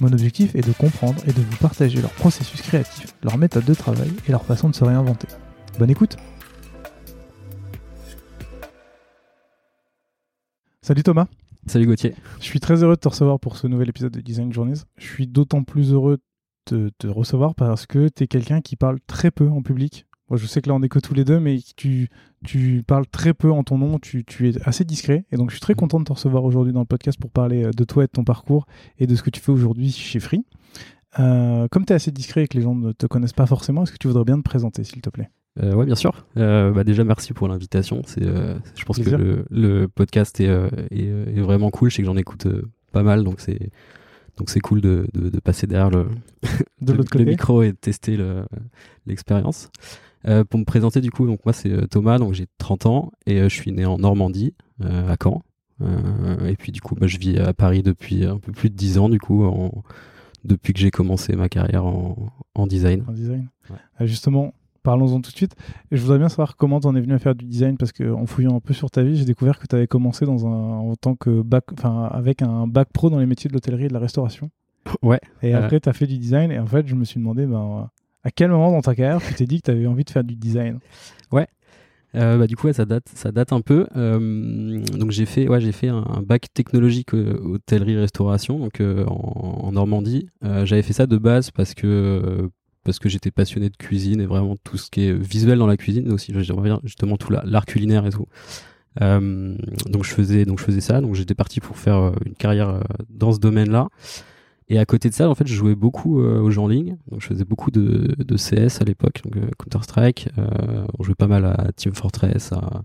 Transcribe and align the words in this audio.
Mon 0.00 0.12
objectif 0.12 0.54
est 0.54 0.66
de 0.66 0.72
comprendre 0.72 1.22
et 1.26 1.32
de 1.32 1.40
vous 1.40 1.56
partager 1.58 2.00
leur 2.00 2.12
processus 2.12 2.62
créatif, 2.62 3.14
leur 3.22 3.36
méthode 3.36 3.64
de 3.64 3.74
travail 3.74 4.10
et 4.26 4.32
leur 4.32 4.44
façon 4.44 4.68
de 4.70 4.74
se 4.74 4.84
réinventer. 4.84 5.28
Bonne 5.78 5.90
écoute 5.90 6.16
Salut 10.80 11.02
Thomas 11.02 11.26
Salut 11.66 11.86
Gauthier 11.86 12.14
Je 12.40 12.44
suis 12.44 12.58
très 12.58 12.82
heureux 12.82 12.96
de 12.96 13.00
te 13.00 13.08
recevoir 13.08 13.38
pour 13.38 13.56
ce 13.56 13.66
nouvel 13.66 13.88
épisode 13.88 14.12
de 14.12 14.20
Design 14.20 14.52
Journeys. 14.52 14.80
Je 14.96 15.06
suis 15.06 15.26
d'autant 15.28 15.62
plus 15.62 15.92
heureux 15.92 16.18
de 16.70 16.90
te 16.98 17.06
recevoir 17.06 17.54
parce 17.54 17.86
que 17.86 18.08
tu 18.08 18.24
es 18.24 18.26
quelqu'un 18.26 18.60
qui 18.60 18.76
parle 18.76 18.98
très 19.06 19.30
peu 19.30 19.48
en 19.48 19.62
public. 19.62 20.06
Je 20.36 20.46
sais 20.46 20.60
que 20.62 20.68
là, 20.68 20.74
on 20.74 20.82
est 20.82 20.88
que 20.88 20.98
tous 20.98 21.14
les 21.14 21.24
deux, 21.24 21.40
mais 21.40 21.58
tu, 21.76 22.08
tu 22.44 22.82
parles 22.86 23.06
très 23.06 23.34
peu 23.34 23.50
en 23.50 23.64
ton 23.64 23.78
nom, 23.78 23.98
tu, 23.98 24.24
tu, 24.24 24.48
es 24.48 24.52
assez 24.64 24.84
discret. 24.84 25.24
Et 25.32 25.36
donc, 25.36 25.50
je 25.50 25.56
suis 25.56 25.60
très 25.60 25.74
content 25.74 25.98
de 26.00 26.04
te 26.04 26.12
recevoir 26.12 26.44
aujourd'hui 26.44 26.72
dans 26.72 26.80
le 26.80 26.86
podcast 26.86 27.18
pour 27.18 27.30
parler 27.30 27.70
de 27.76 27.84
toi 27.84 28.04
et 28.04 28.06
de 28.06 28.12
ton 28.12 28.24
parcours 28.24 28.66
et 28.98 29.06
de 29.06 29.14
ce 29.14 29.22
que 29.22 29.30
tu 29.30 29.40
fais 29.40 29.52
aujourd'hui 29.52 29.90
chez 29.90 30.20
Free. 30.20 30.44
Euh, 31.18 31.68
comme 31.70 31.84
tu 31.84 31.92
es 31.92 31.96
assez 31.96 32.10
discret 32.10 32.44
et 32.44 32.48
que 32.48 32.56
les 32.56 32.62
gens 32.62 32.74
ne 32.74 32.92
te 32.92 33.06
connaissent 33.06 33.32
pas 33.34 33.46
forcément, 33.46 33.82
est-ce 33.82 33.92
que 33.92 33.98
tu 33.98 34.08
voudrais 34.08 34.24
bien 34.24 34.38
te 34.38 34.42
présenter, 34.42 34.84
s'il 34.84 35.02
te 35.02 35.10
plaît? 35.10 35.30
Euh, 35.62 35.74
Oui, 35.74 35.86
bien 35.86 35.94
sûr. 35.94 36.26
Euh, 36.38 36.72
bah 36.72 36.84
déjà, 36.84 37.04
merci 37.04 37.32
pour 37.34 37.48
l'invitation. 37.48 38.02
C'est, 38.06 38.22
euh, 38.22 38.58
je 38.74 38.84
pense 38.84 38.98
que 38.98 39.10
le, 39.10 39.44
le, 39.50 39.88
podcast 39.88 40.40
est, 40.40 40.48
euh, 40.48 40.68
est, 40.90 41.04
est, 41.04 41.40
vraiment 41.40 41.70
cool. 41.70 41.90
Je 41.90 41.96
sais 41.96 42.02
que 42.02 42.06
j'en 42.06 42.16
écoute 42.16 42.46
pas 42.92 43.02
mal, 43.02 43.24
donc 43.24 43.40
c'est 43.40 43.70
donc 44.38 44.48
c'est 44.48 44.60
cool 44.60 44.80
de, 44.80 45.06
de, 45.12 45.28
de, 45.28 45.40
passer 45.40 45.66
derrière 45.66 45.90
le, 45.90 46.06
de 46.80 46.92
le, 46.94 47.04
le 47.14 47.24
micro 47.24 47.62
et 47.62 47.72
de 47.72 47.76
tester 47.76 48.18
l'expérience. 49.06 49.70
Euh, 50.26 50.44
pour 50.44 50.60
me 50.60 50.64
présenter 50.64 51.00
du 51.00 51.10
coup, 51.10 51.26
donc 51.26 51.44
moi 51.44 51.52
c'est 51.52 51.70
euh, 51.70 51.86
Thomas, 51.86 52.18
donc 52.18 52.32
j'ai 52.32 52.46
30 52.58 52.86
ans 52.86 53.12
et 53.26 53.40
euh, 53.40 53.48
je 53.48 53.54
suis 53.54 53.72
né 53.72 53.84
en 53.84 53.98
Normandie, 53.98 54.54
euh, 54.82 55.10
à 55.10 55.16
Caen. 55.20 55.42
et 56.46 56.56
puis 56.56 56.70
du 56.70 56.80
coup, 56.80 56.94
bah, 56.94 57.06
je 57.06 57.18
vis 57.18 57.38
à 57.38 57.52
Paris 57.52 57.82
depuis 57.82 58.24
un 58.24 58.38
peu 58.38 58.52
plus 58.52 58.70
de 58.70 58.76
10 58.76 58.98
ans 58.98 59.08
du 59.08 59.18
coup, 59.18 59.44
en, 59.44 59.82
depuis 60.44 60.72
que 60.72 60.78
j'ai 60.78 60.90
commencé 60.90 61.34
ma 61.34 61.48
carrière 61.48 61.84
en, 61.84 62.32
en 62.54 62.66
design. 62.66 63.04
En 63.08 63.12
design. 63.12 63.48
Ouais. 63.70 64.06
justement, 64.06 64.54
parlons-en 64.82 65.20
tout 65.20 65.30
de 65.30 65.36
suite. 65.36 65.54
Et 65.90 65.96
je 65.96 66.02
voudrais 66.02 66.18
bien 66.18 66.28
savoir 66.28 66.56
comment 66.56 66.80
tu 66.80 66.86
en 66.86 66.94
es 66.94 67.00
venu 67.00 67.14
à 67.14 67.18
faire 67.18 67.34
du 67.34 67.46
design 67.46 67.76
parce 67.76 67.92
qu'en 67.92 68.26
fouillant 68.26 68.56
un 68.56 68.60
peu 68.60 68.74
sur 68.74 68.90
ta 68.90 69.02
vie, 69.02 69.16
j'ai 69.16 69.24
découvert 69.24 69.58
que 69.58 69.66
tu 69.66 69.74
avais 69.74 69.86
commencé 69.86 70.24
dans 70.24 70.46
un, 70.46 70.50
en 70.50 70.96
tant 70.96 71.14
que 71.16 71.42
bac, 71.42 71.64
enfin 71.72 72.08
avec 72.12 72.42
un 72.42 72.66
bac 72.66 72.88
pro 72.92 73.10
dans 73.10 73.18
les 73.18 73.26
métiers 73.26 73.48
de 73.48 73.54
l'hôtellerie 73.54 73.86
et 73.86 73.88
de 73.88 73.94
la 73.94 74.00
restauration. 74.00 74.50
Ouais. 75.02 75.20
Et 75.42 75.54
après, 75.54 75.80
tu 75.80 75.88
as 75.88 75.92
fait 75.92 76.06
du 76.06 76.18
design 76.18 76.50
et 76.50 76.58
en 76.58 76.66
fait, 76.66 76.86
je 76.86 76.94
me 76.94 77.04
suis 77.04 77.18
demandé, 77.20 77.46
ben 77.46 77.88
à 78.24 78.30
quel 78.30 78.50
moment 78.50 78.70
dans 78.70 78.82
ta 78.82 78.94
carrière 78.94 79.20
tu 79.20 79.34
t'es 79.34 79.46
dit 79.46 79.60
que 79.60 79.66
tu 79.66 79.70
avais 79.70 79.86
envie 79.86 80.04
de 80.04 80.10
faire 80.10 80.24
du 80.24 80.36
design? 80.36 80.78
Ouais. 81.30 81.48
Euh, 82.14 82.36
bah, 82.36 82.46
du 82.46 82.56
coup, 82.56 82.66
ouais, 82.66 82.72
ça 82.72 82.84
date, 82.84 83.08
ça 83.14 83.32
date 83.32 83.52
un 83.52 83.60
peu. 83.60 83.86
Euh, 83.96 84.82
donc 84.98 85.10
j'ai 85.10 85.24
fait, 85.24 85.48
ouais, 85.48 85.60
j'ai 85.60 85.72
fait 85.72 85.88
un, 85.88 86.22
bac 86.24 86.46
technologique 86.52 87.14
euh, 87.14 87.38
hôtellerie-restauration, 87.42 88.58
donc 88.58 88.80
euh, 88.80 89.04
en, 89.06 89.60
en, 89.64 89.72
Normandie. 89.72 90.28
Euh, 90.44 90.66
j'avais 90.66 90.82
fait 90.82 90.92
ça 90.92 91.06
de 91.06 91.16
base 91.16 91.50
parce 91.50 91.74
que 91.74 92.50
parce 92.84 92.98
que 92.98 93.08
j'étais 93.08 93.30
passionné 93.30 93.70
de 93.70 93.76
cuisine 93.76 94.20
et 94.20 94.26
vraiment 94.26 94.56
tout 94.56 94.76
ce 94.76 94.90
qui 94.90 95.04
est 95.04 95.12
visuel 95.12 95.58
dans 95.58 95.68
la 95.68 95.76
cuisine 95.76 96.10
aussi. 96.12 96.32
J'aimerais 96.36 96.72
justement 96.82 97.16
tout 97.16 97.32
l'art 97.32 97.64
culinaire 97.64 98.04
et 98.06 98.10
tout. 98.10 98.26
donc 99.00 100.04
je 100.04 100.10
faisais, 100.10 100.44
donc 100.44 100.58
je 100.58 100.64
faisais 100.64 100.80
ça. 100.80 101.00
Donc 101.00 101.14
j'étais 101.14 101.36
parti 101.36 101.60
pour 101.60 101.76
faire 101.76 102.12
une 102.26 102.34
carrière 102.34 102.82
dans 103.08 103.32
ce 103.32 103.38
domaine-là. 103.38 103.86
Et 104.72 104.78
à 104.78 104.86
côté 104.86 105.10
de 105.10 105.14
ça, 105.14 105.28
en 105.28 105.34
fait, 105.34 105.46
je 105.46 105.54
jouais 105.54 105.74
beaucoup 105.74 106.22
euh, 106.22 106.40
aux 106.40 106.50
jeux 106.50 106.62
en 106.62 106.66
ligne. 106.66 106.96
Donc, 107.10 107.20
je 107.20 107.26
faisais 107.26 107.44
beaucoup 107.44 107.70
de, 107.70 108.14
de 108.16 108.36
CS 108.38 108.80
à 108.80 108.84
l'époque, 108.84 109.20
donc 109.22 109.36
euh, 109.36 109.50
Counter 109.58 109.82
Strike. 109.82 110.28
Euh, 110.38 110.86
on 110.98 111.02
jouait 111.02 111.14
pas 111.14 111.26
mal 111.26 111.44
à 111.44 111.72
Team 111.76 111.94
Fortress, 111.94 112.52
à, 112.52 112.82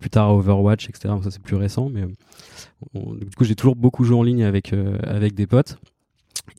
plus 0.00 0.10
tard 0.10 0.30
à 0.30 0.34
Overwatch, 0.34 0.88
etc. 0.88 1.14
ça 1.22 1.30
c'est 1.30 1.40
plus 1.40 1.54
récent, 1.54 1.90
mais 1.90 2.06
on, 2.92 3.14
du 3.14 3.30
coup, 3.36 3.44
j'ai 3.44 3.54
toujours 3.54 3.76
beaucoup 3.76 4.02
joué 4.02 4.16
en 4.16 4.24
ligne 4.24 4.42
avec 4.42 4.74
avec 5.04 5.36
des 5.36 5.46
potes. 5.46 5.78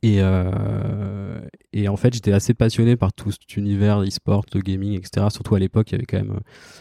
Et, 0.01 0.19
euh, 0.19 1.41
et 1.73 1.89
en 1.89 1.97
fait, 1.97 2.13
j'étais 2.13 2.31
assez 2.31 2.53
passionné 2.53 2.95
par 2.95 3.11
tout 3.11 3.31
cet 3.31 3.57
univers 3.57 3.99
e-sport, 4.01 4.45
le 4.53 4.61
gaming, 4.61 4.97
etc. 4.97 5.27
Surtout 5.29 5.55
à 5.55 5.59
l'époque, 5.59 5.91
il 5.91 5.93
y 5.93 5.95
avait 5.95 6.05
quand 6.05 6.17
même, 6.17 6.39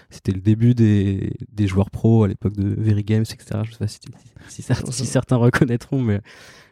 c'était 0.09 0.31
le 0.31 0.41
début 0.41 0.75
des, 0.75 1.33
des 1.53 1.67
joueurs 1.67 1.91
pros 1.91 2.23
à 2.23 2.29
l'époque 2.29 2.55
de 2.55 2.81
Very 2.81 3.03
Games, 3.03 3.23
etc. 3.23 3.63
Je 3.65 3.73
sais 3.73 3.79
pas 3.79 3.89
si, 3.89 3.99
si, 4.49 4.63
si, 4.63 4.93
si 4.93 5.07
certains 5.07 5.37
reconnaîtront, 5.37 6.01
mais 6.01 6.21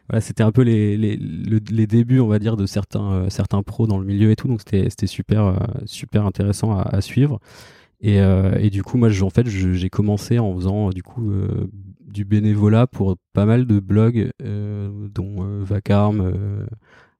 voilà, 0.09 0.21
c'était 0.21 0.43
un 0.43 0.51
peu 0.51 0.61
les, 0.61 0.97
les, 0.97 1.17
les, 1.17 1.87
débuts, 1.87 2.19
on 2.19 2.27
va 2.27 2.39
dire, 2.39 2.57
de 2.57 2.65
certains, 2.65 3.11
euh, 3.11 3.29
certains 3.29 3.61
pros 3.63 3.87
dans 3.87 3.97
le 3.97 4.05
milieu 4.05 4.31
et 4.31 4.35
tout. 4.35 4.47
Donc 4.47 4.61
c'était, 4.61 5.07
super, 5.07 5.45
euh, 5.45 5.55
super 5.85 6.25
intéressant 6.25 6.77
à, 6.77 6.81
à 6.83 7.01
suivre. 7.01 7.39
Et, 8.01 8.21
euh, 8.21 8.57
et, 8.59 8.69
du 8.69 8.83
coup, 8.83 8.97
moi, 8.97 9.09
en 9.21 9.29
fait, 9.29 9.47
j'ai 9.47 9.89
commencé 9.89 10.37
en 10.39 10.53
faisant 10.55 10.89
du 10.89 11.01
coup 11.01 11.31
euh, 11.31 11.69
du 12.01 12.25
bénévolat 12.25 12.85
pour 12.87 13.17
pas 13.33 13.45
mal 13.45 13.65
de 13.65 13.79
blogs, 13.79 14.29
euh, 14.43 15.07
dont 15.13 15.63
Vacarme, 15.63 16.31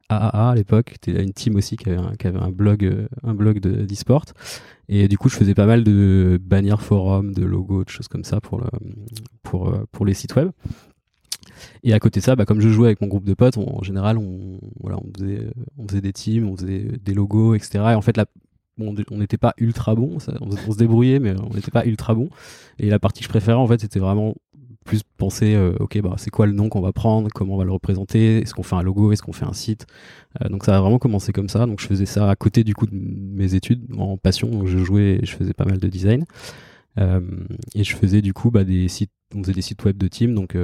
AAA 0.09 0.50
à 0.52 0.56
l'époque. 0.56 0.92
C'était 0.94 1.24
une 1.24 1.34
team 1.34 1.56
aussi 1.56 1.78
qui 1.78 1.90
avait 1.90 1.97
un, 1.97 2.16
qui 2.16 2.28
avait 2.28 2.40
un 2.40 2.52
blog, 2.52 3.08
un 3.24 3.34
blog 3.34 3.59
de 3.59 3.86
d'e-sport. 3.86 4.26
Et 4.90 5.08
du 5.08 5.18
coup, 5.18 5.30
je 5.30 5.36
faisais 5.36 5.56
pas 5.56 5.66
mal 5.66 5.84
de 5.84 6.40
bannières 6.42 6.81
forums, 6.81 7.34
de 7.34 7.44
logos, 7.44 7.84
de 7.84 7.90
choses 7.90 8.08
comme 8.08 8.24
ça 8.24 8.40
pour 8.40 8.59
le, 8.59 8.68
pour 9.42 9.74
pour 9.92 10.06
les 10.06 10.14
sites 10.14 10.36
web. 10.36 10.52
Et 11.84 11.94
à 11.94 12.00
côté 12.00 12.19
de 12.19 12.25
ça, 12.25 12.35
bah, 12.35 12.45
comme 12.45 12.62
je 12.62 12.69
jouais 12.69 12.88
avec 12.88 13.01
mon 13.01 13.07
groupe 13.07 13.25
de 13.25 13.34
potes, 13.34 13.57
en 13.57 13.84
général, 13.84 14.18
on, 14.18 14.59
voilà, 14.81 14.97
on, 14.97 15.12
faisait, 15.18 15.47
on 15.78 15.88
faisait 15.88 16.01
des 16.01 16.13
teams, 16.13 16.47
on 16.47 16.56
faisait 16.56 16.88
des 17.03 17.13
logos, 17.13 17.56
etc. 17.56 17.79
Et 17.91 17.95
en 17.95 18.01
fait, 18.01 18.18
là, 18.18 18.25
on 18.79 19.18
n'était 19.18 19.38
pas 19.38 19.53
ultra 19.57 19.96
bon, 19.96 20.17
on, 20.41 20.72
se 20.72 20.78
débrouillait, 20.78 21.19
mais 21.19 21.34
on 21.40 21.53
n'était 21.53 21.72
pas 21.72 21.85
ultra 21.85 22.13
bon. 22.13 22.29
Et 22.79 22.90
la 22.90 23.00
partie 23.00 23.22
que 23.22 23.25
je 23.25 23.29
préférais, 23.29 23.57
en 23.57 23.67
fait, 23.67 23.81
c'était 23.81 24.00
vraiment 24.00 24.35
plus 24.88 25.03
penser, 25.17 25.53
euh, 25.53 25.75
ok, 25.79 26.01
bah, 26.01 26.16
c'est 26.17 26.31
quoi 26.31 26.47
le 26.47 26.53
nom 26.53 26.69
qu'on 26.69 26.81
va 26.81 26.94
prendre, 26.94 27.29
comment 27.34 27.56
on 27.56 27.57
va 27.57 27.66
le 27.66 27.72
représenter, 27.72 28.40
est-ce 28.40 28.53
qu'on 28.53 28.63
fait 28.63 28.75
un 28.75 28.81
logo, 28.81 29.12
est-ce 29.12 29.22
qu'on 29.22 29.34
fait 29.34 29.46
un 29.46 29.53
site. 29.53 29.85
Euh, 30.41 30.50
donc 30.50 30.63
ça 30.63 30.78
a 30.78 30.81
vraiment 30.81 30.97
commencé 30.97 31.34
comme 31.34 31.50
ça. 31.50 31.66
Donc 31.66 31.81
je 31.81 31.85
faisais 31.85 32.06
ça 32.06 32.29
à 32.29 32.35
côté 32.35 32.63
du 32.63 32.73
coup 32.73 32.88
de 32.88 32.96
mes 32.96 33.53
études 33.53 33.85
en 33.97 34.17
passion. 34.17 34.50
Donc 34.50 34.66
je 34.66 34.78
jouais, 34.79 35.19
je 35.23 35.35
faisais 35.35 35.53
pas 35.53 35.66
mal 35.66 35.78
de 35.78 35.88
design. 35.88 36.25
Euh, 36.97 37.22
et 37.75 37.84
je 37.84 37.96
faisais 37.96 38.22
du 38.22 38.34
coup 38.34 38.50
bah, 38.50 38.63
des 38.63 38.88
sites, 38.88 39.12
on 39.35 39.44
faisait 39.44 39.53
des 39.53 39.62
sites 39.62 39.84
web 39.84 39.97
de 39.97 40.07
team. 40.07 40.34
Donc 40.34 40.57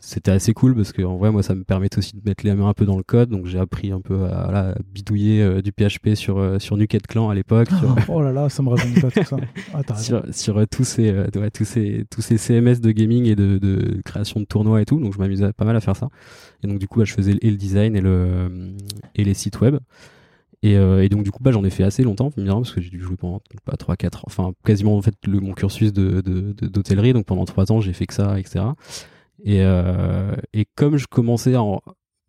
c'était 0.00 0.30
assez 0.30 0.54
cool 0.54 0.76
parce 0.76 0.92
que 0.92 1.02
en 1.02 1.16
vrai 1.16 1.32
moi 1.32 1.42
ça 1.42 1.56
me 1.56 1.64
permettait 1.64 1.98
aussi 1.98 2.16
de 2.16 2.20
mettre 2.24 2.44
les 2.44 2.54
mains 2.54 2.68
un 2.68 2.74
peu 2.74 2.86
dans 2.86 2.96
le 2.96 3.02
code. 3.02 3.30
Donc 3.30 3.46
j'ai 3.46 3.58
appris 3.58 3.90
un 3.90 4.00
peu 4.00 4.26
à, 4.26 4.42
à, 4.42 4.70
à 4.70 4.74
bidouiller 4.94 5.42
euh, 5.42 5.60
du 5.60 5.72
PHP 5.72 6.14
sur 6.14 6.38
euh, 6.38 6.58
sur 6.60 6.76
Nuket 6.76 7.04
Clan 7.06 7.28
à 7.28 7.34
l'époque 7.34 7.68
oh, 7.82 7.94
oh, 8.08 8.22
là 8.22 8.32
là 8.32 8.48
ça 8.48 8.62
me 8.62 8.68
rajeunit 8.68 9.00
pas 9.00 9.10
tout 9.10 9.24
ça. 9.24 9.36
Ah, 9.74 9.96
sur, 9.96 10.22
sur 10.32 10.58
euh, 10.58 10.66
tous 10.70 10.84
ces 10.84 11.10
euh, 11.10 11.26
ouais, 11.34 11.50
tous 11.50 11.64
ces 11.64 12.04
tous 12.10 12.22
ces 12.22 12.38
CMS 12.38 12.80
de 12.80 12.92
gaming 12.92 13.26
et 13.26 13.34
de, 13.34 13.58
de 13.58 14.00
création 14.04 14.38
de 14.40 14.44
tournois 14.44 14.80
et 14.80 14.84
tout. 14.84 15.00
Donc 15.00 15.14
je 15.14 15.18
m'amusais 15.18 15.52
pas 15.52 15.64
mal 15.64 15.74
à 15.74 15.80
faire 15.80 15.96
ça. 15.96 16.08
Et 16.62 16.68
donc 16.68 16.78
du 16.78 16.86
coup 16.86 17.00
bah, 17.00 17.04
je 17.04 17.12
faisais 17.12 17.36
et 17.40 17.50
le 17.50 17.56
design 17.56 17.96
et 17.96 18.00
le 18.00 18.76
et 19.16 19.24
les 19.24 19.34
sites 19.34 19.60
web. 19.60 19.78
Et, 20.64 20.76
euh, 20.76 21.04
et, 21.04 21.08
donc 21.08 21.22
du 21.22 21.30
coup 21.30 21.40
bah, 21.40 21.52
j'en 21.52 21.62
ai 21.64 21.70
fait 21.70 21.84
assez 21.84 22.02
longtemps 22.02 22.32
parce 22.32 22.72
que 22.72 22.80
j'ai 22.80 22.90
dû 22.90 23.00
jouer 23.00 23.16
pendant 23.16 23.40
pas 23.64 23.76
3 23.76 23.94
4 23.94 24.24
enfin 24.26 24.52
quasiment 24.64 24.96
en 24.96 25.02
fait 25.02 25.14
le, 25.24 25.38
mon 25.38 25.54
cursus 25.54 25.92
de 25.92 26.20
d'hôtellerie. 26.20 27.12
Donc 27.12 27.26
pendant 27.26 27.44
3 27.44 27.72
ans 27.72 27.80
j'ai 27.80 27.92
fait 27.92 28.06
que 28.06 28.14
ça 28.14 28.38
etc 28.38 28.64
et, 29.44 29.62
euh, 29.62 30.34
et 30.52 30.66
comme 30.74 30.96
je 30.96 31.06
commençais 31.06 31.54
à 31.54 31.62
en, 31.62 31.80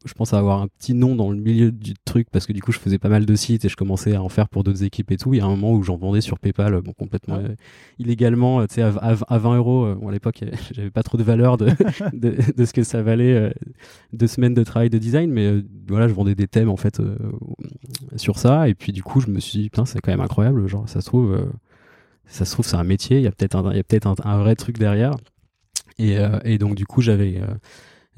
je 0.06 0.14
pense 0.14 0.34
à 0.34 0.38
avoir 0.38 0.62
un 0.62 0.68
petit 0.68 0.94
nom 0.94 1.16
dans 1.16 1.30
le 1.30 1.38
milieu 1.38 1.72
du 1.72 1.94
truc 2.06 2.30
parce 2.32 2.46
que 2.46 2.54
du 2.54 2.62
coup 2.62 2.72
je 2.72 2.80
faisais 2.80 3.00
pas 3.00 3.10
mal 3.10 3.26
de 3.26 3.36
sites 3.36 3.66
et 3.66 3.70
je 3.70 3.76
commençais 3.76 4.16
à 4.16 4.24
en 4.24 4.30
faire 4.30 4.48
pour 4.48 4.64
d'autres 4.64 4.84
équipes 4.84 5.12
et 5.12 5.18
tout. 5.18 5.34
Il 5.34 5.38
y 5.38 5.42
a 5.42 5.46
un 5.46 5.50
moment 5.50 5.74
où 5.74 5.84
j'en 5.84 5.98
vendais 5.98 6.22
sur 6.22 6.40
PayPal, 6.40 6.80
bon 6.82 6.94
complètement 6.94 7.36
euh, 7.36 7.56
illégalement, 7.98 8.66
tu 8.66 8.76
sais 8.76 8.82
à, 8.82 8.94
à, 9.02 9.16
à, 9.28 9.38
20 9.38 9.58
euros. 9.58 9.86
Euh, 9.86 9.96
bon, 9.96 10.08
à 10.08 10.12
l'époque 10.12 10.44
j'avais 10.72 10.92
pas 10.92 11.04
trop 11.04 11.18
de 11.18 11.24
valeur 11.24 11.58
de, 11.58 11.70
de, 12.14 12.38
de, 12.56 12.66
ce 12.66 12.72
que 12.72 12.84
ça 12.84 13.02
valait 13.02 13.34
euh, 13.34 13.50
deux 14.14 14.28
semaines 14.28 14.54
de 14.54 14.64
travail 14.64 14.90
de 14.90 14.98
design, 14.98 15.32
mais 15.32 15.48
euh, 15.48 15.64
voilà 15.88 16.08
je 16.08 16.14
vendais 16.14 16.36
des 16.36 16.48
thèmes 16.48 16.70
en 16.70 16.78
fait 16.78 17.02
euh, 17.02 17.18
sur 18.16 18.40
ça 18.40 18.70
et 18.70 18.76
puis 18.76 18.94
du 18.94 19.04
coup 19.04 19.20
je 19.20 19.28
me 19.28 19.40
suis 19.42 19.60
dit 19.60 19.70
putain 19.70 19.86
c'est 19.86 20.00
quand 20.00 20.12
même 20.12 20.22
incroyable, 20.22 20.66
genre 20.68 20.88
ça 20.88 21.02
se 21.02 21.08
trouve 21.08 21.38
ça 22.26 22.46
se 22.46 22.54
trouve 22.54 22.66
c'est 22.66 22.78
un 22.78 22.84
métier, 22.86 23.18
il 23.18 23.24
y 23.24 23.28
a 23.28 23.32
peut-être 23.32 23.56
un, 23.56 23.72
il 23.72 23.78
y 23.78 23.82
a 23.82 23.84
peut-être 23.84 24.08
un, 24.24 24.40
vrai 24.40 24.56
truc 24.56 24.78
derrière. 24.78 25.12
Et, 26.00 26.18
et 26.46 26.58
donc 26.58 26.76
du 26.76 26.86
coup 26.86 27.02
j'avais 27.02 27.42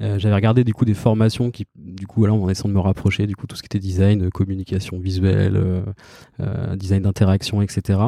j'avais 0.00 0.34
regardé 0.34 0.64
du 0.64 0.72
coup 0.72 0.84
des 0.84 0.94
formations 0.94 1.50
qui 1.50 1.66
du 1.76 2.06
coup 2.06 2.24
là 2.24 2.32
en 2.32 2.48
essayant 2.48 2.68
de 2.68 2.74
me 2.74 2.80
rapprocher 2.80 3.26
du 3.26 3.36
coup 3.36 3.46
tout 3.46 3.56
ce 3.56 3.62
qui 3.62 3.66
était 3.66 3.78
design, 3.78 4.30
communication 4.30 4.98
visuelle, 5.00 5.84
design 6.76 7.02
d'interaction, 7.02 7.60
etc. 7.60 7.98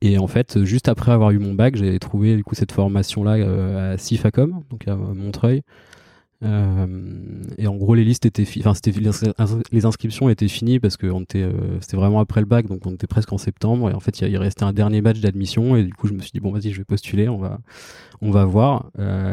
Et 0.00 0.18
en 0.18 0.26
fait, 0.26 0.64
juste 0.64 0.88
après 0.88 1.12
avoir 1.12 1.30
eu 1.30 1.38
mon 1.38 1.54
bac, 1.54 1.76
j'ai 1.76 1.98
trouvé 1.98 2.36
du 2.36 2.44
coup 2.44 2.54
cette 2.54 2.72
formation-là 2.72 3.36
euh, 3.36 3.94
à 3.94 3.98
Cifacom, 3.98 4.62
donc 4.70 4.86
à 4.88 4.96
Montreuil. 4.96 5.62
Euh, 6.42 7.42
et 7.56 7.66
en 7.66 7.76
gros, 7.76 7.94
les 7.94 8.04
listes 8.04 8.26
étaient, 8.26 8.46
enfin, 8.58 8.74
c'était 8.74 8.92
les 9.72 9.86
inscriptions 9.86 10.28
étaient 10.28 10.48
finies 10.48 10.80
parce 10.80 10.96
que 10.96 11.06
était, 11.22 11.42
euh, 11.42 11.80
c'était 11.80 11.96
vraiment 11.96 12.20
après 12.20 12.40
le 12.40 12.46
bac, 12.46 12.66
donc 12.66 12.86
on 12.86 12.92
était 12.92 13.06
presque 13.06 13.32
en 13.32 13.38
septembre. 13.38 13.90
Et 13.90 13.94
en 13.94 14.00
fait, 14.00 14.20
il, 14.20 14.36
restait 14.36 14.64
un 14.64 14.72
dernier 14.72 15.00
match 15.00 15.20
d'admission. 15.20 15.76
Et 15.76 15.84
du 15.84 15.94
coup, 15.94 16.08
je 16.08 16.12
me 16.12 16.20
suis 16.20 16.32
dit 16.32 16.40
bon, 16.40 16.52
vas-y, 16.52 16.72
je 16.72 16.78
vais 16.78 16.84
postuler, 16.84 17.28
on 17.28 17.38
va, 17.38 17.60
on 18.20 18.30
va 18.30 18.44
voir. 18.44 18.90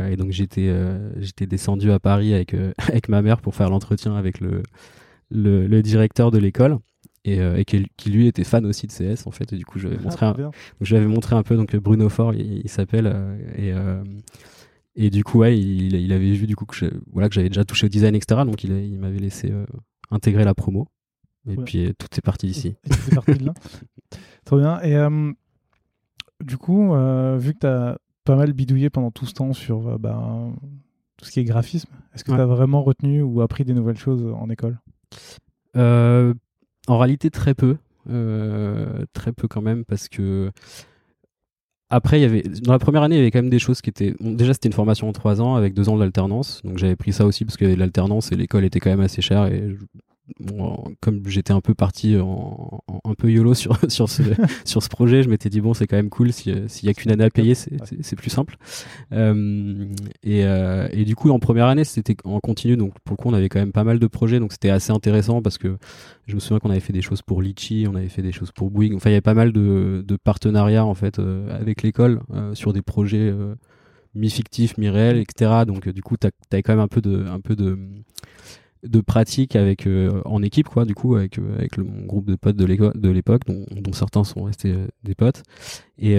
et 0.09 0.15
donc 0.15 0.31
j'étais, 0.31 0.73
j'étais 1.17 1.45
descendu 1.45 1.91
à 1.91 1.99
Paris 1.99 2.33
avec 2.33 2.55
avec 2.77 3.09
ma 3.09 3.21
mère 3.21 3.41
pour 3.41 3.55
faire 3.55 3.69
l'entretien 3.69 4.15
avec 4.15 4.39
le, 4.39 4.63
le, 5.29 5.67
le 5.67 5.81
directeur 5.81 6.31
de 6.31 6.37
l'école 6.37 6.79
et, 7.25 7.39
euh, 7.39 7.57
et 7.57 7.65
qui, 7.65 8.09
lui 8.09 8.27
était 8.27 8.43
fan 8.43 8.65
aussi 8.65 8.87
de 8.87 8.91
CS 8.91 9.27
en 9.27 9.31
fait 9.31 9.53
et 9.53 9.55
du 9.55 9.65
coup 9.65 9.79
je 9.79 9.87
lui 9.87 9.95
avais 9.95 10.03
montré, 10.03 10.25
un, 10.25 10.51
je 10.81 10.95
avais 10.95 11.05
montré 11.05 11.35
un 11.35 11.43
peu 11.43 11.55
donc 11.55 11.75
Bruno 11.75 12.09
Fort 12.09 12.33
il, 12.33 12.67
s'appelle 12.69 13.07
euh, 13.07 13.37
et 13.55 13.71
euh, 13.71 14.03
et 14.95 15.09
du 15.09 15.23
coup 15.23 15.39
ouais 15.39 15.57
il, 15.57 15.95
il, 15.95 16.13
avait 16.13 16.31
vu 16.31 16.45
du 16.45 16.55
coup 16.55 16.65
que 16.65 16.85
voilà 17.11 17.29
que 17.29 17.35
j'avais 17.35 17.49
déjà 17.49 17.65
touché 17.65 17.87
au 17.87 17.89
design 17.89 18.15
etc 18.15 18.41
donc 18.45 18.63
il, 18.63 18.71
il 18.71 18.99
m'avait 18.99 19.19
laissé 19.19 19.51
intégrer 20.11 20.43
la 20.43 20.53
promo. 20.53 20.87
Et 21.49 21.57
puis 21.57 21.93
tout 21.97 22.07
est 22.15 22.21
parti 22.21 22.47
d'ici 22.47 22.75
c'est 22.89 23.15
parti 23.15 23.33
de 23.33 23.45
là. 23.45 23.53
Trop 24.45 24.57
bien. 24.57 24.79
Et 24.81 24.95
du 26.41 26.57
coup 26.57 26.93
vu 27.37 27.53
que 27.53 27.59
tu 27.59 27.67
as 27.67 27.97
pas 28.23 28.35
mal 28.35 28.53
bidouillé 28.53 28.89
pendant 28.89 29.11
tout 29.11 29.25
ce 29.25 29.33
temps 29.33 29.51
sur 29.51 29.99
bah, 29.99 30.53
tout 31.17 31.25
ce 31.25 31.31
qui 31.31 31.41
est 31.41 31.43
graphisme 31.43 31.89
est-ce 32.13 32.23
que 32.23 32.31
tu 32.31 32.39
as 32.39 32.45
vraiment 32.45 32.83
retenu 32.83 33.21
ou 33.21 33.41
appris 33.41 33.65
des 33.65 33.73
nouvelles 33.73 33.97
choses 33.97 34.23
en 34.37 34.49
école? 34.49 34.79
Euh, 35.75 36.33
en 36.87 36.97
réalité, 36.97 37.31
très 37.31 37.53
peu. 37.53 37.77
Euh, 38.09 39.05
très 39.13 39.31
peu 39.31 39.47
quand 39.47 39.61
même, 39.61 39.83
parce 39.85 40.07
que. 40.09 40.51
Après, 41.95 42.17
il 42.17 42.23
y 42.23 42.25
avait 42.25 42.41
dans 42.63 42.71
la 42.71 42.79
première 42.79 43.03
année, 43.03 43.17
il 43.17 43.19
y 43.19 43.21
avait 43.21 43.29
quand 43.29 43.43
même 43.43 43.51
des 43.51 43.59
choses 43.59 43.79
qui 43.79 43.91
étaient. 43.91 44.15
déjà, 44.19 44.53
c'était 44.53 44.67
une 44.67 44.73
formation 44.73 45.07
en 45.07 45.13
trois 45.13 45.41
ans 45.41 45.53
avec 45.53 45.75
deux 45.75 45.89
ans 45.89 45.97
d'alternance, 45.97 46.59
donc 46.63 46.79
j'avais 46.79 46.95
pris 46.95 47.13
ça 47.13 47.23
aussi 47.23 47.45
parce 47.45 47.55
que 47.55 47.65
l'alternance 47.65 48.31
et 48.31 48.35
l'école 48.35 48.65
était 48.65 48.79
quand 48.79 48.89
même 48.89 49.01
assez 49.01 49.21
chère 49.21 49.45
et 49.45 49.77
comme 51.01 51.27
j'étais 51.27 51.51
un 51.51 51.61
peu 51.61 51.73
parti 51.73 52.17
en, 52.17 52.81
un 53.03 53.13
peu 53.13 53.31
yolo 53.31 53.53
sur 53.53 53.77
sur 53.91 54.09
ce 54.09 54.23
sur 54.65 54.81
ce 54.81 54.89
projet, 54.89 55.23
je 55.23 55.29
m'étais 55.29 55.49
dit 55.49 55.61
bon 55.61 55.73
c'est 55.73 55.87
quand 55.87 55.97
même 55.97 56.09
cool 56.09 56.31
s'il 56.31 56.67
y 56.83 56.89
a 56.89 56.93
qu'une 56.93 57.11
année 57.11 57.25
à 57.25 57.29
payer 57.29 57.55
c'est 57.55 58.15
plus 58.15 58.29
simple. 58.29 58.55
Euh, 59.11 59.85
et, 60.23 60.45
euh, 60.45 60.87
et 60.91 61.05
du 61.05 61.15
coup 61.15 61.29
en 61.29 61.39
première 61.39 61.67
année 61.67 61.83
c'était 61.83 62.15
en 62.23 62.39
continu 62.39 62.77
donc 62.77 62.93
pour 63.03 63.17
le 63.17 63.21
coup 63.21 63.29
on 63.29 63.33
avait 63.33 63.49
quand 63.49 63.59
même 63.59 63.73
pas 63.73 63.83
mal 63.83 63.99
de 63.99 64.07
projets 64.07 64.39
donc 64.39 64.53
c'était 64.53 64.69
assez 64.69 64.91
intéressant 64.91 65.41
parce 65.41 65.57
que 65.57 65.77
je 66.25 66.35
me 66.35 66.39
souviens 66.39 66.59
qu'on 66.59 66.69
avait 66.69 66.79
fait 66.79 66.93
des 66.93 67.01
choses 67.01 67.21
pour 67.21 67.41
Litchi, 67.41 67.85
on 67.89 67.95
avait 67.95 68.09
fait 68.09 68.21
des 68.21 68.31
choses 68.31 68.51
pour 68.51 68.71
Bouygues. 68.71 68.95
Enfin 68.95 69.09
il 69.09 69.13
y 69.13 69.15
avait 69.15 69.21
pas 69.21 69.33
mal 69.33 69.51
de, 69.51 70.03
de 70.07 70.15
partenariats 70.15 70.85
en 70.85 70.93
fait 70.93 71.19
euh, 71.19 71.59
avec 71.59 71.83
l'école 71.83 72.21
euh, 72.33 72.55
sur 72.55 72.71
des 72.73 72.81
projets 72.81 73.29
euh, 73.29 73.55
mi 74.15 74.29
fictifs 74.29 74.77
mi 74.77 74.89
réels 74.89 75.17
etc. 75.17 75.63
Donc 75.67 75.89
du 75.89 76.01
coup 76.01 76.15
tu 76.17 76.27
as 76.27 76.61
quand 76.61 76.73
même 76.73 76.79
un 76.79 76.87
peu 76.87 77.01
de 77.01 77.25
un 77.27 77.41
peu 77.41 77.55
de 77.55 77.77
de 78.83 79.01
pratique 79.01 79.55
avec 79.55 79.87
euh, 79.87 80.21
en 80.25 80.43
équipe 80.43 80.67
quoi 80.67 80.85
du 80.85 80.93
coup 80.93 81.15
avec 81.15 81.39
euh, 81.39 81.55
avec 81.57 81.77
le, 81.77 81.83
mon 81.83 82.05
groupe 82.05 82.25
de 82.25 82.35
potes 82.35 82.55
de 82.57 82.65
l'époque 83.09 83.45
dont, 83.45 83.65
dont, 83.71 83.93
certains 83.93 84.23
sont 84.23 84.43
restés 84.43 84.73
euh, 84.73 84.87
des 85.03 85.15
potes. 85.15 85.43
Et 85.97 86.15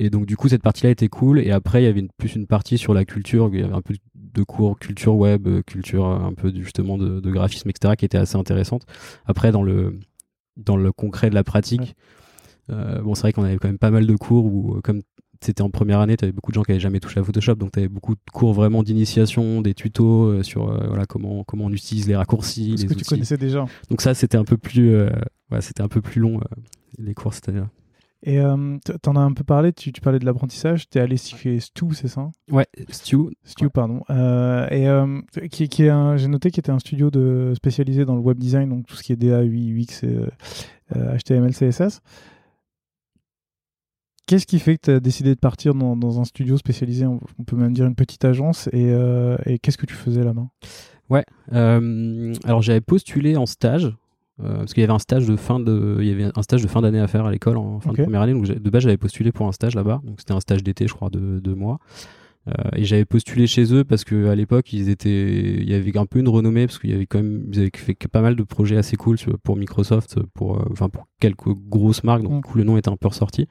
et 0.00 0.10
donc 0.10 0.26
du 0.26 0.36
coup 0.36 0.48
cette 0.48 0.62
partie 0.62 0.84
là 0.84 0.90
était 0.90 1.08
cool. 1.08 1.40
Et 1.40 1.50
après 1.50 1.82
il 1.82 1.84
y 1.86 1.88
avait 1.88 2.00
une, 2.00 2.10
plus 2.16 2.34
une 2.34 2.46
partie 2.46 2.78
sur 2.78 2.94
la 2.94 3.04
culture 3.04 3.50
il 3.52 3.60
y 3.60 3.62
avait 3.62 3.74
un 3.74 3.82
peu 3.82 3.94
de 4.14 4.42
cours 4.42 4.78
culture 4.78 5.16
web 5.16 5.48
culture 5.66 6.06
un 6.06 6.32
peu 6.32 6.52
justement 6.54 6.96
de, 6.96 7.20
de, 7.20 7.30
graphisme 7.30 7.68
etc 7.68 7.94
qui 7.96 8.04
était 8.04 8.18
assez 8.18 8.36
intéressante. 8.36 8.86
Après 9.26 9.52
dans 9.52 9.62
le 9.62 9.98
dans 10.56 10.76
le 10.76 10.92
concret 10.92 11.28
de 11.28 11.34
la 11.34 11.44
pratique 11.44 11.96
bon 12.68 13.14
c'est 13.14 13.22
vrai 13.22 13.32
qu'on 13.32 13.44
avait 13.44 13.58
quand 13.58 13.68
même 13.68 13.78
pas 13.78 13.90
mal 13.90 14.06
de 14.06 14.16
cours 14.16 14.44
où 14.46 14.80
comme 14.82 15.02
c'était 15.40 15.62
en 15.62 15.70
première 15.70 16.00
année, 16.00 16.16
tu 16.16 16.24
avais 16.24 16.32
beaucoup 16.32 16.50
de 16.50 16.54
gens 16.54 16.62
qui 16.62 16.72
n'avaient 16.72 16.80
jamais 16.80 17.00
touché 17.00 17.20
à 17.20 17.24
Photoshop, 17.24 17.54
donc 17.54 17.72
tu 17.72 17.78
avais 17.78 17.88
beaucoup 17.88 18.14
de 18.14 18.20
cours 18.32 18.52
vraiment 18.52 18.82
d'initiation, 18.82 19.60
des 19.60 19.74
tutos 19.74 20.24
euh, 20.24 20.42
sur 20.42 20.68
euh, 20.68 20.86
voilà, 20.88 21.06
comment, 21.06 21.44
comment 21.44 21.66
on 21.66 21.72
utilise 21.72 22.08
les 22.08 22.16
raccourcis. 22.16 22.76
Ce 22.76 22.82
les 22.82 22.88
que 22.88 22.94
tu 22.94 23.04
connaissais 23.04 23.36
déjà. 23.36 23.64
Donc 23.90 24.00
ça, 24.00 24.14
c'était 24.14 24.36
un 24.36 24.44
peu 24.44 24.56
plus, 24.56 24.94
euh, 24.94 25.10
c'était 25.60 25.82
un 25.82 25.88
peu 25.88 26.00
plus 26.00 26.20
long, 26.20 26.40
les 26.98 27.14
cours 27.14 27.34
cette 27.34 27.48
année-là. 27.48 27.68
Et 28.24 28.40
tu 28.84 29.08
en 29.08 29.14
as 29.14 29.20
un 29.20 29.32
peu 29.32 29.44
parlé, 29.44 29.72
tu, 29.72 29.92
tu 29.92 30.00
parlais 30.00 30.18
de 30.18 30.24
l'apprentissage, 30.24 30.90
tu 30.90 30.98
es 30.98 31.00
allé 31.00 31.16
chez 31.16 31.60
Stu, 31.60 31.94
c'est 31.94 32.08
ça? 32.08 32.28
Ouais, 32.50 32.66
Stu. 32.90 33.16
Stu, 33.44 33.70
pardon. 33.70 34.00
et 34.10 34.88
qui, 35.48 35.68
qui 35.68 35.84
est 35.84 36.18
j'ai 36.18 36.26
noté 36.26 36.50
qu'il 36.50 36.58
était 36.58 36.72
un 36.72 36.80
studio 36.80 37.12
de, 37.12 37.52
spécialisé 37.54 38.04
dans 38.04 38.16
le 38.16 38.20
web 38.20 38.36
design, 38.36 38.70
donc 38.70 38.86
tout 38.86 38.96
ce 38.96 39.04
qui 39.04 39.12
est 39.12 39.16
DA, 39.16 39.44
UI, 39.44 39.84
UX 39.84 40.04
et 40.04 40.18
HTML, 40.96 41.52
CSS. 41.52 42.00
Qu'est-ce 44.28 44.46
qui 44.46 44.58
fait 44.58 44.76
que 44.76 44.82
tu 44.82 44.90
as 44.90 45.00
décidé 45.00 45.34
de 45.34 45.40
partir 45.40 45.74
dans, 45.74 46.20
un 46.20 46.24
studio 46.24 46.58
spécialisé, 46.58 47.06
on, 47.06 47.18
peut 47.46 47.56
même 47.56 47.72
dire 47.72 47.86
une 47.86 47.94
petite 47.94 48.26
agence, 48.26 48.68
et, 48.74 48.90
euh, 48.90 49.38
qu'est-ce 49.62 49.78
que 49.78 49.86
tu 49.86 49.94
faisais 49.94 50.22
là-bas? 50.22 50.46
Ouais, 51.08 51.24
euh, 51.54 52.34
alors 52.44 52.60
j'avais 52.60 52.82
postulé 52.82 53.38
en 53.38 53.46
stage, 53.46 53.86
euh, 54.44 54.58
parce 54.58 54.74
qu'il 54.74 54.82
y 54.82 54.84
avait 54.84 54.92
un 54.92 54.98
stage 54.98 55.26
de 55.26 55.34
fin 55.36 55.58
de, 55.60 55.96
il 56.00 56.06
y 56.06 56.10
avait 56.10 56.30
un 56.36 56.42
stage 56.42 56.62
de 56.62 56.68
fin 56.68 56.82
d'année 56.82 57.00
à 57.00 57.06
faire 57.06 57.24
à 57.24 57.30
l'école 57.30 57.56
en 57.56 57.80
fin 57.80 57.92
de 57.92 58.02
première 58.02 58.20
année, 58.20 58.34
donc 58.34 58.44
de 58.44 58.70
base 58.70 58.82
j'avais 58.82 58.98
postulé 58.98 59.32
pour 59.32 59.46
un 59.46 59.52
stage 59.52 59.74
là-bas, 59.74 60.02
donc 60.04 60.16
c'était 60.18 60.34
un 60.34 60.40
stage 60.40 60.62
d'été, 60.62 60.86
je 60.86 60.92
crois, 60.92 61.08
de 61.08 61.40
deux 61.40 61.54
mois. 61.54 61.78
Euh, 62.46 62.52
et 62.76 62.84
j'avais 62.84 63.04
postulé 63.04 63.46
chez 63.46 63.74
eux 63.74 63.84
parce 63.84 64.04
que 64.04 64.28
à 64.28 64.34
l'époque 64.34 64.72
ils 64.72 64.88
étaient, 64.88 65.30
il 65.30 65.68
y 65.68 65.74
avait 65.74 65.96
un 65.98 66.06
peu 66.06 66.18
une 66.18 66.28
renommée 66.28 66.66
parce 66.66 66.78
qu'il 66.78 66.90
y 66.90 66.94
avait 66.94 67.06
quand 67.06 67.18
même, 67.18 67.44
ils 67.52 67.60
avaient 67.60 67.70
fait 67.74 67.94
pas 68.08 68.22
mal 68.22 68.36
de 68.36 68.42
projets 68.42 68.76
assez 68.76 68.96
cool 68.96 69.16
pour 69.42 69.56
Microsoft, 69.56 70.20
pour, 70.34 70.58
euh, 70.58 70.68
enfin 70.70 70.88
pour 70.88 71.06
quelques 71.20 71.48
grosses 71.68 72.04
marques, 72.04 72.22
donc 72.22 72.54
mm. 72.54 72.58
le 72.58 72.64
nom 72.64 72.76
était 72.76 72.88
un 72.88 72.96
peu 72.96 73.08
ressorti. 73.08 73.48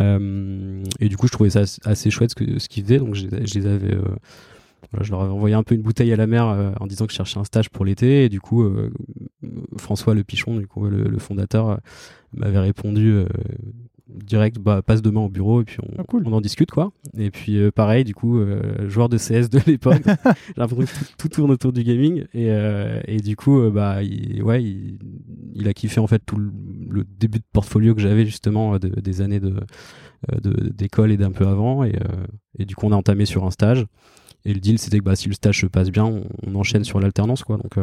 Euh, 0.00 0.82
et 1.00 1.08
du 1.08 1.16
coup 1.16 1.28
je 1.28 1.32
trouvais 1.32 1.50
ça 1.50 1.62
assez 1.84 2.10
chouette 2.10 2.30
ce 2.30 2.34
que 2.34 2.58
ce 2.58 2.68
qu'ils 2.68 2.84
faisaient, 2.84 2.98
donc 2.98 3.14
je, 3.14 3.26
les 3.28 3.66
avais 3.66 3.96
voilà, 4.90 5.02
je 5.02 5.10
leur 5.10 5.22
avais 5.22 5.32
envoyé 5.32 5.54
un 5.54 5.62
peu 5.62 5.74
une 5.74 5.82
bouteille 5.82 6.12
à 6.12 6.16
la 6.16 6.26
mer 6.26 6.74
en 6.78 6.86
disant 6.86 7.06
que 7.06 7.12
je 7.12 7.16
cherchais 7.16 7.38
un 7.38 7.44
stage 7.44 7.70
pour 7.70 7.84
l'été 7.84 8.24
et 8.24 8.28
du 8.28 8.40
coup 8.40 8.64
François 9.78 10.14
Le 10.14 10.22
Pichon 10.22 10.56
du 10.58 10.66
coup 10.66 10.86
le, 10.86 11.18
fondateur 11.18 11.80
m'avait 12.34 12.58
répondu 12.58 13.24
direct, 14.08 14.58
bah, 14.58 14.82
passe 14.82 15.02
demain 15.02 15.20
au 15.20 15.28
bureau 15.28 15.62
et 15.62 15.64
puis 15.64 15.78
on, 15.82 16.02
ah, 16.02 16.04
on 16.24 16.32
en 16.32 16.40
discute 16.40 16.70
quoi. 16.70 16.92
Et 17.16 17.30
puis 17.30 17.58
euh, 17.58 17.70
pareil, 17.70 18.04
du 18.04 18.14
coup, 18.14 18.38
euh, 18.38 18.88
joueur 18.88 19.08
de 19.08 19.18
CS 19.18 19.48
de 19.50 19.60
l'époque, 19.66 20.02
j'ai 20.06 20.52
l'impression 20.56 20.84
que 20.84 21.12
tout, 21.18 21.28
tourne 21.28 21.50
autour 21.50 21.72
du 21.72 21.82
gaming 21.82 22.24
et, 22.32 22.50
euh, 22.50 23.00
et 23.06 23.18
du 23.18 23.36
coup, 23.36 23.70
bah, 23.70 24.02
il, 24.02 24.42
ouais, 24.42 24.62
il, 24.62 25.68
a 25.68 25.74
kiffé 25.74 26.00
en 26.00 26.06
fait 26.06 26.22
tout 26.24 26.36
le, 26.36 27.04
début 27.18 27.38
de 27.38 27.44
portfolio 27.52 27.94
que 27.94 28.00
j'avais 28.00 28.24
justement 28.24 28.78
des 28.78 29.20
années 29.20 29.40
de 29.40 29.54
d'école 30.42 31.12
et 31.12 31.16
d'un 31.16 31.30
peu 31.30 31.46
avant 31.46 31.84
et, 31.84 31.98
et 32.58 32.64
du 32.64 32.74
coup, 32.74 32.86
on 32.86 32.92
a 32.92 32.96
entamé 32.96 33.26
sur 33.26 33.44
un 33.44 33.50
stage. 33.50 33.86
Et 34.44 34.54
le 34.54 34.60
deal, 34.60 34.78
c'était 34.78 34.98
que 34.98 35.04
bah, 35.04 35.16
si 35.16 35.28
le 35.28 35.34
stage 35.34 35.60
se 35.60 35.66
passe 35.66 35.90
bien, 35.90 36.04
on, 36.04 36.54
enchaîne 36.54 36.84
sur 36.84 37.00
l'alternance 37.00 37.42
quoi. 37.42 37.58
Donc 37.58 37.76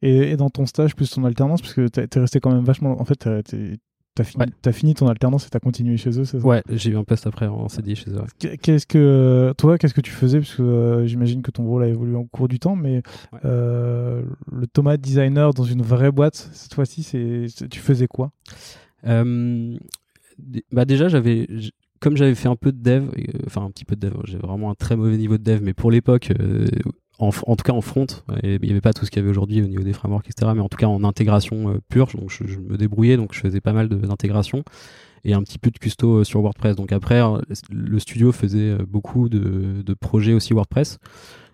et, 0.00 0.36
dans 0.36 0.48
ton 0.48 0.64
stage 0.64 0.94
plus 0.96 1.10
ton 1.10 1.24
alternance, 1.24 1.60
parce 1.60 1.74
que 1.74 1.86
t'es 1.86 2.20
resté 2.20 2.40
quand 2.40 2.52
même 2.52 2.64
vachement. 2.64 3.00
En 3.00 3.04
fait, 3.04 3.28
T'as 4.18 4.24
fini, 4.24 4.44
as 4.66 4.72
fini 4.72 4.94
ton 4.94 5.06
alternance 5.06 5.46
et 5.46 5.48
t'as 5.50 5.60
continué 5.60 5.96
chez 5.96 6.10
eux, 6.18 6.24
c'est 6.24 6.40
ça? 6.40 6.44
Ouais, 6.44 6.60
j'ai 6.70 6.90
eu 6.90 6.96
un 6.96 7.04
poste 7.04 7.28
après 7.28 7.46
en 7.46 7.68
CDI 7.68 7.94
chez 7.94 8.10
eux. 8.10 8.20
Qu'est-ce 8.60 8.84
que 8.84 9.54
toi, 9.56 9.78
qu'est-ce 9.78 9.94
que 9.94 10.00
tu 10.00 10.10
faisais? 10.10 10.40
Parce 10.40 10.56
que 10.56 10.62
euh, 10.62 11.06
j'imagine 11.06 11.40
que 11.40 11.52
ton 11.52 11.62
rôle 11.64 11.84
a 11.84 11.86
évolué 11.86 12.16
au 12.16 12.24
cours 12.24 12.48
du 12.48 12.58
temps, 12.58 12.74
mais 12.74 13.02
euh, 13.44 14.24
le 14.50 14.66
Thomas 14.66 14.96
designer 14.96 15.54
dans 15.54 15.62
une 15.62 15.82
vraie 15.82 16.10
boîte, 16.10 16.50
cette 16.52 16.74
fois-ci, 16.74 17.04
c'est 17.04 17.46
tu 17.70 17.78
faisais 17.78 18.08
quoi? 18.08 18.32
Euh, 19.06 19.76
Bah 20.72 20.84
déjà, 20.84 21.06
j'avais 21.08 21.46
comme 22.00 22.16
j'avais 22.16 22.34
fait 22.34 22.48
un 22.48 22.56
peu 22.56 22.72
de 22.72 22.82
dev, 22.82 23.08
enfin 23.46 23.64
un 23.64 23.70
petit 23.70 23.84
peu 23.84 23.94
de 23.94 24.08
dev, 24.08 24.14
j'ai 24.24 24.38
vraiment 24.38 24.70
un 24.70 24.74
très 24.74 24.96
mauvais 24.96 25.16
niveau 25.16 25.38
de 25.38 25.44
dev, 25.44 25.60
mais 25.62 25.74
pour 25.74 25.92
l'époque, 25.92 26.32
en, 27.18 27.30
tout 27.30 27.64
cas 27.64 27.72
en 27.72 27.80
front, 27.80 28.06
il 28.42 28.60
n'y 28.62 28.70
avait 28.70 28.80
pas 28.80 28.92
tout 28.92 29.04
ce 29.04 29.10
qu'il 29.10 29.20
y 29.20 29.22
avait 29.22 29.30
aujourd'hui 29.30 29.60
au 29.60 29.66
niveau 29.66 29.82
des 29.82 29.92
frameworks, 29.92 30.28
etc. 30.28 30.52
Mais 30.54 30.60
en 30.60 30.68
tout 30.68 30.76
cas 30.76 30.86
en 30.86 31.02
intégration 31.02 31.70
euh, 31.70 31.78
pure, 31.88 32.08
donc 32.14 32.30
je, 32.30 32.58
me 32.58 32.76
débrouillais, 32.76 33.16
donc 33.16 33.34
je 33.34 33.40
faisais 33.40 33.60
pas 33.60 33.72
mal 33.72 33.88
d'intégration 33.88 34.62
et 35.24 35.34
un 35.34 35.42
petit 35.42 35.58
peu 35.58 35.70
de 35.70 35.78
custo 35.78 36.18
euh, 36.18 36.24
sur 36.24 36.40
WordPress. 36.40 36.76
Donc 36.76 36.92
après, 36.92 37.20
euh, 37.20 37.40
le 37.70 37.98
studio 37.98 38.30
faisait 38.30 38.76
beaucoup 38.86 39.28
de, 39.28 39.94
projets 40.00 40.32
aussi 40.32 40.52
WordPress. 40.52 40.98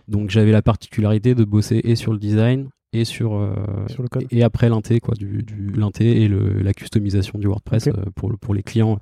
Donc 0.06 0.28
j'avais 0.28 0.52
la 0.52 0.60
particularité 0.60 1.34
de 1.34 1.44
bosser 1.44 1.80
et 1.82 1.96
sur 1.96 2.12
le 2.12 2.18
design 2.18 2.68
et 2.92 3.04
sur, 3.04 3.50
sur 3.88 4.02
le 4.02 4.08
code. 4.08 4.26
et 4.30 4.44
après 4.44 4.68
l'inté 4.68 5.00
quoi 5.00 5.14
du, 5.14 5.42
du 5.42 5.72
l'inté 5.72 6.22
et 6.22 6.28
le, 6.28 6.60
la 6.60 6.74
customisation 6.74 7.38
du 7.38 7.48
WordPress 7.48 7.88
pour 8.14 8.30
pour 8.38 8.54
les 8.54 8.62
clients 8.62 9.00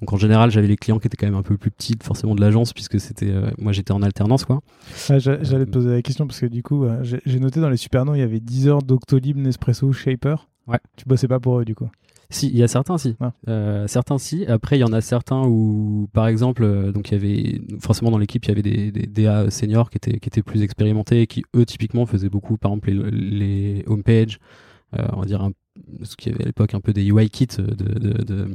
donc 0.00 0.12
en 0.12 0.16
général, 0.16 0.50
j'avais 0.50 0.66
les 0.66 0.76
clients 0.76 0.98
qui 0.98 1.06
étaient 1.06 1.16
quand 1.16 1.26
même 1.26 1.34
un 1.34 1.42
peu 1.42 1.56
plus 1.56 1.70
petits, 1.70 1.96
forcément 2.02 2.34
de 2.34 2.40
l'agence, 2.40 2.72
puisque 2.72 3.00
c'était, 3.00 3.30
euh, 3.30 3.50
moi 3.58 3.72
j'étais 3.72 3.92
en 3.92 4.02
alternance 4.02 4.44
quoi. 4.44 4.60
Ah, 5.08 5.18
j'allais 5.18 5.44
te 5.44 5.54
euh, 5.54 5.66
poser 5.66 5.90
la 5.90 6.02
question 6.02 6.26
parce 6.26 6.40
que 6.40 6.46
du 6.46 6.62
coup, 6.62 6.84
euh, 6.84 7.02
j'ai 7.02 7.40
noté 7.40 7.60
dans 7.60 7.70
les 7.70 7.76
super 7.76 8.04
noms, 8.04 8.14
il 8.14 8.20
y 8.20 8.22
avait 8.22 8.40
10 8.40 8.68
heures 8.68 8.82
Doctolib, 8.82 9.36
Nespresso, 9.36 9.92
Shaper. 9.92 10.48
Ouais. 10.66 10.78
Tu 10.96 11.04
bossais 11.06 11.28
pas 11.28 11.40
pour 11.40 11.60
eux 11.60 11.64
du 11.64 11.74
coup? 11.74 11.88
Si, 12.30 12.48
il 12.48 12.58
y 12.58 12.62
a 12.62 12.68
certains, 12.68 12.98
si. 12.98 13.16
Ah. 13.20 13.32
Euh, 13.48 13.86
certains, 13.86 14.18
si. 14.18 14.44
Après, 14.46 14.76
il 14.76 14.80
y 14.80 14.84
en 14.84 14.92
a 14.92 15.00
certains 15.00 15.44
où, 15.46 16.10
par 16.12 16.28
exemple, 16.28 16.62
euh, 16.62 16.92
donc 16.92 17.10
il 17.10 17.14
y 17.14 17.16
avait 17.16 17.60
forcément 17.80 18.10
dans 18.10 18.18
l'équipe, 18.18 18.44
il 18.44 18.48
y 18.48 18.50
avait 18.50 18.62
des, 18.62 18.92
des 18.92 19.06
DA 19.06 19.50
seniors 19.50 19.88
qui 19.88 19.96
étaient, 19.96 20.18
qui 20.18 20.28
étaient 20.28 20.42
plus 20.42 20.62
expérimentés 20.62 21.22
et 21.22 21.26
qui, 21.26 21.42
eux, 21.56 21.64
typiquement, 21.64 22.04
faisaient 22.04 22.28
beaucoup, 22.28 22.58
par 22.58 22.72
exemple, 22.72 22.90
les, 22.90 23.10
les 23.10 23.84
homepages, 23.86 24.34
euh, 24.34 24.67
on 24.92 25.20
va 25.20 25.26
dire 25.26 25.42
un, 25.42 25.52
ce 26.02 26.16
qu'il 26.16 26.32
y 26.32 26.34
avait 26.34 26.44
à 26.44 26.46
l'époque 26.46 26.74
un 26.74 26.80
peu 26.80 26.92
des 26.92 27.04
UI 27.06 27.28
kits 27.30 27.46
de, 27.58 27.62
de, 27.62 28.22
de- 28.24 28.48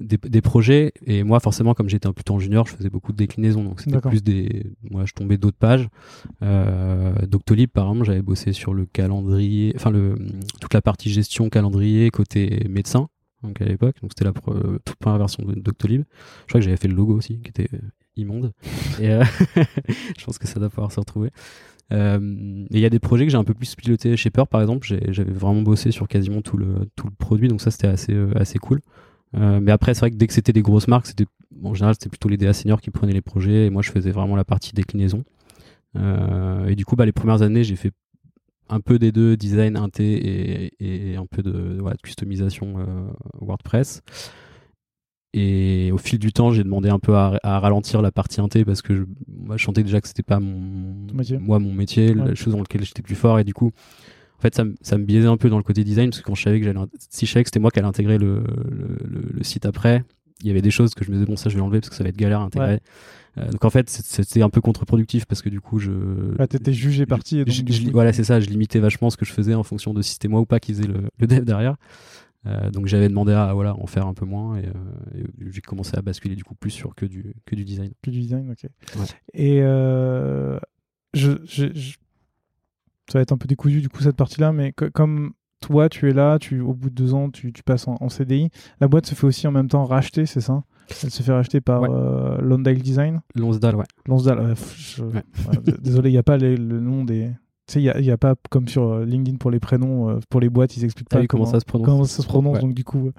des, 0.00 0.16
des 0.16 0.40
projets. 0.40 0.92
Et 1.06 1.22
moi, 1.24 1.40
forcément, 1.40 1.74
comme 1.74 1.88
j'étais 1.88 2.06
un 2.06 2.12
plutôt 2.12 2.34
en 2.34 2.38
junior, 2.38 2.66
je 2.66 2.74
faisais 2.74 2.90
beaucoup 2.90 3.12
de 3.12 3.16
déclinaisons. 3.16 3.64
Donc, 3.64 3.80
c'était 3.80 3.96
plus 4.10 4.22
des. 4.22 4.66
Moi, 4.90 5.04
je 5.04 5.12
tombais 5.14 5.36
d'autres 5.36 5.56
pages. 5.58 5.88
Euh, 6.42 7.12
Doctolib, 7.26 7.70
par 7.70 7.88
exemple, 7.88 8.06
j'avais 8.06 8.22
bossé 8.22 8.52
sur 8.52 8.72
le 8.74 8.86
calendrier, 8.86 9.72
enfin, 9.76 9.90
le, 9.90 10.14
toute 10.60 10.74
la 10.74 10.80
partie 10.82 11.10
gestion 11.10 11.48
calendrier 11.50 12.10
côté 12.10 12.66
médecin. 12.68 13.08
Donc, 13.42 13.60
à 13.60 13.64
l'époque. 13.64 13.96
Donc, 14.02 14.12
c'était 14.12 14.24
la 14.24 14.32
toute 14.32 14.96
première 14.96 15.18
version 15.18 15.44
de 15.44 15.54
Doctolib. 15.54 16.02
Je 16.42 16.46
crois 16.48 16.60
que 16.60 16.64
j'avais 16.64 16.76
fait 16.76 16.88
le 16.88 16.94
logo 16.94 17.14
aussi, 17.16 17.40
qui 17.40 17.50
était 17.50 17.68
immonde. 18.16 18.52
Et 19.00 19.10
euh, 19.10 19.24
je 20.18 20.24
pense 20.24 20.38
que 20.38 20.46
ça 20.48 20.58
doit 20.58 20.70
pouvoir 20.70 20.90
se 20.92 20.98
retrouver. 20.98 21.30
Euh, 21.92 22.66
et 22.70 22.76
il 22.76 22.80
y 22.80 22.84
a 22.84 22.90
des 22.90 22.98
projets 22.98 23.24
que 23.24 23.30
j'ai 23.30 23.38
un 23.38 23.44
peu 23.44 23.54
plus 23.54 23.74
piloté 23.74 24.16
chez 24.16 24.30
Peur, 24.30 24.46
par 24.48 24.60
exemple. 24.60 24.86
J'avais 25.08 25.32
vraiment 25.32 25.62
bossé 25.62 25.90
sur 25.90 26.08
quasiment 26.08 26.42
tout 26.42 26.56
le, 26.56 26.88
tout 26.96 27.06
le 27.06 27.14
produit, 27.14 27.48
donc 27.48 27.60
ça 27.60 27.70
c'était 27.70 27.86
assez, 27.86 28.12
euh, 28.12 28.30
assez 28.36 28.58
cool. 28.58 28.80
Euh, 29.36 29.60
mais 29.60 29.72
après, 29.72 29.94
c'est 29.94 30.00
vrai 30.00 30.10
que 30.10 30.16
dès 30.16 30.26
que 30.26 30.32
c'était 30.32 30.52
des 30.52 30.62
grosses 30.62 30.88
marques, 30.88 31.06
c'était 31.06 31.26
en 31.62 31.74
général 31.74 31.94
c'était 31.94 32.08
plutôt 32.08 32.28
les 32.28 32.36
DA 32.36 32.52
seniors 32.52 32.80
qui 32.80 32.90
prenaient 32.90 33.12
les 33.12 33.20
projets 33.20 33.66
et 33.66 33.70
moi 33.70 33.82
je 33.82 33.90
faisais 33.90 34.10
vraiment 34.10 34.36
la 34.36 34.44
partie 34.44 34.72
déclinaison. 34.72 35.24
Et 36.68 36.76
du 36.76 36.84
coup, 36.84 36.94
bah, 36.94 37.06
les 37.06 37.12
premières 37.12 37.42
années, 37.42 37.64
j'ai 37.64 37.74
fait 37.74 37.90
un 38.68 38.78
peu 38.78 39.00
des 39.00 39.10
deux, 39.10 39.36
design, 39.36 39.76
inté 39.76 40.68
et, 40.78 41.12
et 41.12 41.16
un 41.16 41.26
peu 41.26 41.42
de, 41.42 41.78
voilà, 41.80 41.96
de 41.96 42.02
customisation 42.02 42.76
WordPress. 43.40 44.02
Et 45.38 45.92
au 45.92 45.98
fil 45.98 46.18
du 46.18 46.32
temps, 46.32 46.50
j'ai 46.50 46.64
demandé 46.64 46.88
un 46.88 46.98
peu 46.98 47.14
à, 47.16 47.38
à 47.42 47.60
ralentir 47.60 48.02
la 48.02 48.10
partie 48.10 48.40
inté 48.40 48.64
parce 48.64 48.82
que 48.82 48.94
je, 48.96 49.02
moi, 49.28 49.56
je 49.56 49.64
sentais 49.64 49.82
déjà 49.82 50.00
que 50.00 50.08
c'était 50.08 50.22
pas 50.22 50.40
mon, 50.40 51.06
métier. 51.14 51.38
moi 51.38 51.58
mon 51.58 51.72
métier, 51.72 52.14
Ouais. 52.14 52.28
la 52.28 52.34
chose 52.34 52.52
dans 52.54 52.58
laquelle 52.60 52.84
j'étais 52.84 53.02
plus 53.02 53.14
fort. 53.14 53.38
Et 53.38 53.44
du 53.44 53.54
coup, 53.54 53.68
en 54.38 54.40
fait, 54.42 54.54
ça, 54.54 54.64
me- 54.64 54.74
ça 54.82 54.98
me 54.98 55.04
biaisait 55.04 55.28
un 55.28 55.36
peu 55.36 55.48
dans 55.50 55.56
le 55.58 55.62
côté 55.62 55.84
design 55.84 56.10
parce 56.10 56.20
que 56.22 56.26
quand 56.26 56.34
je 56.34 56.42
savais 56.42 56.58
que 56.58 56.64
j'allais, 56.66 56.80
si 57.10 57.26
je 57.26 57.32
savais 57.32 57.44
que 57.44 57.48
c'était 57.48 57.60
moi 57.60 57.70
qui 57.70 57.78
allais 57.78 57.88
intégrer 57.88 58.18
le, 58.18 58.42
le, 58.68 58.98
le- 59.04 59.28
le 59.34 59.44
site 59.44 59.64
après, 59.66 60.02
il 60.40 60.46
y 60.46 60.50
avait 60.50 60.62
des 60.62 60.70
choses 60.70 60.94
que 60.94 61.04
je 61.04 61.10
me 61.10 61.16
disais 61.16 61.26
bon 61.26 61.36
ça 61.36 61.50
je 61.50 61.54
vais 61.54 61.60
l'enlever 61.60 61.80
parce 61.80 61.90
que 61.90 61.96
ça 61.96 62.02
va 62.04 62.10
être 62.10 62.16
galère 62.16 62.40
à 62.40 62.44
intégrer. 62.44 62.80
Euh, 63.38 63.50
donc 63.50 63.64
en 63.64 63.70
fait, 63.70 63.88
c'était 63.90 64.42
un 64.42 64.48
peu 64.50 64.60
contre-productif 64.60 65.24
parce 65.26 65.42
que 65.42 65.48
du 65.48 65.60
coup, 65.60 65.78
je 65.78 65.90
Là, 66.38 66.46
t'étais 66.48 66.72
jugé 66.72 67.06
parti. 67.06 67.38
Et 67.38 67.44
donc, 67.44 67.54
je- 67.54 67.62
du 67.62 67.72
je- 67.72 67.84
coup- 67.84 67.90
voilà, 67.92 68.12
c'est 68.12 68.24
ça. 68.24 68.40
Je 68.40 68.48
limitais 68.48 68.78
vachement 68.80 69.10
ce 69.10 69.16
que 69.16 69.24
je 69.24 69.32
faisais 69.32 69.54
en 69.54 69.62
fonction 69.62 69.92
de 69.94 70.02
si 70.02 70.12
c'était 70.14 70.28
moi 70.28 70.40
ou 70.40 70.46
pas 70.46 70.58
qui 70.60 70.72
faisait 70.72 70.88
le 71.18 71.26
dev 71.26 71.44
derrière. 71.44 71.76
Euh, 72.48 72.70
donc 72.70 72.86
j'avais 72.86 73.08
demandé 73.08 73.32
à 73.32 73.52
voilà 73.52 73.74
en 73.76 73.86
faire 73.86 74.06
un 74.06 74.14
peu 74.14 74.24
moins 74.24 74.56
et, 74.56 74.66
euh, 74.66 74.72
et 75.18 75.24
j'ai 75.50 75.60
commencé 75.60 75.96
à 75.96 76.02
basculer 76.02 76.34
du 76.34 76.44
coup 76.44 76.54
plus 76.54 76.70
sur 76.70 76.94
que 76.94 77.04
du 77.06 77.34
que 77.46 77.54
du 77.54 77.64
design. 77.64 77.92
Que 78.02 78.10
du 78.10 78.20
design, 78.20 78.50
ok. 78.50 78.70
Ouais. 78.96 79.06
Et 79.34 79.60
euh, 79.62 80.58
je, 81.14 81.32
je- 81.44 81.72
je- 81.74 81.96
ça 83.10 83.18
va 83.18 83.20
être 83.22 83.32
un 83.32 83.38
peu 83.38 83.46
décousu 83.48 83.80
du 83.80 83.88
coup 83.88 84.02
cette 84.02 84.16
partie-là, 84.16 84.52
mais 84.52 84.72
co- 84.72 84.90
comme 84.92 85.32
toi, 85.60 85.88
tu 85.88 86.08
es 86.08 86.12
là, 86.12 86.38
tu, 86.38 86.60
au 86.60 86.72
bout 86.74 86.88
de 86.90 86.94
deux 86.94 87.14
ans, 87.14 87.30
tu, 87.30 87.52
tu 87.52 87.62
passes 87.64 87.88
en, 87.88 87.96
en 88.00 88.08
CDI. 88.08 88.48
La 88.80 88.86
boîte 88.88 89.06
se 89.06 89.14
fait 89.14 89.26
aussi 89.26 89.46
en 89.48 89.50
même 89.52 89.68
temps 89.68 89.84
racheter, 89.84 90.24
c'est 90.24 90.40
ça? 90.40 90.62
Elle 91.02 91.10
se 91.10 91.22
fait 91.22 91.32
racheter 91.32 91.60
par 91.60 91.82
Ouais. 91.82 91.88
euh, 91.90 92.38
Lonsdale 92.40 92.78
Design? 92.78 93.20
Lonsdale, 93.34 93.74
ouais. 93.76 93.84
Lonsdale, 94.06 94.40
ouais, 94.40 94.54
je- 94.76 95.02
désolé, 95.80 96.10
il 96.10 96.12
n'y 96.12 96.18
a 96.18 96.22
pas 96.22 96.36
les- 96.36 96.56
le 96.56 96.80
nom 96.80 97.04
des. 97.04 97.30
Tu 97.68 97.74
sais, 97.74 97.82
il 97.82 98.02
n'y 98.02 98.10
a, 98.10 98.16
pas 98.16 98.34
comme 98.48 98.66
sur 98.66 98.84
euh, 98.84 99.04
LinkedIn 99.04 99.36
pour 99.36 99.50
les 99.50 99.60
prénoms, 99.60 100.08
euh, 100.08 100.20
pour 100.30 100.40
les 100.40 100.48
boîtes, 100.48 100.76
ils 100.78 100.84
expliquent 100.84 101.10
pas 101.10 101.20
oui, 101.20 101.26
comment 101.26 101.44
ça 101.44 101.60
se 101.60 101.66
prononce 101.66 101.86
comment 101.86 102.04
ça 102.04 102.22
se 102.22 102.26
prononce. 102.26 102.54
Ouais. 102.54 102.60
Donc 102.62 102.72
du 102.72 102.82
coup, 102.82 103.08
euh, 103.08 103.12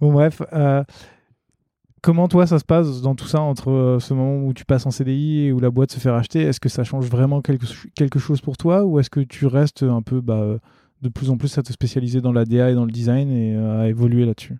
bon 0.00 0.12
bref. 0.12 0.42
euh, 0.52 0.84
comment 2.00 2.28
toi 2.28 2.46
ça 2.46 2.60
se 2.60 2.64
passe 2.64 3.02
dans 3.02 3.16
tout 3.16 3.26
ça 3.26 3.40
entre 3.40 3.72
euh, 3.72 3.98
ce 3.98 4.14
moment 4.14 4.46
où 4.46 4.54
tu 4.54 4.64
passes 4.64 4.86
en 4.86 4.92
CDI 4.92 5.46
et 5.46 5.52
où 5.52 5.58
la 5.58 5.70
boîte 5.70 5.90
se 5.90 5.98
fait 5.98 6.08
racheter? 6.08 6.42
Est-ce 6.42 6.60
que 6.60 6.68
ça 6.68 6.84
change 6.84 7.06
vraiment 7.06 7.40
quelque, 7.40 7.66
quelque 7.96 8.20
chose 8.20 8.40
pour 8.40 8.56
toi 8.56 8.84
ou 8.84 9.00
est-ce 9.00 9.10
que 9.10 9.20
tu 9.20 9.46
restes 9.46 9.82
un 9.82 10.02
peu 10.02 10.20
bah, 10.20 10.56
de 11.02 11.08
plus 11.08 11.30
en 11.30 11.36
plus 11.36 11.58
à 11.58 11.64
te 11.64 11.72
spécialiser 11.72 12.20
dans 12.20 12.32
la 12.32 12.44
DA 12.44 12.70
et 12.70 12.74
dans 12.74 12.84
le 12.84 12.92
design 12.92 13.28
et 13.32 13.56
à 13.56 13.88
évoluer 13.88 14.24
là-dessus? 14.24 14.58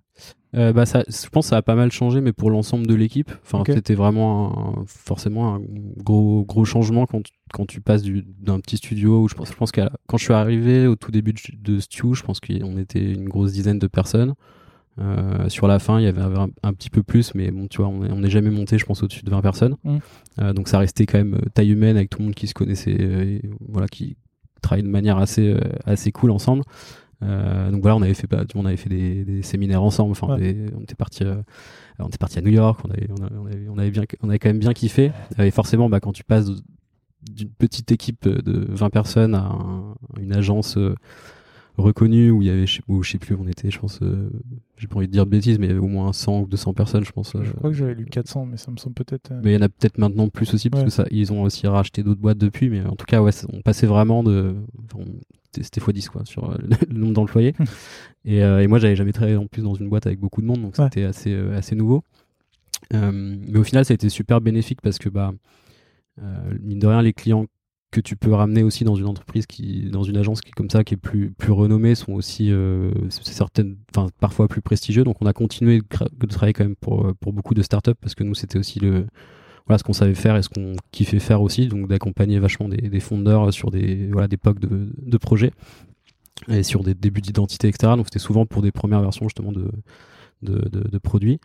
Euh, 0.57 0.73
bah 0.73 0.85
ça, 0.85 1.05
je 1.09 1.29
pense 1.29 1.47
que 1.47 1.51
ça 1.51 1.59
a 1.59 1.63
pas 1.63 1.77
mal 1.77 1.93
changé, 1.93 2.21
mais 2.21 2.33
pour 2.33 2.51
l'ensemble 2.51 2.87
de 2.87 2.95
l'équipe. 2.95 3.31
Enfin, 3.45 3.59
c'était 3.75 3.95
vraiment 3.95 4.79
un- 4.81 4.85
forcément 4.87 5.55
un 5.55 5.61
gros 5.99 6.45
gros 6.45 6.65
changement 6.65 7.07
quand 7.07 7.23
quand 7.53 7.67
tu 7.67 7.81
passes 7.81 8.03
du- 8.03 8.25
d'un 8.41 8.59
petit 8.61 8.77
studio 8.77 9.23
où 9.23 9.29
je 9.29 9.35
pense, 9.35 9.49
je 9.51 9.55
pense 9.57 9.71
que 9.73 9.83
quand 10.09 10.17
je 10.19 10.25
suis 10.25 10.33
arrivé 10.35 10.87
au 10.89 10.97
tout 10.97 11.11
début 11.13 11.33
de, 11.33 11.41
de 11.75 11.79
Stew, 11.81 12.15
je 12.15 12.23
pense 12.25 12.41
qu'on 12.41 12.77
était 12.79 13.13
une 13.13 13.29
grosse 13.29 13.53
dizaine 13.53 13.79
de 13.79 13.87
personnes. 13.87 14.35
Euh, 15.01 15.49
sur 15.49 15.67
la 15.69 15.79
fin, 15.79 15.99
il 16.01 16.05
y 16.05 16.09
avait 16.09 16.21
un, 16.21 16.49
un 16.65 16.73
petit 16.75 16.91
peu 16.91 17.03
plus, 17.03 17.35
mais 17.35 17.51
bon, 17.53 17.69
tu 17.69 17.79
vois, 17.79 17.87
on 17.89 18.05
est- 18.05 18.11
on 18.11 18.19
n'est 18.19 18.29
jamais 18.31 18.51
monté, 18.51 18.77
je 18.77 18.85
pense, 18.85 19.03
au-dessus 19.03 19.25
de 19.25 19.31
20 19.31 19.41
personnes. 19.41 19.77
Mm. 19.85 19.99
Euh, 20.41 20.53
donc 20.53 20.69
ça 20.69 20.79
restait 20.79 21.07
quand 21.07 21.19
même 21.19 21.39
taille 21.55 21.71
humaine 21.71 21.97
avec 21.97 22.11
tout 22.11 22.19
le 22.19 22.25
monde 22.27 22.35
qui 22.35 22.47
se 22.49 22.55
connaissait, 22.55 22.91
et 22.91 23.43
voilà, 23.69 23.87
qui 23.89 24.17
travaillait 24.63 24.87
de 24.87 24.93
manière 24.93 25.17
assez 25.19 25.57
assez 25.87 26.13
cool 26.13 26.31
ensemble. 26.33 26.63
Euh, 27.23 27.71
donc 27.71 27.83
voilà, 27.83 27.97
on 27.97 28.03
avait 28.03 28.15
fait, 28.15 28.27
bah, 28.27 28.45
on 28.55 28.65
avait 28.65 28.77
fait 28.77 28.89
des, 28.89 29.25
des 29.25 29.43
séminaires 29.43 29.83
ensemble. 29.83 30.13
Enfin, 30.13 30.37
Ouais. 30.37 30.67
on 30.77 30.81
était 30.83 30.95
parti, 30.95 31.25
on 31.99 32.07
était 32.09 32.19
parti 32.19 32.39
à 32.39 32.43
New 32.43 32.51
York. 32.53 32.81
On 32.85 32.91
avait, 32.91 33.09
on, 33.11 33.47
avait, 33.47 33.69
on 33.69 33.79
avait 33.79 33.91
bien, 33.91 34.05
on 34.23 34.29
avait 34.31 34.39
quand 34.39 34.49
même 34.49 34.59
bien 34.59 34.73
kiffé. 34.73 35.13
Euh, 35.39 35.45
Et 35.45 35.51
forcément, 35.51 35.89
bah, 35.91 36.01
quand 36.01 36.13
tu 36.13 36.25
passes 36.25 36.51
d'une 37.31 37.51
petite 37.51 37.93
équipe 37.93 38.27
de 38.27 38.67
20 38.71 38.89
personnes 38.91 39.35
à 39.35 39.43
un- 39.45 39.95
une 40.19 40.33
agence 40.35 40.79
euh, 40.79 40.95
reconnue 41.77 42.31
où 42.31 42.43
il 42.43 42.49
y 42.49 42.51
avait, 42.51 42.65
où, 42.89 43.03
je 43.03 43.11
sais 43.13 43.19
plus, 43.19 43.35
où 43.35 43.43
on 43.43 43.47
était, 43.47 43.71
je 43.71 43.79
pense, 43.79 44.01
euh, 44.03 44.31
j'ai 44.77 44.87
pas 44.87 44.97
envie 44.97 45.07
de 45.07 45.13
dire 45.13 45.25
de 45.27 45.31
bêtises, 45.31 45.59
mais 45.59 45.67
il 45.67 45.69
y 45.71 45.73
avait 45.73 45.81
au 45.81 45.87
moins 45.89 46.13
100 46.13 46.41
ou 46.41 46.47
200 46.47 46.73
personnes, 46.75 47.05
je 47.05 47.13
pense. 47.13 47.33
Je 47.35 47.39
euh, 47.39 47.53
crois 47.53 47.71
que 47.71 47.77
j'avais 47.77 47.95
lu 47.95 48.05
400, 48.07 48.47
mais 48.47 48.57
ça 48.57 48.71
me 48.71 48.77
semble 48.77 48.95
peut-être. 48.95 49.33
euh, 49.33 49.41
mais 49.45 49.53
il 49.53 49.55
y 49.55 49.59
en 49.59 49.63
a 49.63 49.69
peut-être 49.69 49.99
maintenant 49.99 50.29
plus 50.29 50.53
aussi, 50.55 50.69
parce 50.71 50.83
Ouais. 50.83 50.89
que 50.89 50.93
ça, 50.95 51.05
ils 51.11 51.33
ont 51.33 51.43
aussi 51.43 51.67
racheté 51.67 52.03
d'autres 52.03 52.21
boîtes 52.21 52.39
depuis. 52.39 52.69
Mais 52.71 52.83
en 52.85 52.97
tout 52.97 53.07
cas, 53.07 53.21
ouais, 53.23 53.31
on 53.53 53.61
passait 53.63 53.87
vraiment 53.87 54.23
de. 54.23 54.55
C'était 55.53 55.65
c'était 55.65 55.81
x10 55.81 56.09
quoi, 56.09 56.25
sur 56.25 56.51
euh, 56.51 56.57
le 56.91 56.99
nombre 56.99 57.15
d'employés. 57.15 57.55
et, 58.25 58.43
euh, 58.43 58.61
et 58.63 58.67
moi, 58.67 58.79
j'avais 58.79 58.97
jamais 58.97 59.13
travaillé 59.13 59.37
en 59.37 59.47
plus 59.47 59.63
dans 59.63 59.75
une 59.75 59.89
boîte 59.89 60.07
avec 60.07 60.21
beaucoup 60.21 60.41
de 60.41 60.47
monde, 60.47 60.63
donc 60.63 60.79
Ouais. 60.79 60.85
c'était 60.85 61.05
assez, 61.05 61.33
euh, 61.33 61.57
assez 61.57 61.75
nouveau. 61.75 62.03
Mais 62.93 63.59
au 63.59 63.65
final, 63.65 63.85
ça 63.85 63.93
a 63.93 63.95
été 63.95 64.09
super 64.09 64.41
bénéfique 64.41 64.81
parce 64.81 64.99
que, 64.99 65.09
bah, 65.09 65.33
mine 66.61 66.79
de 66.79 66.87
rien, 66.87 67.03
les 67.03 67.13
clients 67.13 67.47
que 67.93 68.01
tu 68.01 68.17
peux 68.17 68.33
ramener 68.33 68.63
aussi 68.63 68.85
dans 68.85 68.95
une 68.95 69.07
entreprise 69.07 69.47
qui, 69.47 69.91
dans 69.91 70.05
une 70.05 70.17
agence 70.17 70.41
qui 70.41 70.49
est 70.49 70.53
comme 70.53 70.71
ça, 70.71 70.85
qui 70.85 70.95
est 70.95 70.97
plus, 70.97 71.31
plus 71.31 71.53
renommée, 71.53 71.95
sont 71.95 72.13
aussi 72.13 72.51
euh, 72.53 72.93
certaines, 73.11 73.77
enfin 73.95 74.09
parfois 74.21 74.49
plus 74.49 74.63
prestigieux. 74.63 75.05
Donc 75.05 75.17
on 75.21 75.27
a 75.27 75.33
continué 75.33 75.81
de, 75.81 76.27
travailler 76.27 76.53
quand 76.53 76.65
même 76.65 76.77
pour, 76.77 77.13
pour 77.21 77.33
beaucoup 77.33 77.55
de 77.55 77.63
startups 77.63 77.95
parce 78.01 78.15
que 78.15 78.23
nous 78.23 78.35
c'était 78.35 78.59
aussi 78.59 78.79
le 78.79 79.07
voilà 79.71 79.79
ce 79.79 79.85
qu'on 79.85 79.93
savait 79.93 80.15
faire 80.15 80.37
et 80.37 80.43
ce 80.43 80.49
qu'on 80.49 80.73
kiffait 80.91 81.21
faire 81.21 81.41
aussi, 81.43 81.69
donc 81.69 81.87
d'accompagner 81.89 82.39
vachement 82.41 82.69
des, 82.69 82.77
des 82.89 83.01
fondeurs 83.01 83.53
sur 83.53 83.71
des 83.71 84.09
voilà 84.11 84.27
des 84.27 84.37
POC 84.37 84.59
de, 84.59 84.89
de 85.01 85.17
projets 85.17 85.53
et 86.49 86.63
sur 86.63 86.83
des 86.83 86.95
débuts 86.95 87.21
d'identité, 87.21 87.69
etc. 87.69 87.93
Donc 87.97 88.07
c'était 88.07 88.19
souvent 88.19 88.47
pour 88.47 88.63
des 88.63 88.73
premières 88.73 89.01
versions 89.01 89.27
justement 89.29 89.53
de, 89.53 89.71
de, 90.43 90.69
de, 90.69 90.89
de 90.89 90.99
produits. 90.99 91.39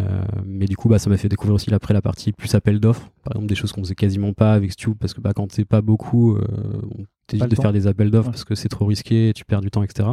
Euh, 0.00 0.22
mais 0.46 0.66
du 0.66 0.76
coup, 0.76 0.88
bah, 0.88 0.98
ça 1.00 1.10
m'a 1.10 1.16
fait 1.16 1.28
découvrir 1.28 1.56
aussi 1.56 1.74
après 1.74 1.92
la 1.92 2.00
partie 2.00 2.30
plus 2.32 2.54
appel 2.54 2.78
d'offres. 2.78 3.10
Par 3.24 3.32
exemple, 3.32 3.48
des 3.48 3.56
choses 3.56 3.72
qu'on 3.72 3.82
faisait 3.82 3.96
quasiment 3.96 4.32
pas 4.32 4.52
avec 4.54 4.70
Stu 4.72 4.94
parce 4.94 5.12
que 5.12 5.20
bah, 5.20 5.32
quand 5.34 5.50
c'est 5.52 5.64
pas 5.64 5.82
beaucoup, 5.82 6.36
euh, 6.36 6.46
on 6.96 7.04
t'évite 7.26 7.48
de 7.50 7.56
temps. 7.56 7.62
faire 7.62 7.72
des 7.72 7.86
appels 7.88 8.10
d'offres 8.10 8.28
Ouais. 8.28 8.32
parce 8.32 8.44
que 8.44 8.54
c'est 8.54 8.68
trop 8.68 8.86
risqué, 8.86 9.32
tu 9.34 9.44
perds 9.44 9.60
du 9.60 9.70
temps, 9.72 9.82
etc. 9.82 10.10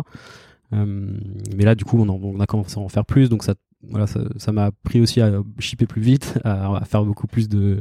Euh, 0.74 1.12
mais 1.56 1.64
là, 1.66 1.76
du 1.76 1.86
coup, 1.86 2.00
on, 2.00 2.10
en- 2.10 2.20
on 2.22 2.40
a 2.40 2.48
commencé 2.48 2.80
à 2.80 2.82
en 2.82 2.90
faire 2.90 3.06
plus, 3.06 3.30
donc 3.30 3.44
ça, 3.44 3.54
voilà, 3.90 4.08
ça, 4.08 4.52
m'a 4.52 4.66
appris 4.66 5.02
aussi 5.02 5.22
à 5.22 5.42
shipper 5.60 5.86
plus 5.86 6.02
vite, 6.02 6.40
à, 6.44 6.84
faire 6.86 7.04
beaucoup 7.04 7.28
plus 7.28 7.50
de, 7.50 7.80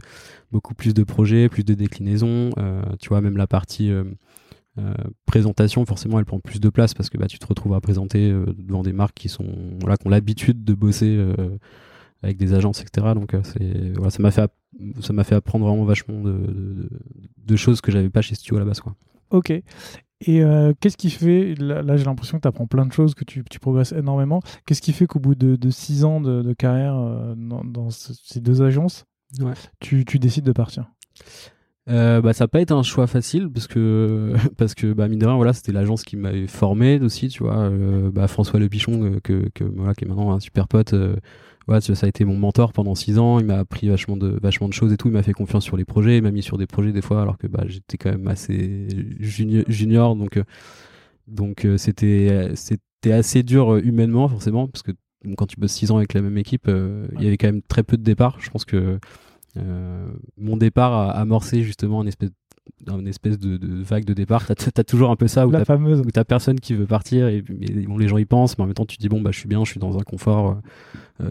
beaucoup 0.53 0.75
plus 0.75 0.95
de 0.95 1.03
projets, 1.05 1.49
plus 1.49 1.65
de 1.65 1.75
déclinaisons. 1.75 2.51
Euh, 2.59 2.83
tu 3.01 3.09
vois, 3.09 3.21
même 3.21 3.37
la 3.37 3.47
partie 3.47 3.91
euh, 3.91 4.05
euh, 4.79 4.95
présentation, 5.27 5.85
forcément, 5.87 6.19
elle 6.19 6.25
prend 6.25 6.41
plus 6.41 6.61
de 6.61 6.69
place 6.69 6.95
parce 6.95 7.11
que 7.11 7.19
bah, 7.19 7.27
tu 7.27 7.39
te 7.39 7.47
retrouves 7.47 7.75
à 7.75 7.81
présenter 7.81 8.33
devant 8.59 8.83
des 8.83 8.93
marques 8.93 9.17
qui 9.17 9.29
sont, 9.29 9.47
voilà, 9.81 9.97
qui 9.97 10.07
ont 10.07 10.11
l'habitude 10.11 10.65
de 10.65 10.75
bosser 10.75 11.25
avec 12.23 12.37
des 12.37 12.55
agences, 12.55 12.81
etc. 12.81 13.09
Donc, 13.15 13.35
c'est, 13.43 13.93
voilà, 13.95 14.11
ça 14.11 14.23
m'a 14.23 14.31
fait, 14.31 14.51
ça 15.01 15.13
m'a 15.13 15.25
fait 15.25 15.35
apprendre 15.35 15.67
vraiment 15.67 15.85
vachement 15.85 16.23
de 16.25 17.57
choses 17.57 17.81
que 17.81 17.93
j'avais 17.93 18.11
pas 18.11 18.23
chez 18.23 18.35
Studio 18.35 18.57
à 18.57 18.61
la 18.61 18.67
base, 18.67 18.81
quoi. 18.81 18.95
Ok. 19.31 19.53
Et 20.27 20.43
euh, 20.43 20.73
qu'est-ce 20.81 20.97
qui 20.97 21.11
fait, 21.11 21.55
là, 21.59 21.83
là, 21.83 21.97
j'ai 21.97 22.05
l'impression 22.05 22.39
que 22.39 22.43
tu 22.43 22.49
apprends 22.49 22.67
plein 22.67 22.87
de 22.87 22.93
choses, 22.93 23.15
que 23.15 23.25
tu, 23.25 23.45
tu 23.51 23.59
progresses 23.61 23.93
énormément. 23.93 24.41
Qu'est-ce 24.67 24.81
qui 24.83 24.93
fait 24.93 25.07
qu'au 25.07 25.19
bout 25.21 25.35
de, 25.35 25.71
six 25.71 26.05
ans 26.05 26.21
de, 26.21 26.43
de 26.43 26.53
carrière 26.55 26.97
euh, 26.97 27.35
dans, 27.37 27.65
dans 27.65 27.91
ce- 27.91 28.15
ces 28.15 28.41
deux 28.41 28.63
agences, 28.63 29.05
Ouais. 29.41 29.53
tu, 29.81 30.05
tu 30.05 30.19
décides 30.19 30.45
de 30.45 30.53
partir? 30.53 30.91
Euh, 31.91 32.23
bah, 32.23 32.33
ça 32.33 32.45
n'a 32.45 32.49
pas 32.49 32.63
été 32.63 32.73
un 32.73 32.83
choix 32.83 33.07
facile 33.07 33.51
parce 33.51 33.67
que 33.67 34.33
parce 34.57 34.75
que 34.75 34.95
bah 34.95 35.07
mine 35.07 35.19
de 35.19 35.27
rien 35.27 35.37
voilà 35.37 35.53
c'était 35.53 35.73
l'agence 35.73 36.03
qui 36.03 36.17
m'avait 36.17 36.47
formé 36.47 36.99
aussi 37.01 37.29
tu 37.29 37.43
vois. 37.43 37.59
Euh, 37.59 38.11
bah, 38.11 38.27
François 38.27 38.59
Le 38.59 38.71
Pichon 38.71 39.05
euh, 39.05 39.21
que, 39.23 39.51
que 39.55 39.65
voilà 39.65 39.95
qui 39.95 40.05
est 40.05 40.09
maintenant 40.09 40.33
un 40.33 40.41
super 40.41 40.67
pote 40.67 40.95
euh, 40.95 41.17
voilà, 41.67 41.81
tu 41.81 41.93
vois, 41.93 41.97
ça 41.97 42.07
a 42.07 42.09
été 42.09 42.25
mon 42.25 42.37
mentor 42.37 42.73
pendant 42.73 42.95
six 42.95 43.19
ans. 43.19 43.39
Il 43.39 43.47
m'a 43.47 43.59
appris 43.59 43.89
vachement 43.89 44.17
de 44.17 44.39
vachement 44.43 44.69
de 44.69 44.75
choses 44.75 44.93
et 44.93 44.97
tout. 44.97 45.09
Il 45.09 45.13
m'a 45.13 45.23
fait 45.23 45.33
confiance 45.33 45.65
sur 45.65 45.77
les 45.77 45.85
projets 45.85 46.19
il 46.19 46.23
m'a 46.23 46.31
mis 46.31 46.43
sur 46.43 46.59
des 46.59 46.67
projets 46.67 46.93
des 46.93 47.03
fois 47.03 47.23
alors 47.23 47.39
que 47.39 47.47
bah 47.47 47.65
j'étais 47.67 47.97
quand 47.97 48.11
même 48.11 48.29
assez 48.29 48.87
junior, 49.21 49.65
junior. 49.69 50.17
Donc 50.17 50.37
euh, 50.37 50.45
donc 51.27 51.65
euh, 51.65 51.79
c'était 51.79 52.51
c'était 52.55 53.13
assez 53.13 53.43
dur 53.43 53.77
humainement 53.77 54.29
forcément 54.29 54.69
parce 54.69 54.83
que 54.83 54.93
quand 55.37 55.47
tu 55.47 55.59
bosses 55.59 55.73
6 55.73 55.91
ans 55.91 55.97
avec 55.97 56.13
la 56.13 56.21
même 56.21 56.37
équipe, 56.37 56.69
il 56.69 57.23
y 57.23 57.27
avait 57.27 57.39
quand 57.39 57.47
même 57.47 57.63
très 57.63 57.83
peu 57.83 57.97
de 57.97 58.03
départs. 58.03 58.37
Je 58.41 58.51
pense 58.51 58.67
que 58.67 58.99
mon 60.37 60.57
départ 60.57 60.93
a 60.93 61.11
amorcé 61.13 61.63
justement 61.63 62.03
une 62.03 62.09
espèce 62.09 62.31
une 62.91 63.09
espèce 63.09 63.39
de, 63.39 63.59
vague 63.83 64.05
de 64.05 64.15
départ. 64.15 64.47
T'as 64.47 64.55
as 64.77 64.85
toujours 64.85 65.11
un 65.11 65.17
peu 65.17 65.29
ça 65.29 65.47
où 65.47 65.53
t'as 65.53 66.25
personne 66.25 66.59
qui 66.61 66.75
veut 66.75 66.87
partir 66.87 67.29
et 67.29 67.43
bon, 67.43 67.99
les 67.99 68.09
gens 68.09 68.17
y 68.17 68.25
pensent, 68.25 68.57
mais 68.59 68.65
en 68.65 68.67
même 68.67 68.75
temps 68.75 68.87
tu 68.87 68.97
te 68.97 69.03
dis 69.03 69.09
bon 69.09 69.21
bah 69.21 69.31
je 69.33 69.39
suis 69.39 69.49
bien, 69.49 69.65
je 69.65 69.71
suis 69.71 69.81
dans 69.81 69.99
un 69.99 70.03
confort, 70.03 70.61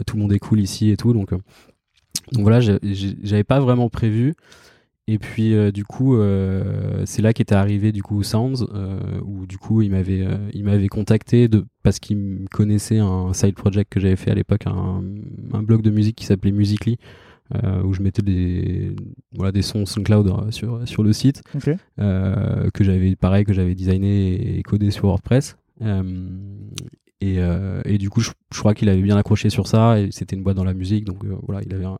tout 0.06 0.16
le 0.16 0.22
monde 0.22 0.32
est 0.32 0.38
cool 0.38 0.60
ici 0.60 0.90
et 0.90 0.96
tout, 0.96 1.12
donc 1.12 1.32
donc 2.32 2.42
voilà, 2.42 2.60
j'avais 2.60 3.44
pas 3.44 3.60
vraiment 3.60 3.88
prévu. 3.88 4.34
Et 5.06 5.18
puis 5.18 5.54
euh, 5.54 5.70
du 5.70 5.84
coup, 5.84 6.16
euh, 6.16 7.02
c'est 7.04 7.20
là 7.20 7.34
qu'était 7.34 7.54
arrivé 7.54 7.92
du 7.92 8.02
coup 8.02 8.22
Sounds, 8.22 8.66
euh, 8.72 8.98
où 9.22 9.44
du 9.46 9.58
coup 9.58 9.82
il 9.82 9.90
m'avait 9.90 10.26
il 10.54 10.64
m'avait 10.64 10.88
contacté 10.88 11.46
de 11.46 11.66
parce 11.82 11.98
qu'il 11.98 12.16
me 12.16 12.46
connaissait 12.48 12.98
un 12.98 13.34
side 13.34 13.54
project 13.54 13.92
que 13.92 14.00
j'avais 14.00 14.16
fait 14.16 14.30
à 14.30 14.34
l'époque, 14.34 14.66
un, 14.66 15.02
un, 15.52 15.62
blog 15.62 15.82
de 15.82 15.90
musique 15.90 16.16
qui 16.16 16.24
s'appelait 16.24 16.52
Musically, 16.52 16.96
où 17.52 17.92
je 17.92 18.02
mettais 18.02 18.22
des 18.22 18.96
voilà 19.34 19.52
des 19.52 19.62
sons 19.62 19.86
SoundCloud 19.86 20.50
sur 20.52 20.86
sur 20.88 21.02
le 21.02 21.12
site, 21.12 21.42
que 21.98 22.84
j'avais 22.84 23.16
pareil 23.16 23.44
que 23.44 23.52
j'avais 23.52 23.74
designé 23.74 24.58
et 24.58 24.62
codé 24.62 24.90
sur 24.90 25.04
WordPress. 25.04 25.56
Et, 27.20 27.38
et, 27.86 27.98
du 27.98 28.10
coup, 28.10 28.20
je, 28.20 28.30
je 28.52 28.58
crois 28.58 28.74
qu'il 28.74 28.88
avait 28.90 29.00
bien 29.00 29.16
accroché 29.16 29.48
sur 29.48 29.66
ça. 29.66 29.98
Et 29.98 30.10
c'était 30.10 30.36
une 30.36 30.42
boîte 30.42 30.56
dans 30.56 30.64
la 30.64 30.74
musique, 30.74 31.06
donc 31.06 31.24
voilà, 31.24 31.62
il 31.64 31.72
avait 31.72 31.86
un, 31.86 31.98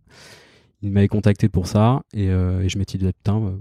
il 0.85 0.93
m'avait 0.93 1.09
contacté 1.09 1.49
pour 1.49 1.67
ça 1.67 2.03
et, 2.13 2.29
euh, 2.29 2.63
et 2.63 2.69
je 2.69 2.79
m'étais 2.79 2.99
dit 2.99 3.07
putain 3.07 3.43
euh, 3.43 3.57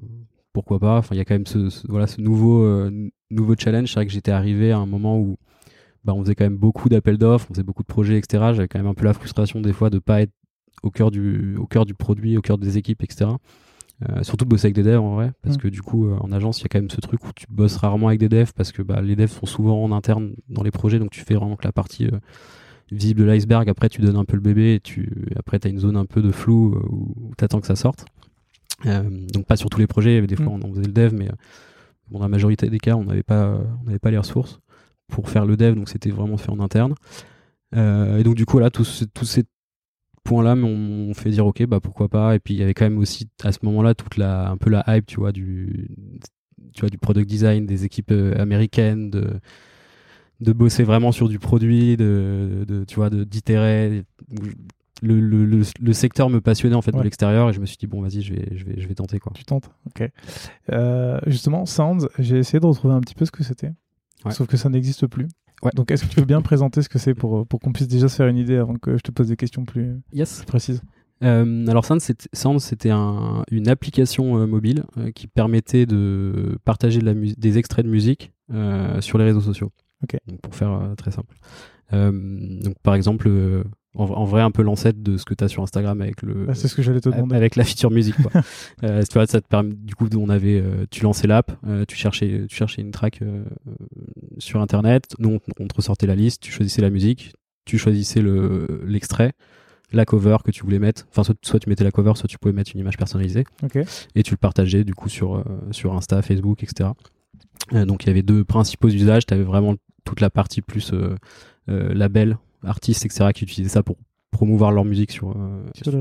pourquoi 0.52 0.80
pas? 0.80 0.98
Enfin 0.98 1.16
il 1.16 1.18
y 1.18 1.22
a 1.22 1.26
quand 1.26 1.36
même 1.36 1.48
ce, 1.48 1.70
voilà 1.88 2.06
ce 2.06 2.22
nouveau 2.22 2.64
euh, 2.64 3.10
nouveau 3.32 3.56
challenge 3.58 3.88
c'est 3.88 3.96
vrai 3.96 4.06
que 4.06 4.12
j'étais 4.12 4.32
arrivé 4.32 4.72
à 4.72 4.78
un 4.78 4.86
moment 4.86 5.18
où 5.18 5.38
bah, 6.04 6.14
on 6.14 6.22
faisait 6.22 6.36
quand 6.36 6.44
même 6.44 6.58
beaucoup 6.58 6.90
d'appels 6.90 7.18
d'offres 7.18 7.48
on 7.50 7.54
faisait 7.54 7.64
beaucoup 7.64 7.82
de 7.82 7.88
projets 7.88 8.18
etc 8.18 8.52
j'avais 8.54 8.68
quand 8.68 8.78
même 8.78 8.88
un 8.88 8.94
peu 8.94 9.06
la 9.06 9.14
frustration 9.14 9.62
des 9.62 9.72
fois 9.72 9.90
de 9.90 10.00
pas 10.00 10.22
être 10.22 10.34
au 10.84 10.92
cœur 10.92 11.12
du 11.12 11.56
au 11.58 11.66
cœur 11.66 11.86
du 11.86 11.94
produit 11.94 12.38
au 12.38 12.42
cœur 12.42 12.58
des 12.58 12.78
équipes 12.78 13.04
etc 13.04 13.32
surtout 14.22 14.44
de 14.44 14.50
bosser 14.50 14.66
avec 14.66 14.76
des 14.76 14.84
devs 14.84 15.00
en 15.00 15.16
vrai 15.16 15.32
parce 15.42 15.56
mmh. 15.56 15.60
que 15.60 15.68
du 15.70 15.82
coup 15.82 16.12
en 16.12 16.32
agence 16.34 16.60
il 16.60 16.64
y 16.64 16.66
a 16.66 16.68
quand 16.68 16.80
même 16.80 16.90
ce 16.90 17.00
truc 17.00 17.24
où 17.26 17.32
tu 17.34 17.46
bosses 17.50 17.78
rarement 17.78 18.10
avec 18.10 18.20
des 18.20 18.28
devs 18.28 18.52
parce 18.54 18.74
que 18.74 18.82
bah, 18.82 19.02
les 19.02 19.16
devs 19.16 19.32
sont 19.32 19.46
souvent 19.46 19.82
en 19.82 19.94
interne 19.94 20.34
dans 20.50 20.62
les 20.62 20.72
projets 20.72 21.00
donc 21.00 21.12
tu 21.12 21.22
fais 21.22 21.36
vraiment 21.36 21.56
que 21.56 21.64
la 21.64 21.72
partie 21.72 22.10
visible 22.94 23.22
de 23.22 23.26
l'iceberg. 23.26 23.70
Après, 23.70 23.90
tu 23.90 24.02
donnes 24.02 24.18
un 24.18 24.26
peu 24.26 24.36
le 24.36 24.42
bébé 24.42 24.76
et 24.76 24.80
tu, 24.80 25.28
après, 25.36 25.60
tu 25.60 25.68
as 25.68 25.72
une 25.72 25.80
zone 25.80 25.98
un 25.98 26.06
peu 26.06 26.22
de 26.22 26.32
flou 26.32 26.76
euh, 26.76 26.86
où 26.90 27.32
tu 27.38 27.44
attends 27.44 27.62
que 27.62 27.68
ça 27.68 27.76
sorte. 27.76 28.06
Euh, 28.86 29.04
donc, 29.34 29.46
pas 29.46 29.56
sur 29.56 29.70
tous 29.70 29.80
les 29.80 29.88
projets. 29.88 30.22
Des 30.26 30.36
fois, 30.36 30.46
mm. 30.46 30.62
on 30.64 30.70
en 30.70 30.72
faisait 30.72 30.88
le 30.88 30.94
dev, 30.94 31.14
mais 31.14 31.28
euh, 31.28 31.36
dans 32.12 32.20
la 32.20 32.28
majorité 32.28 32.70
des 32.70 32.80
cas, 32.80 32.96
on 32.96 33.06
n'avait 33.06 33.24
pas, 33.24 33.60
on 33.82 33.86
n'avait 33.86 34.00
pas 34.00 34.12
les 34.12 34.18
ressources 34.18 34.60
pour 35.08 35.30
faire 35.30 35.46
le 35.46 35.58
dev. 35.58 35.76
Donc, 35.76 35.90
c'était 35.90 36.12
vraiment 36.12 36.38
fait 36.38 36.52
en 36.52 36.60
interne. 36.60 36.94
et 37.76 38.24
donc, 38.24 38.36
du 38.36 38.46
coup, 38.46 38.60
là, 38.60 38.70
ces 39.24 39.44
points-là 40.24 40.56
m'ont 40.56 41.14
fait 41.14 41.30
dire, 41.30 41.46
OK, 41.46 41.66
bah, 41.66 41.80
pourquoi 41.80 42.10
pas. 42.10 42.36
Et 42.36 42.40
puis, 42.40 42.54
il 42.54 42.60
y 42.60 42.64
avait 42.64 42.74
quand 42.74 42.86
même 42.86 42.98
aussi, 42.98 43.28
à 43.44 43.52
ce 43.52 43.60
moment-là, 43.64 43.94
toute 43.94 44.18
la, 44.18 44.50
un 44.50 44.58
peu 44.58 44.70
la 44.70 44.84
hype, 44.88 45.06
tu 45.06 45.18
vois, 45.20 45.32
du, 45.32 45.90
tu 46.74 46.82
vois, 46.82 46.90
du 46.90 46.98
product 46.98 47.30
design, 47.30 47.66
des 47.66 47.86
équipes 47.86 48.14
américaines, 48.38 49.10
de, 49.10 49.40
de 50.44 50.54
bosser 50.54 50.84
vraiment 50.84 51.12
sur 51.12 51.30
du 51.30 51.40
produit, 51.40 51.98
de, 51.98 52.66
de 52.68 52.84
tu 52.86 52.96
vois, 52.96 53.10
d'itérer. 53.10 54.04
Le, 55.02 55.20
le, 55.20 55.46
le, 55.46 55.94
secteur 55.94 56.30
me 56.30 56.40
passionnait 56.40 56.76
en 56.76 56.82
fait 56.82 56.94
de 56.94 57.02
l'extérieur 57.02 57.50
et 57.50 57.54
je 57.54 57.60
me 57.60 57.66
suis 57.66 57.76
dit 57.76 57.88
bon 57.88 58.02
vas-y 58.02 58.22
je 58.22 58.34
vais, 58.34 58.48
je 58.56 58.64
vais, 58.64 58.80
je 58.80 58.88
vais 58.88 58.96
tenter 58.96 59.20
quoi. 59.20 59.34
Tu 59.36 59.44
tentes, 59.44 59.70
ok. 59.88 60.10
Euh, 60.72 61.20
justement, 61.28 61.66
Sounds, 61.66 62.08
j'ai 62.20 62.38
essayé 62.38 62.62
de 62.62 62.66
retrouver 62.66 62.94
un 62.94 63.02
petit 63.02 63.16
peu 63.16 63.26
ce 63.26 63.32
que 63.32 63.44
c'était, 63.44 63.74
sauf 64.30 64.48
que 64.48 64.56
ça 64.56 64.70
n'existe 64.70 65.08
plus. 65.08 65.28
Ouais. 65.64 65.72
Donc 65.76 65.92
est-ce 65.92 66.06
que 66.06 66.10
tu 66.10 66.20
veux 66.20 66.26
bien 66.26 66.42
présenter 66.42 66.82
ce 66.82 66.90
que 66.90 67.00
c'est 67.00 67.14
pour, 67.14 67.48
pour 67.48 67.60
qu'on 67.60 67.72
puisse 67.72 67.88
déjà 67.88 68.08
se 68.10 68.16
faire 68.16 68.28
une 68.28 68.38
idée 68.38 68.58
avant 68.58 68.76
que 68.76 68.98
je 68.98 69.02
te 69.02 69.12
pose 69.12 69.28
des 69.30 69.38
questions 69.38 69.66
plus, 69.66 69.96
yes. 70.12 70.44
précises? 70.46 70.82
Euh, 71.24 71.68
alors 71.68 71.86
Sounds, 71.86 72.60
c'était 72.60 72.90
un, 72.90 73.44
une 73.50 73.70
application 73.70 74.40
euh, 74.40 74.46
mobile 74.46 74.84
qui 75.16 75.28
permettait 75.28 75.86
de 75.86 76.58
partager 76.66 77.00
de 77.00 77.06
la 77.06 77.14
des 77.14 77.58
extraits 77.58 77.86
de 77.86 77.90
musique 77.90 78.34
sur 79.00 79.18
les 79.18 79.24
réseaux 79.24 79.42
sociaux 79.42 79.72
pour 80.42 80.56
faire 80.56 80.72
euh, 80.72 80.96
très 80.96 81.12
simple. 81.12 81.36
Euh, 81.94 82.12
donc 82.62 82.76
par 82.82 82.96
exemple, 82.96 83.30
euh, 84.00 84.04
en, 84.04 84.26
vrai 84.26 84.42
un 84.42 84.52
peu 84.52 84.62
l'ancêtre 84.62 85.02
de 85.02 85.18
ce 85.18 85.26
que 85.26 85.34
tu 85.34 85.44
as 85.44 85.48
sur 85.48 85.64
Instagram 85.64 86.02
avec 86.02 86.22
le 86.22 86.48
ah, 86.50 86.56
c'est 86.56 86.68
ce 86.68 86.76
que 86.76 86.82
j'allais 86.82 87.02
te 87.02 87.10
demander. 87.10 87.36
avec 87.36 87.56
la 87.56 87.64
feature 87.64 87.92
musique 87.92 88.16
quoi. 88.16 88.42
tu 88.82 89.14
vois 89.14 89.26
ça 89.28 89.42
te 89.42 89.48
permet 89.48 89.74
du 89.74 89.96
coup 89.96 90.08
on 90.18 90.30
avait 90.30 90.64
tu 90.90 91.04
lançais 91.04 91.28
l'app 91.28 91.52
tu 91.88 91.96
cherchais 91.96 92.46
tu 92.50 92.56
cherchais 92.56 92.82
une 92.82 92.92
track 92.92 93.20
sur 94.38 94.62
internet. 94.62 95.16
Nous 95.20 95.40
on, 95.60 95.68
te 95.68 95.76
ressortait 95.76 96.08
la 96.08 96.16
liste 96.16 96.42
tu 96.42 96.52
choisissais 96.52 96.82
la 96.82 96.90
musique 96.90 97.34
tu 97.66 97.78
choisissais 97.78 98.22
le 98.22 98.84
l'extrait 98.86 99.34
la 99.92 100.06
cover 100.06 100.38
que 100.44 100.50
tu 100.50 100.64
voulais 100.64 100.80
mettre. 100.80 101.06
Enfin 101.12 101.24
soit, 101.24 101.38
soit, 101.44 101.60
tu 101.60 101.70
mettais 101.70 101.84
la 101.84 101.92
cover 101.92 102.14
soit 102.16 102.28
tu 102.28 102.40
pouvais 102.40 102.54
mettre 102.54 102.72
une 102.74 102.80
image 102.80 102.98
personnalisée. 102.98 103.44
Et 104.16 104.24
tu 104.24 104.32
le 104.32 104.38
partageais 104.38 104.84
du 104.84 104.96
coup 104.96 105.08
sur 105.08 105.44
sur 105.72 105.94
Insta 105.94 106.22
Facebook 106.24 106.64
etc 106.64 106.90
donc 107.72 108.04
il 108.04 108.08
y 108.08 108.10
avait 108.10 108.22
deux 108.22 108.44
principaux 108.44 108.90
usages. 108.90 109.26
Tu 109.26 109.34
avais 109.34 109.44
vraiment 109.44 109.76
toute 110.04 110.22
la 110.22 110.30
partie 110.30 110.62
plus 110.62 110.94
euh, 110.94 111.16
euh, 111.70 111.94
label, 111.94 112.38
artistes, 112.64 113.06
etc., 113.06 113.32
qui 113.34 113.44
utilisaient 113.44 113.70
ça 113.70 113.84
pour 113.84 113.98
promouvoir 114.32 114.72
leur 114.72 114.86
musique 114.86 115.12
sur, 115.12 115.32
euh, 115.32 115.64
sur, 115.76 115.92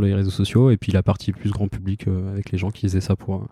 les, 0.00 0.14
réseaux. 0.14 0.30
sociaux, 0.30 0.70
et 0.70 0.76
puis 0.76 0.92
la 0.92 1.02
partie 1.02 1.32
plus 1.32 1.50
grand 1.50 1.68
public 1.68 2.06
avec 2.06 2.52
les 2.52 2.58
gens 2.58 2.70
qui 2.70 2.82
faisaient 2.82 3.00
ça 3.00 3.16
pour, 3.16 3.46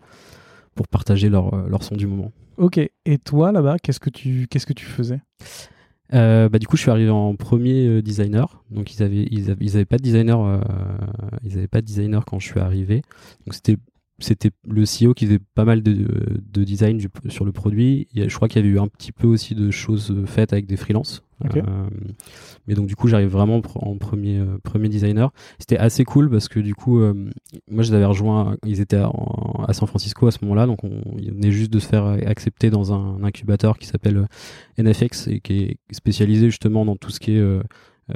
pour 0.75 0.89
partager 0.89 1.29
leur, 1.29 1.69
leur 1.69 1.83
son 1.83 1.97
du 1.97 2.07
moment. 2.07 2.33
Ok, 2.59 2.79
et 2.79 3.19
toi 3.19 3.53
là-bas, 3.53 3.79
qu'est-ce 3.79 4.01
que 4.01 4.11
tu, 4.11 4.47
qu'est-ce 4.51 4.67
que 4.67 4.73
tu 4.73 4.87
faisais? 4.87 5.21
Bah, 6.13 6.59
du 6.59 6.67
coup, 6.67 6.77
je 6.77 6.83
suis 6.83 6.91
arrivé 6.91 7.11
en 7.11 7.35
premier 7.35 8.01
designer. 8.01 8.63
Donc, 8.71 8.95
ils 8.95 9.03
avaient, 9.03 9.27
ils 9.31 9.51
avaient, 9.51 9.65
ils 9.65 9.75
avaient 9.77 9.85
pas 9.85 9.97
de 9.97 10.03
designer, 10.03 10.61
ils 11.43 11.59
avaient 11.59 11.69
pas 11.69 11.81
de 11.81 11.87
designer 11.87 12.25
quand 12.25 12.39
je 12.39 12.47
suis 12.47 12.61
arrivé. 12.61 13.03
Donc, 13.47 13.55
c'était 13.55 13.77
c'était 14.19 14.51
le 14.67 14.83
CEO 14.83 15.15
qui 15.15 15.27
faisait 15.27 15.41
pas 15.55 15.65
mal 15.65 15.83
de, 15.83 16.07
de 16.41 16.65
design 16.65 17.01
sur 17.29 17.45
le 17.45 17.53
produit. 17.53 18.09
je 18.15 18.35
crois 18.35 18.49
qu'il 18.49 18.63
y 18.63 18.65
avait 18.65 18.75
eu 18.75 18.79
un 18.81 18.89
petit 18.89 19.13
peu 19.13 19.27
aussi 19.27 19.55
de 19.55 19.71
choses 19.71 20.15
faites 20.27 20.53
avec 20.53 20.67
des 20.67 20.77
freelances. 20.77 21.27
Euh, 21.45 21.61
mais 22.67 22.75
donc 22.75 22.87
du 22.87 22.97
coup, 22.97 23.09
j'arrive 23.09 23.29
vraiment 23.29 23.61
en 23.75 23.97
premier 23.97 24.39
euh, 24.39 24.59
premier 24.63 24.89
designer. 24.89 25.33
C'était 25.59 25.77
assez 25.77 26.05
cool 26.05 26.31
parce 26.31 26.49
que 26.49 26.61
du 26.61 26.75
coup, 26.75 27.01
euh, 27.01 27.13
moi 27.71 27.83
je 27.83 27.91
les 27.91 27.97
avais 27.97 28.05
rejoints. 28.05 28.57
Ils 28.65 28.81
étaient 28.81 28.97
à, 28.97 29.11
à 29.67 29.73
San 29.73 29.87
Francisco 29.87 30.27
à 30.27 30.31
ce 30.31 30.39
moment-là, 30.43 30.67
donc 30.67 30.83
on, 30.85 31.03
ils 31.19 31.33
venaient 31.33 31.51
juste 31.53 31.73
de 31.73 31.79
se 31.79 31.87
faire 31.87 32.07
accepter 32.07 32.71
dans 32.71 32.93
un, 32.93 33.23
incubateur 33.23 33.79
qui 33.79 33.87
s'appelle 33.87 34.27
NFX 34.79 35.29
et 35.29 35.41
qui 35.41 35.63
est 35.63 35.79
spécialisé 35.91 36.47
justement 36.47 36.85
dans 36.85 36.97
tout 36.97 37.11
ce 37.11 37.21
qui 37.21 37.33
est 37.33 37.45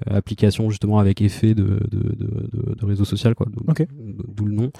application 0.06 0.70
justement 0.70 0.98
avec 0.98 1.20
effet 1.20 1.54
de, 1.54 1.80
de, 1.90 2.14
de, 2.14 2.74
de 2.74 2.86
réseau 2.86 3.04
social, 3.04 3.34
quoi. 3.34 3.46
D'où 4.28 4.46
le 4.46 4.54
nom. 4.54 4.70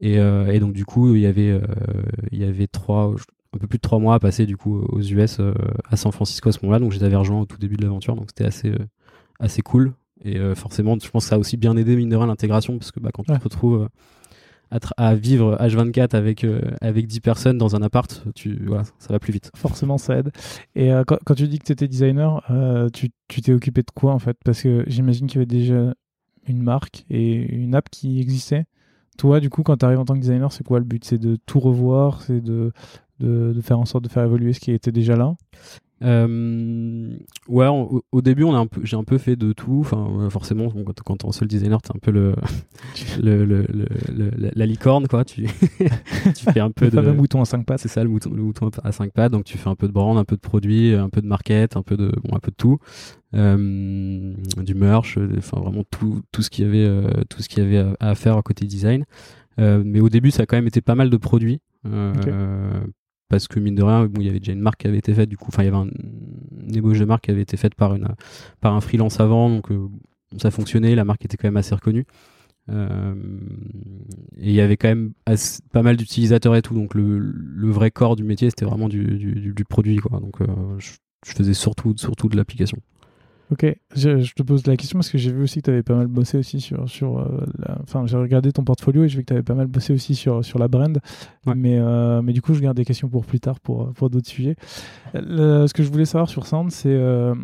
Et, 0.00 0.18
euh, 0.18 0.50
et, 0.50 0.60
donc 0.60 0.72
du 0.72 0.84
coup, 0.84 1.14
il 1.14 1.20
y 1.20 1.26
avait, 1.26 1.50
euh, 1.50 1.60
il 2.32 2.38
y 2.38 2.44
avait 2.44 2.66
trois, 2.66 3.14
un 3.52 3.58
peu 3.58 3.66
plus 3.66 3.78
de 3.78 3.82
trois 3.82 3.98
mois 3.98 4.14
à 4.14 4.18
passer 4.18 4.46
du 4.46 4.56
coup 4.56 4.80
aux 4.80 5.02
US 5.02 5.38
euh, 5.40 5.52
à 5.88 5.96
San 5.96 6.10
Francisco 6.10 6.48
à 6.48 6.52
ce 6.52 6.58
moment-là. 6.62 6.78
Donc 6.78 6.92
j'étais 6.92 7.14
rejoint 7.14 7.40
au 7.40 7.46
tout 7.46 7.58
début 7.58 7.76
de 7.76 7.82
l'aventure, 7.82 8.16
donc 8.16 8.26
c'était 8.28 8.46
assez, 8.46 8.72
assez 9.38 9.62
cool. 9.62 9.92
Et 10.22 10.38
forcément, 10.54 10.98
je 11.02 11.08
pense 11.08 11.24
que 11.24 11.28
ça 11.30 11.36
a 11.36 11.38
aussi 11.38 11.56
bien 11.56 11.78
aidé 11.78 11.96
mine 11.96 12.10
de 12.10 12.16
rien 12.16 12.26
l'intégration 12.26 12.76
parce 12.76 12.92
que 12.92 13.00
bah, 13.00 13.08
quand 13.12 13.22
tu 13.22 13.32
te 13.32 13.42
retrouves 13.42 13.88
à, 14.70 14.78
à, 14.98 15.14
vivre 15.14 15.56
H24 15.58 16.14
avec 16.14 16.46
avec 16.82 17.06
10 17.06 17.20
personnes 17.20 17.56
dans 17.56 17.74
un 17.74 17.80
appart, 17.80 18.22
tu 18.34 18.62
voilà, 18.66 18.84
ça 18.98 19.14
va 19.14 19.18
plus 19.18 19.32
vite. 19.32 19.50
Forcément, 19.56 19.96
ça 19.96 20.18
aide. 20.18 20.30
Et 20.74 20.90
quand, 21.06 21.16
quand, 21.24 21.34
tu 21.34 21.48
dis 21.48 21.58
que 21.58 21.64
tu 21.64 21.72
étais 21.72 21.88
designer, 21.88 22.42
tu 22.92 23.10
t'es 23.40 23.54
occupé 23.54 23.80
de 23.80 23.90
quoi 23.94 24.12
en 24.12 24.18
fait? 24.18 24.36
Parce 24.44 24.60
que 24.60 24.84
j'imagine 24.88 25.26
qu'il 25.26 25.36
y 25.36 25.38
avait 25.38 25.46
déjà 25.46 25.94
une 26.46 26.62
marque 26.62 27.06
et 27.08 27.32
une 27.32 27.74
app 27.74 27.88
qui 27.88 28.20
existait? 28.20 28.66
Toi, 29.18 29.40
du 29.40 29.50
coup, 29.50 29.62
quand 29.62 29.76
tu 29.76 29.84
arrives 29.84 29.98
en 29.98 30.04
tant 30.04 30.14
que 30.14 30.20
designer, 30.20 30.52
c'est 30.52 30.64
quoi 30.64 30.78
le 30.78 30.84
but? 30.84 31.04
C'est 31.04 31.18
de 31.18 31.36
tout 31.46 31.60
revoir 31.60 32.22
C'est 32.22 32.40
de, 32.40 32.72
faire 33.62 33.78
en 33.78 33.84
sorte 33.84 34.04
de 34.04 34.08
faire 34.08 34.24
évoluer 34.24 34.52
ce 34.52 34.60
qui 34.60 34.72
était 34.72 34.92
déjà 34.92 35.16
là? 35.16 35.34
Euh, 36.02 37.16
ouais, 37.48 37.66
au, 37.66 38.22
début, 38.22 38.44
on 38.44 38.54
a 38.54 38.58
un 38.58 38.66
peu, 38.66 38.80
j'ai 38.84 38.96
un 38.96 39.04
peu 39.04 39.18
fait 39.18 39.36
de 39.36 39.52
tout. 39.52 39.80
Enfin, 39.80 40.28
forcément, 40.30 40.70
quand, 40.70 41.02
quand 41.02 41.24
es 41.24 41.32
seul 41.32 41.48
designer, 41.48 41.80
t'es 41.82 41.90
un 41.94 41.98
peu 42.00 42.10
le, 42.10 42.34
le, 43.22 43.44
le, 43.44 43.66
le, 43.68 44.30
la 44.54 44.66
licorne, 44.66 45.06
quoi. 45.08 45.24
Tu, 45.24 45.46
tu 46.36 46.52
fais 46.52 46.60
un 46.60 46.70
peu 46.70 46.86
le 46.86 47.02
de. 47.02 47.10
mouton 47.12 47.42
à 47.42 47.44
5 47.44 47.66
pattes. 47.66 47.80
C'est 47.80 47.88
ça, 47.88 48.02
le 48.02 48.10
mouton, 48.10 48.30
le 48.34 48.42
mouton 48.42 48.70
à 48.82 48.92
5 48.92 49.12
pattes. 49.12 49.32
Donc, 49.32 49.44
tu 49.44 49.58
fais 49.58 49.68
un 49.68 49.76
peu 49.76 49.88
de 49.88 49.92
brand, 49.92 50.16
un 50.16 50.24
peu 50.24 50.36
de 50.36 50.40
produit, 50.40 50.94
un 50.94 51.10
peu 51.10 51.20
de 51.20 51.26
market, 51.26 51.76
un 51.76 51.82
peu 51.82 51.96
de, 51.96 52.12
bon, 52.24 52.34
un 52.34 52.40
peu 52.40 52.50
de 52.50 52.56
tout. 52.56 52.78
Euh, 53.34 54.34
du 54.56 54.74
merch, 54.74 55.18
enfin, 55.38 55.60
vraiment 55.60 55.84
tout, 55.90 56.22
tout 56.32 56.42
ce 56.42 56.50
qu'il 56.50 56.64
y 56.64 56.68
avait, 56.68 56.84
euh, 56.84 57.22
tout 57.28 57.42
ce 57.42 57.48
qu'il 57.48 57.62
y 57.62 57.66
avait 57.66 57.94
à, 58.00 58.14
faire 58.14 58.36
à 58.36 58.42
côté 58.42 58.66
design. 58.66 59.04
Euh, 59.58 59.82
mais 59.84 60.00
au 60.00 60.08
début, 60.08 60.30
ça 60.30 60.44
a 60.44 60.46
quand 60.46 60.56
même 60.56 60.66
été 60.66 60.80
pas 60.80 60.94
mal 60.94 61.10
de 61.10 61.16
produits. 61.16 61.60
Euh, 61.86 62.12
parce 63.30 63.48
que 63.48 63.60
mine 63.60 63.76
de 63.76 63.82
rien, 63.82 64.10
il 64.16 64.22
y 64.24 64.28
avait 64.28 64.40
déjà 64.40 64.52
une 64.52 64.60
marque 64.60 64.80
qui 64.80 64.88
avait 64.88 64.98
été 64.98 65.14
faite, 65.14 65.28
du 65.28 65.38
coup, 65.38 65.46
enfin, 65.48 65.62
il 65.62 65.66
y 65.66 65.68
avait 65.68 65.76
un, 65.78 65.88
une 66.66 66.76
ébauche 66.76 66.98
de 66.98 67.04
marque 67.04 67.24
qui 67.24 67.30
avait 67.30 67.40
été 67.40 67.56
faite 67.56 67.76
par 67.76 67.94
une, 67.94 68.08
par 68.60 68.74
un 68.74 68.80
freelance 68.80 69.20
avant, 69.20 69.48
donc 69.48 69.70
euh, 69.70 69.88
ça 70.36 70.50
fonctionnait, 70.50 70.94
la 70.96 71.04
marque 71.04 71.24
était 71.24 71.36
quand 71.36 71.46
même 71.46 71.56
assez 71.56 71.74
reconnue. 71.74 72.04
Euh, 72.68 73.14
et 74.36 74.48
il 74.48 74.52
y 74.52 74.60
avait 74.60 74.76
quand 74.76 74.88
même 74.88 75.12
pas 75.72 75.82
mal 75.82 75.96
d'utilisateurs 75.96 76.56
et 76.56 76.62
tout, 76.62 76.74
donc 76.74 76.94
le, 76.94 77.18
le, 77.18 77.70
vrai 77.70 77.92
corps 77.92 78.16
du 78.16 78.24
métier, 78.24 78.50
c'était 78.50 78.64
vraiment 78.64 78.88
du, 78.88 79.04
du, 79.16 79.52
du, 79.54 79.64
produit, 79.64 79.96
quoi. 79.96 80.18
Donc, 80.18 80.40
euh, 80.40 80.46
je 80.78 81.32
faisais 81.32 81.54
surtout, 81.54 81.94
surtout 81.96 82.28
de 82.28 82.36
l'application. 82.36 82.78
Ok, 83.50 83.66
je, 83.96 84.32
te 84.32 84.42
pose 84.44 84.64
la 84.68 84.76
question 84.76 85.00
parce 85.00 85.10
que 85.10 85.18
j'ai 85.18 85.32
vu 85.32 85.42
aussi 85.42 85.60
que 85.60 85.64
tu 85.64 85.70
avais 85.70 85.82
pas 85.82 85.96
mal 85.96 86.06
bossé 86.06 86.38
aussi 86.38 86.60
sur. 86.60 86.88
sur 86.88 87.18
euh, 87.18 87.44
Enfin, 87.82 88.06
j'ai 88.06 88.16
regardé 88.16 88.52
ton 88.52 88.62
portfolio 88.62 89.02
et 89.02 89.08
j'ai 89.08 89.16
vu 89.16 89.22
que 89.24 89.28
tu 89.28 89.32
avais 89.32 89.42
pas 89.42 89.54
mal 89.54 89.66
bossé 89.66 89.92
aussi 89.92 90.14
sur, 90.14 90.44
sur 90.44 90.60
la 90.60 90.68
brand. 90.68 91.00
Mais, 91.46 91.78
euh, 91.78 92.22
mais 92.22 92.32
du 92.32 92.42
coup, 92.42 92.54
je 92.54 92.60
garde 92.60 92.76
des 92.76 92.84
questions 92.84 93.08
pour 93.08 93.26
plus 93.26 93.40
tard 93.40 93.58
pour, 93.58 93.92
pour 93.92 94.08
d'autres 94.08 94.28
sujets. 94.28 94.54
ce 95.14 95.72
que 95.72 95.82
je 95.82 95.90
voulais 95.90 96.04
savoir 96.04 96.28
sur 96.28 96.46
Sound, 96.46 96.70
c'est. 96.70 96.88
Euh, 96.88 97.34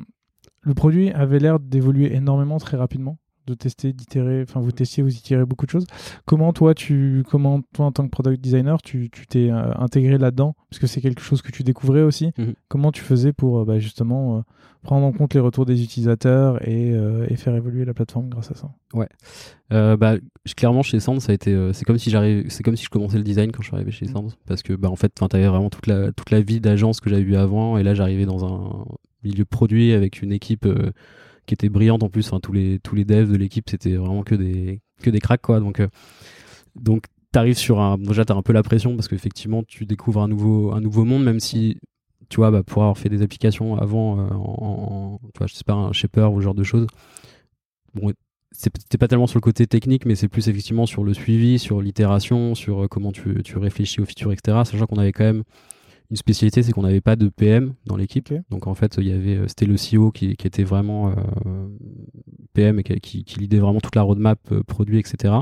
le 0.62 0.74
produit 0.74 1.10
avait 1.12 1.38
l'air 1.38 1.60
d'évoluer 1.60 2.12
énormément 2.14 2.58
très 2.58 2.76
rapidement 2.76 3.18
de 3.46 3.54
tester, 3.54 3.92
d'itérer, 3.92 4.42
enfin 4.42 4.60
vous 4.60 4.72
testiez, 4.72 5.02
vous 5.02 5.14
itérez 5.14 5.44
beaucoup 5.44 5.66
de 5.66 5.70
choses. 5.70 5.86
Comment 6.24 6.52
toi, 6.52 6.74
tu, 6.74 7.24
comment 7.30 7.62
toi 7.72 7.86
en 7.86 7.92
tant 7.92 8.04
que 8.04 8.10
product 8.10 8.40
designer, 8.40 8.82
tu 8.82 9.10
t'es 9.28 9.50
euh, 9.50 9.72
intégré 9.76 10.18
là-dedans? 10.18 10.54
Parce 10.70 10.80
que 10.80 10.86
c'est 10.86 11.00
quelque 11.00 11.22
chose 11.22 11.42
que 11.42 11.52
tu 11.52 11.62
découvrais 11.62 12.02
aussi. 12.02 12.32
Mhm. 12.38 12.54
Comment 12.68 12.92
tu 12.92 13.02
faisais 13.02 13.32
pour 13.32 13.60
euh, 13.60 13.64
bah, 13.64 13.78
justement 13.78 14.38
euh, 14.38 14.40
prendre 14.82 15.06
en 15.06 15.12
compte 15.12 15.34
les 15.34 15.40
retours 15.40 15.64
des 15.64 15.82
utilisateurs 15.82 16.66
et, 16.66 16.94
faire 17.36 17.54
évoluer 17.54 17.84
la 17.84 17.94
plateforme 17.94 18.28
grâce 18.28 18.50
à 18.50 18.54
ça? 18.54 18.70
Ouais, 18.94 19.08
bah 19.70 20.14
clairement 20.56 20.82
chez 20.82 21.00
Sand, 21.00 21.20
ça 21.20 21.32
a 21.32 21.34
été, 21.34 21.70
c'est 21.72 21.84
comme 21.84 21.98
si 21.98 22.08
j'arrive, 22.08 22.46
c'est 22.48 22.62
comme 22.62 22.76
si 22.76 22.84
je 22.84 22.88
commençais 22.88 23.18
le 23.18 23.24
design 23.24 23.52
quand 23.52 23.62
je 23.62 23.68
suis 23.68 23.74
arrivé 23.74 23.90
chez 23.90 24.06
mhm. 24.06 24.12
Sand 24.12 24.32
parce 24.46 24.62
que 24.62 24.72
bah 24.72 24.88
en 24.88 24.96
fait, 24.96 25.12
t'avais 25.14 25.46
vraiment 25.46 25.70
toute 25.70 25.86
la 25.86 26.12
toute 26.12 26.30
la 26.30 26.40
vie 26.40 26.60
d'agence 26.60 27.00
que 27.00 27.10
j'avais 27.10 27.22
eu 27.22 27.36
avant 27.36 27.78
et 27.78 27.82
là 27.82 27.94
j'arrivais 27.94 28.26
dans 28.26 28.44
un 28.44 28.84
milieu 29.24 29.44
produit 29.44 29.92
avec 29.92 30.22
une 30.22 30.32
équipe 30.32 30.66
qui 31.46 31.54
était 31.54 31.68
brillante 31.68 32.02
en 32.02 32.08
plus. 32.08 32.30
Tous 32.42 32.52
les 32.52 32.78
tous 32.80 32.94
les 32.94 33.04
devs 33.04 33.30
de 33.30 33.36
l'équipe, 33.36 33.68
c'était 33.70 33.94
vraiment 33.94 34.22
que 34.22 34.34
des 34.34 34.80
que 35.02 35.10
des 35.10 35.20
cracks 35.20 35.42
quoi. 35.42 35.60
Donc 35.60 35.80
euh, 35.80 35.88
donc 36.74 37.04
t'arrives 37.32 37.58
sur 37.58 37.80
un 37.80 37.98
déjà 37.98 38.24
t'as 38.24 38.34
un 38.34 38.42
peu 38.42 38.52
la 38.52 38.62
pression 38.62 38.96
parce 38.96 39.08
qu'effectivement 39.08 39.62
tu 39.62 39.84
découvres 39.86 40.22
un 40.22 40.28
nouveau 40.28 40.72
un 40.72 40.80
nouveau 40.80 41.04
monde 41.04 41.24
même 41.24 41.40
si 41.40 41.78
tu 42.28 42.36
vois 42.36 42.50
bah, 42.50 42.62
pour 42.62 42.82
avoir 42.82 42.98
fait 42.98 43.08
des 43.08 43.22
applications 43.22 43.76
avant 43.76 44.18
euh, 44.18 44.28
en, 44.32 45.20
vois, 45.36 45.46
je 45.46 45.54
sais 45.54 45.64
pas 45.64 45.74
un 45.74 45.92
shaper 45.92 46.32
ou 46.32 46.40
ce 46.40 46.44
genre 46.44 46.54
de 46.54 46.62
choses 46.62 46.86
bon 47.94 48.12
c'était 48.52 48.96
pas 48.96 49.06
tellement 49.06 49.26
sur 49.26 49.36
le 49.36 49.42
côté 49.42 49.66
technique 49.66 50.06
mais 50.06 50.14
c'est 50.14 50.28
plus 50.28 50.48
effectivement 50.48 50.86
sur 50.86 51.04
le 51.04 51.12
suivi 51.12 51.58
sur 51.58 51.82
l'itération 51.82 52.54
sur 52.54 52.84
euh, 52.84 52.88
comment 52.88 53.12
tu, 53.12 53.42
tu 53.42 53.58
réfléchis 53.58 54.00
aux 54.00 54.06
features 54.06 54.32
etc 54.32 54.62
sachant 54.64 54.86
qu'on 54.86 54.96
avait 54.96 55.12
quand 55.12 55.24
même 55.24 55.42
une 56.10 56.16
spécialité, 56.16 56.62
c'est 56.62 56.72
qu'on 56.72 56.82
n'avait 56.82 57.00
pas 57.00 57.16
de 57.16 57.28
PM 57.28 57.74
dans 57.86 57.96
l'équipe. 57.96 58.32
Donc 58.50 58.66
en 58.66 58.74
fait, 58.74 58.96
il 58.98 59.08
y 59.08 59.12
avait, 59.12 59.36
euh, 59.36 59.48
c'était 59.48 59.66
le 59.66 59.74
CEO 59.74 60.10
qui, 60.10 60.36
qui 60.36 60.46
était 60.46 60.64
vraiment 60.64 61.10
euh, 61.10 61.68
PM 62.54 62.78
et 62.78 62.82
qui, 62.82 63.24
qui, 63.24 63.38
lidait 63.38 63.58
vraiment 63.58 63.80
toute 63.80 63.96
la 63.96 64.02
roadmap 64.02 64.38
euh, 64.52 64.62
produit, 64.62 64.98
etc. 64.98 65.34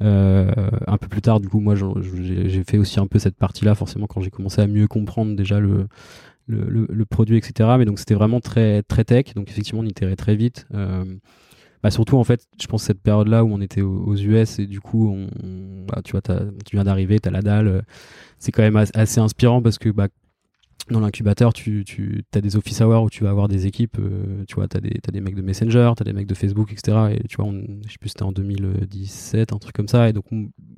un 0.00 0.96
peu 0.98 1.08
plus 1.08 1.22
tard, 1.22 1.40
du 1.40 1.48
coup, 1.48 1.60
moi, 1.60 1.74
j'ai 1.74 2.64
fait 2.64 2.78
aussi 2.78 3.00
un 3.00 3.06
peu 3.06 3.18
cette 3.18 3.36
partie-là, 3.36 3.74
forcément, 3.74 4.06
quand 4.06 4.20
j'ai 4.20 4.30
commencé 4.30 4.60
à 4.60 4.66
mieux 4.66 4.86
comprendre 4.86 5.34
déjà 5.34 5.58
le, 5.58 5.88
le, 6.46 6.86
le, 6.88 7.04
produit, 7.04 7.36
etc. 7.36 7.70
Mais 7.78 7.84
donc 7.84 7.98
c'était 7.98 8.14
vraiment 8.14 8.40
très 8.40 8.82
très 8.84 9.04
tech. 9.04 9.34
Donc 9.34 9.50
effectivement, 9.50 9.80
on 9.80 9.86
itérait 9.86 10.16
très 10.16 10.36
vite. 10.36 10.66
Bah 11.82 11.90
surtout 11.90 12.16
en 12.16 12.24
fait, 12.24 12.46
je 12.60 12.66
pense 12.66 12.82
cette 12.82 13.00
période-là 13.00 13.44
où 13.44 13.52
on 13.52 13.60
était 13.60 13.82
aux, 13.82 14.16
US 14.16 14.58
et 14.58 14.66
du 14.66 14.80
coup, 14.80 15.08
on, 15.08 15.86
bah, 15.86 16.00
tu 16.04 16.12
vois, 16.12 16.22
tu 16.22 16.76
viens 16.76 16.84
d'arriver, 16.84 17.20
t'as 17.20 17.30
la 17.30 17.42
dalle. 17.42 17.84
C'est 18.38 18.52
quand 18.52 18.62
même 18.62 18.76
assez 18.76 19.20
inspirant 19.20 19.62
parce 19.62 19.78
que 19.78 19.88
bah, 19.88 20.08
dans 20.90 21.00
l'incubateur, 21.00 21.52
tu, 21.52 21.84
tu 21.84 22.24
as 22.34 22.40
des 22.40 22.56
office 22.56 22.80
hours 22.80 23.02
où 23.02 23.10
tu 23.10 23.24
vas 23.24 23.30
avoir 23.30 23.48
des 23.48 23.66
équipes, 23.66 23.98
euh, 23.98 24.44
tu 24.46 24.54
vois, 24.54 24.68
tu 24.68 24.76
as 24.76 24.80
des, 24.80 25.00
as 25.06 25.10
des 25.10 25.20
mecs 25.20 25.34
de 25.34 25.42
Messenger, 25.42 25.92
tu 25.96 26.02
as 26.02 26.04
des 26.04 26.12
mecs 26.12 26.26
de 26.26 26.34
Facebook, 26.34 26.72
etc. 26.72 27.14
Et 27.14 27.28
tu 27.28 27.36
vois, 27.36 27.46
on, 27.46 27.62
je 27.86 27.92
sais 27.92 27.98
plus, 28.00 28.10
c'était 28.10 28.22
en 28.22 28.32
2017, 28.32 29.52
un 29.52 29.58
truc 29.58 29.74
comme 29.74 29.88
ça. 29.88 30.08
Et 30.08 30.12
donc, 30.12 30.24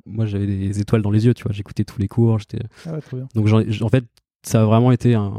moi, 0.05 0.25
j'avais 0.25 0.47
des 0.47 0.79
étoiles 0.79 1.01
dans 1.01 1.11
les 1.11 1.25
yeux, 1.25 1.33
tu 1.33 1.43
vois, 1.43 1.51
j'écoutais 1.51 1.83
tous 1.83 1.99
les 1.99 2.07
cours. 2.07 2.37
Ah 2.85 2.93
ouais. 2.93 3.21
Donc, 3.35 3.47
en 3.81 3.89
fait, 3.89 4.05
ça 4.43 4.61
a 4.61 4.65
vraiment 4.65 4.91
été 4.91 5.13
un, 5.13 5.33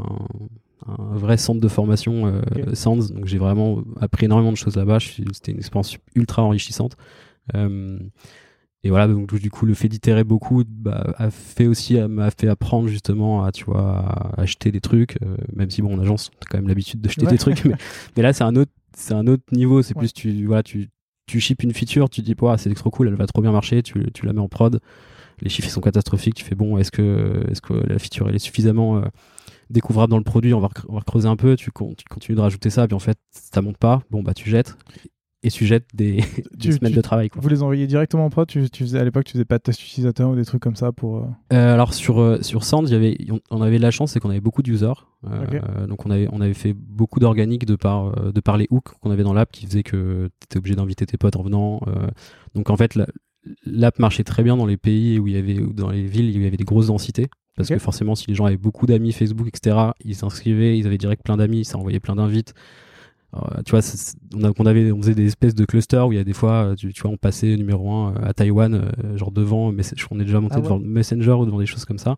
un 1.12 1.16
vrai 1.16 1.36
centre 1.36 1.60
de 1.60 1.68
formation 1.68 2.26
euh, 2.26 2.74
SANS. 2.74 3.12
Donc 3.12 3.26
j'ai 3.26 3.38
vraiment 3.38 3.82
appris 4.00 4.26
énormément 4.26 4.52
de 4.52 4.56
choses 4.56 4.76
là-bas. 4.76 4.98
C'était 5.00 5.52
une 5.52 5.58
expérience 5.58 5.96
ultra 6.14 6.42
enrichissante. 6.42 6.96
Euh, 7.54 7.98
et 8.84 8.90
voilà, 8.90 9.06
donc 9.06 9.32
du 9.34 9.50
coup, 9.50 9.64
le 9.64 9.74
fait 9.74 9.88
d'itérer 9.88 10.24
beaucoup 10.24 10.64
bah, 10.66 11.14
a 11.16 11.30
fait 11.30 11.66
aussi, 11.66 11.96
m'a 12.00 12.30
fait 12.32 12.48
apprendre 12.48 12.88
justement 12.88 13.44
à, 13.44 13.52
tu 13.52 13.64
vois, 13.64 13.98
à 13.98 14.40
acheter 14.40 14.72
des 14.72 14.80
trucs, 14.80 15.22
euh, 15.22 15.36
même 15.54 15.70
si 15.70 15.82
bon, 15.82 15.94
en 15.94 16.00
agence, 16.00 16.32
t'as 16.40 16.46
quand 16.50 16.58
même 16.58 16.66
l'habitude 16.66 17.00
d'acheter 17.00 17.26
des 17.26 17.38
trucs, 17.38 17.64
mais, 17.64 17.74
mais, 18.16 18.24
là, 18.24 18.32
c'est 18.32 18.42
un 18.42 18.56
autre, 18.56 18.72
c'est 18.96 19.14
un 19.14 19.28
autre 19.28 19.44
niveau. 19.52 19.82
C'est 19.82 19.94
plus 19.94 20.12
tu, 20.12 20.46
voilà, 20.46 20.64
tu, 20.64 20.88
tu 21.26 21.38
ships 21.38 21.62
une 21.62 21.72
feature, 21.72 22.10
tu 22.10 22.22
dis, 22.22 22.34
c'est 22.56 22.74
trop 22.74 22.90
cool, 22.90 23.06
elle 23.06 23.14
va 23.14 23.26
trop 23.26 23.40
bien 23.40 23.52
marcher, 23.52 23.84
tu, 23.84 24.10
tu 24.12 24.26
la 24.26 24.32
mets 24.32 24.40
en 24.40 24.48
prod. 24.48 24.80
Les 25.42 25.48
chiffres 25.48 25.68
sont 25.68 25.80
catastrophiques. 25.80 26.34
Tu 26.34 26.44
fais 26.44 26.54
bon, 26.54 26.78
est-ce 26.78 26.90
que, 26.90 27.44
est-ce 27.50 27.60
que 27.60 27.74
la 27.74 27.98
feature 27.98 28.28
elle 28.28 28.36
est 28.36 28.40
suffisamment 28.40 28.98
euh, 28.98 29.02
découvrable 29.72 30.10
dans 30.10 30.18
le 30.18 30.24
produit, 30.24 30.54
on 30.54 30.60
va, 30.60 30.68
on 30.88 30.94
va 30.94 31.00
creuser 31.00 31.28
un 31.28 31.36
peu, 31.36 31.56
tu, 31.56 31.70
tu, 31.72 32.04
continues 32.08 32.36
de 32.36 32.40
rajouter 32.40 32.70
ça, 32.70 32.86
puis 32.86 32.94
en 32.94 33.00
fait, 33.00 33.18
ça 33.30 33.62
monte 33.62 33.78
pas, 33.78 34.02
bon, 34.10 34.22
bah, 34.22 34.34
tu 34.34 34.48
jettes. 34.48 34.76
Et 35.44 35.50
tu 35.50 35.66
jettes 35.66 35.88
des, 35.92 36.20
semaines 36.60 36.92
de 36.92 37.00
travail. 37.00 37.28
Quoi. 37.28 37.42
Vous 37.42 37.48
les 37.48 37.64
envoyez 37.64 37.88
directement 37.88 38.24
en 38.24 38.30
prod 38.30 38.46
tu, 38.46 38.64
faisais, 38.68 39.00
À 39.00 39.04
l'époque, 39.04 39.24
tu 39.24 39.32
faisais 39.32 39.44
pas 39.44 39.58
de 39.58 39.62
test 39.64 39.82
utilisateur 39.82 40.30
ou 40.30 40.36
des 40.36 40.44
trucs 40.44 40.62
comme 40.62 40.76
ça 40.76 40.92
pour. 40.92 41.16
Euh, 41.16 41.26
euh, 41.52 41.74
alors, 41.74 41.94
sur, 41.94 42.20
euh, 42.20 42.40
sur 42.42 42.62
Sand, 42.62 42.88
y 42.88 42.94
avait, 42.94 43.16
on, 43.50 43.60
avait 43.60 43.78
la 43.78 43.90
chance, 43.90 44.12
c'est 44.12 44.20
qu'on 44.20 44.30
avait 44.30 44.40
beaucoup 44.40 44.62
d'users. 44.62 45.08
donc, 45.88 46.06
on 46.06 46.10
avait, 46.10 46.28
on 46.30 46.40
avait 46.40 46.54
fait 46.54 46.74
beaucoup 46.74 47.18
d'organique 47.18 47.66
de 47.66 47.74
par, 47.74 48.32
de 48.32 48.40
par 48.40 48.56
les 48.56 48.68
hooks 48.70 48.92
qu'on 49.00 49.10
avait 49.10 49.24
dans 49.24 49.32
l'app 49.32 49.50
qui 49.50 49.66
faisait 49.66 49.82
que 49.82 50.30
tu 50.40 50.44
étais 50.44 50.58
obligé 50.58 50.76
d'inviter 50.76 51.06
tes 51.06 51.16
potes 51.16 51.34
en 51.34 51.42
venant. 51.42 51.80
donc, 52.54 52.70
en 52.70 52.76
fait, 52.76 52.96
l'app 53.66 53.98
marchait 53.98 54.24
très 54.24 54.44
bien 54.44 54.56
dans 54.56 54.66
les 54.66 54.76
pays 54.76 55.18
où 55.18 55.26
il 55.26 55.34
y 55.34 55.36
avait, 55.36 55.58
dans 55.74 55.90
les 55.90 56.06
villes 56.06 56.26
où 56.36 56.38
il 56.38 56.44
y 56.44 56.46
avait 56.46 56.56
des 56.56 56.64
grosses 56.64 56.86
densités. 56.86 57.28
Parce 57.56 57.68
que 57.68 57.78
forcément, 57.78 58.14
si 58.14 58.28
les 58.28 58.34
gens 58.34 58.46
avaient 58.46 58.56
beaucoup 58.56 58.86
d'amis 58.86 59.12
Facebook, 59.12 59.48
etc., 59.48 59.76
ils 60.04 60.14
s'inscrivaient, 60.14 60.78
ils 60.78 60.86
avaient 60.86 60.98
direct 60.98 61.22
plein 61.22 61.36
d'amis, 61.36 61.64
ça 61.64 61.76
envoyait 61.76 62.00
plein 62.00 62.16
d'invites. 62.16 62.54
tu 63.66 63.70
vois, 63.70 63.80
on, 64.34 64.66
avait, 64.66 64.90
on 64.90 65.02
faisait 65.02 65.14
des 65.14 65.26
espèces 65.26 65.54
de 65.54 65.64
clusters 65.66 66.06
où 66.06 66.12
il 66.12 66.16
y 66.16 66.18
a 66.20 66.24
des 66.24 66.32
fois, 66.32 66.74
tu, 66.76 66.90
vois, 67.02 67.10
on 67.10 67.18
passait 67.18 67.56
numéro 67.56 67.90
1 67.90 68.14
euh, 68.14 68.14
à 68.22 68.32
Taïwan, 68.32 68.74
euh, 68.74 69.16
genre 69.18 69.32
devant, 69.32 69.70
mais 69.70 69.82
on 70.10 70.20
est 70.20 70.24
déjà 70.24 70.40
monté 70.40 70.54
ah 70.58 70.60
devant 70.60 70.78
Messenger 70.78 71.32
ou 71.32 71.44
devant 71.44 71.58
des 71.58 71.66
choses 71.66 71.84
comme 71.84 71.98
ça. 71.98 72.16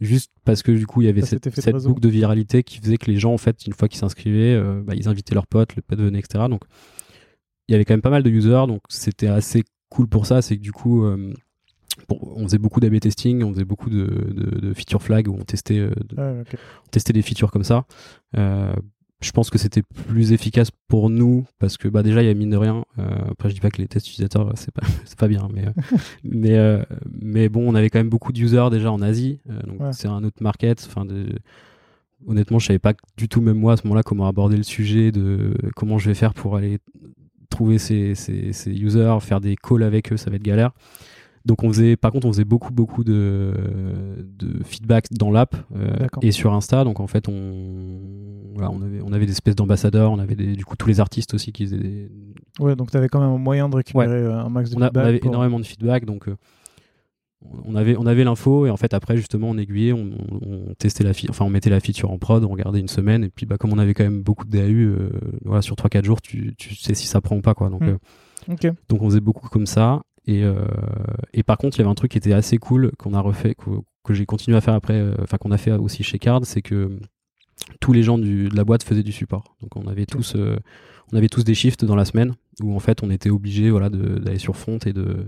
Juste 0.00 0.32
parce 0.44 0.64
que 0.64 0.72
du 0.72 0.84
coup, 0.84 1.02
il 1.02 1.04
y 1.04 1.08
avait 1.08 1.22
cette, 1.22 1.48
boucle 1.84 2.00
de 2.00 2.08
viralité 2.08 2.64
qui 2.64 2.80
faisait 2.80 2.96
que 2.96 3.08
les 3.08 3.18
gens, 3.18 3.32
en 3.32 3.38
fait, 3.38 3.64
une 3.66 3.72
fois 3.72 3.86
qu'ils 3.86 4.00
s'inscrivaient, 4.00 4.54
euh, 4.54 4.82
bah, 4.84 4.94
ils 4.96 5.08
invitaient 5.08 5.36
leurs 5.36 5.46
potes, 5.46 5.76
le 5.76 5.82
pote 5.82 6.00
venait, 6.00 6.18
etc. 6.18 6.46
Donc, 6.50 6.62
il 7.68 7.72
y 7.72 7.74
avait 7.76 7.84
quand 7.84 7.94
même 7.94 8.02
pas 8.02 8.10
mal 8.10 8.24
de 8.24 8.30
users, 8.30 8.66
donc 8.66 8.80
c'était 8.88 9.28
assez 9.28 9.62
cool 9.90 10.08
pour 10.08 10.26
ça. 10.26 10.42
C'est 10.42 10.56
que 10.56 10.62
du 10.62 10.72
coup, 10.72 11.06
on 12.08 12.44
faisait 12.44 12.58
beaucoup 12.58 12.80
d'AB 12.80 12.98
testing, 13.00 13.42
on 13.42 13.52
faisait 13.52 13.64
beaucoup 13.64 13.90
de, 13.90 14.06
de, 14.60 14.74
feature 14.74 15.02
flag 15.02 15.28
où 15.28 15.34
on 15.34 15.44
testait, 15.44 15.78
euh, 15.78 15.90
ah, 16.16 16.32
on 16.32 16.90
testait 16.90 17.12
des 17.12 17.22
features 17.22 17.50
comme 17.50 17.64
ça. 17.64 17.84
Euh, 18.36 18.72
je 19.20 19.30
pense 19.30 19.50
que 19.50 19.58
c'était 19.58 19.82
plus 19.82 20.32
efficace 20.32 20.70
pour 20.88 21.08
nous 21.08 21.46
parce 21.60 21.76
que 21.76 21.86
bah 21.86 22.02
déjà 22.02 22.22
il 22.22 22.26
y 22.26 22.30
a 22.30 22.34
mine 22.34 22.50
de 22.50 22.56
rien. 22.56 22.84
Euh, 22.98 23.04
après 23.30 23.50
je 23.50 23.54
dis 23.54 23.60
pas 23.60 23.70
que 23.70 23.80
les 23.80 23.86
tests 23.86 24.08
utilisateurs 24.08 24.50
c'est 24.56 24.72
pas 24.72 24.82
c'est 25.04 25.18
pas 25.18 25.28
bien, 25.28 25.48
mais 25.52 25.64
mais 26.24 26.84
mais 27.20 27.48
bon 27.48 27.70
on 27.70 27.74
avait 27.74 27.88
quand 27.88 28.00
même 28.00 28.08
beaucoup 28.08 28.32
d'users 28.32 28.70
déjà 28.70 28.90
en 28.90 29.00
Asie, 29.00 29.40
donc 29.66 29.80
c'est 29.92 30.08
un 30.08 30.24
autre 30.24 30.42
market. 30.42 30.84
Enfin 30.88 31.06
honnêtement 32.26 32.58
je 32.58 32.66
savais 32.66 32.80
pas 32.80 32.94
du 33.16 33.28
tout 33.28 33.40
même 33.40 33.58
moi 33.58 33.74
à 33.74 33.76
ce 33.76 33.84
moment-là 33.84 34.02
comment 34.02 34.26
aborder 34.26 34.56
le 34.56 34.64
sujet 34.64 35.12
de 35.12 35.54
comment 35.76 35.98
je 35.98 36.08
vais 36.08 36.14
faire 36.14 36.34
pour 36.34 36.56
aller 36.56 36.78
trouver 37.52 37.78
ces, 37.78 38.14
ces, 38.16 38.52
ces 38.52 38.72
users, 38.72 39.18
faire 39.20 39.40
des 39.40 39.56
calls 39.56 39.84
avec 39.84 40.12
eux, 40.12 40.16
ça 40.16 40.30
va 40.30 40.36
être 40.36 40.42
galère. 40.42 40.72
Donc 41.44 41.64
on 41.64 41.68
faisait, 41.68 41.96
par 41.96 42.12
contre, 42.12 42.26
on 42.26 42.32
faisait 42.32 42.44
beaucoup 42.44 42.72
beaucoup 42.72 43.02
de, 43.02 43.52
de 44.38 44.62
feedback 44.64 45.06
dans 45.12 45.30
l'app 45.30 45.56
euh, 45.74 46.06
et 46.20 46.30
sur 46.30 46.52
Insta. 46.52 46.84
Donc 46.84 47.00
en 47.00 47.06
fait, 47.06 47.28
on, 47.28 47.98
voilà, 48.54 48.70
on 48.70 48.80
avait, 48.80 49.00
on 49.02 49.12
avait 49.12 49.26
des 49.26 49.32
espèces 49.32 49.56
d'ambassadeurs, 49.56 50.12
on 50.12 50.18
avait 50.18 50.36
des, 50.36 50.54
du 50.54 50.64
coup 50.64 50.76
tous 50.76 50.88
les 50.88 51.00
artistes 51.00 51.34
aussi 51.34 51.52
qui 51.52 51.64
faisaient. 51.64 51.78
Des... 51.78 52.10
Ouais, 52.60 52.76
donc 52.76 52.90
tu 52.90 52.96
avais 52.96 53.08
quand 53.08 53.20
même 53.20 53.30
un 53.30 53.38
moyen 53.38 53.68
de 53.68 53.76
récupérer 53.76 54.08
euh, 54.08 54.38
un 54.38 54.48
max 54.48 54.70
de 54.70 54.74
feedback. 54.74 54.92
On 54.94 55.00
avait 55.00 55.20
énormément 55.24 55.58
de 55.58 55.66
feedback, 55.66 56.04
donc 56.04 56.28
euh, 56.28 56.36
on 57.64 57.74
avait, 57.74 57.96
on 57.96 58.06
avait 58.06 58.22
l'info 58.22 58.66
et 58.66 58.70
en 58.70 58.76
fait 58.76 58.94
après 58.94 59.16
justement 59.16 59.50
on 59.50 59.58
aiguillait, 59.58 59.92
on, 59.92 60.10
on, 60.42 60.74
testait 60.74 61.02
la, 61.02 61.10
enfin 61.28 61.44
on 61.44 61.50
mettait 61.50 61.70
la 61.70 61.80
feature 61.80 62.12
en 62.12 62.18
prod, 62.18 62.44
on 62.44 62.48
regardait 62.50 62.78
une 62.78 62.86
semaine 62.86 63.24
et 63.24 63.30
puis 63.30 63.46
bah 63.46 63.56
comme 63.58 63.72
on 63.72 63.78
avait 63.78 63.94
quand 63.94 64.04
même 64.04 64.22
beaucoup 64.22 64.44
de 64.44 64.50
DAU, 64.56 65.08
voilà 65.44 65.60
sur 65.60 65.74
3-4 65.74 66.04
jours, 66.04 66.22
tu, 66.22 66.54
tu 66.56 66.76
sais 66.76 66.94
si 66.94 67.08
ça 67.08 67.20
prend 67.20 67.34
ou 67.34 67.40
pas 67.40 67.54
quoi. 67.54 67.68
Donc 67.68 67.82
hmm. 67.82 68.68
donc 68.88 69.02
on 69.02 69.06
faisait 69.06 69.20
beaucoup 69.20 69.48
comme 69.48 69.66
ça 69.66 70.02
et, 70.26 70.44
euh, 70.44 70.64
et 71.32 71.42
par 71.42 71.58
contre, 71.58 71.76
il 71.76 71.80
y 71.80 71.82
avait 71.82 71.90
un 71.90 71.94
truc 71.94 72.12
qui 72.12 72.18
était 72.18 72.32
assez 72.32 72.58
cool 72.58 72.92
qu'on 72.98 73.14
a 73.14 73.20
refait, 73.20 73.54
que, 73.54 74.14
j'ai 74.14 74.26
continué 74.26 74.56
à 74.56 74.60
faire 74.60 74.74
après, 74.74 74.94
euh, 74.94 75.14
enfin 75.22 75.36
qu'on 75.38 75.50
a 75.50 75.58
fait 75.58 75.72
aussi 75.72 76.02
chez 76.02 76.18
Card, 76.18 76.44
c'est 76.44 76.62
que 76.62 76.98
tous 77.80 77.92
les 77.92 78.02
gens 78.02 78.18
de 78.18 78.48
la 78.54 78.64
boîte 78.64 78.82
faisaient 78.82 79.02
du 79.02 79.12
support. 79.12 79.56
Donc 79.60 79.76
on 79.76 79.86
avait 79.86 80.06
tous, 80.06 80.34
euh, 80.36 80.56
on 81.12 81.16
avait 81.16 81.28
tous 81.28 81.44
des 81.44 81.54
shifts 81.54 81.84
dans 81.84 81.96
la 81.96 82.04
semaine 82.04 82.34
où 82.62 82.74
en 82.74 82.80
fait 82.80 83.02
on 83.02 83.10
était 83.10 83.30
obligé 83.30 83.70
voilà 83.70 83.88
d'aller 83.90 84.38
sur 84.38 84.56
front 84.56 84.78
et 84.78 84.92
de, 84.92 85.26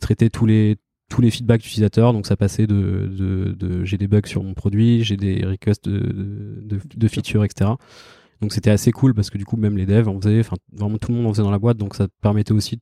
traiter 0.00 0.30
tous 0.30 0.46
les 0.46 0.76
tous 1.08 1.20
les 1.20 1.30
feedbacks 1.30 1.60
d'utilisateurs. 1.60 2.12
Donc 2.12 2.26
ça 2.26 2.36
passait 2.36 2.66
de, 2.66 3.84
j'ai 3.84 3.98
des 3.98 4.08
bugs 4.08 4.26
sur 4.26 4.42
mon 4.42 4.54
produit, 4.54 5.04
j'ai 5.04 5.16
des 5.16 5.44
requests 5.44 5.88
de 5.88 7.08
features, 7.08 7.44
etc. 7.44 7.70
Donc 8.40 8.52
c'était 8.52 8.70
assez 8.70 8.92
cool 8.92 9.14
parce 9.14 9.30
que 9.30 9.38
du 9.38 9.44
coup 9.44 9.56
même 9.56 9.76
les 9.76 9.86
devs 9.86 10.08
en 10.08 10.20
faisaient, 10.20 10.40
enfin 10.40 10.56
vraiment 10.72 10.98
tout 10.98 11.10
le 11.10 11.18
monde 11.18 11.26
en 11.26 11.32
faisait 11.32 11.42
dans 11.42 11.50
la 11.50 11.58
boîte, 11.58 11.78
donc 11.78 11.94
ça 11.94 12.06
permettait 12.20 12.52
aussi 12.52 12.80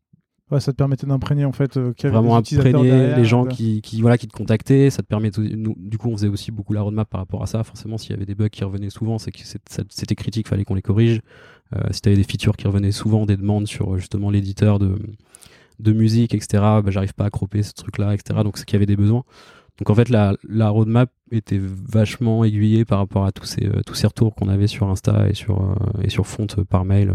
Ouais, 0.51 0.61
ça 0.61 0.73
te 0.73 0.77
permettait 0.77 1.07
d'imprégner 1.07 1.47
en 1.47 1.53
fait 1.53 1.77
euh, 1.79 1.95
qu'il 1.95 2.05
y 2.05 2.07
avait 2.09 2.19
vraiment 2.19 2.37
imprégner 2.37 2.73
derrière, 2.91 3.17
les 3.19 3.25
gens 3.25 3.47
euh, 3.47 3.49
qui, 3.49 3.81
qui 3.81 4.03
voilà 4.03 4.19
qui 4.19 4.29
te 4.29 4.37
contactaient. 4.37 4.91
Ça 4.91 5.03
te 5.03 5.07
permet 5.09 5.31
de- 5.31 5.41
nous, 5.43 5.75
du 5.79 5.97
coup 5.97 6.11
on 6.11 6.17
faisait 6.17 6.29
aussi 6.29 6.51
beaucoup 6.53 6.75
la 6.75 6.83
roadmap 6.83 7.09
par 7.09 7.21
rapport 7.21 7.43
à 7.43 7.47
ça. 7.47 7.65
Forcément 7.65 7.97
s'il 7.97 8.11
y 8.11 8.15
avait 8.15 8.27
des 8.27 8.35
bugs 8.35 8.51
qui 8.51 8.63
revenaient 8.63 8.91
souvent 8.91 9.19
c'est 9.19 9.33
que 9.33 9.41
c'était 9.89 10.15
critique 10.15 10.47
fallait 10.47 10.65
qu'on 10.65 10.75
les 10.75 10.83
corrige. 10.83 11.21
Euh, 11.75 11.81
si 11.93 12.03
tu 12.03 12.11
avais 12.11 12.17
des 12.19 12.25
features 12.25 12.57
qui 12.59 12.67
revenaient 12.67 12.93
souvent 12.93 13.25
des 13.25 13.39
demandes 13.39 13.67
sur 13.67 13.97
justement 13.99 14.31
l'éditeur 14.31 14.79
de 14.79 14.99
de 15.81 15.93
musique 15.93 16.35
etc 16.35 16.63
bah, 16.63 16.83
j'arrive 16.89 17.15
pas 17.15 17.25
à 17.25 17.31
cropper 17.31 17.63
ce 17.63 17.73
truc 17.73 17.97
là 17.99 18.13
etc 18.15 18.41
donc 18.45 18.59
c'est 18.59 18.65
qu'il 18.67 18.75
y 18.75 18.77
avait 18.77 18.87
des 18.87 18.97
besoins. 18.97 19.25
Donc 19.79 19.89
en 19.91 19.95
fait 19.95 20.11
la, 20.11 20.37
la 20.47 20.69
roadmap 20.69 21.11
était 21.33 21.59
vachement 21.61 22.45
aiguillée 22.45 22.85
par 22.85 22.99
rapport 22.99 23.25
à 23.25 23.33
tous 23.33 23.47
ces 23.47 23.65
euh, 23.67 23.81
tous 23.87 23.95
ces 23.95 24.07
retours 24.07 24.35
qu'on 24.35 24.49
avait 24.51 24.67
sur 24.69 24.89
Insta 24.91 25.27
et 25.31 25.35
sur 25.35 25.75
et 26.03 26.11
sur 26.11 26.27
Font 26.27 26.47
euh, 26.59 26.65
par 26.65 26.85
mail 26.85 27.15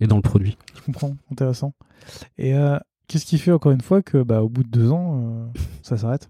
et 0.00 0.06
dans 0.06 0.16
le 0.16 0.22
produit. 0.22 0.56
Je 0.74 0.80
comprends, 0.80 1.14
intéressant. 1.30 1.74
Et 2.38 2.54
euh, 2.54 2.78
qu'est-ce 3.08 3.26
qui 3.26 3.38
fait 3.38 3.52
encore 3.52 3.72
une 3.72 3.80
fois 3.80 4.02
que 4.02 4.22
bah, 4.22 4.42
au 4.42 4.48
bout 4.48 4.62
de 4.62 4.68
deux 4.68 4.90
ans, 4.90 5.20
euh, 5.22 5.46
ça 5.82 5.96
s'arrête? 5.96 6.28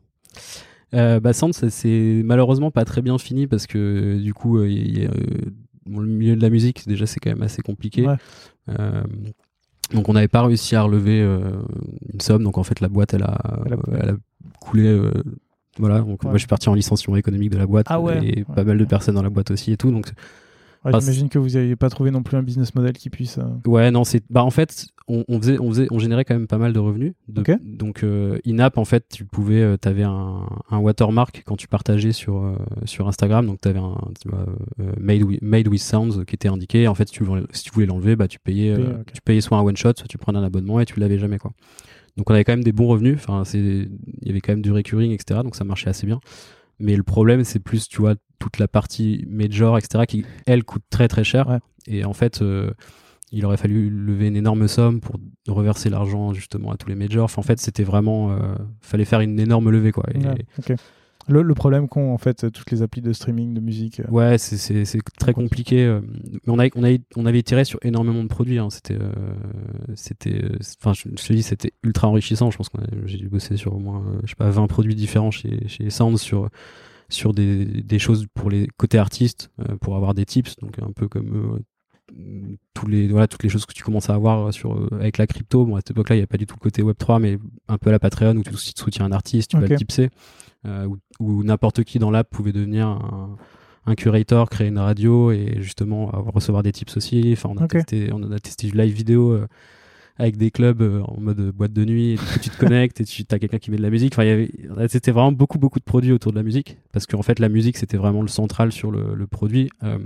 Euh, 0.94 1.20
bah 1.20 1.32
Sand, 1.32 1.52
c'est 1.54 2.22
malheureusement 2.24 2.70
pas 2.70 2.84
très 2.84 3.00
bien 3.02 3.16
fini 3.18 3.46
parce 3.46 3.66
que 3.66 4.18
du 4.18 4.34
coup, 4.34 4.62
il 4.64 4.98
y 5.02 5.06
a, 5.06 5.10
bon, 5.86 6.00
le 6.00 6.08
milieu 6.08 6.34
de 6.36 6.42
la 6.42 6.50
musique, 6.50 6.86
déjà, 6.88 7.06
c'est 7.06 7.20
quand 7.20 7.30
même 7.30 7.42
assez 7.42 7.62
compliqué. 7.62 8.06
Ouais. 8.06 8.16
Donc, 9.92 10.08
on 10.08 10.12
n'avait 10.12 10.28
pas 10.28 10.42
réussi 10.42 10.76
à 10.76 10.82
relever 10.82 11.20
euh, 11.20 11.40
une 12.12 12.20
somme. 12.20 12.44
Donc, 12.44 12.58
en 12.58 12.62
fait, 12.62 12.80
la 12.80 12.88
boîte, 12.88 13.12
elle 13.14 13.24
a, 13.24 13.38
Elle 13.66 13.72
a 13.72 13.76
coulé. 13.76 13.98
elle 14.00 14.08
a 14.10 14.16
coulé. 14.60 14.86
euh, 14.86 15.10
voilà. 15.78 15.98
Donc, 16.00 16.22
Ouais. 16.22 16.28
moi, 16.28 16.34
je 16.34 16.38
suis 16.38 16.46
parti 16.48 16.68
en 16.68 16.74
licenciement 16.74 17.16
économique 17.16 17.50
de 17.50 17.58
la 17.58 17.66
boîte 17.66 17.86
Ah 17.88 18.00
ouais. 18.00 18.18
et 18.24 18.38
Ouais. 18.48 18.54
pas 18.54 18.62
mal 18.64 18.78
de 18.78 18.84
personnes 18.84 19.16
dans 19.16 19.22
la 19.22 19.30
boîte 19.30 19.50
aussi 19.50 19.72
et 19.72 19.76
tout. 19.76 19.90
Donc, 19.90 20.12
Ouais, 20.84 20.92
J'imagine 20.98 21.28
que 21.28 21.38
vous 21.38 21.50
n'aviez 21.50 21.76
pas 21.76 21.90
trouvé 21.90 22.10
non 22.10 22.22
plus 22.22 22.36
un 22.38 22.42
business 22.42 22.74
model 22.74 22.92
qui 22.94 23.10
puisse. 23.10 23.36
euh, 23.38 23.42
Ouais, 23.68 23.90
non, 23.90 24.04
c'est. 24.04 24.22
Bah, 24.30 24.42
en 24.42 24.50
fait, 24.50 24.86
on, 25.08 25.24
on 25.28 25.38
faisait, 25.38 25.58
on 25.60 25.68
faisait, 25.68 25.86
on 25.90 25.98
générait 25.98 26.24
quand 26.24 26.32
même 26.34 26.46
pas 26.46 26.56
mal 26.56 26.72
de 26.72 26.78
revenus. 26.78 27.12
De- 27.28 27.42
Ok. 27.42 27.50
Donc, 27.62 28.02
euh, 28.02 28.38
in-app, 28.46 28.78
en 28.78 28.86
fait, 28.86 29.04
tu 29.12 29.26
pouvais, 29.26 29.60
euh, 29.60 29.76
t'avais 29.76 30.04
un, 30.04 30.46
un 30.70 30.78
watermark 30.78 31.42
quand 31.44 31.56
tu 31.56 31.68
partageais 31.68 32.12
sur 32.12 32.38
euh, 32.42 32.54
sur 32.86 33.08
Instagram. 33.08 33.44
Donc, 33.46 33.60
t'avais 33.60 33.78
un 33.78 33.94
tu 34.22 34.30
vois, 34.30 34.46
euh, 34.80 34.92
made 34.98 35.22
with, 35.22 35.42
made 35.42 35.68
with 35.68 35.82
sounds 35.82 36.24
qui 36.24 36.34
était 36.34 36.48
indiqué. 36.48 36.88
En 36.88 36.94
fait, 36.94 37.08
si 37.08 37.14
tu 37.14 37.24
voulais, 37.24 37.42
si 37.52 37.64
tu 37.64 37.70
voulais 37.72 37.86
l'enlever, 37.86 38.16
bah, 38.16 38.26
tu 38.28 38.38
payais, 38.38 38.70
euh, 38.70 38.76
Payais, 38.76 38.88
ok. 39.00 39.12
tu 39.12 39.20
payais 39.20 39.40
soit 39.42 39.58
un 39.58 39.62
one 39.62 39.76
shot, 39.76 39.92
soit 39.98 40.08
tu 40.08 40.16
prenais 40.16 40.38
un 40.38 40.44
abonnement 40.44 40.80
et 40.80 40.86
tu 40.86 40.98
l'avais 40.98 41.18
jamais 41.18 41.38
quoi. 41.38 41.52
Donc, 42.16 42.28
on 42.30 42.34
avait 42.34 42.44
quand 42.44 42.52
même 42.52 42.64
des 42.64 42.72
bons 42.72 42.86
revenus. 42.88 43.16
Enfin, 43.16 43.44
c'est, 43.44 43.58
il 43.58 43.90
y 44.22 44.30
avait 44.30 44.40
quand 44.40 44.52
même 44.52 44.62
du 44.62 44.72
recurring, 44.72 45.12
etc. 45.12 45.40
Donc, 45.44 45.56
ça 45.56 45.64
marchait 45.64 45.90
assez 45.90 46.06
bien. 46.06 46.20
Mais 46.80 46.96
le 46.96 47.02
problème, 47.02 47.44
c'est 47.44 47.60
plus, 47.60 47.88
tu 47.88 48.00
vois, 48.00 48.14
toute 48.38 48.58
la 48.58 48.66
partie 48.66 49.24
major, 49.28 49.78
etc., 49.78 50.04
qui, 50.08 50.24
elle, 50.46 50.64
coûte 50.64 50.82
très 50.90 51.08
très 51.08 51.24
cher. 51.24 51.48
Ouais. 51.48 51.58
Et 51.86 52.04
en 52.04 52.14
fait, 52.14 52.42
euh, 52.42 52.72
il 53.32 53.44
aurait 53.44 53.58
fallu 53.58 53.90
lever 53.90 54.28
une 54.28 54.36
énorme 54.36 54.66
somme 54.66 55.00
pour 55.00 55.16
reverser 55.46 55.90
l'argent 55.90 56.32
justement 56.32 56.72
à 56.72 56.76
tous 56.76 56.88
les 56.88 56.94
majors. 56.94 57.24
Enfin, 57.24 57.40
en 57.40 57.44
fait, 57.44 57.60
c'était 57.60 57.84
vraiment. 57.84 58.32
Euh, 58.32 58.54
fallait 58.80 59.04
faire 59.04 59.20
une 59.20 59.38
énorme 59.38 59.70
levée, 59.70 59.92
quoi. 59.92 60.04
Et, 60.14 60.18
ouais, 60.18 60.46
ok. 60.58 60.76
Le, 61.30 61.42
le 61.42 61.54
problème 61.54 61.88
qu'ont 61.88 62.12
en 62.12 62.18
fait 62.18 62.50
toutes 62.50 62.70
les 62.70 62.82
applis 62.82 63.00
de 63.02 63.12
streaming 63.12 63.54
de 63.54 63.60
musique. 63.60 64.00
euh, 64.00 64.10
Ouais, 64.10 64.36
c'est- 64.38 64.56
c'est 64.56 64.84
c'est 64.84 65.00
très 65.18 65.32
compliqué. 65.32 65.84
euh, 65.84 66.00
Mais 66.32 66.40
on, 66.48 66.58
a, 66.58 66.66
on, 66.74 66.84
a, 66.84 66.96
on 67.16 67.24
avait 67.26 67.42
tiré 67.42 67.64
sur 67.64 67.78
énormément 67.82 68.22
de 68.22 68.28
produits. 68.28 68.58
hein. 68.58 68.68
C'était. 68.70 68.98
euh, 69.00 69.12
c'était 69.94 70.42
euh, 70.44 70.58
Enfin, 70.80 70.92
je, 70.92 71.08
je 71.18 71.26
te 71.26 71.32
dis, 71.32 71.42
c'était 71.42 71.72
ultra 71.82 72.08
enrichissant. 72.08 72.50
Je 72.50 72.56
pense 72.56 72.68
que 72.68 72.78
j'ai 73.06 73.18
dû 73.18 73.28
bosser 73.28 73.56
sur 73.56 73.74
au 73.74 73.78
moins, 73.78 74.02
euh, 74.06 74.20
je 74.24 74.30
sais 74.30 74.34
pas, 74.36 74.50
20 74.50 74.66
produits 74.66 74.94
différents 74.94 75.30
chez, 75.30 75.66
chez 75.68 75.88
Sound 75.90 76.18
sur, 76.18 76.48
sur 77.08 77.32
des, 77.32 77.64
des 77.64 77.98
choses 77.98 78.26
pour 78.34 78.50
les 78.50 78.66
côtés 78.76 78.98
artistes, 78.98 79.50
euh, 79.60 79.76
pour 79.80 79.96
avoir 79.96 80.14
des 80.14 80.24
tips. 80.26 80.56
Donc, 80.56 80.78
un 80.80 80.92
peu 80.92 81.08
comme. 81.08 81.54
euh, 81.54 81.58
tous 82.74 82.88
les 82.88 83.06
voilà 83.06 83.28
toutes 83.28 83.44
les 83.44 83.48
choses 83.48 83.66
que 83.66 83.72
tu 83.72 83.84
commences 83.84 84.10
à 84.10 84.14
avoir 84.14 84.52
sur 84.52 84.74
euh, 84.76 84.88
avec 84.98 85.16
la 85.16 85.28
crypto 85.28 85.64
bon 85.64 85.76
à 85.76 85.78
cette 85.78 85.92
époque-là 85.92 86.16
il 86.16 86.18
n'y 86.18 86.24
a 86.24 86.26
pas 86.26 86.38
du 86.38 86.44
tout 86.46 86.56
le 86.58 86.60
côté 86.60 86.82
Web 86.82 86.96
3 86.98 87.20
mais 87.20 87.38
un 87.68 87.78
peu 87.78 87.92
la 87.92 88.00
Patreon 88.00 88.36
où 88.36 88.42
tu 88.42 88.52
soutiens 88.56 89.04
un 89.04 89.12
artiste 89.12 89.52
tu 89.52 89.56
vas 89.58 89.62
Ok. 89.62 89.70
le 89.70 89.76
tipser 89.76 90.04
euh, 90.06 90.08
où, 90.66 90.96
où 91.20 91.42
n'importe 91.44 91.84
qui 91.84 91.98
dans 91.98 92.10
l'app 92.10 92.28
pouvait 92.30 92.52
devenir 92.52 92.86
un, 92.88 93.36
un 93.86 93.94
curator, 93.94 94.50
créer 94.50 94.68
une 94.68 94.78
radio 94.78 95.30
et 95.32 95.56
justement 95.60 96.06
recevoir 96.06 96.62
des 96.62 96.72
tips 96.72 96.96
aussi. 96.96 97.30
Enfin, 97.32 97.48
on 97.52 97.56
a 97.56 97.66
testé, 97.68 98.10
on 98.12 98.30
a 98.30 98.38
testé 98.38 98.68
du 98.68 98.76
live 98.76 98.92
vidéo 98.94 99.32
euh, 99.32 99.46
avec 100.18 100.36
des 100.36 100.50
clubs 100.50 100.82
euh, 100.82 101.00
en 101.02 101.18
mode 101.18 101.40
boîte 101.52 101.72
de 101.72 101.84
nuit. 101.84 102.10
Et 102.10 102.16
du 102.16 102.20
coup, 102.22 102.38
tu 102.42 102.50
te 102.50 102.58
connectes 102.60 103.00
et 103.00 103.04
tu 103.04 103.24
as 103.30 103.38
quelqu'un 103.38 103.58
qui 103.58 103.70
met 103.70 103.78
de 103.78 103.82
la 103.82 103.88
musique. 103.90 104.12
Enfin, 104.12 104.24
il 104.24 104.28
y 104.28 104.32
avait, 104.32 104.50
on 104.70 104.76
a 104.78 104.86
testé 104.86 105.10
vraiment 105.12 105.32
beaucoup, 105.32 105.58
beaucoup 105.58 105.78
de 105.78 105.84
produits 105.84 106.12
autour 106.12 106.32
de 106.32 106.36
la 106.36 106.42
musique 106.42 106.76
parce 106.92 107.06
qu'en 107.06 107.22
fait, 107.22 107.38
la 107.38 107.48
musique 107.48 107.78
c'était 107.78 107.96
vraiment 107.96 108.20
le 108.22 108.28
central 108.28 108.70
sur 108.70 108.90
le, 108.90 109.14
le 109.14 109.26
produit. 109.26 109.70
Euh, 109.82 109.98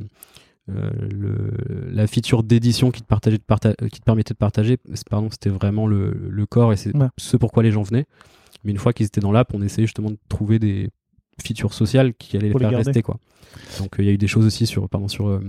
euh, 0.70 0.88
le, 1.10 1.50
la 1.92 2.06
feature 2.06 2.42
d'édition 2.42 2.90
qui 2.90 3.02
te 3.02 3.06
partageait 3.06 3.36
de 3.36 3.42
parta- 3.42 3.74
qui 3.74 4.00
te 4.00 4.04
permettait 4.04 4.32
de 4.32 4.38
partager 4.38 4.78
pardon 5.10 5.28
c'était 5.30 5.50
vraiment 5.50 5.86
le, 5.86 6.14
le 6.30 6.46
corps 6.46 6.72
et 6.72 6.76
c'est 6.76 6.96
Ouais. 6.96 7.08
ce 7.18 7.36
pourquoi 7.36 7.62
les 7.62 7.70
gens 7.70 7.82
venaient 7.82 8.06
mais 8.64 8.70
une 8.72 8.78
fois 8.78 8.92
qu'ils 8.92 9.06
étaient 9.06 9.20
dans 9.20 9.32
l'app 9.32 9.52
on 9.54 9.62
essayait 9.62 9.86
justement 9.86 10.10
de 10.10 10.18
trouver 10.28 10.58
des 10.58 10.90
features 11.42 11.74
sociales 11.74 12.14
qui 12.14 12.36
allaient 12.36 12.50
les 12.52 12.58
faire 12.58 12.70
rester 12.70 13.02
quoi 13.02 13.18
donc 13.78 13.98
euh, 13.98 14.02
il 14.02 14.06
y 14.06 14.08
a 14.08 14.12
eu 14.12 14.18
des 14.18 14.26
choses 14.28 14.46
aussi 14.46 14.66
sur 14.66 14.88
pardon 14.88 15.08
sur 15.08 15.28
euh, 15.28 15.40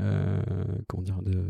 euh, 0.00 0.40
comment 0.88 1.02
dire 1.02 1.18
de 1.22 1.42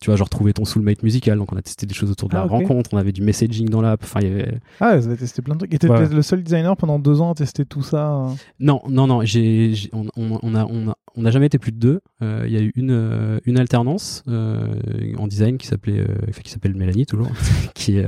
tu 0.00 0.06
vois 0.06 0.16
genre 0.16 0.30
trouver 0.30 0.54
ton 0.54 0.64
soulmate 0.64 1.02
musical 1.02 1.36
donc 1.36 1.52
on 1.52 1.56
a 1.56 1.62
testé 1.62 1.84
des 1.84 1.92
choses 1.92 2.10
autour 2.10 2.30
de 2.30 2.34
Ah, 2.36 2.40
la 2.40 2.44
ok. 2.46 2.50
rencontre 2.52 2.90
on 2.94 2.96
avait 2.96 3.12
du 3.12 3.20
messaging 3.20 3.68
dans 3.68 3.82
l'app 3.82 4.00
enfin 4.02 4.20
il 4.22 4.28
y 4.28 4.32
avait 4.32 4.58
Ah, 4.80 4.96
vous 4.96 5.06
avez 5.06 5.18
testé 5.18 5.42
plein 5.42 5.54
de 5.54 5.58
trucs. 5.58 5.74
Et 5.74 5.78
t'étais 5.78 5.92
Ouais. 5.92 6.08
le 6.08 6.22
seul 6.22 6.42
designer 6.42 6.74
pendant 6.74 6.98
deux 6.98 7.20
ans 7.20 7.32
à 7.32 7.34
tester 7.34 7.66
tout 7.66 7.82
ça. 7.82 8.14
euh. 8.14 8.28
Non, 8.60 8.80
non, 8.88 9.06
non. 9.06 9.22
J'ai, 9.26 9.74
on, 9.92 10.06
on, 10.16 10.38
on 10.42 10.54
a, 10.54 10.64
on 10.64 10.88
a, 10.88 10.96
on 11.16 11.22
n'a 11.22 11.30
jamais 11.30 11.46
été 11.46 11.58
plus 11.58 11.72
de 11.72 11.76
deux. 11.78 12.00
Euh, 12.22 12.44
Il 12.46 12.52
y 12.52 12.56
a 12.56 12.62
eu 12.62 12.72
une, 12.76 13.40
une 13.44 13.58
alternance 13.58 14.22
euh, 14.26 14.72
en 15.18 15.26
design 15.26 15.58
qui 15.58 15.66
s'appelait, 15.66 15.98
euh, 16.00 16.30
qui 16.42 16.50
s'appelle 16.50 16.74
Mélanie 16.74 17.04
toujours, 17.04 17.30
qui, 17.74 18.00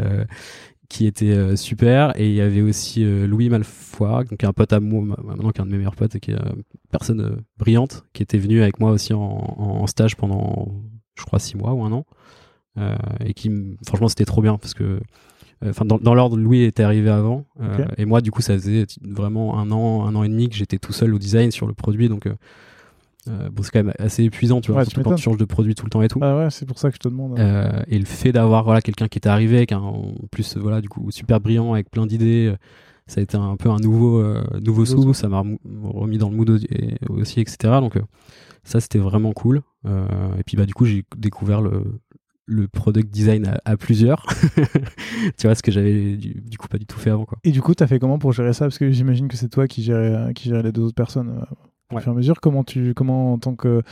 qui 0.93 1.07
était 1.07 1.31
euh, 1.31 1.57
super. 1.57 2.13
Et 2.21 2.29
il 2.29 2.35
y 2.35 2.43
avait 2.43 2.61
aussi 2.61 3.03
euh, 3.03 3.27
Louis 3.27 3.49
Malfoy, 3.49 4.25
donc 4.25 4.45
un 4.45 4.53
pote 4.53 4.73
à 4.75 4.81
moi, 4.81 5.03
ma- 5.03 5.17
maintenant 5.25 5.51
qui 5.51 5.59
est 5.59 5.63
un 5.63 5.67
de 5.67 5.71
mes 5.71 5.79
meilleurs 5.79 5.97
potes 5.97 6.15
et 6.17 6.21
qui 6.21 6.33
est 6.33 6.35
une 6.35 6.63
personne 6.91 7.21
euh, 7.21 7.37
brillante, 7.59 8.05
qui 8.13 8.23
était 8.23 8.39
venu 8.39 8.61
avec 8.63 8.79
moi 8.79 8.91
aussi 8.91 9.15
en, 9.15 9.21
en 9.21 9.87
stage 9.87 10.17
pendant, 10.17 10.69
je 11.19 11.25
crois, 11.25 11.39
six 11.39 11.57
mois 11.57 11.73
ou 11.73 11.83
un 11.83 11.93
an. 11.93 12.05
Euh, 12.79 12.95
et 13.25 13.33
qui, 13.35 13.51
franchement, 13.87 14.09
c'était 14.09 14.25
trop 14.27 14.43
bien 14.43 14.59
parce 14.59 14.75
que 14.75 14.85
euh, 14.85 15.01
Enfin, 15.65 15.85
dans, 15.85 15.99
dans 15.99 16.15
l'ordre, 16.15 16.37
Louis 16.37 16.63
était 16.63 16.83
arrivé 16.83 17.09
avant, 17.09 17.47
euh, 17.61 17.87
et 17.97 18.05
moi, 18.05 18.21
du 18.21 18.33
coup, 18.33 18.43
ça 18.43 18.55
faisait 18.55 18.85
vraiment 19.01 19.61
un 19.61 19.71
an, 19.71 20.05
un 20.07 20.15
an 20.17 20.25
et 20.25 20.29
demi 20.29 20.49
que 20.49 20.57
j'étais 20.57 20.79
tout 20.79 20.93
seul 20.93 21.15
au 21.15 21.19
design 21.19 21.53
sur 21.53 21.69
le 21.69 21.73
produit, 21.73 22.09
donc 22.09 22.27
euh, 23.29 23.51
bon, 23.51 23.63
c'est 23.63 23.71
quand 23.71 23.85
même 23.85 23.95
assez 23.99 24.25
épuisant, 24.25 24.61
tu 24.61 24.73
vois, 24.73 24.81
Ouais, 24.81 24.87
tu 24.87 24.91
surtout 24.91 25.09
quand 25.09 25.15
tu 25.15 25.23
changes 25.23 25.37
de 25.37 25.45
produit 25.45 25.75
tout 25.75 25.85
le 25.85 25.91
temps 25.91 26.03
et 26.03 26.09
tout. 26.09 26.19
Ah 26.23 26.37
ouais, 26.37 26.51
c'est 26.51 26.67
pour 26.67 26.79
ça 26.79 26.89
que 26.91 26.97
je 26.97 27.01
te 27.01 27.09
demande. 27.09 27.39
Euh, 27.39 27.83
et 27.87 27.99
le 27.99 28.05
fait 28.05 28.33
d'avoir 28.33 28.65
voilà 28.65 28.81
quelqu'un 28.81 29.09
qui 29.09 29.19
était 29.19 29.29
arrivé 29.29 29.59
avec 29.59 29.73
un 29.73 29.79
en 29.79 30.15
plus 30.31 30.57
voilà 30.57 30.81
du 30.81 30.89
coup 30.89 31.11
super 31.11 31.41
brillant 31.41 31.73
avec 31.73 31.91
plein 31.91 32.07
d'idées 32.07 32.49
euh, 32.53 32.57
ça 33.07 33.21
a 33.21 33.23
été 33.23 33.37
un 33.37 33.57
peu 33.57 33.71
un 33.71 33.79
nouveau 33.79 34.19
euh, 34.19 34.43
nouveau 34.61 34.85
Nouveau 34.85 34.85
sou 34.85 35.15
ça 35.15 35.29
m'a 35.29 35.43
remis 35.85 36.19
dans 36.19 36.31
le 36.31 36.37
mood 36.37 36.61
aussi 37.11 37.41
etc 37.41 37.75
donc 37.81 37.95
ça 38.65 38.81
c'était 38.81 38.99
vraiment 38.99 39.33
cool. 39.33 39.63
Et 39.87 40.43
puis 40.45 40.57
bah 40.57 40.67
du 40.67 40.75
coup 40.75 40.85
j'ai 40.85 41.05
découvert 41.17 41.61
le 41.61 42.01
le 42.47 42.67
product 42.67 43.09
design 43.09 43.47
à, 43.47 43.61
à 43.65 43.77
plusieurs. 43.77 44.27
Tu 45.39 45.47
vois 45.47 45.55
ce 45.55 45.63
que 45.63 45.71
j'avais 45.71 46.17
du, 46.17 46.41
du 46.41 46.59
coup 46.59 46.67
pas 46.67 46.79
du 46.79 46.87
tout 46.87 46.99
fait 46.99 47.11
avant 47.11 47.25
quoi. 47.25 47.39
Et 47.45 47.53
du 47.53 47.63
coup, 47.63 47.73
t'as 47.73 47.87
fait 47.87 48.01
comment 48.01 48.19
pour 48.19 48.33
gérer 48.33 48.53
ça? 48.53 48.65
Parce 48.65 48.79
que 48.79 48.91
j'imagine 48.91 49.29
que 49.29 49.37
c'est 49.37 49.49
toi 49.49 49.69
qui 49.69 49.83
gérais, 49.85 50.35
qui 50.35 50.49
gérais 50.49 50.65
les 50.65 50.73
deux 50.73 50.83
autres 50.83 50.95
personnes 50.97 51.45
au 51.99 52.01
fur 52.01 52.13
et 52.13 52.15
à 52.15 52.17
mesure. 52.17 52.41
Comment 52.41 52.65
tu, 52.65 52.95
comment 52.95 53.33
en 53.35 53.39
tant 53.39 53.55
que, 53.55 53.83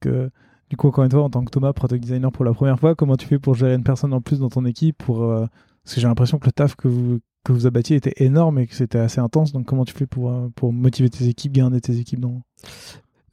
que, 0.00 0.30
du 0.70 0.76
coup, 0.76 0.88
encore 0.88 1.04
une 1.04 1.10
fois, 1.10 1.22
en 1.22 1.30
tant 1.30 1.44
que 1.44 1.50
Thomas, 1.50 1.72
product 1.72 2.02
designer 2.02 2.30
pour 2.32 2.44
la 2.44 2.52
première 2.52 2.78
fois, 2.78 2.94
comment 2.94 3.16
tu 3.16 3.26
fais 3.26 3.38
pour 3.38 3.54
gérer 3.54 3.74
une 3.74 3.82
personne 3.84 4.12
en 4.12 4.20
plus 4.20 4.38
dans 4.40 4.48
ton 4.48 4.64
équipe 4.64 4.96
pour, 4.98 5.22
euh, 5.24 5.46
Parce 5.84 5.94
que 5.96 6.00
j'ai 6.00 6.06
l'impression 6.08 6.38
que 6.38 6.46
le 6.46 6.52
taf 6.52 6.76
que 6.76 6.88
vous, 6.88 7.18
que 7.44 7.52
vous 7.52 7.66
abattiez 7.66 7.96
était 7.96 8.14
énorme 8.24 8.58
et 8.58 8.66
que 8.66 8.74
c'était 8.74 8.98
assez 8.98 9.20
intense. 9.20 9.52
Donc, 9.52 9.64
comment 9.66 9.84
tu 9.84 9.94
fais 9.94 10.06
pour, 10.06 10.30
euh, 10.30 10.48
pour 10.54 10.72
motiver 10.72 11.08
tes 11.10 11.26
équipes, 11.28 11.52
garder 11.52 11.80
tes 11.80 11.98
équipes 11.98 12.20
dans. 12.20 12.42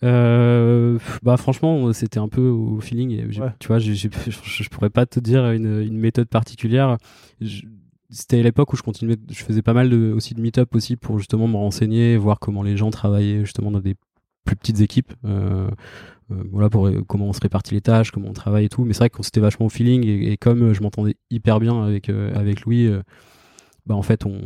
Euh, 0.04 1.00
bah 1.24 1.38
franchement 1.38 1.92
c'était 1.92 2.20
un 2.20 2.28
peu 2.28 2.48
au 2.50 2.80
feeling 2.80 3.10
et 3.10 3.26
j'ai- 3.32 3.42
Ouais. 3.42 3.50
tu 3.58 3.68
vois 3.68 3.80
je, 3.80 3.94
je 3.94 4.70
pourrais 4.70 4.92
pas 4.92 5.08
te 5.08 5.20
dire 5.20 5.50
une, 5.50 5.82
une 5.82 5.98
méthode 5.98 6.28
particulière 6.28 6.98
Je- 7.42 7.64
c'était 8.12 8.40
à 8.40 8.44
l'époque 8.44 8.72
où 8.74 8.76
je 8.76 8.84
continuais 8.84 9.16
je 9.32 9.44
faisais 9.44 9.64
pas 9.64 9.74
mal 9.74 9.90
de, 9.90 10.14
aussi 10.16 10.36
de 10.36 10.40
meet-up 10.42 10.76
aussi 10.76 10.98
pour 10.98 11.18
justement 11.18 11.48
me 11.48 11.56
renseigner 11.58 12.16
voir 12.16 12.40
comment 12.40 12.62
les 12.62 12.78
gens 12.78 12.92
travaillaient 12.92 13.40
justement 13.44 13.72
dans 13.72 13.80
des 13.80 13.96
plus 14.48 14.56
petites 14.56 14.82
équipes 14.82 15.14
euh, 15.26 15.70
euh, 16.32 16.44
voilà 16.52 16.70
pour 16.70 16.88
euh, 16.88 17.04
comment 17.08 17.28
on 17.28 17.34
se 17.34 17.40
répartit 17.42 17.76
les 17.76 17.82
tâches 17.82 18.10
comment 18.12 18.30
on 18.30 18.34
travaille 18.34 18.66
et 18.66 18.70
tout. 18.70 18.84
Mais 18.84 18.94
c'est 18.94 19.00
vrai 19.00 19.10
que 19.12 19.22
c'était 19.22 19.40
vachement 19.40 19.68
au 19.68 19.70
feeling 19.70 20.04
et, 20.06 20.32
et 20.32 20.38
comme 20.38 20.74
je 20.74 20.82
m'entendais 20.82 21.16
hyper 21.30 21.60
bien 21.60 21.84
avec 21.84 22.10
avec 22.10 22.62
Louis 22.62 22.90
bah 23.86 23.96
en 23.96 24.02
fait 24.02 24.26
on 24.26 24.38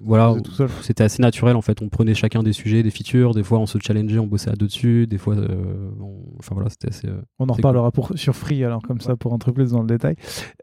voilà 0.00 0.34
c'était 0.80 1.04
assez 1.04 1.20
naturel 1.20 1.56
en 1.56 1.60
fait. 1.60 1.82
On 1.82 1.90
prenait 1.90 2.14
chacun 2.14 2.42
des 2.42 2.54
sujets 2.54 2.82
des 2.82 2.90
features. 2.90 3.34
Des 3.34 3.42
fois 3.42 3.58
on 3.58 3.66
se 3.66 3.76
challengeait 3.78 4.18
on 4.18 4.26
bossait 4.26 4.48
à 4.50 4.54
deux 4.54 4.66
dessus. 4.66 5.06
Des 5.06 5.18
fois 5.18 5.36
on- 5.36 6.22
enfin 6.38 6.54
voilà 6.54 6.70
c'était 6.70 6.88
assez 6.88 7.08
On 7.38 7.50
en 7.50 7.52
reparlera 7.52 7.90
pour, 7.92 8.12
sur 8.14 8.34
Free, 8.34 8.64
alors 8.64 8.80
comme 8.80 9.02
ça, 9.02 9.14
pour 9.16 9.34
entrer 9.34 9.52
plus 9.52 9.72
dans 9.72 9.82
le 9.82 9.86
détail. 9.86 10.16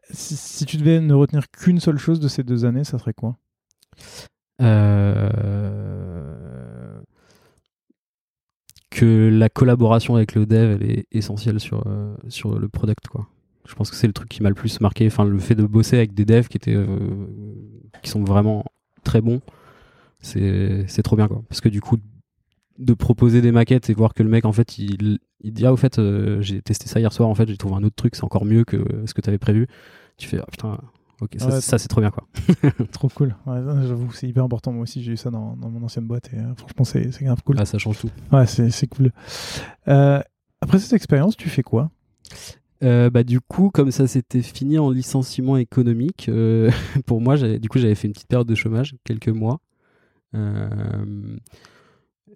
Si, 0.09 0.35
si 0.35 0.65
tu 0.65 0.77
devais 0.77 0.99
ne 1.01 1.13
retenir 1.13 1.51
qu'une 1.51 1.79
seule 1.79 1.99
chose 1.99 2.19
de 2.19 2.27
ces 2.27 2.41
deux 2.43 2.65
années, 2.65 2.83
ça 2.83 2.97
serait 2.97 3.13
quoi? 3.13 3.35
Euh, 4.59 6.46
que 8.97 9.29
la 9.31 9.47
collaboration 9.47 10.15
avec 10.15 10.33
le 10.33 10.47
dev 10.47 10.79
elle 10.81 10.89
est 10.89 11.05
essentielle 11.11 11.59
sur 11.59 11.85
euh, 11.85 12.15
sur 12.29 12.57
le 12.57 12.67
product 12.67 13.07
quoi 13.07 13.27
Je 13.67 13.75
pense 13.75 13.91
que 13.91 13.95
c'est 13.95 14.07
le 14.07 14.13
truc 14.13 14.27
qui 14.27 14.41
m'a 14.41 14.49
le 14.49 14.55
plus 14.55 14.81
marqué. 14.81 15.05
Enfin, 15.05 15.23
le 15.23 15.37
fait 15.37 15.53
de 15.53 15.67
bosser 15.67 15.97
avec 15.97 16.15
des 16.15 16.25
devs 16.25 16.47
qui 16.47 16.57
étaient, 16.57 16.73
euh, 16.73 16.87
qui 18.01 18.09
sont 18.09 18.23
vraiment 18.23 18.65
très 19.03 19.21
bons, 19.21 19.41
c'est 20.19 21.03
trop 21.03 21.15
bien 21.15 21.27
quoi. 21.27 21.43
Parce 21.47 21.61
que 21.61 21.69
du 21.69 21.79
coup, 21.79 21.97
de 22.79 22.93
proposer 22.95 23.41
des 23.41 23.51
maquettes 23.51 23.91
et 23.91 23.93
voir 23.93 24.15
que 24.15 24.23
le 24.23 24.29
mec 24.29 24.45
en 24.45 24.51
fait 24.51 24.79
il, 24.79 25.19
il 25.41 25.53
dit 25.53 25.65
ah 25.67 25.73
au 25.73 25.77
fait 25.77 25.99
euh, 25.99 26.41
j'ai 26.41 26.63
testé 26.63 26.87
ça 26.87 26.99
hier 26.99 27.13
soir 27.13 27.29
en 27.29 27.35
fait 27.35 27.47
j'ai 27.47 27.57
trouvé 27.57 27.75
un 27.75 27.83
autre 27.83 27.95
truc 27.95 28.15
c'est 28.15 28.23
encore 28.23 28.45
mieux 28.45 28.65
que 28.65 28.77
ce 29.07 29.15
que 29.15 29.21
tu 29.21 29.29
avais 29.29 29.39
prévu 29.39 29.65
tu 30.17 30.27
fais 30.27 30.37
ah 30.39 30.45
putain 30.51 30.77
ok 31.21 31.35
ça, 31.37 31.47
Ouais, 31.47 31.61
ça, 31.61 31.77
c'est 31.77 31.87
trop 31.87 32.01
bien 32.01 32.11
quoi 32.11 32.27
Trop 32.91 33.09
cool. 33.09 33.35
Ouais, 33.45 33.59
J'avoue, 33.87 34.11
c'est 34.11 34.27
hyper 34.27 34.43
important. 34.43 34.71
Moi 34.71 34.83
aussi, 34.83 35.01
j'ai 35.03 35.13
eu 35.13 35.17
ça 35.17 35.29
dans, 35.29 35.55
dans 35.55 35.69
mon 35.69 35.83
ancienne 35.83 36.05
boîte 36.05 36.29
et 36.33 36.37
euh, 36.37 36.53
franchement, 36.55 36.83
c'est 36.83 37.23
grave 37.23 37.41
cool. 37.43 37.55
ah 37.59 37.65
ça 37.65 37.77
change 37.77 37.99
tout 37.99 38.09
Ouais, 38.31 38.45
c'est 38.45 38.87
cool. 38.87 39.11
Euh, 39.87 40.21
après 40.61 40.79
cette 40.79 40.93
expérience, 40.93 41.35
tu 41.37 41.49
fais 41.49 41.63
quoi? 41.63 41.89
Euh, 42.83 43.09
bah 43.09 43.23
du 43.23 43.39
coup 43.41 43.71
comme 43.71 43.89
ça 43.89 44.05
s'était 44.05 44.43
fini 44.43 44.77
en 44.77 44.91
licenciement 44.91 45.57
économique 45.57 46.29
pour 47.07 47.21
moi 47.21 47.35
du 47.35 47.69
coup 47.69 47.79
j'avais 47.79 47.95
fait 47.95 48.07
une 48.07 48.13
petite 48.13 48.27
période 48.27 48.47
de 48.47 48.53
chômage 48.53 48.93
quelques 49.03 49.29
mois 49.29 49.61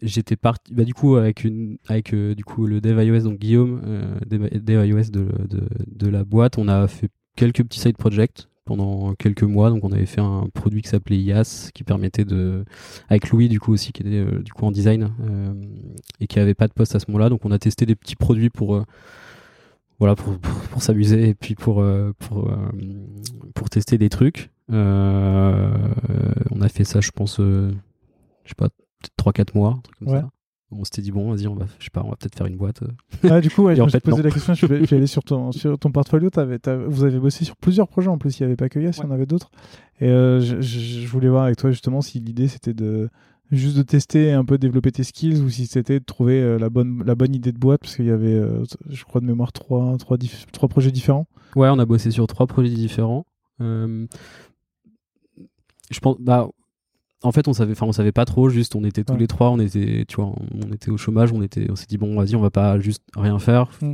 j'étais 0.02 0.36
parti 0.36 0.74
bah 0.74 0.84
du 0.84 0.96
coup 0.96 1.16
avec 1.16 1.44
une 1.44 1.78
avec 1.88 2.16
du 2.16 2.44
coup 2.44 2.66
le 2.66 2.82
dev 2.82 3.04
iOS 3.04 3.20
donc 3.30 3.38
Guillaume 3.38 3.82
dev, 4.26 4.48
dev 4.52 4.88
iOS 4.88 5.12
de, 5.12 5.28
de, 5.48 5.68
de 5.86 6.08
la 6.08 6.24
boîte 6.24 6.58
on 6.58 6.68
a 6.68 6.88
fait 6.88 7.10
quelques 7.36 7.64
petits 7.64 7.80
side 7.80 7.98
projects 7.98 8.48
pendant 8.66 9.14
quelques 9.16 9.44
mois. 9.44 9.70
Donc 9.70 9.84
on 9.84 9.92
avait 9.92 10.06
fait 10.06 10.22
un 10.22 10.48
produit 10.54 10.82
qui 10.82 10.90
s'appelait 10.90 11.18
IAS 11.20 11.70
qui 11.74 11.84
permettait 11.84 12.26
de 12.26 12.64
avec 13.10 13.30
Louis 13.30 13.50
du 13.50 13.60
coup 13.60 13.74
aussi 13.74 13.92
qui 13.92 14.02
était 14.04 14.18
euh, 14.20 14.40
du 14.42 14.52
coup 14.54 14.66
en 14.66 14.72
design 14.72 15.12
euh, 15.22 15.54
et 16.20 16.28
qui 16.28 16.40
avait 16.40 16.54
pas 16.54 16.68
de 16.68 16.74
poste 16.74 16.96
à 16.96 17.00
ce 17.00 17.06
moment-là. 17.10 17.30
Donc 17.30 17.46
on 17.46 17.52
a 17.52 17.60
testé 17.60 17.86
des 17.86 17.96
petits 17.96 18.16
produits 18.16 18.50
pour 18.50 18.76
euh, 18.76 18.84
voilà 20.00 20.16
pour, 20.16 20.38
pour, 20.40 20.54
pour 20.70 20.82
s'amuser 20.82 21.30
et 21.30 21.34
puis 21.36 21.56
pour 21.56 21.84
pour 22.20 22.52
pour 23.54 23.70
tester 23.70 23.98
des 23.98 24.10
trucs. 24.10 24.50
On 24.70 26.62
a 26.62 26.70
fait 26.70 26.84
ça 26.84 27.02
je 27.02 27.12
pense 27.12 27.38
je 27.38 27.72
sais 28.46 28.56
pas 28.56 28.70
peut-être 28.70 29.44
3-4 29.52 29.56
mois 29.56 29.72
un 29.78 29.82
truc 29.82 29.98
comme 30.00 30.08
Ouais. 30.10 30.20
ça 30.22 30.30
on 30.72 30.84
s'était 30.84 31.02
dit 31.02 31.12
bon 31.12 31.32
vas-y 31.34 31.48
on 31.48 31.56
va 31.56 31.66
je 31.80 31.84
sais 31.86 31.90
pas 31.92 32.02
on 32.06 32.10
va 32.10 32.16
peut-être 32.16 32.36
faire 32.38 32.48
une 32.48 32.56
boîte 32.58 32.82
Ah, 33.30 33.42
du 33.42 33.50
coup, 33.50 33.64
ouais, 33.64 33.76
je 33.78 33.82
me 33.82 33.90
suis 33.90 34.00
posé 34.00 34.18
non. 34.18 34.24
la 34.24 34.32
question. 34.32 34.54
Je 34.54 34.66
vais 34.66 34.96
aller 34.96 35.08
sur 35.08 35.24
ton, 35.24 35.52
sur 35.52 35.78
ton 35.78 35.92
portfolio. 35.92 36.30
T'avais- 36.30 36.60
t'avais- 36.60 36.86
vous 36.86 37.04
avez 37.04 37.20
bossé 37.20 37.46
sur 37.46 37.56
plusieurs 37.58 37.88
projets 37.88 38.08
en 38.10 38.18
plus. 38.18 38.40
Il 38.40 38.44
n'y 38.44 38.48
avait 38.48 38.56
pas 38.56 38.70
que 38.70 38.80
Yes, 38.80 38.98
il 38.98 39.04
y 39.04 39.06
en 39.08 39.12
avait 39.12 39.26
d'autres. 39.26 39.52
Et 40.00 40.08
euh, 40.10 40.40
je, 40.42 40.62
je- 40.62 40.80
je 41.02 41.08
voulais 41.08 41.30
voir 41.30 41.44
avec 41.44 41.58
toi 41.58 41.72
justement 41.72 42.02
si 42.02 42.20
l'idée 42.20 42.48
c'était 42.48 42.74
de 42.74 43.10
juste 43.52 43.76
de 43.76 43.82
tester 43.84 44.28
et 44.28 44.32
un 44.32 44.46
peu 44.46 44.58
développer 44.58 44.94
tes 44.94 45.04
skills 45.04 45.42
ou 45.42 45.50
si 45.50 45.68
c'était 45.68 46.00
de 46.00 46.06
trouver 46.06 46.40
euh, 46.42 46.58
la, 46.58 46.70
bonne, 46.70 47.04
la 47.06 47.16
bonne 47.16 47.36
idée 47.36 47.52
de 47.52 47.58
boîte 47.60 47.82
parce 47.82 47.98
qu'il 47.98 48.06
y 48.06 48.10
avait, 48.12 48.34
euh, 48.34 48.64
je 48.90 49.04
crois 49.04 49.20
de 49.20 49.26
mémoire, 49.26 49.52
trois, 49.52 49.98
trois, 49.98 50.16
dif- 50.18 50.46
trois 50.54 50.70
projets 50.70 50.92
différents. 50.92 51.28
Ouais, 51.58 51.68
on 51.68 51.78
a 51.78 51.86
bossé 51.86 52.12
sur 52.12 52.26
trois 52.28 52.48
projets 52.48 52.70
différents. 52.74 53.26
Euh, 53.60 54.08
je 55.90 56.00
pense, 56.00 56.16
bah, 56.20 56.48
en 57.24 57.32
fait, 57.32 57.48
on 57.48 57.54
savait, 57.54 57.74
enfin, 57.74 57.86
on 57.86 57.92
savait 57.92 58.12
pas 58.12 58.26
trop. 58.26 58.50
Juste, 58.50 58.76
on 58.76 58.84
était 58.84 59.04
tous 59.04 59.14
Ouais. 59.14 59.20
les 59.20 59.28
trois, 59.28 59.50
on 59.52 59.60
était, 59.60 60.06
tu 60.08 60.16
vois, 60.16 60.34
on 60.54 60.72
était 60.74 60.90
au 60.90 60.98
chômage, 60.98 61.32
on 61.32 61.42
était, 61.42 61.70
on 61.70 61.76
s'est 61.76 61.86
dit 61.88 61.98
bon, 61.98 62.16
vas-y, 62.16 62.36
on 62.36 62.42
va 62.42 62.50
pas 62.50 62.80
juste 62.80 63.04
rien 63.16 63.38
faire. 63.40 63.70
Mm. 63.82 63.94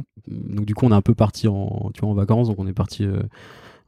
Donc 0.55 0.65
du 0.65 0.73
coup, 0.75 0.85
on 0.85 0.91
est 0.91 0.95
un 0.95 1.01
peu 1.01 1.15
parti 1.15 1.47
en, 1.47 1.89
tu 1.93 2.01
vois, 2.01 2.09
en 2.09 2.13
vacances. 2.13 2.47
Donc 2.47 2.57
on 2.59 2.67
est 2.67 2.73
parti, 2.73 3.03
euh, 3.05 3.21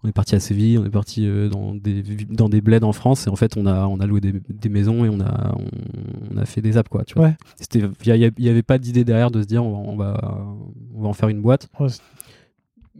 on 0.03 0.09
est 0.09 0.13
parti 0.13 0.35
à 0.35 0.39
Séville, 0.39 0.77
on 0.77 0.85
est 0.85 0.89
parti 0.89 1.25
euh, 1.27 1.49
dans 1.49 1.73
des 1.75 2.03
dans 2.29 2.49
des 2.49 2.61
bleds 2.61 2.83
en 2.83 2.93
France. 2.93 3.27
Et 3.27 3.29
en 3.29 3.35
fait, 3.35 3.55
on 3.57 3.65
a, 3.65 3.85
on 3.87 3.99
a 3.99 4.05
loué 4.05 4.21
des, 4.21 4.33
des 4.49 4.69
maisons 4.69 5.05
et 5.05 5.09
on 5.09 5.19
a, 5.21 5.55
on, 5.57 6.35
on 6.35 6.37
a 6.37 6.45
fait 6.45 6.61
des 6.61 6.77
apps, 6.77 6.89
quoi. 6.89 7.03
Tu 7.05 7.13
vois. 7.15 7.27
Ouais. 7.27 7.37
C'était, 7.57 7.81
il 8.05 8.33
y, 8.37 8.49
avait 8.49 8.63
pas 8.63 8.77
d'idée 8.77 9.03
derrière 9.03 9.31
de 9.31 9.41
se 9.41 9.47
dire 9.47 9.63
on 9.63 9.71
va, 9.71 9.89
on 9.91 9.95
va, 9.95 10.47
on 10.95 11.01
va 11.01 11.07
en 11.09 11.13
faire 11.13 11.29
une 11.29 11.41
boîte. 11.41 11.69
Ouais, 11.79 11.87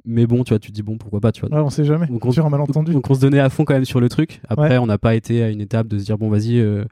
Mais 0.06 0.26
bon, 0.28 0.44
tu 0.44 0.50
vois, 0.50 0.60
tu 0.60 0.70
te 0.70 0.76
dis 0.76 0.82
bon, 0.84 0.98
pourquoi 0.98 1.20
pas, 1.20 1.32
tu 1.32 1.42
vois. 1.46 1.50
ouais, 1.58 1.64
on 1.64 1.70
sait 1.70 1.84
jamais. 1.86 2.08
Donc, 2.08 2.26
on- 2.26 2.46
un 2.46 2.50
malentendu. 2.50 2.94
Donc 2.94 3.10
on 3.10 3.14
se 3.14 3.20
donnait 3.22 3.40
à 3.40 3.50
fond 3.50 3.66
quand 3.66 3.74
même 3.74 3.86
sur 3.86 4.00
le 4.00 4.10
truc. 4.10 4.42
Après, 4.48 4.70
Ouais. 4.72 4.78
on 4.78 4.86
n'a 4.86 4.98
pas 4.98 5.16
été 5.16 5.44
à 5.44 5.50
une 5.50 5.62
étape 5.62 5.88
de 5.88 5.98
se 6.00 6.06
dire 6.06 6.18
bon 6.18 6.30
vas-y, 6.30 6.60
euh, 6.60 6.86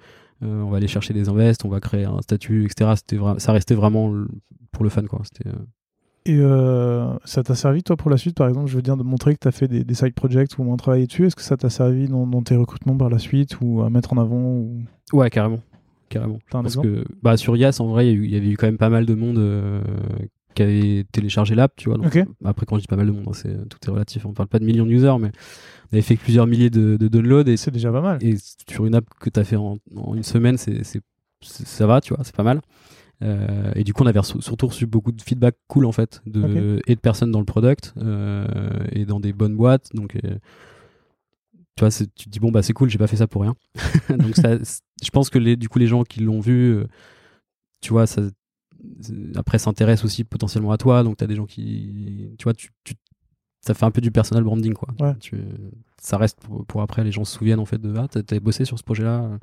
euh, 0.44 0.62
on 0.62 0.70
va 0.70 0.78
aller 0.78 0.88
chercher 0.88 1.14
des 1.14 1.30
invests, 1.30 1.66
on 1.66 1.70
va 1.70 1.80
créer 1.80 2.06
un 2.06 2.22
statut, 2.22 2.66
etc. 2.66 2.92
C'était 2.96 3.18
ça 3.40 3.52
restait 3.54 3.76
vraiment 3.76 4.14
pour 4.72 4.84
le 4.84 4.90
fun 4.90 5.04
quoi. 5.04 5.22
C'était 5.24 5.50
euh, 6.30 7.14
Et 7.16 7.18
ça 7.26 7.42
t'a 7.44 7.56
servi, 7.56 7.84
toi, 7.84 7.96
pour 7.96 8.10
la 8.12 8.18
suite, 8.18 8.36
par 8.36 8.48
exemple, 8.50 8.70
je 8.70 8.76
veux 8.76 8.82
dire, 8.82 8.98
de 8.98 9.04
montrer 9.04 9.34
que 9.34 9.40
tu 9.42 9.48
as 9.48 9.52
fait 9.52 9.68
des, 9.68 9.84
des 9.84 9.94
side 9.94 10.14
projects 10.14 10.58
ou 10.58 10.62
au 10.62 10.66
moins 10.66 10.76
travaillé 10.78 11.08
dessus. 11.08 11.26
Est-ce 11.26 11.36
que 11.38 11.42
ça 11.42 11.56
t'a 11.58 11.70
servi 11.70 12.08
dans, 12.08 12.28
dans 12.28 12.42
tes 12.42 12.56
recrutements 12.56 12.98
par 12.98 13.10
la 13.10 13.18
suite 13.20 13.58
ou 13.62 13.82
à 13.82 13.90
mettre 13.90 14.14
en 14.14 14.18
avant 14.18 14.36
ou... 14.58 14.82
ouais 15.14 15.30
carrément, 15.30 15.60
carrément. 16.10 16.40
Parce 16.52 16.76
que 16.76 17.06
bah 17.24 17.38
sur 17.38 17.56
Yas 17.56 17.78
en 17.80 17.88
vrai, 17.88 18.12
il 18.12 18.26
y 18.26 18.34
y, 18.34 18.36
avait 18.36 18.50
eu 18.50 18.58
quand 18.58 18.68
même 18.68 18.78
pas 18.78 18.90
mal 18.90 19.06
de 19.06 19.14
monde 19.16 19.40
qui 20.58 20.64
avait 20.64 21.06
téléchargé 21.12 21.56
l'app, 21.56 21.74
tu 21.78 21.88
vois. 21.90 21.98
Donc, 21.98 22.08
Ok. 22.16 22.26
Après 22.44 22.66
quand 22.66 22.76
je 22.78 22.82
dis 22.82 22.88
pas 22.88 22.96
mal 22.98 23.08
de 23.08 23.12
monde, 23.12 23.26
hein, 23.28 23.34
c'est 23.34 23.56
tout 23.70 23.78
est 23.86 23.90
relatif. 23.92 24.26
On 24.26 24.34
parle 24.34 24.50
pas 24.50 24.60
de 24.60 24.66
millions 24.66 24.86
de 24.86 24.92
users, 24.92 25.18
mais 25.20 25.32
on 25.92 25.94
avait 25.94 26.02
fait 26.02 26.16
plusieurs 26.18 26.48
milliers 26.48 26.70
de, 26.70 26.98
de 26.98 27.08
downloads 27.08 27.48
et 27.50 27.56
C'est 27.58 27.72
déjà 27.72 27.92
pas 27.92 28.02
mal. 28.02 28.18
et 28.22 28.36
sur 28.70 28.86
une 28.86 28.96
app 28.96 29.06
que 29.20 29.30
tu 29.30 29.40
as 29.40 29.44
fait 29.44 29.56
en, 29.56 29.78
en 29.96 30.16
une 30.16 30.24
semaine, 30.24 30.58
c'est, 30.58 30.84
c'est, 30.84 31.02
c'est- 31.42 31.66
ça 31.68 31.88
va, 31.88 32.02
tu 32.02 32.14
vois, 32.14 32.24
c'est 32.24 32.36
pas 32.36 32.44
mal. 32.44 32.62
Euh, 33.24 33.72
et 33.76 33.84
du 33.84 33.94
coup, 33.94 34.04
on 34.04 34.08
avait 34.08 34.20
reçu- 34.20 34.42
surtout 34.42 34.68
reçu 34.68 34.86
beaucoup 34.86 35.12
de 35.12 35.22
feedback 35.22 35.56
cool 35.68 35.86
en 35.86 35.92
fait, 35.92 36.22
de, 36.26 36.82
et 36.88 36.94
de 36.96 37.00
personnes 37.00 37.32
dans 37.32 37.40
le 37.40 37.46
product 37.46 37.94
euh, 37.98 38.46
et 38.92 39.06
dans 39.06 39.20
des 39.20 39.34
bonnes 39.34 39.56
boîtes. 39.56 39.90
Donc, 39.96 40.16
euh, 40.18 40.38
tu 41.76 41.82
vois, 41.82 41.92
c'est- 41.92 42.14
tu 42.16 42.26
te 42.26 42.30
dis 42.30 42.40
bon 42.40 42.52
bah 42.52 42.62
c'est 42.64 42.74
cool, 42.74 42.90
j'ai 42.90 42.98
pas 42.98 43.08
fait 43.08 43.18
ça 43.18 43.28
pour 43.28 43.42
rien. 43.44 43.56
donc 44.10 44.36
ça, 44.36 44.64
c'est- 44.64 44.82
je 45.04 45.10
pense 45.12 45.30
que 45.30 45.38
les, 45.40 45.56
du 45.56 45.70
coup 45.70 45.78
les 45.80 45.88
gens 45.88 46.04
qui 46.04 46.20
l'ont 46.22 46.40
vu, 46.40 46.76
euh, 46.76 46.86
tu 47.82 47.92
vois, 47.92 48.08
ça 48.08 48.22
après 49.36 49.60
s'intéressent 49.60 50.06
aussi 50.06 50.24
potentiellement 50.24 50.72
à 50.72 50.78
toi. 50.78 51.04
Donc 51.04 51.18
tu 51.18 51.24
as 51.24 51.28
des 51.28 51.36
gens 51.36 51.46
qui, 51.46 52.32
tu 52.38 52.44
vois, 52.44 52.54
tu, 52.54 52.70
tu- 52.84 52.96
ça 53.62 53.74
fait 53.74 53.86
un 53.86 53.92
peu 53.92 54.02
du 54.02 54.12
personal 54.12 54.44
branding 54.44 54.74
quoi. 54.74 54.90
Ouais. 55.00 55.16
Tu- 55.20 55.42
ça 56.02 56.18
reste 56.18 56.40
pour, 56.42 56.66
pour 56.66 56.82
après 56.82 57.04
les 57.04 57.12
gens 57.12 57.24
se 57.26 57.38
souviennent 57.38 57.60
en 57.60 57.66
fait 57.66 57.80
de 57.80 57.94
ah 57.98 58.08
t'as 58.10 58.22
t'avais 58.24 58.40
bossé 58.40 58.66
sur 58.66 58.78
ce 58.78 58.84
projet-là. 58.84 59.24
euh, 59.24 59.38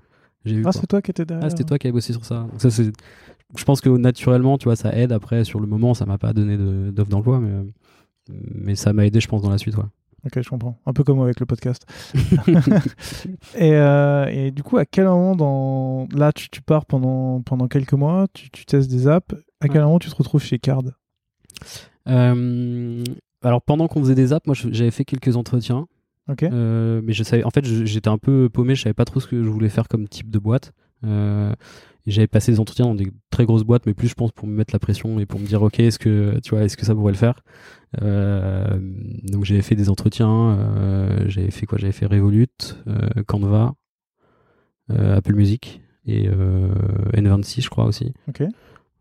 J'ai 0.45 0.57
vu. 0.57 0.63
Ah, 0.67 0.73
c'est 0.73 0.87
toi 0.87 1.03
qui 1.03 1.11
étais 1.11 1.25
derrière. 1.25 1.45
Ah, 1.47 1.51
c'était 1.51 1.65
toi 1.65 1.79
qui 1.79 1.87
avais 1.87 1.93
bossé 1.93 2.13
sur 2.13 2.25
ça. 2.25 2.41
Donc 2.51 2.61
ça 2.61 2.71
c'est, 2.71 2.91
je 3.57 3.65
pense 3.65 3.81
que 3.81 3.89
naturellement, 3.91 4.57
tu 4.59 4.65
vois, 4.65 4.77
ça 4.77 4.97
aide. 4.97 5.13
Après, 5.13 5.45
sur 5.45 5.61
le 5.61 5.67
moment, 5.67 5.95
ça 5.95 6.07
m'a 6.07 6.19
pas 6.19 6.33
donné 6.33 6.57
de- 6.57 6.91
d'offre 6.91 7.11
d'emploi, 7.11 7.41
mais 7.41 7.53
mais 8.55 8.75
ça 8.75 8.93
m'a 8.95 9.05
aidé, 9.07 9.21
je 9.21 9.29
pense, 9.29 9.43
dans 9.43 9.51
la 9.51 9.59
suite. 9.59 9.77
Ouais. 9.77 9.85
Ok, 10.27 10.41
je 10.43 10.49
comprends. 10.49 10.79
Un 10.87 10.93
peu 10.93 11.05
comme 11.05 11.21
avec 11.21 11.39
le 11.41 11.47
podcast. 11.47 11.85
et, 13.57 13.73
euh, 13.75 14.27
et 14.27 14.51
du 14.51 14.63
coup, 14.63 14.79
à 14.79 14.85
quel 14.87 15.05
moment 15.05 15.37
dans... 15.37 16.09
Là, 16.17 16.33
tu, 16.33 16.49
tu 16.49 16.63
pars 16.63 16.87
pendant, 16.87 17.43
pendant 17.43 17.69
quelques 17.69 17.93
mois, 17.93 18.27
tu, 18.33 18.51
tu 18.51 18.65
testes 18.65 18.91
des 18.91 19.07
apps. 19.09 19.35
À 19.61 19.69
quel 19.69 19.79
Ouais. 19.79 19.85
moment 19.85 19.99
tu 19.99 20.09
te 20.11 20.15
retrouves 20.17 20.43
chez 20.43 20.59
Card? 20.59 20.83
Euh, 22.09 23.03
alors 23.43 23.63
pendant 23.63 23.89
qu'on 23.89 24.01
faisait 24.01 24.15
des 24.15 24.33
apps, 24.33 24.47
moi 24.47 24.55
j'avais 24.55 24.91
fait 24.91 25.05
quelques 25.05 25.37
entretiens, 25.37 25.87
Ok. 26.29 26.43
euh, 26.43 27.01
mais 27.05 27.13
je 27.13 27.23
savais, 27.23 27.45
en 27.45 27.51
fait, 27.51 27.65
j'étais 27.65 28.09
un 28.09 28.19
peu 28.19 28.49
paumé, 28.53 28.75
je 28.75 28.83
savais 28.83 28.95
pas 28.95 29.05
trop 29.05 29.21
ce 29.21 29.27
que 29.27 29.43
je 29.43 29.49
voulais 29.49 29.69
faire 29.69 29.89
comme 29.89 30.09
type 30.09 30.31
de 30.31 30.39
boîte. 30.39 30.73
J'avais 32.07 32.27
passé 32.27 32.53
des 32.53 32.61
entretiens 32.61 32.85
dans 32.85 32.95
des 32.95 33.11
très 33.31 33.47
grosses 33.47 33.65
boîtes, 33.65 33.87
mais 33.87 33.95
plus 33.95 34.09
je 34.09 34.15
pense 34.15 34.31
pour 34.33 34.47
me 34.47 34.55
mettre 34.55 34.75
la 34.75 34.79
pression 34.79 35.19
et 35.21 35.27
pour 35.27 35.41
me 35.41 35.47
dire 35.47 35.63
ok, 35.63 35.81
est-ce 35.81 35.99
que 35.99 36.39
tu 36.41 36.51
vois, 36.51 36.65
est-ce 36.65 36.77
que 36.77 36.85
ça 36.85 36.95
pourrait 36.95 37.13
le 37.13 37.19
faire? 37.19 37.41
Euh, 38.03 38.79
donc 39.23 39.45
j'avais 39.45 39.63
fait 39.63 39.75
des 39.75 39.89
entretiens, 39.89 40.59
euh, 40.59 41.25
j'avais 41.29 41.51
fait 41.51 41.65
quoi? 41.65 41.79
J'avais 41.79 41.93
fait 41.93 42.07
Revolut, 42.07 42.49
euh, 42.89 43.23
Canva, 43.27 43.75
Apple 44.91 45.35
Music 45.35 45.81
et 46.07 46.29
euh, 46.29 46.69
N26, 47.15 47.63
je 47.63 47.71
crois 47.71 47.87
aussi. 47.87 48.13
Ok. 48.29 48.43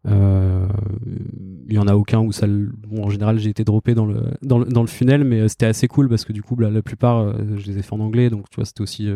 Il 0.05 1.73
y 1.73 1.79
en 1.79 1.87
a 1.87 1.95
aucun 1.95 2.19
où 2.19 2.31
ça. 2.31 2.45
Bon, 2.47 3.03
en 3.05 3.09
général, 3.09 3.37
j'ai 3.39 3.49
été 3.49 3.63
droppé 3.63 3.95
dans 3.95 4.05
le 4.05 4.21
dans 4.41 4.59
le, 4.59 4.65
dans 4.65 4.81
le 4.81 4.87
funnel, 4.87 5.23
mais 5.23 5.47
c'était 5.49 5.65
assez 5.65 5.87
cool 5.87 6.07
parce 6.07 6.23
que 6.23 6.33
du 6.33 6.43
coup, 6.43 6.55
la, 6.57 6.69
la 6.69 6.81
plupart, 6.81 7.33
je 7.57 7.65
les 7.65 7.79
ai 7.79 7.81
fait 7.81 7.93
en 7.93 7.99
anglais, 7.99 8.29
donc 8.29 8.49
tu 8.49 8.55
vois, 8.57 8.65
c'était 8.65 8.81
aussi 8.81 9.09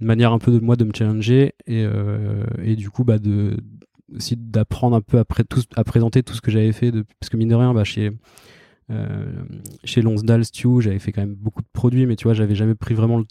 une 0.00 0.06
manière 0.06 0.32
un 0.32 0.38
peu 0.38 0.52
de 0.52 0.60
moi 0.60 0.76
de 0.76 0.84
me 0.84 0.92
challenger 0.94 1.54
et 1.66 1.84
euh, 1.84 2.44
et 2.62 2.76
du 2.76 2.90
coup, 2.90 3.04
bah 3.04 3.18
de 3.18 3.56
aussi 4.14 4.36
d'apprendre 4.36 4.96
un 4.96 5.00
peu 5.00 5.18
après 5.18 5.44
tout, 5.44 5.62
à 5.74 5.84
présenter 5.84 6.22
tout 6.22 6.34
ce 6.34 6.40
que 6.40 6.50
j'avais 6.50 6.72
fait, 6.72 6.92
de, 6.92 7.04
parce 7.20 7.28
que 7.28 7.36
mine 7.36 7.48
de 7.48 7.54
rien, 7.54 7.74
bah 7.74 7.84
chez 7.84 8.12
euh, 8.90 9.26
chez 9.84 10.02
Lonsdale 10.02 10.44
Stew, 10.44 10.80
j'avais 10.80 10.98
fait 10.98 11.12
quand 11.12 11.22
même 11.22 11.34
beaucoup 11.34 11.62
de 11.62 11.68
produits, 11.72 12.06
mais 12.06 12.16
tu 12.16 12.24
vois, 12.24 12.34
j'avais 12.34 12.54
jamais 12.54 12.74
pris 12.74 12.94
vraiment 12.94 13.18
le 13.18 13.24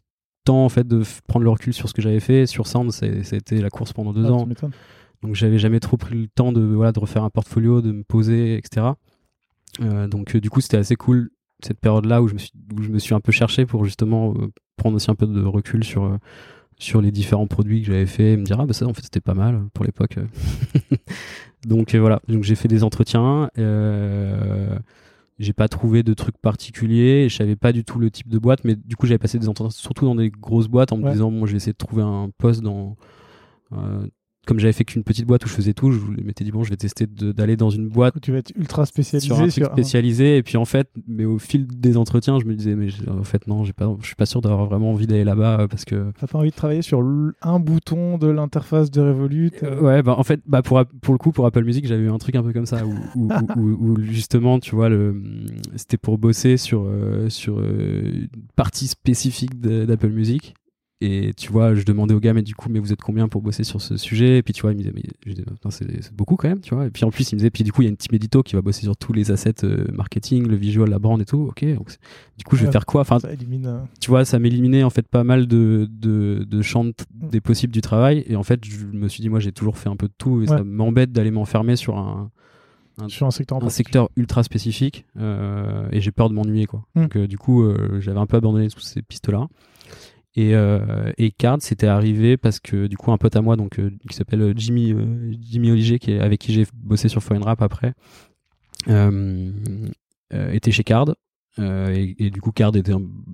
temps 0.44 0.66
en 0.66 0.70
fait 0.70 0.88
de 0.88 1.02
prendre 1.28 1.44
le 1.44 1.50
recul 1.50 1.74
sur 1.74 1.88
ce 1.88 1.94
que 1.94 2.02
j'avais 2.02 2.20
fait. 2.20 2.46
Sur 2.46 2.68
Sound, 2.68 2.92
été 3.02 3.62
la 3.62 3.70
course 3.70 3.94
pendant 3.94 4.14
deux 4.14 4.26
Ah, 4.26 4.34
ans. 4.34 4.48
Donc 5.22 5.34
j'avais 5.34 5.58
jamais 5.58 5.80
trop 5.80 5.98
pris 5.98 6.16
le 6.16 6.28
temps 6.28 6.52
de 6.52 6.62
voilà 6.62 6.92
de 6.92 7.00
refaire 7.00 7.24
un 7.24 7.30
portfolio, 7.30 7.82
de 7.82 7.92
me 7.92 8.04
poser, 8.04 8.58
etc. 8.58 8.88
Euh, 9.82 10.08
donc 10.08 10.36
euh, 10.36 10.42
du 10.42 10.50
coup 10.50 10.62
c'était 10.62 10.78
assez 10.78 10.96
cool 10.96 11.30
cette 11.64 11.80
période-là 11.80 12.22
où 12.22 12.28
je 12.28 12.34
me 12.34 12.38
suis 12.38 12.52
où 12.78 12.82
je 12.82 12.90
me 12.90 13.00
suis 13.00 13.16
un 13.16 13.22
peu 13.22 13.32
cherché 13.32 13.66
pour 13.66 13.86
justement 13.86 14.34
prendre 14.76 14.98
aussi 14.98 15.10
un 15.10 15.16
peu 15.16 15.26
de 15.26 15.44
recul 15.44 15.84
sur 15.84 16.18
sur 16.78 17.02
les 17.02 17.12
différents 17.12 17.48
produits 17.48 17.82
que 17.82 17.88
j'avais 17.88 18.06
fait 18.06 18.34
et 18.34 18.38
me 18.38 18.44
dire 18.44 18.60
ah 18.60 18.66
bah 18.66 18.74
ça 18.74 18.86
en 18.86 18.94
fait 18.94 19.02
c'était 19.04 19.22
pas 19.22 19.34
mal 19.34 19.62
pour 19.74 19.86
l'époque. 19.86 20.18
donc 21.68 21.96
euh, 21.96 22.00
voilà 22.00 22.22
donc 22.28 22.44
j'ai 22.44 22.56
fait 22.56 22.68
des 22.68 22.84
entretiens. 22.84 23.50
Euh, 23.58 24.78
j'ai 25.38 25.54
pas 25.54 25.68
trouvé 25.68 26.02
de 26.04 26.14
trucs 26.14 26.38
particuliers, 26.38 27.28
je 27.30 27.36
savais 27.36 27.56
pas 27.58 27.74
du 27.74 27.84
tout 27.84 28.00
le 28.00 28.10
type 28.10 28.30
de 28.30 28.40
boîte, 28.40 28.64
mais 28.64 28.76
du 28.76 28.96
coup 28.96 29.06
j'avais 29.06 29.18
passé 29.18 29.38
des 29.38 29.50
entretiens 29.50 29.70
surtout 29.82 30.06
dans 30.06 30.16
des 30.16 30.30
grosses 30.30 30.68
boîtes 30.70 30.92
en 30.94 30.98
me 30.98 31.04
Ouais. 31.04 31.12
disant 31.12 31.30
bon 31.32 31.46
je 31.46 31.52
vais 31.52 31.58
essayer 31.58 31.74
de 31.74 31.78
trouver 31.78 32.04
un 32.04 32.30
poste 32.38 32.62
dans 32.62 32.96
euh, 33.74 34.08
comme 34.46 34.60
j'avais 34.60 34.74
fait 34.74 34.86
qu'une 34.86 35.04
petite 35.04 35.26
boîte 35.26 35.46
où 35.46 35.48
je 35.48 35.54
faisais 35.54 35.74
tout, 35.74 35.92
je 35.92 36.00
m'étais 36.24 36.44
dit 36.44 36.52
bon, 36.52 36.64
je 36.64 36.70
vais 36.70 36.78
tester 36.78 37.08
d'aller 37.08 37.58
dans 37.58 37.70
une 37.70 37.88
boîte. 37.88 38.16
Tu 38.22 38.32
vas 38.32 38.40
être 38.40 38.52
ultra 38.56 38.86
spécialisé 38.86 39.28
sur 39.28 39.40
un 39.40 39.48
truc 39.48 39.66
spécialisé. 39.66 40.38
Et 40.38 40.44
puis 40.44 40.58
en 40.58 40.66
fait, 40.66 40.90
mais 41.08 41.26
au 41.26 41.40
fil 41.40 41.68
des 41.68 41.98
entretiens, 41.98 42.40
je 42.40 42.46
me 42.46 42.54
disais 42.54 42.76
mais 42.76 42.88
en 43.10 43.24
fait 43.24 43.48
non, 43.48 43.64
j'ai 43.64 43.74
pas, 43.74 43.94
je 44.02 44.06
suis 44.06 44.16
pas 44.16 44.26
sûr 44.26 44.42
d'avoir 44.42 44.66
vraiment 44.66 44.92
envie 44.92 45.08
d'aller 45.08 45.24
là-bas 45.24 45.62
euh, 45.62 45.68
parce 45.68 45.86
que. 45.86 46.12
T'as 46.20 46.28
pas 46.28 46.40
envie 46.40 46.52
de 46.52 46.56
travailler 46.56 46.82
sur 46.82 47.04
un 47.42 47.60
bouton 47.60 48.18
de 48.18 48.28
l'interface 48.28 48.92
de 48.92 49.02
Revolut 49.02 49.52
euh? 49.64 49.82
Ouais, 49.82 50.04
bah 50.04 50.16
en 50.18 50.24
fait, 50.24 50.42
bah 50.46 50.62
pour 50.62 50.84
pour 51.02 51.14
le 51.14 51.18
coup 51.18 51.32
pour 51.32 51.46
Apple 51.46 51.64
Music, 51.64 51.88
j'avais 51.88 52.04
eu 52.04 52.12
un 52.12 52.18
truc 52.18 52.36
un 52.36 52.44
peu 52.44 52.54
comme 52.54 52.66
ça 52.66 52.84
où, 52.86 53.30
où, 53.56 54.00
justement, 54.02 54.60
tu 54.60 54.76
vois, 54.76 54.90
le 54.90 55.22
c'était 55.76 55.98
pour 55.98 56.18
bosser 56.18 56.58
sur 56.58 56.86
euh, 56.86 57.30
sur 57.30 57.60
une 57.60 58.28
partie 58.56 58.88
spécifique 58.88 59.60
d'Apple 59.60 60.10
Music 60.10 60.56
et 61.02 61.34
tu 61.36 61.52
vois, 61.52 61.76
je 61.76 61.84
demandais 61.84 62.14
au 62.14 62.22
gars, 62.22 62.34
mais 62.34 62.42
du 62.42 62.56
coup, 62.56 62.70
mais 62.70 62.80
vous 62.80 62.94
êtes 62.94 63.02
combien 63.02 63.28
pour 63.28 63.42
bosser 63.42 63.66
sur 63.66 63.82
ce 63.82 63.98
sujet? 63.98 64.38
Et 64.38 64.44
puis 64.44 64.54
tu 64.54 64.62
vois, 64.62 64.72
il 64.72 64.78
me 64.78 64.82
disait, 64.82 64.94
mais 64.96 65.04
c'est 65.70 66.14
beaucoup 66.14 66.38
quand 66.38 66.48
même, 66.48 66.62
tu 66.62 66.74
vois. 66.74 66.86
Et 66.86 66.90
puis 66.90 67.04
en 67.04 67.12
plus, 67.12 67.30
il 67.32 67.36
me 67.36 67.40
disait, 67.40 67.50
puis 67.50 67.66
du 67.66 67.74
coup, 67.74 67.82
il 67.82 67.86
y 67.86 67.88
a 67.88 67.90
une 67.90 67.98
team 67.98 68.16
édito 68.16 68.44
qui 68.44 68.56
va 68.56 68.62
bosser 68.62 68.84
sur 68.84 68.96
tous 68.96 69.12
les 69.12 69.30
assets 69.30 69.66
euh, 69.66 69.86
marketing, 69.92 70.48
le 70.48 70.56
visual, 70.56 70.90
la 70.90 70.98
brand 70.98 71.22
et 71.22 71.26
tout. 71.26 71.48
Ok, 71.50 71.66
donc 71.66 71.90
du 72.38 72.46
coup, 72.46 72.56
je 72.56 72.66
vais 72.66 72.72
faire 72.72 72.86
quoi? 72.86 73.02
Enfin, 73.02 73.18
élimine, 73.30 73.82
tu 74.00 74.10
vois, 74.10 74.24
ça 74.24 74.40
m'éliminait 74.40 74.84
en 74.84 74.90
fait 74.90 75.06
pas 75.06 75.26
mal 75.26 75.48
de, 75.48 75.90
de, 75.92 76.46
de 76.48 76.62
champs 76.62 76.86
mm. 76.86 76.94
des 77.12 77.42
possibles 77.42 77.74
du 77.74 77.82
travail. 77.82 78.24
Et 78.28 78.38
en 78.38 78.44
fait, 78.44 78.64
je 78.64 78.86
me 78.86 79.10
suis 79.10 79.22
dit, 79.22 79.28
moi, 79.28 79.42
j'ai 79.42 79.52
toujours 79.52 79.78
fait 79.78 79.90
un 79.90 79.98
peu 79.98 80.08
de 80.08 80.14
tout 80.18 80.44
et 80.44 80.48
ça 80.48 80.64
m'embête 80.64 81.12
d'aller 81.12 81.32
m'enfermer 81.32 81.76
sur 81.76 81.98
un, 81.98 82.32
un, 83.00 83.10
sur 83.10 83.28
un 83.28 83.32
secteur, 83.32 83.62
un 83.62 83.70
secteur 83.70 84.10
ultra 84.16 84.44
spécifique 84.44 85.06
euh, 85.20 85.90
et 85.92 86.00
j'ai 86.00 86.12
peur 86.12 86.30
de 86.30 86.36
m'ennuyer 86.36 86.68
quoi. 86.68 86.86
Mm. 86.96 87.02
Donc 87.02 87.18
euh, 87.18 87.28
du 87.28 87.38
coup, 87.38 87.70
j'avais 88.00 88.20
un 88.20 88.28
peu 88.28 88.38
abandonné 88.38 88.70
toutes 88.70 88.82
ces 88.82 89.02
pistes 89.02 89.28
là. 89.28 89.50
Et, 90.36 90.54
euh, 90.54 91.12
et 91.18 91.32
Card, 91.32 91.60
c'était 91.62 91.88
arrivé 91.88 92.36
parce 92.36 92.60
que 92.60 92.88
du 92.88 92.98
coup 92.98 93.12
un 93.12 93.18
pote 93.18 93.36
à 93.36 93.42
moi, 93.42 93.56
euh, 93.58 93.90
qui 94.10 94.16
s'appelle 94.16 94.42
euh, 94.42 94.54
Jimmy 94.56 94.92
Oliger, 95.72 95.98
qui 95.98 96.12
est, 96.12 96.20
avec 96.20 96.42
qui 96.42 96.54
j'ai 96.54 96.66
bossé 96.74 97.08
sur 97.08 97.24
Foreign 97.24 97.44
Rap 97.44 97.62
après, 97.62 97.94
était 100.32 100.72
chez 100.72 100.84
Card. 100.84 101.16
Et, 101.58 102.30
du 102.32 102.42
coup 102.42 102.52
Card 102.52 102.76
était 102.76 102.92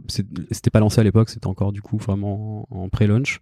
c'était 0.08 0.70
pas 0.70 0.80
lancé 0.80 1.02
à 1.02 1.04
l'époque, 1.04 1.30
c'était 1.30 1.48
encore 1.48 1.72
du 1.72 1.82
coup 1.82 1.98
vraiment 1.98 2.68
en, 2.70 2.88
pré-launch. 2.90 3.40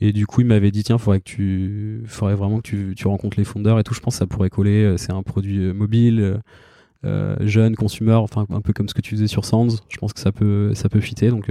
Et 0.00 0.12
du 0.12 0.26
coup, 0.26 0.40
il 0.40 0.48
m'avait 0.48 0.72
dit 0.72 0.82
tiens, 0.82 0.98
faudrait 0.98 1.20
que 1.20 1.24
tu, 1.24 2.02
faudrait 2.06 2.34
vraiment 2.34 2.60
que 2.60 2.92
tu, 2.92 3.06
rencontres 3.08 3.38
les 3.38 3.44
fondeurs 3.44 3.78
et 3.78 3.84
tout. 3.84 3.94
Je 3.94 4.00
pense 4.00 4.14
que 4.14 4.18
ça 4.18 4.26
pourrait 4.26 4.50
coller. 4.50 4.96
C'est 4.98 5.12
un 5.12 5.22
produit 5.22 5.72
mobile, 5.72 6.42
jeune, 7.02 7.76
consumer, 7.76 8.12
enfin 8.12 8.44
un 8.50 8.60
peu 8.60 8.74
comme 8.74 8.90
ce 8.90 8.94
que 8.94 9.00
tu 9.00 9.12
faisais 9.14 9.28
sur 9.28 9.46
Sands. 9.46 9.76
Je 9.88 9.96
pense 9.96 10.12
que 10.12 10.20
ça 10.20 10.32
peut, 10.32 10.74
ça 10.74 10.90
peut 10.90 11.00
fitter. 11.00 11.30
Donc 11.30 11.48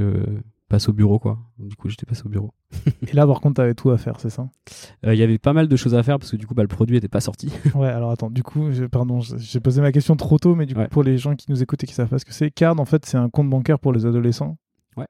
passe 0.74 0.90
au 0.90 0.94
bureau 0.94 1.20
quoi. 1.20 1.38
Du 1.60 1.76
coup, 1.76 1.88
j'étais 1.88 2.08
passé 2.08 2.24
au 2.26 2.30
bureau. 2.30 2.52
et 3.08 3.14
là, 3.14 3.28
par 3.28 3.42
contre, 3.42 3.58
t'avais 3.58 3.76
tout 3.76 3.92
à 3.92 3.98
faire, 4.00 4.20
c'est 4.20 4.32
ça? 4.32 4.50
Euh, 5.06 5.14
Il 5.14 5.20
y 5.20 5.22
avait 5.22 5.38
pas 5.38 5.54
mal 5.54 5.68
de 5.68 5.76
choses 5.76 5.94
à 5.94 6.02
faire 6.02 6.18
parce 6.18 6.32
que 6.32 6.36
du 6.36 6.48
coup, 6.48 6.56
bah, 6.56 6.64
le 6.64 6.68
produit 6.68 6.98
était 6.98 7.08
pas 7.08 7.20
sorti. 7.20 7.54
ouais, 7.76 7.90
alors 7.90 8.10
attends, 8.10 8.32
du 8.32 8.42
coup, 8.42 8.70
pardon, 8.92 9.20
j'ai 9.22 9.60
posé 9.60 9.82
ma 9.82 9.92
question 9.92 10.16
trop 10.16 10.40
tôt, 10.40 10.56
mais 10.56 10.66
du 10.66 10.74
coup, 10.74 10.82
pour 10.90 11.04
les 11.04 11.20
gens 11.20 11.36
qui 11.36 11.46
nous 11.52 11.62
écoutent 11.62 11.84
et 11.84 11.88
qui 11.88 11.94
savent 11.94 12.10
pas 12.10 12.18
ce 12.18 12.26
que 12.26 12.34
c'est, 12.34 12.50
Card, 12.50 12.80
en 12.80 12.86
fait, 12.86 13.06
c'est 13.06 13.18
un 13.18 13.30
compte 13.30 13.52
bancaire 13.52 13.78
pour 13.78 13.94
les 13.94 14.08
adolescents. 14.08 14.58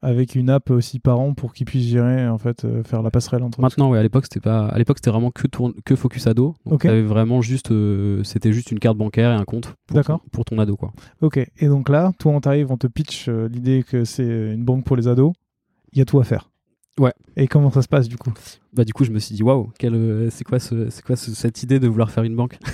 Avec 0.02 0.36
une 0.36 0.50
app 0.50 0.70
aussi 0.70 1.00
par 1.00 1.20
an 1.20 1.34
pour 1.34 1.54
qu'ils 1.54 1.66
puissent 1.66 1.88
gérer 1.88 2.26
en 2.30 2.38
fait 2.38 2.64
euh, 2.64 2.84
faire 2.84 3.02
la 3.02 3.12
passerelle 3.12 3.44
entre 3.44 3.60
Maintenant 3.60 3.90
ouais 3.90 4.00
à 4.00 4.02
l'époque 4.02 4.24
c'était 4.24 4.40
pas 4.40 4.68
à 4.68 4.78
l'époque 4.78 5.00
c'était 5.00 5.10
vraiment 5.10 5.30
que 5.30 5.46
que 5.84 5.96
focus 5.98 6.26
ado. 6.26 6.56
Donc 6.66 6.86
avais 6.86 7.02
vraiment 7.02 7.42
juste 7.42 7.72
euh, 7.72 8.24
c'était 8.24 8.54
juste 8.54 8.72
une 8.72 8.80
carte 8.80 8.98
bancaire 8.98 9.32
et 9.32 9.36
un 9.36 9.44
compte 9.44 9.76
pour, 9.88 10.22
pour 10.32 10.46
ton 10.46 10.58
ado 10.60 10.78
quoi. 10.78 10.94
OK. 11.20 11.38
Et 11.58 11.68
donc 11.68 11.90
là 11.90 12.14
toi 12.18 12.32
on 12.32 12.40
t'arrive 12.40 12.72
on 12.72 12.78
te 12.78 12.88
pitch 12.88 13.28
l'idée 13.28 13.84
que 13.84 14.06
c'est 14.06 14.54
une 14.54 14.64
banque 14.64 14.86
pour 14.86 14.96
les 14.96 15.10
ados 15.10 15.34
il 15.94 16.00
y 16.00 16.02
a 16.02 16.06
tout 16.06 16.20
à 16.20 16.24
faire. 16.24 16.50
Ouais. 17.00 17.14
Et 17.36 17.48
comment 17.48 17.72
ça 17.72 17.82
se 17.82 17.88
passe 17.88 18.08
du 18.08 18.18
coup? 18.18 18.32
Bah 18.72 18.84
du 18.84 18.94
coup 18.94 19.04
je 19.04 19.12
me 19.12 19.18
suis 19.18 19.34
dit 19.34 19.42
waouh, 19.42 19.72
euh, 19.84 20.28
c'est 20.30 20.44
quoi 20.44 20.60
ce, 20.60 20.90
c'est 20.92 21.04
quoi 21.04 21.16
cette 21.16 21.64
idée 21.64 21.80
de 21.80 21.88
vouloir 21.88 22.12
faire 22.12 22.24
une 22.24 22.36
banque? 22.36 22.58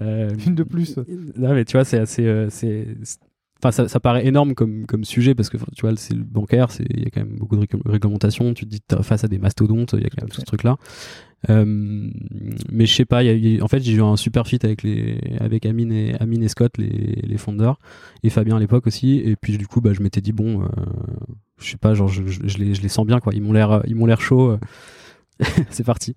Euh, 0.00 0.30
Une 0.46 0.54
de 0.54 0.62
plus. 0.62 0.96
Non 1.36 1.52
mais 1.52 1.64
tu 1.64 1.76
vois 1.76 1.84
c'est 1.84 1.98
assez 1.98 2.24
euh, 2.24 2.48
c'est 2.48 2.86
Enfin, 3.62 3.72
ça, 3.72 3.88
ça, 3.88 4.00
paraît 4.00 4.26
énorme 4.26 4.54
comme, 4.54 4.86
comme 4.86 5.04
sujet 5.04 5.34
parce 5.34 5.50
que 5.50 5.58
tu 5.58 5.82
vois, 5.82 5.94
c'est 5.94 6.14
le 6.14 6.22
bancaire, 6.22 6.70
c'est 6.70 6.86
il 6.88 7.00
y 7.00 7.06
a 7.06 7.10
quand 7.10 7.20
même 7.20 7.36
beaucoup 7.36 7.56
de 7.56 7.66
réglementations. 7.84 8.54
Tu 8.54 8.64
te 8.64 8.70
dis 8.70 8.80
face 9.02 9.22
à 9.22 9.28
des 9.28 9.38
mastodontes, 9.38 9.92
il 9.92 10.02
y 10.02 10.06
a 10.06 10.08
quand 10.08 10.22
même 10.22 10.30
tout 10.30 10.40
ce 10.40 10.46
truc-là. 10.46 10.78
Euh, 11.50 11.64
mais 12.72 12.86
je 12.86 12.94
sais 12.94 13.04
pas, 13.04 13.22
y 13.22 13.58
a, 13.58 13.62
en 13.62 13.68
fait, 13.68 13.80
j'ai 13.80 13.92
eu 13.92 14.02
un 14.02 14.16
super 14.16 14.46
fit 14.46 14.60
avec 14.62 14.82
les, 14.82 15.18
avec 15.40 15.66
Amine 15.66 15.92
et 15.92 16.14
Amine 16.20 16.42
et 16.42 16.48
Scott, 16.48 16.78
les, 16.78 17.20
les 17.22 17.36
fondeurs, 17.36 17.78
et 18.22 18.30
Fabien 18.30 18.56
à 18.56 18.60
l'époque 18.60 18.86
aussi. 18.86 19.20
Et 19.22 19.36
puis 19.36 19.58
du 19.58 19.66
coup, 19.66 19.82
bah, 19.82 19.92
je 19.92 20.02
m'étais 20.02 20.22
dit 20.22 20.32
bon, 20.32 20.62
euh, 20.62 20.66
je 21.60 21.70
sais 21.70 21.76
pas, 21.76 21.94
genre, 21.94 22.08
je, 22.08 22.22
les, 22.22 22.74
je 22.74 22.82
les 22.82 22.88
sens 22.88 23.06
bien 23.06 23.20
quoi. 23.20 23.32
Ils 23.34 23.42
m'ont 23.42 23.52
l'air, 23.52 23.82
ils 23.86 24.16
chaud. 24.18 24.58
c'est 25.70 25.84
parti. 25.84 26.16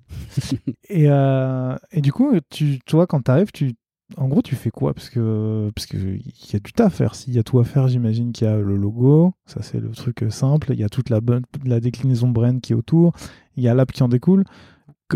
et, 0.89 1.05
euh, 1.07 1.75
et 1.91 2.01
du 2.01 2.11
coup, 2.11 2.33
tu, 2.49 2.79
toi, 2.85 3.07
quand 3.07 3.21
t'arrives, 3.21 3.51
tu 3.53 3.73
en 4.17 4.27
gros, 4.27 4.41
tu 4.41 4.55
fais 4.55 4.69
quoi? 4.69 4.93
Parce 4.93 5.09
que 5.09 5.71
parce 5.73 5.87
que 5.87 5.97
il 5.97 6.51
y 6.51 6.55
a 6.55 6.59
du 6.59 6.71
taf 6.73 6.87
à 6.87 6.89
faire. 6.89 7.15
S'il 7.15 7.33
y 7.33 7.39
a 7.39 7.43
tout 7.43 7.59
à 7.59 7.63
faire, 7.63 7.87
j'imagine 7.87 8.31
qu'il 8.31 8.47
y 8.47 8.49
a 8.49 8.57
le 8.57 8.75
logo, 8.75 9.33
ça 9.45 9.61
c'est 9.63 9.79
le 9.79 9.89
truc 9.89 10.25
simple. 10.29 10.71
Il 10.73 10.79
y 10.79 10.83
a 10.83 10.89
toute 10.89 11.09
la, 11.09 11.19
la 11.65 11.79
déclinaison 11.79 12.27
brand 12.29 12.59
qui 12.61 12.73
est 12.73 12.75
autour. 12.75 13.13
Il 13.55 13.63
y 13.63 13.67
a 13.67 13.73
l'app 13.73 13.91
qui 13.91 14.03
en 14.03 14.09
découle 14.09 14.43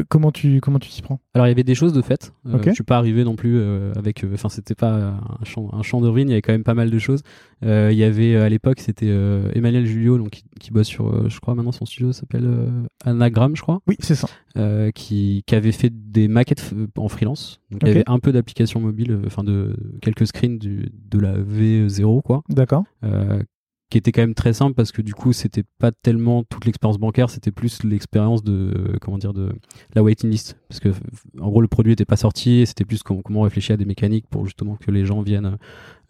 comment 0.02 0.32
tu 0.32 0.60
comment 0.62 0.80
tu 0.80 0.90
t'y 0.90 1.02
prends? 1.02 1.20
Alors 1.34 1.48
il 1.48 1.50
y 1.50 1.52
avait 1.52 1.64
des 1.64 1.76
choses 1.76 1.94
de 1.94 2.02
fait. 2.02 2.34
Euh, 2.46 2.60
Je 2.66 2.72
suis 2.72 2.84
pas 2.84 2.98
arrivé 2.98 3.24
non 3.24 3.36
plus 3.36 3.58
euh, 3.58 3.94
avec. 3.96 4.24
Euh, 4.24 4.34
enfin 4.34 4.50
c'était 4.50 4.76
pas 4.76 5.20
un 5.40 5.46
champ 5.46 5.70
un 5.74 5.82
champ 5.84 6.02
de 6.02 6.08
ruines. 6.08 6.28
Il 6.30 6.32
y 6.32 6.34
avait 6.34 6.42
quand 6.42 6.52
même 6.52 6.64
pas 6.64 6.74
mal 6.74 6.90
de 6.90 7.00
choses. 7.00 7.22
Euh, 7.66 7.90
il 7.92 7.98
y 7.98 8.04
avait 8.04 8.36
à 8.36 8.50
l'époque 8.50 8.80
c'était 8.80 9.08
Emmanuel 9.54 9.86
Julio 9.86 10.18
donc 10.18 10.42
qui, 10.60 10.72
bosse 10.72 10.88
sur 10.88 11.30
je 11.30 11.40
crois 11.40 11.56
maintenant 11.56 11.72
son 11.72 11.86
studio 11.86 12.12
s'appelle 12.12 12.50
Anagram 13.06 13.56
je 13.56 13.62
crois. 13.62 13.82
Oui 13.88 13.96
c'est 14.00 14.16
ça. 14.16 14.28
qui, 14.94 15.44
qui 15.46 15.56
avait 15.56 15.72
fait 15.72 15.92
des 15.92 16.28
maquettes 16.28 16.74
en 16.98 17.08
freelance. 17.08 17.62
Donc 17.72 17.82
il 17.84 17.88
y 17.88 17.92
avait 17.92 18.04
un 18.08 18.20
peu 18.20 18.32
d'applications 18.32 18.80
mobiles, 18.80 19.20
enfin 19.26 19.44
de 19.44 19.76
quelques 20.02 20.28
screens 20.28 20.58
du, 20.58 20.90
de 21.10 21.20
la 21.20 21.38
V0 21.38 22.22
quoi. 22.22 22.44
D'accord 22.50 22.84
qui 23.90 23.98
était 23.98 24.12
quand 24.12 24.22
même 24.22 24.34
très 24.34 24.54
simple 24.54 24.74
parce 24.74 24.92
que 24.92 25.02
du 25.02 25.14
coup 25.14 25.32
c'était 25.32 25.64
pas 25.80 25.92
tellement 25.92 26.44
toute 26.44 26.66
l'expérience 26.66 26.98
bancaire 26.98 27.30
c'était 27.30 27.52
plus 27.52 27.84
l'expérience 27.84 28.44
de 28.44 28.98
comment 29.02 29.18
dire 29.18 29.34
de 29.34 29.54
la 29.94 30.04
waiting 30.04 30.30
list. 30.30 30.58
Parce 30.68 30.80
que 30.80 30.90
en 31.40 31.50
gros 31.50 31.62
le 31.62 31.68
produit 31.68 31.94
était 31.94 32.06
pas 32.06 32.18
sorti 32.18 32.66
c'était 32.66 32.86
plus 32.86 33.02
comment, 33.04 33.42
réfléchir 33.42 33.76
à 33.76 33.78
des 33.78 33.86
mécaniques 33.86 34.28
pour 34.30 34.46
justement 34.46 34.76
que 34.76 34.92
les 34.92 35.06
gens 35.06 35.22
viennent 35.22 35.58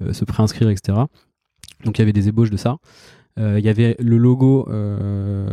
euh, 0.01 0.13
se 0.13 0.25
préinscrire 0.25 0.69
etc 0.69 0.97
donc 1.85 1.97
il 1.97 1.99
y 1.99 2.01
avait 2.01 2.13
des 2.13 2.27
ébauches 2.27 2.49
de 2.49 2.57
ça. 2.57 2.77
Euh, 3.37 3.59
il 3.59 3.65
y 3.65 3.69
avait 3.69 3.95
le 3.99 4.17
logo 4.17 4.67
euh, 4.69 5.47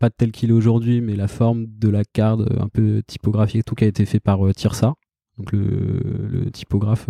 pas 0.00 0.10
tel 0.10 0.32
qu'il 0.32 0.50
est 0.50 0.54
aujourd'hui 0.54 1.00
mais 1.00 1.14
la 1.14 1.28
forme 1.28 1.66
de 1.78 1.88
la 1.88 2.04
carte 2.04 2.40
un 2.58 2.68
peu 2.68 3.02
typographique 3.06 3.64
tout 3.64 3.76
qui 3.76 3.84
a 3.84 3.86
été 3.86 4.04
fait 4.04 4.18
par 4.18 4.40
Tirsa. 4.56 4.94
Donc 5.36 5.52
le 5.52 6.50
typographe 6.50 7.08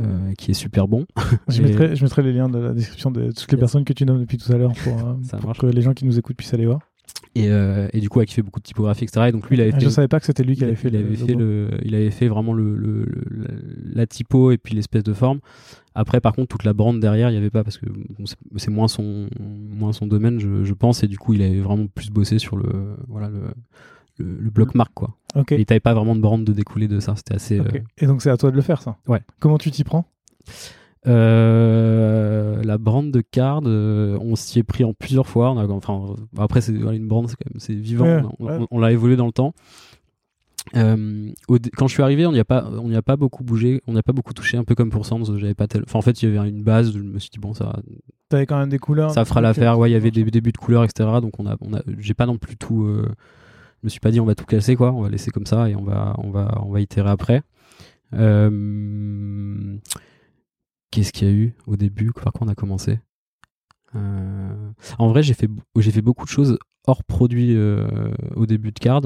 euh, 0.00 0.32
qui 0.38 0.52
est 0.52 0.54
super 0.54 0.88
bon. 0.88 1.04
je, 1.48 1.62
mettrai, 1.62 1.94
je, 1.94 2.02
mettrai, 2.02 2.22
les 2.22 2.32
liens 2.32 2.48
dans 2.48 2.60
la 2.60 2.72
description 2.72 3.10
de 3.10 3.30
toutes 3.30 3.52
les 3.52 3.58
personnes 3.58 3.84
que 3.84 3.92
tu 3.92 4.06
nommes 4.06 4.20
depuis 4.20 4.38
tout 4.38 4.50
à 4.52 4.56
l'heure 4.56 4.72
pour, 4.72 4.98
euh, 4.98 5.52
que 5.58 5.66
les 5.66 5.82
gens 5.82 5.92
qui 5.92 6.06
nous 6.06 6.18
écoutent 6.18 6.36
puissent 6.36 6.54
aller 6.54 6.66
voir. 6.66 6.80
Et, 7.34 7.48
euh, 7.48 7.88
et, 7.92 8.00
du 8.00 8.08
coup, 8.08 8.22
qui 8.24 8.34
fait 8.34 8.42
beaucoup 8.42 8.60
de 8.60 8.64
typographie, 8.64 9.04
etc. 9.04 9.26
Et 9.28 9.32
donc 9.32 9.48
lui, 9.48 9.56
il 9.56 9.60
avait 9.60 9.72
ah, 9.74 9.78
fait. 9.78 9.84
Je 9.84 9.90
savais 9.90 10.08
pas 10.08 10.20
que 10.20 10.26
c'était 10.26 10.44
lui 10.44 10.56
qui 10.56 10.64
avait 10.64 10.76
fait. 10.76 10.88
Il 10.88 10.96
avait 10.96 11.16
fait 11.16 11.34
le, 11.34 11.70
il 11.82 11.94
avait 11.94 12.10
fait 12.10 12.28
vraiment 12.28 12.52
le, 12.52 12.76
le, 12.76 13.06
la 13.94 14.06
typo 14.06 14.50
et 14.50 14.58
puis 14.58 14.74
l'espèce 14.74 15.02
de 15.02 15.12
forme. 15.12 15.40
Après, 15.94 16.20
par 16.20 16.34
contre, 16.34 16.48
toute 16.48 16.64
la 16.64 16.72
brand 16.72 16.98
derrière, 16.98 17.30
il 17.30 17.34
y 17.34 17.36
avait 17.38 17.50
pas 17.50 17.64
parce 17.64 17.78
que 17.78 17.86
c'est 18.56 18.70
moins 18.70 18.88
son, 18.88 19.28
moins 19.40 19.92
son 19.92 20.06
domaine, 20.06 20.40
je, 20.40 20.64
je, 20.64 20.74
pense. 20.74 21.02
Et 21.02 21.08
du 21.08 21.18
coup, 21.18 21.34
il 21.34 21.42
avait 21.42 21.60
vraiment 21.60 21.86
plus 21.86 22.10
bossé 22.10 22.38
sur 22.38 22.56
le, 22.56 22.96
voilà, 23.08 23.28
le, 23.28 23.40
le, 24.18 24.50
bloc 24.50 24.74
marque 24.74 24.94
quoi. 24.94 25.16
Okay. 25.34 25.60
Et 25.60 25.64
t'avais 25.64 25.80
pas 25.80 25.94
vraiment 25.94 26.14
de 26.14 26.20
brand 26.20 26.42
de 26.44 26.52
découler 26.52 26.88
de 26.88 27.00
ça, 27.00 27.14
c'était 27.16 27.34
assez. 27.34 27.58
Euh, 27.58 27.64
Et 27.98 28.06
donc 28.06 28.22
c'est 28.22 28.30
à 28.30 28.36
toi 28.36 28.50
de 28.50 28.56
le 28.56 28.62
faire 28.62 28.82
ça. 28.82 28.96
Ouais. 29.06 29.22
Comment 29.40 29.58
tu 29.58 29.70
t'y 29.70 29.84
prends 29.84 30.06
euh, 31.08 32.62
la 32.62 32.78
brand 32.78 33.10
de 33.10 33.20
card, 33.22 33.62
euh, 33.66 34.16
on 34.20 34.36
s'y 34.36 34.60
est 34.60 34.62
pris 34.62 34.84
en 34.84 34.94
plusieurs 34.94 35.26
fois. 35.26 35.50
On 35.50 35.58
a, 35.58 35.66
enfin, 35.66 36.14
après, 36.38 36.60
c'est 36.60 36.72
une 36.72 37.08
brand, 37.08 37.28
c'est 37.28 37.34
quand 37.34 37.50
même 37.52 37.58
c'est 37.58 37.74
vivant. 37.74 38.30
on, 38.70 38.78
l'a 38.78 38.92
évolué 38.92 39.16
dans 39.16 39.26
le 39.26 39.32
temps. 39.32 39.52
quand 40.72 41.88
je 41.88 41.92
suis 41.92 42.04
arrivé, 42.04 42.24
on 42.24 42.30
n'y 42.30 42.38
a 42.38 42.44
pas, 42.44 42.70
on 42.80 42.88
n'y 42.88 42.94
a 42.94 43.02
pas 43.02 43.16
beaucoup 43.16 43.42
bougé, 43.42 43.82
on 43.88 43.94
n'y 43.94 43.98
a 43.98 44.04
pas 44.04 44.12
beaucoup 44.12 44.32
touché, 44.32 44.56
un 44.56 44.62
peu 44.62 44.76
comme 44.76 44.90
pour 44.90 45.04
Sands. 45.04 45.24
J'avais 45.24 45.54
pas 45.54 45.66
tel... 45.66 45.82
enfin, 45.88 45.98
en 45.98 46.02
fait, 46.02 46.22
il 46.22 46.32
y 46.32 46.38
avait 46.38 46.48
une 46.48 46.62
base. 46.62 46.92
Je 46.92 47.00
me 47.00 47.18
suis 47.18 47.30
dit 47.30 47.40
bon, 47.40 47.52
ça. 47.52 47.80
T'avais 48.28 48.46
quand 48.46 48.58
même 48.58 48.70
des 48.70 48.78
couleurs. 48.78 49.10
Ça 49.10 49.24
fera 49.24 49.40
l'affaire. 49.40 49.80
Ouais, 49.80 49.90
il 49.90 49.94
y 49.94 49.96
avait 49.96 50.12
des 50.12 50.22
débuts 50.22 50.52
de 50.52 50.58
couleurs, 50.58 50.84
etc. 50.84 51.08
Donc 51.20 51.40
on 51.40 51.46
a, 51.46 51.56
on 51.62 51.74
a, 51.74 51.82
j'ai 51.98 52.14
pas 52.14 52.26
non 52.26 52.38
plus 52.38 52.56
tout 52.56 52.86
je 53.82 53.86
me 53.86 53.90
suis 53.90 54.00
pas 54.00 54.12
dit 54.12 54.20
on 54.20 54.24
va 54.24 54.36
tout 54.36 54.44
casser 54.44 54.76
quoi, 54.76 54.92
on 54.92 55.02
va 55.02 55.08
laisser 55.08 55.30
comme 55.32 55.46
ça 55.46 55.68
et 55.68 55.74
on 55.74 55.82
va 55.82 56.14
on 56.18 56.30
va 56.30 56.62
on 56.64 56.70
va 56.70 56.80
itérer 56.80 57.10
après. 57.10 57.42
Euh, 58.14 59.76
qu'est-ce 60.90 61.12
qu'il 61.12 61.26
y 61.28 61.30
a 61.30 61.34
eu 61.34 61.54
au 61.66 61.76
début? 61.76 62.12
Par 62.12 62.32
quoi 62.32 62.46
on 62.46 62.50
a 62.50 62.54
commencé? 62.54 63.00
Euh, 63.96 64.70
En 64.98 65.08
vrai, 65.08 65.22
j'ai 65.22 65.34
fait 65.34 65.48
j'ai 65.76 65.90
fait 65.90 66.00
beaucoup 66.02 66.24
de 66.24 66.30
choses 66.30 66.58
hors 66.86 67.02
produit 67.02 67.56
euh, 67.56 68.12
au 68.36 68.46
début 68.46 68.70
de 68.70 68.78
Card. 68.78 69.02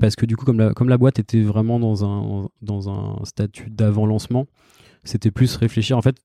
Parce 0.00 0.16
que 0.16 0.26
du 0.26 0.36
coup 0.36 0.44
comme 0.44 0.58
la 0.58 0.72
comme 0.74 0.88
la 0.88 0.98
boîte 0.98 1.18
était 1.18 1.42
vraiment 1.42 1.78
dans 1.78 2.04
un 2.04 2.48
dans 2.62 2.88
un 2.90 3.24
statut 3.24 3.70
d'avant 3.70 4.06
lancement, 4.06 4.46
c'était 5.04 5.30
plus 5.30 5.54
réfléchir. 5.56 5.96
En 5.96 6.02
fait, 6.02 6.16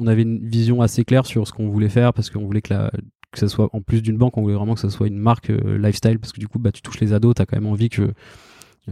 on 0.00 0.08
avait 0.08 0.22
une 0.22 0.44
vision 0.44 0.82
assez 0.82 1.04
claire 1.04 1.26
sur 1.26 1.46
ce 1.46 1.52
qu'on 1.52 1.68
voulait 1.68 1.88
faire 1.88 2.12
parce 2.12 2.30
qu'on 2.30 2.44
voulait 2.44 2.62
que 2.62 2.74
la 2.74 2.90
que 3.34 3.40
ça 3.40 3.48
soit 3.48 3.68
en 3.72 3.80
plus 3.80 4.02
d'une 4.02 4.16
banque, 4.16 4.36
on 4.36 4.42
voulait 4.42 4.54
vraiment 4.54 4.74
que 4.74 4.80
ça 4.80 4.90
soit 4.90 5.06
une 5.06 5.18
marque 5.18 5.48
lifestyle 5.48 6.18
parce 6.18 6.32
que 6.32 6.40
du 6.40 6.48
coup, 6.48 6.58
bah, 6.58 6.72
tu 6.72 6.82
touches 6.82 7.00
les 7.00 7.12
ados, 7.12 7.34
t'as 7.34 7.46
quand 7.46 7.56
même 7.56 7.66
envie 7.66 7.88
que, 7.88 8.12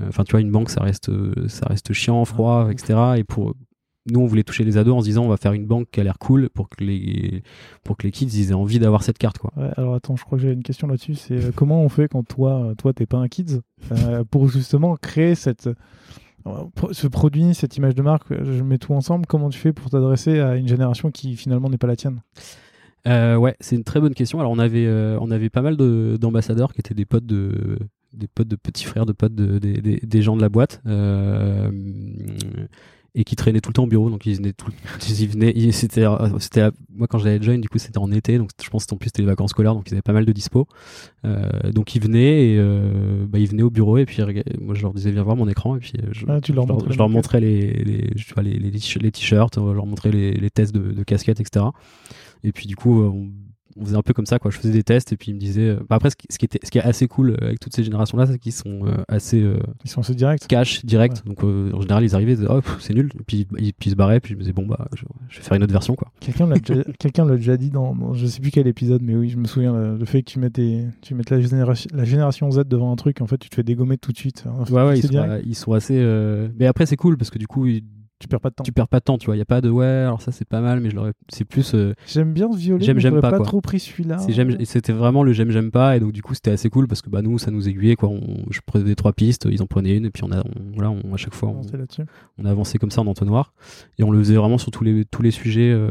enfin, 0.08 0.24
tu 0.24 0.32
vois, 0.32 0.40
une 0.40 0.50
banque, 0.50 0.70
ça 0.70 0.82
reste, 0.82 1.10
ça 1.48 1.66
reste 1.66 1.92
chiant, 1.92 2.24
froid, 2.24 2.68
etc. 2.70 3.14
Et 3.16 3.24
pour 3.24 3.54
nous, 4.10 4.20
on 4.20 4.26
voulait 4.26 4.42
toucher 4.42 4.64
les 4.64 4.78
ados 4.78 4.94
en 4.94 5.00
se 5.00 5.06
disant 5.06 5.24
on 5.24 5.28
va 5.28 5.36
faire 5.36 5.52
une 5.52 5.66
banque 5.66 5.88
qui 5.92 6.00
a 6.00 6.04
l'air 6.04 6.18
cool 6.18 6.50
pour 6.50 6.68
que 6.68 6.82
les 6.82 7.42
pour 7.84 7.96
que 7.96 8.04
les 8.06 8.10
kids 8.10 8.26
ils 8.26 8.50
aient 8.50 8.54
envie 8.54 8.78
d'avoir 8.78 9.02
cette 9.02 9.18
carte 9.18 9.38
quoi. 9.38 9.52
Ouais, 9.56 9.70
alors 9.76 9.94
attends, 9.94 10.16
je 10.16 10.24
crois 10.24 10.38
que 10.38 10.42
j'ai 10.42 10.52
une 10.52 10.62
question 10.62 10.88
là-dessus. 10.88 11.14
C'est 11.14 11.34
euh, 11.34 11.52
comment 11.54 11.82
on 11.82 11.88
fait 11.88 12.08
quand 12.08 12.24
toi 12.24 12.74
toi 12.78 12.92
t'es 12.92 13.06
pas 13.06 13.18
un 13.18 13.28
kids 13.28 13.60
euh, 13.92 14.24
pour 14.24 14.48
justement 14.48 14.96
créer 14.96 15.34
cette 15.34 15.68
euh, 15.68 16.64
ce 16.90 17.06
produit, 17.06 17.54
cette 17.54 17.76
image 17.76 17.94
de 17.94 18.02
marque? 18.02 18.32
Je 18.32 18.62
mets 18.62 18.78
tout 18.78 18.92
ensemble. 18.92 19.26
Comment 19.26 19.50
tu 19.50 19.58
fais 19.58 19.72
pour 19.72 19.90
t'adresser 19.90 20.40
à 20.40 20.56
une 20.56 20.66
génération 20.66 21.12
qui 21.12 21.36
finalement 21.36 21.70
n'est 21.70 21.78
pas 21.78 21.86
la 21.86 21.96
tienne? 21.96 22.20
Ouais, 23.06 23.56
c'est 23.60 23.76
une 23.76 23.84
très 23.84 24.00
bonne 24.00 24.14
question. 24.14 24.40
Alors 24.40 24.52
on 24.52 24.58
avait 24.58 24.88
on 25.20 25.30
avait 25.30 25.50
pas 25.50 25.62
mal 25.62 25.76
d'ambassadeurs 25.76 26.72
qui 26.72 26.80
étaient 26.80 26.94
des 26.94 27.06
potes 27.06 27.26
de 27.26 27.78
des 28.12 28.28
potes 28.28 28.48
de 28.48 28.56
petits 28.56 28.84
frères, 28.84 29.06
de 29.06 29.12
potes 29.12 29.34
de, 29.34 29.58
des, 29.58 29.80
des 29.80 30.22
gens 30.22 30.36
de 30.36 30.42
la 30.42 30.48
boîte. 30.48 30.80
Euh, 30.86 31.70
et 33.14 33.24
qui 33.24 33.36
traînaient 33.36 33.60
tout 33.60 33.68
le 33.68 33.74
temps 33.74 33.84
au 33.84 33.88
bureau 33.88 34.08
donc 34.08 34.24
ils 34.24 34.36
venaient 34.36 34.54
tout 34.54 34.72
ils 35.08 35.28
venaient 35.28 35.70
c'était 35.72 36.06
euh, 36.06 36.38
c'était 36.38 36.70
moi 36.94 37.06
quand 37.06 37.18
j'avais 37.18 37.42
join 37.42 37.58
du 37.58 37.68
coup 37.68 37.76
c'était 37.76 37.98
en 37.98 38.10
été 38.10 38.38
donc 38.38 38.48
je 38.62 38.70
pense 38.70 38.86
que 38.86 38.94
en 38.94 38.96
plus 38.96 39.08
c'était 39.08 39.20
les 39.20 39.28
vacances 39.28 39.50
scolaires 39.50 39.74
donc 39.74 39.90
ils 39.90 39.92
avaient 39.92 40.00
pas 40.00 40.14
mal 40.14 40.24
de 40.24 40.32
dispo 40.32 40.66
euh, 41.26 41.46
donc 41.72 41.94
ils 41.94 42.00
venaient 42.00 42.52
et 42.52 42.58
euh, 42.58 43.26
bah, 43.28 43.38
ils 43.38 43.48
venaient 43.48 43.62
au 43.62 43.70
bureau 43.70 43.98
et 43.98 44.06
puis 44.06 44.22
moi 44.62 44.74
je 44.74 44.80
leur 44.80 44.94
disais 44.94 45.10
viens 45.10 45.22
voir 45.22 45.36
mon 45.36 45.46
écran 45.46 45.76
et 45.76 45.80
puis 45.80 45.92
euh, 45.98 46.08
je, 46.12 46.24
ah, 46.26 46.40
tu 46.40 46.54
leur, 46.54 46.66
je, 46.90 46.96
leur, 46.96 47.10
montrais 47.10 47.40
les 47.40 47.72
les, 47.84 48.10
je 48.16 48.40
les, 48.40 48.58
les, 48.58 48.70
les 48.70 49.12
t-shirts 49.12 49.56
je 49.56 49.72
leur 49.72 49.86
montrais 49.86 50.10
les, 50.10 50.32
les 50.32 50.50
tests 50.50 50.74
de, 50.74 50.92
de 50.92 51.02
casquettes 51.02 51.40
etc 51.40 51.66
et 52.44 52.52
puis 52.52 52.66
du 52.66 52.76
coup 52.76 53.02
on, 53.02 53.30
on 53.76 53.84
faisait 53.84 53.96
un 53.96 54.02
peu 54.02 54.12
comme 54.12 54.26
ça 54.26 54.38
quoi. 54.38 54.50
Je 54.50 54.58
faisais 54.58 54.72
des 54.72 54.82
tests 54.82 55.12
et 55.12 55.16
puis 55.16 55.30
il 55.30 55.34
me 55.34 55.40
disait 55.40 55.68
euh, 55.68 55.80
bah 55.88 55.96
après 55.96 56.10
ce 56.10 56.16
qui, 56.16 56.44
était 56.44 56.60
ce 56.62 56.70
qui 56.70 56.78
est 56.78 56.82
assez 56.82 57.08
cool 57.08 57.30
euh, 57.30 57.46
avec 57.46 57.60
toutes 57.60 57.74
ces 57.74 57.84
générations 57.84 58.18
là 58.18 58.26
c'est 58.26 58.38
qu'ils 58.38 58.52
sont 58.52 58.86
euh, 58.86 59.02
assez 59.08 59.44
ils 59.84 59.90
sont 59.90 60.00
assez 60.00 60.14
directs. 60.14 60.46
cash 60.46 60.84
direct. 60.84 61.24
Donc 61.26 61.42
en 61.44 61.80
général 61.80 62.04
ils 62.04 62.14
arrivaient 62.14 62.32
ils 62.32 62.36
disaient 62.36 62.50
oh 62.50 62.60
c'est 62.80 62.94
nul. 62.94 63.10
Et 63.18 63.24
puis 63.24 63.46
ils, 63.58 63.72
puis 63.72 63.88
ils 63.88 63.90
se 63.90 63.96
barraient 63.96 64.20
puis 64.20 64.32
je 64.32 64.36
me 64.36 64.40
disais 64.40 64.52
bon 64.52 64.66
bah 64.66 64.88
je, 64.94 65.04
vais 65.04 65.42
faire 65.42 65.56
une 65.56 65.64
autre 65.64 65.72
version 65.72 65.94
quoi. 65.94 66.10
Quelqu'un 66.20 66.46
l'a 66.46 66.58
déjà, 66.58 66.82
quelqu'un 66.98 67.24
l'a 67.24 67.36
déjà 67.36 67.56
dit 67.56 67.70
dans, 67.70 68.14
je 68.14 68.26
sais 68.26 68.40
plus 68.40 68.50
quel 68.50 68.66
épisode 68.66 69.02
mais 69.02 69.16
oui 69.16 69.30
je 69.30 69.36
me 69.36 69.46
souviens 69.46 69.94
le 69.94 70.04
fait 70.04 70.22
que 70.22 70.30
tu 70.30 70.38
mettes 70.38 70.60
tu 71.00 71.14
mettes 71.14 71.30
la 71.30 71.40
génération 71.40 71.90
la 71.94 72.04
génération 72.04 72.50
Z 72.50 72.64
devant 72.66 72.92
un 72.92 72.96
truc 72.96 73.20
en 73.20 73.26
fait 73.26 73.38
tu 73.38 73.48
te 73.48 73.54
fais 73.54 73.62
dégommer 73.62 73.98
tout 73.98 74.12
de 74.12 74.18
suite. 74.18 74.44
Ouais 74.70 74.82
ouais 74.82 74.98
ils 74.98 75.06
sont, 75.06 75.40
ils 75.44 75.54
sont, 75.54 75.72
assez 75.72 75.94
mais 76.58 76.66
après 76.66 76.86
c'est 76.86 76.96
cool 76.96 77.16
parce 77.16 77.30
que 77.30 77.38
du 77.38 77.46
coup 77.46 77.66
ils 77.66 77.84
tu 78.22 78.28
perds 78.28 78.40
pas 78.40 78.50
de 78.50 78.54
temps. 78.54 78.62
Tu 78.62 78.72
perds 78.72 78.88
pas 78.88 79.00
de 79.00 79.04
temps, 79.04 79.18
tu 79.18 79.26
vois. 79.26 79.34
Il 79.34 79.40
y 79.40 79.42
a 79.42 79.46
pas 79.46 79.60
de 79.60 79.68
ouais, 79.68 79.84
alors 79.84 80.22
ça 80.22 80.30
c'est 80.30 80.46
pas 80.46 80.60
mal, 80.60 80.80
mais 80.80 80.90
je 80.90 80.94
l'aurais. 80.94 81.12
C'est 81.28 81.44
plus. 81.44 81.74
Euh, 81.74 81.92
j'aime 82.06 82.32
bien 82.32 82.50
ce 82.52 82.56
violet. 82.56 82.84
J'aime, 82.84 83.00
j'aime 83.00 83.20
pas. 83.20 83.30
pas 83.30 83.40
trop 83.40 83.60
pris 83.60 83.80
celui-là. 83.80 84.18
C'était 84.64 84.92
vraiment 84.92 85.24
le 85.24 85.32
j'aime, 85.32 85.50
j'aime 85.50 85.72
pas, 85.72 85.96
et 85.96 86.00
donc 86.00 86.12
du 86.12 86.22
coup 86.22 86.34
c'était 86.34 86.52
assez 86.52 86.70
cool 86.70 86.86
parce 86.86 87.02
que 87.02 87.10
bah 87.10 87.20
nous 87.20 87.38
ça 87.38 87.50
nous 87.50 87.68
aiguillait 87.68 87.96
quoi. 87.96 88.10
On, 88.10 88.44
je 88.50 88.60
prenais 88.64 88.94
trois 88.94 89.12
pistes, 89.12 89.48
ils 89.50 89.60
en 89.62 89.66
prenaient 89.66 89.96
une, 89.96 90.06
et 90.06 90.10
puis 90.10 90.22
on 90.24 90.30
a, 90.30 90.42
voilà, 90.74 90.90
on, 90.90 91.14
à 91.14 91.16
chaque 91.16 91.34
fois 91.34 91.48
on, 91.48 91.62
on, 92.38 92.44
a 92.44 92.50
avancé 92.50 92.78
comme 92.78 92.90
ça 92.90 93.00
en 93.00 93.06
entonnoir, 93.08 93.52
et 93.98 94.04
on 94.04 94.10
le 94.12 94.18
faisait 94.18 94.36
vraiment 94.36 94.58
sur 94.58 94.70
tous 94.70 94.84
les 94.84 95.04
tous 95.04 95.22
les 95.22 95.32
sujets 95.32 95.72
euh, 95.72 95.90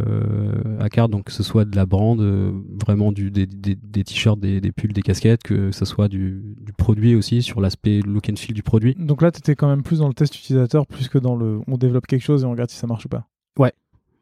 à 0.79 0.89
carte, 0.89 1.11
donc 1.11 1.25
que 1.25 1.31
ce 1.33 1.43
soit 1.43 1.65
de 1.65 1.75
la 1.75 1.85
brand, 1.85 2.19
euh, 2.21 2.51
vraiment 2.79 3.11
du 3.11 3.29
des, 3.29 3.45
des, 3.45 3.75
des 3.75 4.03
t-shirts, 4.03 4.39
des, 4.39 4.61
des, 4.61 4.71
pulls, 4.71 4.93
des 4.93 5.01
casquettes, 5.01 5.43
que 5.43 5.71
ce 5.71 5.85
soit 5.85 6.07
du, 6.07 6.41
du 6.61 6.71
produit 6.71 7.15
aussi 7.15 7.41
sur 7.41 7.59
l'aspect 7.59 7.99
look 7.99 8.29
and 8.29 8.37
feel 8.37 8.53
du 8.53 8.63
produit. 8.63 8.95
Donc 8.97 9.21
là 9.21 9.31
t'étais 9.31 9.55
quand 9.55 9.67
même 9.67 9.83
plus 9.83 9.99
dans 9.99 10.07
le 10.07 10.13
test 10.13 10.35
utilisateur 10.37 10.87
plus 10.87 11.09
que 11.09 11.17
dans 11.17 11.35
le 11.35 11.59
on 11.67 11.77
développe 11.77 12.07
quelque 12.07 12.20
chose 12.21 12.43
et 12.43 12.45
on 12.45 12.51
regarde 12.51 12.69
si 12.69 12.77
ça 12.77 12.87
marche 12.87 13.07
pas. 13.07 13.27
Ouais, 13.57 13.73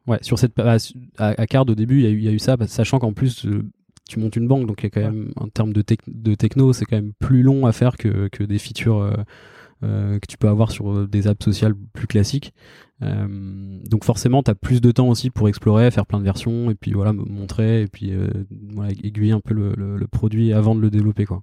ouais. 0.06 0.18
Sur 0.22 0.38
cette 0.38 0.58
à, 0.58 0.76
à 1.18 1.46
Card 1.46 1.68
au 1.68 1.74
début, 1.74 2.02
il 2.02 2.22
y, 2.22 2.28
a 2.28 2.32
eu 2.32 2.38
ça, 2.38 2.56
sachant 2.66 2.98
qu'en 2.98 3.12
plus 3.12 3.46
euh, 3.46 3.64
tu 4.08 4.18
montes 4.18 4.36
une 4.36 4.48
banque, 4.48 4.66
donc 4.66 4.82
il 4.82 4.84
y 4.84 4.86
a 4.86 4.90
quand 4.90 5.00
même 5.00 5.32
en 5.36 5.48
termes 5.48 5.72
de, 5.72 5.84
de 6.08 6.34
techno, 6.34 6.72
c'est 6.72 6.84
quand 6.84 6.96
même 6.96 7.12
plus 7.18 7.42
long 7.42 7.66
à 7.66 7.72
faire 7.72 7.96
que, 7.96 8.28
que 8.28 8.42
des 8.42 8.58
features 8.58 8.98
euh, 8.98 9.14
euh, 9.82 10.18
que 10.18 10.26
tu 10.26 10.36
peux 10.36 10.48
avoir 10.48 10.70
sur 10.70 11.08
des 11.08 11.26
apps 11.26 11.44
sociales 11.44 11.74
plus 11.92 12.06
classiques. 12.06 12.52
donc 13.00 14.04
forcément, 14.04 14.42
tu 14.42 14.50
as 14.50 14.54
plus 14.54 14.80
de 14.80 14.90
temps 14.90 15.08
aussi 15.08 15.30
pour 15.30 15.48
explorer, 15.48 15.90
faire 15.90 16.06
plein 16.06 16.18
de 16.18 16.24
versions, 16.24 16.70
et 16.70 16.74
puis 16.74 16.92
voilà, 16.92 17.12
montrer, 17.12 17.82
et 17.82 17.86
puis 17.86 18.12
voilà, 18.74 18.90
aiguiller 18.90 19.32
un 19.32 19.40
peu 19.40 19.54
le, 19.54 19.74
le, 19.74 20.06
produit 20.06 20.52
avant 20.52 20.74
de 20.74 20.80
le 20.80 20.90
développer, 20.90 21.24
quoi. 21.24 21.42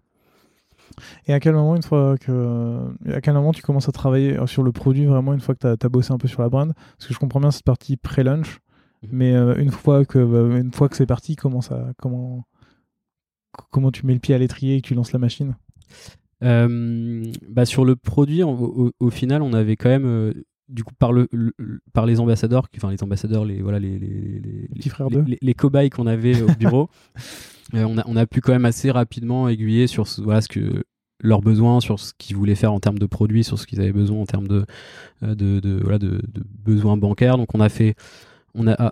Et 1.25 1.33
à 1.33 1.39
quel 1.39 1.53
moment, 1.53 1.75
une 1.75 1.83
fois 1.83 2.17
que, 2.17 2.87
à 3.11 3.21
quel 3.21 3.33
moment 3.33 3.51
tu 3.51 3.61
commences 3.61 3.89
à 3.89 3.91
travailler 3.91 4.37
sur 4.47 4.63
le 4.63 4.71
produit 4.71 5.05
vraiment 5.05 5.33
une 5.33 5.39
fois 5.39 5.55
que 5.55 5.75
tu 5.75 5.85
as, 5.85 5.89
bossé 5.89 6.11
un 6.11 6.17
peu 6.17 6.27
sur 6.27 6.41
la 6.41 6.49
brand? 6.49 6.73
Parce 6.97 7.07
que 7.07 7.13
je 7.13 7.19
comprends 7.19 7.39
bien 7.39 7.51
cette 7.51 7.65
partie 7.65 7.97
pré-lunch, 7.97 8.59
mhm. 9.03 9.09
mais 9.11 9.33
euh, 9.33 9.55
une 9.57 9.71
fois 9.71 10.05
que, 10.05 10.19
bah, 10.19 10.57
une 10.57 10.73
fois 10.73 10.89
que 10.89 10.95
c'est 10.95 11.05
parti, 11.05 11.35
comment 11.35 11.61
ça, 11.61 11.91
comment, 11.97 12.45
comment 13.71 13.91
tu 13.91 14.05
mets 14.05 14.13
le 14.13 14.19
pied 14.19 14.35
à 14.35 14.37
l'étrier 14.37 14.75
et 14.75 14.81
que 14.81 14.87
tu 14.87 14.95
lances 14.95 15.11
la 15.11 15.19
machine? 15.19 15.55
Euh, 16.43 17.23
bah 17.49 17.65
sur 17.65 17.83
le 17.83 17.95
produit, 17.95 18.43
au, 18.43 19.09
final, 19.09 19.41
on 19.41 19.53
avait 19.53 19.75
quand 19.75 19.89
même 19.89 20.05
euh, 20.05 20.33
du 20.69 20.83
coup 20.83 20.93
par 20.93 21.11
le, 21.11 21.27
par 21.93 22.05
les 22.05 22.19
ambassadeurs 22.19 22.67
enfin 22.75 22.91
les 22.91 23.01
ambassadeurs 23.01 23.45
les 23.45 23.61
voilà 23.61 23.79
les 23.79 23.97
les, 23.97 24.39
les, 24.39 24.69
les 24.69 24.89
frères 24.89 25.09
les, 25.09 25.37
les, 25.41 25.53
cobayes 25.53 25.89
qu'on 25.89 26.07
avait 26.07 26.41
au 26.41 26.47
bureau 26.59 26.89
on 27.73 27.97
a 27.97 28.03
on 28.07 28.15
a 28.15 28.25
pu 28.25 28.41
quand 28.41 28.53
même 28.53 28.65
assez 28.65 28.91
rapidement 28.91 29.49
aiguiller 29.49 29.87
sur 29.87 30.07
ce, 30.07 30.21
voilà 30.21 30.41
ce 30.41 30.47
que 30.47 30.83
leurs 31.21 31.41
besoins 31.41 31.79
sur 31.79 31.99
ce 31.99 32.13
qu'ils 32.17 32.35
voulaient 32.35 32.55
faire 32.55 32.73
en 32.73 32.79
termes 32.79 32.99
de 32.99 33.05
produits 33.05 33.43
sur 33.43 33.57
ce 33.57 33.65
qu'ils 33.65 33.81
avaient 33.81 33.91
besoin 33.91 34.21
en 34.21 34.25
termes 34.25 34.47
de 34.47 34.65
de, 35.21 35.59
de, 35.59 35.79
voilà 35.81 35.97
de, 35.99 36.21
de, 36.27 36.43
besoins 36.63 36.97
bancaires. 36.97 37.37
Donc 37.37 37.55
on 37.55 37.59
a 37.59 37.69
fait 37.69 37.95
on 38.53 38.67
a 38.67 38.91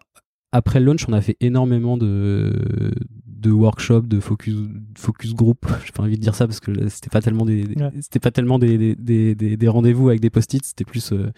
après 0.55 0.79
le 0.79 0.85
launch 0.85 1.05
on 1.09 1.13
a 1.13 1.21
fait 1.21 1.35
énormément 1.41 1.97
de 1.97 2.93
de 3.25 3.51
workshops, 3.51 4.07
de 4.07 4.19
focus, 4.19 4.55
focus 4.97 5.35
group. 5.35 5.67
J'ai 5.85 5.91
pas 5.91 6.01
envie 6.01 6.17
de 6.17 6.21
dire 6.21 6.33
ça 6.33 6.47
parce 6.47 6.59
que 6.59 6.89
c'était 6.89 7.11
pas 7.11 7.21
tellement 7.21 7.45
des, 7.45 7.63
c'était 8.01 8.19
pas 8.19 8.31
tellement 8.31 8.57
des, 8.57 8.95
des, 8.95 9.35
des, 9.35 9.57
des 9.57 9.67
rendez-vous 9.67 10.09
avec 10.09 10.19
des 10.19 10.31
post-it, 10.31 10.65
c'était 10.65 10.83
plus 10.83 11.11
euh, 11.11 11.31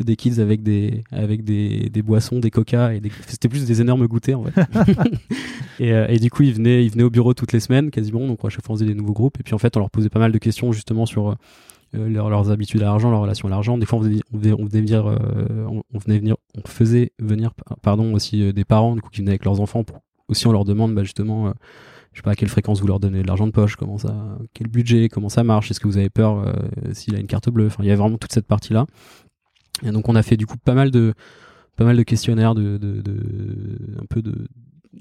des 0.00 0.16
kids 0.16 0.40
avec 0.40 0.64
des, 0.64 1.04
avec 1.12 1.44
des, 1.44 1.90
des 1.90 2.02
boissons, 2.02 2.40
des 2.40 2.50
coca 2.50 2.92
et 2.92 3.00
c'était 3.28 3.48
plus 3.48 3.66
des 3.66 3.80
énormes 3.80 4.08
goûters 4.08 4.40
en 4.40 4.44
fait. 4.46 4.66
et, 5.78 5.92
euh, 5.92 6.08
et, 6.08 6.18
du 6.18 6.28
coup, 6.30 6.42
ils 6.42 6.54
venaient, 6.54 6.84
ils 6.84 6.90
venaient 6.90 7.04
au 7.04 7.10
bureau 7.10 7.34
toutes 7.34 7.52
les 7.52 7.60
semaines 7.60 7.92
quasiment, 7.92 8.26
donc 8.26 8.44
à 8.44 8.48
chaque 8.48 8.64
fois 8.64 8.74
on 8.74 8.76
faisait 8.78 8.86
des 8.86 8.94
nouveaux 8.94 9.12
groupes 9.12 9.38
et 9.38 9.44
puis 9.44 9.54
en 9.54 9.58
fait 9.58 9.76
on 9.76 9.80
leur 9.80 9.90
posait 9.90 10.08
pas 10.08 10.18
mal 10.18 10.32
de 10.32 10.38
questions 10.38 10.72
justement 10.72 11.06
sur 11.06 11.36
euh, 11.94 12.08
leurs 12.08 12.50
habitudes 12.50 12.82
à 12.82 12.86
l'argent, 12.86 13.10
leur 13.10 13.20
relation 13.20 13.48
à 13.48 13.50
l'argent. 13.50 13.78
Des 13.78 13.86
fois, 13.86 13.98
on 13.98 14.02
venait, 14.02 14.20
on 14.32 14.64
venait, 14.64 14.80
venir, 14.80 15.06
on, 15.06 15.98
venait 15.98 16.18
venir, 16.18 16.36
on 16.56 16.66
faisait 16.66 17.12
venir, 17.18 17.52
pardon, 17.82 18.14
aussi 18.14 18.52
des 18.52 18.64
parents 18.64 18.94
du 18.94 19.02
coup 19.02 19.10
qui 19.10 19.20
venaient 19.20 19.32
avec 19.32 19.44
leurs 19.44 19.60
enfants 19.60 19.84
pour 19.84 20.00
aussi 20.28 20.46
on 20.46 20.52
leur 20.52 20.64
demande 20.64 20.94
bah, 20.94 21.02
justement, 21.02 21.48
euh, 21.48 21.52
je 22.12 22.18
sais 22.18 22.22
pas 22.22 22.32
à 22.32 22.34
quelle 22.34 22.48
fréquence 22.48 22.80
vous 22.80 22.86
leur 22.86 23.00
donnez 23.00 23.22
de 23.22 23.26
l'argent 23.26 23.46
de 23.46 23.52
poche, 23.52 23.76
comment 23.76 23.98
ça, 23.98 24.38
quel 24.52 24.68
budget, 24.68 25.08
comment 25.08 25.28
ça 25.28 25.44
marche, 25.44 25.70
est-ce 25.70 25.80
que 25.80 25.88
vous 25.88 25.98
avez 25.98 26.10
peur 26.10 26.38
euh, 26.38 26.52
s'il 26.92 27.14
a 27.14 27.18
une 27.18 27.26
carte 27.26 27.48
bleue. 27.50 27.66
Enfin, 27.66 27.82
il 27.82 27.88
y 27.88 27.92
a 27.92 27.96
vraiment 27.96 28.18
toute 28.18 28.32
cette 28.32 28.46
partie 28.46 28.72
là. 28.72 28.86
Et 29.82 29.90
donc 29.90 30.08
on 30.08 30.14
a 30.14 30.22
fait 30.22 30.36
du 30.36 30.46
coup 30.46 30.56
pas 30.56 30.74
mal 30.74 30.90
de 30.90 31.14
pas 31.76 31.84
mal 31.84 31.96
de 31.96 32.02
questionnaires 32.04 32.54
de, 32.54 32.78
de, 32.78 33.00
de 33.00 33.16
un 34.00 34.06
peu 34.08 34.22
de 34.22 34.46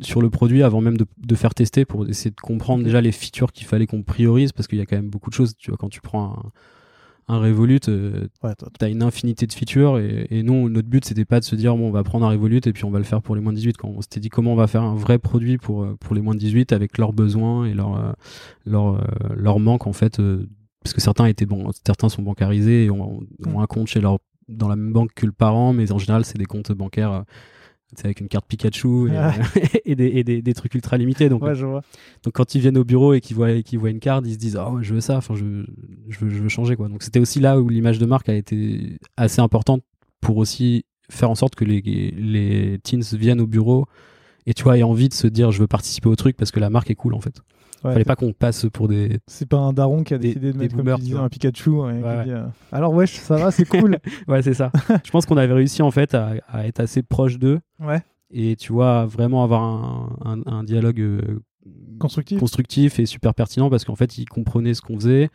sur 0.02 0.24
le 0.24 0.32
produit 0.32 0.64
avant 0.64 0.82
même 0.82 0.98
de, 0.98 1.06
de, 1.20 1.36
faire 1.36 1.54
tester 1.54 1.86
pour 1.86 2.08
essayer 2.10 2.32
de 2.32 2.42
comprendre 2.42 2.84
déjà 2.84 3.00
les 3.00 3.12
features 3.12 3.52
qu'il 3.52 3.68
fallait 3.68 3.86
qu'on 3.86 4.02
priorise 4.02 4.52
parce 4.52 4.68
qu'il 4.68 4.80
y 4.80 4.82
a 4.82 4.88
quand 4.88 4.96
même 4.96 5.12
beaucoup 5.12 5.30
de 5.30 5.36
choses 5.36 5.54
tu 5.56 5.70
vois 5.70 5.78
quand 5.78 5.90
tu 5.90 6.02
prends 6.02 6.32
un, 6.32 6.52
un 7.28 7.40
Revolut, 7.40 7.80
euh, 7.88 8.28
tu 8.42 8.86
as 8.86 8.90
une 8.90 9.04
infinité 9.04 9.48
de 9.48 9.54
features 9.54 9.98
et, 9.98 10.28
et 10.30 10.44
nous, 10.44 10.70
notre 10.70 10.88
but, 10.88 11.06
c'était 11.06 11.26
pas 11.26 11.40
de 11.40 11.46
se 11.46 11.56
dire, 11.56 11.76
bon, 11.76 11.88
on 11.88 11.92
va 11.92 12.04
prendre 12.04 12.26
un 12.26 12.30
Revolut 12.30 12.62
et 12.66 12.74
puis 12.74 12.86
on 12.86 12.92
va 12.92 13.00
le 13.00 13.06
faire 13.06 13.22
pour 13.22 13.36
les 13.36 13.42
moins 13.42 13.54
de 13.54 13.58
18. 13.58 13.78
Quand 13.78 13.90
on 13.90 14.02
s'était 14.02 14.20
dit 14.20 14.30
comment 14.30 14.54
on 14.54 14.56
va 14.56 14.68
faire 14.68 14.84
un 14.84 14.96
vrai 14.96 15.20
produit 15.20 15.58
pour, 15.58 15.84
euh, 15.84 15.96
pour 16.00 16.16
les 16.16 16.22
moins 16.22 16.34
de 16.34 16.40
18 16.40 16.74
avec 16.74 16.98
leurs 16.98 17.14
besoins 17.14 17.66
et 17.66 17.74
leurs 17.74 17.98
euh, 17.98 18.12
leur, 18.66 19.04
leur 19.36 19.60
manque, 19.60 19.88
en 19.88 19.94
fait, 19.94 20.22
parce 20.84 20.94
que 20.94 21.02
certains 21.02 21.26
étaient 21.26 21.46
bon, 21.46 21.70
certains 21.86 22.10
sont 22.10 22.22
bancarisés 22.22 22.86
et 22.86 22.92
ont, 22.92 23.22
ont 23.46 23.60
un 23.62 23.68
compte 23.68 23.88
chez 23.88 24.02
leur, 24.02 24.20
dans 24.48 24.68
la 24.68 24.76
même 24.76 24.94
banque 24.94 25.14
que 25.14 25.26
le 25.26 25.32
parent, 25.32 25.74
mais 25.74 25.92
en 25.92 25.98
général, 25.98 26.26
c'est 26.26 26.38
des 26.38 26.46
comptes 26.46 26.72
bancaires 26.72 27.24
avec 28.04 28.22
une 28.22 28.28
carte 28.28 28.46
Pikachu 28.48 29.12
et, 29.12 29.18
ah. 29.18 29.34
des, 29.86 30.24
des, 30.24 30.42
des, 30.42 30.54
trucs 30.54 30.74
ultra 30.76 30.98
limités. 30.98 31.30
Donc, 31.30 31.44
ouais, 31.44 31.56
je 31.56 31.66
vois. 31.66 31.82
donc 32.24 32.34
quand 32.34 32.56
ils 32.56 32.62
viennent 32.62 32.78
au 32.78 32.84
bureau 32.84 33.14
et 33.14 33.22
qu'ils 33.22 33.36
voient, 33.36 33.62
qu'ils 33.62 33.80
voient 33.80 33.90
une 33.90 34.00
carte, 34.00 34.26
ils 34.28 34.34
se 34.34 34.38
disent 34.38 34.58
oh, 34.58 34.80
je 34.82 34.94
veux 34.94 35.02
ça, 35.02 35.18
enfin, 35.18 35.36
je, 35.36 35.66
je, 36.10 36.20
veux, 36.20 36.30
je 36.30 36.42
veux 36.42 36.50
changer. 36.50 36.76
Quoi. 36.76 36.90
Donc 36.90 37.04
c'était 37.04 37.20
aussi 37.20 37.40
là 37.40 37.60
où 37.60 37.70
l'image 37.70 38.00
de 38.00 38.06
marque 38.06 38.30
a 38.30 38.36
été 38.36 38.98
assez 39.18 39.42
importante 39.42 39.84
pour 40.22 40.38
aussi 40.38 40.86
faire 41.10 41.30
en 41.30 41.36
sorte 41.36 41.56
que 41.56 41.66
les, 41.66 41.82
les 41.82 42.80
teens 42.84 43.02
viennent 43.18 43.42
au 43.42 43.48
bureau 43.48 43.86
et 44.46 44.54
tu 44.54 44.64
vois, 44.64 44.78
aient 44.78 44.84
envie 44.84 45.10
de 45.10 45.14
se 45.14 45.28
dire 45.28 45.52
je 45.52 45.60
veux 45.60 45.68
participer 45.68 46.10
au 46.10 46.16
truc 46.16 46.36
parce 46.38 46.52
que 46.52 46.60
la 46.60 46.70
marque 46.70 46.90
est 46.90 46.96
cool 46.96 47.14
en 47.14 47.22
fait. 47.22 47.42
Ouais, 47.84 47.92
Fallait 47.92 48.06
pas 48.06 48.16
qu'on 48.16 48.32
passe 48.32 48.66
pour 48.72 48.88
des. 48.88 49.20
C'est 49.28 49.48
pas 49.48 49.58
un 49.58 49.74
daron 49.74 50.04
qui 50.04 50.14
a 50.14 50.18
décidé 50.18 50.54
de 50.54 50.58
mettre 50.58 50.76
boomers, 50.76 51.00
un 51.22 51.28
Pikachu. 51.28 51.82
Hein, 51.82 52.02
euh, 52.04 52.48
Alors 52.72 52.94
wesh, 52.94 53.16
ça 53.16 53.36
va, 53.36 53.52
c'est 53.52 53.66
cool. 53.66 53.98
ouais, 54.30 54.42
c'est 54.42 54.54
ça. 54.54 54.72
je 55.04 55.12
pense 55.12 55.26
qu'on 55.26 55.36
avait 55.36 55.54
réussi 55.54 55.82
en 55.82 55.92
fait 55.92 56.14
à, 56.14 56.36
à 56.48 56.66
être 56.66 56.80
assez 56.80 57.04
proche 57.04 57.38
d'eux. 57.38 57.60
Ouais. 57.82 58.02
Et 58.32 58.56
tu 58.56 58.72
vois, 58.72 59.06
vraiment 59.06 59.44
avoir 59.44 59.64
un, 59.64 60.16
un, 60.24 60.42
un 60.52 60.64
dialogue 60.64 61.02
euh, 61.02 61.42
constructif. 62.00 62.40
constructif 62.40 63.00
et 63.00 63.06
super 63.06 63.34
pertinent 63.34 63.70
parce 63.70 63.84
qu'en 63.84 63.96
fait, 63.96 64.18
ils 64.18 64.26
comprenaient 64.26 64.74
ce 64.74 64.82
qu'on 64.82 64.96
faisait. 64.96 65.30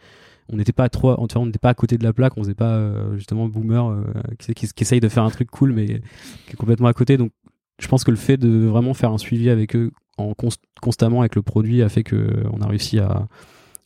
On 0.51 0.57
n'était 0.57 0.73
pas 0.73 0.89
trop, 0.89 1.15
on 1.19 1.45
n'était 1.45 1.59
pas 1.59 1.69
à 1.69 1.75
côté 1.75 1.99
de 1.99 2.05
la 2.05 2.15
plaque, 2.15 2.39
on 2.39 2.43
faisait 2.43 2.55
pas 2.55 2.73
euh, 2.73 3.15
justement 3.17 3.47
boomer 3.49 3.95
qui, 4.39 4.55
qui, 4.55 4.67
qui, 4.67 4.83
essaye 4.83 5.01
de 5.01 5.09
faire 5.11 5.23
un 5.25 5.31
truc 5.31 5.51
cool 5.51 5.75
mais 5.75 5.85
qui 5.85 6.53
est 6.53 6.57
complètement 6.57 6.89
à 6.89 6.95
côté. 6.95 7.19
Donc, 7.19 7.31
je 7.79 7.87
pense 7.89 8.05
que 8.05 8.11
le 8.11 8.17
fait 8.17 8.39
de 8.39 8.65
vraiment 8.67 8.95
faire 8.95 9.13
un 9.13 9.19
suivi 9.19 9.51
avec 9.51 9.77
eux 9.77 9.91
en 10.19 10.35
constamment 10.81 11.21
avec 11.21 11.35
le 11.35 11.43
produit 11.43 11.83
a 11.83 11.89
fait 11.89 12.03
que 12.03 12.45
on 12.53 12.61
a 12.61 12.67
réussi 12.67 12.99
à, 12.99 13.29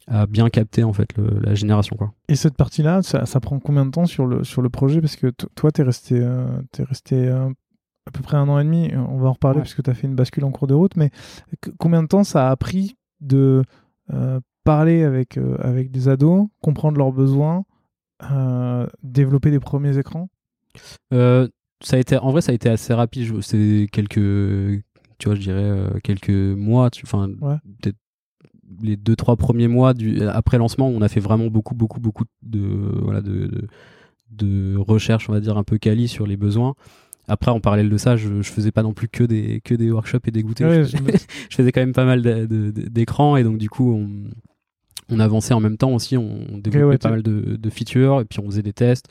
à 0.08 0.26
bien 0.26 0.48
capter 0.50 0.84
en 0.84 0.92
fait 0.92 1.08
la 1.16 1.54
génération 1.54 1.96
quoi. 1.96 2.12
Et 2.28 2.36
cette 2.36 2.56
partie-là, 2.56 3.02
ça, 3.02 3.26
ça, 3.26 3.40
prend 3.40 3.58
combien 3.58 3.86
de 3.86 3.90
temps 3.90 4.06
sur 4.06 4.26
le 4.26 4.44
sur 4.44 4.62
le 4.62 4.68
projet? 4.68 5.00
Parce 5.00 5.16
que 5.16 5.28
toi 5.54 5.70
t'es 5.70 5.82
resté 5.82 6.18
euh, 6.18 6.46
es 6.78 6.82
resté 6.82 7.28
euh, 7.28 7.48
à 8.06 8.10
peu 8.10 8.22
près 8.22 8.36
un 8.36 8.48
an 8.48 8.58
et 8.58 8.64
demi. 8.64 8.90
On 8.94 9.18
va 9.18 9.28
en 9.28 9.32
reparler 9.32 9.60
parce 9.60 9.74
que 9.74 9.82
tu 9.82 9.90
as 9.90 9.94
fait 9.94 10.06
une 10.06 10.14
bascule 10.14 10.44
en 10.44 10.50
cours 10.50 10.66
de 10.66 10.74
route, 10.74 10.96
mais 10.96 11.10
combien 11.78 12.02
de 12.02 12.08
temps 12.08 12.24
ça 12.24 12.50
a 12.50 12.56
pris 12.56 12.96
de 13.20 13.62
euh, 14.12 14.40
parler 14.64 15.04
avec 15.04 15.38
avec 15.60 15.90
des 15.90 16.08
ados, 16.08 16.48
comprendre 16.60 16.98
leurs 16.98 17.12
besoins, 17.12 17.64
développer 19.02 19.50
des 19.50 19.60
premiers 19.60 19.98
écrans? 19.98 20.28
Ça 21.10 21.96
a 21.96 21.98
été 21.98 22.16
en 22.16 22.30
vrai 22.30 22.40
ça 22.40 22.52
a 22.52 22.54
été 22.54 22.68
assez 22.68 22.92
rapide. 22.92 23.40
C'est 23.42 23.86
quelques 23.92 24.82
tu 25.22 25.28
vois 25.28 25.36
je 25.36 25.40
dirais 25.40 25.72
quelques 26.02 26.30
mois. 26.30 26.90
Enfin 27.04 27.28
peut-être 27.80 27.96
les 28.82 28.96
deux 28.96 29.14
trois 29.14 29.36
premiers 29.36 29.68
mois 29.68 29.94
du, 29.94 30.20
après 30.22 30.58
lancement, 30.58 30.88
on 30.88 31.00
a 31.00 31.08
fait 31.08 31.20
vraiment 31.20 31.46
beaucoup 31.46 31.76
beaucoup 31.76 32.00
beaucoup 32.00 32.24
de 32.42 32.58
voilà 33.02 33.20
de, 33.20 33.68
de, 34.30 34.76
recherche, 34.76 35.28
on 35.28 35.32
va 35.32 35.38
dire 35.38 35.56
un 35.56 35.62
peu 35.62 35.78
quali 35.78 36.08
sur 36.08 36.26
les 36.26 36.36
besoins. 36.36 36.74
Après, 37.28 37.52
en 37.52 37.60
parallèle 37.60 37.88
de 37.88 37.96
ça, 37.98 38.16
je, 38.16 38.42
je 38.42 38.50
faisais 38.50 38.72
pas 38.72 38.82
non 38.82 38.94
plus 38.94 39.06
que 39.06 39.22
des 39.22 39.60
que 39.60 39.76
des 39.76 39.92
workshops 39.92 40.26
et 40.26 40.32
des 40.32 40.42
goûters. 40.42 40.84
je, 40.86 40.96
faisais 41.50 41.70
quand 41.70 41.82
même 41.82 41.92
pas 41.92 42.04
mal 42.04 42.48
d'écrans 42.48 43.36
et 43.36 43.44
donc 43.44 43.58
du 43.58 43.70
coup 43.70 43.92
on, 43.92 44.28
on 45.08 45.20
avançait 45.20 45.54
en 45.54 45.60
même 45.60 45.76
temps 45.76 45.92
aussi. 45.92 46.16
On, 46.16 46.58
développait 46.58 46.98
pas 46.98 47.10
mal 47.10 47.22
de, 47.22 47.54
de, 47.54 47.70
features 47.70 48.22
et 48.22 48.24
puis 48.24 48.40
on 48.40 48.46
faisait 48.46 48.62
des 48.62 48.72
tests. 48.72 49.06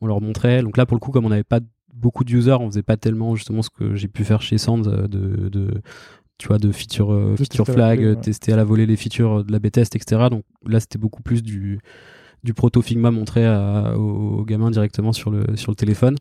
On 0.00 0.08
leur 0.08 0.20
montrait. 0.20 0.62
Donc 0.62 0.76
là, 0.76 0.86
pour 0.86 0.96
le 0.96 1.00
coup, 1.00 1.12
comme 1.12 1.24
on 1.24 1.28
n'avait 1.28 1.44
pas 1.44 1.60
beaucoup 1.92 2.24
d'users, 2.24 2.60
on 2.60 2.70
faisait 2.70 2.82
pas 2.82 2.96
tellement 2.96 3.34
justement 3.36 3.62
ce 3.62 3.70
que 3.70 3.94
j'ai 3.94 4.08
pu 4.08 4.24
faire 4.24 4.42
chez 4.42 4.58
Sands 4.58 4.78
de, 4.78 5.06
de, 5.06 5.82
tu 6.38 6.48
vois, 6.48 6.58
de 6.58 6.72
feature, 6.72 7.12
euh, 7.12 7.36
feature 7.36 7.66
flag, 7.66 8.20
tester 8.20 8.52
à 8.52 8.56
la 8.56 8.64
volée 8.64 8.86
les 8.86 8.96
features 8.96 9.44
de 9.44 9.52
la 9.52 9.58
B-test, 9.58 9.94
etc. 9.96 10.28
Donc 10.30 10.44
là, 10.66 10.80
c'était 10.80 10.98
beaucoup 10.98 11.22
plus 11.22 11.42
du, 11.42 11.78
du 12.42 12.54
proto 12.54 12.82
Figma 12.82 13.10
montré 13.10 13.46
aux, 13.94 14.44
gamins 14.44 14.70
directement 14.70 15.12
sur 15.12 15.30
le, 15.30 15.56
sur 15.56 15.70
le 15.70 15.76
téléphone. 15.76 16.16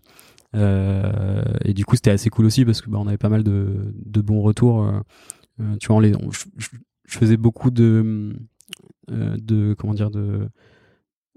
Euh, 0.55 1.43
et 1.63 1.74
du 1.74 1.86
coup, 1.86 1.95
c'était 1.95 2.11
assez 2.11 2.30
cool 2.30 2.45
aussi 2.45 2.65
parce 2.65 2.82
que 2.82 2.89
bah, 2.89 2.99
on 2.99 3.07
avait 3.07 3.17
pas 3.17 3.30
mal 3.30 3.43
de, 3.43 3.93
de 4.05 4.22
bons 4.22 4.41
retours. 4.41 4.84
Euh, 4.84 5.76
tu 5.80 5.88
vois, 5.88 6.01
les, 6.01 6.13
je, 6.57 6.67
faisais 7.07 7.38
beaucoup 7.38 7.72
de, 7.72 8.34
de 9.09 9.74
comment 9.78 9.93
dire, 9.93 10.11
de 10.11 10.47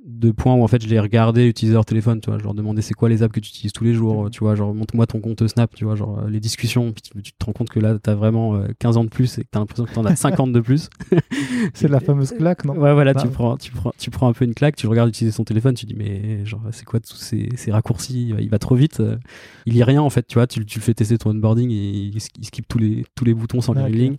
de 0.05 0.31
points 0.31 0.55
où 0.55 0.63
en 0.63 0.69
fait 0.69 0.83
je 0.83 0.89
les 0.89 1.01
regardais 1.01 1.49
utiliser 1.49 1.73
leur 1.75 1.87
téléphone 1.87 2.21
tu 2.21 2.29
vois. 2.29 2.39
Je 2.39 2.45
leur 2.45 2.53
demandais 2.53 2.83
c'est 2.83 2.93
quoi 2.93 3.09
les 3.09 3.23
apps 3.23 3.35
que 3.35 3.41
tu 3.41 3.49
utilises 3.49 3.73
tous 3.73 3.85
les 3.85 3.95
jours 3.95 4.29
tu 4.31 4.41
vois. 4.41 4.55
Genre 4.55 4.75
montre-moi 4.75 5.07
ton 5.07 5.21
compte 5.21 5.47
Snap 5.47 5.75
tu 5.75 5.85
vois. 5.85 5.97
Genre 5.97 6.19
euh, 6.19 6.29
les 6.29 6.41
discussions. 6.41 6.93
Puis 6.93 7.23
tu, 7.23 7.33
te 7.33 7.45
rends 7.45 7.53
compte 7.53 7.71
que 7.71 7.81
là 7.81 7.99
t'as 7.99 8.15
vraiment 8.15 8.61
15 8.79 8.97
euh, 8.97 9.01
ans 9.01 9.05
de 9.05 9.09
plus 9.09 9.39
et 9.39 9.45
que 9.45 9.49
t'as 9.51 9.61
l'impression 9.61 9.87
que 9.87 9.95
t'en 9.95 10.05
as 10.05 10.15
50 10.25 10.53
de 10.53 10.61
plus. 10.61 10.91
C'est 11.75 11.89
la 11.89 12.01
fameuse 12.01 12.33
claque 12.33 12.67
non? 12.67 12.75
Ouais 12.75 12.93
voilà 12.93 13.15
tu 13.15 13.29
prends 13.29 13.57
tu 13.57 13.73
prends 13.73 13.93
tu 13.99 14.11
prends 14.11 14.29
un 14.29 14.35
peu 14.35 14.45
une 14.45 14.55
claque 14.55 14.77
tu 14.77 14.87
regardes 14.87 15.09
utiliser 15.09 15.35
son 15.35 15.45
téléphone 15.45 15.75
tu 15.75 15.87
dis 15.87 15.95
mais 15.95 16.45
genre 16.45 16.63
c'est 16.71 16.85
quoi 16.85 17.01
tous 17.01 17.17
ces, 17.17 17.49
ces, 17.57 17.73
raccourcis? 17.73 18.35
Il 18.39 18.51
va 18.51 18.59
trop 18.59 18.75
vite 18.75 19.01
euh, 19.01 19.17
il 19.65 19.75
y 19.75 19.83
a 19.83 19.87
rien 19.87 20.03
en 20.03 20.11
fait 20.11 20.27
tu 20.27 20.35
vois. 20.35 20.47
Tu, 20.47 20.67
tu 20.67 20.81
fais 20.81 20.93
tester 20.93 21.17
ton 21.17 21.31
onboarding 21.31 21.71
et 21.71 21.75
il, 21.75 22.21
skip 22.21 22.69
tous 22.69 22.79
les 22.79 23.05
tous 23.15 23.25
les 23.25 23.33
boutons 23.33 23.63
sans 23.63 23.75
ah, 23.75 23.89
ligne. 23.89 24.17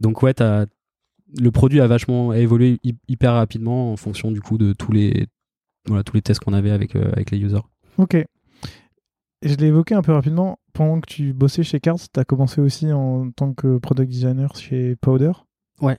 Donc 0.00 0.22
ouais 0.22 0.32
t'as 0.32 0.66
le 1.38 1.50
produit 1.50 1.80
a 1.80 1.86
vachement 1.86 2.32
évolué 2.32 2.78
hyper 3.08 3.32
rapidement 3.32 3.92
en 3.92 3.96
fonction 3.96 4.30
du 4.30 4.40
coup 4.40 4.58
de 4.58 4.72
tous 4.72 4.92
les 4.92 5.26
voilà 5.86 6.02
tous 6.02 6.14
les 6.14 6.22
tests 6.22 6.40
qu'on 6.40 6.52
avait 6.52 6.70
avec 6.70 6.96
euh, 6.96 7.10
avec 7.12 7.30
les 7.30 7.38
users. 7.38 7.62
Ok. 7.98 8.14
Et 8.14 9.48
je 9.48 9.54
l'ai 9.56 9.66
évoqué 9.66 9.94
un 9.94 10.02
peu 10.02 10.12
rapidement. 10.12 10.58
Pendant 10.72 11.00
que 11.00 11.06
tu 11.06 11.32
bossais 11.32 11.62
chez 11.62 11.80
Cards, 11.80 12.00
tu 12.12 12.20
as 12.20 12.24
commencé 12.24 12.60
aussi 12.60 12.92
en 12.92 13.30
tant 13.30 13.52
que 13.52 13.78
product 13.78 14.10
designer 14.10 14.54
chez 14.56 14.96
Powder? 14.96 15.32
Ouais. 15.80 15.98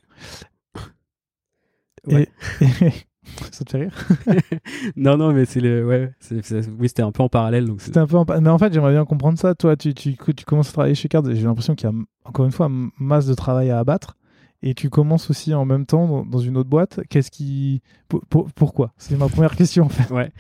ouais. 2.08 2.28
ça 3.52 3.64
te 3.64 3.72
fait 3.72 3.78
rire? 3.78 4.08
Non, 4.96 5.18
non, 5.18 5.34
mais 5.34 5.46
c'est 5.46 5.62
le. 5.62 5.86
Ouais, 5.86 6.12
oui, 6.32 6.88
c'était 6.88 7.04
un 7.04 7.12
peu 7.12 7.24
en 7.24 7.30
parallèle. 7.30 7.68
C'était 7.80 8.00
un 8.00 8.08
peu 8.08 8.18
en... 8.18 8.26
Mais 8.42 8.50
en 8.50 8.58
fait, 8.58 8.74
j'aimerais 8.74 8.94
bien 8.94 9.06
comprendre 9.06 9.38
ça. 9.38 9.56
Toi, 9.56 9.76
tu, 9.76 9.94
tu, 9.94 10.16
tu 10.16 10.46
commences 10.46 10.70
à 10.70 10.74
travailler 10.74 10.96
chez 10.96 11.08
Cards 11.08 11.30
et 11.30 11.36
j'ai 11.36 11.44
l'impression 11.44 11.76
qu'il 11.76 11.90
y 11.90 11.94
a 11.94 11.96
encore 12.26 12.46
une 12.46 12.52
fois 12.52 12.70
masse 13.00 13.28
de 13.28 13.34
travail 13.34 13.70
à 13.70 13.80
abattre 13.80 14.17
et 14.64 14.74
tu 14.74 14.90
commences 14.90 15.30
aussi 15.30 15.54
en 15.54 15.66
même 15.66 15.86
temps 15.86 16.26
dans, 16.26 16.40
une 16.40 16.58
autre 16.58 16.70
boîte. 16.70 17.00
Qu'est-ce 17.10 17.30
qui, 17.30 17.82
pourquoi? 18.56 18.92
C'est 18.98 19.16
ma 19.16 19.28
première 19.28 19.56
question 19.56 19.86
en 19.86 19.90
fait. 19.90 20.12
Ouais. 20.14 20.32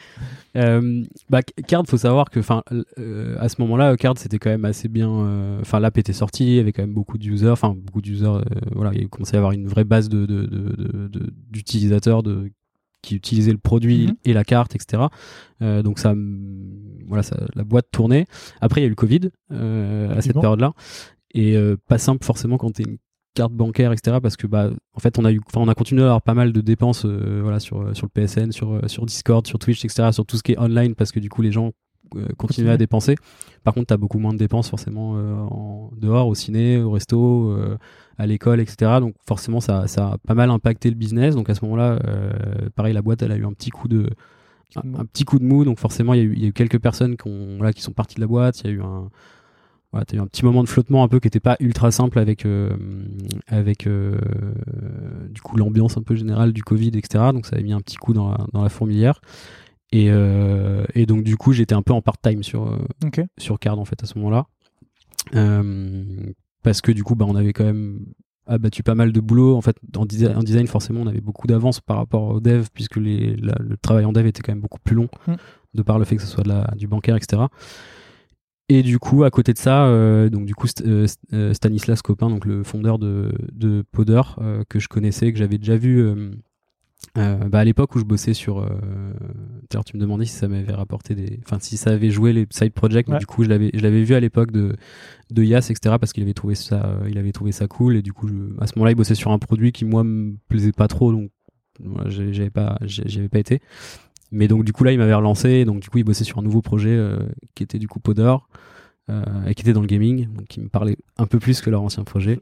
Euh, 0.56 1.04
bah, 1.30 1.44
Card, 1.44 1.84
faut 1.88 1.98
savoir 1.98 2.32
que, 2.32 2.40
enfin, 2.40 2.64
euh, 2.98 3.36
à 3.40 3.48
ce 3.48 3.62
moment-là, 3.62 3.96
Card 3.96 4.18
c'était 4.18 4.40
quand 4.40 4.50
même 4.50 4.66
assez 4.66 4.88
bien. 4.88 5.12
Euh, 5.12 5.62
enfin, 5.62 5.80
l'app 5.80 5.98
était 6.00 6.14
sortie, 6.14 6.46
il 6.48 6.56
y 6.56 6.60
avait 6.60 6.72
quand 6.72 6.82
même 6.82 6.96
beaucoup 6.96 7.20
d'users. 7.20 7.52
Enfin, 7.52 7.76
beaucoup 7.78 8.02
d'users. 8.02 8.34
Euh, 8.34 8.44
voilà, 8.72 8.92
il 8.96 9.08
commençait 9.08 9.36
à 9.36 9.38
y 9.38 9.38
avoir 9.38 9.52
une 9.52 9.68
vraie 9.68 9.84
base 9.84 10.10
de, 10.10 10.26
d'utilisateurs 11.52 12.24
de, 12.24 12.52
qui 13.04 13.16
utilisaient 13.16 13.52
le 13.52 13.60
produit 13.60 14.08
mhm. 14.08 14.16
et 14.26 14.34
la 14.34 14.44
carte, 14.44 14.74
etc. 14.74 15.04
donc 15.62 16.00
ça, 16.00 16.16
voilà, 17.08 17.22
ça, 17.22 17.38
la 17.54 17.64
boîte 17.64 17.88
tournait. 17.92 18.26
Après, 18.62 18.82
il 18.82 18.84
y 18.84 18.86
a 18.86 18.88
eu 18.88 18.90
le 18.90 18.96
Covid 18.96 19.30
à 19.52 20.22
cette 20.22 20.40
période-là 20.40 20.74
et 21.36 21.56
pas 21.88 22.00
simple 22.00 22.26
forcément 22.26 22.58
quand 22.58 22.72
tu 22.72 22.82
es 22.82 22.86
une 22.86 22.98
carte 23.38 23.54
bancaire, 23.54 23.92
etc. 23.92 24.18
Parce 24.22 24.36
que 24.36 24.48
bah, 24.48 24.70
en 24.94 25.00
fait, 25.00 25.20
on 25.20 25.26
a 25.26 25.32
eu, 25.32 25.40
enfin, 25.46 25.62
on 25.62 25.68
a 25.68 25.76
continué 25.76 26.02
à 26.02 26.06
avoir 26.06 26.22
pas 26.24 26.34
mal 26.34 26.52
de 26.52 26.62
dépenses, 26.62 27.06
euh, 27.06 27.40
voilà, 27.44 27.60
sur 27.60 27.82
euh, 27.82 27.94
sur 27.94 28.08
le 28.08 28.22
PSN, 28.22 28.52
sur 28.52 28.74
euh, 28.74 28.88
sur 28.88 29.06
Discord, 29.06 29.46
sur 29.46 29.60
Twitch, 29.60 29.86
etc. 29.86 30.10
Sur 30.12 30.26
tout 30.26 30.38
ce 30.38 30.44
qui 30.44 30.54
est 30.54 30.60
online, 30.60 30.96
parce 30.96 31.12
que 31.12 31.20
du 31.20 31.30
coup, 31.30 31.42
les 31.42 31.52
gens 31.52 31.72
continuaient 32.38 32.72
à 32.72 32.78
dépenser. 32.78 33.16
Par 33.66 33.74
contre, 33.74 33.88
tu 33.88 33.94
as 33.94 33.98
beaucoup 33.98 34.18
moins 34.18 34.32
de 34.32 34.38
dépenses 34.38 34.70
forcément 34.70 35.16
en 35.52 35.92
dehors, 35.98 36.30
au 36.30 36.36
ciné, 36.36 36.80
au 36.80 36.92
resto, 36.92 37.54
à 38.18 38.26
l'école, 38.26 38.62
etc. 38.62 39.02
Donc 39.02 39.16
forcément, 39.28 39.60
ça, 39.60 39.88
ça 39.88 40.12
a 40.12 40.18
pas 40.26 40.34
mal 40.34 40.50
impacté 40.50 40.90
le 40.90 40.96
business. 40.96 41.36
Donc 41.36 41.50
à 41.50 41.54
ce 41.54 41.66
moment-là, 41.66 42.00
pareil, 42.78 42.94
la 42.94 43.02
boîte, 43.02 43.24
elle 43.24 43.34
a 43.34 43.36
eu 43.36 43.46
un 43.46 43.52
petit 43.52 43.72
coup 43.72 43.90
de 43.90 44.10
un, 44.78 45.04
petit 45.04 45.26
coup 45.26 45.38
de 45.38 45.44
mou. 45.44 45.66
Donc 45.66 45.80
forcément, 45.80 46.14
il 46.14 46.18
y, 46.18 46.22
a 46.22 46.24
eu, 46.24 46.38
y 46.38 46.46
a 46.46 46.48
eu 46.48 46.54
quelques 46.54 46.80
personnes 46.80 47.18
qui, 47.18 47.28
ont, 47.28 47.62
là, 47.62 47.74
qui 47.74 47.82
sont 47.82 47.92
parties 47.92 48.16
de 48.16 48.22
la 48.22 48.28
boîte. 48.28 48.62
Il 48.62 48.68
y 48.68 48.70
a 48.70 48.74
eu 48.74 48.82
un 48.82 49.10
voilà, 49.92 50.06
t'as 50.06 50.18
eu 50.18 50.20
un 50.20 50.28
petit 50.28 50.44
moment 50.44 50.64
de 50.64 50.70
flottement 50.70 51.04
un 51.04 51.08
peu 51.08 51.20
qui 51.20 51.28
n'était 51.28 51.40
pas 51.40 51.56
ultra 51.62 51.92
simple 51.92 52.20
avec 52.20 52.46
euh, 52.46 52.76
avec 53.48 53.88
euh, 53.88 54.20
du 55.30 55.42
coup 55.42 55.56
l'ambiance 55.56 55.98
un 55.98 56.04
peu 56.04 56.16
générale 56.16 56.52
du 56.52 56.62
Covid 56.64 56.90
etc 56.90 57.26
donc 57.34 57.46
ça 57.46 57.56
avait 57.56 57.64
mis 57.64 57.72
un 57.72 57.80
petit 57.80 57.96
coup 57.96 58.14
dans 58.14 58.32
la, 58.32 58.46
dans 58.54 58.62
la 58.62 58.70
fourmilière. 58.70 59.22
Et, 59.94 60.08
euh, 60.10 60.84
et 60.94 61.06
donc 61.06 61.24
du 61.24 61.38
coup 61.38 61.54
j'étais 61.54 61.74
un 61.74 61.82
peu 61.82 61.94
en 61.94 62.02
part 62.02 62.20
time 62.20 62.44
sur 62.44 62.78
sur 63.38 63.58
Card 63.60 63.80
en 63.80 63.86
fait 63.86 64.04
à 64.04 64.06
ce 64.06 64.20
moment 64.20 64.30
là 64.30 64.46
parce 66.64 66.82
que 66.82 66.92
du 66.92 67.06
coup 67.06 67.16
bah 67.16 67.26
on 67.28 67.36
avait 67.36 67.54
quand 67.54 67.64
même 67.64 68.00
abattu 68.46 68.84
pas 68.84 68.96
mal 68.96 69.14
de 69.14 69.20
boulot. 69.22 69.56
En 69.56 69.62
fait 69.62 69.78
en, 69.96 70.06
design, 70.06 70.38
design 70.40 70.68
forcément 70.68 71.02
on 71.02 71.08
avait 71.08 71.22
beaucoup 71.22 71.48
d'avance 71.48 71.80
par 71.80 71.96
rapport 71.96 72.24
au 72.24 72.40
dev 72.42 72.66
puisque 72.74 72.98
les, 72.98 73.38
le 73.38 73.78
travail 73.78 74.04
en 74.04 74.12
dev 74.12 74.26
était 74.26 74.42
quand 74.42 74.52
même 74.52 74.62
beaucoup 74.62 74.80
plus 74.84 74.96
long 74.96 75.08
mm. 75.28 75.36
de 75.76 75.82
par 75.82 75.98
le 75.98 76.04
fait 76.04 76.18
que 76.18 76.22
ce 76.22 76.28
soit 76.28 76.44
de 76.44 76.50
la, 76.50 76.74
du 76.76 76.88
bancaire 76.88 77.16
etc 77.16 77.44
et 78.70 78.84
du 78.84 79.00
coup, 79.00 79.24
à 79.24 79.30
côté 79.30 79.54
de 79.54 79.58
ça, 79.58 79.86
euh, 79.86 80.30
donc 80.30 80.46
du 80.46 80.54
coup 80.54 80.68
euh, 80.86 81.08
euh, 81.34 81.54
Stanislas 81.54 82.02
Copin, 82.02 82.30
donc 82.30 82.46
le 82.46 82.64
fondeur 82.64 83.00
de, 83.00 83.32
de 83.54 83.84
Powder, 83.94 84.22
que 84.68 84.80
je 84.80 84.90
connaissais, 84.90 85.32
que 85.32 85.38
j'avais 85.38 85.58
déjà 85.58 85.78
vu 85.78 86.06
bah, 87.16 87.60
à 87.60 87.64
l'époque 87.64 87.96
où 87.96 88.00
je 88.00 88.04
bossais 88.04 88.34
sur. 88.34 88.62
D'ailleurs, 89.70 89.86
tu 89.86 89.96
me 89.96 90.02
demandais 90.02 90.26
si 90.26 90.34
ça 90.34 90.50
m'avait 90.50 90.74
rapporté 90.74 91.16
des, 91.16 91.40
enfin 91.46 91.60
si 91.62 91.78
ça 91.78 91.92
avait 91.92 92.10
joué 92.10 92.34
les 92.34 92.46
side 92.50 92.74
projects. 92.74 93.10
du 93.10 93.26
coup, 93.26 93.44
je 93.44 93.50
l'avais, 93.50 93.72
je 93.74 93.80
l'avais 93.80 94.04
vu 94.04 94.16
à 94.16 94.20
l'époque 94.20 94.52
de 94.52 94.76
de 95.32 95.44
Yas, 95.44 95.70
etc. 95.70 95.96
Parce 95.98 96.12
qu'il 96.12 96.24
avait 96.24 96.34
trouvé 96.34 96.56
ça, 96.56 97.00
il 97.08 97.18
avait 97.18 97.32
trouvé 97.32 97.54
ça 97.54 97.68
cool. 97.68 97.96
Et 97.96 98.02
du 98.02 98.12
coup, 98.12 98.28
à 98.60 98.68
ce 98.68 98.74
moment-là, 98.76 98.92
il 98.92 98.96
bossait 98.96 99.16
sur 99.16 99.32
un 99.32 99.40
produit 99.40 99.72
qui 99.72 99.86
moi 99.86 100.04
me 100.04 100.36
plaisait 100.50 100.74
pas 100.74 100.90
trop, 100.90 101.14
donc 101.14 101.32
j'avais 102.08 102.50
pas, 102.50 102.78
j'avais 102.82 103.30
pas 103.30 103.40
été. 103.40 103.62
Mais 104.32 104.48
donc 104.48 104.64
du 104.64 104.74
coup 104.74 104.84
là, 104.84 104.92
il 104.92 104.98
m'avait 104.98 105.14
relancé, 105.14 105.66
donc 105.66 105.80
du 105.80 105.90
coup 105.90 105.98
il 105.98 106.04
bossait 106.04 106.24
sur 106.24 106.40
un 106.40 106.42
nouveau 106.42 106.62
projet 106.62 106.92
euh, 106.92 107.20
qui 107.56 107.64
était 107.64 107.80
du 107.80 107.88
coup 107.88 108.00
Podor. 108.00 108.48
Euh, 109.10 109.24
et 109.46 109.56
qui 109.56 109.62
était 109.62 109.72
dans 109.72 109.80
le 109.80 109.88
gaming, 109.88 110.28
donc 110.34 110.48
qui 110.48 110.60
me 110.60 110.68
parlait 110.68 110.98
un 111.18 111.28
peu 111.28 111.40
plus 111.40 111.62
que 111.62 111.70
leur 111.70 111.82
ancien 111.82 112.04
projet. 112.04 112.42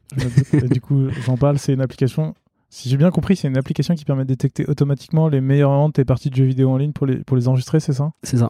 du 0.71 0.81
coup, 0.81 1.09
j'en 1.23 1.37
parle, 1.37 1.59
c'est 1.59 1.73
une 1.73 1.81
application, 1.81 2.33
si 2.71 2.89
j'ai 2.89 2.97
bien 2.97 3.11
compris, 3.11 3.35
c'est 3.35 3.47
une 3.47 3.57
application 3.57 3.93
qui 3.93 4.03
permet 4.03 4.23
de 4.23 4.29
détecter 4.29 4.65
automatiquement 4.67 5.27
les 5.27 5.41
meilleures 5.41 5.69
ventes 5.69 5.99
et 5.99 6.05
parties 6.05 6.31
de 6.31 6.35
jeux 6.35 6.45
vidéo 6.45 6.71
en 6.71 6.77
ligne 6.77 6.91
pour 6.91 7.05
les, 7.05 7.17
pour 7.17 7.37
les 7.37 7.47
enregistrer, 7.47 7.79
c'est 7.79 7.93
ça? 7.93 8.13
C'est 8.23 8.37
ça. 8.37 8.49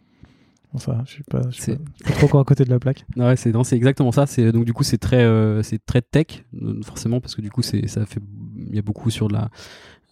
Bon, 0.71 0.79
ça, 0.79 1.03
je 1.05 1.11
suis 1.11 1.23
pas, 1.23 1.41
je 1.49 1.61
suis 1.61 1.75
pas, 1.75 2.11
trop 2.11 2.25
encore 2.27 2.39
à 2.39 2.43
côté 2.45 2.63
de 2.63 2.69
la 2.69 2.79
plaque. 2.79 3.05
Non, 3.17 3.27
ouais, 3.27 3.35
c'est 3.35 3.75
exactement 3.75 4.13
ça. 4.13 4.25
C'est 4.27 4.51
donc 4.51 4.63
du 4.63 4.73
coup 4.73 4.83
c'est 4.83 4.97
très 4.97 5.23
euh, 5.23 5.61
c'est 5.61 5.85
très 5.85 6.01
tech 6.01 6.43
forcément 6.83 7.21
parce 7.21 7.35
que 7.35 7.41
du 7.41 7.51
coup 7.51 7.61
c'est 7.61 7.87
ça 7.87 8.05
fait 8.05 8.21
il 8.57 8.75
y 8.75 8.79
a 8.79 8.81
beaucoup 8.81 9.09
sur 9.09 9.27
de 9.27 9.33
la 9.33 9.49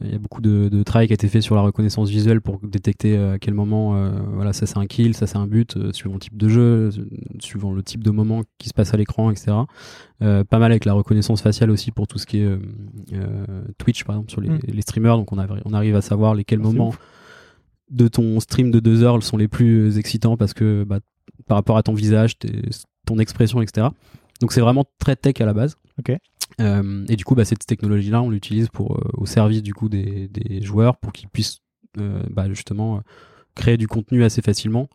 il 0.04 0.12
y 0.12 0.16
a 0.16 0.18
beaucoup 0.18 0.42
de, 0.42 0.84
travail 0.84 1.08
qui 1.08 1.14
a 1.14 1.16
été 1.16 1.28
fait 1.28 1.42
sur 1.42 1.56
la 1.56 1.62
reconnaissance 1.62 2.10
visuelle 2.10 2.42
pour 2.42 2.60
détecter 2.62 3.18
euh, 3.18 3.34
à 3.34 3.40
quel 3.40 3.54
moment, 3.54 3.96
euh, 3.96 4.12
voilà, 4.34 4.54
ça 4.54 4.66
c'est 4.66 4.78
un 4.78 4.86
kill, 4.86 5.16
ça 5.16 5.28
c'est 5.28 5.38
un 5.38 5.48
but, 5.48 5.78
euh, 5.78 5.92
suivant 5.94 6.16
le 6.16 6.20
type 6.20 6.38
de 6.38 6.50
jeu, 6.50 6.90
suivant 7.40 7.72
le 7.72 7.82
type 7.84 8.04
de 8.04 8.12
moment 8.12 8.44
qui 8.58 8.70
se 8.70 8.74
passe 8.74 8.94
à 8.94 8.98
l'écran, 8.98 9.32
etc. 9.32 9.54
pas 10.20 10.60
mal 10.60 10.72
avec 10.72 10.86
la 10.86 10.94
reconnaissance 10.94 11.42
faciale 11.42 11.70
aussi 11.70 11.92
pour 11.92 12.08
tout 12.08 12.18
ce 12.18 12.26
qui 12.26 12.40
est 12.40 12.58
Twitch, 13.78 14.04
par 14.04 14.16
exemple, 14.16 14.32
sur 14.32 14.42
les, 14.42 14.50
mm. 14.50 14.82
streamers. 14.82 15.18
Donc 15.18 15.32
on, 15.32 15.38
on, 15.38 15.74
arrive 15.74 15.96
à 15.96 16.02
savoir 16.02 16.36
lesquels 16.36 16.60
moments 16.60 16.94
de 17.90 18.08
ton 18.08 18.40
stream 18.40 18.72
de 18.72 18.80
deux 18.80 19.04
heures 19.04 19.22
sont 19.22 19.38
les 19.38 19.48
plus 19.48 19.98
excitants 19.98 20.38
parce 20.38 20.54
que 20.54 20.84
bah, 20.84 21.00
par 21.48 21.58
rapport 21.58 21.78
à 21.78 21.84
ton 21.84 21.94
visage, 21.94 22.36
ton 23.06 23.20
expression, 23.20 23.62
etc. 23.62 23.88
Donc 24.42 24.52
c'est 24.54 24.62
vraiment 24.62 24.86
très 25.00 25.16
tech 25.16 25.36
à 25.40 25.46
la 25.46 25.54
base. 25.54 25.76
Ok. 26.00 26.18
Euh, 26.62 27.06
et 27.10 27.16
du 27.16 27.26
coup, 27.26 27.36
bah, 27.36 27.46
cette 27.46 27.66
technologie-là, 27.66 28.22
on 28.22 28.30
l'utilise 28.30 28.70
pour 28.70 28.98
euh, 28.98 29.10
au 29.14 29.26
service 29.26 29.64
du 29.64 29.74
coup 29.74 29.90
des, 29.90 30.28
des 30.28 30.62
joueurs 30.62 30.98
pour 30.98 31.12
qu'ils 31.14 31.30
puissent 31.30 31.60
euh, 32.00 32.24
bah, 32.30 32.48
justement 32.48 33.02
créer 33.56 33.78
du 33.78 33.88
contenu 33.88 34.24
assez 34.24 34.42
facilement 34.42 34.90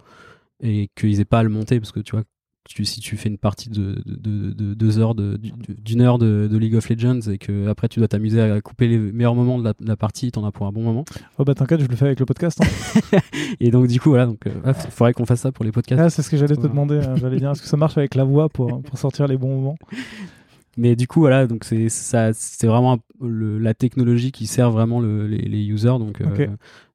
et 0.63 0.91
qu'ils 0.97 1.21
aient 1.21 1.25
pas 1.25 1.41
à 1.41 1.43
le 1.43 1.49
monter 1.49 1.79
parce 1.79 1.93
que 1.93 2.01
tu 2.01 2.13
vois 2.13 2.25
tu, 2.69 2.85
si 2.85 3.01
tu 3.01 3.17
fais 3.17 3.31
une 3.31 3.39
partie 3.39 3.71
de, 3.71 4.03
de, 4.05 4.51
de, 4.53 4.75
deux 4.75 4.99
heures 4.99 5.15
d'une 5.15 6.03
heure 6.03 6.19
de, 6.19 6.55
League 6.55 6.75
of 6.75 6.87
Legends 6.91 7.21
et 7.31 7.39
que 7.39 7.67
après 7.69 7.89
tu 7.89 7.99
dois 7.99 8.09
t'amuser 8.09 8.43
à 8.43 8.61
couper 8.61 8.89
les 8.89 8.99
meilleurs 8.99 9.35
moments 9.35 9.59
de 9.59 9.65
la, 9.65 9.73
la 9.81 9.97
partie, 9.97 10.31
t'en 10.31 10.45
as 10.45 10.53
pour 10.53 10.67
un 10.67 10.73
bon 10.73 10.83
moment. 10.83 11.07
Oh 11.39 11.45
bah 11.45 11.55
t'inquiète, 11.55 11.81
je 11.81 11.87
le 11.87 11.97
fais 11.97 12.05
avec 12.05 12.21
le 12.21 12.27
podcast. 12.27 12.61
Hein. 12.61 13.19
et 13.61 13.71
donc 13.71 13.87
du 13.87 13.99
coup 14.01 14.11
voilà, 14.11 14.27
donc 14.27 14.41
il 14.45 14.91
faudrait 14.91 15.15
qu'on 15.15 15.25
fasse 15.25 15.41
ça 15.41 15.53
pour 15.53 15.65
les 15.65 15.73
podcasts. 15.73 16.03
Ah, 16.03 16.11
c'est 16.11 16.21
ce 16.21 16.29
que 16.29 16.37
j'allais 16.37 16.57
te 16.57 16.67
demander. 16.67 17.01
J'allais 17.17 17.39
dire, 17.39 17.53
est-ce 17.53 17.63
que 17.63 17.69
ça 17.69 17.79
marche 17.79 17.97
avec 17.97 18.15
la 18.15 18.25
voix 18.25 18.51
pour, 18.51 18.83
pour 18.83 18.99
sortir 18.99 19.27
les 19.29 19.39
bons 19.39 19.55
moments? 19.55 19.77
mais 20.79 20.97
du 20.97 21.07
coup 21.07 21.21
voilà 21.21 21.47
donc 21.47 21.65
c'est 21.65 21.89
ça 21.91 22.33
c'est 22.33 22.67
vraiment 22.67 22.99
la 23.21 23.75
technologie 23.75 24.33
qui 24.33 24.47
sert 24.47 24.71
vraiment 24.71 25.01
le, 25.01 25.27
les, 25.27 25.39
les, 25.39 25.65
users. 25.65 25.99
Donc 25.99 26.21
euh, 26.21 26.47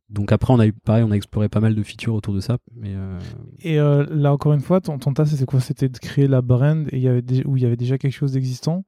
donc 0.10 0.32
après 0.32 0.54
on 0.54 0.60
a 0.60 0.66
eu 0.66 0.72
pareil 0.72 1.04
on 1.04 1.12
a 1.12 1.16
exploré 1.16 1.50
pas 1.50 1.60
mal 1.60 1.76
de 1.76 1.84
features 1.84 2.16
autour 2.16 2.34
de 2.34 2.40
ça 2.40 2.58
mais 2.76 2.94
euh, 2.96 3.20
et 3.62 3.80
euh, 3.80 4.06
là 4.10 4.32
encore 4.32 4.54
une 4.54 4.62
fois 4.62 4.80
ton, 4.80 4.98
ton 5.00 5.14
tas 5.14 5.26
c'est 5.26 5.46
quoi? 5.46 5.60
C'était 5.60 5.90
de 5.90 5.98
créer 5.98 6.28
la 6.28 6.42
brand 6.42 6.88
et 6.92 6.98
il 6.98 7.04
y 7.04 7.10
avait 7.10 7.24
où 7.46 7.58
il 7.58 7.64
y 7.64 7.66
avait 7.66 7.76
déjà 7.76 7.98
quelque 7.98 8.14
chose 8.14 8.32
d'existant? 8.32 8.86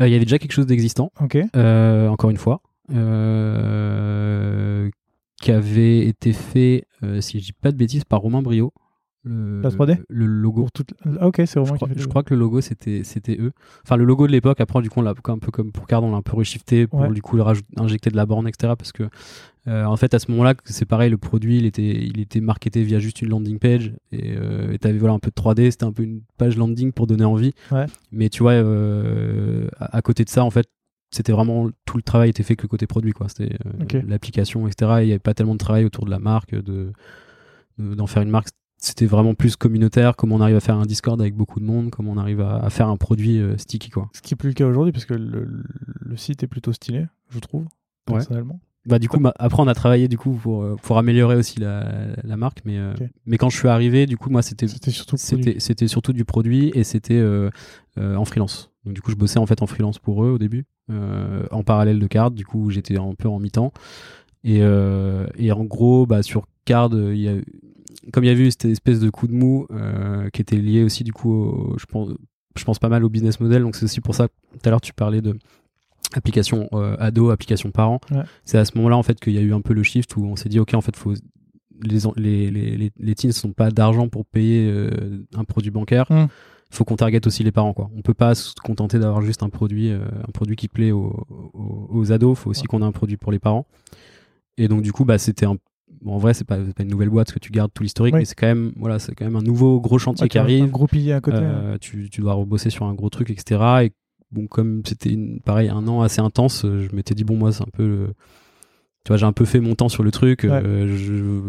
Il 0.00 0.08
y 0.08 0.14
avait 0.14 0.24
déjà 0.24 0.38
quelque 0.38 0.52
chose 0.52 0.66
d'existant. 0.66 1.10
Ok. 1.20 1.36
Encore 1.54 2.30
une 2.30 2.38
fois 2.38 2.62
qui 5.40 5.52
avait 5.52 6.06
été 6.06 6.32
fait 6.32 6.86
si 7.20 7.40
je 7.40 7.44
dis 7.44 7.52
pas 7.52 7.72
de 7.72 7.76
bêtises 7.76 8.04
par 8.04 8.20
Romain 8.20 8.42
Brio 8.42 8.72
le, 9.24 9.60
la 9.60 9.70
3D 9.70 9.98
le 10.08 10.26
logo. 10.26 10.68
Ah, 11.04 11.26
ok 11.26 11.42
c'est 11.46 11.58
vraiment 11.58 11.74
je, 11.74 11.74
crois, 11.74 11.88
je 11.96 12.06
crois, 12.06 12.22
que 12.22 12.34
le 12.34 12.40
logo 12.40 12.60
c'était 12.60 13.02
c'était 13.04 13.36
eux. 13.40 13.52
Enfin 13.84 13.96
le 13.96 14.04
logo 14.04 14.26
de 14.26 14.32
l'époque 14.32 14.60
après 14.60 14.80
du 14.80 14.90
coup 14.90 15.00
on 15.00 15.02
l'a 15.02 15.10
un 15.10 15.38
peu 15.38 15.50
comme 15.50 15.72
pour 15.72 15.86
Card 15.86 16.04
on 16.04 16.12
l'a 16.12 16.18
un 16.18 16.22
peu 16.22 16.36
reshifté 16.36 16.86
pour 16.86 17.08
du 17.08 17.22
coup 17.22 17.38
injecter 17.76 18.10
de 18.10 18.16
la 18.16 18.26
borne 18.26 18.46
etc 18.48 18.74
parce 18.78 18.92
que 18.92 19.04
euh, 19.66 19.84
en 19.84 19.96
fait 19.96 20.14
à 20.14 20.18
ce 20.18 20.30
moment 20.30 20.44
là 20.44 20.54
c'est 20.64 20.86
pareil 20.86 21.10
le 21.10 21.18
produit 21.18 21.58
il 21.58 21.66
était 21.66 21.82
il 21.82 22.20
était 22.20 22.40
marketé 22.40 22.82
via 22.82 23.00
juste 23.00 23.20
une 23.22 23.28
landing 23.30 23.58
page 23.58 23.92
et 24.12 24.34
euh, 24.36 24.76
t'avais 24.78 24.98
voilà 24.98 25.14
un 25.14 25.18
peu 25.18 25.30
de 25.30 25.34
3D 25.34 25.70
c'était 25.70 25.84
un 25.84 25.92
peu 25.92 26.04
une 26.04 26.22
page 26.38 26.56
landing 26.56 26.92
pour 26.92 27.06
donner 27.06 27.24
envie. 27.24 27.54
Ouais. 27.72 27.86
mais 28.12 28.28
tu 28.28 28.42
vois 28.42 28.52
euh, 28.52 29.68
à, 29.78 30.00
côté 30.00 30.24
de 30.24 30.30
ça 30.30 30.44
en 30.44 30.50
fait 30.50 30.68
c'était 31.10 31.32
vraiment 31.32 31.70
tout 31.86 31.96
le 31.96 32.02
travail 32.02 32.30
était 32.30 32.42
fait 32.42 32.54
que 32.56 32.66
côté 32.66 32.86
produit 32.86 33.12
quoi. 33.12 33.28
C'était 33.28 33.56
euh, 33.66 34.02
l'application 34.06 34.68
etc 34.68 34.92
il 35.00 35.06
n'y 35.06 35.10
avait 35.10 35.18
pas 35.18 35.34
tellement 35.34 35.54
de 35.54 35.58
travail 35.58 35.84
autour 35.84 36.04
de 36.04 36.10
la 36.10 36.18
marque 36.18 36.54
de 36.54 36.92
d'en 37.78 38.08
faire 38.08 38.22
une 38.22 38.30
marque 38.30 38.48
c'était 38.78 39.06
vraiment 39.06 39.34
plus 39.34 39.56
communautaire, 39.56 40.14
comment 40.16 40.36
on 40.36 40.40
arrive 40.40 40.56
à 40.56 40.60
faire 40.60 40.76
un 40.76 40.86
Discord 40.86 41.20
avec 41.20 41.34
beaucoup 41.34 41.58
de 41.58 41.64
monde, 41.64 41.90
comment 41.90 42.12
on 42.12 42.16
arrive 42.16 42.40
à, 42.40 42.70
faire 42.70 42.88
un 42.88 42.96
produit 42.96 43.38
euh, 43.38 43.58
sticky 43.58 43.90
quoi. 43.90 44.08
Ce 44.14 44.22
qui 44.22 44.34
est 44.34 44.36
plus 44.36 44.48
le 44.48 44.54
cas 44.54 44.66
aujourd'hui 44.66 44.92
parce 44.92 45.04
que 45.04 45.14
le, 45.14 46.16
site 46.16 46.42
est 46.42 46.46
plutôt 46.46 46.72
stylé, 46.72 47.06
je 47.28 47.38
trouve, 47.40 47.66
personnellement. 48.06 48.60
Bah 48.86 48.98
du 48.98 49.08
coup, 49.08 49.18
bah, 49.18 49.34
après 49.38 49.62
on 49.62 49.66
a 49.66 49.74
travaillé 49.74 50.08
du 50.08 50.16
coup 50.16 50.32
pour, 50.32 50.62
euh, 50.62 50.76
pour 50.80 50.96
améliorer 50.96 51.36
aussi 51.36 51.60
la, 51.60 52.14
la 52.22 52.36
marque, 52.36 52.60
mais 52.64 52.78
euh, 52.78 52.94
mais 53.26 53.36
quand 53.36 53.50
je 53.50 53.56
suis 53.58 53.68
arrivé, 53.68 54.06
du 54.06 54.16
coup 54.16 54.30
moi 54.30 54.42
c'était 54.42 54.68
c'était 54.68 54.92
surtout 54.92 55.16
c'était 55.16 55.56
c'était 55.58 55.88
surtout 55.88 56.12
du 56.12 56.24
produit 56.24 56.70
et 56.74 56.84
c'était 56.84 57.22
en 57.96 58.24
freelance. 58.24 58.70
Donc 58.84 58.94
du 58.94 59.02
coup 59.02 59.10
je 59.10 59.16
bossais 59.16 59.40
en 59.40 59.46
fait 59.46 59.60
en 59.60 59.66
freelance 59.66 59.98
pour 59.98 60.24
eux 60.24 60.30
au 60.30 60.38
début, 60.38 60.66
en 60.88 61.64
parallèle 61.64 61.98
de 61.98 62.06
Card. 62.06 62.30
Du 62.30 62.46
coup 62.46 62.70
j'étais 62.70 62.96
un 62.96 63.14
peu 63.18 63.28
en 63.28 63.40
mi-temps 63.40 63.72
et 64.44 64.60
et 64.60 65.52
en 65.52 65.64
gros 65.64 66.06
bah 66.06 66.22
sur 66.22 66.46
Card 66.64 66.90
il 66.94 67.18
y 67.18 67.28
a 67.28 67.34
comme 68.12 68.24
il 68.24 68.28
y 68.28 68.30
a 68.30 68.34
eu 68.34 68.50
cette 68.50 68.66
espèce 68.66 69.00
de 69.00 69.10
coup 69.10 69.26
de 69.26 69.32
mou 69.32 69.66
euh, 69.70 70.28
qui 70.30 70.42
était 70.42 70.56
lié 70.56 70.84
aussi 70.84 71.04
du 71.04 71.12
coup, 71.12 71.74
je 71.78 71.86
pense, 71.86 72.10
je 72.56 72.64
pense 72.64 72.78
pas 72.78 72.88
mal 72.88 73.04
au 73.04 73.08
business 73.08 73.40
model. 73.40 73.62
Donc 73.62 73.76
c'est 73.76 73.84
aussi 73.84 74.00
pour 74.00 74.14
ça 74.14 74.28
tout 74.28 74.60
à 74.64 74.70
l'heure 74.70 74.80
tu 74.80 74.92
parlais 74.92 75.20
de 75.20 75.36
application 76.14 76.68
euh, 76.72 76.96
ado, 76.98 77.30
application 77.30 77.70
parent. 77.70 78.00
C'est 78.44 78.58
à 78.58 78.64
ce 78.64 78.76
moment-là 78.76 78.96
en 78.96 79.02
fait 79.02 79.18
qu'il 79.20 79.34
y 79.34 79.38
a 79.38 79.42
eu 79.42 79.52
un 79.52 79.60
peu 79.60 79.74
le 79.74 79.82
shift 79.82 80.16
où 80.16 80.24
on 80.24 80.36
s'est 80.36 80.48
dit 80.48 80.58
ok 80.58 80.74
en 80.74 80.80
fait 80.80 80.96
faut 80.96 81.14
les 81.80 82.00
les 82.16 82.50
les 82.50 82.92
les, 82.96 83.14
teens 83.14 83.32
sont 83.32 83.52
pas 83.52 83.70
d'argent 83.70 84.08
pour 84.08 84.26
payer 84.26 84.68
euh, 84.68 85.24
un 85.34 85.44
produit 85.44 85.70
bancaire. 85.70 86.06
il 86.10 86.16
mm. 86.16 86.28
Faut 86.70 86.84
qu'on 86.84 86.96
target 86.96 87.26
aussi 87.26 87.42
les 87.44 87.52
parents 87.52 87.72
quoi. 87.72 87.88
On 87.96 88.02
peut 88.02 88.12
pas 88.12 88.34
se 88.34 88.52
contenter 88.62 88.98
d'avoir 88.98 89.22
juste 89.22 89.42
un 89.42 89.48
produit 89.48 89.90
un 89.90 90.30
produit 90.34 90.54
qui 90.54 90.68
plaît 90.68 90.90
aux, 90.90 91.26
aux, 91.54 91.88
aux 91.90 92.12
ados. 92.12 92.36
Faut 92.36 92.50
aussi 92.50 92.64
qu'on 92.64 92.82
ait 92.82 92.84
un 92.84 92.92
produit 92.92 93.16
pour 93.16 93.32
les 93.32 93.38
parents. 93.38 93.66
Et 94.58 94.68
donc 94.68 94.82
du 94.82 94.92
coup 94.92 95.06
bah 95.06 95.16
c'était 95.16 95.46
un 95.46 95.56
en 96.06 96.18
vrai, 96.18 96.34
c'est 96.34 96.44
pas, 96.44 96.56
pas 96.56 96.82
une 96.82 96.88
nouvelle 96.88 97.10
boîte 97.10 97.32
que 97.32 97.38
tu 97.38 97.50
gardes 97.50 97.72
tout 97.72 97.82
l'historique, 97.82 98.14
mais 98.14 98.24
c'est 98.24 98.34
quand 98.34 98.46
même, 98.46 98.72
voilà, 98.76 98.98
c'est 98.98 99.14
quand 99.14 99.24
même 99.24 99.36
un 99.36 99.42
nouveau 99.42 99.80
gros 99.80 99.98
chantier 99.98 100.28
qui 100.28 100.38
arrive. 100.38 100.64
Un 100.64 100.68
gros 100.68 100.86
pilier 100.86 101.12
à 101.12 101.20
côté. 101.20 101.38
Euh, 101.40 101.76
tu, 101.80 102.08
tu, 102.10 102.20
dois 102.20 102.34
rebosser 102.34 102.70
sur 102.70 102.86
un 102.86 102.94
gros 102.94 103.10
truc, 103.10 103.30
etc. 103.30 103.60
Et 103.84 103.92
bon, 104.30 104.46
comme 104.46 104.82
c'était 104.86 105.16
pareil 105.44 105.68
un 105.68 105.86
an 105.88 106.02
assez 106.02 106.20
intense, 106.20 106.62
je 106.64 106.94
m'étais 106.94 107.14
dit 107.14 107.24
bon, 107.24 107.36
moi, 107.36 107.52
c'est 107.52 107.62
un 107.62 107.70
peu, 107.72 108.08
tu 109.04 109.08
vois, 109.08 109.16
j'ai 109.16 109.26
un 109.26 109.32
peu 109.32 109.44
fait 109.44 109.60
mon 109.60 109.74
temps 109.74 109.88
sur 109.88 110.02
le 110.02 110.10
truc. 110.10 110.44
Euh, 110.44 110.96
je, 110.96 111.42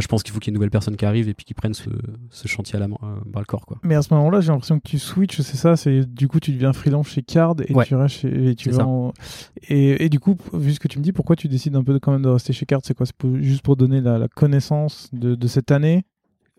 je 0.00 0.08
pense 0.08 0.22
qu'il 0.22 0.32
faut 0.32 0.40
qu'il 0.40 0.50
y 0.50 0.50
ait 0.50 0.54
une 0.54 0.58
nouvelle 0.58 0.70
personne 0.70 0.96
qui 0.96 1.04
arrive 1.04 1.28
et 1.28 1.34
puis 1.34 1.44
qui 1.44 1.54
prenne 1.54 1.74
ce, 1.74 1.88
ce 2.30 2.48
chantier 2.48 2.76
à 2.76 2.80
la 2.80 2.88
main, 2.88 2.96
euh, 3.02 3.16
bras 3.26 3.40
le 3.40 3.46
corps, 3.46 3.66
quoi. 3.66 3.78
Mais 3.82 3.94
à 3.94 4.02
ce 4.02 4.12
moment-là, 4.14 4.40
j'ai 4.40 4.52
l'impression 4.52 4.78
que 4.78 4.88
tu 4.88 4.98
switches, 4.98 5.40
c'est 5.40 5.56
ça, 5.56 5.76
c'est 5.76 6.04
du 6.04 6.28
coup 6.28 6.40
tu 6.40 6.52
deviens 6.52 6.72
freelance 6.72 7.08
chez 7.08 7.22
Card 7.22 7.56
et 7.66 7.74
tu 7.84 7.94
restes 7.94 8.16
chez, 8.16 8.50
et 8.50 8.54
tu 8.54 8.70
vas 8.70 8.86
et, 9.68 10.04
et, 10.04 10.08
du 10.08 10.20
coup, 10.20 10.36
vu 10.52 10.74
ce 10.74 10.80
que 10.80 10.88
tu 10.88 10.98
me 10.98 11.04
dis, 11.04 11.12
pourquoi 11.12 11.36
tu 11.36 11.48
décides 11.48 11.76
un 11.76 11.84
peu 11.84 11.94
de, 11.94 11.98
quand 11.98 12.12
même 12.12 12.22
de 12.22 12.28
rester 12.28 12.52
chez 12.52 12.66
Card? 12.66 12.80
C'est 12.84 12.94
quoi? 12.94 13.06
C'est 13.06 13.42
juste 13.42 13.62
pour 13.62 13.76
donner 13.76 14.00
la, 14.00 14.18
la 14.18 14.28
connaissance 14.28 15.08
de, 15.12 15.34
de, 15.34 15.46
cette 15.46 15.70
année 15.70 16.04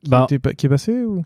qui, 0.03 0.09
bah, 0.09 0.27
qui 0.27 0.65
est 0.65 0.69
passée 0.69 1.03
ou? 1.03 1.23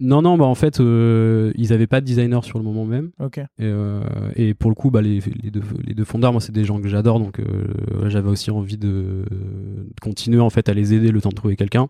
Non, 0.00 0.22
non, 0.22 0.36
bah 0.36 0.44
en 0.44 0.54
fait, 0.54 0.80
euh, 0.80 1.52
ils 1.56 1.72
avaient 1.72 1.86
pas 1.86 2.00
de 2.00 2.06
designer 2.06 2.44
sur 2.44 2.58
le 2.58 2.64
moment 2.64 2.84
même. 2.84 3.10
Ok. 3.18 3.38
Et, 3.38 3.44
euh, 3.60 4.02
et 4.36 4.54
pour 4.54 4.70
le 4.70 4.74
coup, 4.74 4.90
bah, 4.90 5.02
les, 5.02 5.20
les, 5.42 5.50
deux, 5.50 5.62
les 5.84 5.94
deux 5.94 6.04
fondeurs, 6.04 6.32
moi, 6.32 6.40
c'est 6.40 6.52
des 6.52 6.64
gens 6.64 6.80
que 6.80 6.88
j'adore, 6.88 7.18
donc 7.18 7.40
euh, 7.40 8.08
j'avais 8.08 8.28
aussi 8.28 8.50
envie 8.50 8.78
de, 8.78 9.24
de, 9.30 9.86
continuer 10.00 10.40
en 10.40 10.50
fait 10.50 10.68
à 10.68 10.74
les 10.74 10.94
aider 10.94 11.10
le 11.10 11.20
temps 11.20 11.30
de 11.30 11.34
trouver 11.34 11.56
quelqu'un. 11.56 11.88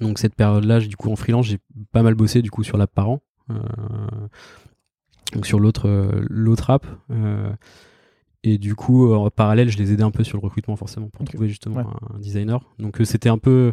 Donc 0.00 0.18
cette 0.18 0.34
période-là, 0.34 0.80
du 0.80 0.96
coup, 0.96 1.10
en 1.10 1.16
freelance, 1.16 1.46
j'ai 1.46 1.58
pas 1.92 2.02
mal 2.02 2.14
bossé 2.14 2.42
du 2.42 2.50
coup 2.50 2.62
sur 2.62 2.76
l'app 2.76 2.92
parent, 2.92 3.20
donc 5.32 5.46
sur 5.46 5.58
l'autre 5.58 6.08
l'autre 6.28 6.70
app. 6.70 6.86
et 8.44 8.58
du 8.58 8.76
coup, 8.76 9.12
en 9.12 9.30
parallèle, 9.30 9.68
je 9.68 9.78
les 9.78 9.92
aidais 9.92 10.04
un 10.04 10.12
peu 10.12 10.22
sur 10.22 10.38
le 10.38 10.44
recrutement 10.44 10.76
forcément 10.76 11.08
pour 11.08 11.24
trouver 11.24 11.48
justement 11.48 11.80
un, 11.80 12.18
designer. 12.20 12.60
Donc 12.78 12.98
c'était 13.04 13.28
un 13.28 13.38
peu 13.38 13.72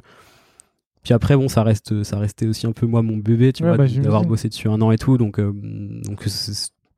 puis 1.07 1.13
après, 1.13 1.37
bon, 1.37 1.47
ça 1.47 1.63
reste, 1.63 2.03
ça 2.03 2.19
restait 2.19 2.47
aussi 2.47 2.67
un 2.67 2.73
peu 2.73 2.85
moi 2.85 3.01
mon 3.01 3.15
bébé, 3.15 3.53
tu 3.53 3.63
vois, 3.63 3.77
bah, 3.77 3.87
d'avoir 3.87 4.25
bossé 4.25 4.49
dessus 4.49 4.67
un 4.67 4.81
an 4.81 4.91
et 4.91 4.97
tout, 4.97 5.17
donc, 5.17 5.39
euh, 5.39 5.53
donc 5.53 6.25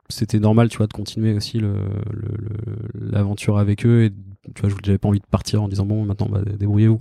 c'était 0.10 0.40
normal, 0.40 0.68
tu 0.70 0.78
vois, 0.78 0.88
de 0.88 0.94
continuer 0.94 1.36
aussi 1.36 1.62
l'aventure 2.96 3.58
le, 3.58 3.62
avec 3.62 3.86
eux. 3.86 4.06
Et 4.06 4.10
tu 4.56 4.62
vois, 4.64 4.76
j'avais 4.84 4.98
pas 4.98 5.10
envie 5.10 5.20
de 5.20 5.28
partir 5.30 5.62
en 5.62 5.68
disant 5.68 5.86
bon, 5.86 6.06
maintenant, 6.06 6.28
bah, 6.28 6.42
débrouillez-vous. 6.44 6.98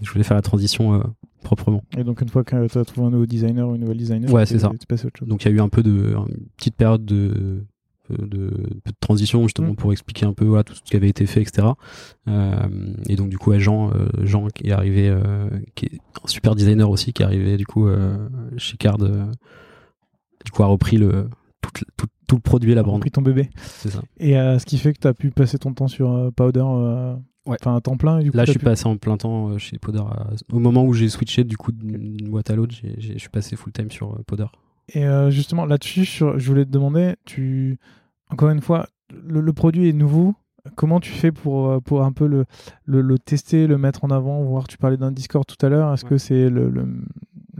Je 0.00 0.10
voulais 0.10 0.24
faire 0.24 0.34
la 0.34 0.40
transition 0.40 0.94
euh, 0.94 1.02
proprement. 1.42 1.84
Et 1.98 2.04
donc, 2.04 2.22
une 2.22 2.30
fois 2.30 2.42
que 2.42 2.68
tu 2.68 2.78
as 2.78 2.84
trouvé 2.86 3.08
un 3.08 3.10
nouveau 3.10 3.26
designer 3.26 3.68
ou 3.68 3.74
une 3.74 3.82
nouvelle 3.82 3.98
designer, 3.98 4.32
ouais, 4.32 4.46
c'est 4.46 4.60
ça. 4.60 4.72
Donc, 5.20 5.44
il 5.44 5.48
y 5.50 5.52
a 5.52 5.54
eu 5.54 5.60
un 5.60 5.68
peu 5.68 5.82
de, 5.82 6.14
une 6.16 6.46
petite 6.56 6.76
période 6.76 7.04
de 7.04 7.66
de, 8.18 8.26
de, 8.26 8.72
transition 9.00 9.42
justement 9.42 9.72
mm. 9.72 9.76
pour 9.76 9.92
expliquer 9.92 10.26
un 10.26 10.32
peu 10.32 10.44
voilà, 10.44 10.64
tout 10.64 10.74
ce 10.74 10.82
qui 10.82 10.96
avait 10.96 11.08
été 11.08 11.26
fait, 11.26 11.42
etc. 11.42 11.68
Euh, 12.28 12.68
et 13.08 13.16
donc 13.16 13.28
du 13.28 13.38
coup, 13.38 13.56
Jean, 13.58 13.90
euh, 13.90 14.08
Jean 14.22 14.46
qui 14.48 14.68
est 14.68 14.72
arrivé, 14.72 15.08
euh, 15.08 15.48
qui 15.74 15.86
est 15.86 15.98
un 16.22 16.28
super 16.28 16.54
designer 16.54 16.90
aussi, 16.90 17.12
qui 17.12 17.22
est 17.22 17.24
arrivé 17.24 17.56
du 17.56 17.66
coup 17.66 17.88
chez 18.56 18.76
Card, 18.76 18.98
du 18.98 20.50
coup 20.52 20.62
a 20.62 20.66
repris 20.66 20.96
le 20.96 21.28
tout, 21.60 21.70
tout, 21.96 22.06
tout 22.26 22.36
le 22.36 22.40
produit 22.40 22.72
et 22.72 22.74
la 22.74 22.82
repris 22.82 23.10
ton 23.10 23.22
bébé. 23.22 23.50
C'est 23.56 23.90
ça. 23.90 24.02
Et 24.18 24.32
ce 24.32 24.64
qui 24.64 24.78
fait 24.78 24.92
que 24.92 25.00
tu 25.00 25.08
as 25.08 25.14
pu 25.14 25.30
passer 25.30 25.58
ton 25.58 25.72
temps 25.72 25.88
sur 25.88 26.30
Powder. 26.34 26.64
Ouais. 27.46 27.56
Enfin, 27.58 27.74
un 27.74 27.80
temps 27.80 27.96
plein. 27.96 28.20
du 28.20 28.30
coup, 28.30 28.36
Là, 28.36 28.44
je 28.44 28.50
suis 28.50 28.60
passé 28.60 28.86
en 28.86 28.98
plein 28.98 29.16
temps 29.16 29.56
chez 29.56 29.78
Powder. 29.78 30.02
au 30.52 30.58
moment 30.58 30.84
où 30.84 30.92
j'ai 30.92 31.08
switché 31.08 31.42
du 31.42 31.56
coup 31.56 31.72
d'une 31.72 32.28
boîte 32.28 32.50
à 32.50 32.54
l'autre, 32.54 32.74
je 32.98 33.18
suis 33.18 33.28
passé 33.30 33.56
full 33.56 33.72
time 33.72 33.90
sur 33.90 34.22
Powder. 34.26 34.46
Et 34.94 35.04
justement, 35.30 35.66
là-dessus, 35.66 36.04
je 36.04 36.48
voulais 36.48 36.64
te 36.64 36.70
demander, 36.70 37.14
tu, 37.24 37.78
encore 38.30 38.50
une 38.50 38.60
fois, 38.60 38.86
le, 39.12 39.52
produit 39.52 39.88
est 39.88 39.92
nouveau. 39.92 40.34
Comment 40.76 41.00
tu 41.00 41.10
fais 41.10 41.32
pour, 41.32 41.68
euh, 41.68 41.80
pour 41.80 42.02
un 42.02 42.12
peu 42.12 42.26
le, 42.26 42.44
le, 42.86 43.18
tester, 43.18 43.66
le 43.66 43.78
mettre 43.78 44.04
en 44.04 44.10
avant, 44.10 44.42
voir 44.42 44.68
Tu 44.68 44.78
parlais 44.78 44.96
d'un 44.96 45.10
Discord 45.10 45.44
tout 45.46 45.64
à 45.64 45.68
l'heure. 45.68 45.92
Est-ce 45.92 46.04
que 46.04 46.18
c'est 46.18 46.50
le, 46.50 46.68
le, 46.68 46.86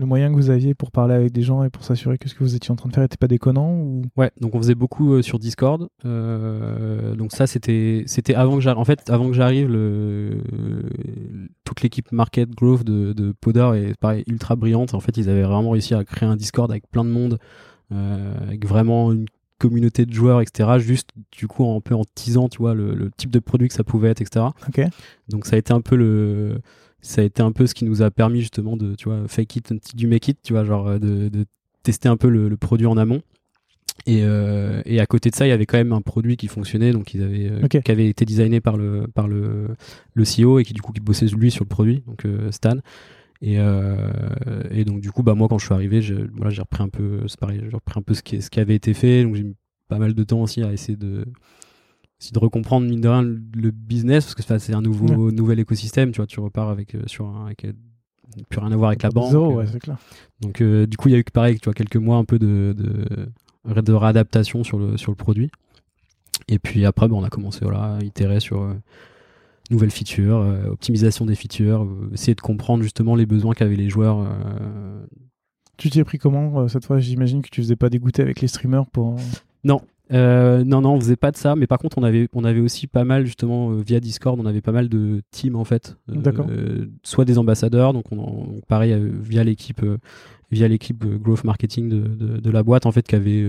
moyen 0.07 0.31
que 0.31 0.35
vous 0.35 0.49
aviez 0.49 0.75
pour 0.75 0.91
parler 0.93 1.15
avec 1.15 1.33
des 1.33 1.43
gens 1.43 1.63
et 1.63 1.71
pour 1.71 1.85
s'assurer 1.85 2.17
que 2.17 2.29
ce 2.29 2.35
que 2.35 2.43
vous 2.43 2.55
étiez 2.55 2.71
en 2.71 2.77
train 2.77 2.89
de 2.89 2.95
faire 2.95 3.03
n'était 3.03 3.19
pas 3.19 3.29
déconnant 3.29 3.75
ou... 3.75 4.03
Ouais, 4.17 4.31
donc 4.41 4.55
on 4.55 4.59
faisait 4.59 4.75
beaucoup 4.75 5.13
euh, 5.13 5.23
sur 5.23 5.39
Discord. 5.39 5.89
Euh, 6.07 7.15
donc 7.17 7.33
ça, 7.33 7.47
c'était 7.47 8.05
c'était 8.07 8.35
avant 8.35 8.55
que 8.55 8.61
j'arrive. 8.61 8.81
En 8.81 8.85
fait, 8.85 9.11
avant 9.11 9.29
que 9.29 9.35
j'arrive, 9.35 9.69
le, 9.69 10.43
toute 11.65 11.83
l'équipe 11.83 12.13
Market 12.13 12.51
Growth 12.51 12.85
de, 12.85 13.13
de 13.13 13.33
Podar 13.33 13.75
est 13.75 13.95
pareil, 13.99 14.25
ultra 14.27 14.57
brillante. 14.57 14.95
En 14.95 15.01
fait, 15.01 15.17
ils 15.17 15.29
avaient 15.29 15.43
vraiment 15.43 15.71
réussi 15.71 15.95
à 15.95 16.05
créer 16.05 16.29
un 16.29 16.37
Discord 16.37 16.71
avec 16.71 16.89
plein 16.91 17.05
de 17.05 17.11
monde. 17.11 17.39
avec 17.91 18.67
vraiment 18.67 19.13
une 19.13 19.27
communauté 19.61 20.07
de 20.07 20.13
joueurs, 20.13 20.41
etc. 20.41 20.69
Juste 20.79 21.11
du 21.31 21.47
coup 21.47 21.71
un 21.71 21.81
peu 21.81 21.95
en 21.95 22.05
teasant, 22.15 22.49
tu 22.49 22.59
vois, 22.59 22.75
le, 22.75 23.11
type 23.17 23.31
de 23.31 23.39
produit 23.39 23.69
que 23.69 23.75
ça 23.75 23.85
pouvait 23.85 24.09
être, 24.09 24.21
etc. 24.21 24.47
Donc 25.29 25.47
ça 25.47 25.55
a 25.55 25.59
été 25.59 25.73
un 25.73 25.81
peu 25.81 25.95
le, 25.95 26.59
ça 27.01 27.21
a 27.21 27.25
été 27.25 27.43
un 27.43 27.53
peu 27.53 27.67
ce 27.67 27.75
qui 27.75 27.85
nous 27.85 28.03
a 28.03 28.11
permis 28.11 28.41
justement 28.41 28.77
de, 28.77 28.95
tu 28.95 29.09
vois, 29.09 29.29
fake 29.29 29.57
it 29.57 29.73
until 29.73 30.01
you 30.01 30.09
make 30.09 30.27
it, 30.29 30.39
tu 30.43 30.55
vois, 30.55 30.65
genre 30.65 30.99
de, 30.99 31.29
de 31.29 31.45
tester 31.83 32.09
un 32.09 32.17
peu 32.17 32.29
le, 32.29 32.57
produit 32.57 32.87
en 32.87 32.97
amont. 32.97 33.23
Et, 34.07 34.21
euh, 34.23 34.81
et 34.87 34.99
à 34.99 35.07
côté 35.07 35.31
de 35.31 35.35
ça, 35.35 35.47
il 35.47 35.51
y 35.51 35.53
avait 35.53 35.67
quand 35.67 35.77
même 35.77 35.93
un 35.93 36.01
produit 36.01 36.37
qui 36.37 36.49
fonctionnait, 36.49 36.93
donc 36.93 37.13
ils 37.13 37.23
avaient, 37.23 37.51
euh, 37.51 37.67
qui 37.69 37.91
avait 37.91 38.09
été 38.09 38.25
designé 38.25 38.61
par 38.61 38.79
le 38.79 39.07
par 39.15 39.29
le 39.29 39.69
le 40.15 40.25
CEO 40.25 40.59
et 40.59 40.65
qui 40.65 40.73
du 40.73 40.81
coup 40.81 40.93
qui 40.93 41.01
bossait 41.01 41.27
lui 41.27 41.51
sur 41.51 41.65
le 41.65 41.69
produit, 41.69 42.03
donc 42.07 42.25
euh, 42.25 42.51
Stan. 42.51 42.77
Et, 43.43 43.59
euh, 43.59 44.11
et 44.71 44.85
donc 44.85 45.01
du 45.01 45.11
coup, 45.13 45.23
bah 45.23 45.35
moi 45.35 45.49
quand 45.49 45.59
je 45.59 45.65
suis 45.65 45.75
arrivé, 45.75 46.01
voilà, 46.35 46.51
j'ai 46.51 46.61
repris 46.61 46.83
un 46.83 46.89
peu, 46.89 47.27
c'est 47.27 47.41
pareil, 47.41 47.61
j'ai 47.63 47.75
repris 47.75 47.99
un 47.99 48.03
peu 48.03 48.15
ce 48.15 48.23
qui 48.23 48.43
ce 48.43 48.51
qui 48.51 48.61
avait 48.61 48.75
été 48.75 48.93
fait, 48.93 49.25
donc 49.25 49.35
j'ai 49.35 49.45
mis 49.45 49.57
pas 49.89 49.99
mal 49.99 50.15
de 50.15 50.25
temps 50.25 50.43
aussi 50.43 50.63
à 50.63 50.73
essayer 50.73 50.97
de 50.97 51.25
de 52.33 52.39
recomprendre 52.39 52.87
mine 52.87 53.01
de 53.01 53.09
rien 53.09 53.23
le 53.23 53.71
business 53.71 54.27
parce 54.27 54.35
que 54.35 54.59
c'est 54.59 54.75
un 54.75 54.83
nouveau 54.83 55.31
nouvel 55.33 55.59
écosystème, 55.59 56.13
tu 56.13 56.19
vois, 56.19 56.27
tu 56.27 56.39
repars 56.41 56.69
avec 56.69 56.95
euh, 56.95 57.03
sur 57.07 57.27
un, 57.27 57.47
avec 57.47 57.65
euh, 57.65 57.73
plus 58.49 58.61
rien 58.61 58.71
à 58.73 58.77
voir 58.77 58.91
avec 58.91 59.03
la 59.03 59.09
banque. 59.11 59.31
Zéro, 59.31 59.55
ouais, 59.55 59.67
c'est 59.67 59.81
clair. 59.81 59.97
donc 60.41 60.61
euh, 60.61 60.87
du 60.87 60.97
coup, 60.97 61.09
il 61.09 61.13
y 61.13 61.15
a 61.15 61.19
eu 61.19 61.25
pareil, 61.25 61.59
tu 61.59 61.65
vois, 61.65 61.75
quelques 61.75 61.97
mois 61.97 62.17
un 62.19 62.25
peu 62.25 62.39
de, 62.39 62.75
de, 62.77 63.81
de 63.81 63.93
réadaptation 63.93 64.65
sur 64.65 64.79
le, 64.79 64.97
sur 64.97 65.11
le 65.11 65.17
produit. 65.17 65.51
Et 66.49 66.59
puis 66.59 66.85
après, 66.85 67.09
bon, 67.09 67.21
on 67.21 67.25
a 67.25 67.31
commencé 67.31 67.61
voilà, 67.63 67.97
à 67.97 68.03
itérer 68.03 68.41
sur 68.41 68.63
euh, 68.63 68.75
nouvelles 69.71 69.91
features, 69.91 70.39
euh, 70.39 70.67
optimisation 70.71 71.25
des 71.27 71.35
features, 71.35 71.83
euh, 71.85 72.11
essayer 72.13 72.35
de 72.35 72.41
comprendre 72.41 72.83
justement 72.83 73.15
les 73.15 73.27
besoins 73.27 73.55
qu'avaient 73.55 73.77
les 73.77 73.89
joueurs. 73.89 74.21
euh. 74.21 75.05
Tu 75.77 75.89
t'y 75.91 76.01
es 76.01 76.05
pris 76.05 76.19
comment 76.19 76.69
cette 76.69 76.85
fois? 76.85 76.99
J'imagine 76.99 77.41
que 77.43 77.49
tu 77.51 77.63
faisais 77.63 77.77
pas 77.77 77.89
dégoûter 77.89 78.21
avec 78.23 78.41
les 78.41 78.49
streamers 78.49 78.87
pour. 78.87 79.17
Euh, 80.13 80.65
non, 80.65 80.81
non, 80.81 80.95
on 80.95 81.01
faisait 81.01 81.15
pas 81.15 81.31
de 81.31 81.37
ça, 81.37 81.55
mais 81.55 81.69
par 81.69 81.79
contre, 81.79 81.97
on 81.97 82.03
avait, 82.03 82.27
on 82.33 82.43
avait 82.43 82.59
aussi 82.59 82.89
pas 82.89 83.05
mal, 83.05 83.25
justement, 83.25 83.71
euh, 83.71 83.81
via 83.81 84.01
Discord, 84.01 84.41
on 84.41 84.45
avait 84.45 84.61
pas 84.61 84.73
mal 84.73 84.89
de 84.89 85.23
teams 85.31 85.55
en 85.55 85.63
fait. 85.63 85.97
Euh, 86.11 86.17
D'accord. 86.17 86.47
soit 87.05 87.25
des 87.25 87.39
ambassadeurs, 87.39 87.93
donc 87.93 88.11
on, 88.11 88.61
pareil, 88.67 88.93
via 89.23 89.45
l'équipe. 89.45 89.83
via 90.51 90.67
l'équipe 90.67 91.05
growth 91.23 91.45
marketing 91.45 91.89
de, 91.89 92.01
de, 92.01 92.41
de 92.41 92.51
la 92.51 92.65
boîte 92.65 92.85
en 92.87 92.91
fait 92.91 93.07
qui 93.07 93.15
avait 93.15 93.49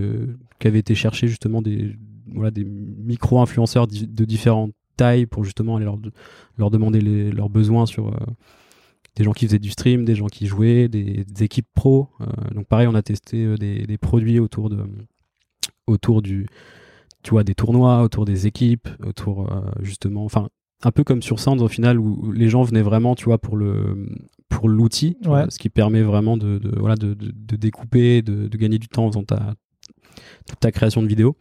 qui 0.59 0.67
avait 0.67 0.77
été 0.77 0.93
chercher 0.93 1.27
justement 1.27 1.63
des 1.63 1.95
voilà 2.31 2.51
des 2.51 2.63
micro 2.63 3.41
influenceurs 3.41 3.87
di- 3.87 4.05
de 4.05 4.23
différentes 4.23 4.71
tailles 4.97 5.25
pour 5.25 5.43
justement 5.43 5.75
aller 5.75 5.85
leur 5.85 5.97
de- 5.97 6.11
leur 6.57 6.69
demander 6.71 7.01
les, 7.01 7.31
leurs 7.31 7.49
besoins 7.49 7.85
sur 7.85 8.07
euh, 8.09 8.17
des 9.15 9.23
gens 9.23 9.33
qui 9.33 9.45
faisaient 9.45 9.59
du 9.59 9.71
stream 9.71 10.05
des 10.05 10.15
gens 10.15 10.27
qui 10.27 10.47
jouaient 10.47 10.87
des, 10.87 11.23
des 11.25 11.43
équipes 11.43 11.67
pro 11.75 12.09
Euh, 12.21 12.25
donc 12.55 12.67
pareil 12.67 12.87
on 12.87 12.95
a 12.95 13.01
testé 13.01 13.43
euh, 13.45 13.55
des, 13.57 13.85
des 13.85 13.97
produits 13.97 14.39
autour 14.39 14.69
de 14.69 14.83
autour 15.87 16.21
du 16.21 16.45
tu 17.23 17.31
vois 17.31 17.43
des 17.43 17.55
tournois 17.55 18.01
autour 18.03 18.25
des 18.25 18.47
équipes 18.47 18.87
autour 19.05 19.51
euh, 19.51 19.61
justement 19.81 20.23
enfin 20.25 20.49
un 20.83 20.91
peu 20.91 21.03
comme 21.03 21.21
sur 21.21 21.39
Sands 21.39 21.57
au 21.59 21.67
final 21.67 21.99
où 21.99 22.31
les 22.31 22.49
gens 22.49 22.63
venaient 22.63 22.81
vraiment 22.81 23.13
tu 23.15 23.25
vois 23.25 23.37
pour 23.37 23.55
le 23.57 24.07
pour 24.49 24.67
l'outil 24.69 25.17
Ouais. 25.25 25.45
ce 25.49 25.59
qui 25.59 25.69
permet 25.69 26.01
vraiment 26.01 26.37
de, 26.37 26.57
de- 26.57 26.77
voilà 26.79 26.95
de, 26.95 27.13
de- 27.13 27.31
de 27.33 27.55
découper 27.55 28.21
de, 28.21 28.47
de 28.47 28.57
gagner 28.57 28.79
du 28.79 28.87
temps 28.87 29.05
en 29.05 29.11
faisant 29.11 29.23
ta 29.23 29.53
toute 30.47 30.59
ta 30.59 30.71
création 30.71 31.01
de 31.03 31.07
vidéo 31.07 31.35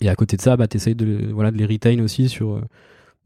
et 0.00 0.08
à 0.08 0.14
côté 0.14 0.36
de 0.36 0.42
ça 0.42 0.56
bah 0.56 0.66
t'essayes 0.66 0.94
de 0.94 1.30
voilà 1.32 1.50
de 1.50 1.56
les 1.58 1.66
retain 1.66 2.00
aussi 2.02 2.28
sur 2.28 2.52
euh, 2.56 2.60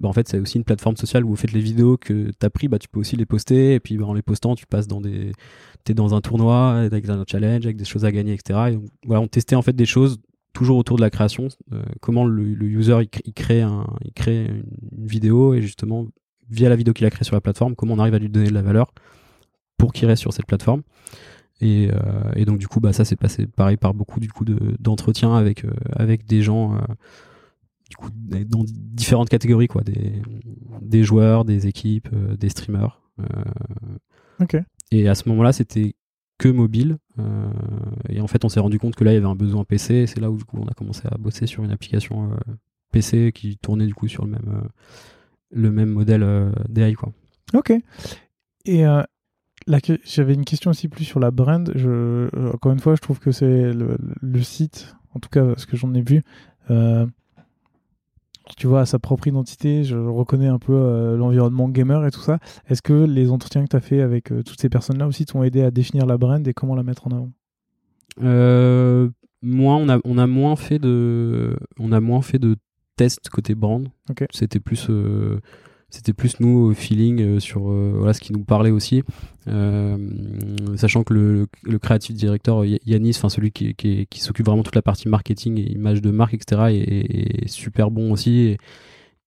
bah, 0.01 0.09
en 0.09 0.13
fait 0.13 0.29
c'est 0.29 0.39
aussi 0.39 0.59
une 0.59 0.65
plateforme 0.65 0.97
sociale 0.97 1.25
où 1.25 1.29
vous 1.29 1.37
faites 1.37 1.53
les 1.53 1.61
vidéos 1.61 1.97
que 1.97 2.31
t'as 2.39 2.51
pris 2.51 2.69
bah 2.69 2.79
tu 2.79 2.89
peux 2.89 3.01
aussi 3.01 3.17
les 3.17 3.27
poster. 3.27 3.75
Et 3.75 3.81
puis 3.81 3.97
bah, 3.97 4.07
en 4.07 4.15
les 4.15 4.23
postant 4.23 4.55
tu 4.55 4.67
passes 4.67 4.89
dans 4.89 5.01
des 5.01 5.33
t'es 5.85 5.95
dans 5.95 6.15
un 6.15 6.21
tournoi 6.21 6.73
avec 6.79 7.09
un 7.09 7.25
challenge 7.31 7.65
avec 7.65 7.77
des 7.77 7.85
choses 7.85 8.05
à 8.05 8.11
gagner 8.13 8.33
etc 8.33 8.59
et 8.69 8.73
donc, 8.73 8.85
voilà 9.07 9.21
on 9.21 9.29
testait 9.29 9.57
en 9.57 9.63
fait 9.63 9.75
des 9.77 9.87
choses 9.87 10.19
toujours 10.53 10.77
autour 10.79 10.97
de 10.97 11.03
la 11.03 11.11
création. 11.11 11.49
Euh, 11.73 11.83
comment 12.01 12.25
le, 12.25 12.45
le 12.45 12.67
user 12.67 12.97
il, 13.03 13.09
cr- 13.09 13.23
il 13.25 13.33
crée 13.33 13.61
un 13.63 13.87
il 14.05 14.13
crée 14.13 14.47
une 14.97 15.07
vidéo 15.07 15.55
et 15.55 15.63
justement 15.63 16.07
via 16.49 16.69
la 16.69 16.77
vidéo 16.77 16.93
qu'il 16.95 17.07
a 17.07 17.11
créée 17.11 17.25
sur 17.25 17.35
la 17.37 17.41
plateforme 17.41 17.75
comment 17.75 17.95
on 17.95 17.99
arrive 17.99 18.15
à 18.15 18.19
lui 18.19 18.29
donner 18.29 18.49
de 18.49 18.55
la 18.55 18.63
valeur 18.63 18.93
pour 19.79 19.93
qu'il 19.93 20.07
reste 20.07 20.21
sur 20.23 20.33
cette 20.33 20.47
plateforme 20.47 20.83
et, 21.61 21.91
euh, 21.93 22.33
et 22.37 22.45
donc 22.45 22.59
du 22.59 22.69
coup 22.69 22.81
bah 22.81 22.93
ça 22.93 23.05
c'est 23.05 23.17
passé 23.17 23.47
pareil 23.47 23.77
par 23.77 23.95
beaucoup 23.95 24.21
du 24.21 24.31
coup 24.31 24.45
de 24.45 24.59
d'entretiens 24.81 25.35
avec 25.35 25.65
euh, 25.65 25.71
avec 25.95 26.27
des 26.27 26.43
gens 26.43 26.75
euh, 26.75 26.79
du 27.89 27.97
coup 27.97 28.11
dans 28.13 28.65
différentes 28.67 29.29
catégories 29.29 29.69
quoi 29.69 29.83
des 29.83 30.21
des 30.81 31.05
joueurs 31.05 31.45
des 31.45 31.67
équipes 31.67 32.09
des 32.39 32.49
streamers 32.49 33.01
Ok. 34.41 34.57
et 34.91 35.09
à 35.09 35.15
ce 35.15 35.29
moment-là, 35.29 35.53
c'était 35.53 35.95
que 36.39 36.49
mobile. 36.49 36.99
Euh, 37.19 37.49
et 38.09 38.21
en 38.21 38.27
fait, 38.27 38.45
on 38.45 38.49
s'est 38.49 38.61
rendu 38.61 38.79
compte 38.79 38.97
que 38.97 39.05
là, 39.05 39.13
il 39.13 39.15
y 39.15 39.17
avait 39.17 39.27
un 39.27 39.37
besoin 39.37 39.65
PC. 39.65 39.95
Et 39.95 40.07
c'est 40.07 40.21
là 40.21 40.31
où 40.31 40.37
du 40.37 40.45
coup, 40.45 40.59
on 40.61 40.67
a 40.67 40.75
commencé 40.75 41.03
à 41.11 41.17
bosser 41.17 41.47
sur 41.47 41.63
une 41.65 41.71
application 41.71 42.33
euh, 42.33 42.37
PC 42.91 43.33
qui 43.33 43.57
tournait 43.59 43.87
du 43.87 43.95
coup 43.95 44.09
sur 44.09 44.25
le 44.25 44.33
même, 44.33 44.49
euh, 44.49 44.69
le 45.51 45.71
même 45.71 45.91
modèle 45.91 46.53
DI. 46.69 46.95
Quoi. 46.95 47.13
Ok. 47.55 47.73
Et 48.67 48.85
j'avais 50.05 50.35
une 50.35 50.45
question 50.45 50.71
aussi 50.71 50.89
plus 50.89 51.05
sur 51.05 51.21
la 51.21 51.31
brand. 51.31 51.73
Je, 51.75 51.89
euh, 51.89 52.53
encore 52.53 52.73
une 52.73 52.81
fois, 52.81 52.95
je 52.95 53.01
trouve 53.01 53.19
que 53.19 53.33
c'est 53.33 53.73
le, 53.73 53.97
le 54.21 54.43
site, 54.43 54.97
en 55.15 55.21
tout 55.21 55.29
cas 55.29 55.55
ce 55.57 55.67
que 55.67 55.77
j'en 55.77 55.95
ai 55.95 56.03
vu, 56.03 56.23
euh, 56.71 57.07
tu 58.57 58.67
vois, 58.67 58.83
à 58.83 58.87
sa 58.87 58.99
propre 58.99 59.27
identité. 59.27 59.85
Je 59.85 59.97
reconnais 59.97 60.49
un 60.49 60.59
peu 60.59 60.75
euh, 60.75 61.17
l'environnement 61.17 61.69
gamer 61.69 62.05
et 62.07 62.11
tout 62.11 62.21
ça. 62.21 62.39
Est-ce 62.69 62.83
que 62.83 63.05
les 63.05 63.31
entretiens 63.31 63.65
que 63.65 63.71
tu 63.71 63.77
as 63.77 63.81
fait 63.81 64.01
avec 64.03 64.33
euh, 64.33 64.43
toutes 64.43 64.61
ces 64.61 64.69
personnes-là 64.69 65.07
aussi 65.07 65.25
t'ont 65.25 65.43
aidé 65.43 65.63
à 65.63 65.71
définir 65.71 66.05
la 66.07 66.19
brand 66.19 66.47
et 66.47 66.53
comment 66.53 66.75
la 66.75 66.83
mettre 66.83 67.07
en 67.07 67.11
avant? 67.11 67.31
Moins, 69.47 69.77
on 69.77 69.89
a, 69.91 69.99
on 70.05 70.17
a 70.17 70.27
moins 70.27 70.57
fait 70.57 70.79
de, 70.79 71.57
on 71.79 71.93
a 71.93 72.01
moins 72.01 72.23
fait 72.23 72.39
de 72.39 72.57
tests 72.97 73.29
côté 73.29 73.55
brand. 73.55 73.89
C'était 74.31 74.61
plus, 74.61 74.89
c'était 75.95 76.13
plus 76.13 76.41
nous 76.41 76.59
au 76.71 76.75
feeling 76.75 77.21
euh, 77.23 77.41
sur 77.41 77.71
euh, 77.71 77.93
voilà 77.97 78.13
ce 78.13 78.21
qui 78.21 78.33
nous 78.33 78.45
parlait 78.45 78.71
aussi, 78.71 79.03
Euh, 79.47 79.99
sachant 80.77 81.05
que 81.05 81.13
le, 81.15 81.47
le 81.65 81.79
creative 81.79 82.17
director 82.17 82.65
Y- 82.65 82.81
Yanis, 82.87 83.13
enfin 83.17 83.29
celui 83.29 83.53
qui, 83.53 83.75
qui, 83.75 84.07
qui 84.09 84.21
s'occupe 84.21 84.47
vraiment 84.47 84.63
toute 84.63 84.75
la 84.75 84.83
partie 84.83 85.09
marketing 85.09 85.59
et 85.59 85.71
image 85.73 86.01
de 86.01 86.11
marque, 86.11 86.35
etc., 86.35 86.73
est, 86.73 86.77
est- 86.79 87.45
est 87.45 87.49
super 87.49 87.91
bon 87.91 88.11
aussi. 88.13 88.39
Et, 88.41 88.59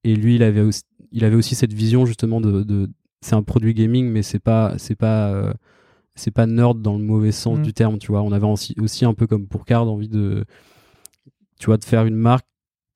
et 0.04 0.16
lui, 0.16 0.36
il 0.36 0.44
avait 0.44 0.62
aussi, 0.62 0.82
il 1.12 1.24
avait 1.24 1.36
aussi 1.36 1.54
cette 1.56 1.74
vision 1.74 2.06
justement 2.06 2.42
de, 2.42 2.64
de 2.64 2.90
c'est 3.22 3.36
un 3.36 3.44
produit 3.44 3.74
gaming, 3.76 4.10
mais 4.10 4.24
c'est 4.24 4.40
pas, 4.40 4.74
c'est 4.78 4.96
pas 4.96 5.30
euh, 5.34 5.54
c'est 6.16 6.32
pas 6.32 6.48
nerd 6.48 6.82
dans 6.82 6.98
le 6.98 7.04
mauvais 7.04 7.32
sens 7.32 7.60
Mm. 7.60 7.62
du 7.64 7.74
terme, 7.74 7.98
tu 8.00 8.08
vois. 8.12 8.24
On 8.24 8.32
avait 8.32 8.48
aussi, 8.48 8.76
aussi 8.82 9.06
un 9.06 9.14
peu 9.14 9.28
comme 9.28 9.48
pour 9.48 9.66
Card 9.66 9.88
envie 9.88 10.10
de, 10.10 10.46
tu 11.60 11.68
vois, 11.68 11.78
de 11.78 11.84
faire 11.86 12.06
une 12.06 12.16
marque 12.16 12.46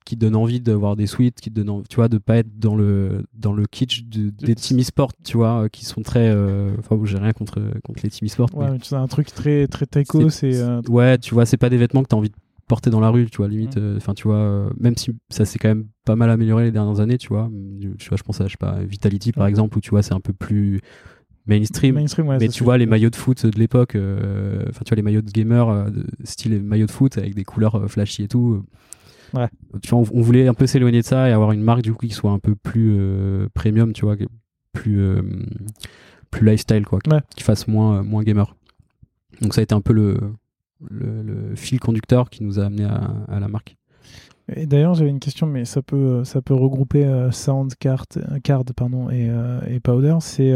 qui 0.04 0.16
donne 0.16 0.36
envie 0.36 0.60
d'avoir 0.60 0.96
des 0.96 1.06
suites, 1.06 1.40
qui 1.40 1.50
donne, 1.50 1.70
envie- 1.70 1.84
tu 1.88 1.96
vois, 1.96 2.08
de 2.08 2.18
pas 2.18 2.36
être 2.38 2.58
dans 2.58 2.74
le 2.76 3.24
dans 3.34 3.52
le 3.52 3.66
kitsch 3.66 4.04
de- 4.04 4.30
des 4.30 4.54
team 4.54 4.78
e-sport, 4.80 5.12
tu 5.24 5.36
vois, 5.36 5.64
euh, 5.64 5.68
qui 5.68 5.84
sont 5.84 6.02
très, 6.02 6.28
euh, 6.30 6.72
enfin, 6.78 6.98
j'ai 7.04 7.18
rien 7.18 7.32
contre 7.32 7.60
contre 7.84 8.00
les 8.04 8.10
team 8.10 8.26
e-sport, 8.26 8.48
Ouais, 8.54 8.66
mais 8.66 8.72
mais 8.72 8.78
c'est 8.82 8.96
un 8.96 9.06
truc 9.08 9.32
très 9.32 9.66
très 9.66 9.86
taiko. 9.86 10.28
C'est 10.30 10.54
euh, 10.56 10.80
ouais, 10.88 11.18
tu 11.18 11.34
vois, 11.34 11.46
c'est 11.46 11.56
pas 11.56 11.70
des 11.70 11.76
vêtements 11.78 12.02
que 12.02 12.08
t'as 12.08 12.16
envie 12.16 12.30
de 12.30 12.34
porter 12.68 12.90
dans 12.90 13.00
la 13.00 13.10
rue, 13.10 13.28
tu 13.28 13.36
vois, 13.38 13.48
limite, 13.48 13.76
Mm. 13.76 13.80
euh, 13.80 13.96
enfin, 13.96 14.14
tu 14.14 14.22
vois, 14.24 14.36
euh, 14.36 14.70
même 14.78 14.96
si 14.96 15.10
ça 15.30 15.44
s'est 15.44 15.58
quand 15.58 15.68
même 15.68 15.86
pas 16.04 16.16
mal 16.16 16.30
amélioré 16.30 16.64
les 16.64 16.70
dernières 16.72 17.00
années, 17.00 17.18
tu 17.18 17.28
vois, 17.28 17.50
tu 17.98 18.08
vois, 18.08 18.16
je 18.16 18.22
pense 18.22 18.40
à, 18.40 18.46
je 18.46 18.52
sais 18.52 18.56
pas, 18.58 18.78
Vitality 18.82 19.32
par 19.32 19.44
Ouais. 19.44 19.50
exemple, 19.50 19.76
où 19.78 19.80
tu 19.80 19.90
vois, 19.90 20.02
c'est 20.02 20.14
un 20.14 20.20
peu 20.20 20.32
plus 20.32 20.80
mainstream, 21.46 21.96
mainstream. 21.96 22.28
ouais, 22.28 22.38
mais 22.38 22.48
tu 22.48 22.62
vois 22.62 22.78
les 22.78 22.86
maillots 22.86 23.10
de 23.10 23.16
foot 23.16 23.44
de 23.46 23.58
l'époque, 23.58 23.96
euh, 23.96 24.62
enfin 24.70 24.82
tu 24.84 24.90
vois 24.90 24.96
les 24.96 25.02
maillots 25.02 25.22
de 25.22 25.30
gamer, 25.30 25.68
euh, 25.68 25.90
de 25.90 26.06
style 26.24 26.62
maillot 26.62 26.86
de 26.86 26.90
foot 26.92 27.18
avec 27.18 27.34
des 27.34 27.44
couleurs 27.44 27.74
euh, 27.76 27.88
flashy 27.88 28.22
et 28.22 28.28
tout. 28.28 28.62
Ouais. 29.34 29.48
Tu 29.82 29.90
vois, 29.90 30.00
on, 30.00 30.04
on 30.18 30.20
voulait 30.20 30.46
un 30.48 30.54
peu 30.54 30.66
s'éloigner 30.66 31.00
de 31.00 31.06
ça 31.06 31.28
et 31.28 31.32
avoir 31.32 31.52
une 31.52 31.62
marque 31.62 31.82
du 31.82 31.92
coup 31.94 32.06
qui 32.06 32.12
soit 32.12 32.30
un 32.32 32.38
peu 32.38 32.54
plus 32.54 32.96
euh, 32.98 33.48
premium, 33.54 33.92
tu 33.92 34.04
vois, 34.04 34.16
plus 34.72 34.98
euh, 35.00 35.22
plus 36.30 36.46
lifestyle 36.46 36.84
quoi, 36.86 36.98
qui- 37.00 37.10
Ouais. 37.10 37.20
qui 37.36 37.42
fasse 37.42 37.66
moins 37.68 37.98
euh, 37.98 38.02
moins 38.02 38.22
gamer. 38.22 38.54
Donc 39.40 39.54
ça 39.54 39.60
a 39.60 39.64
été 39.64 39.74
un 39.74 39.80
peu 39.80 39.92
le 39.92 40.18
le, 40.90 41.22
le 41.22 41.54
fil 41.56 41.78
conducteur 41.80 42.28
qui 42.28 42.42
nous 42.42 42.58
a 42.58 42.64
amené 42.66 42.84
à, 42.84 43.12
à 43.28 43.38
la 43.40 43.48
marque. 43.48 43.76
Et 44.56 44.66
d'ailleurs, 44.66 44.94
j'avais 44.94 45.10
une 45.10 45.20
question, 45.20 45.46
mais 45.46 45.64
ça 45.64 45.80
peut, 45.80 46.24
ça 46.24 46.42
peut 46.42 46.52
regrouper 46.54 47.04
euh, 47.06 47.30
Sound, 47.30 47.72
Card, 47.76 48.06
pardon, 48.76 49.08
et, 49.08 49.30
et 49.68 49.78
Powder. 49.78 50.16
C'est, 50.20 50.52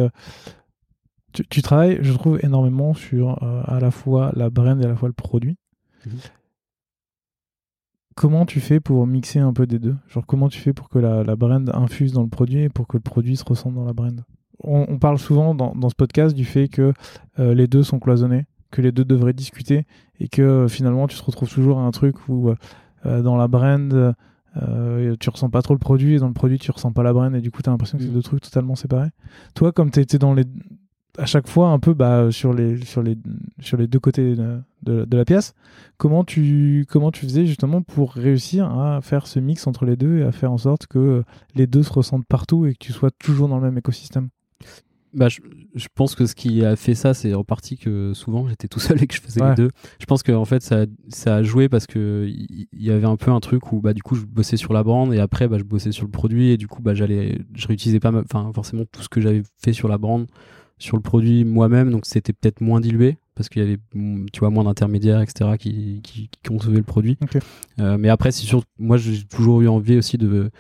tu, 1.33 1.45
tu 1.49 1.63
travailles, 1.63 1.99
je 2.03 2.13
trouve, 2.13 2.41
énormément 2.43 2.93
sur 2.95 3.41
à 3.43 3.79
la 3.81 3.91
fois 3.93 4.33
la 4.35 4.51
brand 4.51 4.81
et 4.83 4.85
à 4.85 4.89
la 4.89 4.97
fois 4.97 5.09
le 5.09 5.15
produit. 5.15 5.57
Comment 8.17 8.47
tu 8.47 8.61
fais 8.61 8.81
pour 8.81 9.07
mixer 9.07 9.41
un 9.41 9.53
peu 9.53 9.67
des 9.67 9.79
deux? 9.79 9.95
Genre, 10.09 10.25
comment 10.27 10.49
tu 10.49 10.59
fais 10.59 10.73
pour 10.73 10.89
que 10.89 10.99
la, 10.99 11.23
la 11.23 11.37
brand 11.37 11.71
infuse 11.75 12.13
dans 12.13 12.23
le 12.23 12.29
produit 12.29 12.63
et 12.63 12.69
pour 12.71 12.87
que 12.87 12.97
le 12.97 13.03
produit 13.03 13.37
se 13.37 13.45
ressente 13.45 13.75
dans 13.75 13.85
la 13.85 13.93
brand? 13.93 14.25
On, 14.65 14.87
on 14.89 14.99
parle 14.99 15.19
souvent 15.19 15.55
dans, 15.55 15.75
dans 15.75 15.91
ce 15.91 15.95
podcast 15.95 16.35
du 16.35 16.47
fait 16.47 16.69
que 16.69 16.95
euh, 17.39 17.55
les 17.55 17.67
deux 17.67 17.83
sont 17.83 17.99
cloisonnés, 17.99 18.47
que 18.71 18.81
les 18.81 18.91
deux 18.91 19.05
devraient 19.05 19.35
discuter 19.35 19.85
et 20.19 20.29
que 20.29 20.41
euh, 20.41 20.67
finalement 20.69 21.07
tu 21.09 21.19
te 21.19 21.23
retrouves 21.23 21.51
toujours 21.53 21.79
à 21.79 21.83
un 21.83 21.91
truc 21.91 22.29
où 22.31 22.49
euh, 23.05 23.23
dans 23.23 23.37
la 23.37 23.49
brand 23.49 24.15
tu 25.21 25.29
ressens 25.29 25.51
pas 25.51 25.61
trop 25.61 25.75
le 25.75 25.79
produit 25.79 26.15
et 26.15 26.19
dans 26.19 26.29
le 26.29 26.33
produit 26.33 26.59
tu 26.59 26.71
ressens 26.71 26.91
pas 26.93 27.03
la 27.03 27.13
brand 27.13 27.35
et 27.35 27.43
du 27.43 27.51
coup 27.51 27.61
tu 27.61 27.69
as 27.69 27.73
l'impression 27.73 27.99
que 27.99 28.05
c'est 28.05 28.11
Mm. 28.11 28.15
deux 28.15 28.23
trucs 28.23 28.41
totalement 28.41 28.75
séparés. 28.75 29.11
Toi, 29.55 29.73
comme 29.73 29.91
tu 29.91 30.01
étais 30.01 30.17
dans 30.17 30.33
les 30.33 30.45
à 31.19 31.27
chaque 31.27 31.49
fois 31.49 31.69
un 31.69 31.79
peu 31.79 31.95
bah, 31.95 32.31
sur 32.31 32.53
les 32.53 32.77
sur 32.85 33.03
les 33.03 33.17
sur 33.61 33.77
les 33.77 33.87
deux 33.87 33.99
côtés 34.01 34.35
de, 34.35 34.61
de- 34.83 35.05
de 35.05 35.17
la 35.17 35.25
pièce, 35.25 35.55
comment 35.97 36.25
tu 36.25 36.87
comment 36.89 37.11
tu 37.11 37.27
faisais 37.27 37.47
justement 37.47 37.83
pour 37.83 38.13
réussir 38.13 38.67
à 38.79 39.01
faire 39.03 39.27
ce 39.27 39.39
mix 39.41 39.67
entre 39.67 39.85
les 39.85 39.97
deux 39.97 40.19
et 40.19 40.23
à 40.23 40.33
faire 40.33 40.53
en 40.53 40.59
sorte 40.59 40.87
que 40.87 41.25
les 41.55 41.67
deux 41.67 41.83
se 41.83 41.93
ressentent 41.93 42.27
partout 42.27 42.67
et 42.67 42.73
que 42.73 42.79
tu 42.79 42.93
sois 42.93 43.11
toujours 43.11 43.49
dans 43.49 43.57
le 43.57 43.63
même 43.63 43.79
écosystème? 43.79 44.29
Bah, 45.15 45.29
je, 45.31 45.41
je 45.75 45.87
pense 45.95 46.15
que 46.15 46.27
ce 46.27 46.35
qui 46.35 46.63
a 46.63 46.77
fait 46.77 46.95
ça, 46.95 47.15
c'est 47.15 47.33
en 47.33 47.43
partie 47.43 47.79
que 47.79 48.13
souvent 48.13 48.49
j'étais 48.49 48.69
tout 48.69 48.81
seul 48.81 49.03
et 49.03 49.07
que 49.07 49.15
je 49.15 49.23
faisais 49.23 49.41
Ouais. 49.41 49.49
les 49.51 49.55
deux. 49.55 49.71
Je 49.99 50.05
pense 50.05 50.23
que 50.23 50.33
en 50.33 50.45
fait 50.45 50.63
ça, 50.63 50.85
ça 51.09 51.37
a 51.37 51.43
joué 51.43 51.71
parce 51.71 51.87
que 51.87 52.27
il 52.29 52.67
y, 52.75 52.91
avait 52.91 53.07
un 53.07 53.17
peu 53.17 53.31
un 53.31 53.41
truc 53.41 53.73
où 53.73 53.81
bah 53.81 53.95
du 53.95 54.03
coup 54.03 54.15
je 54.15 54.27
bossais 54.27 54.59
sur 54.59 54.75
la 54.75 54.83
brand 54.83 55.11
et 55.15 55.19
après 55.19 55.49
bah 55.49 55.57
je 55.57 55.63
bossais 55.65 55.93
sur 55.93 56.05
le 56.05 56.11
produit 56.11 56.51
et 56.51 56.57
du 56.59 56.69
coup 56.69 56.83
bah 56.83 56.93
j'allais 56.93 57.39
je 57.55 57.67
réutilisais 57.67 58.01
pas 58.01 58.13
enfin 58.13 58.51
forcément 58.55 58.83
tout 58.93 59.01
ce 59.01 59.09
que 59.09 59.23
j'avais 59.23 59.43
fait 59.57 59.73
sur 59.73 59.89
la 59.89 59.97
brand 59.97 60.27
sur 60.79 60.97
le 60.97 61.03
produit 61.03 61.45
moi-même 61.45 61.91
donc 61.91 62.05
c'était 62.07 62.33
peut-être 62.33 62.61
moins 62.61 62.81
dilué 62.81 63.17
parce 63.35 63.49
qu'il 63.49 63.63
y 63.63 63.65
avait 63.65 63.79
tu 64.33 64.41
vois 64.41 64.51
moins 64.51 64.65
d'intermédiaires 64.65 65.21
etc 65.21 65.51
qui, 65.59 66.01
qui, 66.03 66.29
qui 66.29 66.41
concevaient 66.49 66.77
le 66.77 66.83
produit. 66.83 67.17
Euh, 67.81 67.97
mais 67.99 68.09
après 68.11 68.31
c'est 68.33 68.45
sûr 68.45 68.63
moi 68.79 68.97
j'ai 68.99 69.25
toujours 69.25 69.63
eu 69.63 69.69
envie 69.69 69.97
aussi 69.97 70.19
de 70.19 70.51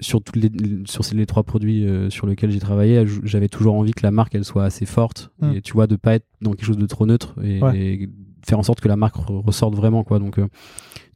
sur 0.00 0.22
toutes 0.22 0.36
les 0.36 0.50
sur 0.86 1.02
les 1.12 1.26
trois 1.26 1.42
produits 1.42 1.84
euh, 1.86 2.08
sur 2.10 2.26
lesquels 2.28 2.50
j'ai 2.52 2.60
travaillé 2.60 3.04
j'avais 3.24 3.48
toujours 3.48 3.74
envie 3.74 3.92
que 3.92 4.02
la 4.04 4.12
marque 4.12 4.34
elle 4.34 4.44
soit 4.44 4.64
assez 4.64 4.86
forte 4.86 5.30
Mm. 5.40 5.52
et 5.54 5.62
tu 5.62 5.72
vois 5.72 5.86
de 5.86 5.94
pas 5.96 6.14
être 6.14 6.26
dans 6.40 6.50
quelque 6.52 6.64
chose 6.66 6.76
de 6.78 6.86
trop 6.86 7.06
neutre 7.06 7.34
et, 7.42 7.60
Ouais. 7.62 7.78
et 7.78 8.08
faire 8.46 8.58
en 8.58 8.62
sorte 8.64 8.80
que 8.80 8.88
la 8.88 8.96
marque 8.96 9.16
re- 9.16 9.44
ressorte 9.44 9.74
vraiment 9.74 10.02
quoi 10.04 10.18
donc 10.18 10.38
euh, 10.38 10.46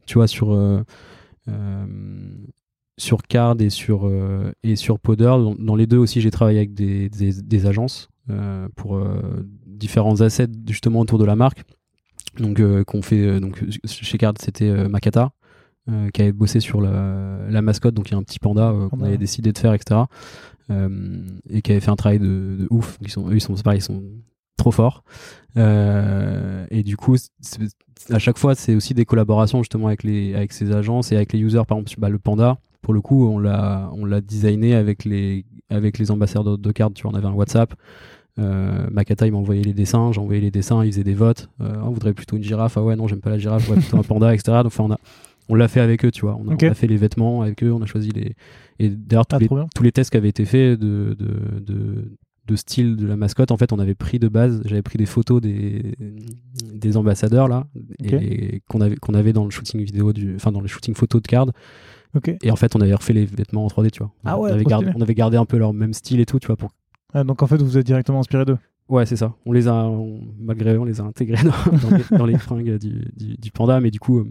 tu 0.05 0.15
vois 0.15 0.27
sur 0.27 0.51
sur 2.97 3.23
Card 3.23 3.55
et 3.59 3.69
sur 3.69 4.07
euh, 4.07 4.51
et 4.63 4.75
sur 4.75 4.99
Powder 4.99 5.25
dans, 5.25 5.55
dans 5.55 5.75
les 5.75 5.87
deux 5.87 5.97
aussi 5.97 6.21
j'ai 6.21 6.31
travaillé 6.31 6.59
avec 6.59 6.73
des, 6.73 7.09
des, 7.09 7.41
des 7.41 7.65
agences 7.65 8.09
euh, 8.29 8.67
pour 8.75 8.95
euh, 8.95 9.45
différents 9.65 10.21
assets 10.21 10.47
justement 10.67 10.99
autour 10.99 11.17
de 11.17 11.25
la 11.25 11.35
marque 11.35 11.63
donc 12.37 12.59
euh, 12.59 12.83
qu'on 12.83 13.01
fait 13.01 13.39
donc 13.39 13.63
chez 13.85 14.17
Card 14.17 14.35
c'était 14.39 14.87
Makata 14.87 15.31
qui 16.13 16.21
avait 16.21 16.31
bossé 16.31 16.61
sur 16.61 16.79
la, 16.79 17.39
la 17.49 17.61
mascotte, 17.61 17.93
donc 17.93 18.07
il 18.07 18.13
y 18.13 18.15
a 18.15 18.17
un 18.17 18.23
petit 18.23 18.39
panda 18.39 18.73
qu'on 18.89 19.01
avait 19.01 19.17
décidé 19.17 19.51
de 19.51 19.57
faire, 19.57 19.73
etc. 19.73 19.99
Et 20.69 21.61
qui 21.61 21.71
avait 21.73 21.81
fait 21.81 21.91
un 21.91 21.97
travail 21.97 22.19
de, 22.19 22.55
de 22.57 22.67
ouf. 22.69 22.97
Ils 23.01 23.09
sont, 23.09 23.27
eux, 23.27 23.35
ils 23.35 23.41
sont, 23.41 23.53
pareil, 23.55 23.79
ils 23.79 23.83
sont 23.83 24.01
trop 24.55 24.71
forts. 24.71 25.03
Et 25.57 26.83
du 26.83 26.95
coup, 26.95 27.17
à 28.09 28.17
chaque 28.17 28.37
fois, 28.37 28.55
c'est 28.55 28.75
aussi 28.75 28.93
des 28.93 29.03
collaborations 29.03 29.61
justement 29.61 29.87
avec 29.87 30.03
les, 30.03 30.33
avec 30.35 30.53
ces 30.53 30.71
agences 30.71 31.11
et 31.11 31.17
avec 31.17 31.33
les 31.33 31.39
users. 31.39 31.63
Par 31.67 31.77
exemple, 31.77 31.99
bah, 31.99 32.07
le 32.07 32.17
panda, 32.17 32.57
pour 32.83 32.93
le 32.93 33.01
coup, 33.01 33.25
on 33.27 33.39
l'a, 33.39 33.89
on 33.93 34.05
l'a 34.05 34.21
designé 34.21 34.75
avec 34.75 35.05
les, 35.05 35.45
avec 35.69 35.97
les 35.97 36.11
ambassadeurs 36.11 36.59
de, 36.59 36.71
cartes. 36.71 36.93
Tu 36.93 37.03
vois, 37.03 37.11
on 37.11 37.15
avait 37.15 37.27
un 37.27 37.33
WhatsApp. 37.33 37.73
Euh, 38.39 38.87
Makata 38.91 39.25
il 39.27 39.31
m'a 39.31 39.37
envoyé 39.37 39.63
les 39.63 39.73
dessins, 39.73 40.11
j'ai 40.11 40.19
envoyé 40.19 40.41
les 40.41 40.51
dessins, 40.51 40.83
il 40.83 40.91
faisait 40.91 41.03
des 41.03 41.13
votes. 41.13 41.49
Euh, 41.61 41.75
on 41.83 41.91
voudrait 41.91 42.13
plutôt 42.13 42.35
une 42.35 42.43
girafe, 42.43 42.77
ah 42.77 42.83
ouais 42.83 42.95
non 42.95 43.07
j'aime 43.07 43.21
pas 43.21 43.29
la 43.29 43.37
girafe, 43.37 43.61
je 43.61 43.67
voudrais 43.67 43.81
plutôt 43.81 43.97
un 43.97 44.03
panda, 44.03 44.33
etc. 44.33 44.57
Donc 44.57 44.67
enfin, 44.67 44.83
on 44.83 44.91
a, 44.91 44.97
on 45.49 45.55
l'a 45.55 45.67
fait 45.67 45.79
avec 45.81 46.03
eux, 46.03 46.11
tu 46.11 46.21
vois. 46.21 46.35
On 46.39 46.47
a, 46.49 46.53
Ok. 46.53 46.63
on 46.63 46.71
a 46.71 46.73
fait 46.73 46.87
les 46.87 46.97
vêtements 46.97 47.41
avec 47.41 47.63
eux, 47.63 47.71
on 47.71 47.81
a 47.81 47.85
choisi 47.85 48.09
les. 48.11 48.35
Et 48.79 48.89
d'ailleurs, 48.89 49.27
tous, 49.27 49.37
Ah, 49.51 49.65
tous 49.73 49.83
les 49.83 49.91
tests 49.91 50.09
qui 50.09 50.17
avaient 50.17 50.29
été 50.29 50.45
faits 50.45 50.79
de, 50.79 51.15
de, 51.17 51.59
de, 51.59 52.17
de 52.47 52.55
style 52.55 52.95
de 52.95 53.05
la 53.05 53.15
mascotte, 53.15 53.51
en 53.51 53.57
fait, 53.57 53.71
on 53.71 53.79
avait 53.79 53.95
pris 53.95 54.17
de 54.19 54.27
base, 54.27 54.61
j'avais 54.65 54.81
pris 54.81 54.97
des 54.97 55.05
photos 55.05 55.39
des, 55.39 55.93
des 56.73 56.97
ambassadeurs, 56.97 57.47
là, 57.47 57.67
et 58.03 58.61
qu'on 58.67 58.81
avait, 58.81 58.95
qu'on 58.95 59.13
avait 59.13 59.31
dans 59.33 59.45
le 59.45 59.51
shooting 59.51 59.81
vidéo, 59.83 60.11
du, 60.11 60.35
enfin, 60.35 60.51
dans 60.51 60.61
le 60.61 60.67
shooting 60.67 60.95
photo 60.95 61.19
de 61.19 61.27
card. 61.27 61.47
Et 62.41 62.51
en 62.51 62.55
fait, 62.55 62.75
on 62.75 62.81
avait 62.81 62.93
refait 62.93 63.13
les 63.13 63.25
vêtements 63.25 63.65
en 63.65 63.67
3D, 63.67 63.89
tu 63.91 63.99
vois. 63.99 64.11
Ah 64.25 64.39
ouais, 64.39 64.51
on, 64.51 64.53
avait 64.53 64.63
gardé, 64.63 64.91
on 64.95 65.01
avait 65.01 65.15
gardé 65.15 65.37
un 65.37 65.45
peu 65.45 65.57
leur 65.57 65.73
même 65.73 65.93
style 65.93 66.19
et 66.19 66.25
tout, 66.25 66.39
tu 66.39 66.47
vois, 66.47 66.57
pour 66.57 66.71
Ah, 67.13 67.23
donc 67.23 67.41
en 67.41 67.47
fait, 67.47 67.57
vous 67.57 67.65
vous 67.65 67.77
êtes 67.77 67.85
directement 67.85 68.19
inspiré 68.19 68.45
d'eux. 68.45 68.57
Ouais, 68.89 69.05
c'est 69.05 69.15
ça. 69.15 69.33
On 69.45 69.51
les 69.51 69.67
a, 69.67 69.73
on- 69.73 70.21
malgré 70.39 70.73
eux, 70.75 70.79
on 70.79 70.85
les 70.85 70.99
a 71.01 71.03
intégrés 71.05 71.43
dans, 71.43 71.77
dans 71.89 71.95
les, 71.97 72.17
dans 72.17 72.25
les 72.25 72.37
fringues 72.37 72.77
du, 72.77 73.05
du, 73.15 73.35
du 73.37 73.51
panda, 73.51 73.79
mais 73.79 73.89
du 73.91 73.99
coup, 73.99 74.19
euh, 74.19 74.25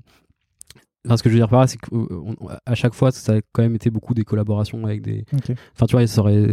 enfin, 1.07 1.17
ce 1.17 1.23
que 1.23 1.31
je 1.31 1.35
veux 1.35 1.41
dire 1.41 1.49
par 1.49 1.61
là, 1.61 1.67
c'est 1.67 1.79
qu'à 1.79 2.75
chaque 2.75 2.95
fois, 2.95 3.11
ça 3.11 3.37
a 3.37 3.41
quand 3.53 3.63
même 3.63 3.75
été 3.75 3.91
beaucoup 3.91 4.15
des 4.15 4.25
collaborations 4.25 4.85
avec 4.85 5.03
des. 5.03 5.25
Enfin, 5.75 5.87
tu 5.87 5.97
vois, 5.97 6.07
ça 6.07 6.21
aurait, 6.21 6.47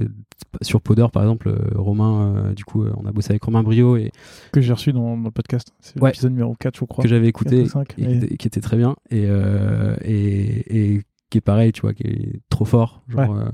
sur 0.61 0.81
Powder, 0.81 1.07
par 1.11 1.23
exemple, 1.23 1.49
euh, 1.49 1.57
Romain, 1.75 2.35
euh, 2.37 2.53
du 2.53 2.63
coup, 2.63 2.83
euh, 2.83 2.93
on 2.97 3.05
a 3.05 3.11
bossé 3.11 3.31
avec 3.31 3.43
Romain 3.43 3.61
Brio 3.63 3.97
et 3.97 4.11
Que 4.53 4.61
j'ai 4.61 4.73
reçu 4.73 4.93
dans, 4.93 5.17
dans 5.17 5.25
le 5.25 5.31
podcast. 5.31 5.73
C'est 5.81 6.01
Ouais. 6.01 6.09
l'épisode 6.09 6.31
numéro 6.31 6.55
4, 6.57 6.77
je 6.79 6.85
crois. 6.85 7.03
que 7.03 7.09
j'avais 7.09 7.31
4 7.33 7.41
écouté 7.47 7.61
ou 7.63 7.67
5. 7.67 7.93
et, 7.97 8.05
qui 8.07 8.13
était- 8.13 8.37
qui 8.37 8.47
était 8.47 8.61
très 8.61 8.77
bien 8.77 8.95
et, 9.11 9.25
euh, 9.27 9.95
et, 10.05 10.93
et 10.95 11.01
qui 11.29 11.37
est 11.37 11.41
pareil, 11.41 11.71
tu 11.71 11.81
vois, 11.81 11.93
qui 11.93 12.03
est 12.03 12.41
trop 12.49 12.65
fort. 12.65 13.03
Genre, 13.07 13.35
euh, 13.35 13.49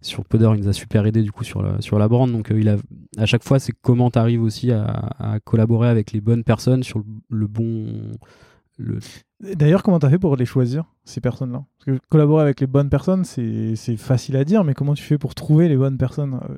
sur 0.00 0.24
Powder, 0.24 0.50
il 0.54 0.62
nous 0.62 0.68
a 0.68 0.72
super 0.72 1.06
aidé 1.06 1.22
du 1.22 1.32
coup 1.32 1.44
sur 1.44 1.62
la, 1.62 1.80
sur 1.80 1.98
la 1.98 2.06
brand. 2.08 2.30
Donc, 2.30 2.50
euh, 2.50 2.60
il 2.60 2.68
a, 2.68 2.76
à 3.16 3.26
chaque 3.26 3.42
fois, 3.42 3.58
c'est 3.58 3.72
comment 3.82 4.10
tu 4.10 4.18
arrives 4.18 4.42
aussi 4.42 4.70
à, 4.70 4.84
à 5.18 5.40
collaborer 5.40 5.88
avec 5.88 6.12
les 6.12 6.20
bonnes 6.20 6.44
personnes 6.44 6.82
sur 6.82 6.98
le, 6.98 7.04
le 7.30 7.46
bon. 7.46 7.86
Le... 8.76 8.98
D'ailleurs, 9.40 9.82
comment 9.82 9.98
t'as 9.98 10.10
fait 10.10 10.18
pour 10.20 10.36
les 10.36 10.46
choisir, 10.46 10.84
ces 11.04 11.20
personnes-là? 11.20 11.64
Parce 11.78 11.98
que 11.98 12.04
collaborer 12.08 12.42
avec 12.42 12.60
les 12.60 12.68
bonnes 12.68 12.90
personnes, 12.90 13.24
c'est 13.24 13.74
facile 13.96 14.36
à 14.36 14.44
dire, 14.44 14.62
mais 14.62 14.74
comment 14.74 14.94
tu 14.94 15.02
fais 15.02 15.18
pour 15.18 15.34
trouver 15.34 15.68
les 15.68 15.76
bonnes 15.76 15.98
personnes 15.98 16.38
euh, 16.48 16.54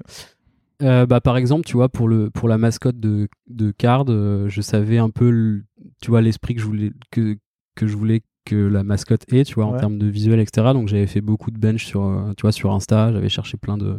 Euh, 0.83 1.07
bah, 1.07 1.21
par 1.21 1.37
exemple, 1.37 1.65
tu 1.65 1.75
vois, 1.77 1.89
pour, 1.89 2.09
le, 2.09 2.31
pour 2.31 2.49
la 2.49 2.59
mascotte 2.59 2.99
de, 2.99 3.29
de 3.49 3.71
Card, 3.71 4.07
euh, 4.09 4.49
je 4.49 4.61
savais 4.61 4.99
un 4.99 5.11
peu, 5.11 5.31
le- 5.31 5.65
tu 6.03 6.11
vois, 6.11 6.21
l'esprit 6.23 6.55
que 6.55 6.61
je 6.61 6.67
voulais 6.67 6.93
que, 7.11 7.37
que 7.75 7.87
je 7.87 7.97
voulais 7.97 8.23
que 8.45 8.57
la 8.57 8.83
mascotte 8.83 9.31
ait, 9.33 9.45
tu 9.45 9.55
vois, 9.55 9.67
en 9.67 9.73
Ouais. 9.73 9.79
termes 9.79 9.99
de 9.99 10.07
visuel, 10.07 10.41
etc. 10.41 10.73
Donc 10.73 10.89
j'avais 10.89 11.07
fait 11.07 11.21
beaucoup 11.21 11.51
de 11.51 11.59
bench 11.59 11.85
sur, 11.85 12.03
euh, 12.03 12.33
tu 12.37 12.43
vois, 12.43 12.53
sur 12.53 12.73
Insta. 12.73 13.13
J'avais 13.13 13.29
cherché 13.29 13.57
plein 13.57 13.77
de 13.79 13.99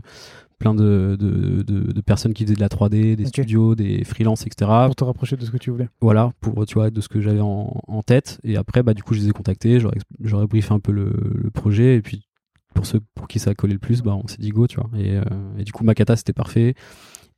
plein 0.59 0.75
de, 0.75 1.17
de, 1.19 1.63
de, 1.63 1.91
de 1.91 2.01
personnes 2.01 2.33
qui 2.33 2.43
faisaient 2.43 2.53
de 2.53 2.59
la 2.59 2.67
3D, 2.67 3.15
des 3.15 3.25
studios, 3.25 3.73
des 3.73 4.03
freelances, 4.03 4.45
etc. 4.45 4.69
pour 4.85 4.95
te 4.95 5.03
rapprocher 5.03 5.35
de 5.35 5.43
ce 5.43 5.49
que 5.49 5.57
tu 5.57 5.71
voulais 5.71 5.89
Voilà, 6.01 6.31
pour 6.39 6.67
tu 6.67 6.75
vois, 6.75 6.91
de 6.91 7.01
ce 7.01 7.09
que 7.09 7.19
j'avais 7.19 7.39
en, 7.39 7.81
en 7.87 8.01
tête. 8.03 8.39
Et 8.43 8.57
après, 8.57 8.83
bah, 8.83 8.93
du 8.93 9.01
coup, 9.01 9.15
je 9.15 9.21
les 9.21 9.29
ai 9.29 9.31
contactés, 9.31 9.79
j'aurais 9.79 9.97
j'aurais 10.23 10.45
briefé 10.45 10.71
un 10.71 10.79
peu 10.79 10.91
le, 10.91 11.11
le 11.33 11.49
projet. 11.49 11.95
Et 11.95 12.01
puis, 12.03 12.27
pour 12.75 12.85
ceux 12.85 12.99
pour 13.15 13.27
qui 13.27 13.39
ça 13.39 13.49
a 13.49 13.55
collé 13.55 13.73
le 13.73 13.79
plus, 13.79 14.03
bah, 14.03 14.15
on 14.23 14.27
s'est 14.27 14.37
dit 14.37 14.49
go, 14.49 14.67
tu 14.67 14.75
vois. 14.79 14.89
Et, 14.99 15.17
euh, 15.17 15.23
et 15.57 15.63
du 15.63 15.71
coup, 15.71 15.83
Makata, 15.83 16.15
c'était 16.15 16.31
parfait. 16.33 16.75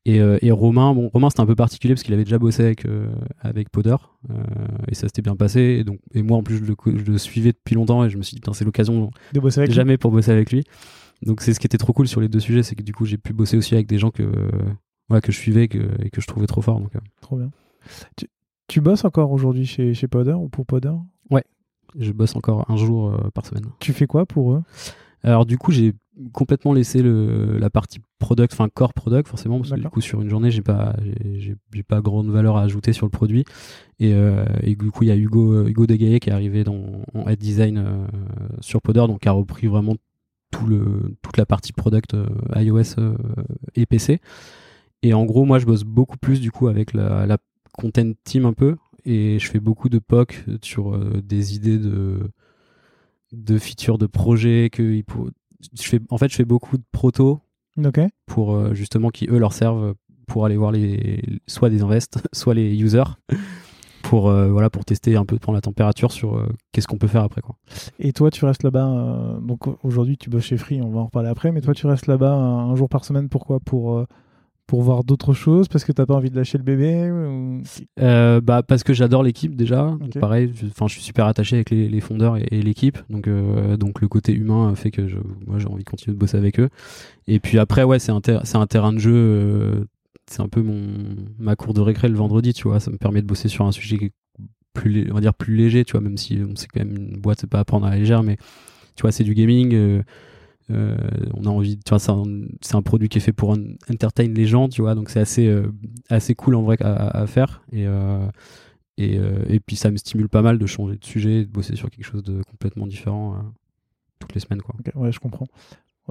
Et, 0.06 0.20
euh, 0.20 0.38
et 0.41 0.51
Romain, 0.51 0.93
bon, 0.93 1.10
Romain, 1.14 1.30
c'était 1.30 1.41
un 1.41 1.45
peu 1.45 1.56
particulier 1.56 1.93
parce 1.93 2.04
qu'il 2.04 2.14
avait 2.14 2.26
déjà 2.26 2.38
bossé 2.38 2.64
avec, 2.64 2.86
euh, 2.86 3.10
avec 3.39 3.70
Powder. 3.70 3.95
euh, 4.30 4.34
et 4.89 4.95
ça 4.95 5.08
s'était 5.08 5.22
bien 5.22 5.36
passé. 5.38 5.62
Et, 5.62 5.84
donc, 5.86 5.99
et 6.14 6.24
moi, 6.24 6.38
en 6.38 6.43
plus, 6.43 6.58
je 6.58 6.66
le, 6.66 6.76
co- 6.76 6.91
je 6.95 7.04
le 7.10 7.18
suivais 7.18 7.54
depuis 7.54 7.76
longtemps. 7.76 8.04
Et 8.04 8.10
je 8.10 8.18
me 8.18 8.22
suis 8.24 8.36
dit, 8.36 8.41
c'est 8.54 8.66
l'occasion 8.66 9.12
De 9.32 9.39
bosser 9.39 9.60
avec 9.60 9.70
lui 9.70 9.76
jamais 9.76 9.97
pour 9.97 10.12
bosser 10.12 10.32
avec 10.32 10.51
lui. 10.51 10.64
Donc, 11.22 11.41
c'est 11.41 11.54
ce 11.54 11.60
qui 11.60 11.68
était 11.68 11.78
trop 11.78 11.93
cool 11.93 12.08
sur 12.10 12.20
les 12.20 12.28
deux 12.28 12.41
sujets, 12.41 12.64
c'est 12.64 12.76
que 12.76 12.84
du 12.84 12.93
coup, 12.93 13.06
j'ai 13.06 13.18
pu 13.18 13.32
bosser 13.32 13.56
aussi 13.56 13.76
avec 13.76 13.88
des 13.88 13.97
gens 13.97 14.12
que, 14.12 14.24
ouais, 15.10 15.22
que 15.22 15.32
je 15.32 15.38
suivais 15.38 15.70
que, 15.70 15.80
et 16.04 16.10
que 16.10 16.20
je 16.20 16.28
trouvais 16.28 16.47
trop 16.47 16.62
forts. 16.62 16.82
Donc, 16.82 16.93
euh, 16.95 16.99
Trop 17.22 17.38
bien. 17.38 17.49
Tu, 18.18 18.28
tu 18.68 18.82
bosses 18.82 19.06
encore 19.06 19.32
aujourd'hui 19.32 19.66
chez, 19.66 19.93
chez 19.93 20.08
Powder 20.08 20.34
ou 20.34 20.49
pour 20.49 20.66
Powder 20.66 20.93
je 21.99 22.12
bosse 22.12 22.36
encore 22.36 22.66
un 22.72 22.76
jour 22.76 23.16
par 23.36 23.45
semaine. 23.45 23.66
Tu 23.80 23.93
fais 23.93 24.08
quoi 24.08 24.26
pour 24.26 24.54
eux? 24.54 24.64
Alors 25.22 25.45
du 25.45 25.60
coup, 25.60 25.72
j'ai 25.72 25.93
complètement 26.32 26.74
laissé 26.74 27.01
le, 27.01 27.57
la 27.57 27.70
partie 27.70 27.99
product, 28.20 28.53
enfin 28.53 28.70
core 28.70 28.93
product 28.93 29.28
forcément, 29.28 29.57
parce 29.59 29.72
que 29.72 29.80
du 29.80 29.89
coup 29.89 30.01
sur 30.01 30.22
une 30.22 30.30
journée, 30.30 30.51
j'ai 30.51 30.61
pas, 30.61 30.95
j'ai- 31.36 31.55
pas 31.84 32.01
grande 32.01 32.30
valeur 32.30 32.57
à 32.57 32.61
ajouter 32.64 32.93
sur 32.93 33.05
le 33.05 33.09
produit. 33.09 33.45
Et, 33.99 34.14
euh, 34.14 34.45
et 34.61 34.76
du 34.76 34.91
coup, 34.91 35.03
il 35.03 35.07
y 35.07 35.11
a 35.11 35.16
Hugo, 35.16 35.53
euh, 35.53 35.68
Hugo 35.68 35.88
Degaillet 35.88 36.20
qui 36.20 36.30
est 36.30 36.34
arrivé 36.34 36.64
dans, 36.64 37.01
en 37.14 37.28
head 37.28 37.39
design 37.39 37.78
euh, 37.78 38.07
sur 38.61 38.82
Powder, 38.82 39.05
donc 39.07 39.22
qui 39.22 39.30
a 39.30 39.32
repris 39.32 39.68
vraiment 39.68 39.95
tout 40.51 40.68
le, 40.68 41.16
toute 41.24 41.38
la 41.38 41.45
partie 41.45 41.74
product 41.74 42.14
euh, 42.14 42.28
iOS 42.55 42.95
et 43.76 43.86
PC. 43.88 44.20
Et 45.01 45.14
en 45.14 45.26
gros, 45.26 45.45
moi, 45.45 45.59
je 45.59 45.66
bosse 45.66 45.84
beaucoup 45.84 46.18
plus 46.18 46.39
du 46.39 46.51
coup 46.51 46.68
avec 46.68 46.93
la, 46.93 47.26
la 47.26 47.38
content 47.74 48.11
team 48.24 48.45
un 48.45 48.53
peu, 48.53 48.78
et 49.05 49.39
je 49.39 49.49
fais 49.49 49.59
beaucoup 49.59 49.89
de 49.89 49.99
POC 49.99 50.45
sur 50.61 50.97
des 51.22 51.55
idées 51.55 51.80
de 51.80 52.20
de 53.32 53.57
features 53.57 53.97
de 53.97 54.05
projets 54.05 54.70
que 54.72 54.84
je 55.80 55.84
fais 55.88 55.99
en 56.09 56.18
fait 56.18 56.30
je 56.30 56.36
fais 56.36 56.45
beaucoup 56.45 56.78
de 56.78 56.84
proto 56.91 57.39
pour 58.26 58.53
euh, 58.53 58.74
justement 58.74 59.09
qui 59.09 59.28
eux 59.30 59.39
leur 59.39 59.53
servent 59.53 59.95
pour 60.28 60.45
aller 60.45 60.57
voir 60.57 60.72
les 60.72 61.22
soit 61.47 61.70
des 61.70 61.82
invests 61.82 62.20
soit 62.34 62.53
les 62.53 62.76
users 62.76 63.03
pour 64.03 64.30
euh, 64.30 64.49
voilà 64.49 64.70
pour 64.70 64.86
tester 64.86 65.16
un 65.16 65.26
peu 65.26 65.39
prendre 65.39 65.55
la 65.57 65.61
température 65.61 66.11
sur 66.11 66.38
euh, 66.38 66.47
qu'est-ce 66.72 66.88
qu'on 66.88 66.97
peut 66.97 67.07
faire 67.07 67.24
après 67.24 67.41
quoi 67.41 67.55
Et 67.99 68.14
toi, 68.14 68.30
tu 68.30 68.45
restes 68.45 68.64
là-bas. 68.64 68.88
euh, 68.88 69.39
donc 69.39 69.61
aujourd'hui, 69.84 70.18
tu 70.18 70.30
bosses 70.30 70.43
chez 70.43 70.57
Free, 70.57 70.82
on 70.82 70.91
va 70.91 70.99
en 70.99 71.05
reparler 71.05 71.30
après. 71.30 71.51
Mais 71.51 71.61
toi, 71.61 71.74
tu 71.74 71.88
restes 71.88 72.07
là-bas 72.07 72.32
un, 72.32 72.70
un 72.72 72.76
jour 72.76 72.89
par 72.89 73.05
semaine. 73.05 73.30
Pourquoi? 73.30 73.59
Pour 73.59 74.05
pour 74.68 74.82
voir 74.82 75.03
d'autres 75.03 75.34
choses 75.34 75.68
Parce 75.68 75.84
que 75.86 75.91
t'as 75.91 76.05
pas 76.05 76.16
envie 76.16 76.30
de 76.32 76.36
lâcher 76.36 76.57
le 76.57 76.64
bébé 76.64 77.11
ou... 77.11 77.61
Euh, 77.99 78.41
bah 78.41 78.64
parce 78.64 78.84
que 78.84 78.93
j'adore 78.93 79.22
l'équipe 79.24 79.55
déjà. 79.55 79.95
Pareil 80.20 80.51
je- 80.55 80.66
enfin 80.68 80.88
je 80.88 80.93
suis 80.93 81.01
super 81.03 81.26
attaché 81.28 81.55
avec 81.57 81.70
les, 81.70 81.89
les 81.89 82.01
fondeurs 82.01 82.38
et, 82.38 82.47
et 82.51 82.61
l'équipe. 82.61 82.97
Donc 83.09 83.28
euh, 83.28 83.78
donc 83.78 84.01
le 84.01 84.07
côté 84.07 84.34
humain 84.34 84.74
fait 84.76 84.91
que 84.91 85.07
je, 85.07 85.18
moi 85.45 85.59
j'ai 85.59 85.68
envie 85.68 85.84
de 85.84 85.89
continuer 85.89 86.16
de 86.16 86.20
bosser 86.20 86.38
avec 86.38 86.59
eux. 86.59 86.70
Et 87.28 87.39
puis 87.39 87.59
après 87.59 87.84
ouais 87.84 87.99
c'est 87.99 88.11
un 88.11 88.22
c'est 88.43 88.57
un 88.57 88.68
terrain 88.68 88.93
de 88.93 88.99
jeu 88.99 89.14
euh, 89.14 89.86
c'est 90.30 90.41
un 90.41 90.47
peu 90.47 90.61
mon 90.61 90.82
ma 91.38 91.55
cour 91.55 91.74
de 91.74 91.82
récré 91.82 92.07
le 92.07 92.16
vendredi 92.16 92.53
tu 92.53 92.68
vois. 92.68 92.80
Ça 92.80 92.89
me 92.91 92.97
permet 92.97 93.22
de 93.22 93.28
bosser 93.28 93.49
sur 93.49 93.66
un 93.66 93.72
sujet 93.72 94.11
plus 94.74 95.07
on 95.11 95.16
va 95.16 95.22
dire 95.22 95.34
plus 95.36 95.55
léger 95.55 95.84
tu 95.86 95.91
vois 95.91 96.01
même 96.01 96.18
si 96.18 96.39
on 96.49 96.55
sait 96.55 96.68
quand 96.74 96.84
même 96.84 96.95
une 96.95 97.20
boîte 97.20 97.39
c'est 97.41 97.49
pas 97.49 97.59
à 97.59 97.66
prendre 97.66 97.86
à 97.86 97.91
la 97.91 97.97
légère 97.97 98.24
mais 98.24 98.38
tu 98.95 99.01
vois 99.03 99.11
c'est 99.11 99.24
du 99.24 99.34
gaming 99.36 100.01
euh, 100.72 100.95
on 101.34 101.45
a 101.45 101.49
envie 101.49 101.78
tu 101.78 101.89
vois 101.89 101.99
c'est 101.99 102.76
un, 102.76 102.82
produit 102.82 103.09
qui 103.09 103.18
est 103.18 103.22
fait 103.22 103.34
pour 103.34 103.53
un- 103.53 103.76
entertain 103.91 104.28
les 104.28 104.45
gens 104.45 104.70
tu 104.70 104.82
vois 104.82 104.95
donc 104.95 105.09
c'est 105.09 105.20
assez 105.20 105.47
euh, 105.47 105.72
assez 106.09 106.36
cool 106.36 106.55
en 106.55 106.61
vrai 106.61 106.78
à, 106.82 107.22
à 107.22 107.28
faire 107.28 107.64
et 107.72 107.86
euh, 107.86 108.28
et, 108.97 109.20
et 109.49 109.59
puis 109.59 109.76
ça 109.76 109.89
me 109.89 109.97
stimule 109.97 110.30
pas 110.30 110.43
mal 110.43 110.59
de 110.59 110.66
changer 110.68 110.97
de 110.97 111.03
sujet 111.03 111.45
de 111.45 111.49
bosser 111.49 111.76
sur 111.76 111.89
quelque 111.89 112.05
chose 112.05 112.24
de 112.24 112.43
complètement 112.43 112.86
différent 112.86 113.36
toutes 114.20 114.36
les 114.36 114.39
semaines 114.39 114.61
quoi 114.61 114.76
ouais, 114.95 115.11
je 115.11 115.20
comprends. 115.20 115.47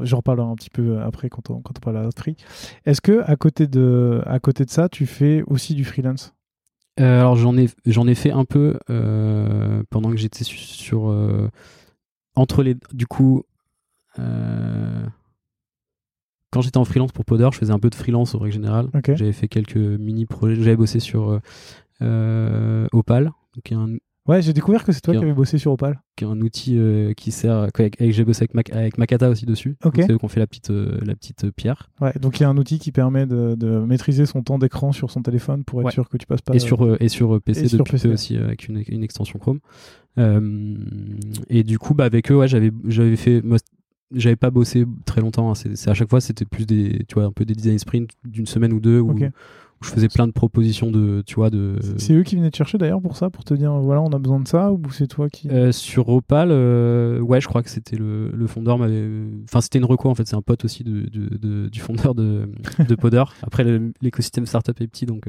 J'en 0.01 0.17
reparlerai 0.17 0.49
un 0.49 0.57
petit 0.57 0.71
peu 0.71 1.01
après 1.01 1.29
quand 1.29 1.51
on, 1.51 1.61
quand 1.61 1.75
on 1.77 1.81
parle 1.81 2.05
de 2.05 2.11
Free. 2.19 2.35
Est-ce 2.87 3.01
que 3.01 3.23
à 3.25 3.37
côté 3.37 3.67
de, 3.67 4.23
à 4.27 4.41
côté 4.41 4.65
de 4.65 4.71
ça, 4.71 4.89
tu 4.89 5.05
fais 5.07 5.45
aussi 5.47 5.75
du 5.75 5.85
freelance? 5.85 6.35
Alors 6.97 7.37
j'en 7.37 7.57
ai, 7.57 7.69
j'en 7.87 8.07
ai 8.09 8.15
fait 8.15 8.33
un 8.33 8.45
peu 8.47 8.79
pendant 9.91 10.11
que 10.11 10.17
j'étais 10.17 10.45
sur, 10.45 11.15
entre 12.35 12.63
les, 12.63 12.77
du 12.93 13.07
coup, 13.07 13.45
quand 16.51 16.61
j'étais 16.61 16.79
en 16.79 16.85
freelance 16.85 17.13
pour 17.13 17.25
Poder, 17.25 17.49
je 17.53 17.59
faisais 17.59 17.73
un 17.73 17.79
peu 17.79 17.91
de 17.91 17.95
freelance 17.95 18.35
en 18.35 18.39
règle 18.39 18.55
générale. 18.55 18.89
J'avais 19.07 19.33
fait 19.33 19.49
quelques 19.49 19.77
mini 19.77 20.27
projets. 20.27 20.57
J'avais 20.57 20.77
bossé 20.77 21.01
sur 21.01 21.41
Opal, 22.01 23.33
qui 23.65 23.75
est 23.75 23.77
un 23.77 23.97
Ouais, 24.29 24.41
j'ai 24.41 24.53
découvert 24.53 24.85
que 24.85 24.93
c'est 24.93 25.01
toi 25.01 25.15
qui 25.15 25.23
avais 25.23 25.33
bossé 25.33 25.59
sur 25.59 25.73
Opal. 25.73 26.01
Qui 26.15 26.23
est 26.23 26.29
un 26.29 26.41
outil 26.41 26.79
euh, 26.79 27.13
qui 27.13 27.33
sert. 27.33 27.57
Avec, 27.57 27.97
j'ai 27.99 28.25
bossé 28.25 28.47
avec, 28.53 28.73
avec, 28.73 28.97
Makata 28.97 29.29
aussi 29.29 29.47
dessus. 29.47 29.77
C'est 29.97 30.13
eux 30.13 30.19
qu'on 30.19 30.29
fait 30.29 30.39
la 30.39 30.47
petite, 30.47 30.71
euh, 30.71 31.01
la 31.05 31.17
petite 31.17 31.51
pierre. 31.51 31.91
Ouais, 32.01 32.13
donc 32.21 32.39
il 32.39 32.45
y 32.45 32.47
a 32.47 32.49
un 32.49 32.57
outil 32.57 32.79
qui 32.79 32.93
permet 32.93 33.27
de, 33.27 33.57
de 33.57 33.81
maîtriser 33.81 34.25
son 34.25 34.43
temps 34.43 34.59
d'écran 34.59 34.93
sur 34.93 35.11
son 35.11 35.23
téléphone 35.23 35.65
pour 35.65 35.83
être 35.83 35.91
sûr 35.91 36.09
que 36.09 36.17
tu 36.17 36.27
passes 36.27 36.41
pas. 36.41 36.55
Et 36.55 36.61
sur, 36.61 36.85
euh, 36.85 36.97
et 37.01 37.09
sur 37.09 37.41
PC, 37.41 37.75
et 37.75 37.79
PC 37.79 38.09
aussi 38.09 38.37
avec 38.37 38.69
une, 38.69 38.85
une, 38.87 39.03
extension 39.03 39.41
Chrome. 39.41 39.59
et 41.49 41.65
du 41.65 41.81
coup, 41.81 41.95
bah, 41.95 42.05
avec 42.05 42.31
eux, 42.31 42.37
ouais, 42.37 42.49
j'avais, 42.49 42.71
j'avais 42.87 43.17
fait. 43.17 43.43
J'avais 44.15 44.37
pas 44.37 44.51
bossé 44.51 44.85
très 45.05 45.21
longtemps. 45.21 45.51
Hein. 45.51 45.55
C'est, 45.55 45.89
à 45.89 45.95
chaque 45.95 46.11
fois, 46.11 46.21
c'était 46.21 46.45
plus 46.45 46.67
des, 46.67 47.05
tu 47.09 47.15
vois, 47.15 47.25
un 47.25 47.33
peu 47.33 47.45
des 47.45 47.55
design 47.55 47.79
sprints 47.79 48.11
d'une 48.25 48.47
semaine 48.47 48.73
ou 48.73 48.81
deux. 48.81 49.01
Où, 49.01 49.15
je 49.85 49.89
faisais 49.89 50.09
plein 50.09 50.29
de 50.29 50.33
propositions 50.33 50.91
de, 50.91 51.23
tu 51.27 51.35
vois, 51.35 51.51
de. 51.51 51.77
C'est 51.97 52.15
eux 52.15 52.23
qui 52.23 52.37
venaient 52.37 52.51
te 52.51 52.57
chercher 52.57 52.79
d'ailleurs 52.79 53.03
pour 53.03 53.17
ça, 53.17 53.31
pour 53.31 53.43
te 53.45 53.53
dire 53.53 53.73
voilà, 53.73 54.01
on 54.01 54.13
a 54.13 54.19
besoin 54.19 54.39
de 54.39 54.47
ça, 54.47 54.73
ou 54.73 54.81
c'est 54.93 55.09
toi 55.09 55.29
qui. 55.29 55.49
Euh, 55.51 55.73
sur 55.73 56.09
Opal, 56.09 56.51
euh, 56.53 57.19
ouais, 57.19 57.41
je 57.41 57.49
crois 57.49 57.63
que 57.63 57.71
c'était 57.71 57.97
le, 57.97 58.31
le 58.31 58.47
fondeur 58.47 58.79
m'avait. 58.79 59.09
Enfin, 59.45 59.61
c'était 59.61 59.79
une 59.79 59.85
reco 59.85 60.09
en 60.09 60.15
fait, 60.15 60.27
c'est 60.27 60.37
un 60.37 60.43
pote 60.43 60.65
aussi 60.65 60.85
de, 60.85 61.09
de, 61.11 61.69
du 61.69 61.81
fondeur 61.81 62.15
de, 62.15 62.49
de 62.89 62.95
Podder. 62.95 63.25
Après, 63.43 63.65
l'écosystème 64.01 64.47
startup 64.47 64.81
est 64.81 64.87
petit, 64.87 65.07
donc. 65.07 65.27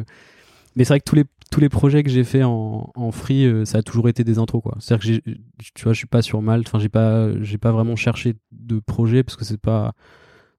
Euh, 0.74 0.76
mais 0.76 0.84
c'est 0.84 0.94
vrai 0.94 1.00
que 1.00 1.06
tous 1.06 1.16
les, 1.16 1.26
tous 1.52 1.60
les 1.60 1.70
projets 1.70 2.04
que 2.04 2.10
j'ai 2.10 2.24
fait 2.24 2.44
en, 2.44 2.92
en 2.96 3.12
free, 3.12 3.66
ça 3.66 3.80
a 3.80 3.82
toujours 3.84 4.10
été 4.10 4.24
des 4.24 4.40
intros, 4.40 4.62
quoi. 4.62 4.76
C'est-à-dire 4.80 5.22
que 5.24 5.32
tu 5.76 5.84
vois, 5.84 5.94
je 5.94 5.98
suis 5.98 6.08
pas 6.08 6.22
sur 6.22 6.42
Malte, 6.42 6.68
enfin, 6.68 6.80
j'ai 6.80 6.90
pas, 6.90 7.30
j'ai 7.42 7.58
pas 7.58 7.72
vraiment 7.72 7.96
cherché 7.96 8.36
de 8.52 8.80
projet 8.80 9.24
parce 9.24 9.36
que 9.36 9.46
c'est 9.46 9.60
pas 9.60 9.94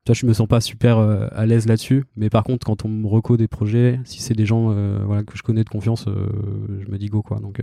vois, 0.06 0.14
je 0.14 0.26
me 0.26 0.32
sens 0.32 0.46
pas 0.46 0.60
super 0.60 0.98
euh, 0.98 1.28
à 1.32 1.46
l'aise 1.46 1.66
là-dessus. 1.66 2.04
Mais 2.16 2.30
par 2.30 2.44
contre, 2.44 2.66
quand 2.66 2.84
on 2.84 2.88
me 2.88 3.06
reco 3.06 3.36
des 3.36 3.48
projets, 3.48 4.00
si 4.04 4.20
c'est 4.20 4.34
des 4.34 4.46
gens 4.46 4.70
euh, 4.70 4.98
voilà, 5.04 5.22
que 5.22 5.36
je 5.36 5.42
connais 5.42 5.64
de 5.64 5.68
confiance, 5.68 6.06
euh, 6.08 6.26
je 6.84 6.90
me 6.90 6.98
dis 6.98 7.06
go 7.06 7.22
quoi. 7.22 7.38
Donc, 7.40 7.60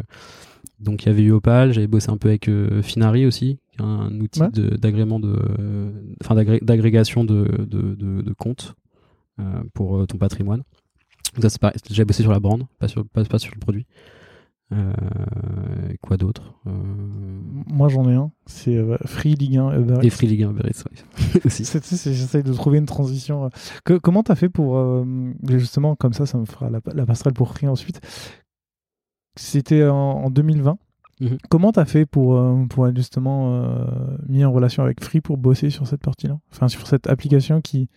donc 0.80 1.04
il 1.04 1.08
y 1.08 1.10
avait 1.10 1.24
eu 1.24 1.32
Opal, 1.32 1.74
j'avais 1.74 1.88
bossé 1.88 2.10
un 2.10 2.18
peu 2.18 2.30
avec 2.30 2.50
Finari 2.82 3.26
aussi, 3.26 3.60
un 3.78 4.20
outil 4.20 4.42
d'agrément 4.52 5.20
de, 5.20 5.38
enfin 6.24 6.36
d'agrégation 6.36 7.24
de, 7.24 7.46
de, 7.68 7.96
de, 7.96 8.34
comptes 8.34 8.76
pour 9.74 10.06
ton 10.08 10.18
patrimoine. 10.18 10.64
Ça 11.40 11.50
c'est 11.50 11.94
J'avais 11.94 12.06
bossé 12.06 12.24
sur 12.24 12.32
la 12.32 12.40
brand, 12.40 12.66
pas 12.80 12.88
sur, 12.88 13.06
pas, 13.08 13.24
pas 13.24 13.40
sur 13.40 13.54
le 13.54 13.60
produit. 13.60 13.86
Euh, 14.74 14.94
quoi 16.02 16.16
d'autre 16.16 16.54
euh, 16.66 16.72
Moi 17.68 17.90
j'en 17.90 18.10
ai 18.10 18.16
un, 18.16 18.32
c'est 18.46 18.78
euh, 18.78 18.98
Free 19.06 19.36
Ligue 19.36 19.58
1 19.58 19.80
Uber 19.80 20.00
Et 20.02 20.10
Free 20.10 20.28
Ligue 20.28 20.44
1 20.44 20.52
Uber 20.52 20.64
aussi. 21.46 21.66
J'essaye 21.66 22.44
de 22.44 22.54
trouver 22.54 22.78
une 22.78 22.86
transition. 22.86 23.50
Que, 23.84 23.98
comment 23.98 24.24
t'as 24.24 24.36
fait 24.36 24.48
pour 24.48 25.06
justement 25.50 25.96
comme 25.96 26.14
ça, 26.14 26.26
ça 26.26 26.38
me 26.38 26.46
fera 26.46 26.70
la, 26.70 26.80
la 26.94 27.06
passerelle 27.06 27.34
pour 27.34 27.50
Free 27.50 27.68
ensuite. 27.68 28.00
C'était 29.36 29.86
en, 29.88 30.30
2020. 30.30 30.78
Mhm. 31.20 31.38
Comment 31.50 31.72
t'as 31.72 31.86
fait 31.86 32.06
pour, 32.06 32.42
pour 32.70 32.88
être 32.88 32.96
justement 32.96 33.86
mis 34.28 34.46
en 34.46 34.52
relation 34.54 34.84
avec 34.84 35.04
Free 35.04 35.22
pour 35.22 35.38
bosser 35.38 35.70
sur 35.70 35.86
cette 35.86 36.02
partie-là? 36.02 36.40
Enfin, 36.52 36.70
sur 36.70 36.88
cette 36.88 37.08
application 37.08 37.60
qui, 37.60 37.90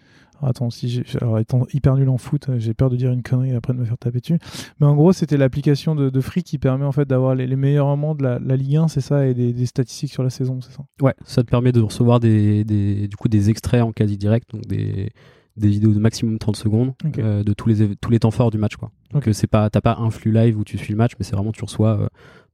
attends, 0.43 0.71
si 0.71 0.89
j'ai, 0.89 1.05
alors 1.21 1.39
étant 1.39 1.67
hyper 1.73 1.97
nul 1.97 2.09
en 2.09 2.19
foot, 2.19 2.49
j'ai 2.59 2.75
peur 2.75 2.91
de 2.91 2.97
dire 2.97 3.11
une 3.11 3.23
connerie 3.23 3.51
et 3.51 3.55
après 3.55 3.73
de 3.73 3.79
me 3.79 3.85
faire 3.85 3.99
taper 3.99 4.21
dessus. 4.21 4.39
Mais 4.81 4.87
en 4.87 4.95
gros, 4.95 5.13
c'était 5.13 5.37
l'application 5.37 5.95
de, 5.95 6.21
Free 6.21 6.43
qui 6.43 6.59
permet 6.59 6.85
en 6.85 6.93
fait 6.93 7.07
d'avoir 7.07 7.35
les, 7.35 7.57
meilleurs 7.57 7.87
moments 7.87 8.15
de 8.15 8.23
la, 8.23 8.57
Ligue 8.57 8.77
1, 8.77 8.89
c'est 8.89 9.01
ça, 9.01 9.27
et 9.27 9.35
des, 9.35 9.67
statistiques 9.67 10.13
sur 10.13 10.23
la 10.23 10.31
saison, 10.31 10.61
c'est 10.61 10.73
ça? 10.73 10.85
Ouais, 11.01 11.15
ça 11.25 11.43
te 11.43 11.51
permet 11.51 11.73
de 11.73 11.81
recevoir 11.81 12.21
des, 12.21 12.65
du 12.65 13.17
coup 13.17 13.29
des 13.29 13.51
extraits 13.51 13.83
en 13.83 13.93
quasi 13.93 14.17
direct, 14.17 14.51
donc 14.53 14.67
des, 14.67 15.11
des 15.57 15.69
vidéos 15.69 15.93
de 15.93 15.99
maximum 15.99 16.39
30 16.39 16.57
secondes 16.57 16.93
euh, 17.19 17.45
de 17.45 17.53
tous 17.53 17.69
les, 17.69 17.97
tous 17.97 18.11
les 18.11 18.19
temps 18.19 18.31
forts 18.31 18.51
du 18.51 18.59
match. 18.59 18.77
Quoi. 18.77 18.91
Donc 19.13 19.29
euh, 19.29 19.33
c'est 19.33 19.47
pas, 19.47 19.71
t'as 19.71 19.81
pas 19.81 19.97
un 19.99 20.11
flux 20.11 20.33
live 20.33 20.59
où 20.59 20.65
tu 20.65 20.79
suis 20.79 20.93
le 20.93 20.97
match, 20.97 21.13
mais 21.19 21.25
c'est 21.25 21.37
vraiment 21.37 21.53
tu 21.53 21.65
reçois 21.65 22.01
euh, 22.01 22.09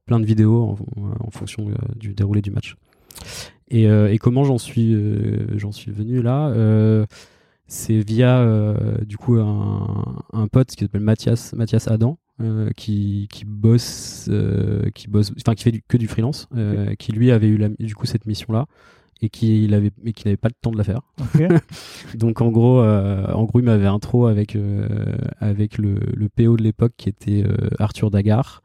plein 0.05 0.19
de 0.19 0.25
vidéos 0.25 0.77
en, 0.97 1.31
fonction 1.31 1.71
du 1.95 2.13
déroulé 2.13 2.41
du 2.41 2.51
match. 2.51 2.75
Et, 3.69 3.83
et 3.83 4.17
comment 4.17 4.43
j'en 4.43 4.57
suis, 4.57 4.93
j'en 5.55 5.71
suis 5.71 5.91
venu 5.91 6.21
là? 6.21 6.51
C'est 7.71 7.99
via 7.99 8.39
euh, 8.39 8.97
du 9.05 9.15
coup 9.17 9.35
un, 9.35 10.23
un, 10.33 10.47
pote 10.47 10.67
qui 10.67 10.83
s'appelle 10.83 10.99
Mathias 10.99 11.53
Mathias 11.53 11.87
Adam 11.87 12.17
euh, 12.41 12.69
qui, 12.75 13.29
qui 13.31 13.45
bosse 13.45 14.27
euh, 14.29 14.89
qui 14.93 15.07
bosse 15.07 15.31
enfin 15.37 15.55
qui 15.55 15.63
fait 15.63 15.71
du, 15.71 15.81
que 15.81 15.95
du 15.95 16.09
freelance 16.09 16.49
qui 16.99 17.13
lui 17.13 17.31
avait 17.31 17.47
eu 17.47 17.55
la, 17.55 17.69
du 17.69 17.95
coup 17.95 18.05
cette 18.05 18.25
mission 18.25 18.51
là 18.51 18.65
et 19.21 19.29
qui 19.29 19.63
il 19.63 19.73
avait 19.73 19.91
mais 20.03 20.11
qui 20.11 20.27
n'avait 20.27 20.35
pas 20.35 20.49
le 20.49 20.55
temps 20.61 20.71
de 20.71 20.77
la 20.77 20.83
faire. 20.83 20.99
Donc 22.15 22.41
en 22.41 22.49
gros 22.49 22.81
en 22.81 23.43
gros 23.45 23.59
il 23.61 23.65
m'avait 23.65 23.87
intro 23.87 24.27
avec 24.27 24.57
avec 25.39 25.77
le, 25.77 25.95
le 26.13 26.27
PO 26.27 26.57
de 26.57 26.63
l'époque 26.63 26.93
qui 26.97 27.07
était 27.07 27.45
Arthur 27.79 28.11
Dagar 28.11 28.63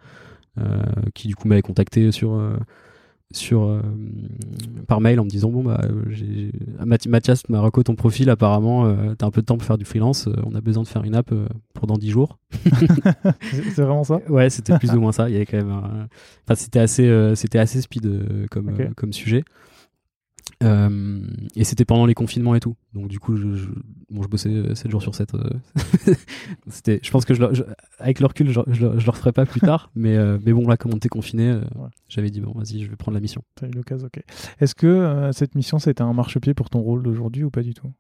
qui 1.15 1.29
du 1.29 1.37
coup 1.37 1.47
m'avait 1.47 1.63
contacté 1.63 2.11
sur 2.11 2.41
sur 3.35 3.65
euh, 3.65 3.81
par 4.87 5.01
mail 5.01 5.19
en 5.19 5.25
me 5.25 5.31
disant 5.31 5.51
bon 5.51 5.65
bah 5.65 5.81
j'ai 6.11 6.53
Mathias 7.09 7.49
m'a 7.49 7.61
reco 7.61 7.83
ton 7.83 7.97
profil 7.97 8.31
apparemment 8.31 8.87
euh, 8.87 9.15
t'as 9.19 9.27
un 9.27 9.31
peu 9.31 9.41
de 9.41 9.47
temps 9.47 9.57
pour 9.57 9.67
faire 9.67 9.79
du 9.79 9.85
freelance 9.85 10.29
euh, 10.29 10.35
on 10.45 10.55
a 10.55 10.61
besoin 10.61 10.85
de 10.85 10.89
faire 10.89 11.03
une 11.03 11.15
app 11.15 11.33
pour 11.75 11.87
dans 11.87 11.99
10 11.99 12.11
jours. 12.11 12.39
C'est 13.41 13.83
vraiment 13.83 14.05
ça? 14.05 14.21
Ouais 14.29 14.49
c'était 14.49 14.79
plus 14.79 14.93
ou 14.93 15.01
moins 15.01 15.13
ça. 15.13 15.29
Il 15.29 15.33
y 15.33 15.37
avait 15.37 15.47
quand 15.47 15.57
même 15.57 16.09
enfin 16.45 16.55
c'était 16.55 16.79
assez 16.79 17.33
c'était 17.35 17.59
assez 17.59 17.81
speed 17.81 18.49
comme 18.51 18.95
comme 18.95 19.13
sujet 19.13 19.43
euh, 20.63 21.21
et 21.55 21.65
c'était 21.65 21.85
pendant 21.85 22.07
les 22.07 22.15
confinements 22.15 22.55
et 22.55 22.61
tout. 22.61 22.77
Donc 22.95 23.09
du 23.09 23.21
coup, 23.21 23.37
je, 23.37 23.47
bon, 24.11 24.23
je 24.23 24.29
bossais 24.29 24.75
7 24.75 24.91
jours 24.91 25.03
sur 25.03 25.15
7. 25.15 25.35
Euh. 25.35 25.51
c'était, 26.69 27.01
je 27.03 27.11
pense 27.11 27.25
que 27.25 27.35
je, 27.35 27.43
avec 27.99 28.21
le 28.21 28.27
recul, 28.27 28.51
je, 28.51 28.61
je, 28.69 28.87
le 28.87 29.11
referai 29.11 29.33
pas 29.33 29.45
plus 29.45 29.61
tard. 29.61 29.91
mais, 29.95 30.17
euh, 30.17 30.39
mais 30.45 30.53
bon, 30.53 30.67
là, 30.67 30.77
comme 30.77 30.93
on 30.95 30.97
était 30.97 31.09
confiné, 31.09 31.61
j'avais 32.09 32.31
dit, 32.31 32.41
bon, 32.41 32.53
vas-y, 32.53 32.83
je 32.83 32.91
vais 32.91 32.97
prendre 32.97 33.15
la 33.15 33.21
mission. 33.21 33.43
T'as 33.55 33.69
eu 33.69 33.73
l'occasion, 33.73 34.07
ok. 34.07 34.23
Est-ce 34.61 34.75
que 34.75 35.31
cette 35.33 35.55
mission, 35.55 35.79
c'était 35.79 36.03
un 36.03 36.13
marchepied 36.13 36.55
pour 36.55 36.71
ton 36.71 36.81
rôle 36.81 37.03
d'aujourd'hui 37.03 37.45
ou 37.45 37.51
pas 37.51 37.63
du 37.63 37.75
tout? 37.75 37.93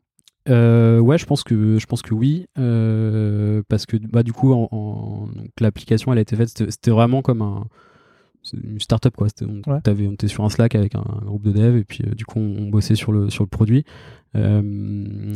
Ouais, 0.48 1.18
je 1.18 1.26
pense 1.26 1.42
que 1.42 1.78
je 1.78 1.86
pense 1.86 2.02
que 2.02 2.14
oui, 2.14 2.46
parce 2.54 3.84
que 3.84 3.96
bah 3.96 4.22
du 4.22 4.32
coup, 4.32 4.52
en, 4.52 4.68
en 4.70 5.28
l'application, 5.60 6.12
elle 6.12 6.18
a 6.18 6.22
été 6.22 6.36
faite, 6.36 6.48
c'était 6.48 6.90
vraiment 6.90 7.20
comme 7.20 7.42
un 7.42 7.66
une 8.52 8.80
startup 8.80 9.14
quoi. 9.16 9.28
On, 9.42 9.62
on 9.66 10.12
était 10.12 10.28
sur 10.28 10.44
un 10.44 10.48
Slack 10.48 10.74
avec 10.74 10.94
un, 10.94 11.04
groupe 11.24 11.42
de 11.42 11.52
dev 11.52 11.76
et 11.76 11.84
puis 11.84 12.04
euh, 12.06 12.14
du 12.14 12.24
coup 12.24 12.38
on, 12.38 12.68
bossait 12.68 12.94
sur 12.94 13.12
le 13.12 13.30
sur 13.30 13.44
le 13.44 13.48
produit. 13.48 13.84
Euh, 14.34 15.34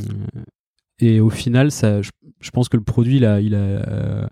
et 0.98 1.20
au 1.20 1.30
final, 1.30 1.70
ça, 1.70 2.02
je, 2.02 2.10
pense 2.52 2.68
que 2.68 2.76
le 2.76 2.82
produit 2.82 3.16
il 3.16 3.24
a, 3.24 3.40
il 3.40 3.54
a 3.54 3.58
euh, 3.58 4.26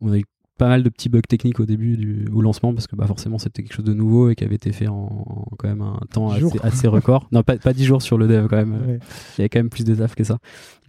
on 0.00 0.12
a 0.12 0.18
eu 0.18 0.24
pas 0.56 0.68
mal 0.68 0.82
de 0.82 0.88
petits 0.88 1.08
bugs 1.08 1.20
techniques 1.20 1.60
au 1.60 1.66
début 1.66 1.96
du 1.96 2.28
au 2.32 2.40
lancement 2.40 2.72
parce 2.72 2.86
que 2.86 2.96
bah 2.96 3.06
forcément 3.06 3.38
c'était 3.38 3.62
quelque 3.62 3.74
chose 3.74 3.84
de 3.84 3.92
nouveau 3.92 4.30
et 4.30 4.34
qui 4.34 4.44
avait 4.44 4.54
été 4.54 4.72
fait 4.72 4.88
en, 4.88 5.46
quand 5.58 5.68
même 5.68 5.82
un 5.82 6.00
temps 6.10 6.30
assez, 6.30 6.58
assez, 6.62 6.88
record. 6.88 7.28
Non 7.32 7.42
pas 7.42 7.56
pas 7.56 7.72
10 7.72 7.84
jours 7.84 8.02
sur 8.02 8.16
le 8.16 8.26
dev 8.26 8.46
quand 8.48 8.56
même. 8.56 8.98
Il 9.38 9.40
y 9.40 9.42
avait 9.42 9.48
quand 9.48 9.58
même 9.58 9.68
plus 9.68 9.84
de 9.84 9.94
taf 9.94 10.14
que 10.14 10.24
ça. 10.24 10.38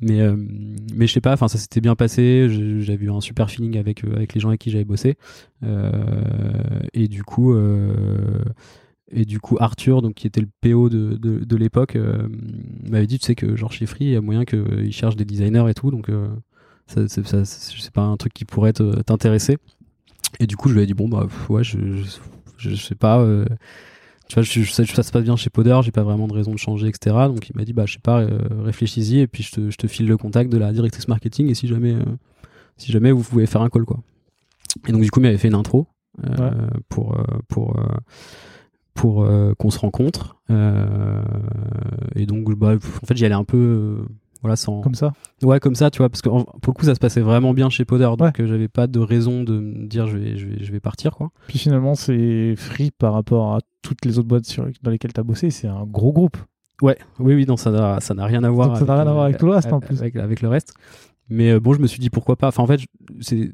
Mais 0.02 0.22
euh, 0.22 0.36
mais 0.96 1.08
je 1.08 1.14
sais 1.14 1.22
pas 1.22 1.34
enfin 1.34 1.48
ça 1.48 1.58
s'était 1.58 1.82
bien 1.82 1.96
passé. 1.96 2.48
J'avais 2.80 3.06
eu 3.06 3.12
un 3.12 3.22
super 3.22 3.50
feeling 3.50 3.78
avec 3.78 4.04
euh, 4.04 4.16
avec 4.16 4.34
les 4.34 4.40
gens 4.40 4.50
avec 4.50 4.62
qui 4.62 4.72
j'avais 4.72 4.86
bossé. 4.86 5.18
Euh, 5.64 5.92
et 6.94 7.08
du 7.08 7.24
coup 7.24 7.56
et 9.10 9.26
du 9.26 9.40
coup 9.40 9.58
Arthur 9.60 10.02
donc 10.02 10.16
qui 10.16 10.28
était 10.28 10.42
le 10.42 10.50
PO 10.62 10.90
de, 10.90 11.16
de, 11.16 11.44
de 11.44 11.56
l'époque 11.56 11.98
m'avait 12.90 13.08
dit 13.08 13.20
tu 13.20 13.26
sais 13.26 13.36
que 13.36 13.56
genre 13.56 13.72
chez 13.72 13.86
Free 13.86 14.06
il 14.06 14.12
y 14.12 14.16
a 14.16 14.22
moyen 14.22 14.46
qu'il 14.46 14.92
cherche 14.92 15.16
des 15.18 15.26
designers 15.26 15.70
et 15.70 15.74
tout. 15.74 15.92
Donc 15.92 16.10
ça, 16.88 17.08
ça, 17.08 17.46
c'est 17.46 17.92
pas 17.92 18.04
un 18.04 18.18
truc 18.18 18.34
qui 18.34 18.46
pourrait 18.46 18.74
t'intéresser. 18.74 19.58
Et 20.40 20.48
du 20.48 20.56
coup, 20.56 20.70
je 20.70 20.76
lui 20.76 20.82
ai 20.82 20.86
dit, 20.86 20.94
bon, 20.94 21.08
bah, 21.08 21.28
ouais, 21.50 21.64
je, 21.64 21.78
je, 22.58 22.76
sais 22.76 22.96
pas, 22.96 23.20
euh, 23.20 23.46
tu 24.28 24.36
vois, 24.36 24.44
je, 24.44 24.64
ça 24.64 24.86
se 24.86 25.12
passe 25.12 25.24
bien 25.24 25.36
chez 25.36 25.50
Poder, 25.50 25.80
j'ai 25.84 25.92
pas 25.92 26.04
vraiment 26.04 26.28
de 26.28 26.34
raison 26.34 26.52
de 26.52 26.58
changer, 26.58 26.88
etc. 26.88 27.16
Donc, 27.28 27.50
il 27.50 27.56
m'a 27.56 27.66
dit, 27.66 27.74
bah, 27.74 27.86
je 27.86 27.94
sais 27.94 28.00
pas, 28.00 28.22
euh, 28.22 28.40
réfléchis-y, 28.64 29.20
et 29.20 29.28
puis 29.28 29.44
je 29.44 29.52
te, 29.52 29.70
je 29.70 29.78
te, 29.78 29.88
file 29.88 30.08
le 30.08 30.18
contact 30.18 30.52
de 30.52 30.58
la 30.58 30.72
directrice 30.74 31.08
marketing, 31.08 31.50
et 31.50 31.56
si 31.56 31.68
jamais, 31.68 31.94
euh, 31.94 32.04
si 32.78 32.92
jamais 32.92 33.12
vous 33.12 33.24
pouvez 33.24 33.46
faire 33.46 33.62
un 33.62 33.70
call, 33.70 33.86
quoi. 33.86 34.00
Et 34.88 34.92
donc, 34.92 35.02
du 35.02 35.12
coup, 35.12 35.20
il 35.20 35.24
m'avait 35.24 35.38
fait 35.38 35.48
une 35.48 35.56
intro 35.56 35.88
pour, 36.90 37.18
pour, 37.48 37.80
pour 38.94 39.28
qu'on 39.58 39.70
se 39.72 39.80
rencontre. 39.80 40.38
et 42.16 42.26
donc, 42.26 42.54
bah, 42.56 42.76
en 42.76 43.06
fait, 43.06 43.16
j'y 43.16 43.26
allais 43.26 43.36
un 43.36 43.44
peu 43.44 44.06
voilà, 44.42 44.56
sans... 44.56 44.82
Comme 44.82 44.96
ça 44.96 45.14
Ouais, 45.44 45.60
comme 45.60 45.76
ça, 45.76 45.90
tu 45.90 45.98
vois, 46.00 46.10
parce 46.10 46.22
que 46.22 46.30
pour 46.30 46.46
le 46.68 46.72
coup, 46.74 46.86
ça 46.86 46.94
se 46.96 47.00
passait 47.00 47.22
vraiment 47.22 47.54
bien 47.54 47.70
chez 47.70 47.86
Poder, 47.86 48.10
donc 48.18 48.40
euh, 48.40 48.48
j'avais 48.48 48.68
pas 48.68 48.88
de 48.88 49.00
raison 49.00 49.44
de 49.44 49.60
me 49.60 49.88
dire 49.88 50.08
je 50.08 50.18
vais, 50.18 50.38
je 50.38 50.48
vais, 50.48 50.64
je 50.64 50.72
vais 50.72 50.80
partir, 50.80 51.12
quoi. 51.16 51.30
Puis 51.48 51.60
finalement, 51.60 51.96
c'est 51.96 52.56
free 52.56 52.92
par 52.92 53.14
rapport 53.14 53.56
à 53.56 53.60
toutes 53.82 54.06
les 54.06 54.20
autres 54.20 54.28
boîtes 54.28 54.46
sur, 54.46 54.68
dans 54.84 54.92
lesquelles 54.92 55.14
tu 55.14 55.20
as 55.20 55.24
bossé, 55.24 55.50
c'est 55.50 55.68
un 55.68 55.86
gros 55.86 56.12
groupe. 56.14 56.38
Ouais, 56.82 56.98
oui, 57.20 57.34
oui, 57.34 57.46
non, 57.48 57.58
ça 57.58 57.72
n'a, 57.72 58.00
ça 58.00 58.14
n'a 58.14 58.26
rien 58.26 58.44
à 58.44 58.50
voir. 58.50 58.68
Donc 58.70 58.78
ça 58.78 58.86
n'a 58.86 58.94
rien 58.96 59.08
à 59.08 59.12
voir 59.14 59.26
avec 59.26 59.38
tout 59.38 59.48
le 59.48 59.54
reste, 59.54 59.72
en 59.74 59.80
plus. 59.80 60.00
Avec, 60.00 60.16
avec 60.16 60.42
le 60.42 60.48
reste. 60.50 60.74
Mais 61.30 61.52
euh, 61.52 61.60
bon, 61.60 61.74
je 61.74 61.80
me 61.80 61.88
suis 61.88 62.00
dit 62.00 62.10
pourquoi 62.12 62.36
pas? 62.36 62.50
Enfin, 62.50 62.62
en 62.64 62.68
fait, 62.68 62.80
je- 62.80 62.86
c'est, 63.22 63.52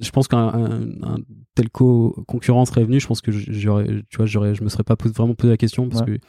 je 0.00 0.10
pense 0.10 0.28
qu'un 0.28 0.38
un, 0.48 0.82
un 1.02 1.16
telco 1.54 2.24
concurrent 2.26 2.64
serait 2.64 2.84
venu. 2.84 3.00
Je 3.00 3.06
pense 3.06 3.20
que 3.20 3.30
j'aurais, 3.32 3.86
tu 4.08 4.16
vois, 4.16 4.26
j'aurais, 4.26 4.54
je 4.54 4.62
me 4.64 4.68
serais 4.68 4.84
pas 4.84 4.94
vraiment 5.14 5.34
posé 5.34 5.50
la 5.50 5.56
question 5.56 5.88
parce 5.88 6.00
Ouais. 6.02 6.18
que 6.18 6.24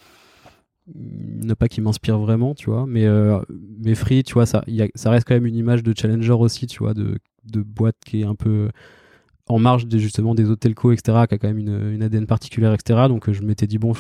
n'a 0.87 1.55
pas 1.55 1.67
qui 1.67 1.81
m'inspire 1.81 2.17
vraiment, 2.19 2.55
tu 2.55 2.69
vois. 2.69 2.85
Mais, 2.87 3.05
euh, 3.05 3.39
mais 3.83 3.95
Free, 3.95 4.23
tu 4.23 4.33
vois, 4.33 4.45
ça, 4.45 4.63
ça 4.95 5.09
reste 5.09 5.27
quand 5.27 5.33
même 5.33 5.45
une 5.45 5.55
image 5.55 5.83
de 5.83 5.93
challenger 5.97 6.33
aussi, 6.33 6.67
tu 6.67 6.79
vois, 6.79 6.93
de, 6.93 7.19
boîte 7.45 7.97
qui 8.05 8.21
est 8.21 8.25
un 8.25 8.35
peu 8.35 8.69
en 9.47 9.59
marge 9.59 9.87
des, 9.87 9.99
justement 9.99 10.35
des 10.35 10.49
autres 10.49 10.61
telcos, 10.61 10.91
etc., 10.91 11.25
qui 11.27 11.35
a 11.35 11.37
quand 11.37 11.47
même 11.47 11.59
une, 11.59 12.03
ADN 12.03 12.25
particulière, 12.25 12.73
etc. 12.73 13.07
Donc 13.07 13.31
je 13.31 13.41
m'étais 13.41 13.67
dit, 13.67 13.77
bon, 13.77 13.93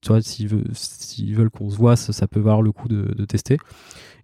tu 0.00 0.08
vois, 0.08 0.20
s'ils 0.22 0.48
veulent, 0.48 1.50
qu'on 1.50 1.70
se 1.70 1.76
voit, 1.76 1.96
ça, 1.96 2.26
peut 2.26 2.40
valoir 2.40 2.62
le 2.62 2.72
coup 2.72 2.88
de 2.88 3.24
tester. 3.24 3.58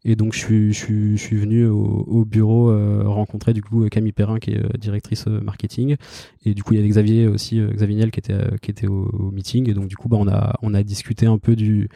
Et 0.09 0.15
donc 0.15 0.35
je 0.35 0.39
suis, 0.39 0.73
je 0.73 0.79
suis, 0.79 1.17
je 1.17 1.23
suis 1.23 1.37
venu 1.37 1.67
au, 1.67 2.05
au 2.07 2.25
bureau 2.25 2.71
euh, 2.71 3.03
rencontrer 3.07 3.53
du 3.53 3.61
coup 3.63 3.89
Camille 3.89 4.13
Perrin 4.13 4.39
qui 4.39 4.53
est 4.53 4.65
euh, 4.65 4.69
directrice 4.79 5.25
euh, 5.27 5.41
marketing 5.41 5.97
et 6.45 6.55
du 6.55 6.63
coup 6.63 6.75
il 6.75 6.77
y 6.77 6.79
avait 6.81 6.89
Xavier 6.89 7.27
aussi 7.27 7.61
Xavier 7.61 7.97
Niel 7.97 8.11
qui 8.13 8.21
était 8.21 8.39
qui 8.63 8.71
était 8.71 8.87
au, 8.87 9.09
au 9.13 9.31
meeting 9.33 9.69
et 9.69 9.75
donc 9.75 9.89
du 9.89 9.97
coup 9.97 10.09
bah 10.09 10.17
on 10.21 10.29
a 10.29 10.55
on 10.63 10.75
a 10.75 10.85
discuté 10.85 11.27
un 11.27 11.39
peu 11.39 11.57
du 11.57 11.89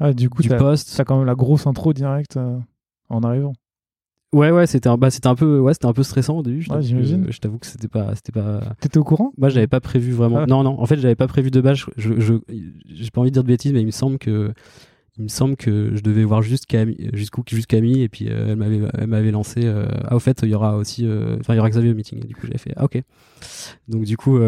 Ah, 0.00 0.12
du 0.12 0.28
coup, 0.28 0.42
du 0.42 0.48
poste 0.48 0.94
t'as 0.96 1.04
quand 1.04 1.16
même 1.18 1.26
la 1.26 1.36
grosse 1.36 1.66
intro 1.68 1.92
directe 1.92 2.36
en 3.08 3.20
arrivant. 3.22 3.52
ouais 4.32 4.50
ouais 4.50 4.66
c'était 4.66 4.88
un 4.88 4.96
bah 4.96 5.10
c'était 5.10 5.28
un 5.28 5.34
peu 5.36 5.60
ouais 5.60 5.72
c'était 5.74 5.86
un 5.86 5.92
peu 5.92 6.02
stressant 6.02 6.38
au 6.38 6.42
début 6.42 6.62
je 6.62 6.68
Ouais, 6.70 6.76
t'avoue 6.76 6.82
que- 6.82 6.88
j'imagine. 6.88 7.26
je 7.30 7.38
t'avoue 7.38 7.58
que 7.58 7.66
c'était 7.66 7.86
pas 7.88 8.14
c'était 8.16 8.32
pas 8.32 8.74
T'étais 8.80 8.98
au 8.98 9.04
courant? 9.04 9.32
Moi, 9.38 9.50
j'avais 9.50 9.68
pas 9.68 9.80
prévu 9.80 10.10
vraiment. 10.12 10.38
Ah. 10.38 10.46
Non, 10.46 10.64
non. 10.64 10.80
En 10.80 10.86
fait, 10.86 10.96
j'avais 10.98 11.14
pas 11.14 11.28
prévu 11.28 11.50
de 11.52 11.60
base. 11.60 11.78
Je, 11.96 12.18
je, 12.18 12.34
j'ai 12.88 13.10
pas 13.10 13.20
envie 13.20 13.30
de 13.30 13.34
dire 13.34 13.42
de 13.44 13.48
bêtises, 13.48 13.72
mais 13.72 13.80
il 13.82 13.86
me 13.86 13.90
semble 13.92 14.18
que, 14.18 14.52
il 15.18 15.24
me 15.24 15.28
semble 15.28 15.56
que 15.56 15.94
je 15.94 16.00
devais 16.00 16.24
voir 16.24 16.40
juste 16.40 16.66
Camille, 16.66 17.10
jusqu'où, 17.12 17.42
Camille, 17.42 18.02
et 18.02 18.08
puis 18.08 18.28
euh, 18.28 18.48
elle 18.50 18.56
m'avait, 18.56 18.80
elle 18.96 19.06
m'avait 19.06 19.30
lancé. 19.30 19.60
euh, 19.64 19.86
ah, 20.04 20.16
au 20.16 20.18
fait, 20.18 20.40
il 20.42 20.48
y 20.48 20.54
aura 20.54 20.76
aussi, 20.76 21.06
euh, 21.06 21.36
enfin, 21.40 21.52
il 21.52 21.56
y 21.56 21.60
aura 21.60 21.68
Xavier 21.68 21.90
au 21.90 21.94
meeting. 21.94 22.24
Et 22.24 22.26
du 22.26 22.34
coup, 22.34 22.46
j'avais 22.46 22.58
fait, 22.58 22.72
ah, 22.76 22.84
ok. 22.84 23.02
Donc, 23.88 24.04
du 24.04 24.16
coup, 24.16 24.38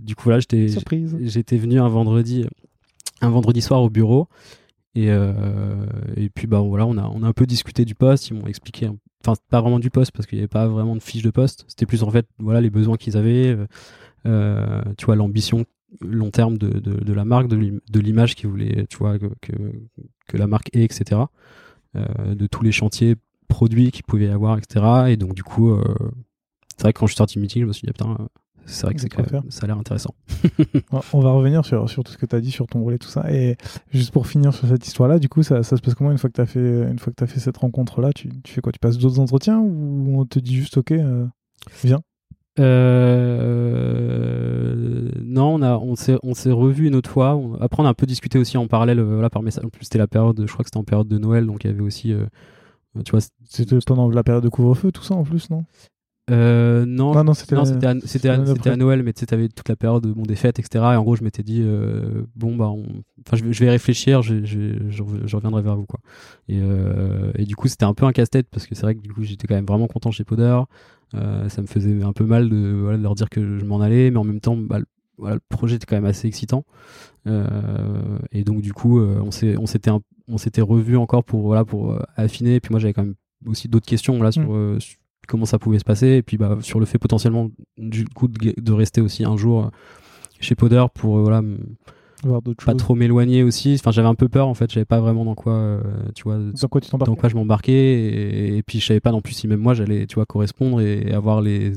du 0.00 0.14
coup, 0.14 0.24
voilà, 0.24 0.38
j'étais, 0.38 0.68
Surprise. 0.68 1.16
j'étais 1.22 1.56
venu 1.56 1.80
un 1.80 1.88
vendredi, 1.88 2.46
un 3.20 3.30
vendredi 3.30 3.60
soir 3.60 3.82
au 3.82 3.90
bureau. 3.90 4.28
Et, 4.94 5.06
et 5.06 6.28
puis 6.28 6.46
bah 6.46 6.60
voilà, 6.60 6.86
on 6.86 6.98
a, 6.98 7.08
on 7.08 7.22
a 7.22 7.26
un 7.26 7.32
peu 7.32 7.46
discuté 7.46 7.86
du 7.86 7.94
poste, 7.94 8.28
ils 8.28 8.34
m'ont 8.34 8.46
expliqué, 8.46 8.90
enfin 9.24 9.40
pas 9.48 9.62
vraiment 9.62 9.78
du 9.78 9.88
poste 9.88 10.12
parce 10.12 10.26
qu'il 10.26 10.36
n'y 10.36 10.42
avait 10.42 10.48
pas 10.48 10.68
vraiment 10.68 10.94
de 10.94 11.02
fiche 11.02 11.22
de 11.22 11.30
poste, 11.30 11.64
c'était 11.66 11.86
plus 11.86 12.02
en 12.02 12.10
fait 12.10 12.26
voilà 12.38 12.60
les 12.60 12.68
besoins 12.68 12.98
qu'ils 12.98 13.16
avaient, 13.16 13.56
tu 14.26 15.06
vois 15.06 15.16
l'ambition 15.16 15.64
long 16.00 16.30
terme 16.30 16.58
de, 16.58 16.68
de, 16.68 16.92
de 17.02 17.12
la 17.12 17.24
marque, 17.24 17.48
de 17.48 17.56
l'im- 17.56 17.80
de 17.90 18.00
l'image 18.00 18.34
qu'ils 18.34 18.48
voulaient, 18.48 18.86
tu 18.88 18.96
vois 18.98 19.18
que, 19.18 19.26
que, 19.40 19.52
que 20.28 20.36
la 20.36 20.46
marque 20.46 20.74
ait, 20.74 20.84
etc. 20.84 21.20
Euh, 21.96 22.34
de 22.34 22.46
tous 22.46 22.62
les 22.62 22.72
chantiers 22.72 23.16
produits 23.48 23.90
qu'il 23.90 24.04
pouvait 24.04 24.24
y 24.26 24.28
avoir, 24.28 24.56
etc. 24.58 24.84
Et 25.08 25.16
donc 25.16 25.34
du 25.34 25.42
coup, 25.42 25.70
euh, 25.72 25.82
c'est 26.76 26.82
vrai 26.84 26.92
que 26.92 26.98
quand 27.00 27.06
je 27.06 27.12
suis 27.12 27.18
sorti 27.18 27.38
meeting, 27.38 27.62
je 27.62 27.66
me 27.66 27.72
suis 27.72 27.86
dit 27.86 27.92
putain, 27.92 28.16
euh, 28.18 28.24
c'est 28.64 28.86
vrai 28.86 28.94
que 28.94 29.00
ça 29.50 29.64
a 29.64 29.66
l'air 29.66 29.76
intéressant. 29.76 30.14
On- 30.92 31.00
On 31.12 31.20
va 31.20 31.32
revenir 31.32 31.64
sur, 31.66 31.90
sur 31.90 32.02
tout 32.04 32.12
ce 32.12 32.16
que 32.16 32.24
tu 32.26 32.34
as 32.36 32.40
dit 32.40 32.50
sur 32.50 32.66
ton 32.66 32.80
rôle 32.80 32.94
et 32.94 32.98
tout 32.98 33.08
ça. 33.08 33.30
Et 33.30 33.56
juste 33.92 34.12
pour 34.12 34.26
finir 34.26 34.54
sur 34.54 34.66
cette 34.68 34.86
histoire-là, 34.86 35.18
du 35.18 35.28
coup, 35.28 35.42
ça, 35.42 35.62
ça 35.62 35.76
se 35.76 35.82
passe 35.82 35.94
comment 35.94 36.12
une 36.12 36.18
fois 36.18 36.30
que 36.30 36.34
tu 36.36 36.40
as 36.40 36.46
fait 36.46 36.90
une 36.90 36.98
fois 36.98 37.12
que 37.14 37.22
as 37.24 37.26
fait 37.26 37.40
cette 37.40 37.56
rencontre-là? 37.58 38.12
Tu, 38.14 38.30
tu 38.42 38.52
fais 38.54 38.60
quoi? 38.62 38.72
Tu 38.72 38.78
passes 38.78 38.96
d'autres 38.98 39.18
entretiens 39.18 39.58
ou 39.60 40.18
on 40.20 40.24
te 40.24 40.38
dit 40.38 40.54
juste 40.56 40.78
OK, 40.78 40.92
euh, 40.92 41.26
viens? 41.84 42.00
Euh, 43.42 45.10
non, 45.24 45.54
on 45.54 45.62
a, 45.62 45.76
on 45.78 45.94
s'est, 45.96 46.16
on 46.22 46.34
s'est 46.34 46.50
revu 46.52 46.86
une 46.88 46.94
autre 46.94 47.10
fois. 47.10 47.34
On- 47.36 47.54
après, 47.54 47.82
on 47.82 47.86
a 47.86 47.90
un 47.90 47.94
peu 47.94 48.06
discuté 48.06 48.38
aussi 48.38 48.56
en 48.56 48.66
parallèle, 48.66 48.98
euh, 48.98 49.04
voilà, 49.14 49.30
par 49.30 49.42
message. 49.42 49.64
En 49.64 49.68
plus, 49.70 49.84
c'était 49.84 49.98
la 49.98 50.06
période, 50.06 50.38
je 50.46 50.52
crois 50.52 50.62
que 50.64 50.68
c'était 50.68 50.78
en 50.78 50.84
période 50.84 51.08
de 51.08 51.18
Noël, 51.18 51.46
donc 51.46 51.64
il 51.64 51.68
y 51.68 51.70
avait 51.70 51.80
aussi, 51.82 52.12
euh, 52.12 52.26
tu 53.04 53.10
vois, 53.12 53.20
C'était 53.44 53.76
pendant 53.86 54.08
la 54.10 54.22
période 54.22 54.44
de 54.44 54.48
couvre-feu, 54.48 54.92
tout 54.92 55.02
ça 55.02 55.14
en 55.14 55.22
plus, 55.24 55.50
non? 55.50 55.64
Euh, 56.30 56.86
non, 56.86 57.12
Ah 57.16 57.24
non, 57.24 57.34
c'était 57.34 57.56
non, 57.56 57.64
c'était 57.64 58.28
à, 58.28 58.36
c'était 58.54 58.70
à-. 58.70 58.76
Noël, 58.76 59.02
mais 59.02 59.12
tu 59.12 59.20
sais, 59.20 59.26
t'avais 59.26 59.48
toute 59.48 59.68
la 59.68 59.74
période 59.74 60.06
bon, 60.06 60.22
des 60.22 60.36
fêtes, 60.36 60.60
etc. 60.60 60.84
Et 60.94 60.96
en 60.96 61.02
gros, 61.02 61.16
je 61.16 61.24
m'étais 61.24 61.42
dit, 61.42 61.60
euh, 61.62 62.22
bon, 62.36 62.54
bah, 62.54 62.68
on- 62.68 62.84
enfin, 63.26 63.36
je, 63.36 63.44
vais- 63.44 63.52
je 63.52 63.58
vais 63.60 63.66
y 63.66 63.70
réfléchir, 63.70 64.22
je, 64.22 64.44
je, 64.44 64.88
je, 64.88 65.02
rev- 65.02 65.22
je 65.26 65.36
reviendrai 65.36 65.62
vers 65.62 65.76
vous, 65.76 65.84
quoi. 65.84 65.98
Et, 66.48 66.60
euh, 66.62 67.32
et 67.34 67.44
du 67.44 67.56
coup, 67.56 67.66
c'était 67.66 67.84
un 67.84 67.92
peu 67.94 68.06
un 68.06 68.12
casse-tête 68.12 68.46
parce 68.52 68.66
que 68.68 68.74
c'est 68.76 68.82
vrai 68.82 68.94
que 68.94 69.00
du 69.00 69.12
coup, 69.12 69.24
j'étais 69.24 69.48
quand 69.48 69.56
même 69.56 69.66
vraiment 69.66 69.88
content 69.88 70.12
chez 70.12 70.22
Poder. 70.24 70.60
Euh, 71.14 71.48
ça 71.48 71.62
me 71.62 71.66
faisait 71.66 72.02
un 72.02 72.12
peu 72.12 72.24
mal 72.24 72.48
de, 72.48 72.78
voilà, 72.82 72.98
de 72.98 73.02
leur 73.02 73.14
dire 73.14 73.28
que 73.28 73.58
je 73.58 73.64
m'en 73.64 73.80
allais, 73.80 74.10
mais 74.10 74.16
en 74.18 74.24
même 74.24 74.40
temps, 74.40 74.56
bah, 74.56 74.78
le, 74.78 74.86
voilà, 75.18 75.34
le 75.36 75.40
projet 75.48 75.76
était 75.76 75.86
quand 75.86 75.96
même 75.96 76.04
assez 76.06 76.26
excitant. 76.28 76.64
Euh, 77.26 78.18
et 78.32 78.44
donc, 78.44 78.62
du 78.62 78.72
coup, 78.72 78.98
euh, 78.98 79.20
on 79.24 79.30
s'était, 79.30 79.56
on 80.28 80.38
s'était 80.38 80.60
revu 80.62 80.96
encore 80.96 81.24
pour, 81.24 81.42
voilà, 81.42 81.64
pour 81.64 81.98
affiner. 82.16 82.56
Et 82.56 82.60
puis 82.60 82.70
moi, 82.72 82.80
j'avais 82.80 82.92
quand 82.94 83.04
même 83.04 83.14
aussi 83.46 83.68
d'autres 83.68 83.86
questions 83.86 84.22
là 84.22 84.32
sur, 84.32 84.42
Mm. 84.42 84.50
euh, 84.54 84.80
sur 84.80 84.98
comment 85.28 85.44
ça 85.44 85.58
pouvait 85.58 85.78
se 85.78 85.84
passer. 85.84 86.08
Et 86.08 86.22
puis, 86.22 86.36
bah, 86.36 86.58
sur 86.62 86.80
le 86.80 86.86
fait 86.86 86.98
potentiellement, 86.98 87.50
du 87.76 88.04
coup, 88.06 88.28
de, 88.28 88.54
de 88.60 88.72
rester 88.72 89.00
aussi 89.00 89.24
un 89.24 89.36
jour 89.36 89.70
chez 90.40 90.54
Poder 90.54 90.84
pour, 90.94 91.18
voilà, 91.20 91.42
Voir 92.24 92.40
d'autres 92.42 92.64
pas 92.64 92.72
choses. 92.72 92.78
trop 92.80 92.94
m'éloigner 92.94 93.42
aussi. 93.42 93.74
Enfin, 93.78 93.90
j'avais 93.90 94.08
un 94.08 94.14
peu 94.14 94.28
peur 94.28 94.46
en 94.48 94.54
fait. 94.54 94.70
J'avais 94.70 94.84
pas 94.84 95.00
vraiment 95.00 95.24
dans 95.24 95.34
quoi, 95.34 95.52
euh, 95.54 95.80
tu 96.14 96.22
vois, 96.24 96.38
Dans 96.38 96.68
quoi 96.68 96.80
tu 96.80 96.88
t'embarques 96.90 97.08
dans 97.10 97.16
quoi 97.16 97.28
je 97.28 97.34
m'embarquais 97.34 97.72
et, 97.72 98.56
et 98.56 98.62
puis 98.62 98.80
je 98.80 98.86
savais 98.86 99.00
pas 99.00 99.12
non 99.12 99.20
plus 99.20 99.32
si 99.34 99.48
même 99.48 99.60
moi 99.60 99.74
j'allais 99.74 100.06
tu 100.06 100.14
vois 100.16 100.26
correspondre 100.26 100.80
et 100.80 101.12
avoir 101.12 101.40
les 101.40 101.72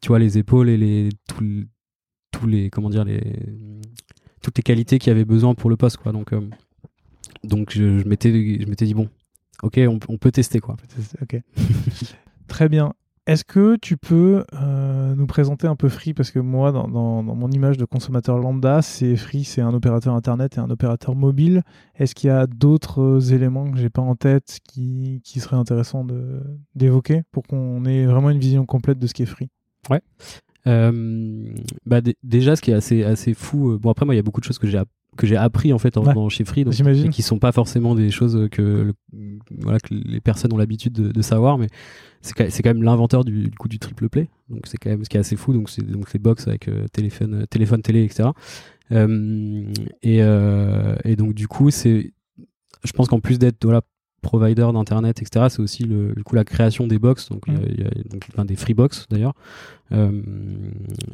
tu 0.00 0.08
vois 0.08 0.18
les 0.18 0.38
épaules 0.38 0.68
et 0.68 0.76
les 0.76 1.08
tous 1.28 1.42
les- 1.42 1.66
tous 2.30 2.46
les 2.46 2.70
comment 2.70 2.88
dire 2.90 3.04
les 3.04 3.20
toutes 4.42 4.56
les 4.58 4.62
qualités 4.62 4.98
qu'il 4.98 5.10
y 5.10 5.14
avait 5.14 5.24
besoin 5.24 5.54
pour 5.54 5.70
le 5.70 5.76
poste 5.76 5.98
quoi 5.98 6.12
donc 6.12 6.32
euh, 6.32 6.40
donc 7.44 7.70
je, 7.72 7.98
je 7.98 8.08
m'étais 8.08 8.30
je 8.60 8.66
m'étais 8.68 8.84
dit 8.86 8.94
bon 8.94 9.08
ok 9.62 9.80
on, 9.88 9.98
on 10.08 10.18
peut 10.18 10.32
tester 10.32 10.60
quoi 10.60 10.76
Ok. 11.20 11.40
Très 12.48 12.68
bien. 12.68 12.92
Est-ce 13.26 13.44
que 13.44 13.76
tu 13.76 13.96
peux 13.96 14.44
euh, 14.52 15.14
nous 15.14 15.26
présenter 15.26 15.68
un 15.68 15.76
peu 15.76 15.88
Free? 15.88 16.12
Parce 16.12 16.32
que 16.32 16.40
moi, 16.40 16.72
dans, 16.72 16.88
mon 16.88 17.50
image 17.52 17.76
de 17.76 17.84
consommateur 17.84 18.36
lambda, 18.38 18.82
c'est 18.82 19.14
Free, 19.16 19.44
c'est 19.44 19.60
un 19.60 19.72
opérateur 19.72 20.14
internet 20.14 20.56
et 20.56 20.60
un 20.60 20.70
opérateur 20.70 21.14
mobile. 21.14 21.62
Est-ce 21.94 22.16
qu'il 22.16 22.28
y 22.28 22.30
a 22.30 22.48
d'autres 22.48 23.32
éléments 23.32 23.70
que 23.70 23.78
j'ai 23.78 23.90
pas 23.90 24.02
en 24.02 24.16
tête 24.16 24.58
qui, 24.64 25.20
qui 25.24 25.38
seraient 25.38 25.56
intéressants 25.56 26.04
d'évoquer 26.74 27.22
pour 27.30 27.44
qu'on 27.44 27.84
ait 27.84 28.06
vraiment 28.06 28.30
une 28.30 28.40
vision 28.40 28.66
complète 28.66 28.98
de 28.98 29.06
ce 29.06 29.14
qui 29.14 29.22
est 29.22 29.26
Free? 29.26 29.50
Euh, 30.66 31.52
bah 31.86 32.00
dé- 32.00 32.16
déjà 32.22 32.54
ce 32.54 32.62
qui 32.62 32.70
est 32.70 32.74
assez 32.74 33.02
assez 33.02 33.34
fou 33.34 33.72
euh, 33.72 33.78
bon 33.78 33.90
après 33.90 34.04
moi 34.04 34.14
il 34.14 34.18
y 34.18 34.20
a 34.20 34.22
beaucoup 34.22 34.40
de 34.40 34.44
choses 34.44 34.60
que 34.60 34.68
j'ai 34.68 34.78
que 35.16 35.26
j'ai 35.26 35.36
appris 35.36 35.72
en 35.72 35.78
fait 35.78 35.96
en 35.98 36.04
Ouais. 36.04 36.30
chez 36.30 36.44
Free 36.44 36.64
donc, 36.64 36.74
et 36.80 37.08
qui 37.10 37.20
sont 37.22 37.38
pas 37.38 37.52
forcément 37.52 37.94
des 37.94 38.10
choses 38.10 38.48
que 38.50 38.62
le- 39.12 39.38
voilà 39.60 39.78
que 39.78 39.92
les 39.92 40.20
personnes 40.20 40.52
ont 40.54 40.56
l'habitude 40.56 40.94
de, 40.94 41.12
de 41.12 41.22
savoir 41.22 41.58
mais 41.58 41.66
c'est 42.22 42.34
quand, 42.34 42.70
même 42.70 42.82
l'inventeur 42.82 43.24
du, 43.24 43.48
du 43.48 43.56
coup 43.58 43.68
du 43.68 43.78
triple 43.78 44.08
play. 44.08 44.28
Donc 44.48 44.60
c'est 44.66 44.78
quand 44.78 44.90
même 44.90 45.04
ce 45.04 45.08
qui 45.10 45.16
est 45.16 45.20
assez 45.20 45.36
fou. 45.36 45.52
Donc 45.52 45.68
c'est 45.70 45.82
donc 45.84 46.12
les 46.12 46.18
box 46.20 46.46
avec 46.48 46.68
euh, 46.68 46.86
téléphone 46.92 47.34
euh, 47.42 47.46
téléphone 47.46 47.82
télé 47.82 48.04
etc 48.04 48.30
Euh, 48.90 49.64
et 50.02 50.22
euh, 50.22 50.96
et 51.04 51.16
donc 51.16 51.34
du 51.34 51.48
coup 51.48 51.70
c'est 51.70 52.12
je 52.84 52.92
pense 52.92 53.08
qu'en 53.08 53.20
plus 53.20 53.38
d'être 53.38 53.64
voilà 53.64 53.80
provider 54.22 54.68
d'internet 54.72 55.20
etc 55.20 55.46
c'est 55.50 55.60
aussi 55.60 55.82
le, 55.84 56.12
du 56.14 56.22
coup 56.24 56.34
la 56.36 56.44
création 56.44 56.86
des 56.86 56.98
box. 56.98 57.28
Donc 57.28 57.42
il 57.48 57.54
y 57.54 57.56
a- 57.56 57.68
il 57.68 57.80
y 57.80 57.84
a, 57.86 57.90
donc 58.10 58.26
enfin, 58.32 58.44
des 58.44 58.56
free 58.56 58.74
box 58.74 59.06
d'ailleurs 59.10 59.34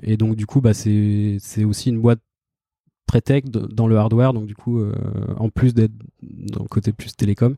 et 0.02 0.16
donc 0.16 0.36
du 0.36 0.46
coup 0.46 0.60
bah 0.60 0.74
c'est 0.74 1.38
aussi 1.64 1.90
une 1.90 2.00
boîte 2.00 2.20
très 3.08 3.20
tech 3.20 3.44
dans 3.46 3.88
le 3.88 3.96
hardware 3.98 4.32
donc 4.32 4.46
du 4.46 4.54
coup 4.54 4.78
euh, 4.78 4.92
en 5.38 5.48
plus 5.48 5.74
d'être 5.74 5.92
dans 6.22 6.62
le 6.62 6.68
côté 6.68 6.92
plus 6.92 7.16
télécom. 7.16 7.56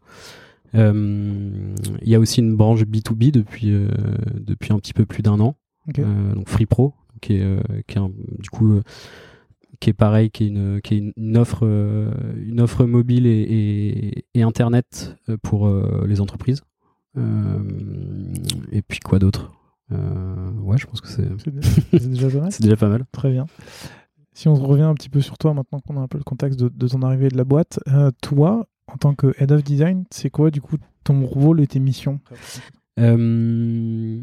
Euh, 0.77 1.74
il 2.02 2.09
y 2.09 2.14
a 2.14 2.20
aussi 2.20 2.40
une 2.40 2.56
branche 2.56 2.82
B2B 2.82 3.32
depuis 3.32 3.72
euh, 3.72 3.89
depuis 4.35 4.72
un 4.72 4.78
petit 4.78 4.93
peu 4.94 5.05
plus 5.05 5.22
d'un 5.22 5.39
an. 5.40 5.56
Donc 6.35 6.48
Free 6.48 6.66
Pro 6.66 6.94
qui 7.20 7.35
est 7.35 7.59
qui 7.86 7.97
est 7.98 8.01
un- 8.01 8.12
du 8.39 8.48
coup 8.51 8.81
qui 9.81 9.90
est 9.90 9.94
pareil 9.94 10.31
qui 10.31 10.44
est 10.44 10.48
une 10.48 10.81
qui 10.82 10.94
est 10.94 10.98
une, 10.98 11.12
une 11.16 11.36
offre 11.36 11.60
euh, 11.64 12.10
une 12.47 12.60
offre 12.60 12.85
mobile 12.85 13.27
et, 13.27 13.40
et, 13.40 14.24
et 14.35 14.43
internet 14.43 15.16
pour 15.43 15.66
euh, 15.66 16.05
les 16.06 16.20
entreprises. 16.20 16.62
Euh, 17.18 17.59
et 18.70 18.82
puis 18.82 19.01
quoi 19.01 19.18
d'autre? 19.18 19.52
Ouais 19.90 20.78
je 20.78 20.86
pense 20.86 21.01
que 21.01 21.09
c'est 21.09 21.27
C'est 21.39 21.51
dé- 21.52 21.60
c'est 21.98 22.10
déjà 22.10 22.28
pas 22.31 22.39
mal. 22.40 22.52
c'est 22.52 22.62
déjà 22.62 22.77
pas 22.77 22.89
mal. 22.89 23.05
Très 23.10 23.32
bien. 23.32 23.47
Si 24.40 24.48
on 24.48 24.54
revient 24.54 24.84
un 24.84 24.94
petit 24.94 25.10
peu 25.10 25.20
sur 25.20 25.36
toi 25.36 25.52
maintenant 25.52 25.80
qu'on 25.80 25.98
a 25.98 26.00
un 26.00 26.08
peu 26.08 26.16
le 26.16 26.24
contexte 26.24 26.58
de, 26.58 26.70
de 26.70 26.88
ton 26.88 27.02
arrivée 27.02 27.28
de 27.28 27.36
la 27.36 27.44
boîte, 27.44 27.78
euh, 27.88 28.10
toi, 28.22 28.66
en 28.86 28.96
tant 28.96 29.14
que 29.14 29.34
head 29.38 29.52
of 29.52 29.62
design, 29.62 30.04
c'est 30.10 30.30
quoi 30.30 30.50
du 30.50 30.62
coup 30.62 30.76
ton 31.04 31.26
rôle 31.26 31.60
et 31.60 31.66
tes 31.66 31.78
missions? 31.78 32.20
Euh, 32.98 34.18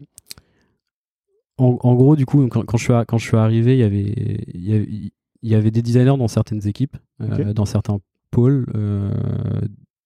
en, 1.60 1.78
en 1.80 1.94
gros, 1.94 2.16
du 2.16 2.26
coup, 2.26 2.48
quand, 2.48 2.66
quand 2.66 2.78
je 2.78 2.84
suis, 2.86 2.94
à- 2.94 3.06
quand 3.06 3.20
je 3.20 3.28
suis 3.28 3.38
arrivé, 3.38 3.74
il 3.76 3.80
y 3.80 3.84
avait, 3.84 4.42
il 4.56 4.68
y 4.68 4.74
avait, 4.74 4.88
il 4.90 5.12
y 5.52 5.54
avait 5.54 5.70
des 5.70 5.84
designers 5.84 6.18
dans 6.18 6.28
certaines 6.28 6.68
équipes, 6.68 6.98
euh, 7.22 7.54
dans 7.54 7.66
certains 7.66 8.00
pôles, 8.32 8.66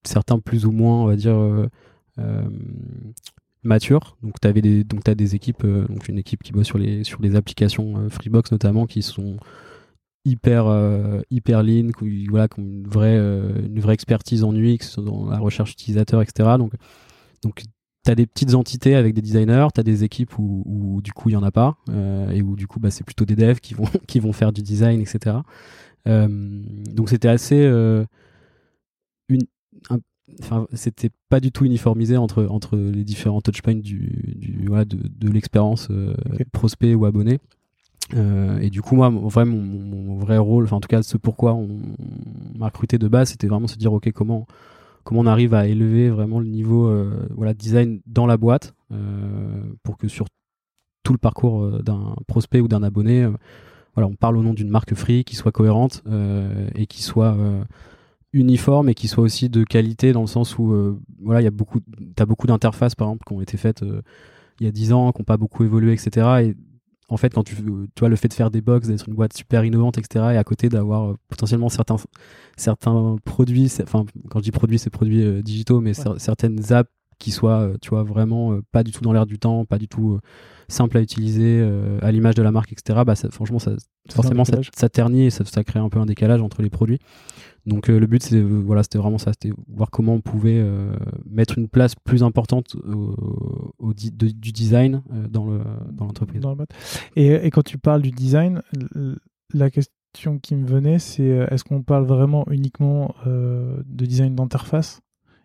certains 0.03 0.39
plus 0.39 0.65
ou 0.65 0.73
moins, 0.73 1.03
on 1.03 1.05
va 1.05 1.15
dire, 1.15 1.39
matures. 3.63 4.17
Donc, 4.23 4.41
tu 4.41 4.47
avais 4.49 4.61
des, 4.61 4.83
donc, 4.83 5.07
as 5.07 5.15
des 5.15 5.35
équipes, 5.35 5.63
euh, 5.63 5.87
donc 5.87 6.09
une 6.09 6.17
équipe 6.17 6.43
qui 6.43 6.51
bosse 6.51 6.67
sur 6.67 6.77
les, 6.77 7.05
sur 7.05 7.21
les 7.21 7.35
applications 7.37 7.97
euh, 7.97 8.09
Freebox 8.09 8.51
notamment, 8.51 8.87
qui 8.87 9.03
sont 9.03 9.37
hyper 10.25 11.23
hyper 11.29 11.63
lean, 11.63 11.89
voilà, 12.29 12.47
qui 12.47 12.59
ont 12.59 12.63
une 12.63 12.87
vraie 12.87 13.17
une 13.17 13.79
vraie 13.79 13.93
expertise 13.93 14.43
en 14.43 14.53
UX 14.53 14.97
dans 14.97 15.29
la 15.29 15.39
recherche 15.39 15.71
utilisateur, 15.71 16.21
etc. 16.21 16.49
Donc 16.57 16.73
donc 17.43 17.63
T'as 18.03 18.15
des 18.15 18.25
petites 18.25 18.55
entités 18.55 18.95
avec 18.95 19.13
des 19.13 19.21
designers, 19.21 19.67
t'as 19.75 19.83
des 19.83 20.03
équipes 20.03 20.39
où, 20.39 20.63
où, 20.65 21.01
du 21.03 21.13
coup 21.13 21.29
il 21.29 21.33
y 21.33 21.35
en 21.35 21.43
a 21.43 21.51
pas 21.51 21.77
euh, 21.89 22.31
et 22.31 22.41
où 22.41 22.55
du 22.55 22.65
coup 22.65 22.79
bah, 22.79 22.89
c'est 22.89 23.03
plutôt 23.03 23.25
des 23.25 23.35
devs 23.35 23.59
qui 23.59 23.75
vont 23.75 23.85
qui 24.07 24.19
vont 24.19 24.33
faire 24.33 24.51
du 24.51 24.63
design, 24.63 24.99
etc. 24.99 25.37
Euh, 26.07 26.27
donc 26.27 27.09
c'était 27.09 27.27
assez 27.27 27.63
euh, 27.63 28.03
une, 29.29 29.43
enfin 30.39 30.65
c'était 30.73 31.11
pas 31.29 31.39
du 31.39 31.51
tout 31.51 31.63
uniformisé 31.65 32.17
entre 32.17 32.47
entre 32.47 32.75
les 32.75 33.03
différents 33.03 33.41
touchpoints 33.41 33.75
du, 33.75 34.35
du 34.35 34.65
voilà, 34.67 34.85
de, 34.85 34.97
de 34.97 35.29
l'expérience 35.29 35.89
euh, 35.91 36.15
prospect 36.51 36.95
ou 36.95 37.05
abonné. 37.05 37.39
Euh, 38.15 38.59
et 38.59 38.69
du 38.69 38.81
coup, 38.81 38.95
moi, 38.95 39.09
mon, 39.09 39.29
mon, 39.45 40.15
vrai 40.17 40.37
rôle, 40.37 40.65
enfin 40.65 40.77
en 40.77 40.81
tout 40.81 40.87
cas, 40.87 41.01
ce 41.01 41.17
pourquoi 41.17 41.53
on, 41.53 41.79
m'a 42.57 42.67
recruté 42.67 42.97
de 42.97 43.07
base, 43.07 43.29
c'était 43.29 43.47
vraiment 43.47 43.67
se 43.67 43.77
dire, 43.77 43.93
ok, 43.93 44.11
comment 44.11 44.45
comment 45.03 45.21
on 45.21 45.25
arrive 45.25 45.55
à 45.55 45.65
élever 45.65 46.11
vraiment 46.11 46.39
le 46.39 46.45
niveau 46.45 46.85
euh, 46.85 47.27
voilà 47.35 47.55
design 47.55 48.01
dans 48.05 48.27
la 48.27 48.37
boîte 48.37 48.75
euh, 48.91 49.63
pour 49.81 49.97
que 49.97 50.07
sur 50.07 50.27
tout 51.01 51.11
le 51.11 51.17
parcours 51.17 51.81
d'un 51.81 52.15
prospect 52.27 52.59
ou 52.59 52.67
d'un 52.67 52.83
abonné 52.83 53.27
voilà 53.95 54.07
on 54.07 54.13
parle 54.13 54.37
au 54.37 54.43
nom 54.43 54.53
d'une 54.53 54.69
marque 54.69 54.93
free 54.93 55.23
qui 55.23 55.35
soit 55.35 55.51
cohérente 55.51 56.03
et 56.75 56.85
qui 56.85 57.01
soit 57.01 57.35
uniforme 58.31 58.89
et 58.89 58.93
qui 58.93 59.07
soit 59.07 59.23
aussi 59.23 59.49
de 59.49 59.63
qualité 59.63 60.13
dans 60.13 60.21
le 60.21 60.27
sens 60.27 60.59
où 60.59 60.99
voilà 61.19 61.41
il 61.41 61.45
y 61.45 61.47
a 61.47 61.51
beaucoup 61.51 61.79
t'as 62.15 62.27
beaucoup 62.27 62.45
d'interfaces 62.45 62.93
par 62.93 63.07
exemple 63.07 63.25
qui 63.25 63.33
ont 63.33 63.41
été 63.41 63.57
faites 63.57 63.83
il 64.59 64.65
y 64.67 64.69
a 64.69 64.71
10 64.71 64.93
ans 64.93 65.11
qui 65.11 65.19
n'ont 65.19 65.25
pas 65.25 65.37
beaucoup 65.37 65.63
évolué 65.63 65.93
etc 65.93 66.27
et 66.43 66.55
en 67.11 67.17
fait, 67.17 67.33
quand 67.33 67.43
tu, 67.43 67.55
tu 67.55 67.99
vois 67.99 68.07
le 68.07 68.15
fait 68.15 68.29
de 68.29 68.33
faire 68.33 68.49
des 68.49 68.61
box, 68.61 68.87
d'être 68.87 69.07
une 69.09 69.15
boîte 69.15 69.33
super 69.33 69.65
innovante, 69.65 69.97
etc., 69.97 70.25
et 70.33 70.37
à 70.37 70.43
côté 70.45 70.69
d'avoir 70.69 71.11
euh, 71.11 71.17
potentiellement 71.27 71.67
certains, 71.67 71.97
certains 72.55 73.17
produits, 73.25 73.69
enfin, 73.83 74.05
quand 74.29 74.39
je 74.39 74.45
dis 74.45 74.51
produits, 74.51 74.79
c'est 74.79 74.89
produits 74.89 75.21
euh, 75.21 75.41
digitaux, 75.41 75.81
mais 75.81 75.91
certaines 75.93 76.71
apps 76.71 76.89
qui 77.19 77.31
soient, 77.31 77.59
euh, 77.59 77.77
tu 77.81 77.89
vois, 77.89 78.03
vraiment 78.03 78.57
pas 78.71 78.83
du 78.83 78.91
tout 78.91 79.01
dans 79.01 79.11
l'air 79.11 79.25
du 79.25 79.39
temps, 79.39 79.65
pas 79.65 79.77
du 79.77 79.89
tout 79.89 80.19
simple 80.69 80.97
à 80.97 81.01
utiliser, 81.01 81.61
à 82.01 82.11
l'image 82.13 82.35
de 82.35 82.43
la 82.43 82.51
marque, 82.51 82.71
etc., 82.71 83.01
bah, 83.05 83.15
franchement, 83.29 83.59
ça, 83.59 83.73
forcément, 84.09 84.45
ça, 84.45 84.59
ça, 84.73 84.87
ternit 84.87 85.25
et 85.25 85.29
ça, 85.31 85.43
ça, 85.43 85.65
crée 85.65 85.79
un 85.79 85.89
peu 85.89 85.99
un 85.99 86.05
décalage 86.05 86.41
entre 86.41 86.61
les 86.61 86.69
produits. 86.69 86.99
Donc 87.65 87.89
euh, 87.89 87.99
le 87.99 88.07
but 88.07 88.23
c'était 88.23 88.41
voilà 88.41 88.83
c'était 88.83 88.97
vraiment 88.97 89.17
ça 89.17 89.31
c'était 89.33 89.53
voir 89.67 89.91
comment 89.91 90.15
on 90.15 90.21
pouvait 90.21 90.59
euh, 90.59 90.95
mettre 91.29 91.57
une 91.57 91.67
place 91.67 91.93
plus 91.95 92.23
importante 92.23 92.75
au, 92.75 93.93
du 93.93 94.51
design 94.51 95.03
euh, 95.13 95.27
dans 95.27 95.45
le 95.45 95.59
dans 95.91 96.05
l'entreprise. 96.05 96.41
Et, 97.15 97.49
quand 97.51 97.63
tu 97.63 97.77
parles 97.77 98.01
du 98.01 98.11
design, 98.11 98.61
la 99.53 99.69
question 99.69 100.39
qui 100.41 100.55
me 100.55 100.65
venait 100.65 100.99
c'est 100.99 101.23
est-ce 101.23 101.63
qu'on 101.63 101.83
parle 101.83 102.05
vraiment 102.05 102.45
uniquement 102.49 103.13
de 103.25 104.05
design 104.05 104.35
d'interface? 104.35 105.01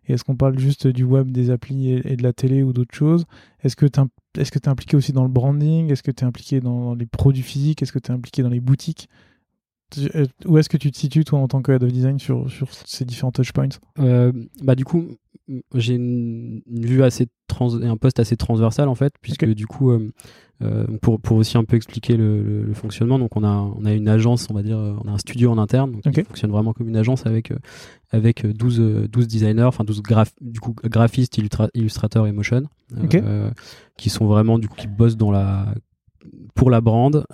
Et 0.09 0.12
est-ce 0.12 0.22
qu'on 0.22 0.36
parle 0.36 0.56
juste 0.56 0.86
du 0.86 1.02
web, 1.02 1.32
des 1.32 1.51
applis 1.51 1.90
et, 1.90 2.16
de 2.16 2.22
la 2.22 2.32
télé 2.32 2.62
ou 2.62 2.72
d'autres 2.72 2.94
choses? 2.94 3.24
Est-ce 3.64 3.74
que 3.74 3.86
tu 3.86 4.01
es, 4.01 4.43
es 4.43 4.68
impliqué 4.68 4.97
aussi 4.97 5.12
dans 5.12 5.24
le 5.24 5.28
branding? 5.28 5.90
Est-ce 5.90 6.05
que 6.05 6.12
tu 6.12 6.22
es 6.22 6.26
impliqué 6.26 6.60
dans 6.60 6.94
les 6.94 7.06
produits 7.06 7.43
physiques? 7.43 7.82
Est-ce 7.82 7.93
que 7.93 7.98
tu 7.98 8.12
es 8.12 8.14
impliqué 8.14 8.43
dans 8.44 8.48
les 8.48 8.60
boutiques? 8.60 9.09
euh, 9.09 9.26
où 10.45 10.59
est-ce 10.59 10.69
que 10.69 10.77
tu 10.77 10.91
te 10.91 10.97
situes, 10.97 11.25
toi, 11.25 11.39
en 11.39 11.49
tant 11.49 11.63
que 11.63 11.73
head 11.73 11.83
of 11.83 11.93
design, 11.93 12.19
sur, 12.19 12.51
sur 12.51 12.69
ces 12.73 13.05
différents 13.05 13.33
touchpoints 13.33 13.69
euh, 13.99 14.33
bah, 14.63 14.75
Du 14.75 14.85
coup, 14.85 15.07
j'ai 15.75 15.95
une, 15.95 16.63
vue 16.67 17.03
assez 17.03 17.29
trans 17.47 17.81
un 17.81 17.97
poste 17.97 18.19
assez 18.19 18.37
transversal, 18.37 18.89
en 18.89 18.95
fait, 18.97 19.15
puisque 19.23 19.47
du 19.47 19.67
coup, 19.67 19.93
euh, 19.93 20.13
euh, 20.63 20.87
pour, 21.03 21.21
pour 21.21 21.37
aussi 21.37 21.57
un 21.57 21.65
peu 21.65 21.77
expliquer 21.77 22.17
le, 22.17 22.63
le, 22.63 22.75
fonctionnement, 22.75 23.19
donc 23.19 23.37
on 23.37 23.45
a, 23.45 23.53
on 23.53 23.85
a 23.85 23.93
une 23.93 24.09
agence, 24.09 24.49
on 24.51 24.55
va 24.55 24.63
dire, 24.63 24.77
on 24.77 25.09
a 25.09 25.13
un 25.13 25.19
studio 25.19 25.51
en 25.53 25.59
interne, 25.59 25.93
donc 25.93 26.13
qui 26.13 26.23
fonctionne 26.25 26.51
vraiment 26.51 26.73
comme 26.73 26.89
une 26.89 26.97
agence 26.97 27.25
avec, 27.25 27.53
avec 28.11 28.45
12, 28.45 29.09
12 29.09 29.29
designers, 29.29 29.63
enfin 29.63 29.85
12 29.85 30.03
graph, 30.03 30.33
du 30.41 30.59
coup, 30.59 30.75
graphistes, 30.85 31.39
illustrateurs 31.75 32.27
et 32.27 32.33
motion, 32.33 32.65
qui 33.97 34.11
sont 34.11 34.27
vraiment, 34.27 34.59
du 34.59 34.69
coup, 34.69 34.77
qui 34.77 34.89
bossent 34.89 35.17
dans 35.17 35.31
la, 35.31 35.73
pour 36.57 36.71
la 36.71 36.81
brand, 36.81 37.25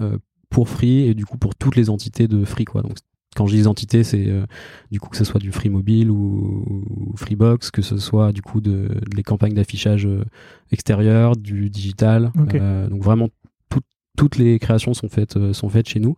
pour 0.52 0.68
Free 0.68 1.08
et 1.08 1.14
du 1.14 1.26
coup 1.26 1.38
pour 1.38 1.56
toutes 1.56 1.74
les 1.74 1.90
entités 1.90 2.28
de 2.28 2.44
Free 2.44 2.64
quoi. 2.64 2.82
Donc 2.82 2.96
quand 3.34 3.46
je 3.46 3.56
dis 3.56 3.66
entités, 3.66 4.04
c'est 4.04 4.26
euh, 4.28 4.44
du 4.90 5.00
coup 5.00 5.08
que 5.08 5.16
ce 5.16 5.24
soit 5.24 5.40
du 5.40 5.52
Free 5.52 5.70
Mobile 5.70 6.10
ou, 6.10 7.14
Freebox, 7.16 7.70
que 7.70 7.82
ce 7.82 7.96
soit 7.96 8.32
du 8.32 8.42
coup 8.42 8.60
de, 8.60 8.88
les 9.16 9.22
campagnes 9.22 9.54
d'affichage 9.54 10.06
euh, 10.06 10.24
extérieur, 10.70 11.36
du 11.36 11.70
digital. 11.70 12.30
Euh, 12.54 12.88
donc 12.88 13.02
vraiment 13.02 13.28
toutes 14.18 14.36
les 14.36 14.58
créations 14.58 14.92
sont 14.92 15.08
faites 15.08 15.52
sont 15.52 15.70
faites 15.70 15.88
chez 15.88 15.98
nous. 15.98 16.16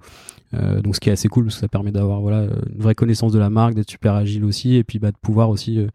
donc 0.52 0.96
ce 0.96 1.00
qui 1.00 1.10
est 1.10 1.12
assez 1.12 1.28
cool 1.28 1.44
parce 1.44 1.54
que 1.54 1.60
ça 1.60 1.68
permet 1.68 1.92
d'avoir 1.92 2.20
voilà 2.20 2.48
une 2.74 2.82
vraie 2.82 2.96
connaissance 2.96 3.30
de 3.30 3.38
la 3.38 3.50
marque, 3.50 3.74
d'être 3.74 3.88
super 3.88 4.14
agile 4.14 4.44
aussi 4.44 4.74
et 4.74 4.82
puis 4.82 4.98
bah, 4.98 5.12
de 5.12 5.16
pouvoir 5.16 5.48
aussi 5.48 5.86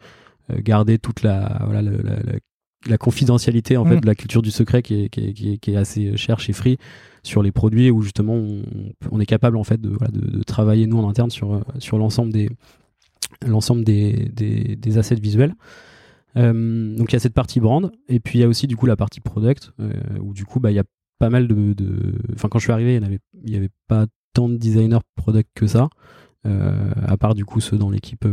garder 0.59 0.97
toute 0.97 1.23
la 1.23 1.61
voilà 1.65 1.91
la, 2.87 2.97
confidentialité 2.97 3.75
en 3.75 3.83
fait 3.83 3.97
mm. 3.97 3.99
de 3.99 4.05
la 4.05 4.15
culture 4.15 4.41
du 4.41 4.49
secret 4.49 4.81
qui 4.81 5.03
est, 5.03 5.09
qui 5.09 5.49
est, 5.51 5.57
qui 5.57 5.71
est 5.71 5.75
assez 5.75 6.15
chère 6.15 6.39
chez 6.39 6.53
Free 6.53 6.77
sur 7.23 7.43
les 7.43 7.51
produits 7.51 7.91
où 7.91 8.01
justement 8.01 8.41
on, 9.11 9.19
est 9.19 9.25
capable 9.25 9.57
en 9.57 9.63
fait 9.63 9.79
de, 9.79 9.97
de, 10.11 10.43
travailler 10.43 10.87
nous 10.87 10.97
en 10.97 11.09
interne 11.09 11.29
sur, 11.29 11.61
sur 11.79 11.97
l'ensemble 11.97 12.31
des 12.31 12.49
assets 14.97 15.15
visuels. 15.15 15.55
Euh, 16.37 16.95
donc 16.95 17.11
il 17.11 17.13
y 17.13 17.17
a 17.17 17.19
cette 17.19 17.33
partie 17.33 17.59
brand 17.59 17.91
et 18.07 18.19
puis 18.19 18.37
il 18.37 18.41
y 18.41 18.45
a 18.45 18.47
aussi 18.47 18.67
du 18.67 18.77
coup 18.77 18.85
la 18.85 18.95
partie 18.95 19.19
product 19.19 19.71
euh, 19.79 19.91
où 20.21 20.33
du 20.33 20.45
coup 20.45 20.59
bah 20.59 20.71
il 20.71 20.75
y 20.75 20.79
a 20.79 20.83
pas 21.17 21.29
mal 21.29 21.47
de, 21.47 21.75
enfin 22.35 22.49
quand 22.49 22.59
je 22.59 22.65
suis 22.65 22.71
arrivé 22.71 23.01
il 23.43 23.49
n'y 23.49 23.55
avait 23.55 23.71
pas 23.87 24.05
tant 24.33 24.47
de 24.47 24.55
designers 24.55 24.99
product 25.15 25.49
que 25.55 25.65
ça 25.65 25.89
euh, 26.45 26.91
à 27.03 27.17
part 27.17 27.33
du 27.33 27.45
coup 27.45 27.61
ceux 27.61 27.77
dans 27.77 27.89
l'équipe 27.89 28.25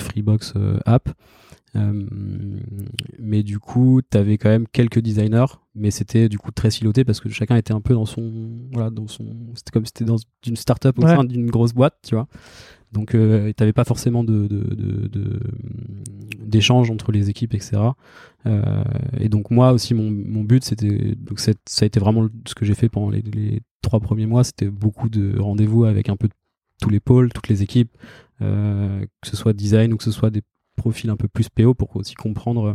Freebox 0.00 0.54
app 0.86 1.08
euh, 1.08 1.12
mais 1.74 3.42
du 3.42 3.58
coup, 3.58 4.00
tu 4.08 4.16
avais 4.18 4.38
quand 4.38 4.48
même 4.48 4.66
quelques 4.66 5.00
designers, 5.00 5.46
mais 5.74 5.90
c'était 5.90 6.28
du 6.28 6.38
coup 6.38 6.50
très 6.50 6.70
siloté 6.70 7.04
parce 7.04 7.20
que 7.20 7.28
chacun 7.28 7.56
était 7.56 7.72
un 7.72 7.80
peu 7.80 7.94
dans 7.94 8.06
son. 8.06 8.50
Voilà, 8.72 8.90
dans 8.90 9.06
son. 9.06 9.24
C'était 9.54 9.70
comme 9.70 9.84
si 9.84 9.92
c'était 9.94 10.04
dans 10.04 10.18
une 10.46 10.56
start-up 10.56 10.98
au 10.98 11.02
sein 11.02 11.24
d'une 11.24 11.50
grosse 11.50 11.72
boîte, 11.72 11.96
tu 12.04 12.14
vois. 12.14 12.28
Donc, 12.92 13.14
euh, 13.14 13.52
tu 13.56 13.62
n'avais 13.62 13.72
pas 13.72 13.84
forcément 13.84 14.24
de, 14.24 14.48
d'échange 16.40 16.90
entre 16.90 17.12
les 17.12 17.30
équipes, 17.30 17.54
etc. 17.54 17.82
Euh, 18.46 18.82
et 19.18 19.28
donc, 19.28 19.50
moi 19.50 19.72
aussi, 19.72 19.94
mon, 19.94 20.10
mon 20.10 20.42
but, 20.42 20.64
c'était. 20.64 21.14
Donc, 21.14 21.38
ça 21.38 21.52
a 21.52 21.84
été 21.84 22.00
vraiment 22.00 22.26
ce 22.46 22.54
que 22.54 22.64
j'ai 22.64 22.74
fait 22.74 22.88
pendant 22.88 23.10
les, 23.10 23.22
les, 23.22 23.60
trois 23.82 24.00
premiers 24.00 24.26
mois. 24.26 24.42
C'était 24.42 24.68
beaucoup 24.68 25.08
de 25.08 25.38
rendez-vous 25.38 25.84
avec 25.84 26.08
un 26.08 26.16
peu 26.16 26.28
tous 26.80 26.90
les 26.90 27.00
pôles, 27.00 27.32
toutes 27.32 27.48
les 27.48 27.62
équipes, 27.62 27.96
euh, 28.42 29.00
que 29.20 29.28
ce 29.28 29.36
soit 29.36 29.52
design 29.52 29.92
ou 29.92 29.96
que 29.96 30.04
ce 30.04 30.10
soit 30.10 30.30
des 30.30 30.42
profil 30.80 31.10
un 31.10 31.16
peu 31.16 31.28
plus 31.28 31.48
PO 31.48 31.74
pour 31.74 31.94
aussi 31.96 32.14
comprendre 32.14 32.66
euh, 32.66 32.74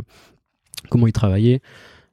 comment 0.88 1.06
ils 1.06 1.12
travaillaient, 1.12 1.60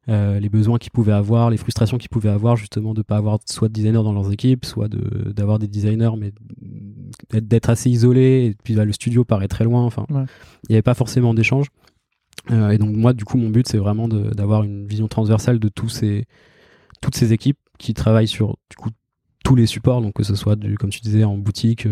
euh, 0.10 0.40
les 0.40 0.49
besoins 0.49 0.80
qu'ils 0.80 0.91
pouvaient 0.91 1.14
avoir, 1.14 1.49
les 1.49 1.57
frustrations 1.57 1.98
qu'ils 1.98 2.10
pouvaient 2.10 2.30
avoir 2.30 2.57
justement 2.57 2.94
de 2.94 3.02
pas 3.02 3.15
avoir 3.18 3.40
soit 3.45 3.70
de 3.70 3.74
designers 3.74 4.03
dans 4.03 4.11
leurs 4.11 4.32
équipes, 4.32 4.65
soit 4.65 4.90
d'avoir 4.90 5.60
des 5.60 5.68
designers 5.68 6.11
mais 6.18 6.34
d'être 7.32 7.70
assez 7.70 7.90
isolés 7.90 8.48
et 8.48 8.56
puis 8.64 8.76
bah, 8.76 8.84
le 8.84 8.91
studio 8.91 9.24
paraît 9.24 9.48
très 9.48 9.64
loin. 9.64 9.84
Enfin, 9.84 10.06
il 10.10 10.26
n'y 10.70 10.76
avait 10.76 10.82
pas 10.82 10.94
forcément 10.94 11.34
d'échange. 11.34 11.68
Euh, 12.52 12.72
et 12.72 12.78
donc 12.78 12.94
moi, 12.94 13.14
du 13.14 13.24
coup, 13.24 13.38
mon 13.38 13.49
but 13.49 13.68
c'est 13.68 13.78
vraiment 13.78 14.10
d'avoir 14.10 14.64
une 14.64 14.86
vision 14.86 15.07
transversale 15.07 15.60
de 15.60 15.70
tous 15.70 15.90
ces, 15.90 16.26
toutes 17.02 17.15
ces 17.15 17.32
équipes 17.32 17.60
qui 17.78 17.94
travaillent 17.94 18.28
sur 18.28 18.57
du 18.70 18.76
coup 18.76 18.90
tous 19.44 19.56
les 19.56 19.65
supports, 19.65 20.02
donc 20.02 20.14
que 20.14 20.24
ce 20.24 20.36
soit 20.36 20.56
du, 20.56 20.78
comme 20.78 20.90
tu 20.90 21.02
disais, 21.02 21.24
en 21.24 21.38
boutique, 21.38 21.88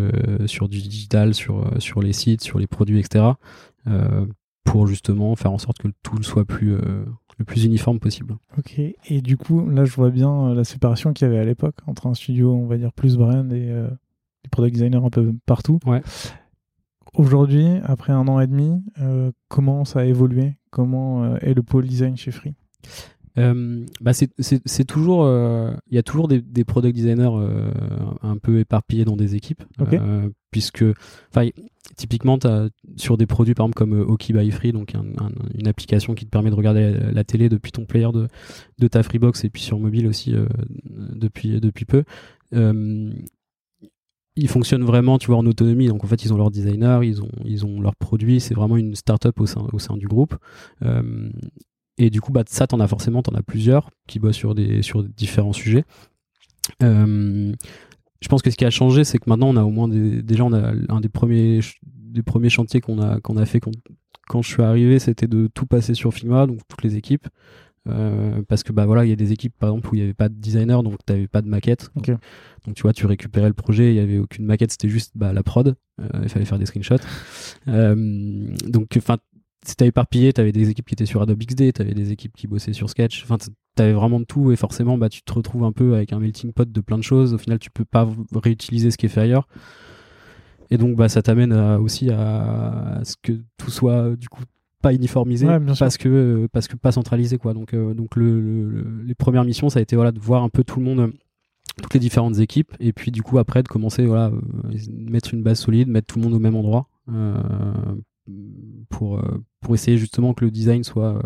sur 0.45 0.69
du 0.69 0.81
digital, 0.81 1.33
sur, 1.33 1.69
sur 1.79 2.01
les 2.01 2.13
sites, 2.13 2.41
sur 2.41 2.59
les 2.59 2.67
produits, 2.67 2.99
etc. 2.99 3.33
Euh, 3.87 4.25
pour 4.63 4.85
justement 4.85 5.35
faire 5.35 5.51
en 5.51 5.57
sorte 5.57 5.79
que 5.79 5.87
le 5.87 5.93
tout 6.03 6.21
soit 6.21 6.45
plus, 6.45 6.75
euh, 6.75 7.03
le 7.39 7.45
plus 7.45 7.65
uniforme 7.65 7.99
possible. 7.99 8.35
Ok, 8.57 8.79
et 8.79 9.21
du 9.21 9.35
coup, 9.35 9.67
là 9.67 9.85
je 9.85 9.95
vois 9.95 10.11
bien 10.11 10.49
euh, 10.49 10.53
la 10.53 10.63
séparation 10.63 11.13
qu'il 11.13 11.27
y 11.27 11.31
avait 11.31 11.39
à 11.39 11.43
l'époque 11.43 11.77
entre 11.87 12.05
un 12.05 12.13
studio, 12.13 12.53
on 12.53 12.67
va 12.67 12.77
dire, 12.77 12.93
plus 12.93 13.17
brand 13.17 13.51
et 13.51 13.65
des 13.65 14.49
product 14.51 14.75
designers 14.75 15.03
un 15.03 15.09
peu 15.09 15.33
partout. 15.47 15.79
Ouais. 15.85 16.03
Aujourd'hui, 17.15 17.67
après 17.83 18.13
un 18.13 18.27
an 18.27 18.39
et 18.39 18.47
demi, 18.47 18.81
comment 19.49 19.83
ça 19.83 20.01
a 20.01 20.05
évolué? 20.05 20.55
Comment 20.69 21.35
est 21.37 21.53
le 21.53 21.63
pôle 21.63 21.87
design 21.87 22.15
chez 22.15 22.31
Free? 22.31 22.53
Euh, 23.37 23.85
bah 24.01 24.11
c'est 24.13 24.85
toujours 24.85 25.23
euh, 25.23 25.71
il 25.89 25.95
y 25.95 25.97
a 25.97 26.03
toujours 26.03 26.27
des, 26.27 26.41
des 26.41 26.65
product 26.65 26.95
designers 26.95 27.29
euh, 27.33 27.71
un 28.21 28.37
peu 28.37 28.59
éparpillés 28.59 29.05
dans 29.05 29.15
des 29.15 29.35
équipes 29.35 29.63
puisque 30.51 30.83
enfin 31.29 31.47
typiquement 31.95 32.37
as, 32.43 32.67
sur 32.97 33.17
des 33.17 33.25
produits 33.25 33.53
par 33.53 33.65
exemple 33.65 33.77
comme 33.77 33.99
Oki 34.01 34.33
by 34.33 34.51
Free 34.51 34.73
donc 34.73 34.93
une 35.57 35.67
application 35.67 36.13
qui 36.13 36.25
te 36.25 36.29
permet 36.29 36.49
de 36.49 36.55
regarder 36.55 36.93
la, 37.13 37.23
télé 37.23 37.47
depuis 37.47 37.71
ton 37.71 37.85
player 37.85 38.09
de, 38.13 38.27
de 38.79 38.87
ta 38.87 39.01
Freebox 39.01 39.45
et 39.45 39.49
puis 39.49 39.61
sur 39.61 39.79
mobile 39.79 40.07
aussi 40.07 40.35
depuis 40.89 41.61
depuis 41.61 41.85
peu 41.85 42.03
ils 44.35 44.47
fonctionnent 44.47 44.83
vraiment, 44.83 45.17
tu 45.17 45.27
vois, 45.27 45.37
en 45.37 45.45
autonomie. 45.45 45.87
Donc 45.87 46.03
en 46.03 46.07
fait, 46.07 46.23
ils 46.23 46.33
ont 46.33 46.37
leur 46.37 46.51
designer, 46.51 47.03
ils 47.03 47.21
ont, 47.21 47.31
ils 47.45 47.65
ont 47.65 47.81
leurs 47.81 47.95
produits. 47.95 48.39
C'est 48.39 48.53
vraiment 48.53 48.77
une 48.77 48.95
startup 48.95 49.39
au 49.39 49.45
sein, 49.45 49.67
au 49.73 49.79
sein 49.79 49.97
du 49.97 50.07
groupe. 50.07 50.35
Euh, 50.83 51.29
et 52.01 52.09
du 52.09 52.19
coup, 52.21 52.31
bah, 52.31 52.43
ça, 52.47 52.67
t'en 52.67 52.79
as 52.79 52.87
forcément, 52.87 53.21
t'en 53.21 53.35
as 53.35 53.43
plusieurs 53.43 53.89
qui 54.07 54.19
bossent 54.19 54.35
sur, 54.35 54.55
des, 54.55 54.81
sur 54.81 55.03
différents 55.03 55.53
sujets. 55.53 55.83
Euh, 56.83 57.53
je 58.21 58.27
pense 58.27 58.41
que 58.41 58.51
ce 58.51 58.55
qui 58.57 58.65
a 58.65 58.69
changé, 58.69 59.03
c'est 59.03 59.17
que 59.17 59.29
maintenant 59.29 59.49
on 59.49 59.55
a 59.55 59.63
au 59.63 59.69
moins 59.69 59.87
des, 59.87 60.21
déjà 60.21 60.43
on 60.45 60.53
a 60.53 60.73
un 60.89 60.99
des 61.01 61.09
premiers 61.09 61.59
des 61.85 62.21
premiers 62.23 62.49
chantiers 62.49 62.81
qu'on 62.81 63.01
a 63.01 63.19
qu'on 63.19 63.37
a 63.37 63.45
fait 63.45 63.59
quand, 63.59 63.71
quand 64.27 64.41
je 64.41 64.49
suis 64.49 64.61
arrivé, 64.61 64.99
c'était 64.99 65.27
de 65.27 65.47
tout 65.53 65.65
passer 65.65 65.93
sur 65.93 66.13
Figma, 66.13 66.45
donc 66.45 66.59
toutes 66.67 66.83
les 66.83 66.97
équipes. 66.97 67.27
Euh, 67.87 68.43
parce 68.47 68.61
que 68.61 68.71
bah 68.71 68.85
voilà 68.85 69.05
il 69.05 69.09
y 69.09 69.11
a 69.11 69.15
des 69.15 69.31
équipes 69.31 69.55
par 69.57 69.69
exemple 69.69 69.89
où 69.89 69.95
il 69.95 69.97
n'y 69.97 70.03
avait 70.03 70.13
pas 70.13 70.29
de 70.29 70.35
designer 70.35 70.83
donc 70.83 70.99
tu 71.03 71.11
n'avais 71.11 71.27
pas 71.27 71.41
de 71.41 71.47
maquette 71.47 71.89
donc 71.95 72.05
tu 72.75 72.81
vois 72.83 72.93
tu 72.93 73.07
récupérais 73.07 73.47
le 73.47 73.55
projet 73.55 73.89
il 73.89 73.93
n'y 73.95 73.99
avait 73.99 74.19
aucune 74.19 74.45
maquette 74.45 74.69
c'était 74.71 74.87
juste 74.87 75.13
bah, 75.15 75.33
la 75.33 75.41
prod 75.41 75.75
Euh, 75.99 76.05
il 76.21 76.29
fallait 76.29 76.45
faire 76.45 76.59
des 76.59 76.67
screenshots 76.67 77.03
Euh, 77.67 78.55
donc 78.67 78.93
enfin 78.97 79.17
c'était 79.65 79.87
éparpillé 79.87 80.33
t'avais 80.33 80.51
des 80.51 80.69
équipes 80.69 80.87
qui 80.87 80.93
étaient 80.95 81.05
sur 81.05 81.21
Adobe 81.21 81.39
XD 81.43 81.73
t'avais 81.73 81.93
des 81.93 82.11
équipes 82.11 82.35
qui 82.35 82.47
bossaient 82.47 82.73
sur 82.73 82.89
Sketch. 82.89 83.23
Enfin 83.23 83.37
t'avais 83.75 83.93
vraiment 83.93 84.19
de 84.19 84.25
tout 84.25 84.51
et 84.51 84.55
forcément 84.55 84.97
bah 84.97 85.09
tu 85.09 85.21
te 85.21 85.31
retrouves 85.33 85.63
un 85.63 85.71
peu 85.71 85.95
avec 85.95 86.11
un 86.13 86.19
melting 86.19 86.51
pot 86.53 86.69
de 86.69 86.81
plein 86.81 86.97
de 86.97 87.03
choses. 87.03 87.33
Au 87.33 87.37
final 87.37 87.59
tu 87.59 87.69
peux 87.69 87.85
pas 87.85 88.07
réutiliser 88.33 88.91
ce 88.91 88.97
qui 88.97 89.05
est 89.05 89.09
fait 89.09 89.21
ailleurs 89.21 89.47
et 90.69 90.77
donc 90.77 90.95
bah 90.95 91.09
ça 91.09 91.21
t'amène 91.21 91.53
aussi 91.53 92.09
à, 92.09 92.97
à 92.99 93.03
ce 93.05 93.15
que 93.21 93.33
tout 93.57 93.71
soit 93.71 94.15
du 94.15 94.29
coup 94.29 94.43
pas 94.81 94.93
uniformisé 94.93 95.45
Ouais, 95.45 95.59
parce 95.77 95.97
que 95.97 96.47
parce 96.51 96.67
que 96.67 96.75
pas 96.75 96.91
centralisé 96.91 97.37
quoi. 97.37 97.53
Donc 97.53 97.73
euh, 97.73 97.93
donc 97.93 98.15
le, 98.15 98.39
le- 98.41 98.69
le- 98.69 99.03
les 99.03 99.13
premières 99.15 99.43
missions 99.45 99.69
ça 99.69 99.79
a 99.79 99.81
été 99.81 99.95
voilà 99.95 100.11
de 100.11 100.19
voir 100.19 100.43
un 100.43 100.49
peu 100.49 100.63
tout 100.63 100.79
le 100.79 100.85
monde 100.85 101.11
toutes 101.81 101.93
les 101.93 101.99
différentes 101.99 102.39
équipes 102.39 102.73
et 102.79 102.91
puis 102.93 103.11
du 103.11 103.21
coup 103.21 103.37
après 103.37 103.63
de 103.63 103.67
commencer 103.67 104.05
voilà 104.05 104.27
euh, 104.33 104.41
mettre 104.89 105.33
une 105.33 105.43
base 105.43 105.59
solide 105.59 105.87
mettre 105.87 106.07
tout 106.07 106.19
le 106.19 106.23
monde 106.25 106.33
au 106.33 106.39
même 106.39 106.55
endroit 106.55 106.87
euh, 107.09 107.33
pour 108.89 109.17
euh, 109.17 109.43
pour 109.61 109.75
essayer 109.75 109.97
justement 109.97 110.33
que 110.33 110.45
le 110.45 110.51
design 110.51 110.83
soit 110.83 111.15
euh, 111.15 111.21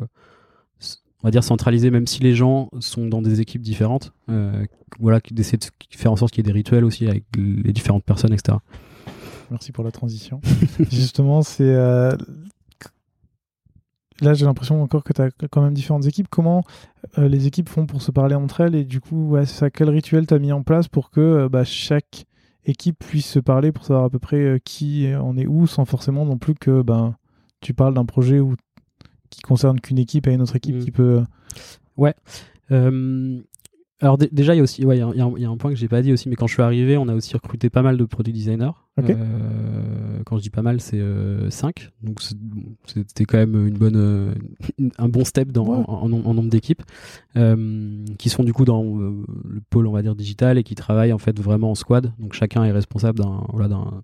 on 1.24 1.28
va 1.28 1.32
dire 1.32 1.44
centralisé 1.44 1.92
même 1.92 2.08
si 2.08 2.22
les 2.22 2.36
gens 2.36 2.70
sont 2.80 3.08
dans 3.08 3.22
des 3.22 3.42
équipes 3.42 3.62
différentes 3.62 4.14
euh, 4.30 4.66
voilà 5.00 5.20
d'essayer 5.32 5.58
de 5.58 5.66
faire 5.90 6.12
en 6.12 6.16
sorte 6.16 6.34
qu'il 6.34 6.46
y 6.46 6.48
ait 6.48 6.52
des 6.52 6.58
rituels 6.58 6.86
aussi 6.86 7.08
avec 7.08 7.24
les 7.38 7.74
différentes 7.74 8.04
personnes 8.04 8.34
etc 8.34 8.58
Merci 9.52 9.72
pour 9.72 9.84
la 9.84 9.92
transition. 9.92 10.42
Justement, 10.90 11.44
c'est. 11.44 11.72
Là, 11.72 12.18
j'ai 14.34 14.44
l'impression 14.44 14.82
encore 14.82 15.04
que 15.04 15.14
tu 15.14 15.22
as 15.22 15.30
quand 15.52 15.62
même 15.62 15.76
différentes 15.76 16.08
équipes. 16.08 16.26
Comment 16.32 16.64
les 17.16 17.46
équipes 17.46 17.70
font 17.70 17.86
pour 17.86 18.02
se 18.02 18.10
parler 18.10 18.34
entre 18.34 18.62
elles? 18.62 18.74
Et 18.74 18.86
du 18.86 19.02
coup, 19.02 19.38
ça, 19.46 19.70
quel 19.70 19.92
rituel 19.92 20.26
tu 20.26 20.34
as 20.34 20.40
mis 20.40 20.52
en 20.52 20.64
place 20.64 20.88
pour 20.88 21.12
que 21.12 21.48
bah, 21.48 21.64
chaque 21.64 22.26
équipe 22.66 22.98
puisse 23.00 23.28
se 23.28 23.40
parler 23.40 23.72
pour 23.72 23.86
savoir 23.86 24.06
à 24.06 24.10
peu 24.10 24.20
près 24.20 24.38
euh, 24.38 24.60
qui 24.64 25.08
en 25.16 25.38
est 25.38 25.48
où, 25.48 25.68
sans 25.68 25.86
forcément 25.86 26.26
non 26.26 26.38
plus 26.38 26.56
que 26.56 26.82
ben, 26.82 27.16
tu 27.62 27.74
parles 27.74 27.94
d'un 27.94 28.06
projet 28.06 28.40
où, 28.40 28.56
qui 29.30 29.42
concerne 29.42 29.80
qu'une 29.80 29.98
équipe 30.00 30.28
à 30.28 30.32
une 30.32 30.42
autre 30.42 30.56
équipe 30.56 30.76
Mm. 30.78 30.80
qui 30.84 30.92
peut. 30.92 31.24
Euh, 32.72 33.42
alors 34.02 34.18
dé- 34.18 34.30
déjà, 34.32 34.54
il 34.54 34.58
y 34.58 34.60
a 34.60 34.64
aussi, 34.64 34.86
ouais, 34.86 34.98
il 34.98 35.00
y 35.00 35.04
a, 35.04 35.10
il 35.14 35.18
y 35.18 35.22
a 35.22 35.26
un- 35.26 35.34
il 35.38 35.42
y 35.42 35.46
a 35.46 35.50
un 35.50 35.58
point 35.58 35.72
que 35.72 35.78
j'ai 35.78 35.88
pas 35.88 36.02
dit 36.02 36.12
aussi, 36.14 36.30
mais 36.30 36.36
quand 36.36 36.48
je 36.48 36.54
suis 36.54 36.62
arrivé, 36.64 36.98
on 36.98 37.08
a 37.08 37.14
aussi 37.16 37.34
recruté 37.36 37.70
pas 37.70 37.82
mal 37.82 37.98
de 37.98 38.06
product 38.06 38.36
designers. 38.36 38.72
Euh, 38.98 40.20
quand 40.26 40.38
je 40.38 40.44
dis 40.44 40.50
pas 40.50 40.62
mal, 40.62 40.80
c'est 40.80 41.02
5. 41.50 41.92
Donc 42.02 42.22
c'est- 42.22 42.36
c'était 42.86 43.26
quand 43.26 43.38
même 43.38 43.68
une 43.68 43.78
bonne, 43.78 43.96
euh, 43.98 44.34
un 44.98 45.10
bon 45.10 45.26
step 45.26 45.52
dans, 45.52 45.66
Ouais. 45.68 45.84
en, 45.88 46.12
en- 46.12 46.26
en 46.26 46.34
nombre 46.34 46.50
d'équipes 46.50 46.82
euh, 47.36 48.06
qui 48.18 48.30
sont 48.30 48.44
du 48.44 48.54
coup 48.54 48.66
dans 48.66 48.84
euh, 48.84 49.24
le 49.50 49.62
pôle, 49.70 49.88
on 49.88 49.92
va 49.92 50.02
dire 50.02 50.16
digital 50.16 50.58
et 50.58 50.64
qui 50.64 50.76
travaillent 50.76 51.14
en 51.14 51.18
fait 51.18 51.40
vraiment 51.40 51.72
en 51.72 51.76
squad. 51.76 52.14
Donc 52.20 52.34
chacun 52.34 52.64
est 52.64 52.72
responsable 52.72 53.20
d'un, 53.20 53.44
voilà, 53.52 53.68
d'un 53.68 54.02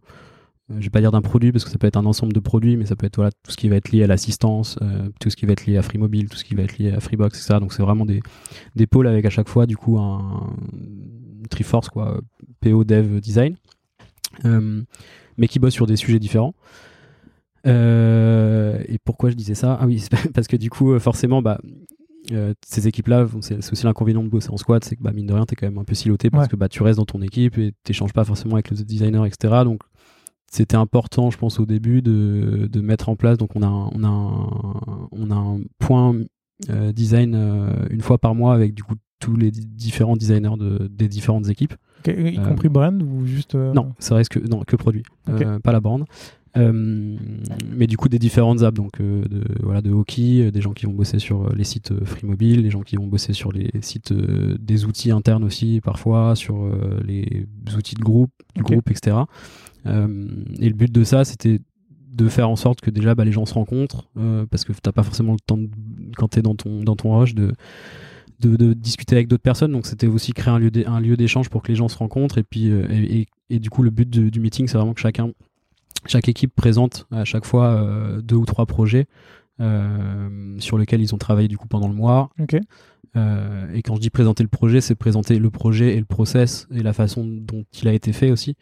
euh, 0.71 0.75
je 0.79 0.83
vais 0.83 0.89
pas 0.89 1.01
dire 1.01 1.11
d'un 1.11 1.21
produit 1.21 1.51
parce 1.51 1.63
que 1.65 1.69
ça 1.71 1.77
peut 1.77 1.87
être 1.87 1.97
un 1.97 2.05
ensemble 2.05 2.33
de 2.33 2.39
produits, 2.39 2.77
mais 2.77 2.85
ça 2.85 2.95
peut 2.95 3.05
être 3.05 3.15
voilà, 3.17 3.31
tout 3.43 3.51
ce 3.51 3.57
qui 3.57 3.67
va 3.69 3.75
être 3.77 3.91
lié 3.91 4.03
à 4.03 4.07
l'assistance, 4.07 4.77
euh, 4.81 5.09
tout 5.19 5.29
ce 5.29 5.35
qui 5.35 5.45
va 5.45 5.53
être 5.53 5.65
lié 5.65 5.77
à 5.77 5.81
Free 5.81 5.97
Mobile, 5.97 6.29
tout 6.29 6.37
ce 6.37 6.43
qui 6.45 6.55
va 6.55 6.63
être 6.63 6.77
lié 6.77 6.91
à 6.91 6.99
Freebox, 6.99 7.37
etc. 7.39 7.59
Donc 7.59 7.73
c'est 7.73 7.81
vraiment 7.81 8.05
des, 8.05 8.21
des 8.75 8.87
pôles 8.87 9.07
avec 9.07 9.25
à 9.25 9.29
chaque 9.29 9.47
fois 9.49 9.65
du 9.65 9.75
coup 9.77 9.97
un, 9.99 10.53
une 10.73 11.47
Triforce 11.49 11.89
quoi, 11.89 12.21
PO, 12.61 12.83
Dev, 12.83 13.19
Design, 13.19 13.53
euh, 13.53 13.55
mais 15.37 15.47
qui 15.47 15.59
bossent 15.59 15.73
sur 15.73 15.87
des 15.87 15.95
sujets 15.95 16.19
différents. 16.19 16.53
Euh, 17.67 18.81
et 18.87 18.97
pourquoi 19.03 19.29
je 19.29 19.35
disais 19.35 19.55
ça? 19.55 19.77
Ah 19.79 19.85
oui, 19.85 20.03
parce 20.33 20.47
que 20.47 20.55
du 20.57 20.69
coup, 20.69 20.91
euh, 20.93 20.99
forcément, 20.99 21.41
bah, 21.41 21.59
euh, 22.31 22.53
ces 22.65 22.87
équipes-là, 22.87 23.27
c'est 23.41 23.57
aussi 23.71 23.85
l'inconvénient 23.85 24.23
de 24.23 24.29
bosser 24.29 24.49
en 24.51 24.57
squad, 24.57 24.83
c'est 24.83 24.95
que 24.95 25.03
bah, 25.03 25.11
mine 25.13 25.27
de 25.27 25.33
rien, 25.33 25.45
t'es 25.45 25.55
quand 25.55 25.67
même 25.67 25.77
un 25.77 25.83
peu 25.83 25.95
siloté 25.95 26.29
parce 26.29 26.45
Ouais. 26.45 26.49
que 26.49 26.55
bah, 26.55 26.69
tu 26.69 26.81
restes 26.83 26.97
dans 26.97 27.05
ton 27.05 27.21
équipe 27.21 27.57
et 27.57 27.73
t'échanges 27.83 28.13
pas 28.13 28.23
forcément 28.23 28.55
avec 28.55 28.69
le 28.71 28.77
designer, 28.77 29.25
etc. 29.25 29.63
Donc 29.63 29.81
c'était 30.51 30.75
important, 30.75 31.29
je 31.31 31.37
pense, 31.37 31.59
au 31.59 31.65
début 31.65 32.01
de, 32.01 32.67
de 32.71 32.81
mettre 32.81 33.09
en 33.09 33.15
place. 33.15 33.37
Donc 33.37 33.55
on 33.55 33.61
a 33.61 33.67
un, 33.67 33.89
on 33.93 34.03
a 34.03 34.07
un, 34.07 35.07
on 35.11 35.31
a 35.31 35.35
un 35.35 35.59
point 35.79 36.15
euh, 36.69 36.91
design 36.91 37.33
euh, 37.35 37.71
une 37.89 38.01
fois 38.01 38.17
par 38.17 38.35
mois 38.35 38.53
avec 38.53 38.73
du 38.73 38.83
coup 38.83 38.95
tous 39.19 39.35
les 39.35 39.51
di- 39.51 39.65
différents 39.65 40.17
designers 40.17 40.57
de, 40.57 40.87
des 40.87 41.07
différentes 41.07 41.47
équipes. 41.49 41.75
Y 42.07 42.37
Euh, 42.39 42.47
compris 42.47 42.69
brand 42.69 43.01
ou 43.01 43.25
juste. 43.25 43.55
euh, 43.55 43.73
Non, 43.73 43.93
ça 43.99 44.15
reste 44.15 44.31
que 44.31 44.39
non 44.39 44.61
que 44.61 44.75
produit, 44.75 45.03
euh, 45.29 45.59
pas 45.59 45.71
la. 45.71 45.79
Euh, 46.57 47.15
mais 47.73 47.87
du 47.87 47.95
coup 47.95 48.09
des 48.09 48.19
différentes 48.19 48.61
apps 48.61 48.75
donc 48.75 48.99
euh, 48.99 49.23
de 49.23 49.41
voilà 49.63 49.81
de 49.81 49.89
hockey 49.89 50.41
euh, 50.47 50.51
des 50.51 50.59
gens 50.59 50.73
qui 50.73 50.85
vont 50.85 50.91
bosser 50.91 51.17
sur 51.17 51.55
les 51.55 51.63
sites 51.63 51.93
free 52.03 52.27
mobile 52.27 52.61
les 52.63 52.69
gens 52.69 52.81
qui 52.81 52.97
vont 52.97 53.07
bosser 53.07 53.31
sur 53.31 53.53
les 53.53 53.69
sites 53.79 54.11
des 54.11 54.83
outils 54.83 55.11
internes 55.11 55.45
aussi 55.45 55.79
parfois 55.81 56.35
sur 56.35 56.69
les 57.07 57.45
outils 57.77 57.95
de 57.95 58.01
groupe 58.03 58.31
du 58.53 58.63
groupe 58.63 58.91
etc 58.91 59.15
et 59.85 60.67
le 60.69 60.73
but 60.73 60.91
de 60.91 61.03
ça 61.05 61.23
c'était 61.23 61.59
de 62.13 62.27
faire 62.27 62.49
en 62.49 62.57
sorte 62.57 62.81
que 62.81 62.91
déjà 62.91 63.15
bah, 63.15 63.23
les 63.23 63.31
gens 63.31 63.45
se 63.45 63.53
rencontrent 63.53 64.09
parce 64.49 64.65
que 64.65 64.73
t'as 64.73 64.91
pas 64.91 65.03
forcément 65.03 65.31
le 65.31 65.39
temps 65.39 65.57
de- 65.57 65.69
quand 66.17 66.27
t'es 66.27 66.41
dans 66.41 66.55
ton 66.55 66.83
dans 66.83 66.97
ton 66.97 67.17
rush 67.17 67.33
de 67.33 67.53
de, 68.41 68.55
de 68.55 68.73
discuter 68.73 69.15
avec 69.15 69.27
d'autres 69.27 69.43
personnes. 69.43 69.71
Donc 69.71 69.85
c'était 69.85 70.07
aussi 70.07 70.33
créer 70.33 70.53
un 70.53 70.59
lieu 70.59 70.71
d'é- 70.71 70.85
un 70.85 70.99
lieu 70.99 71.15
d'échange 71.15 71.49
pour 71.49 71.61
que 71.61 71.69
les 71.69 71.75
gens 71.75 71.87
se 71.87 71.97
rencontrent. 71.97 72.37
Et 72.37 72.43
puis 72.43 72.69
euh, 72.69 72.85
et, 72.89 73.19
et- 73.21 73.27
et 73.49 73.59
du 73.59 73.69
coup 73.69 73.83
le 73.83 73.89
but 73.91 74.09
du, 74.09 74.31
du 74.31 74.39
meeting 74.39 74.67
c'est 74.67 74.77
vraiment 74.77 74.93
que 74.93 75.01
chacun 75.01 75.31
chaque 76.07 76.27
équipe 76.29 76.53
présente 76.55 77.05
à 77.11 77.25
chaque 77.25 77.45
fois 77.45 77.67
euh, 77.67 78.21
deux 78.21 78.35
ou 78.35 78.45
trois 78.45 78.65
projets 78.65 79.05
euh, 79.59 80.55
sur 80.59 80.77
lesquels 80.77 81.01
ils 81.01 81.13
ont 81.13 81.17
travaillé 81.17 81.47
du 81.47 81.57
coup 81.57 81.67
pendant 81.67 81.87
le 81.87 81.93
mois. 81.93 82.29
Euh, 83.17 83.67
et 83.73 83.81
quand 83.81 83.95
je 83.95 83.99
dis 84.01 84.09
présenter 84.09 84.41
le 84.41 84.47
projet, 84.49 84.79
c'est 84.79 84.95
présenter 84.95 85.37
le 85.37 85.49
projet 85.49 85.95
et 85.95 85.99
le 85.99 86.05
process 86.05 86.67
et 86.73 86.81
la 86.81 86.93
façon 86.93 87.25
dont 87.27 87.65
il 87.81 87.87
a 87.89 87.93
été 87.93 88.13
fait 88.13 88.31
aussi. 88.31 88.55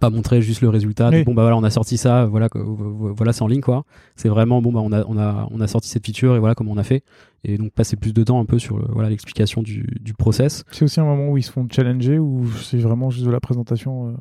Pas 0.00 0.10
montrer 0.10 0.42
juste 0.42 0.60
le 0.60 0.68
résultat. 0.68 1.10
de. 1.20 1.24
Bon 1.24 1.32
bah 1.32 1.40
voilà, 1.42 1.56
on 1.56 1.64
a 1.64 1.70
sorti 1.70 1.96
ça, 1.96 2.26
voilà, 2.26 2.48
voilà, 2.52 3.32
c'est 3.32 3.40
en 3.42 3.46
ligne 3.48 3.62
quoi. 3.62 3.84
C'est 4.16 4.28
vraiment 4.28 4.60
bon 4.60 4.70
bah 4.72 4.80
on 4.84 4.92
a 4.92 5.04
on 5.06 5.16
a 5.16 5.48
on 5.50 5.60
a 5.62 5.66
sorti 5.66 5.88
cette 5.88 6.04
feature 6.04 6.36
et 6.36 6.38
voilà 6.38 6.54
comment 6.54 6.72
on 6.72 6.76
a 6.76 6.82
fait. 6.84 7.02
Et 7.44 7.56
donc 7.56 7.72
passer 7.72 7.96
plus 7.96 8.12
de 8.12 8.24
temps 8.24 8.40
un 8.40 8.44
peu 8.44 8.58
sur 8.58 8.78
le- 8.78 8.86
voilà 8.90 9.08
l'explication 9.10 9.62
du, 9.62 9.86
du 10.00 10.12
process. 10.12 10.64
C'est 10.72 10.84
aussi 10.84 10.98
un 11.00 11.04
moment 11.04 11.28
où 11.30 11.36
ils 11.36 11.42
se 11.44 11.52
font 11.52 11.66
challenger 11.70 12.18
ou 12.18 12.46
c'est 12.48 12.78
vraiment 12.78 13.10
juste 13.10 13.24
de 13.26 13.30
la 13.30 13.40
présentation 13.40 14.08
euh, 14.08 14.12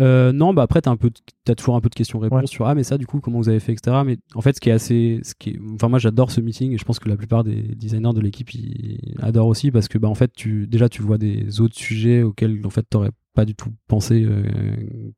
Euh, 0.00 0.32
non, 0.32 0.54
bah 0.54 0.62
après 0.62 0.80
t'as 0.80 0.90
un 0.92 0.96
peu, 0.96 1.10
t'as 1.44 1.54
toujours 1.56 1.74
un 1.76 1.80
peu 1.80 1.88
de 1.88 1.94
questions-réponses 1.94 2.40
Ouais. 2.42 2.46
sur 2.46 2.66
ah 2.66 2.74
mais 2.74 2.84
ça 2.84 2.96
du 2.96 3.06
coup 3.06 3.20
comment 3.20 3.38
vous 3.38 3.48
avez 3.48 3.60
fait 3.60 3.72
etc. 3.72 3.96
Mais 4.06 4.18
en 4.34 4.40
fait 4.40 4.54
ce 4.56 4.60
qui 4.60 4.68
est 4.70 4.72
assez, 4.72 5.20
ce 5.24 5.34
qui 5.36 5.50
est, 5.50 5.60
enfin 5.74 5.88
moi 5.88 5.98
j'adore 5.98 6.30
ce 6.30 6.40
meeting 6.40 6.72
et 6.72 6.78
je 6.78 6.84
pense 6.84 6.98
que 7.00 7.08
la 7.08 7.16
plupart 7.16 7.42
des 7.44 7.60
designers 7.74 8.14
de 8.14 8.20
l'équipe 8.20 8.54
ils 8.54 8.98
adorent 9.20 9.48
aussi 9.48 9.70
parce 9.72 9.88
que 9.88 9.98
bah 9.98 10.08
en 10.08 10.14
fait 10.14 10.32
tu 10.34 10.66
déjà 10.68 10.88
tu 10.88 11.02
vois 11.02 11.18
des 11.18 11.60
autres 11.60 11.76
sujets 11.76 12.22
auxquels 12.22 12.60
en 12.64 12.70
fait 12.70 12.84
t'aurais 12.88 13.10
pas 13.34 13.44
du 13.44 13.54
tout 13.54 13.70
pensé 13.88 14.22
euh, 14.24 14.42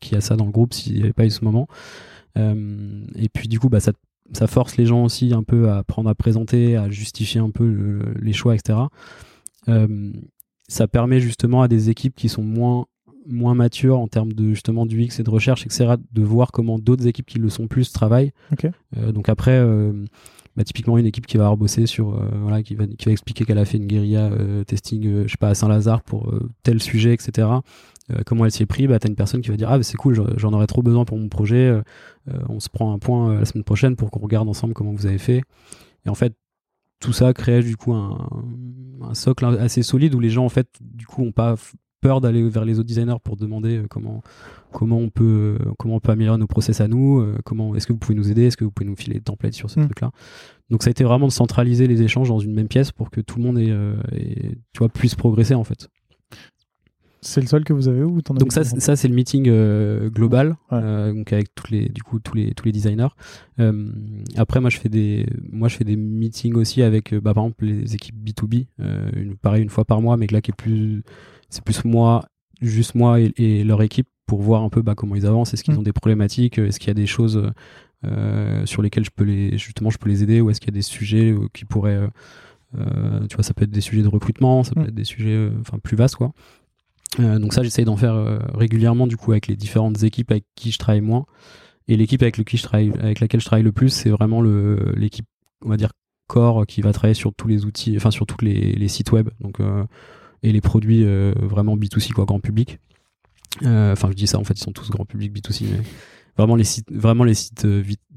qu'il 0.01 0.15
y 0.15 0.17
a 0.17 0.21
ça 0.21 0.37
dans 0.37 0.47
le 0.47 0.53
groupe 0.53 0.73
s'il 0.75 0.97
n'y 0.97 1.03
avait 1.03 1.13
pas 1.13 1.27
eu 1.27 1.31
ce 1.31 1.45
moment. 1.45 1.67
Euh, 2.39 3.05
et 3.17 3.29
puis 3.29 3.47
du 3.49 3.61
coup 3.61 3.69
bah 3.69 3.81
ça 3.81 3.93
ça 4.33 4.47
force 4.47 4.77
les 4.77 4.87
gens 4.87 5.05
aussi 5.05 5.33
un 5.35 5.43
peu 5.43 5.69
à 5.69 5.79
apprendre 5.79 6.09
à 6.09 6.15
présenter, 6.15 6.77
à 6.77 6.89
justifier 6.89 7.41
un 7.41 7.51
peu 7.51 7.67
le- 7.69 8.15
les 8.21 8.33
choix 8.33 8.55
etc. 8.55 8.79
Euh, 9.69 10.13
ça 10.69 10.89
permet 10.89 11.21
justement 11.21 11.63
à 11.63 11.69
des 11.69 11.91
équipes 11.91 12.15
qui 12.17 12.29
sont 12.29 12.43
moins 12.43 12.87
moins 13.29 13.55
matures 13.55 13.99
en 14.01 14.09
termes 14.09 14.33
de 14.33 14.49
justement 14.49 14.85
du 14.85 15.01
X 15.01 15.21
et 15.21 15.23
de 15.23 15.31
recherche, 15.31 15.65
etc., 15.65 15.95
de 16.13 16.23
voir 16.23 16.51
comment 16.51 16.79
d'autres 16.81 17.07
équipes 17.07 17.27
qui 17.27 17.39
le 17.39 17.49
sont 17.51 17.69
plus 17.69 17.93
travaillent. 17.93 18.33
Euh, 18.97 19.13
donc 19.13 19.29
après, 19.29 19.53
euh, 19.53 19.93
bah, 20.57 20.65
typiquement 20.65 20.99
une 20.99 21.07
équipe 21.07 21.27
qui 21.27 21.37
va 21.37 21.55
bossé 21.55 21.87
sur, 21.87 22.21
voilà, 22.41 22.65
qui 22.65 22.75
va, 22.75 22.87
qui 22.89 23.05
va 23.07 23.13
expliquer 23.13 23.45
qu'elle 23.45 23.59
a 23.59 23.65
fait 23.65 23.79
une 23.79 23.87
guérilla 23.87 24.29
testing, 24.67 25.23
je 25.27 25.31
sais 25.31 25.37
pas, 25.39 25.51
à 25.51 25.55
Saint-Lazare 25.55 26.03
pour 26.03 26.35
tel 26.65 26.83
sujet, 26.83 27.15
etc. 27.15 27.47
Euh, 28.11 28.23
comment 28.27 28.45
elle 28.45 28.51
s'y 28.51 28.63
est 28.65 28.67
pris, 28.67 28.87
bah, 28.89 28.99
t'as 28.99 29.09
une 29.09 29.15
personne 29.15 29.41
qui 29.43 29.51
va 29.51 29.57
dire 29.57 29.71
ah 29.71 29.79
bah, 29.79 29.85
c'est 29.85 29.97
cool, 29.97 30.15
j'en- 30.37 30.53
aurais 30.53 30.67
trop 30.67 30.83
besoin 30.83 31.05
pour 31.05 31.19
mon 31.19 31.29
projet. 31.29 31.69
euh, 31.69 31.83
on 32.49 32.59
se 32.61 32.69
prend 32.69 32.93
un 32.93 32.99
point 32.99 33.31
euh, 33.31 33.39
la 33.41 33.45
semaine 33.45 33.65
prochaine 33.65 33.95
pour 33.97 34.11
qu'on 34.11 34.21
regarde 34.21 34.49
ensemble 34.49 34.75
comment 34.75 34.93
vous 34.93 35.07
avez 35.07 35.19
fait. 35.19 35.43
Et 36.05 36.09
en 36.09 36.15
fait, 36.15 36.35
tout 37.01 37.13
ça 37.13 37.33
crée 37.33 37.63
du 37.63 37.77
coup 37.77 37.93
un, 37.95 38.29
un 39.03 39.15
socle 39.15 39.45
assez 39.45 39.83
solide 39.83 40.15
où 40.15 40.21
les 40.21 40.31
gens 40.31 40.45
en 40.45 40.49
fait 40.49 40.69
du 40.81 41.07
coup 41.07 41.23
ont 41.23 41.33
pas 41.33 41.57
peur 42.01 42.21
d'aller 42.21 42.49
vers 42.49 42.65
les 42.65 42.79
autres 42.81 42.87
designers 42.89 43.17
pour 43.23 43.37
demander 43.37 43.83
comment 43.89 44.23
comment 44.73 44.99
on 44.99 45.09
peut 45.11 45.57
comment 45.79 45.97
on 45.97 46.01
peut 46.01 46.11
améliorer 46.13 46.39
nos 46.39 46.47
process 46.49 46.81
à 46.81 46.89
nous 46.89 47.25
comment 47.45 47.75
est-ce 47.77 47.87
que 47.87 47.93
vous 47.93 47.99
pouvez 48.01 48.15
nous 48.17 48.31
aider? 48.31 48.45
Est-ce 48.47 48.57
que 48.57 48.65
vous 48.65 48.71
pouvez 48.73 48.89
nous 48.89 48.97
filer 48.97 49.15
des 49.17 49.21
templates 49.23 49.53
sur 49.55 49.71
ce 49.71 49.79
Mm. 49.81 49.85
truc 49.85 50.01
là 50.01 50.11
donc 50.71 50.83
ça 50.83 50.89
a 50.89 50.91
été 50.93 51.05
vraiment 51.05 51.27
de 51.27 51.33
centraliser 51.33 51.87
les 51.87 52.03
échanges 52.03 52.29
dans 52.29 52.39
une 52.39 52.55
même 52.55 52.67
pièce 52.69 52.91
pour 52.93 53.11
que 53.11 53.21
tout 53.21 53.39
le 53.39 53.45
monde 53.45 53.59
ait, 53.59 53.71
euh, 53.71 53.95
ait- 54.13 54.57
tu 54.73 54.79
vois 54.79 54.89
puisse 54.89 55.15
progresser 55.15 55.55
en 55.55 55.65
fait 55.65 55.89
C'est 57.25 57.41
le 57.41 57.47
seul 57.47 57.63
que 57.63 57.73
vous 57.73 57.87
avez 57.87 58.03
ou 58.03 58.21
t'en 58.21 58.35
as 58.35 58.39
donc 58.39 58.53
ça, 58.53 58.65
ça 58.65 58.97
c'est 58.97 59.07
le 59.07 59.15
meeting 59.15 59.47
euh, 59.49 60.11
global, 60.11 60.57
Ouais. 60.73 60.81
euh, 60.83 61.13
donc 61.13 61.33
avec 61.33 61.55
tous 61.55 61.71
les, 61.71 61.89
du 61.89 62.03
coup 62.03 62.19
tous 62.19 62.35
les 62.35 62.53
tous 62.53 62.65
les 62.67 62.73
designers. 62.73 63.07
Euh, 63.61 63.93
après 64.37 64.61
moi 64.61 64.71
je 64.71 64.79
fais 64.79 64.89
des, 64.89 65.27
moi 65.53 65.69
je 65.69 65.77
fais 65.77 65.85
des 65.85 65.95
meetings 65.97 66.55
aussi 66.57 66.83
avec, 66.83 67.15
bah, 67.15 67.33
par 67.33 67.45
exemple 67.45 67.65
les 67.65 67.95
équipes 67.95 68.17
B 68.17 68.31
2 68.37 68.47
B, 68.49 68.55
euh, 68.81 69.09
une, 69.15 69.37
pareil 69.37 69.63
une 69.63 69.69
fois 69.69 69.85
par 69.85 70.01
mois, 70.03 70.17
mais 70.17 70.27
là 70.27 70.41
qui 70.41 70.51
est 70.51 70.57
plus, 70.57 71.05
c'est 71.49 71.63
plus 71.63 71.85
moi 71.85 72.25
juste 72.61 72.97
moi 72.97 73.19
et, 73.21 73.63
leur 73.63 73.83
équipe 73.83 74.09
pour 74.27 74.43
voir 74.43 74.63
un 74.65 74.69
peu 74.69 74.83
bah, 74.83 74.95
comment 74.97 75.15
ils 75.15 75.27
avancent, 75.27 75.55
est-ce 75.55 75.63
qu'ils 75.63 75.75
Mm. 75.75 75.79
ont 75.79 75.83
des 75.83 75.93
problématiques, 75.93 76.59
est-ce 76.59 76.81
qu'il 76.81 76.89
y 76.89 76.91
a 76.91 76.95
des 76.95 77.07
choses 77.07 77.41
sur 78.65 78.83
lesquelles 78.83 79.05
je 79.05 79.11
peux 79.15 79.23
les 79.25 79.57
justement 79.59 79.91
je 79.91 79.99
peux 79.99 80.09
les 80.09 80.25
aider? 80.25 80.41
Ou 80.41 80.51
est-ce 80.51 80.61
qu'il 80.61 80.71
y 80.71 80.75
a 80.75 80.79
des 80.79 80.83
sujets 80.83 81.33
qui 81.53 81.65
pourraient 81.67 82.09
tu 83.29 83.37
vois 83.37 83.43
ça 83.45 83.55
peut 83.55 83.65
être 83.65 83.71
des 83.71 83.81
sujets 83.83 84.03
de 84.03 84.09
recrutement, 84.09 84.65
ça 84.65 84.75
peut 84.75 84.81
Mm. 84.81 84.89
être 84.89 84.95
des 84.95 85.05
sujets 85.05 85.51
enfin 85.61 85.79
plus 85.79 85.97
vastes 85.97 86.17
quoi. 86.17 86.33
Euh, 87.21 87.39
donc 87.39 87.53
ça 87.53 87.63
j'essaye 87.63 87.85
d'en 87.85 87.97
faire 87.97 88.15
euh, 88.15 88.39
régulièrement 88.55 89.07
du 89.07 89.17
coup 89.17 89.33
avec 89.33 89.47
les 89.47 89.57
différentes 89.57 90.03
équipes 90.03 90.31
avec 90.31 90.45
qui 90.55 90.71
je 90.71 90.79
travaille 90.79 91.01
moins. 91.01 91.27
Et 91.89 91.97
l'équipe 91.97 92.23
avec, 92.23 92.39
lequel 92.39 92.59
je 92.59 92.65
travaille, 92.65 92.93
avec 93.01 93.21
laquelle 93.21 93.41
je 93.41 93.47
travaille 93.47 93.65
le 93.65 93.73
plus 93.73 93.91
c'est 93.91 94.11
vraiment 94.11 94.41
le 94.41 94.95
l'équipe 94.97 95.27
on 95.65 95.69
va 95.69 95.77
dire 95.77 95.91
core 96.29 96.67
qui 96.67 96.81
va 96.81 96.93
travailler 96.93 97.15
sur 97.15 97.35
tous 97.35 97.49
les 97.49 97.65
outils 97.65 97.97
enfin 97.97 98.11
sur 98.11 98.27
tous 98.27 98.43
les, 98.45 98.73
les 98.73 98.89
sites 98.89 99.13
web 99.13 99.29
donc 99.41 99.61
euh, 99.61 99.85
et 100.43 100.53
les 100.53 100.61
produits 100.61 101.05
euh, 101.05 101.35
vraiment 101.41 101.77
B2C 101.77 102.13
quoi 102.13 102.25
grand 102.25 102.41
public. 102.41 102.79
Euh, 103.63 103.93
enfin 103.93 104.09
je 104.11 104.17
dis 104.17 104.27
ça 104.27 104.39
en 104.39 104.45
fait 104.45 104.55
ils 104.55 104.63
sont 104.63 104.73
tous 104.73 104.91
grand 104.91 105.05
public 105.05 105.33
B2C 105.33 105.67
mais 105.71 105.81
vraiment 106.37 106.57
les 106.57 106.65
sites 106.65 106.91
vraiment 106.91 107.25
les 107.25 107.35
sites 107.35 107.67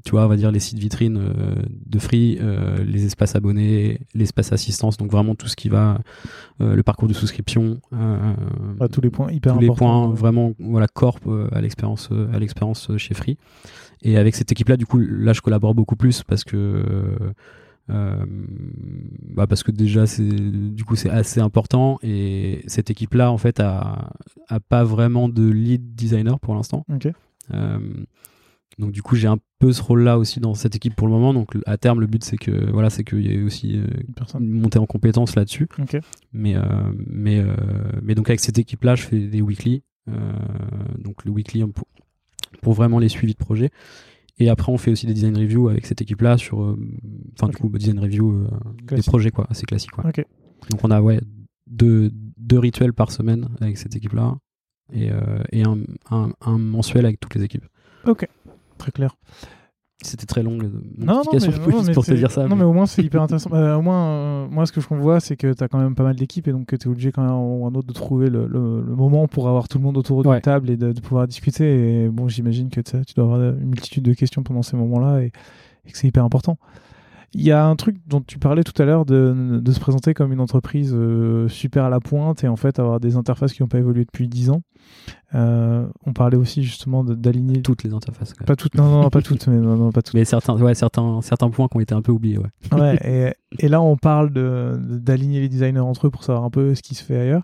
tu 0.06 0.12
vois 0.12 0.24
on 0.24 0.28
va 0.28 0.36
dire 0.36 0.50
les 0.52 0.60
sites 0.60 0.78
vitrines 0.78 1.18
euh, 1.18 1.54
de 1.84 1.98
free 1.98 2.38
euh, 2.40 2.82
les 2.84 3.04
espaces 3.04 3.34
abonnés 3.36 3.98
l'espace 4.14 4.52
assistance 4.52 4.96
donc 4.96 5.10
vraiment 5.10 5.34
tout 5.34 5.48
ce 5.48 5.56
qui 5.56 5.68
va 5.68 5.98
euh, 6.60 6.74
le 6.76 6.82
parcours 6.82 7.08
de 7.08 7.12
souscription 7.12 7.80
euh, 7.92 8.32
Bah, 8.78 8.88
tous 8.88 9.00
les 9.02 9.10
points 9.10 9.30
hyper 9.32 9.54
tous 9.54 9.60
les 9.60 9.66
importants. 9.66 10.06
points 10.06 10.14
vraiment 10.14 10.52
voilà 10.60 10.86
corp 10.86 11.20
à 11.52 11.60
l'expérience 11.60 12.08
à 12.32 12.38
l'expérience 12.38 12.90
chez 12.96 13.14
Free 13.14 13.36
et 14.02 14.16
avec 14.16 14.34
cette 14.36 14.52
équipe 14.52 14.68
là 14.68 14.76
du 14.76 14.86
coup 14.86 14.98
là 14.98 15.32
je 15.32 15.40
collabore 15.40 15.74
beaucoup 15.74 15.96
plus 15.96 16.22
parce 16.22 16.44
que 16.44 16.82
euh, 17.88 18.24
bah 19.34 19.46
parce 19.46 19.62
que 19.62 19.70
déjà 19.70 20.06
c'est 20.06 20.28
du 20.28 20.84
coup 20.84 20.96
c'est 20.96 21.10
assez 21.10 21.40
important 21.40 21.98
et 22.02 22.62
cette 22.66 22.90
équipe 22.90 23.14
là 23.14 23.30
en 23.30 23.38
fait 23.38 23.60
a, 23.60 24.10
a 24.48 24.58
pas 24.60 24.82
vraiment 24.82 25.28
de 25.28 25.48
lead 25.48 25.94
designer 25.94 26.40
pour 26.40 26.54
l'instant 26.56 26.84
Ok. 26.92 27.08
euh, 27.54 27.78
donc 28.78 28.92
du 28.92 29.02
coup 29.02 29.16
j'ai 29.16 29.26
un 29.28 29.38
peu 29.58 29.72
ce 29.72 29.80
rôle 29.82 30.02
là 30.02 30.18
aussi 30.18 30.38
dans 30.38 30.54
cette 30.54 30.76
équipe 30.76 30.94
pour 30.94 31.06
le 31.06 31.12
moment 31.14 31.32
donc 31.32 31.56
à 31.64 31.78
terme 31.78 32.00
le 32.00 32.06
but 32.06 32.22
c'est 32.22 32.36
que 32.36 32.70
voilà 32.70 32.90
c'est 32.90 33.04
qu'il 33.04 33.20
y 33.22 33.32
ait 33.32 33.42
aussi 33.42 33.78
euh, 33.78 33.86
Une 34.38 34.50
montée 34.60 34.78
en 34.78 34.84
compétences 34.86 35.34
là-dessus 35.34 35.66
Ok. 35.78 35.98
mais 36.32 36.56
euh, 36.56 36.62
mais 37.06 37.38
euh, 37.40 37.54
mais 38.02 38.14
donc 38.14 38.28
avec 38.28 38.40
cette 38.40 38.58
équipe 38.58 38.84
là 38.84 38.94
je 38.94 39.02
fais 39.02 39.18
des 39.18 39.40
weekly 39.40 39.82
euh, 40.08 40.32
donc 40.98 41.24
le 41.24 41.30
weekly 41.30 41.64
pour, 41.66 41.86
pour 42.60 42.74
vraiment 42.74 42.98
les 42.98 43.08
suivis 43.08 43.32
de 43.32 43.38
projet 43.38 43.70
et 44.38 44.50
après 44.50 44.70
on 44.70 44.76
fait 44.76 44.90
aussi 44.90 45.06
des 45.06 45.14
design 45.14 45.36
reviews 45.38 45.68
avec 45.70 45.86
cette 45.86 46.02
équipe 46.02 46.20
là 46.20 46.36
sur 46.36 46.58
enfin 46.58 47.48
du 47.48 47.56
Ok. 47.56 47.60
coup 47.62 47.68
bah, 47.70 47.78
design 47.78 47.98
review 47.98 48.46
des 48.78 48.84
Classique. 48.84 49.06
projets 49.06 49.30
quoi 49.30 49.46
assez 49.48 49.64
classiques 49.64 49.92
quoi. 49.92 50.06
Ok. 50.06 50.22
donc 50.70 50.84
on 50.84 50.90
a 50.90 51.00
ouais 51.00 51.18
deux, 51.66 52.10
deux 52.36 52.58
rituels 52.58 52.92
par 52.92 53.10
semaine 53.10 53.48
avec 53.62 53.78
cette 53.78 53.96
équipe 53.96 54.12
là 54.12 54.36
et, 54.92 55.08
et 55.50 55.62
un, 55.64 55.78
un, 56.10 56.30
un 56.42 56.58
mensuel 56.58 57.06
avec 57.06 57.18
toutes 57.18 57.34
les 57.34 57.42
équipes 57.42 57.64
Très 58.78 58.92
clair. 58.92 59.16
c'était 60.02 60.26
très 60.26 60.42
long 60.42 60.52
Non, 60.52 61.22
mais, 61.32 61.38
non, 61.38 61.82
mais 61.82 61.92
pour 61.94 62.04
te 62.04 62.12
dire 62.12 62.30
ça 62.30 62.42
Non, 62.42 62.50
mais- 62.50 62.56
mais 62.56 62.64
au 62.64 62.72
moins, 62.74 62.86
c'est 62.86 63.02
hyper 63.02 63.22
intéressant. 63.22 63.50
Euh, 63.54 63.76
au 63.76 63.82
moins, 63.82 64.06
euh, 64.08 64.46
moi, 64.48 64.66
ce 64.66 64.72
que 64.72 64.80
je 64.80 64.86
vois, 64.88 65.20
c'est 65.20 65.36
que 65.36 65.52
tu 65.54 65.64
as 65.64 65.68
quand 65.68 65.78
même 65.78 65.94
pas 65.94 66.02
mal 66.04 66.14
d'équipes 66.14 66.46
et 66.48 66.52
donc 66.52 66.66
que 66.66 66.76
tu 66.76 66.86
es 66.86 66.90
obligé, 66.90 67.10
quand 67.12 67.22
même, 67.22 67.32
un 67.32 67.66
un 67.66 67.74
autre, 67.74 67.86
de 67.88 67.92
trouver 67.94 68.28
le, 68.28 68.46
le- 68.46 68.82
le 68.82 68.94
moment 68.94 69.26
pour 69.26 69.48
avoir 69.48 69.68
tout 69.68 69.78
le 69.78 69.84
monde 69.84 69.96
autour 69.96 70.22
d'une 70.22 70.30
Ouais. 70.32 70.40
table 70.40 70.70
et 70.70 70.76
de, 70.76 70.92
de 70.92 71.00
pouvoir 71.00 71.26
discuter. 71.26 72.04
Et 72.04 72.08
bon, 72.08 72.28
j'imagine 72.28 72.68
que 72.68 72.80
tu 72.82 73.14
dois 73.16 73.24
avoir 73.24 73.40
une 73.40 73.66
multitude 73.70 74.04
de 74.04 74.12
questions 74.12 74.42
pendant 74.42 74.62
ces 74.62 74.76
moments-là 74.76 75.22
et, 75.22 75.32
et 75.86 75.90
que 75.92 75.96
c'est 75.98 76.06
hyper 76.08 76.24
important. 76.24 76.58
Il 77.38 77.44
y 77.44 77.52
a 77.52 77.66
un 77.66 77.76
truc 77.76 77.96
dont 78.06 78.22
tu 78.26 78.38
parlais 78.38 78.62
tout 78.64 78.80
à 78.80 78.86
l'heure 78.86 79.04
de, 79.04 79.60
de 79.62 79.72
se 79.72 79.78
présenter 79.78 80.14
comme 80.14 80.32
une 80.32 80.40
entreprise 80.40 80.92
euh, 80.94 81.48
super 81.48 81.84
à 81.84 81.90
la 81.90 82.00
pointe 82.00 82.42
et 82.44 82.48
en 82.48 82.56
fait 82.56 82.78
avoir 82.78 82.98
des 82.98 83.16
interfaces 83.16 83.52
qui 83.52 83.62
n'ont 83.62 83.68
pas 83.68 83.78
évolué 83.78 84.04
depuis 84.06 84.26
10 84.26 84.50
ans. 84.50 84.62
Euh, 85.34 85.86
on 86.06 86.12
parlait 86.12 86.36
aussi 86.38 86.62
justement 86.62 87.04
d'aligner 87.04 87.60
toutes 87.60 87.82
les 87.84 87.92
interfaces. 87.92 88.32
Pas 88.46 88.56
toutes, 88.56 88.74
non, 88.74 88.88
non, 89.02 89.10
pas 89.10 89.20
toutes, 89.20 89.46
mais 89.48 89.56
non, 89.58 89.76
non, 89.76 89.92
pas 89.92 90.00
toutes. 90.02 90.14
mais 90.14 90.24
certains 90.24 90.56
ouais 90.60 90.74
certains 90.74 91.20
certains 91.20 91.50
points 91.50 91.68
qui 91.68 91.76
ont 91.76 91.80
été 91.80 91.94
un 91.94 92.02
peu 92.02 92.12
oubliés 92.12 92.38
ouais 92.38 92.48
Ouais, 92.72 92.98
et, 93.04 93.64
et 93.64 93.68
là, 93.68 93.82
on 93.82 93.96
parle 93.96 94.32
de- 94.32 94.78
d'aligner 94.80 95.40
les 95.40 95.48
designers 95.48 95.80
entre 95.80 96.06
eux 96.06 96.10
pour 96.10 96.24
savoir 96.24 96.44
un 96.44 96.50
peu 96.50 96.74
ce 96.74 96.82
qui 96.82 96.94
se 96.94 97.04
fait 97.04 97.18
ailleurs. 97.18 97.42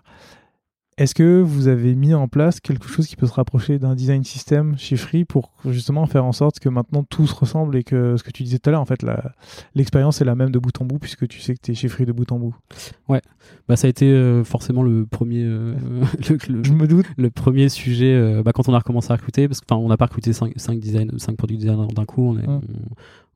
Est-ce 0.97 1.15
que 1.15 1.41
vous 1.41 1.67
avez 1.67 1.95
mis 1.95 2.13
en 2.13 2.27
place 2.27 2.59
quelque 2.59 2.87
chose 2.87 3.07
qui 3.07 3.15
peut 3.15 3.25
se 3.25 3.33
rapprocher 3.33 3.79
d'un 3.79 3.95
design 3.95 4.23
system 4.23 4.77
chez 4.77 4.95
Free 4.95 5.25
pour 5.25 5.51
justement 5.67 6.05
faire 6.05 6.23
en 6.23 6.31
sorte 6.33 6.59
que 6.59 6.69
maintenant 6.69 7.03
tout 7.03 7.25
se 7.25 7.33
ressemble 7.33 7.75
et 7.77 7.83
que 7.83 8.15
ce 8.15 8.23
que 8.23 8.29
tu 8.31 8.43
disais 8.43 8.59
tout 8.59 8.69
à 8.69 8.71
l'heure, 8.73 8.81
en 8.81 8.85
fait, 8.85 9.03
l'expérience 9.75 10.21
est 10.21 10.25
la 10.25 10.35
même 10.35 10.51
de 10.51 10.59
bout 10.59 10.79
en 10.81 10.85
bout 10.85 10.99
puisque 10.99 11.27
tu 11.27 11.39
sais 11.39 11.55
que 11.55 11.59
tu 11.61 11.71
es 11.71 11.73
chez 11.75 11.87
Free 11.87 12.05
de 12.05 12.11
bout 12.11 12.31
en 12.31 12.37
bout? 12.39 12.55
Bah 13.67 13.75
ça 13.75 13.87
a 13.87 13.89
été 13.89 14.05
euh, 14.11 14.43
forcément 14.43 14.83
le 14.83 15.05
premier 15.05 15.43
euh, 15.43 15.73
le, 16.29 16.37
le- 16.53 16.63
Je 16.63 16.73
me 16.73 16.87
doute. 16.87 17.05
le 17.17 17.29
premier 17.29 17.69
sujet 17.69 18.13
euh, 18.13 18.43
bah, 18.43 18.51
quand 18.53 18.69
on 18.69 18.73
a 18.73 18.79
recommencé 18.79 19.11
à 19.11 19.15
recruter 19.15 19.47
parce 19.47 19.61
qu'on 19.61 19.87
n'a 19.87 19.97
pas 19.97 20.05
recruté 20.05 20.31
5, 20.33 20.53
design, 20.77 21.11
cinq 21.17 21.35
product 21.37 21.59
designers 21.59 21.87
d'un 21.93 22.05
coup 22.05 22.29
on 22.29 22.37
est- 22.37 22.47
Mm. 22.47 22.61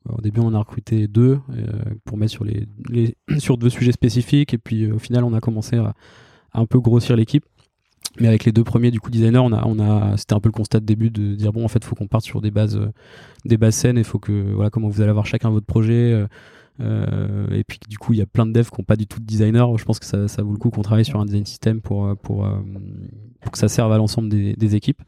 on- 0.10 0.16
au 0.18 0.22
début 0.22 0.40
on 0.40 0.54
a 0.54 0.60
recruté 0.60 1.08
deux 1.10 1.40
pour 2.06 2.18
mettre 2.18 2.32
sur 2.32 2.46
les, 2.46 2.66
les 2.90 3.18
sur 3.40 3.58
deux 3.58 3.70
sujets 3.70 3.92
spécifiques 3.92 4.54
et 4.54 4.58
puis 4.58 4.90
au 4.90 5.00
final 5.00 5.26
on 5.26 5.34
a 5.34 5.42
commencé 5.42 5.76
à 5.76 5.94
un 6.54 6.66
peu 6.66 6.80
grossir 6.80 7.16
l'équipe 7.16 7.46
mais 8.20 8.28
avec 8.28 8.46
les 8.46 8.52
deux 8.52 8.64
premiers 8.64 8.92
du 8.92 9.00
coup 9.00 9.10
designers 9.10 9.40
on 9.40 9.52
a 9.52 9.64
on 9.66 9.80
a 9.80 10.18
c'était 10.18 10.34
un 10.34 10.40
peu 10.40 10.50
le 10.50 10.54
constat 10.54 10.80
de 10.80 10.86
début 10.86 11.10
de 11.10 11.36
dire 11.36 11.54
bon 11.54 11.64
en 11.64 11.68
fait 11.68 11.84
faut 11.84 11.96
qu'on 11.96 12.08
parte 12.08 12.24
sur 12.24 12.42
des 12.42 12.52
bases 12.52 12.78
euh, 12.78 12.92
des 13.46 13.58
bases 13.58 13.76
saines 13.76 13.98
et 13.98 14.04
faut 14.04 14.20
que 14.20 14.54
voilà 14.54 14.70
comment 14.70 14.90
vous 14.90 15.02
allez 15.02 15.10
avoir 15.10 15.26
chacun 15.26 15.50
votre 15.50 15.66
projet 15.66 16.14
euh, 16.14 16.28
euh, 16.80 17.48
et 17.50 17.64
puis 17.64 17.80
du 17.90 17.98
coup, 17.98 18.14
il 18.14 18.20
y 18.20 18.22
a 18.22 18.28
plein 18.28 18.46
de 18.46 18.52
devs 18.52 18.70
qui 18.70 18.80
n'ont 18.80 18.86
pas 18.86 18.96
du 18.96 19.08
tout 19.08 19.20
de 19.20 19.26
designer. 19.26 19.76
Je 19.80 19.84
pense 19.84 19.98
que 19.98 20.06
ça, 20.06 20.44
vaut 20.44 20.52
le 20.52 20.60
coup 20.60 20.70
qu'on 20.70 20.84
travaille 20.84 21.06
sur 21.06 21.20
un 21.20 21.26
design 21.26 21.44
system 21.44 21.82
pour, 21.82 22.16
que 22.22 23.58
ça 23.58 23.68
serve 23.68 23.92
à 23.92 23.98
l'ensemble 23.98 24.30
des 24.30 24.76
équipes. 24.76 25.02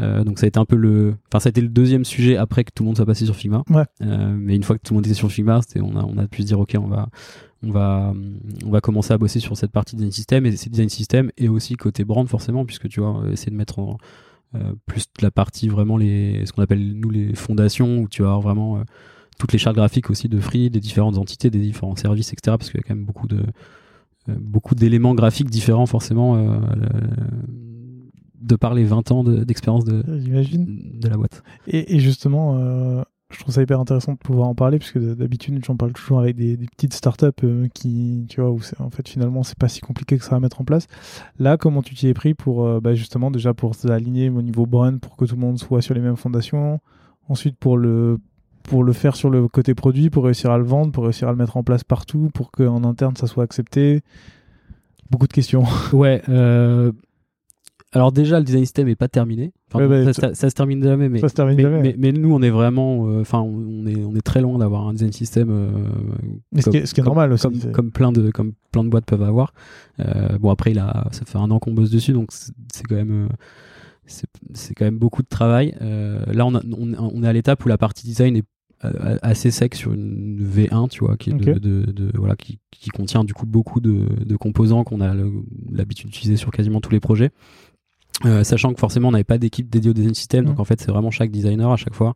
Euh, 0.00 0.24
donc 0.24 0.38
ça 0.38 0.46
a 0.46 0.48
été 0.48 0.58
un 0.58 0.64
peu 0.64 0.76
le, 0.76 1.16
enfin 1.28 1.40
ça 1.40 1.48
a 1.48 1.50
été 1.50 1.60
le 1.60 1.68
deuxième 1.68 2.04
sujet 2.04 2.36
après 2.36 2.64
que 2.64 2.70
tout 2.74 2.82
le 2.82 2.88
monde 2.88 2.96
soit 2.96 3.06
passé 3.06 3.24
sur 3.24 3.36
Figma. 3.36 3.62
Ouais. 3.70 3.84
Euh, 4.02 4.34
mais 4.36 4.56
une 4.56 4.62
fois 4.62 4.76
que 4.76 4.82
tout 4.82 4.92
le 4.92 4.96
monde 4.96 5.06
était 5.06 5.14
sur 5.14 5.30
Figma, 5.30 5.60
c'était, 5.62 5.80
on 5.80 5.96
a, 5.96 6.04
on 6.04 6.18
a 6.18 6.26
pu 6.26 6.42
se 6.42 6.46
dire 6.46 6.58
ok, 6.58 6.76
on 6.80 6.88
va, 6.88 7.08
on 7.62 7.70
va, 7.70 8.12
on 8.64 8.70
va 8.70 8.80
commencer 8.80 9.12
à 9.12 9.18
bosser 9.18 9.40
sur 9.40 9.56
cette 9.56 9.70
partie 9.70 9.96
design 9.96 10.12
system 10.12 10.46
et 10.46 10.56
c'est 10.56 10.70
design 10.70 10.88
system 10.88 11.30
et 11.36 11.48
aussi 11.48 11.76
côté 11.76 12.04
brand 12.04 12.28
forcément 12.28 12.64
puisque 12.64 12.88
tu 12.88 13.00
vois 13.00 13.22
essayer 13.30 13.52
de 13.52 13.56
mettre 13.56 13.78
en, 13.78 13.98
euh, 14.56 14.72
plus 14.86 15.06
la 15.20 15.30
partie 15.30 15.68
vraiment 15.68 15.96
les, 15.96 16.44
ce 16.46 16.52
qu'on 16.52 16.62
appelle 16.62 16.94
nous 16.94 17.10
les 17.10 17.34
fondations 17.34 17.98
où 17.98 18.08
tu 18.08 18.22
vas 18.22 18.28
avoir 18.28 18.40
vraiment 18.40 18.82
toutes 19.38 19.52
les 19.52 19.58
chartes 19.58 19.76
graphiques 19.76 20.10
aussi 20.10 20.28
de 20.28 20.38
Free, 20.38 20.70
des 20.70 20.80
différentes 20.80 21.18
entités, 21.18 21.50
des 21.50 21.58
différents 21.58 21.96
services, 21.96 22.32
etc. 22.32 22.56
Parce 22.56 22.70
qu'il 22.70 22.78
y 22.78 22.84
a 22.84 22.86
quand 22.86 22.94
même 22.94 23.04
beaucoup 23.04 23.26
de 23.26 23.42
beaucoup 24.28 24.74
d'éléments 24.74 25.14
graphiques 25.14 25.50
différents 25.50 25.86
forcément 25.86 26.60
de 28.44 28.56
par 28.56 28.74
les 28.74 28.84
20 28.84 29.10
ans 29.10 29.24
de- 29.24 29.42
d'expérience 29.44 29.84
de, 29.84 30.02
J'imagine. 30.20 30.66
de 31.00 31.08
la 31.08 31.16
boîte. 31.16 31.42
Et, 31.66 31.96
et 31.96 31.98
justement, 32.00 32.56
euh, 32.58 33.02
je 33.30 33.38
trouve 33.40 33.52
ça 33.54 33.62
hyper 33.62 33.80
intéressant 33.80 34.12
de 34.12 34.18
pouvoir 34.18 34.48
en 34.48 34.54
parler, 34.54 34.78
puisque 34.78 34.98
d'habitude, 34.98 35.64
j'en 35.64 35.76
parle 35.76 35.92
toujours 35.92 36.20
avec 36.20 36.36
des, 36.36 36.56
des 36.56 36.66
petites 36.66 36.92
startups 36.94 37.26
euh, 37.42 37.66
qui, 37.74 38.26
tu 38.28 38.40
vois, 38.40 38.50
où 38.50 38.60
en 38.78 38.90
fait, 38.90 39.08
finalement, 39.08 39.42
c'est 39.42 39.58
pas 39.58 39.68
si 39.68 39.80
compliqué 39.80 40.18
que 40.18 40.24
ça 40.24 40.36
à 40.36 40.40
mettre 40.40 40.60
en 40.60 40.64
place. 40.64 40.86
Là, 41.38 41.56
comment 41.56 41.82
tu 41.82 41.94
t'y 41.94 42.06
es 42.08 42.14
pris 42.14 42.34
pour, 42.34 42.64
euh, 42.66 42.80
bah, 42.80 42.94
justement, 42.94 43.30
déjà 43.30 43.54
pour 43.54 43.74
s'aligner 43.74 44.28
au 44.30 44.42
niveau 44.42 44.66
brand, 44.66 45.00
pour 45.00 45.16
que 45.16 45.24
tout 45.24 45.34
le 45.34 45.40
monde 45.40 45.58
soit 45.58 45.82
sur 45.82 45.94
les 45.94 46.00
mêmes 46.00 46.16
fondations, 46.16 46.80
ensuite 47.28 47.56
pour 47.56 47.76
le 47.78 48.18
pour 48.62 48.82
le 48.82 48.94
faire 48.94 49.14
sur 49.14 49.28
le 49.28 49.46
côté 49.46 49.74
produit, 49.74 50.08
pour 50.08 50.24
réussir 50.24 50.50
à 50.50 50.56
le 50.56 50.64
vendre, 50.64 50.90
pour 50.90 51.04
réussir 51.04 51.28
à 51.28 51.32
le 51.32 51.36
mettre 51.36 51.58
en 51.58 51.62
place 51.62 51.84
partout, 51.84 52.30
pour 52.32 52.50
qu'en 52.50 52.82
interne 52.84 53.14
ça 53.14 53.26
soit 53.26 53.44
accepté. 53.44 54.00
Beaucoup 55.10 55.26
de 55.26 55.32
questions. 55.34 55.64
Ouais. 55.92 56.22
euh, 56.30 56.92
alors 57.94 58.12
déjà, 58.12 58.38
le 58.38 58.44
design 58.44 58.64
system 58.64 58.88
est 58.88 58.96
pas 58.96 59.08
terminé. 59.08 59.52
Enfin, 59.72 59.86
Ouais, 59.86 60.04
bah, 60.04 60.12
ça, 60.12 60.34
se 60.34 60.54
termine 60.54 60.82
jamais, 60.82 61.08
mais 61.08 61.20
ça 61.20 61.28
se 61.28 61.34
termine 61.34 61.56
mais, 61.56 61.62
jamais. 61.62 61.80
mais, 61.82 61.94
mais 61.98 62.12
nous, 62.12 62.32
on 62.34 62.42
est 62.42 62.50
vraiment, 62.50 63.08
euh, 63.08 63.20
enfin, 63.22 63.40
on 63.40 63.86
est 63.86 64.04
on 64.04 64.14
est 64.14 64.20
très 64.20 64.40
loin 64.40 64.58
d'avoir 64.58 64.86
un 64.86 64.92
design 64.92 65.12
system. 65.12 65.48
euh, 65.50 65.70
Mais 66.52 66.60
ce 66.62 66.70
qui 66.70 66.76
est, 66.76 66.80
comme- 66.80 66.86
ce 66.86 66.94
qui 66.94 67.00
est 67.00 67.02
comme- 67.04 67.08
normal 67.14 67.32
aussi. 67.32 67.46
comme, 67.72 67.90
plein 67.90 68.12
de 68.12 68.30
comme 68.30 68.52
plein 68.72 68.84
de 68.84 68.88
boîtes 68.90 69.06
peuvent 69.06 69.22
avoir. 69.22 69.54
Euh, 70.00 70.36
bon 70.38 70.50
après 70.50 70.72
il 70.72 70.78
a 70.78 71.06
ça 71.12 71.24
fait 71.24 71.38
un 71.38 71.50
an 71.50 71.58
qu'on 71.58 71.72
bosse 71.72 71.90
dessus 71.90 72.12
donc 72.12 72.28
c'est 72.32 72.52
quand 72.88 72.96
même 72.96 73.28
c'est 74.06 74.74
quand 74.74 74.84
même 74.84 74.98
beaucoup 74.98 75.22
de 75.22 75.28
travail. 75.28 75.74
Là 75.80 76.46
on, 76.46 76.54
a- 76.54 76.62
on, 76.76 76.94
on 76.98 77.22
est 77.22 77.28
à 77.28 77.32
l'étape 77.32 77.64
où 77.64 77.68
la 77.68 77.78
partie 77.78 78.06
design 78.06 78.36
est 78.36 78.44
assez 79.22 79.50
sec 79.50 79.74
sur 79.74 79.94
une 79.94 80.38
V1 80.44 80.88
tu 80.90 81.04
vois 81.04 81.16
qui 81.16 81.30
est 81.30 81.34
de, 81.34 81.52
Ok. 81.52 81.58
de- 81.58 81.90
de- 81.92 82.10
voilà 82.16 82.36
qui, 82.36 82.58
qui 82.70 82.90
contient 82.90 83.24
du 83.24 83.32
coup 83.32 83.46
beaucoup 83.46 83.80
de, 83.80 84.06
de 84.26 84.36
composants 84.36 84.84
qu'on 84.84 85.00
a 85.00 85.14
l'habitude 85.72 86.10
d'utiliser 86.10 86.36
sur 86.36 86.50
quasiment 86.50 86.80
tous 86.80 86.90
les 86.90 87.00
projets. 87.00 87.30
Euh, 88.24 88.44
sachant 88.44 88.72
que 88.72 88.78
forcément 88.78 89.08
on 89.08 89.12
n'avait 89.12 89.24
pas 89.24 89.38
d'équipe 89.38 89.68
dédiée 89.68 89.90
au 89.90 89.94
design 89.94 90.14
system, 90.14 90.44
donc 90.44 90.58
Mm. 90.58 90.60
en 90.60 90.64
fait 90.64 90.80
c'est 90.80 90.90
vraiment 90.90 91.10
chaque 91.10 91.30
designer 91.30 91.70
à 91.70 91.76
chaque 91.76 91.94
fois. 91.94 92.14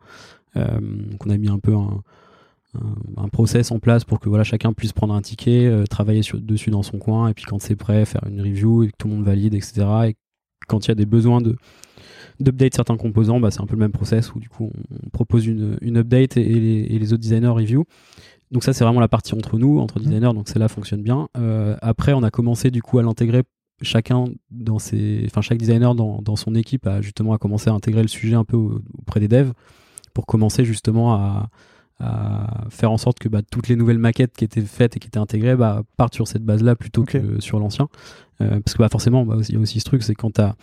Euh, 0.56 0.80
donc 0.80 1.26
on 1.26 1.30
a 1.30 1.36
mis 1.36 1.48
un 1.48 1.58
peu 1.58 1.74
un, 1.74 2.02
un, 2.74 3.24
un 3.24 3.28
process 3.28 3.70
en 3.72 3.78
place 3.78 4.04
pour 4.04 4.20
que 4.20 4.28
voilà 4.28 4.44
chacun 4.44 4.72
puisse 4.72 4.92
prendre 4.92 5.14
un 5.14 5.22
ticket, 5.22 5.66
euh, 5.66 5.84
travailler 5.84 6.22
sur, 6.22 6.40
dessus 6.40 6.70
dans 6.70 6.82
son 6.82 6.98
coin, 6.98 7.28
et 7.28 7.34
puis 7.34 7.44
quand 7.44 7.58
c'est 7.60 7.76
prêt, 7.76 8.04
faire 8.04 8.22
une 8.28 8.40
review 8.40 8.84
et 8.84 8.88
que 8.88 8.92
tout 8.96 9.08
le 9.08 9.14
monde 9.14 9.24
valide, 9.24 9.54
etc. 9.54 9.86
Et 10.08 10.16
quand 10.68 10.86
il 10.86 10.88
y 10.88 10.92
a 10.92 10.94
des 10.94 11.06
besoins 11.06 11.40
de 11.40 11.56
d'update 12.40 12.74
certains 12.74 12.96
composants, 12.96 13.40
bah, 13.40 13.50
c'est 13.50 13.60
un 13.60 13.66
peu 13.66 13.74
le 13.74 13.80
même 13.80 13.90
process 13.90 14.32
où 14.32 14.38
du 14.38 14.48
coup 14.48 14.70
on, 15.04 15.10
propose 15.10 15.46
une, 15.46 15.76
une 15.80 15.96
update 15.96 16.36
et, 16.36 16.42
et 16.42 16.60
les, 16.60 16.94
et 16.94 16.98
les 16.98 17.12
autres 17.12 17.22
designers 17.22 17.48
review. 17.48 17.84
Donc 18.52 18.62
ça 18.62 18.72
c'est 18.72 18.84
vraiment 18.84 19.00
la 19.00 19.08
partie 19.08 19.34
entre 19.34 19.58
nous, 19.58 19.80
entre 19.80 19.98
designers, 19.98 20.32
donc 20.32 20.48
celle-là 20.48 20.68
fonctionne 20.68 21.02
bien. 21.02 21.28
Euh, 21.36 21.76
après 21.82 22.12
on 22.12 22.22
a 22.22 22.30
commencé 22.30 22.70
du 22.70 22.80
coup 22.80 22.98
à 23.00 23.02
l'intégrer 23.02 23.42
chacun 23.82 24.24
dans 24.50 24.78
ses, 24.78 25.22
enfin 25.26 25.40
chaque 25.40 25.58
designer 25.58 25.94
dans, 25.94 26.20
dans, 26.22 26.36
son 26.36 26.54
équipe 26.54 26.86
a 26.86 27.00
justement 27.00 27.32
à 27.32 27.38
commencé 27.38 27.70
à 27.70 27.72
intégrer 27.72 28.02
le 28.02 28.08
sujet 28.08 28.34
un 28.34 28.44
peu 28.44 28.56
auprès 28.56 29.20
des 29.20 29.28
devs 29.28 29.52
pour 30.14 30.26
commencer 30.26 30.64
justement 30.64 31.14
à, 31.14 31.48
à 32.00 32.64
faire 32.70 32.92
en 32.92 32.98
sorte 32.98 33.18
que 33.18 33.28
bah, 33.28 33.42
toutes 33.42 33.68
les 33.68 33.76
nouvelles 33.76 33.98
maquettes 33.98 34.36
qui 34.36 34.44
étaient 34.44 34.62
faites 34.62 34.96
et 34.96 35.00
qui 35.00 35.08
étaient 35.08 35.18
intégrées 35.18 35.56
bah, 35.56 35.82
partent 35.96 36.14
sur 36.14 36.28
cette 36.28 36.44
base-là 36.44 36.76
plutôt 36.76 37.04
que 37.04 37.40
sur 37.40 37.58
l'ancien. 37.58 37.88
Euh, 38.40 38.60
parce 38.60 38.74
que 38.74 38.78
bah, 38.78 38.88
forcément, 38.88 39.26
il 39.48 39.54
y 39.54 39.56
a 39.56 39.60
aussi 39.60 39.80
ce 39.80 39.84
truc, 39.84 40.02
c'est 40.02 40.14
quand 40.14 40.34
tu 40.34 40.40
as 40.40 40.54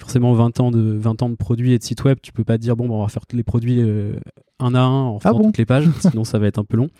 forcément 0.00 0.32
20 0.34 0.58
ans, 0.60 0.70
de, 0.72 0.96
20 0.98 1.22
ans 1.22 1.30
de 1.30 1.36
produits 1.36 1.72
et 1.72 1.78
de 1.78 1.84
sites 1.84 2.02
web, 2.02 2.18
tu 2.20 2.32
peux 2.32 2.42
pas 2.42 2.58
te 2.58 2.62
dire 2.62 2.76
bon, 2.76 2.90
on 2.90 3.02
va 3.02 3.08
faire 3.08 3.26
tous 3.26 3.36
les 3.36 3.44
produits 3.44 3.80
euh, 3.80 4.18
un 4.58 4.74
à 4.74 4.80
un 4.80 5.04
en 5.04 5.18
ah 5.22 5.28
faisant 5.28 5.44
toutes 5.44 5.58
les 5.58 5.66
pages, 5.66 5.88
sinon 6.00 6.24
ça 6.24 6.40
va 6.40 6.48
être 6.48 6.58
un 6.58 6.64
peu 6.64 6.76
long. 6.76 6.90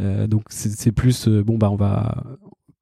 Euh, 0.00 0.26
donc 0.26 0.44
c'est 0.50 0.92
plus 0.92 1.28
bon, 1.28 1.56
bah 1.56 1.70
on 1.70 1.76
va 1.76 2.24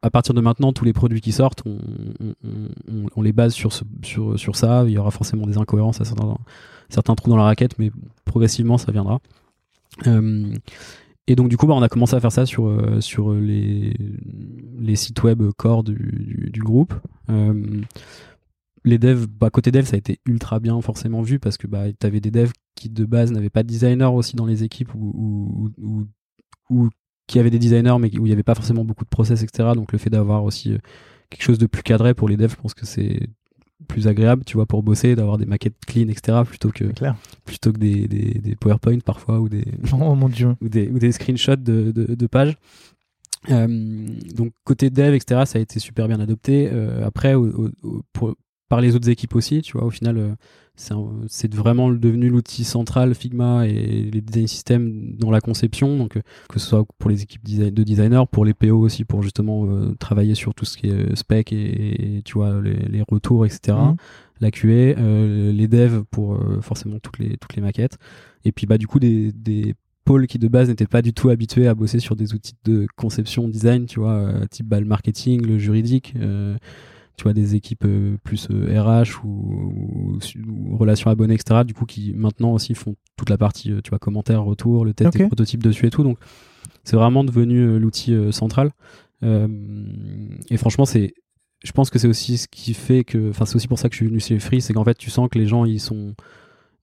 à 0.03 0.11
partir 0.11 0.35
de 0.35 0.41
maintenant, 0.41 0.73
tous 0.73 0.85
les 0.85 0.93
produits 0.93 1.21
qui 1.21 1.33
sortent, 1.33 1.63
on, 1.65 3.23
les 3.23 3.33
base 3.33 3.55
sur, 3.55 3.73
sur, 4.03 4.39
sur 4.39 4.57
ça. 4.57 4.85
Il 4.87 4.91
y 4.91 4.99
aura 4.99 5.13
forcément 5.13 5.47
des 5.47 5.59
incohérences 5.59 6.01
à 6.01 6.05
certains, 6.05 6.37
certains 6.89 7.15
trous 7.15 7.31
dans 7.31 7.37
la 7.37 7.45
raquette, 7.45 7.79
mais 7.79 7.91
progressivement, 8.25 8.79
ça 8.79 8.91
viendra. 8.91 9.21
Euh, 10.07 10.55
et 11.29 11.37
donc 11.37 11.49
du 11.49 11.57
coup, 11.57 11.67
bah, 11.67 11.75
on 11.75 11.83
a 11.83 11.89
commencé 11.89 12.17
à 12.17 12.21
faire 12.21 12.33
ça 12.33 12.47
sur, 12.47 12.67
euh, 12.67 13.01
sur 13.01 13.33
les, 13.33 13.95
les 14.79 14.97
sites 14.97 15.23
web 15.23 15.43
core 15.57 15.85
du, 15.85 16.51
du, 16.53 16.61
groupe. 16.61 16.95
Euh, 17.31 17.81
les 18.85 18.99
devs, 18.99 19.27
bah, 19.29 19.51
côté 19.51 19.71
dev, 19.71 19.85
ça 19.85 19.95
a 19.95 19.99
été 19.99 20.19
ultra 20.27 20.59
bien 20.59 20.81
forcément 20.81 21.23
vu 21.23 21.39
parce 21.39 21.57
que 21.57 21.69
bah, 21.69 21.93
tu 21.93 22.07
avais 22.07 22.21
des 22.21 22.33
devs 22.33 22.53
qui 22.75 22.89
de 22.89 23.05
base 23.05 23.31
n'avaient 23.31 23.51
pas 23.51 23.63
de 23.63 23.69
designer 23.69 24.13
aussi 24.13 24.35
dans 24.35 24.47
les 24.47 24.65
équipes 24.65 24.93
ou, 24.95 25.71
qui 27.27 27.39
avaient 27.39 27.51
des 27.51 27.59
designers 27.59 27.97
mais 28.01 28.09
où 28.19 28.27
il 28.27 28.29
n'y 28.29 28.33
avait 28.33 28.43
pas 28.43 28.55
forcément 28.55 28.85
beaucoup 28.85 29.05
de 29.05 29.11
process, 29.11 29.43
etc. 29.43 29.71
Donc 29.75 29.93
le 29.93 29.99
fait 29.99 30.11
d'avoir 30.11 30.45
aussi 30.45 30.77
quelque 31.31 31.43
chose 31.43 31.59
de 31.59 31.67
plus 31.67 31.83
cadré 31.83 32.15
pour 32.15 32.29
les 32.29 32.37
devs, 32.37 32.51
je 32.51 32.57
pense 32.57 32.75
que 32.75 32.87
c'est 32.87 33.29
plus 33.89 34.07
agréable, 34.07 34.45
tu 34.45 34.57
vois, 34.57 34.67
pour 34.67 34.83
bosser, 34.83 35.15
d'avoir 35.17 35.39
des 35.39 35.47
maquettes 35.47 35.75
clean, 35.87 36.09
etc. 36.09 36.39
plutôt 36.47 36.71
que 36.71 36.85
plutôt 37.45 37.73
que 37.73 37.79
des, 37.79 38.07
des, 38.07 38.35
des, 38.35 38.57
PowerPoint 38.57 38.99
parfois 39.01 39.41
ou 39.41 39.49
des 39.49 39.65
oh 39.93 40.15
mon 40.15 40.29
dieu 40.29 40.55
ou 40.61 40.69
des 40.69 40.89
ou 40.89 40.99
des 40.99 41.13
screenshots 41.13 41.57
de, 41.57 41.91
de, 41.91 42.15
de 42.15 42.27
pages. 42.27 42.57
Euh, 43.51 44.07
donc 44.35 44.53
côté 44.65 44.91
dev, 44.91 45.15
etc. 45.15 45.43
Ça 45.47 45.59
a 45.59 45.63
été 45.63 45.81
super 45.81 46.09
bien 46.09 46.21
adopté. 46.21 46.69
Euh, 46.73 47.05
après, 47.07 47.35
pour, 48.13 48.35
par 48.73 48.81
les 48.81 48.97
autres 48.97 49.11
équipes 49.11 49.35
aussi, 49.35 49.61
tu 49.61 49.77
vois, 49.77 49.85
au 49.85 49.91
final, 49.91 50.17
euh, 50.17 50.35
c'est 51.27 51.55
vraiment 51.55 51.91
devenu 51.91 52.31
l'outil 52.31 52.65
central 52.65 53.15
Figma 53.15 53.67
et 53.69 54.09
les 54.11 54.23
design 54.23 54.49
systems 54.49 55.15
dans 55.19 55.31
la 55.31 55.43
conception. 55.43 55.99
Donc 55.99 56.17
euh, 56.17 56.23
que 56.49 56.59
ce 56.59 56.69
soit 56.69 56.87
pour 56.99 57.11
les 57.11 57.21
équipes 57.23 57.45
de 57.45 57.83
designers 57.83 58.23
pour 58.31 58.47
les 58.47 58.55
PO 58.55 58.79
aussi 58.79 59.05
pour 59.05 59.23
justement 59.23 59.67
euh, 59.67 59.95
travailler 59.99 60.35
sur 60.35 60.55
tout 60.55 60.65
ce 60.65 60.79
qui 60.79 60.89
est 60.89 61.15
spec 61.15 61.53
et, 61.53 62.23
tu 62.25 62.33
vois 62.33 62.63
les, 62.63 63.03
retours 63.07 63.45
etc 63.45 63.77
mhm. 63.77 63.97
la 64.41 64.51
QA 64.51 64.95
les 65.53 65.69
devs 65.69 66.05
pour 66.11 66.41
forcément 66.63 66.99
toutes 66.99 67.19
les 67.19 67.37
toutes 67.37 67.55
les 67.55 67.61
maquettes. 67.61 67.99
Et 68.47 68.53
puis 68.53 68.65
bah 68.65 68.79
du 68.79 68.87
coup 68.87 69.01
des, 69.01 69.33
des 69.33 69.75
pôles 70.07 70.27
qui 70.27 70.39
de 70.39 70.49
base 70.49 70.71
n'étaient 70.71 70.87
pas 70.87 71.03
du 71.03 71.13
tout 71.13 71.29
habitués 71.29 71.69
à 71.69 71.75
bosser 71.75 72.01
sur 72.01 72.17
des 72.17 72.33
outils 72.33 72.57
de 72.65 72.87
conception 72.97 73.49
design 73.49 73.85
tu 73.85 74.01
vois 74.01 74.33
type 74.51 74.67
bah, 74.67 74.81
le 74.81 74.87
marketing 74.87 75.45
le 75.45 75.59
juridique 75.59 76.15
tu 77.17 77.25
vois 77.25 77.33
des 77.33 77.55
équipes 77.55 77.85
euh, 77.85 78.17
plus 78.25 78.49
RH 78.49 78.51
euh, 78.51 79.27
ou, 79.27 80.19
relations 80.77 81.11
abonnés 81.11 81.35
etc 81.35 81.63
du 81.65 81.75
coup 81.75 81.85
qui 81.85 82.13
maintenant 82.15 82.53
aussi 82.53 82.75
font 82.75 82.97
toute 83.17 83.31
la 83.31 83.39
partie 83.39 83.71
euh, 83.71 83.81
tu 83.83 83.91
vois 83.91 83.99
commentaires 83.99 84.43
retour 84.43 84.85
le 84.85 84.95
test 84.95 85.17
des 85.17 85.27
prototypes 85.27 85.63
dessus 85.63 85.87
et 85.87 85.91
tout 85.91 86.03
donc 86.03 86.19
c'est 86.85 86.97
vraiment 86.97 87.25
devenu 87.25 87.79
l'outil 87.79 88.15
central 88.33 88.71
et 89.23 90.57
franchement 90.57 90.85
c'est 90.85 91.15
je 91.63 91.71
pense 91.71 91.91
que 91.91 91.99
c'est 92.01 92.09
aussi 92.09 92.39
ce 92.39 92.49
qui 92.49 92.75
fait 92.75 93.05
que 93.05 93.31
enfin 93.31 93.45
c'est 93.45 93.55
aussi 93.57 93.69
pour 93.69 93.79
ça 93.79 93.89
que 93.89 93.95
je 93.95 93.99
suis 93.99 94.09
venu 94.09 94.19
chez 94.19 94.39
Free 94.41 94.61
c'est 94.61 94.73
qu'en 94.73 94.85
fait 94.85 94.99
tu 94.99 95.11
sens 95.11 95.29
que 95.31 95.39
les 95.39 95.47
gens 95.47 95.65
ils 95.65 95.81
sont 95.81 96.15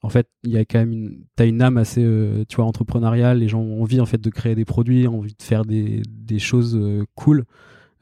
en 0.01 0.07
fait, 0.07 0.30
il 0.45 0.51
y 0.51 0.57
a 0.57 0.61
quand 0.61 0.80
même 0.80 0.93
une, 0.93 1.23
t'as 1.35 1.45
une 1.45 1.61
âme 1.61 1.76
assez, 1.76 2.01
tu 2.47 2.56
vois, 2.56 2.64
entrepreneuriale. 2.64 3.39
Les 3.39 3.49
gens 3.49 3.60
ont 3.60 3.81
envie 3.81 3.99
en 3.99 4.06
fait 4.06 4.22
de 4.22 4.30
créer 4.30 4.56
des 4.56 4.64
produits, 4.64 5.10
ont 5.10 5.18
envie 5.18 5.35
de 5.38 5.43
faire 5.43 5.65
des, 5.65 6.01
des 6.07 6.39
choses 6.39 6.80
cool. 7.15 7.43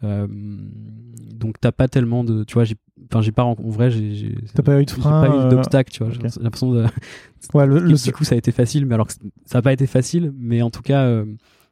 Euh, 0.03 0.28
donc 0.30 1.60
t'as 1.60 1.72
pas 1.72 1.88
tellement 1.88 2.24
de, 2.24 2.44
tu 2.44 2.53
vois, 2.53 2.64
j'ai, 2.64 2.76
enfin 3.10 3.22
j'ai 3.22 3.32
pas 3.32 3.44
en, 3.44 3.56
vrai, 3.56 3.90
j'ai, 3.90 4.36
t'as 4.53 4.64
pas 4.64 4.80
eu 4.80 4.86
de 4.86 4.91
frein, 4.91 5.28
pas 5.28 5.36
eu 5.36 5.40
euh, 5.40 5.49
d'obstacle, 5.49 5.91
tu 5.91 6.03
vois. 6.03 6.14
J'ai 6.14 6.22
l'impression 6.41 6.72
de, 6.72 6.86
ouais, 7.53 7.65
le, 7.65 7.80
le... 7.80 7.94
du 7.94 8.11
coup 8.11 8.24
ça 8.24 8.36
a 8.36 8.38
été 8.38 8.52
facile, 8.52 8.86
mais 8.86 8.95
alors 8.95 9.07
ça 9.45 9.57
a 9.57 9.61
pas 9.61 9.74
été 9.74 9.88
facile, 9.88 10.34
mais 10.38 10.61
en 10.61 10.69
tout 10.69 10.82
cas 10.82 11.03
euh, 11.03 11.26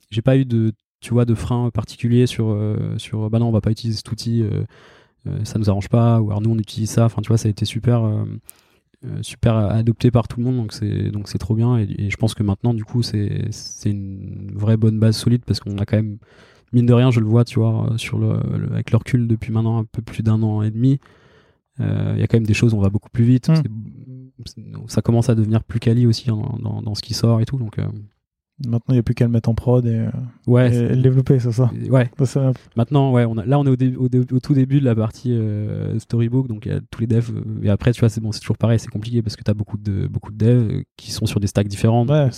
j'ai 0.10 0.22
pas 0.22 0.38
eu 0.38 0.46
de, 0.46 0.74
tu 1.02 1.14
vois, 1.14 1.26
de 1.26 1.36
frein 1.36 1.70
particulier 1.70 2.26
sur, 2.26 2.58
sur, 2.98 3.30
bah 3.30 3.40
non, 3.40 3.50
on 3.50 3.52
va 3.52 3.62
pas 3.62 3.72
utiliser 3.72 3.98
cet 3.98 4.12
outil, 4.12 4.44
ça 5.44 5.60
nous 5.60 5.70
arrange 5.70 5.90
pas, 5.90 6.20
ou 6.20 6.30
alors 6.30 6.42
nous 6.42 6.52
on 6.52 6.58
utilise 6.58 6.90
ça, 6.90 7.06
enfin 7.06 7.22
tu 7.22 7.28
vois, 7.28 7.38
ça 7.38 7.48
a 7.48 7.52
été 7.52 7.66
super. 7.66 8.26
super 9.22 9.56
adopté 9.56 10.10
par 10.10 10.28
tout 10.28 10.40
le 10.40 10.46
monde 10.46 10.58
donc 10.58 10.74
c'est 10.74 11.12
donc 11.12 11.28
c'est 11.28 11.38
trop 11.38 11.54
bien 11.54 11.78
et, 11.78 11.88
et, 12.00 12.10
je 12.10 12.18
pense 12.18 12.34
que 12.34 12.42
maintenant 12.42 12.74
du 12.74 12.84
coup 12.86 13.04
c'est 13.04 13.46
c'est 13.52 13.92
une 13.92 14.52
vraie 14.56 14.78
bonne 14.78 14.98
base 15.00 15.16
solide 15.16 15.44
parce 15.46 15.60
qu'on 15.60 15.78
a 15.78 15.86
quand 15.86 15.98
même 15.98 16.18
mine 16.76 16.86
de 16.86 16.94
rien, 16.94 17.10
je 17.10 17.20
le 17.20 17.26
vois, 17.26 17.46
tu 17.46 17.60
vois, 17.60 17.90
euh, 17.92 17.98
sur 17.98 18.20
le, 18.20 18.38
avec 18.72 18.92
le 18.92 18.98
recul 18.98 19.28
depuis 19.28 19.52
maintenant 19.52 19.80
un 19.80 19.86
peu 19.86 20.02
plus 20.02 20.22
d'un 20.22 20.44
an 20.44 20.62
et 20.62 20.70
demi. 20.70 21.00
Euh, 21.80 22.14
il 22.16 22.20
y 22.20 22.24
a 22.24 22.28
quand 22.28 22.38
même 22.38 22.46
des 22.46 22.54
choses, 22.54 22.74
on 22.74 22.80
va 22.80 22.90
beaucoup 22.90 23.10
plus 23.10 23.24
vite. 23.24 23.50
Hmm. 23.50 24.88
ça 24.88 25.02
commence 25.02 25.30
à 25.30 25.36
devenir 25.36 25.64
plus 25.64 25.80
quali 25.80 26.06
aussi 26.06 26.28
dans, 26.28 26.58
dans, 26.60 26.96
ce 26.96 27.02
qui 27.02 27.14
sort 27.14 27.42
et 27.42 27.46
tout. 27.46 27.58
Donc, 27.58 27.80
euh, 27.80 27.88
Maintenant, 28.66 28.94
il 28.94 28.94
n'y 28.94 29.00
a 29.00 29.04
plus 29.04 29.16
qu'à 29.16 29.26
le 29.26 29.32
mettre 29.32 29.50
en 29.50 29.54
prod 29.54 29.86
et, 29.86 30.06
ouais, 30.48 30.88
le 30.88 31.02
développer, 31.02 31.40
c'est 31.40 31.52
ça. 31.52 31.70
Ouais. 31.90 32.10
Maintenant, 32.78 33.12
ouais, 33.12 33.26
on 33.26 33.38
a, 33.38 33.46
là, 33.46 33.60
on 33.60 33.66
est 33.66 33.98
au, 33.98 34.06
au, 34.06 34.40
tout 34.40 34.54
début 34.54 34.80
de 34.80 34.86
la 34.86 34.96
partie 34.96 35.38
storybook, 35.98 36.48
donc 36.48 36.66
il 36.66 36.72
y 36.72 36.76
a 36.76 36.80
tous 36.90 37.02
les 37.02 37.08
devs. 37.08 37.34
et 37.64 37.70
après, 37.70 37.92
tu 37.92 38.00
vois, 38.00 38.08
c'est 38.08 38.22
bon, 38.22 38.32
c'est 38.32 38.40
toujours 38.40 38.58
pareil, 38.58 38.80
c'est 38.80 38.88
compliqué 38.88 39.22
parce 39.22 39.36
que 39.36 39.44
tu 39.44 39.52
as 39.52 39.54
beaucoup 39.54 39.78
de, 39.78 40.08
beaucoup 40.08 40.32
de 40.32 40.38
devs 40.38 40.84
qui 40.96 41.12
sont 41.12 41.26
sur 41.26 41.42
des 41.42 41.48
stacks 41.48 41.68
différents. 41.68 42.08
Ouais, 42.08 42.30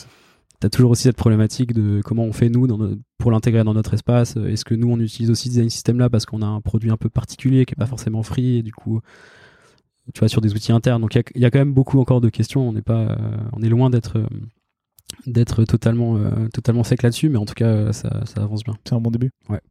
T'as 0.59 0.69
toujours 0.69 0.91
aussi 0.91 1.03
cette 1.03 1.17
problématique 1.17 1.73
de 1.73 2.01
comment 2.03 2.23
on 2.23 2.33
fait 2.33 2.49
nous 2.49 2.65
dans 2.65 2.79
pour 3.19 3.31
l'intégrer 3.31 3.63
dans 3.63 3.75
notre 3.75 3.93
espace. 3.93 4.35
Est-ce 4.37 4.65
que 4.65 4.73
nous 4.73 4.89
on 4.89 4.99
utilise 4.99 5.29
aussi 5.29 5.49
design 5.49 5.69
system 5.69 5.99
là 5.99 6.09
parce 6.09 6.25
qu'on 6.25 6.41
a 6.41 6.47
un 6.47 6.61
produit 6.61 6.89
un 6.89 6.97
peu 6.97 7.09
particulier 7.09 7.65
qui 7.65 7.73
est 7.73 7.79
pas 7.79 7.85
forcément 7.85 8.23
free 8.23 8.57
et 8.57 8.63
du 8.63 8.71
coup 8.71 9.01
tu 10.13 10.19
vois 10.19 10.29
sur 10.29 10.41
des 10.41 10.53
outils 10.53 10.71
internes. 10.71 11.01
Donc 11.01 11.15
il 11.15 11.41
y, 11.41 11.45
a 11.45 11.51
quand 11.51 11.59
même 11.59 11.73
beaucoup 11.73 11.99
encore 11.99 12.21
de 12.21 12.29
questions. 12.29 12.67
On 12.67 12.73
n'est 12.73 12.81
pas, 12.81 13.01
euh, 13.01 13.15
on 13.53 13.61
est 13.61 13.69
loin 13.69 13.89
d'être 13.89 14.17
euh, 14.17 14.25
d'être 15.25 15.63
totalement 15.65 16.17
euh, 16.17 16.47
totalement 16.53 16.83
sec 16.83 17.03
là-dessus, 17.03 17.29
mais 17.29 17.37
en 17.37 17.45
tout 17.45 17.53
cas 17.53 17.91
ça, 17.93 18.25
ça 18.25 18.41
avance 18.41 18.63
bien. 18.63 18.75
C'est 18.85 18.95
un 18.95 19.01
bon 19.01 19.11
début. 19.11 19.31
Ouais. 19.49 19.61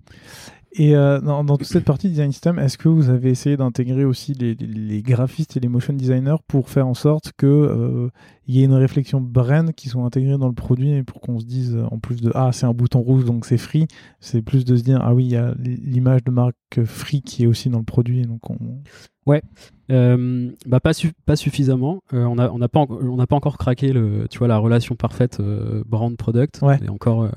Et 0.78 0.94
euh, 0.94 1.20
dans, 1.20 1.44
toute 1.56 1.66
cette 1.66 1.84
partie 1.84 2.10
design 2.10 2.32
system, 2.32 2.58
est-ce 2.58 2.76
que 2.76 2.90
vous 2.90 3.08
avez 3.08 3.30
essayé 3.30 3.56
d'intégrer 3.56 4.04
aussi 4.04 4.34
les, 4.34 5.02
graphistes 5.02 5.56
et 5.56 5.60
les 5.60 5.68
motion 5.68 5.94
designers 5.94 6.36
pour 6.48 6.68
faire 6.68 6.86
en 6.86 6.92
sorte 6.92 7.32
qu'il 7.38 8.10
euh, 8.48 8.52
y 8.52 8.60
ait 8.60 8.64
une 8.64 8.74
réflexion 8.74 9.20
brand 9.20 9.72
qui 9.72 9.88
soit 9.88 10.02
intégrée 10.02 10.38
dans 10.38 10.48
le 10.48 10.54
produit 10.54 10.90
et 10.90 11.02
pour 11.02 11.20
qu'on 11.20 11.38
se 11.38 11.44
dise, 11.44 11.76
euh, 11.76 11.84
en 11.90 11.98
plus 11.98 12.20
de 12.20 12.30
Ah, 12.34 12.50
c'est 12.52 12.66
un 12.66 12.72
bouton 12.72 13.00
rouge 13.00 13.24
donc 13.24 13.44
c'est 13.44 13.58
free, 13.58 13.86
c'est 14.20 14.42
plus 14.42 14.64
de 14.64 14.76
se 14.76 14.82
dire 14.82 15.00
Ah 15.02 15.14
oui, 15.14 15.24
il 15.24 15.30
y 15.32 15.36
a 15.36 15.54
l'image 15.58 16.24
de 16.24 16.30
marque 16.30 16.84
free 16.84 17.22
qui 17.22 17.44
est 17.44 17.46
aussi 17.46 17.70
dans 17.70 17.78
le 17.78 17.84
produit. 17.84 18.22
Donc 18.22 18.50
on... 18.50 18.58
Ouais, 19.26 19.42
euh, 19.90 20.52
bah 20.66 20.78
pas, 20.78 20.92
pas 21.26 21.34
suffisamment. 21.34 22.00
Euh, 22.12 22.24
on 22.24 22.36
n'a 22.36 22.52
on 22.52 22.60
a 22.60 22.68
pas, 22.68 22.86
on 22.88 23.16
pas 23.26 23.36
encore 23.36 23.58
craqué 23.58 23.92
le, 23.92 24.26
tu 24.30 24.38
vois, 24.38 24.46
la 24.46 24.58
relation 24.58 24.94
parfaite 24.94 25.40
euh, 25.40 25.82
brand-product. 25.84 26.60
Ouais. 26.62 26.78
Et 26.84 26.88
encore, 26.88 27.28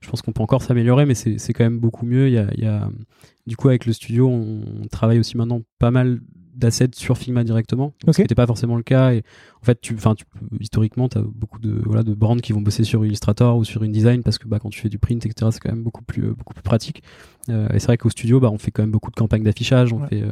je 0.00 0.10
pense 0.10 0.20
qu'on 0.20 0.32
peut 0.32 0.42
encore 0.42 0.62
s'améliorer, 0.62 1.06
mais 1.06 1.14
c'est 1.14 1.52
quand 1.52 1.64
même 1.64 1.78
beaucoup 1.78 2.04
mieux. 2.04 2.28
Il 2.28 2.34
y 2.34 2.38
a, 2.38 2.46
y 2.56 2.66
a, 2.66 2.90
du 3.46 3.56
coup, 3.56 3.68
avec 3.68 3.86
le 3.86 3.92
studio, 3.92 4.28
on, 4.28 4.60
travaille 4.90 5.18
aussi 5.18 5.36
maintenant 5.36 5.62
pas 5.78 5.90
mal 5.90 6.20
d'assets 6.54 6.90
sur 6.94 7.18
Figma 7.18 7.44
directement. 7.44 7.92
Ce 8.06 8.12
qui 8.12 8.22
n'était 8.22 8.34
pas 8.34 8.46
forcément 8.46 8.76
le 8.76 8.82
cas. 8.82 9.12
Et 9.12 9.22
en 9.60 9.64
fait, 9.64 9.80
tu, 9.80 9.94
tu, 9.94 10.24
historiquement, 10.60 11.08
tu 11.08 11.18
as 11.18 11.22
beaucoup 11.22 11.58
de, 11.58 11.80
voilà, 11.84 12.02
de 12.02 12.14
brands 12.14 12.36
qui 12.36 12.52
vont 12.52 12.60
bosser 12.60 12.84
sur 12.84 13.04
Illustrator 13.04 13.56
ou 13.56 13.64
sur 13.64 13.82
InDesign 13.82 14.22
parce 14.22 14.38
que 14.38 14.48
bah, 14.48 14.58
quand 14.60 14.70
tu 14.70 14.80
fais 14.80 14.88
du 14.88 14.98
print, 14.98 15.24
etc., 15.24 15.50
c'est 15.52 15.60
quand 15.60 15.72
même 15.72 15.82
beaucoup 15.82 16.02
plus, 16.02 16.32
beaucoup 16.34 16.54
plus 16.54 16.62
pratique. 16.62 17.02
et 17.48 17.78
c'est 17.78 17.86
vrai 17.86 17.96
qu'au 17.96 18.10
studio, 18.10 18.40
bah, 18.40 18.50
on 18.52 18.58
fait 18.58 18.70
quand 18.70 18.82
même 18.82 18.90
beaucoup 18.90 19.10
de 19.10 19.16
campagnes 19.16 19.42
d'affichage. 19.42 19.92
On 19.92 20.06
fait 20.06 20.24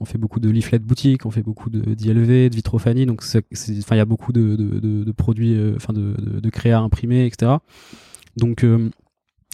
on 0.00 0.04
fait 0.04 0.18
beaucoup 0.18 0.40
de 0.40 0.50
leaflets 0.50 0.78
boutique, 0.78 1.26
on 1.26 1.30
fait 1.30 1.42
beaucoup 1.42 1.70
de 1.70 1.94
d'ILV, 1.94 2.50
de 2.50 2.54
vitrophanie, 2.54 3.06
donc 3.06 3.22
il 3.68 3.96
y 3.96 4.00
a 4.00 4.04
beaucoup 4.04 4.32
de, 4.32 4.56
de, 4.56 5.12
produits, 5.12 5.54
euh, 5.54 5.74
enfin 5.76 5.92
de, 5.92 6.14
de, 6.18 6.50
créa 6.50 6.78
imprimés, 6.78 7.26
etc. 7.26 7.52
Donc 8.36 8.64
euh, 8.64 8.90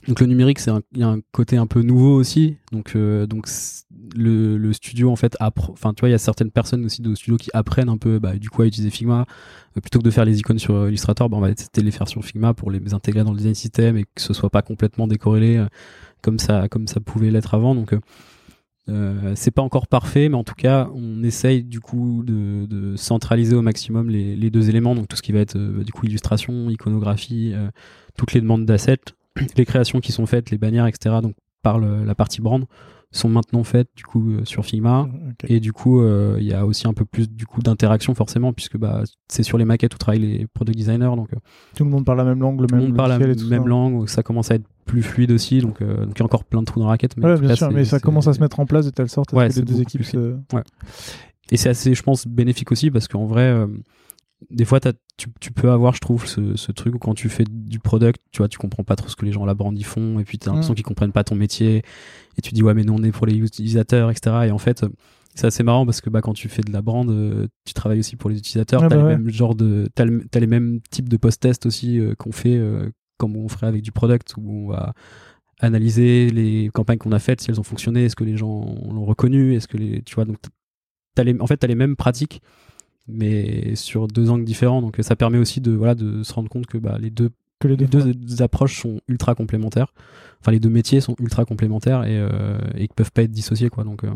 donc 0.09 0.20
le 0.20 0.27
numérique, 0.27 0.59
c'est 0.59 0.70
y 0.94 1.02
a 1.02 1.09
un 1.09 1.20
côté 1.32 1.56
un 1.56 1.66
peu 1.66 1.82
nouveau 1.82 2.14
aussi. 2.14 2.56
Donc 2.72 2.97
euh, 2.97 3.27
donc 3.27 3.48
le, 4.16 4.72
studio 4.72 5.10
en 5.10 5.16
fait 5.16 5.36
enfin 5.40 5.93
tu 5.94 6.01
vois 6.01 6.09
il 6.09 6.12
y 6.12 6.14
a 6.14 6.18
certaines 6.18 6.51
personnes 6.51 6.85
aussi 6.85 7.02
de 7.02 7.14
studio 7.14 7.36
qui 7.36 7.51
apprennent 7.52 7.89
un 7.89 7.98
peu 7.98 8.18
bah, 8.18 8.36
du 8.36 8.48
coup 8.51 8.62
à 8.62 8.66
utiliser 8.66 8.90
Figma 8.90 9.27
plutôt 9.81 9.98
que 9.98 10.05
de 10.05 10.10
faire 10.10 10.24
les 10.24 10.39
icônes 10.39 10.59
sur 10.59 10.89
Illustrator, 10.89 11.28
bah, 11.28 11.36
on 11.36 11.40
va 11.40 11.55
tester 11.55 11.82
les 11.82 11.90
faire 11.90 12.09
sur 12.09 12.24
Figma 12.24 12.55
pour 12.55 12.70
les 12.70 12.94
intégrer 12.94 13.24
dans 13.24 13.32
le 13.32 13.36
design 13.36 13.55
system 13.55 13.97
et 13.97 14.05
que 14.05 14.20
ce 14.20 14.32
soit 14.32 14.51
pas 14.51 14.62
complètement 14.62 15.06
décorrélé 15.06 15.64
comme 16.22 16.39
ça 16.39 16.68
comme 16.68 16.86
ça 16.86 17.01
pouvait 17.01 17.31
l'être 17.31 17.55
avant. 17.55 17.74
Donc 17.74 17.94
euh, 18.90 19.35
c'est 19.36 19.51
pas 19.51 19.62
encore 19.62 19.86
parfait, 19.86 20.28
mais 20.28 20.36
en 20.36 20.44
tout 20.44 20.55
cas, 20.55 20.90
on 20.94 21.22
essaye 21.22 21.62
du 21.62 21.81
coup 21.81 22.22
de, 22.24 22.94
centraliser 22.97 23.55
au 23.55 23.62
maximum 23.62 24.10
les, 24.10 24.51
deux 24.51 24.68
éléments, 24.68 24.94
donc 24.94 25.09
tout 25.09 25.16
ce 25.16 25.22
qui 25.22 25.32
va 25.32 25.40
être 25.40 25.56
euh, 25.56 25.85
du 25.85 25.93
coup 25.93 26.06
illustration, 26.06 26.68
iconographie, 26.70 27.52
euh, 27.55 27.68
toutes 28.16 28.32
les 28.32 28.40
demandes 28.40 28.66
d'assets, 28.66 28.98
les 29.56 29.64
créations 29.64 30.00
qui 30.00 30.12
sont 30.12 30.26
faites, 30.26 30.50
les 30.50 30.58
bannières, 30.58 30.86
etc. 30.86 31.16
Donc 31.22 31.34
par 31.62 31.78
la 31.78 32.14
partie 32.14 32.40
brand, 32.40 32.64
sont 33.12 33.28
maintenant 33.28 33.64
faites 33.64 33.88
du 33.96 34.04
coup 34.04 34.30
euh, 34.30 34.44
sur 34.44 34.64
Figma 34.64 35.00
Ok. 35.02 35.50
et 35.50 35.58
du 35.58 35.72
coup 35.72 36.00
euh, 36.00 36.36
il 36.38 36.46
y 36.46 36.54
a 36.54 36.64
aussi 36.64 36.86
un 36.86 36.92
peu 36.94 37.04
plus 37.04 37.28
du 37.28 37.44
coup 37.44 37.60
d'interaction 37.60 38.14
forcément 38.14 38.52
puisque 38.52 38.76
bah 38.78 39.02
c'est 39.26 39.42
sur 39.42 39.58
les 39.58 39.64
maquettes 39.64 39.92
où 39.94 39.98
travaillent 39.98 40.20
les 40.20 40.46
product 40.46 40.78
designers 40.78 41.16
donc 41.16 41.32
euh, 41.32 41.38
Tout 41.76 41.82
le 41.82 41.90
monde 41.90 42.04
parle 42.04 42.18
la 42.18 42.24
même 42.24 42.38
langue, 42.40 42.60
le 42.60 42.68
tout 42.68 42.76
même 42.76 42.84
monde 42.84 42.96
parle 42.96 43.10
la 43.10 43.18
logiciel 43.18 43.36
et 43.36 43.42
tout 43.42 43.50
même 43.50 43.64
ça. 43.64 43.68
langue 43.68 44.08
ça 44.08 44.22
commence 44.22 44.52
à 44.52 44.54
être 44.54 44.66
plus 44.84 45.02
fluide 45.02 45.32
aussi 45.32 45.58
donc 45.58 45.82
euh, 45.82 46.06
donc 46.06 46.16
y 46.16 46.22
a 46.22 46.24
encore 46.24 46.44
plein 46.44 46.60
de 46.60 46.66
trous 46.66 46.78
dans 46.78 46.86
la 46.86 46.90
raquette 46.92 47.16
mais 47.16 47.24
Ouais, 47.26 47.40
bien 47.40 47.48
cas, 47.48 47.56
sûr, 47.56 47.72
mais 47.72 47.84
ça 47.84 47.98
commence 47.98 48.28
à 48.28 48.32
se 48.32 48.38
mettre 48.38 48.60
en 48.60 48.66
place 48.66 48.84
de 48.86 48.90
telle 48.90 49.08
sorte 49.08 49.32
Ouais, 49.32 49.48
que 49.48 49.54
les 49.54 49.62
deux 49.62 49.80
équipes 49.80 50.04
se... 50.04 50.36
et 51.50 51.56
c'est 51.56 51.68
assez 51.70 51.94
je 51.94 52.02
pense 52.04 52.28
bénéfique 52.28 52.70
aussi 52.70 52.92
parce 52.92 53.08
qu'en 53.08 53.26
vrai 53.26 53.66
des 54.51 54.64
fois 54.64 54.81
tu, 54.81 55.27
tu 55.40 55.52
peux 55.52 55.70
avoir 55.70 55.94
je 55.94 56.01
trouve 56.01 56.27
ce, 56.27 56.56
ce 56.56 56.72
truc 56.72 56.94
où 56.94 56.98
quand 56.98 57.14
tu 57.14 57.28
fais 57.28 57.44
du 57.48 57.78
product 57.78 58.20
tu 58.32 58.39
vois 58.39 58.48
tu 58.48 58.59
comprends 58.59 58.85
pas 58.85 58.97
trop 58.97 59.09
ce 59.09 59.16
que 59.16 59.24
les 59.24 59.32
gens 59.32 59.44
à 59.44 59.47
la 59.47 59.55
brand 59.55 59.77
y 59.78 59.82
font 59.82 60.18
et 60.18 60.24
puis 60.24 60.39
t'as 60.39 60.51
l'impression 60.51 60.72
Mm. 60.72 60.77
qu'ils 60.77 60.85
comprennent 60.85 61.12
pas 61.12 61.24
ton 61.24 61.35
métier 61.36 61.82
et 62.36 62.43
tu 62.43 62.52
dis 62.52 62.62
ouais 62.62 62.74
mais 62.74 62.82
nous 62.85 62.94
on 62.94 63.02
est 63.02 63.12
pour 63.12 63.27
les 63.27 63.36
utilisateurs 63.36 64.10
etc 64.10 64.36
et 64.47 64.51
en 64.51 64.59
fait 64.59 64.85
c'est 65.36 65.47
assez 65.47 65.62
marrant 65.62 65.86
parce 65.86 66.01
que 66.01 66.10
bah, 66.10 66.20
quand 66.22 66.32
tu 66.35 66.48
fais 66.48 66.62
de 66.62 66.72
la 66.72 66.82
brand 66.82 67.09
euh, 67.09 67.47
tu 67.64 67.72
travailles 67.74 68.01
aussi 68.01 68.16
pour 68.16 68.28
les 68.31 68.39
utilisateurs 68.39 68.82
Ah 68.82 68.89
t'as 68.89 68.97
bah 68.97 69.02
les 69.02 69.09
ouais. 69.09 69.16
mêmes 69.18 69.31
genres 69.31 69.55
de 69.55 69.89
t'as, 69.94 70.05
le- 70.05 70.24
t'as 70.28 70.40
les 70.40 70.47
mêmes 70.48 70.81
types 70.90 71.09
de 71.09 71.16
post-test 71.16 71.66
aussi 71.66 72.01
euh, 72.01 72.14
qu'on 72.16 72.32
fait 72.32 72.56
euh, 72.56 72.90
comme 73.18 73.36
on 73.36 73.48
ferait 73.48 73.66
avec 73.68 73.82
du 73.82 73.93
product 73.93 74.35
où 74.36 74.51
on 74.51 74.68
va 74.68 74.94
analyser 75.60 76.31
les 76.31 76.70
campagnes 76.72 76.98
qu'on 76.98 77.12
a 77.12 77.18
faites 77.18 77.40
si 77.40 77.51
elles 77.51 77.60
ont 77.60 77.64
fonctionné 77.64 78.06
est-ce 78.06 78.16
que 78.16 78.24
les 78.24 78.36
gens 78.36 78.64
l'ont 78.90 79.05
reconnu 79.05 79.55
est-ce 79.55 79.68
que 79.68 79.77
les 79.77 80.02
tu 80.02 80.14
vois 80.14 80.24
donc 80.24 80.39
t'as 81.14 81.22
les, 81.24 81.39
en 81.40 81.47
fait 81.47 81.59
t'as 81.59 81.66
les 81.66 81.74
mêmes 81.74 81.97
pratiques 81.97 82.40
mais 83.14 83.74
sur 83.76 84.08
deux 84.08 84.30
angles 84.30 84.44
différents 84.44 84.82
donc 84.82 84.96
ça 85.00 85.16
permet 85.16 85.38
aussi 85.38 85.60
de 85.60 85.72
voilà 85.72 85.94
de 85.94 86.22
se 86.22 86.32
rendre 86.32 86.48
compte 86.48 86.66
que 86.66 86.78
bah, 86.78 86.98
les 87.00 87.10
deux 87.10 87.30
que 87.58 87.68
les 87.68 87.76
deux. 87.76 88.04
les 88.04 88.14
deux 88.14 88.42
approches 88.42 88.80
sont 88.80 89.00
ultra 89.08 89.34
complémentaires 89.34 89.92
enfin 90.40 90.52
les 90.52 90.60
deux 90.60 90.70
métiers 90.70 91.00
sont 91.00 91.14
ultra 91.18 91.44
complémentaires 91.44 92.04
et, 92.04 92.18
euh, 92.18 92.58
et 92.76 92.88
peuvent 92.88 93.12
pas 93.12 93.22
être 93.22 93.30
dissociés 93.32 93.68
quoi 93.68 93.84
donc 93.84 94.04
euh, 94.04 94.10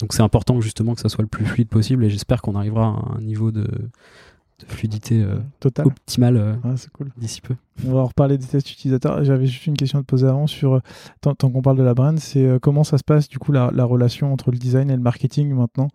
donc 0.00 0.12
c'est 0.12 0.22
important 0.22 0.60
justement 0.60 0.94
que 0.94 1.00
ça 1.00 1.08
soit 1.08 1.22
le 1.22 1.28
plus 1.28 1.44
fluide 1.44 1.68
possible 1.68 2.04
et 2.04 2.10
j'espère 2.10 2.42
qu'on 2.42 2.54
arrivera 2.56 2.86
à 2.86 3.16
un 3.16 3.20
niveau 3.20 3.52
de, 3.52 3.62
de 3.62 4.66
fluidité 4.66 5.22
euh, 5.22 5.36
Total. 5.60 5.86
optimal 5.86 6.36
euh, 6.36 6.54
Ah, 6.64 6.74
cool. 6.92 7.10
d'ici 7.16 7.40
peu 7.40 7.54
On 7.86 7.92
va 7.92 8.00
en 8.00 8.06
reparler 8.06 8.38
des 8.38 8.46
tests 8.46 8.70
utilisateurs. 8.70 9.22
J'avais 9.24 9.46
juste 9.46 9.66
une 9.66 9.76
question 9.76 9.98
à 9.98 10.02
te 10.02 10.06
poser 10.06 10.26
avant 10.26 10.46
sur, 10.46 10.74
euh, 10.74 10.80
tant, 11.20 11.34
tant 11.34 11.50
qu'on 11.50 11.62
parle 11.62 11.76
de 11.78 11.82
la 11.82 11.94
brand, 11.94 12.18
c'est 12.18 12.58
comment 12.60 12.84
ça 12.84 12.98
se 12.98 13.04
passe 13.04 13.28
du 13.28 13.38
coup 13.38 13.52
la, 13.52 13.70
la 13.72 13.84
relation 13.84 14.32
entre 14.32 14.50
le 14.50 14.58
design 14.58 14.90
et 14.90 14.96
le 14.96 15.02
marketing 15.02 15.54
maintenant? 15.54 15.88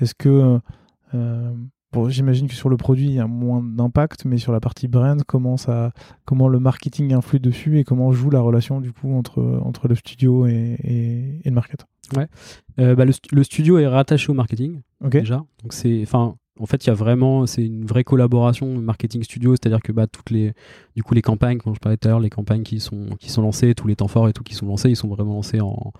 Est-ce 0.00 0.14
que, 0.14 0.58
bon, 1.92 2.08
j'imagine 2.08 2.48
que 2.48 2.54
sur 2.54 2.68
le 2.68 2.76
produit 2.76 3.06
il 3.06 3.14
y 3.14 3.20
a 3.20 3.26
moins 3.26 3.62
d'impact, 3.62 4.24
mais 4.24 4.38
sur 4.38 4.52
la 4.52 4.60
partie 4.60 4.88
brand, 4.88 5.22
comment, 5.24 5.56
ça, 5.56 5.92
comment 6.24 6.48
le 6.48 6.58
marketing 6.58 7.12
influe 7.12 7.40
dessus 7.40 7.78
et 7.78 7.84
comment 7.84 8.12
joue 8.12 8.30
la 8.30 8.40
relation 8.40 8.80
du 8.80 8.92
coup 8.92 9.14
entre, 9.14 9.40
entre 9.64 9.88
le 9.88 9.94
studio 9.94 10.46
et, 10.46 10.76
et, 10.82 11.40
et 11.44 11.48
le 11.48 11.54
market? 11.54 11.86
Euh, 12.78 12.94
bah, 12.94 13.04
le, 13.04 13.12
le 13.32 13.42
studio 13.44 13.78
est 13.78 13.86
rattaché 13.86 14.30
au 14.30 14.34
marketing 14.34 14.82
Ok. 15.02 15.12
déjà. 15.12 15.44
Donc 15.62 15.72
c'est, 15.72 16.02
enfin, 16.02 16.34
en 16.60 16.66
fait, 16.66 16.84
il 16.84 16.88
y 16.88 16.90
a 16.90 16.94
vraiment, 16.94 17.46
c'est 17.46 17.64
une 17.64 17.86
vraie 17.86 18.04
collaboration 18.04 18.78
marketing 18.78 19.22
studio, 19.22 19.52
c'est-à-dire 19.52 19.80
que 19.80 19.90
bah 19.90 20.06
toutes 20.06 20.30
les, 20.30 20.52
du 20.94 21.02
coup, 21.02 21.14
les 21.14 21.22
campagnes, 21.22 21.58
quand 21.58 21.74
je 21.74 21.80
parlais 21.80 21.96
tout 21.96 22.06
à 22.08 22.10
l'heure, 22.10 22.20
les 22.20 22.30
campagnes 22.30 22.62
qui 22.62 22.78
sont 22.78 23.06
qui 23.18 23.30
sont 23.30 23.42
lancées, 23.42 23.74
tous 23.74 23.88
les 23.88 23.96
temps 23.96 24.08
forts 24.08 24.28
et 24.28 24.32
tout 24.32 24.44
qui 24.44 24.54
sont 24.54 24.66
lancés, 24.66 24.90
ils 24.90 24.96
sont 24.96 25.08
vraiment 25.08 25.34
lancés 25.34 25.60
en 25.60 25.92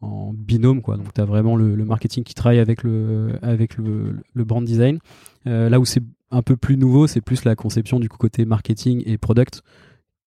en 0.00 0.32
binôme 0.32 0.80
quoi. 0.82 0.96
Donc 0.96 1.12
tu 1.12 1.20
as 1.20 1.24
vraiment 1.24 1.56
le, 1.56 1.74
le 1.74 1.84
marketing 1.84 2.24
qui 2.24 2.34
travaille 2.34 2.58
avec 2.58 2.82
le 2.82 3.32
avec 3.42 3.76
le, 3.76 4.16
le 4.34 4.44
brand 4.44 4.64
design. 4.64 4.98
Euh, 5.46 5.68
là 5.68 5.78
où 5.80 5.84
c'est 5.84 6.02
un 6.30 6.42
peu 6.42 6.56
plus 6.56 6.76
nouveau, 6.76 7.06
c'est 7.06 7.20
plus 7.20 7.44
la 7.44 7.56
conception 7.56 8.00
du 8.00 8.08
côté 8.08 8.44
marketing 8.44 9.02
et 9.06 9.18
product 9.18 9.62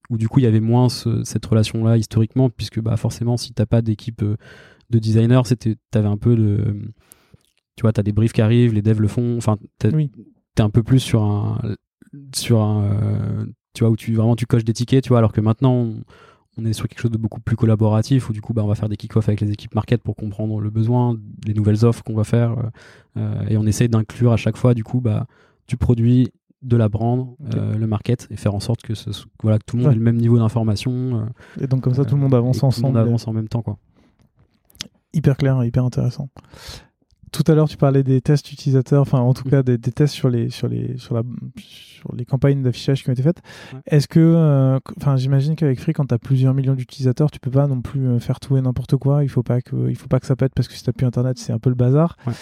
où 0.09 0.17
du 0.17 0.27
coup 0.27 0.39
il 0.39 0.43
y 0.43 0.47
avait 0.47 0.59
moins 0.59 0.89
ce- 0.89 1.23
cette 1.23 1.45
relation 1.45 1.83
là 1.83 1.97
historiquement 1.97 2.49
puisque 2.49 2.79
bah 2.81 2.97
forcément 2.97 3.37
si 3.37 3.53
t'as 3.53 3.65
pas 3.65 3.81
d'équipe 3.81 4.21
euh, 4.21 4.35
de 4.89 4.99
designers, 4.99 5.41
c'était 5.45 5.75
t'avais 5.91 6.07
un 6.09 6.17
peu 6.17 6.35
de 6.35 6.75
tu 7.75 7.81
vois, 7.81 7.91
t'as 7.93 8.03
des 8.03 8.11
briefs 8.11 8.33
qui 8.33 8.41
arrivent, 8.41 8.73
les 8.73 8.81
devs 8.83 8.99
le 9.01 9.07
font, 9.07 9.37
enfin 9.37 9.57
t'as- 9.79 9.89
Oui. 9.89 10.11
t'es 10.55 10.61
un 10.61 10.69
peu 10.69 10.83
plus 10.83 10.99
sur 10.99 11.23
un 11.23 11.59
sur 12.35 12.61
un 12.61 12.83
euh, 12.83 13.45
tu 13.73 13.83
vois 13.83 13.89
où 13.91 13.95
tu 13.95 14.13
vraiment 14.13 14.35
tu 14.35 14.45
coches 14.45 14.63
des 14.65 14.73
tickets, 14.73 15.03
tu 15.03 15.09
vois, 15.09 15.17
alors 15.17 15.31
que 15.31 15.41
maintenant 15.41 15.73
on, 15.73 16.03
on 16.57 16.65
est 16.65 16.73
sur 16.73 16.87
quelque 16.87 16.99
chose 17.01 17.11
de 17.11 17.17
beaucoup 17.17 17.39
plus 17.39 17.55
collaboratif 17.55 18.29
où 18.29 18.33
du 18.33 18.41
coup 18.41 18.53
bah 18.53 18.63
on 18.63 18.67
va 18.67 18.75
faire 18.75 18.89
des 18.89 18.97
kick-off 18.97 19.27
avec 19.27 19.41
les 19.41 19.51
équipes 19.51 19.73
market 19.75 20.01
pour 20.03 20.15
comprendre 20.15 20.59
le 20.59 20.69
besoin, 20.69 21.17
les 21.47 21.53
nouvelles 21.53 21.83
offres 21.85 22.03
qu'on 22.03 22.13
va 22.15 22.23
faire 22.23 22.51
euh, 22.51 22.63
euh, 23.17 23.45
et 23.49 23.57
on 23.57 23.65
essaye 23.65 23.89
d'inclure 23.89 24.31
à 24.31 24.37
chaque 24.37 24.57
fois 24.57 24.73
du 24.73 24.83
coup 24.83 25.01
bah 25.01 25.25
du 25.67 25.77
produit 25.77 26.29
de 26.61 26.77
la 26.77 26.87
brand, 26.89 27.35
euh, 27.55 27.75
le 27.77 27.87
market 27.87 28.27
et 28.29 28.37
faire 28.37 28.53
en 28.55 28.59
sorte 28.59 28.83
que 28.83 28.93
ce, 28.93 29.09
voilà 29.41 29.57
que 29.59 29.65
tout 29.65 29.75
le 29.77 29.81
monde 29.83 29.89
Ouais. 29.89 29.95
ait 29.95 29.97
le 29.99 30.03
même 30.03 30.15
niveau 30.17 30.37
d'information 30.37 31.27
Et 31.59 31.67
donc 31.67 31.81
comme 31.81 31.93
ça 31.93 32.05
tout 32.05 32.15
le 32.15 32.21
monde 32.21 32.33
avance 32.35 32.57
que 32.57 32.59
tout 32.61 32.65
le 32.65 32.67
ensemble. 32.69 32.87
monde 32.87 32.97
avance 32.97 33.27
en 33.27 33.33
même 33.33 33.47
temps 33.49 33.61
quoi. 33.63 33.77
hyper 35.13 35.35
clair 35.37 35.63
hyper 35.63 35.83
intéressant. 35.83 36.29
Tout 37.33 37.43
à 37.51 37.55
l'heure, 37.55 37.67
tu 37.67 37.75
parlais 37.77 38.03
des 38.03 38.21
tests 38.21 38.49
utilisateurs, 38.51 39.01
enfin 39.01 39.19
en 39.19 39.33
tout 39.33 39.45
Mm. 39.47 39.51
cas 39.51 39.63
des, 39.63 39.77
des 39.77 39.91
tests 39.91 40.13
sur 40.13 40.29
les 40.29 40.49
sur 40.49 40.67
les 40.69 40.97
sur 40.97 41.15
la 41.15 41.23
sur 41.57 42.15
les 42.15 42.25
campagnes 42.25 42.61
d'affichage 42.63 43.03
qui 43.03 43.09
ont 43.09 43.13
été 43.13 43.23
faites. 43.23 43.41
Ouais. 43.73 43.79
Est-ce 43.87 44.07
que, 44.07 44.19
euh, 44.19 44.79
enfin 44.97 45.15
j'imagine 45.17 45.55
qu'avec 45.55 45.79
Free, 45.79 45.93
quand 45.93 46.05
tu 46.05 46.13
as 46.13 46.19
plusieurs 46.19 46.53
millions 46.53 46.75
d'utilisateurs, 46.75 47.31
tu 47.31 47.39
peux 47.39 47.51
pas 47.51 47.65
non 47.67 47.81
plus 47.81 48.07
euh, 48.07 48.19
faire 48.19 48.39
tout 48.39 48.55
et 48.55 48.61
n'importe 48.61 48.95
quoi. 48.97 49.23
Il 49.23 49.29
faut 49.29 49.43
pas 49.43 49.61
que 49.61 49.89
il 49.89 49.95
faut 49.95 50.07
pas 50.07 50.19
que 50.19 50.25
ça 50.27 50.35
pète 50.35 50.53
parce 50.55 50.67
que 50.67 50.73
si 50.75 50.83
t'as 50.83 50.91
plus 50.93 51.05
internet, 51.07 51.37
c'est 51.39 51.51
un 51.53 51.59
peu 51.59 51.69
le 51.69 51.75
bazar. 51.75 52.15
Ouais. 52.27 52.33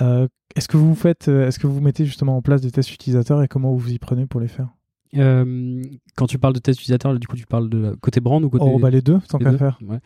Euh, 0.00 0.28
est-ce 0.54 0.68
que 0.68 0.76
vous 0.76 0.94
faites, 0.94 1.28
est-ce 1.28 1.58
que 1.58 1.66
vous 1.66 1.80
mettez 1.80 2.06
justement 2.06 2.36
en 2.36 2.40
place 2.42 2.60
des 2.62 2.70
tests 2.70 2.92
utilisateurs 2.94 3.42
et 3.42 3.48
comment 3.48 3.72
vous 3.72 3.78
vous 3.78 3.92
y 3.92 3.98
prenez 3.98 4.26
pour 4.26 4.40
les 4.40 4.48
faire? 4.48 4.68
Euh, 5.16 5.82
quand 6.16 6.26
tu 6.26 6.38
parles 6.38 6.54
de 6.54 6.58
test 6.58 6.78
utilisateur, 6.80 7.18
du 7.18 7.26
coup, 7.26 7.36
tu 7.36 7.46
parles 7.46 7.68
de 7.68 7.96
côté 8.00 8.20
brand 8.20 8.42
ou 8.44 8.50
côté. 8.50 8.64
Oh 8.66 8.78
bah 8.78 8.90
les 8.90 9.00
deux, 9.02 9.18
tant 9.28 9.38
qu'à 9.38 9.56
faire. 9.56 9.78
Ouais. 9.86 9.98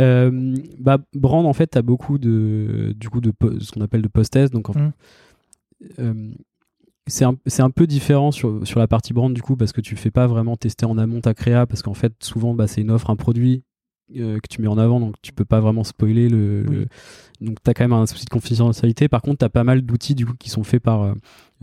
Euh, 0.00 0.54
bah, 0.78 0.98
brand, 1.14 1.46
en 1.46 1.52
fait, 1.52 1.68
tu 1.70 1.78
as 1.78 1.82
beaucoup 1.82 2.18
de, 2.18 2.94
du 2.96 3.08
coup, 3.10 3.20
de 3.20 3.32
ce 3.60 3.72
qu'on 3.72 3.80
appelle 3.82 4.02
de 4.02 4.08
post-test. 4.08 4.52
Donc, 4.52 4.70
en- 4.70 4.74
Mm. 4.78 4.92
euh, 5.98 6.30
c'est 7.06 7.24
un, 7.24 7.34
un 7.58 7.70
peu 7.70 7.86
différent 7.86 8.30
sur, 8.30 8.66
sur 8.66 8.78
la 8.78 8.86
partie 8.86 9.12
brand, 9.12 9.32
du 9.34 9.42
coup, 9.42 9.56
parce 9.56 9.72
que 9.72 9.80
tu 9.80 9.96
fais 9.96 10.10
pas 10.10 10.26
vraiment 10.26 10.56
tester 10.56 10.86
en 10.86 10.96
amont 10.98 11.20
ta 11.20 11.34
créa, 11.34 11.66
parce 11.66 11.82
qu'en 11.82 11.94
fait, 11.94 12.12
souvent, 12.22 12.54
bah, 12.54 12.66
c'est 12.68 12.80
une 12.80 12.90
offre, 12.90 13.10
un 13.10 13.16
produit 13.16 13.64
euh, 14.18 14.38
que 14.40 14.48
tu 14.48 14.60
mets 14.62 14.68
en 14.68 14.78
avant, 14.78 15.00
donc 15.00 15.14
tu 15.22 15.32
peux 15.32 15.44
pas 15.44 15.60
vraiment 15.60 15.84
spoiler 15.84 16.28
le. 16.28 16.64
Oui. 16.68 16.74
le- 16.76 16.86
donc, 17.46 17.56
tu 17.64 17.70
as 17.70 17.74
quand 17.74 17.82
même 17.84 17.92
un 17.92 18.06
souci 18.06 18.24
de 18.24 18.30
confidentialité. 18.30 19.08
Par 19.08 19.20
contre, 19.20 19.38
tu 19.38 19.44
as 19.44 19.48
pas 19.48 19.64
mal 19.64 19.82
d'outils, 19.82 20.14
du 20.14 20.26
coup, 20.26 20.34
qui 20.38 20.48
sont 20.50 20.62
faits 20.62 20.82
par. 20.82 21.02
euh, 21.02 21.14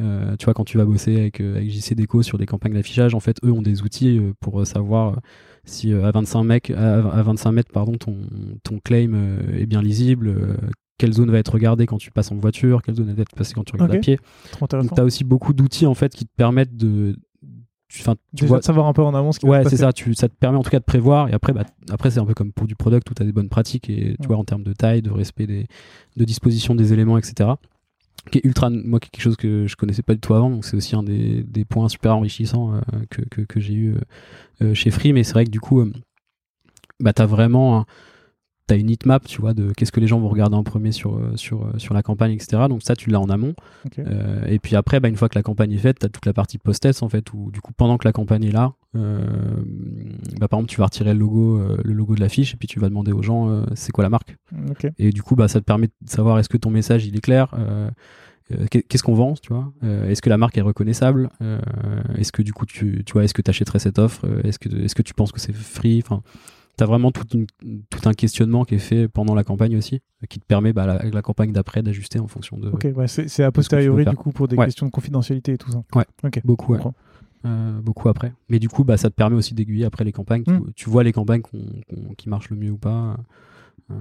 euh, 0.02 0.36
tu 0.38 0.46
vois, 0.46 0.54
quand 0.54 0.66
tu 0.66 0.78
vas 0.78 0.86
bosser 0.86 1.16
avec, 1.18 1.40
avec 1.40 1.70
JC 1.70 1.96
Deco 1.96 2.22
sur 2.22 2.38
des 2.38 2.46
campagnes 2.46 2.74
d'affichage, 2.74 3.16
en 3.16 3.20
fait, 3.20 3.38
eux 3.46 3.52
ont 3.52 3.62
des 3.62 3.82
outils 3.82 4.20
pour 4.42 4.66
savoir 4.68 5.20
si 5.66 5.94
à 5.94 6.12
25 6.12 6.44
mecs, 6.44 6.70
à, 6.72 6.96
à 7.10 7.22
25 7.24 7.52
mètres, 7.52 7.72
pardon, 7.72 7.94
ton, 7.94 8.18
ton 8.64 8.80
claim 8.80 9.14
est 9.58 9.66
bien 9.66 9.82
lisible, 9.82 10.58
quelle 10.98 11.14
zone 11.14 11.32
va 11.32 11.38
être 11.40 11.54
regardée 11.54 11.86
quand 11.86 11.98
tu 11.98 12.12
passes 12.12 12.32
en 12.32 12.36
voiture, 12.38 12.82
quelle 12.82 12.96
zone 12.96 13.14
va 13.14 13.22
être 13.22 13.36
passée 13.36 13.54
quand 13.54 13.64
tu 13.64 13.74
regardes 13.74 13.92
Ok. 13.92 13.98
à 13.98 14.00
pied. 14.00 14.20
Donc, 14.82 14.94
tu 14.96 15.02
as 15.02 15.04
aussi 15.06 15.24
beaucoup 15.24 15.54
d'outils 15.54 15.86
en 15.86 15.94
fait 15.94 16.14
qui 16.14 16.26
te 16.26 16.32
permettent 16.36 16.76
de. 16.76 17.16
Tu- 17.90 18.04
tu 18.04 18.10
Déjà 18.34 18.48
vois, 18.48 18.60
de 18.60 18.64
savoir 18.64 18.88
un 18.88 18.94
peu 18.94 19.02
en 19.04 19.14
amont 19.16 19.32
ce 19.32 19.40
qui 19.40 19.46
Ouais, 19.48 19.64
c'est 19.68 19.78
ça. 19.78 19.92
Tu, 19.92 20.14
ça 20.14 20.30
te 20.30 20.34
permet 20.36 20.58
en 20.58 20.64
tout 20.64 20.70
cas 20.70 20.80
de 20.80 20.84
prévoir. 20.86 21.28
Et 21.28 21.34
après, 21.34 21.52
bah, 21.54 21.64
après 21.90 22.12
c'est 22.12 22.20
un 22.20 22.26
peu 22.26 22.34
comme 22.34 22.52
pour 22.54 22.68
du 22.68 22.76
product 22.76 23.10
où 23.10 23.14
tu 23.14 23.22
as 23.22 23.26
des 23.26 23.32
bonnes 23.34 23.50
pratiques 23.50 23.90
et 23.90 23.96
tu 24.16 24.22
Ouais. 24.22 24.28
vois 24.28 24.38
en 24.38 24.44
termes 24.46 24.64
de 24.64 24.74
taille, 24.74 25.02
de 25.02 25.10
respect 25.12 25.48
des, 25.48 25.66
de 26.16 26.24
disposition 26.24 26.76
des 26.76 26.94
éléments, 26.94 27.18
etc. 27.18 27.52
Qui 28.32 28.38
est 28.40 28.46
ultra, 28.46 28.70
moi, 28.70 29.00
quelque 29.00 29.22
chose 29.22 29.38
que 29.38 29.66
je 29.66 29.76
connaissais 29.76 30.04
pas 30.04 30.14
du 30.14 30.20
tout 30.20 30.34
avant. 30.34 30.50
Donc 30.50 30.66
c'est 30.66 30.76
aussi 30.78 30.96
un 30.96 31.04
des, 31.04 31.42
des 31.44 31.66
points 31.66 31.90
super 31.90 32.16
enrichissants 32.16 32.74
euh, 32.76 32.80
que, 33.10 33.22
que, 33.24 33.42
que 33.42 33.60
j'ai 33.60 33.74
eu 33.74 33.96
euh, 33.96 34.00
euh, 34.62 34.74
chez 34.74 34.92
Free. 34.92 35.14
Mais 35.14 35.24
c'est 35.24 35.34
vrai 35.34 35.46
que 35.46 35.50
du 35.52 35.60
coup, 35.60 35.82
euh, 35.82 35.92
bah, 37.00 37.14
t'as 37.14 37.26
vraiment, 37.26 37.80
un- 37.80 37.86
t'as 38.70 38.78
une 38.78 38.90
heatmap, 38.90 39.26
tu 39.28 39.42
vois, 39.42 39.54
de 39.54 39.72
qu'est-ce 39.76 39.92
que 39.92 40.00
les 40.00 40.06
gens 40.08 40.20
vont 40.20 40.30
regarder 40.30 40.56
en 40.56 40.64
premier 40.64 40.92
sur, 40.92 41.16
euh, 41.18 41.32
sur, 41.36 41.64
euh, 41.66 41.72
sur 41.78 41.94
la 41.96 42.04
campagne, 42.04 42.32
etc. 42.34 42.64
Donc 42.70 42.84
ça, 42.84 42.96
tu 42.96 43.10
l'as 43.10 43.20
en 43.20 43.30
amont. 43.30 43.56
Euh, 44.08 44.46
et 44.46 44.60
puis 44.60 44.76
après, 44.76 45.00
bah, 45.00 45.10
une 45.10 45.16
fois 45.16 45.28
que 45.28 45.38
la 45.38 45.42
campagne 45.44 45.72
est 45.72 45.78
faite, 45.78 45.98
tu 46.00 46.06
as 46.06 46.10
toute 46.10 46.26
la 46.28 46.34
partie 46.34 46.58
post-test 46.60 47.02
en 47.04 47.10
fait, 47.10 47.34
où 47.34 47.50
du 47.52 47.62
coup, 47.62 47.74
pendant 47.76 47.98
que 47.98 48.08
la 48.08 48.12
campagne 48.14 48.44
est 48.44 48.52
là, 48.52 48.74
euh, 48.96 49.20
bah, 50.40 50.48
par 50.48 50.60
exemple, 50.60 50.72
tu 50.72 50.78
vas 50.78 50.86
retirer 50.86 51.14
le 51.14 51.20
logo, 51.20 51.58
euh, 51.60 51.78
le 51.84 51.94
logo 51.94 52.16
de 52.16 52.20
l'affiche 52.22 52.54
et 52.54 52.58
puis 52.58 52.68
tu 52.68 52.80
vas 52.80 52.90
demander 52.90 53.12
aux 53.12 53.24
gens 53.24 53.64
c'est 53.76 53.92
quoi 53.92 54.04
la 54.04 54.10
marque. 54.10 54.36
Ok. 54.70 54.88
Et 55.00 55.10
du 55.10 55.24
coup, 55.24 55.36
bah, 55.36 55.48
ça 55.48 55.60
te 55.60 55.66
permet 55.66 55.88
de 55.88 56.10
savoir 56.10 56.40
est-ce 56.40 56.50
que 56.50 56.58
ton 56.58 56.70
message 56.70 57.06
il 57.06 57.16
est 57.16 57.22
clair, 57.22 57.54
qu'est- 58.70 58.84
qu'est-ce 58.84 59.04
qu'on 59.04 59.14
vend, 59.16 59.34
tu 59.34 59.52
vois, 59.54 59.72
est-ce 60.08 60.22
que 60.22 60.30
la 60.30 60.38
marque 60.38 60.58
est 60.58 60.62
reconnaissable, 60.62 61.30
est-ce 62.18 62.32
que 62.32 62.42
du 62.42 62.54
coup, 62.54 62.66
tu, 62.66 63.04
tu 63.06 63.14
vois, 63.14 63.24
est-ce 63.24 63.34
que 63.34 63.42
tu 63.42 63.50
achèterais 63.50 63.80
cette 63.80 64.00
offre, 64.00 64.26
est-ce 64.44 64.60
que, 64.60 64.70
est-ce 64.84 64.96
que 64.96 65.02
tu 65.02 65.14
penses 65.14 65.32
que 65.32 65.40
c'est 65.40 65.54
free, 65.56 66.02
enfin. 66.06 66.22
T'as 66.80 66.86
vraiment 66.86 67.12
une- 67.34 67.46
tout 67.90 68.08
un 68.08 68.14
questionnement 68.14 68.64
qui 68.64 68.76
est 68.76 68.80
fait 68.80 69.10
pendant 69.10 69.36
la 69.36 69.44
campagne 69.44 69.76
aussi, 69.76 69.96
euh, 69.96 70.28
qui 70.30 70.40
te 70.40 70.46
permet 70.46 70.72
bah, 70.72 70.86
la, 70.86 71.04
la 71.10 71.22
campagne 71.22 71.52
d'après 71.52 71.84
d'ajuster 71.84 72.20
en 72.20 72.28
fonction 72.28 72.58
de 72.58 72.70
Ok, 72.70 72.88
ouais, 72.96 73.08
c'est 73.08 73.44
a 73.44 73.48
tu 73.48 73.52
posteriori 73.52 74.06
du 74.06 74.16
coup 74.16 74.32
pour 74.32 74.48
des 74.48 74.56
Ouais. 74.56 74.64
questions 74.66 74.86
de 74.86 74.92
confidentialité 74.92 75.52
et 75.54 75.58
tout 75.58 75.72
ça. 75.72 75.84
Ouais. 75.94 76.06
Ok. 76.24 76.40
beaucoup. 76.46 76.74
ouais. 76.76 76.80
Euh, 77.46 77.80
beaucoup 77.82 78.08
après. 78.08 78.32
Mais 78.50 78.60
du 78.60 78.70
coup, 78.70 78.84
bah, 78.86 78.96
ça 78.96 79.10
te 79.10 79.16
permet 79.16 79.36
aussi 79.36 79.54
d'aiguiller 79.54 79.84
après 79.84 80.06
les 80.06 80.12
campagnes. 80.14 80.44
Tu- 80.44 80.52
Mm. 80.52 80.72
Tu, 80.76 80.90
vois 80.90 81.04
les 81.04 81.12
campagnes 81.12 81.42
qui 82.18 82.30
marchent 82.30 82.50
le 82.50 82.56
mieux 82.56 82.72
ou 82.72 82.78
pas. 82.78 83.18
Euh, 83.92 83.96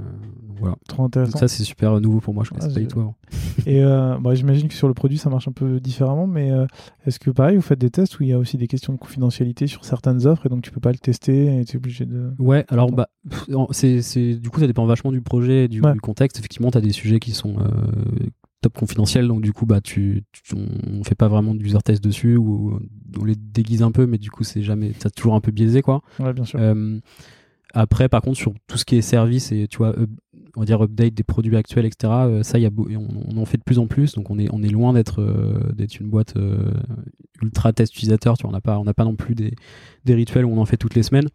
voilà. 0.60 0.76
Trop 0.88 1.04
intéressant. 1.04 1.38
Ça, 1.38 1.48
c'est 1.48 1.64
super 1.64 2.00
nouveau 2.00 2.20
pour 2.20 2.34
moi. 2.34 2.44
Je 2.44 2.50
connaissais 2.50 2.68
Ah, 2.70 2.74
pas 2.74 2.80
du 2.80 2.84
j'ai- 2.86 2.88
tout 2.88 3.00
avant. 3.00 3.14
Et 3.66 3.82
euh, 3.82 4.16
bah, 4.20 4.34
j'imagine 4.34 4.68
que 4.68 4.74
sur 4.74 4.88
le 4.88 4.94
produit, 4.94 5.18
ça 5.18 5.30
marche 5.30 5.48
un 5.48 5.52
peu 5.52 5.80
différemment, 5.80 6.26
mais 6.26 6.50
euh, 6.50 6.66
est-ce 7.06 7.18
que 7.18 7.30
pareil, 7.30 7.56
vous 7.56 7.62
faites 7.62 7.78
des 7.78 7.90
tests 7.90 8.18
où 8.18 8.22
il 8.22 8.28
y 8.30 8.32
a 8.32 8.38
aussi 8.38 8.56
des 8.56 8.66
questions 8.66 8.92
de 8.92 8.98
confidentialité 8.98 9.66
sur 9.66 9.84
certaines 9.84 10.26
offres 10.26 10.46
et 10.46 10.48
donc 10.48 10.62
tu 10.62 10.70
peux 10.70 10.80
pas 10.80 10.92
le 10.92 10.98
tester 10.98 11.60
et 11.60 11.64
tu 11.64 11.74
es 11.74 11.76
obligé 11.76 12.06
de. 12.06 12.32
Ouais, 12.38 12.64
alors 12.68 12.90
bah, 12.92 13.08
c'est, 13.70 14.02
c'est, 14.02 14.34
du 14.34 14.50
coup, 14.50 14.60
ça 14.60 14.66
dépend 14.66 14.86
vachement 14.86 15.12
du 15.12 15.20
projet, 15.20 15.64
et 15.64 15.68
du, 15.68 15.80
Ouais. 15.80 15.92
du 15.92 16.00
contexte. 16.00 16.38
Effectivement, 16.38 16.70
tu 16.70 16.78
as 16.78 16.82
des 16.82 16.92
sujets 16.92 17.18
qui 17.20 17.32
sont 17.32 17.56
euh, 17.58 18.26
top 18.60 18.76
confidentiels, 18.76 19.28
donc 19.28 19.40
du 19.42 19.52
coup, 19.52 19.66
bah, 19.66 19.80
tu, 19.80 20.24
tu- 20.32 20.54
on 20.56 21.04
fait 21.04 21.14
pas 21.14 21.28
vraiment 21.28 21.54
d'user 21.54 21.78
test 21.84 22.02
dessus, 22.02 22.36
ou 22.36 22.78
on 23.20 23.24
les 23.24 23.36
déguise 23.36 23.82
un 23.82 23.92
peu, 23.92 24.06
mais 24.06 24.18
du 24.18 24.30
coup, 24.30 24.42
c'est 24.44 24.62
jamais, 24.62 24.92
ça 24.98 25.10
toujours 25.10 25.34
un 25.34 25.40
peu 25.40 25.52
biaisé, 25.52 25.82
quoi. 25.82 26.02
Ouais, 26.18 26.32
bien 26.32 26.44
sûr. 26.44 26.58
Euh, 26.60 26.98
après, 27.74 28.08
par 28.08 28.22
contre, 28.22 28.38
sur 28.38 28.52
tout 28.66 28.78
ce 28.78 28.84
qui 28.84 28.96
est 28.96 29.02
service 29.02 29.52
et 29.52 29.68
tu 29.68 29.78
vois, 29.78 29.94
on 30.56 30.60
va 30.60 30.66
dire 30.66 30.82
update 30.82 31.14
des 31.14 31.22
produits 31.22 31.56
actuels, 31.56 31.86
etc. 31.86 32.12
euh, 32.12 32.42
ça, 32.42 32.58
y 32.58 32.66
a, 32.66 32.70
on, 32.76 33.06
on 33.28 33.36
en 33.36 33.44
fait 33.44 33.58
de 33.58 33.62
plus 33.62 33.78
en 33.78 33.86
plus. 33.86 34.14
Donc, 34.14 34.30
on 34.30 34.38
est, 34.38 34.48
on 34.52 34.62
est 34.62 34.68
loin 34.68 34.92
d'être, 34.92 35.20
euh, 35.20 35.72
d'être 35.74 36.00
une 36.00 36.08
boîte 36.08 36.36
euh, 36.36 36.72
ultra 37.42 37.72
test 37.72 37.94
utilisateur. 37.94 38.36
Tu 38.36 38.42
vois, 38.42 38.50
on 38.50 38.52
n'a 38.52 38.60
pas, 38.60 38.78
on 38.78 38.84
n'a 38.84 38.94
pas 38.94 39.04
non 39.04 39.14
plus 39.14 39.34
des, 39.34 39.54
des 40.04 40.14
rituels 40.14 40.44
où 40.44 40.50
on 40.50 40.58
en 40.58 40.64
fait 40.64 40.76
toutes 40.76 40.94
les 40.94 41.02
semaines. 41.02 41.28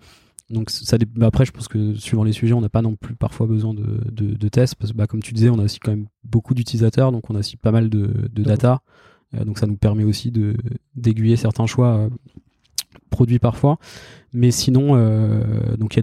Donc, 0.50 0.70
ça, 0.70 0.98
mais 1.16 1.26
après, 1.26 1.46
je 1.46 1.52
pense 1.52 1.68
que 1.68 1.94
suivant 1.96 2.24
les 2.24 2.34
sujets, 2.34 2.54
on 2.54 2.62
n'a 2.62 2.70
pas 2.70 2.82
non 2.82 2.96
plus 2.96 3.16
parfois 3.16 3.48
besoin 3.48 3.74
de, 3.74 4.02
de, 4.12 4.34
de 4.36 4.48
tests 4.50 4.76
parce 4.76 4.92
que, 4.92 4.98
bah, 4.98 5.08
comme 5.08 5.22
tu 5.22 5.34
disais, 5.34 5.50
on 5.50 5.60
a 5.60 5.64
aussi 5.64 5.80
quand 5.80 5.92
même 5.92 6.08
beaucoup 6.24 6.54
d'utilisateurs, 6.54 7.12
donc 7.12 7.30
on 7.30 7.36
a 7.36 7.40
aussi 7.40 7.56
pas 7.56 7.72
mal 7.72 7.90
de, 7.90 8.30
de 8.32 8.44
data. 8.44 8.82
Euh, 9.36 9.46
donc, 9.46 9.58
ça 9.58 9.68
nous 9.68 9.78
permet 9.78 10.04
aussi 10.04 10.32
de 10.32 10.56
d'aiguiller 10.96 11.38
certains 11.38 11.66
choix 11.66 12.10
produits 13.10 13.40
parfois. 13.40 13.78
Mais 14.34 14.52
sinon, 14.52 14.96
euh, 14.96 15.76
y 15.96 16.00
a 16.00 16.02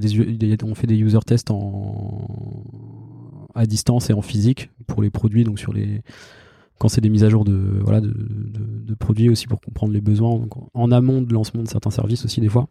des, 0.56 0.64
on 0.64 0.74
fait 0.74 0.86
des 0.86 0.96
user 0.98 1.18
tests 1.26 1.50
en 1.50 2.64
à 3.54 3.66
distance 3.66 4.10
et 4.10 4.12
en 4.12 4.22
physique 4.22 4.70
pour 4.86 5.02
les 5.02 5.10
produits, 5.10 5.42
donc 5.44 5.58
sur 5.58 5.72
les 5.72 6.02
quand 6.78 6.88
c'est 6.88 7.00
des 7.00 7.10
mises 7.10 7.24
à 7.24 7.28
jour 7.28 7.44
de 7.44 7.80
voilà 7.82 8.00
de, 8.00 8.14
produits 8.94 9.28
aussi 9.28 9.46
pour 9.46 9.60
comprendre 9.60 9.92
les 9.92 10.00
besoins, 10.00 10.46
en- 10.74 10.92
amont 10.92 11.20
de 11.20 11.32
lancement 11.32 11.62
de 11.62 11.68
certains 11.68 11.90
services 11.90 12.24
aussi 12.24 12.40
des 12.40 12.48
fois, 12.48 12.68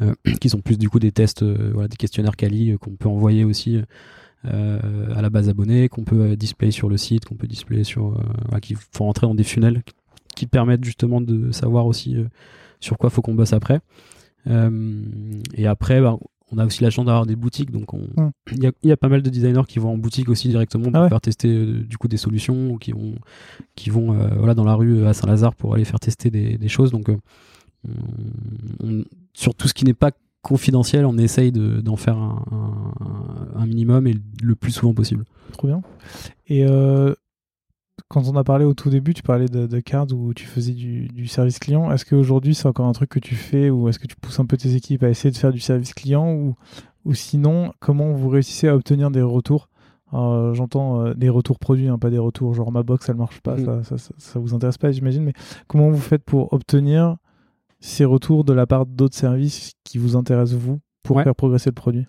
euh, 0.00 0.14
qui 0.40 0.48
sont 0.48 0.60
plus 0.60 0.78
du 0.78 0.88
coup 0.88 0.98
des 0.98 1.12
tests, 1.12 1.42
euh, 1.42 1.70
voilà 1.74 1.88
des 1.88 1.96
questionnaires 1.96 2.36
quali 2.36 2.76
qu'on 2.80 2.92
peut 2.96 3.08
envoyer 3.08 3.44
aussi 3.44 3.78
à 4.44 5.22
la 5.22 5.30
base 5.30 5.48
abonnée, 5.48 5.88
qu'on 5.88 6.02
peut 6.02 6.34
display 6.34 6.72
sur 6.72 6.88
le 6.88 6.96
site, 6.96 7.26
qu'on 7.26 7.36
peut 7.36 7.46
display 7.46 7.84
sur, 7.84 8.20
qui 8.60 8.74
font 8.74 9.04
rentrer 9.04 9.28
dans 9.28 9.36
des 9.36 9.44
funnels 9.44 9.82
qui- 10.34 10.46
permettent 10.46 10.82
justement 10.82 11.20
de 11.20 11.52
savoir 11.52 11.86
aussi 11.86 12.16
sur 12.82 12.98
quoi 12.98 13.08
faut 13.10 13.22
qu'on 13.22 13.34
bosse 13.34 13.52
après. 13.54 13.80
Euh, 14.48 15.02
et 15.54 15.66
après, 15.66 16.00
bah, 16.00 16.16
on 16.50 16.58
a 16.58 16.66
aussi 16.66 16.82
la 16.82 16.90
chance 16.90 17.06
d'avoir 17.06 17.24
des 17.24 17.36
boutiques, 17.36 17.70
donc 17.70 17.94
on- 17.94 18.08
Mm. 18.16 18.30
il 18.52 18.62
y, 18.64 18.66
a, 18.66 18.72
il 18.82 18.88
y 18.88 18.92
a 18.92 18.96
pas 18.98 19.08
mal 19.08 19.22
de 19.22 19.30
designers 19.30 19.62
qui 19.66 19.78
vont 19.78 19.92
en 19.94 19.96
boutique 19.98 20.28
aussi 20.28 20.48
directement 20.48 20.90
pour 20.90 20.96
Ah 20.96 21.02
ouais. 21.04 21.08
faire 21.08 21.20
tester 21.20 21.48
euh, 21.48 21.82
du 21.84 21.96
coup 21.96 22.08
des 22.08 22.18
solutions 22.18 22.72
ou 22.72 22.76
qui 22.78 22.92
vont 22.92 23.14
qui 23.76 23.88
vont 23.88 24.12
euh, 24.12 24.28
voilà 24.36 24.52
dans 24.54 24.64
la 24.64 24.74
rue 24.74 25.06
à 25.06 25.14
Saint-Lazare 25.14 25.54
pour 25.54 25.74
aller 25.74 25.84
faire 25.86 26.00
tester 26.00 26.30
des, 26.30 26.58
des 26.58 26.68
choses. 26.68 26.90
Donc 26.90 27.08
on- 27.08 27.88
on- 28.82 29.04
sur 29.32 29.54
tout 29.54 29.68
ce 29.68 29.74
qui 29.74 29.84
n'est 29.84 29.94
pas 29.94 30.10
confidentiel, 30.42 31.06
on 31.06 31.16
essaye 31.18 31.52
de- 31.52 31.80
d'en 31.80 31.96
faire 31.96 32.16
un, 32.18 32.44
un- 32.50 33.60
un 33.60 33.66
minimum 33.66 34.06
et 34.08 34.16
le 34.42 34.54
plus 34.56 34.72
souvent 34.72 34.92
possible. 34.92 35.24
Trop 35.52 35.68
bien. 35.68 35.82
Et 36.48 36.66
euh, 36.66 37.14
quand 38.12 38.28
on 38.28 38.36
a 38.36 38.44
parlé 38.44 38.64
au 38.64 38.74
tout 38.74 38.90
début, 38.90 39.14
tu 39.14 39.22
parlais 39.22 39.46
de, 39.48 39.66
de 39.66 39.80
Cards 39.80 40.12
où 40.12 40.34
tu 40.34 40.44
faisais 40.46 40.72
du, 40.72 41.08
du 41.08 41.26
service 41.26 41.58
client. 41.58 41.90
Est-ce 41.90 42.04
qu'aujourd'hui, 42.04 42.54
c'est 42.54 42.66
encore 42.68 42.86
un 42.86 42.92
truc 42.92 43.08
que 43.10 43.18
tu 43.18 43.34
fais 43.34 43.70
ou 43.70 43.88
est-ce 43.88 43.98
que 43.98 44.06
tu 44.06 44.16
pousses 44.16 44.38
un 44.38 44.46
peu 44.46 44.56
tes 44.56 44.74
équipes 44.74 45.02
à 45.02 45.08
essayer 45.08 45.30
de 45.30 45.36
faire 45.36 45.52
du 45.52 45.60
service 45.60 45.94
client 45.94 46.30
ou, 46.32 46.54
ou 47.04 47.14
sinon, 47.14 47.72
comment 47.80 48.12
vous 48.12 48.28
réussissez 48.28 48.68
à 48.68 48.74
obtenir 48.76 49.10
des 49.10 49.22
retours? 49.22 49.68
Euh, 50.14 50.52
J'entends 50.52 51.00
euh, 51.00 51.14
des 51.14 51.30
retours 51.30 51.58
produits, 51.58 51.88
hein, 51.88 51.98
pas 51.98 52.10
des 52.10 52.18
retours 52.18 52.52
genre 52.54 52.70
ma 52.70 52.82
box, 52.82 53.08
elle 53.08 53.16
marche 53.16 53.40
pas, 53.40 53.56
Mm. 53.56 53.64
ça, 53.64 53.82
ça, 53.84 53.98
ça, 53.98 54.14
ça 54.18 54.38
vous 54.38 54.52
intéresse 54.54 54.76
pas, 54.76 54.92
j'imagine, 54.92 55.22
mais 55.24 55.32
comment 55.66 55.90
vous 55.90 55.96
faites 56.00 56.22
pour 56.22 56.52
obtenir 56.52 57.16
ces 57.80 58.04
retours 58.04 58.44
de 58.44 58.52
la 58.52 58.66
part 58.66 58.84
d'autres 58.86 59.16
services 59.16 59.72
qui 59.84 59.96
vous 59.98 60.14
intéressent 60.16 60.58
vous 60.60 60.78
pour 61.02 61.16
Ouais. 61.16 61.24
faire 61.24 61.34
progresser 61.34 61.70
le 61.70 61.74
produit? 61.74 62.04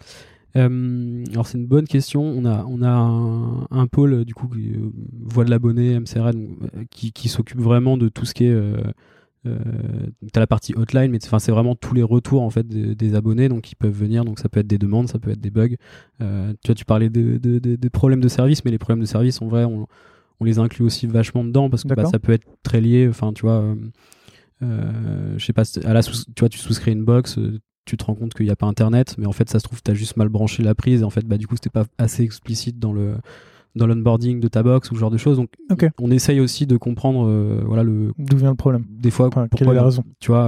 Euh, 0.56 1.24
alors 1.32 1.48
c'est 1.48 1.58
une 1.58 1.66
bonne 1.66 1.88
question. 1.88 2.22
On 2.24 2.46
a, 2.46 2.64
on 2.66 2.82
a 2.82 2.90
un, 2.90 3.68
un 3.72 3.88
pôle 3.88 4.24
du 4.26 4.34
coup 4.36 4.48
qui, 4.48 4.72
euh, 4.74 4.92
voix 5.22 5.46
de 5.46 5.50
l'abonné, 5.50 6.00
MCRN, 6.00 6.58
euh, 6.76 6.84
qui, 6.92 7.12
qui 7.12 7.28
s'occupe 7.30 7.60
vraiment 7.60 7.98
de 7.98 8.10
tout 8.10 8.26
ce 8.26 8.34
qui 8.34 8.46
est. 8.46 8.52
Euh, 8.54 8.78
t'as 10.32 10.40
la 10.40 10.48
partie 10.48 10.74
hotline, 10.76 11.12
mais 11.12 11.20
enfin 11.26 11.38
c'est 11.40 11.52
vraiment 11.52 11.76
tous 11.76 11.94
les 11.94 12.04
retours 12.04 12.44
en 12.44 12.50
fait 12.50 12.66
des, 12.66 12.96
des 12.96 13.14
abonnés, 13.16 13.50
donc 13.50 13.72
ils 13.72 13.76
peuvent 13.76 13.92
venir. 13.98 14.24
Donc 14.26 14.40
ça 14.40 14.48
peut 14.48 14.60
être 14.62 14.68
des 14.68 14.78
demandes, 14.78 15.10
ça 15.10 15.20
peut 15.20 15.32
être 15.32 15.42
des 15.42 15.50
bugs. 15.52 15.76
Tu 16.20 16.26
vois, 16.68 16.76
tu 16.76 16.86
parlais 16.86 17.10
de, 17.10 17.38
de- 17.38 17.60
de- 17.60 17.76
des 17.76 17.90
problèmes 17.90 18.22
de 18.22 18.30
service, 18.30 18.64
mais 18.64 18.72
les 18.72 18.78
problèmes 18.78 19.02
de 19.02 19.06
service 19.08 19.42
en 19.42 19.48
vrai, 19.48 19.66
on, 19.66 19.88
on 20.40 20.46
les 20.46 20.60
inclut 20.60 20.86
aussi 20.86 21.08
vachement 21.08 21.44
dedans 21.44 21.70
parce 21.70 21.84
que 21.84 21.90
bah, 21.96 22.04
ça 22.12 22.20
peut 22.20 22.32
être 22.32 22.48
très 22.64 22.80
lié. 22.80 23.08
Enfin, 23.10 23.34
tu 23.34 23.42
vois. 23.42 23.76
euh, 24.62 25.36
je 25.38 25.46
sais 25.46 25.54
pas, 25.54 25.64
à 25.84 25.94
la 25.94 26.02
tu 26.04 26.12
vois, 26.40 26.50
tu 26.50 26.58
souscris 26.60 26.92
une 26.94 27.04
box, 27.04 27.38
tu 27.86 27.98
te 27.98 28.04
rends 28.06 28.16
compte 28.16 28.34
qu'il 28.34 28.46
n'y 28.46 28.52
a 28.52 28.56
pas 28.56 28.66
internet, 28.68 29.16
mais 29.18 29.26
en 29.26 29.32
fait, 29.34 29.50
ça 29.50 29.60
se 29.60 29.64
trouve, 29.64 29.82
tu 29.84 29.92
as 29.92 29.94
juste 29.94 30.18
mal 30.18 30.30
branché 30.30 30.64
la 30.64 30.76
prise, 30.76 31.02
et 31.02 31.04
en 31.04 31.10
fait, 31.10 31.26
bah, 31.26 31.38
du 31.38 31.48
coup, 31.48 31.56
c'était 31.56 31.70
pas 31.70 31.86
assez 31.98 32.24
explicite 32.24 32.80
dans 32.80 32.94
le 32.94 33.16
dans 33.76 33.88
l'onboarding 33.88 34.40
de 34.40 34.48
ta 34.48 34.62
box 34.62 34.92
ou 34.92 34.94
ce 34.96 35.00
genre 35.00 35.10
de 35.10 35.18
choses. 35.18 35.38
Donc, 35.38 35.50
on 36.00 36.12
essaye 36.12 36.40
aussi 36.40 36.68
de 36.68 36.78
comprendre, 36.78 37.26
euh, 37.28 37.64
voilà, 37.66 37.82
le 37.84 38.14
D'où 38.20 38.38
vient 38.38 38.52
le 38.52 38.56
problème 38.56 38.86
des 38.88 39.10
fois, 39.10 39.28
Enfin, 39.30 39.48
pourquoi 39.48 39.66
Quelle 39.66 39.74
est 39.74 39.80
la 39.80 39.84
raison 39.84 40.04
tu 40.20 40.30
vois. 40.32 40.46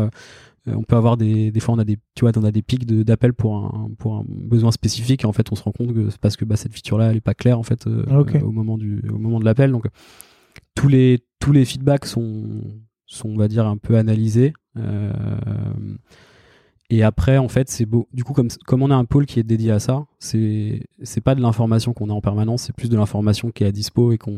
euh, 0.67 0.73
on 0.75 0.83
peut 0.83 0.95
avoir 0.95 1.17
des, 1.17 1.51
des 1.51 1.59
fois 1.59 1.75
on 1.75 1.79
a 1.79 1.83
des 1.83 1.97
tu 2.15 2.21
vois 2.21 2.31
on 2.37 2.43
a 2.43 2.51
des 2.51 2.61
pics 2.63 2.85
de- 2.87 3.03
d'appel 3.03 3.33
pour 3.33 3.55
un 3.55 3.89
pour 3.99 4.15
un 4.15 4.23
besoin 4.27 4.71
spécifique 4.71 5.23
et 5.23 5.27
en 5.27 5.31
fait 5.33 5.51
on 5.51 5.55
se 5.55 5.61
rend 5.63 5.71
compte 5.71 5.93
que 5.93 6.09
c'est 6.09 6.19
parce 6.19 6.37
que 6.37 6.43
bah, 6.45 6.55
cette 6.55 6.73
feature 6.73 6.97
là 6.97 7.11
elle 7.11 7.17
est 7.17 7.21
pas 7.21 7.35
claire 7.35 7.59
en 7.59 7.63
fait 7.63 7.85
euh, 7.85 8.03
au 8.41 8.51
moment 8.51 8.75
du 8.77 9.03
au 9.13 9.17
moment 9.19 9.39
de 9.39 9.45
l'appel 9.45 9.71
donc 9.71 9.85
tous 10.75 10.87
les 10.87 11.19
tous 11.39 11.51
les 11.51 11.65
feedbacks 11.65 12.05
sont 12.07 12.63
sont 13.05 13.29
on 13.29 13.37
va 13.37 13.47
dire 13.47 13.67
un 13.67 13.77
peu 13.77 13.95
analysés 13.97 14.53
euh, 14.77 15.11
et 16.89 17.03
après 17.03 17.37
en 17.37 17.47
fait 17.47 17.69
c'est 17.69 17.85
beau. 17.85 18.07
Du 18.13 18.23
coup 18.23 18.33
comme 18.33 18.47
comme 18.65 18.81
on 18.83 18.91
a 18.91 18.95
un 18.95 19.05
pôle 19.05 19.25
qui 19.25 19.39
est 19.39 19.43
dédié 19.43 19.71
à 19.71 19.79
ça 19.79 20.05
c'est 20.19 21.21
pas 21.23 21.35
de 21.35 21.41
l'information 21.41 21.93
qu'on 21.93 22.09
a 22.09 22.13
en 22.13 22.21
permanence 22.21 22.63
c'est 22.63 22.75
plus 22.75 22.89
de 22.89 22.95
l'information 22.97 23.51
qui 23.51 23.63
est 23.63 23.67
à 23.67 23.71
dispo 23.71 24.11
et 24.11 24.17
qu'on 24.17 24.37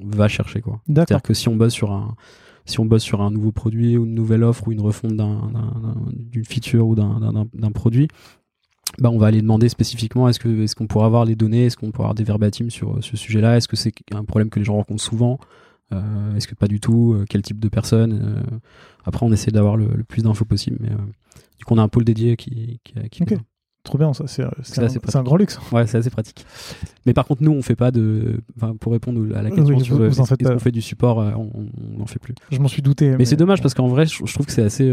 va 0.00 0.28
chercher 0.28 0.60
quoi. 0.60 0.80
C'est-à-dire 0.86 1.22
que 1.22 1.34
si 1.34 1.48
on 1.48 1.56
bosse 1.56 1.72
sur 1.74 1.92
un 1.92 2.14
si 2.64 2.78
on 2.80 2.84
bosse 2.84 3.02
sur 3.02 3.20
un 3.22 3.30
nouveau 3.30 3.50
produit 3.52 3.96
ou 3.96 4.04
une 4.04 4.14
nouvelle 4.14 4.44
offre 4.44 4.68
ou 4.68 4.72
une 4.72 4.80
refonte 4.80 5.16
d'un- 5.16 5.50
d'un- 5.52 5.80
d'un- 5.82 5.96
d'une 6.14 6.44
feature 6.44 6.86
ou 6.86 6.94
d'un- 6.94 7.70
produit, 7.74 8.06
bah 9.00 9.10
on 9.10 9.18
va 9.18 9.26
aller 9.26 9.40
demander 9.42 9.68
spécifiquement 9.68 10.28
est-ce 10.28 10.74
qu'on 10.76 10.86
pourra 10.86 11.06
avoir 11.06 11.24
les 11.24 11.34
données, 11.34 11.66
est-ce 11.66 11.76
qu'on 11.76 11.90
pourra 11.90 12.06
avoir 12.08 12.14
des 12.14 12.24
verbatims 12.24 12.70
sur 12.70 13.02
ce 13.02 13.16
sujet-là, 13.16 13.56
est-ce 13.56 13.66
que 13.66 13.74
c'est 13.76 13.92
un 14.14 14.24
problème 14.24 14.48
que 14.48 14.58
les 14.60 14.64
gens 14.64 14.76
rencontrent 14.76 15.02
souvent, 15.02 15.38
Euh, 15.92 16.36
est-ce 16.36 16.48
que 16.48 16.54
pas 16.54 16.68
du 16.68 16.80
tout, 16.80 17.14
Euh, 17.14 17.24
quel 17.28 17.42
type 17.42 17.60
de 17.60 17.68
personne. 17.68 18.12
euh, 18.22 18.56
Après 19.04 19.24
on 19.26 19.32
essaie 19.32 19.50
d'avoir 19.50 19.76
le, 19.76 19.86
le 19.94 20.04
plus 20.04 20.22
d'infos 20.22 20.44
possible, 20.44 20.78
mais 20.80 20.90
du 21.58 21.64
coup 21.64 21.74
on 21.74 21.78
a 21.78 21.82
un 21.82 21.88
pôle 21.88 22.04
dédié 22.04 22.36
qui 22.36 22.80
qui, 22.84 22.94
qui. 23.10 23.24
Trop 23.84 23.98
bien, 23.98 24.12
ça. 24.12 24.28
C'est 24.28 24.44
un, 25.16 25.22
grand 25.24 25.36
luxe. 25.36 25.58
Ouais, 25.72 25.88
c'est 25.88 25.98
assez 25.98 26.10
pratique. 26.10 26.46
Mais 27.04 27.12
par 27.12 27.26
contre, 27.26 27.42
nous, 27.42 27.50
on 27.50 27.62
fait 27.62 27.74
pas 27.74 27.90
de. 27.90 28.40
Pour 28.78 28.92
répondre 28.92 29.36
à 29.36 29.42
la 29.42 29.50
Oui, 29.50 29.56
question 29.56 29.78
sur 29.80 29.96
vous 29.98 30.20
en 30.20 30.24
faites 30.24 30.40
qu'on 30.40 30.58
fait 30.60 30.70
du 30.70 30.80
support, 30.80 31.18
on 31.18 31.50
on 31.56 31.98
n'en 31.98 32.06
fait 32.06 32.20
plus. 32.20 32.34
Je 32.52 32.60
m'en 32.60 32.68
suis 32.68 32.80
douté. 32.80 33.16
Mais, 33.16 33.24
c'est 33.24 33.34
dommage 33.34 33.60
parce 33.60 33.74
qu'en 33.74 33.88
vrai, 33.88 34.06
je, 34.06 34.24
je 34.24 34.32
trouve 34.32 34.46
que 34.46 34.52
c'est 34.52 34.62
assez, 34.62 34.88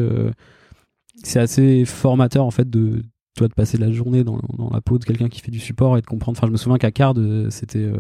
c'est 1.23 1.39
assez 1.39 1.85
formateur 1.85 2.43
en 2.43 2.49
fait 2.49 2.67
de, 2.67 3.03
toi, 3.35 3.47
de 3.47 3.53
passer 3.53 3.77
la 3.77 3.91
journée 3.91 4.23
dans, 4.23 4.39
dans 4.57 4.71
la 4.71 4.81
peau 4.81 4.97
de 4.97 5.05
quelqu'un 5.05 5.29
qui 5.29 5.41
fait 5.41 5.51
du 5.51 5.59
support 5.59 5.95
et 5.99 6.01
de 6.01 6.07
comprendre. 6.07 6.39
Enfin, 6.39 6.47
je 6.47 6.51
me 6.51 6.57
souviens 6.57 6.79
qu'à 6.79 6.91
Card, 6.91 7.13
c'était, 7.49 7.91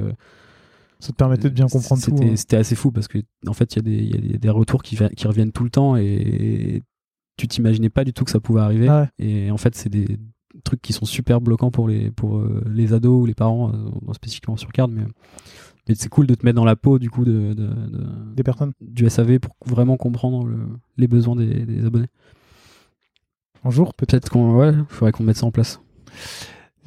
Ça 0.99 1.11
te 1.13 1.17
permettait 1.17 1.49
de 1.49 1.55
bien 1.55 1.67
comprendre 1.67 2.01
tout. 2.03 2.11
c'était, 2.11 2.29
hein. 2.31 2.35
c'était 2.35 2.57
assez 2.57 2.75
fou 2.75 2.91
parce 2.91 3.07
que 3.07 3.19
en 3.47 3.53
fait, 3.53 3.73
il 3.73 3.75
y 3.77 3.79
a 3.79 3.81
des, 3.83 3.95
il 4.03 4.15
y 4.15 4.17
a 4.17 4.31
des, 4.33 4.37
des 4.37 4.49
retours 4.49 4.83
qui, 4.83 4.95
vi- 4.95 5.13
qui 5.15 5.27
reviennent 5.27 5.51
tout 5.53 5.63
le 5.63 5.69
temps 5.69 5.95
et 5.95 6.83
tu 7.37 7.47
t'imaginais 7.47 7.89
pas 7.89 8.03
du 8.03 8.11
tout 8.11 8.25
que 8.25 8.31
ça 8.31 8.39
pouvait 8.41 8.59
arriver. 8.61 8.89
Ah 8.89 9.01
ouais. 9.19 9.25
Et 9.25 9.49
en 9.51 9.57
fait, 9.57 9.75
c'est 9.75 9.87
des 9.89 10.17
trucs 10.65 10.81
qui 10.81 10.91
sont 10.91 11.05
super 11.05 11.39
bloquants 11.39 11.71
pour 11.71 11.87
les, 11.87 12.11
pour 12.11 12.37
euh, 12.39 12.61
les 12.69 12.91
ados 12.91 13.21
ou 13.21 13.25
les 13.25 13.33
parents, 13.33 13.71
euh, 13.73 14.13
spécifiquement 14.13 14.57
sur 14.57 14.71
Card, 14.73 14.89
mais 14.89 15.03
mais 15.87 15.95
c'est 15.95 16.09
cool 16.09 16.27
de 16.27 16.35
te 16.35 16.45
mettre 16.45 16.57
dans 16.57 16.65
la 16.65 16.75
peau 16.75 16.99
du 16.99 17.09
coup 17.09 17.23
de, 17.23 17.53
de- 17.53 17.65
de- 17.65 18.33
Des 18.35 18.43
personnes. 18.43 18.73
du 18.81 19.09
SAV 19.09 19.39
pour 19.39 19.55
vraiment 19.65 19.95
comprendre 19.95 20.45
le- 20.45 20.67
les 20.97 21.07
besoins 21.07 21.35
des, 21.37 21.65
des 21.65 21.85
abonnés. 21.85 22.07
Un 23.63 23.69
jour, 23.71 23.93
peut-être. 23.93 24.09
Peut-être 24.11 24.29
qu'on 24.31 24.55
ouais, 24.57 24.73
faudrait 24.89 25.11
qu'on 25.13 25.23
mette 25.23 25.37
ça 25.37 25.45
en 25.45 25.51
place. 25.51 25.79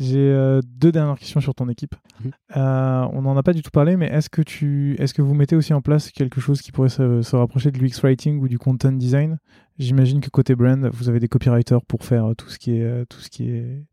J'ai 0.03 0.19
euh, 0.19 0.61
deux 0.67 0.91
dernières 0.93 1.19
questions 1.19 1.41
sur 1.41 1.55
ton 1.55 1.69
équipe. 1.69 1.95
Mhm. 2.25 2.31
Euh, 2.57 3.07
on 3.13 3.23
n'en 3.23 3.37
a 3.37 3.43
pas 3.43 3.53
du 3.53 3.63
tout 3.63 3.71
parlé, 3.71 3.97
mais 3.97 4.07
est-ce 4.07 4.29
que, 4.29 4.43
tu, 4.43 4.97
est-ce 4.99 5.15
que 5.15 5.23
vous 5.23 5.35
mettez 5.35 5.55
aussi 5.57 5.73
en 5.75 5.81
place 5.81 6.11
quelque 6.11 6.41
chose 6.41 6.61
qui 6.61 6.73
pourrait 6.73 6.89
se, 6.89 7.23
se 7.23 7.37
rapprocher 7.37 7.71
de 7.71 7.79
l'UX 7.79 8.01
Writing 8.03 8.41
ou 8.41 8.49
du 8.49 8.59
Content 8.59 8.93
Design? 8.93 9.39
J'imagine 9.79 10.21
que 10.21 10.29
côté 10.31 10.55
brand, 10.55 10.91
vous 10.93 11.09
avez 11.09 11.21
des 11.21 11.29
copywriters 11.29 11.83
pour 11.87 12.05
faire 12.05 12.33
tout 12.37 12.49
ce 12.49 12.59
qui 12.59 12.77
est, 12.77 12.83
euh, 12.83 13.05
tout 13.09 13.21
ce 13.21 13.31
qui 13.31 13.49
est 13.51 13.85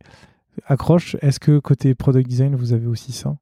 accroche. 0.65 1.15
Est-ce 1.21 1.39
que 1.39 1.59
côté 1.59 1.95
Product 1.95 2.27
Design, 2.27 2.55
vous 2.55 2.73
avez 2.73 2.87
aussi 2.87 3.11
ça? 3.11 3.35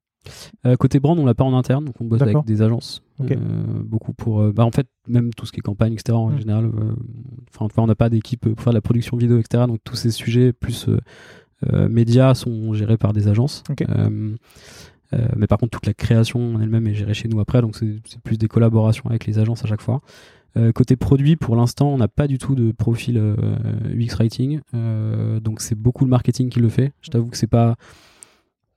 Euh, 0.66 0.76
côté 0.76 1.00
brand, 1.00 1.18
on 1.18 1.24
l'a 1.24 1.34
pas 1.34 1.44
en 1.44 1.54
interne, 1.56 1.86
donc 1.86 1.94
on 2.00 2.04
bosse 2.04 2.20
avec 2.20 2.44
des 2.44 2.60
agences. 2.60 3.02
Euh, 3.20 3.34
beaucoup 3.82 4.12
pour. 4.12 4.40
euh, 4.42 4.52
bah, 4.52 4.64
en 4.64 4.70
fait, 4.70 4.86
même 5.08 5.32
tout 5.32 5.46
ce 5.46 5.52
qui 5.52 5.58
est 5.60 5.62
campagne, 5.62 5.94
etc. 5.94 6.12
En 6.16 6.30
Mm. 6.30 6.38
général, 6.38 6.70
enfin, 7.58 7.82
on 7.82 7.86
n'a 7.86 7.94
pas 7.94 8.10
d'équipe 8.10 8.46
pour 8.48 8.60
faire 8.62 8.72
de 8.72 8.76
la 8.76 8.82
production 8.82 9.16
vidéo, 9.16 9.38
etc. 9.38 9.64
Donc 9.66 9.78
tous 9.84 9.96
ces 9.96 10.10
sujets 10.10 10.52
plus 10.52 10.86
médias 11.88 12.34
sont 12.34 12.72
gérés 12.74 12.96
par 12.96 13.12
des 13.12 13.28
agences. 13.28 13.62
Ok. 13.70 13.84
mais 15.36 15.46
par 15.46 15.58
contre, 15.58 15.70
toute 15.78 15.86
la 15.86 15.94
création 15.94 16.54
en 16.54 16.60
elle-même 16.60 16.86
est 16.86 16.94
gérée 16.94 17.14
chez 17.14 17.28
nous 17.28 17.40
après, 17.40 17.62
donc 17.62 17.76
c'est 17.76 18.20
plus 18.22 18.38
des 18.38 18.48
collaborations 18.48 19.08
avec 19.08 19.26
les 19.26 19.38
agences 19.38 19.64
à 19.64 19.68
chaque 19.68 19.82
fois. 19.82 20.00
côté 20.74 20.96
produit, 20.96 21.36
pour 21.36 21.56
l'instant, 21.56 21.88
on 21.88 21.98
n'a 21.98 22.08
pas 22.08 22.26
du 22.26 22.38
tout 22.38 22.54
de 22.54 22.72
profil 22.72 23.18
UX 23.18 24.14
writing, 24.18 24.60
donc 24.72 25.60
c'est 25.60 25.74
beaucoup 25.74 26.04
le 26.04 26.10
marketing 26.10 26.48
qui 26.50 26.60
le 26.60 26.68
fait. 26.68 26.92
Je 27.00 27.10
t'avoue 27.10 27.28
que 27.28 27.36
c'est 27.36 27.46
pas 27.46 27.76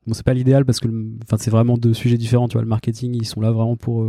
bon, 0.07 0.13
c'est 0.13 0.25
pas 0.25 0.33
l'idéal 0.33 0.65
parce 0.65 0.79
que 0.79 0.87
enfin 1.23 1.37
c'est 1.37 1.51
vraiment 1.51 1.77
deux 1.77 1.93
sujets 1.93 2.17
différents. 2.17 2.47
Tu 2.47 2.53
vois, 2.53 2.63
le 2.63 2.67
marketing, 2.67 3.15
ils 3.15 3.25
sont 3.25 3.41
là 3.41 3.51
vraiment 3.51 3.75
pour 3.75 4.05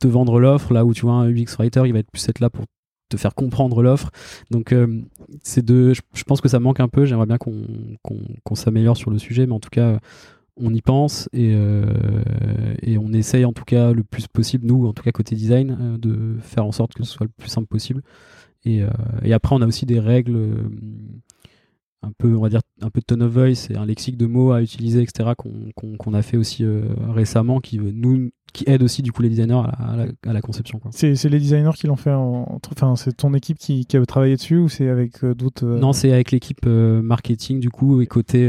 te 0.00 0.08
vendre 0.08 0.40
l'offre, 0.40 0.72
là 0.72 0.84
où 0.84 0.94
tu 0.94 1.02
vois 1.02 1.14
un 1.14 1.30
UX 1.30 1.56
writer, 1.58 1.82
il 1.86 1.92
va 1.92 1.98
être 1.98 2.10
plus 2.10 2.26
être 2.28 2.40
là 2.40 2.50
pour 2.50 2.64
te 3.10 3.16
faire 3.18 3.34
comprendre 3.34 3.82
l'offre. 3.82 4.10
Donc 4.50 4.72
euh, 4.72 5.02
c'est 5.42 5.64
de, 5.64 5.92
je, 5.92 6.22
pense 6.24 6.40
que 6.40 6.48
ça 6.48 6.60
manque 6.60 6.80
un 6.80 6.88
peu. 6.88 7.04
J'aimerais 7.04 7.26
bien 7.26 7.38
qu'on 7.38 8.54
s'améliore 8.54 8.96
sur 8.96 9.10
le 9.10 9.18
sujet, 9.18 9.46
mais 9.46 9.52
en 9.52 9.60
tout 9.60 9.70
cas 9.70 9.98
on 10.62 10.74
y 10.74 10.82
pense 10.82 11.28
et, 11.32 11.52
euh, 11.54 11.86
et, 12.82 12.98
on 12.98 13.12
essaye 13.12 13.46
en 13.46 13.52
tout 13.52 13.64
cas 13.64 13.92
le 13.92 14.02
plus 14.02 14.26
possible, 14.26 14.66
nous 14.66 14.86
en 14.86 14.92
tout 14.92 15.02
cas 15.02 15.10
côté 15.10 15.34
design, 15.34 15.78
euh, 15.80 15.96
de 15.96 16.36
faire 16.40 16.66
en 16.66 16.72
sorte 16.72 16.92
que 16.92 17.02
ce 17.02 17.12
soit 17.12 17.24
le 17.24 17.32
plus 17.34 17.48
simple 17.48 17.68
possible. 17.68 18.02
Et, 18.66 18.82
et 19.22 19.32
après 19.32 19.56
on 19.56 19.62
a 19.62 19.66
aussi 19.66 19.86
des 19.86 19.98
règles 19.98 20.36
un 22.02 22.12
peu, 22.12 22.36
on 22.36 22.42
va 22.42 22.50
dire, 22.50 22.60
un 22.82 22.90
peu 22.90 23.00
de 23.00 23.06
tone 23.06 23.22
of 23.22 23.32
voice 23.32 23.70
et 23.70 23.76
un 23.76 23.86
lexique 23.86 24.18
de 24.18 24.26
mots 24.26 24.52
à 24.52 24.60
utiliser, 24.60 25.00
etc., 25.00 25.30
qu'on 25.34 26.12
a 26.12 26.20
fait 26.20 26.36
aussi 26.36 26.66
récemment, 27.08 27.60
qui 27.60 27.78
nous 27.78 28.30
qui 28.52 28.64
aide 28.66 28.82
aussi 28.82 29.02
du 29.02 29.12
coup 29.12 29.22
les 29.22 29.28
designers 29.28 29.62
à 29.78 30.32
la, 30.32 30.40
conception. 30.40 30.80
C'est 30.90 31.24
les 31.24 31.38
designers 31.38 31.72
qui 31.74 31.86
l'ont 31.86 31.96
fait, 31.96 32.12
enfin 32.12 32.96
c'est 32.96 33.16
ton 33.16 33.34
équipe 33.34 33.58
qui, 33.58 33.84
qui, 33.84 33.96
a 33.96 34.06
travaillé 34.06 34.36
dessus 34.36 34.56
ou 34.56 34.68
c'est 34.68 34.88
avec 34.88 35.22
euh, 35.24 35.34
d'autres 35.34 35.66
euh, 35.66 35.78
Non, 35.78 35.92
c'est 35.92 36.12
avec 36.12 36.30
l'équipe 36.30 36.60
euh, 36.66 37.02
marketing 37.02 37.60
du 37.60 37.70
coup 37.70 38.00
et 38.00 38.06
côté 38.06 38.40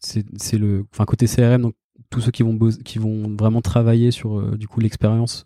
c'est 0.00 0.58
le, 0.58 0.84
enfin 0.92 1.04
côté 1.04 1.26
CRM 1.26 1.62
donc 1.62 1.74
tous 2.10 2.20
ceux 2.20 2.30
qui 2.30 2.42
vont 2.42 2.58
qui 2.84 2.98
vont 2.98 3.34
vraiment 3.36 3.60
travailler 3.60 4.10
sur 4.10 4.56
du 4.56 4.68
coup 4.68 4.80
l'expérience 4.80 5.44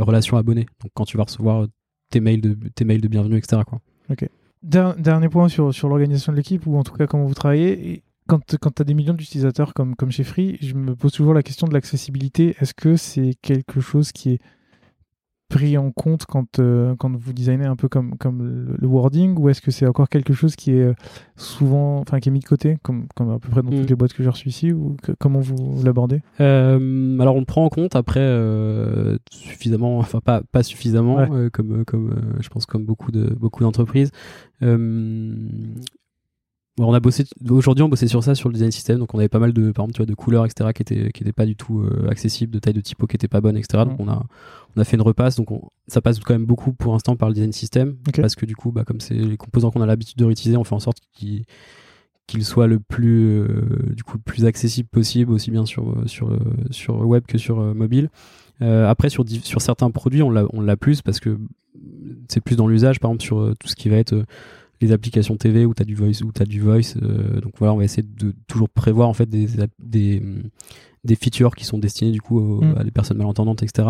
relation 0.00 0.36
abonné. 0.36 0.66
Donc 0.82 0.92
quand 0.94 1.04
tu 1.04 1.16
vas 1.16 1.24
recevoir 1.24 1.66
tes 2.10 2.20
mails 2.20 2.40
de 2.40 2.56
tes 2.74 2.84
mails 2.84 3.00
de 3.00 3.08
bienvenue 3.08 3.36
etc 3.36 3.62
quoi. 3.66 3.80
Ok. 4.10 4.28
Dernier 4.62 5.28
point 5.28 5.48
sur, 5.48 5.72
sur 5.72 5.88
l'organisation 5.88 6.32
de 6.32 6.38
l'équipe 6.38 6.66
ou 6.66 6.76
en 6.76 6.82
tout 6.82 6.94
cas 6.94 7.06
comment 7.06 7.26
vous 7.26 7.34
travaillez 7.34 8.02
quand, 8.26 8.56
quand 8.60 8.74
tu 8.74 8.82
as 8.82 8.84
des 8.84 8.94
millions 8.94 9.14
d'utilisateurs 9.14 9.74
comme, 9.74 9.94
comme 9.96 10.10
chez 10.10 10.24
Free, 10.24 10.58
je 10.60 10.74
me 10.74 10.94
pose 10.94 11.12
toujours 11.12 11.34
la 11.34 11.42
question 11.42 11.66
de 11.66 11.74
l'accessibilité. 11.74 12.56
Est-ce 12.60 12.74
que 12.74 12.96
c'est 12.96 13.34
quelque 13.42 13.80
chose 13.80 14.12
qui 14.12 14.32
est 14.32 14.40
pris 15.48 15.78
en 15.78 15.92
compte 15.92 16.26
quand, 16.26 16.58
euh, 16.58 16.96
quand 16.96 17.14
vous 17.16 17.32
designez 17.32 17.66
un 17.66 17.76
peu 17.76 17.88
comme, 17.88 18.16
comme 18.18 18.76
le, 18.78 18.86
wording 18.88 19.36
ou 19.38 19.48
est-ce 19.48 19.62
que 19.62 19.70
c'est 19.70 19.86
encore 19.86 20.08
quelque 20.08 20.32
chose 20.32 20.56
qui 20.56 20.72
est 20.72 20.82
euh, 20.82 20.94
souvent, 21.36 22.00
enfin 22.00 22.18
qui 22.18 22.28
est 22.30 22.32
mis 22.32 22.40
de 22.40 22.44
côté, 22.44 22.78
comme, 22.82 23.06
comme 23.14 23.30
à 23.30 23.38
peu 23.38 23.48
près 23.48 23.62
dans 23.62 23.70
toutes 23.70 23.84
mm. 23.84 23.86
les 23.86 23.94
boîtes 23.94 24.12
que 24.12 24.22
j'ai 24.24 24.28
reçues 24.28 24.48
ici 24.48 24.72
ou 24.72 24.96
comment 25.20 25.38
vous 25.38 25.82
l'abordez? 25.84 26.20
Euh, 26.40 27.18
Alors 27.20 27.36
on 27.36 27.40
le 27.40 27.44
prend 27.44 27.64
en 27.64 27.68
compte 27.68 27.94
après 27.94 28.26
suffisamment, 29.30 29.98
enfin 29.98 30.20
pas, 30.20 30.42
pas 30.50 30.64
suffisamment 30.64 31.26
comme, 31.52 31.84
comme 31.84 32.36
je 32.40 32.48
pense 32.48 32.66
comme 32.66 32.84
beaucoup 32.84 33.12
de 33.12 33.32
beaucoup 33.34 33.62
d'entreprises 33.62 34.10
on 36.78 36.92
a 36.92 37.00
bossé 37.00 37.24
aujourd'hui 37.48 37.82
on 37.82 37.88
bossait 37.88 38.06
sur 38.06 38.22
ça 38.22 38.34
sur 38.34 38.48
le 38.48 38.54
design 38.54 38.70
system. 38.70 38.98
Donc 38.98 39.14
on 39.14 39.18
avait 39.18 39.28
pas 39.28 39.38
mal 39.38 39.52
de 39.52 39.70
par 39.72 39.84
exemple 39.84 39.94
tu 39.94 39.98
vois 39.98 40.06
de 40.06 40.14
couleurs 40.14 40.44
etc 40.44 40.70
qui 40.74 40.82
étaient 40.82 41.10
qui 41.12 41.22
étaient 41.22 41.32
pas 41.32 41.46
du 41.46 41.56
tout 41.56 41.80
euh, 41.80 42.08
accessibles 42.10 42.52
de 42.52 42.58
taille 42.58 42.74
de 42.74 42.80
typo 42.80 43.06
qui 43.06 43.16
était 43.16 43.28
pas 43.28 43.40
bonne 43.40 43.56
etc 43.56 43.84
donc 43.86 43.98
on 43.98 44.08
a 44.08 44.22
on 44.76 44.80
a 44.80 44.84
fait 44.84 44.96
une 44.96 45.02
repasse. 45.02 45.36
Donc 45.36 45.48
ça 45.88 46.02
passe 46.02 46.20
quand 46.20 46.34
même 46.34 46.44
beaucoup 46.44 46.72
pour 46.72 46.92
l'instant 46.92 47.16
par 47.16 47.28
le 47.28 47.34
design 47.34 47.52
system. 47.52 47.96
Parce 48.14 48.34
que 48.34 48.44
du 48.44 48.54
coup 48.54 48.72
bah 48.72 48.84
comme 48.84 49.00
c'est 49.00 49.14
les 49.14 49.36
composants 49.36 49.70
qu'on 49.70 49.80
a 49.80 49.86
l'habitude 49.86 50.18
de 50.18 50.24
réutiliser 50.24 50.56
on 50.56 50.64
fait 50.64 50.74
en 50.74 50.80
sorte 50.80 50.98
qu'ils 51.12 51.44
qu'il 52.26 52.44
soit 52.44 52.66
le 52.66 52.80
plus 52.80 53.38
euh, 53.38 53.94
du 53.94 54.02
coup 54.02 54.18
le 54.18 54.22
plus 54.22 54.44
accessible 54.44 54.88
possible 54.88 55.32
aussi 55.32 55.50
bien 55.50 55.64
sur 55.64 55.90
euh, 55.90 56.06
sur 56.06 56.38
sur 56.70 57.06
web 57.06 57.24
que 57.26 57.38
sur 57.38 57.56
mobile. 57.74 58.10
Après 58.60 59.08
sur 59.08 59.24
sur 59.42 59.62
certains 59.62 59.90
produits 59.90 60.22
on 60.22 60.30
l'a 60.30 60.44
on 60.52 60.60
l'a 60.60 60.76
plus 60.76 61.00
parce 61.00 61.20
que 61.20 61.38
c'est 62.28 62.40
plus 62.40 62.56
dans 62.56 62.66
l'usage 62.66 63.00
par 63.00 63.10
exemple 63.10 63.24
sur 63.24 63.54
tout 63.58 63.68
ce 63.68 63.76
qui 63.76 63.88
va 63.88 63.96
être 63.96 64.24
les 64.80 64.92
applications 64.92 65.36
TV 65.36 65.64
où 65.64 65.74
tu 65.74 65.82
as 65.82 65.84
du 65.84 65.94
voice 65.94 66.22
ou 66.24 66.32
tu 66.32 66.42
as 66.42 66.46
du 66.46 66.60
voice 66.60 66.96
euh, 67.02 67.40
donc 67.40 67.54
voilà 67.58 67.74
on 67.74 67.78
va 67.78 67.84
essayer 67.84 68.02
de 68.02 68.34
toujours 68.46 68.68
prévoir 68.68 69.08
en 69.08 69.14
fait 69.14 69.26
des, 69.26 69.46
des, 69.78 70.22
des 71.04 71.16
features 71.16 71.54
qui 71.54 71.64
sont 71.64 71.78
destinées 71.78 72.12
du 72.12 72.20
coup 72.20 72.40
mm. 72.40 72.74
à 72.78 72.84
des 72.84 72.90
personnes 72.90 73.18
malentendantes 73.18 73.62
etc 73.62 73.88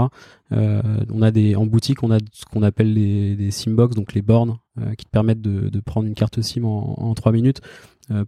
euh, 0.53 0.83
on 1.13 1.23
a 1.23 1.31
des 1.31 1.57
en 1.57 1.67
boutique 1.67 2.03
on 2.03 2.11
a 2.11 2.19
ce 2.33 2.45
qu'on 2.45 2.63
appelle 2.63 2.93
les, 2.93 3.37
des 3.37 3.51
simbox 3.51 3.95
donc 3.95 4.15
les 4.15 4.23
bornes 4.23 4.59
euh, 4.79 4.95
qui 4.95 5.05
te 5.05 5.11
permettent 5.11 5.43
de, 5.43 5.69
de, 5.69 5.81
prendre 5.81 6.07
une 6.07 6.15
carte 6.15 6.41
SIM 6.41 6.65
en, 6.65 6.95
en 6.99 7.15
3 7.15 7.33
minutes 7.33 7.61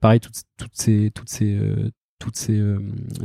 pareil 0.01 0.18
toutes, 0.18 0.43
toutes 0.56 0.74
ces 0.74 1.12
toutes 1.14 1.28
ces 1.28 1.56
toutes 2.18 2.36
ces 2.36 2.58
euh, 2.58 2.78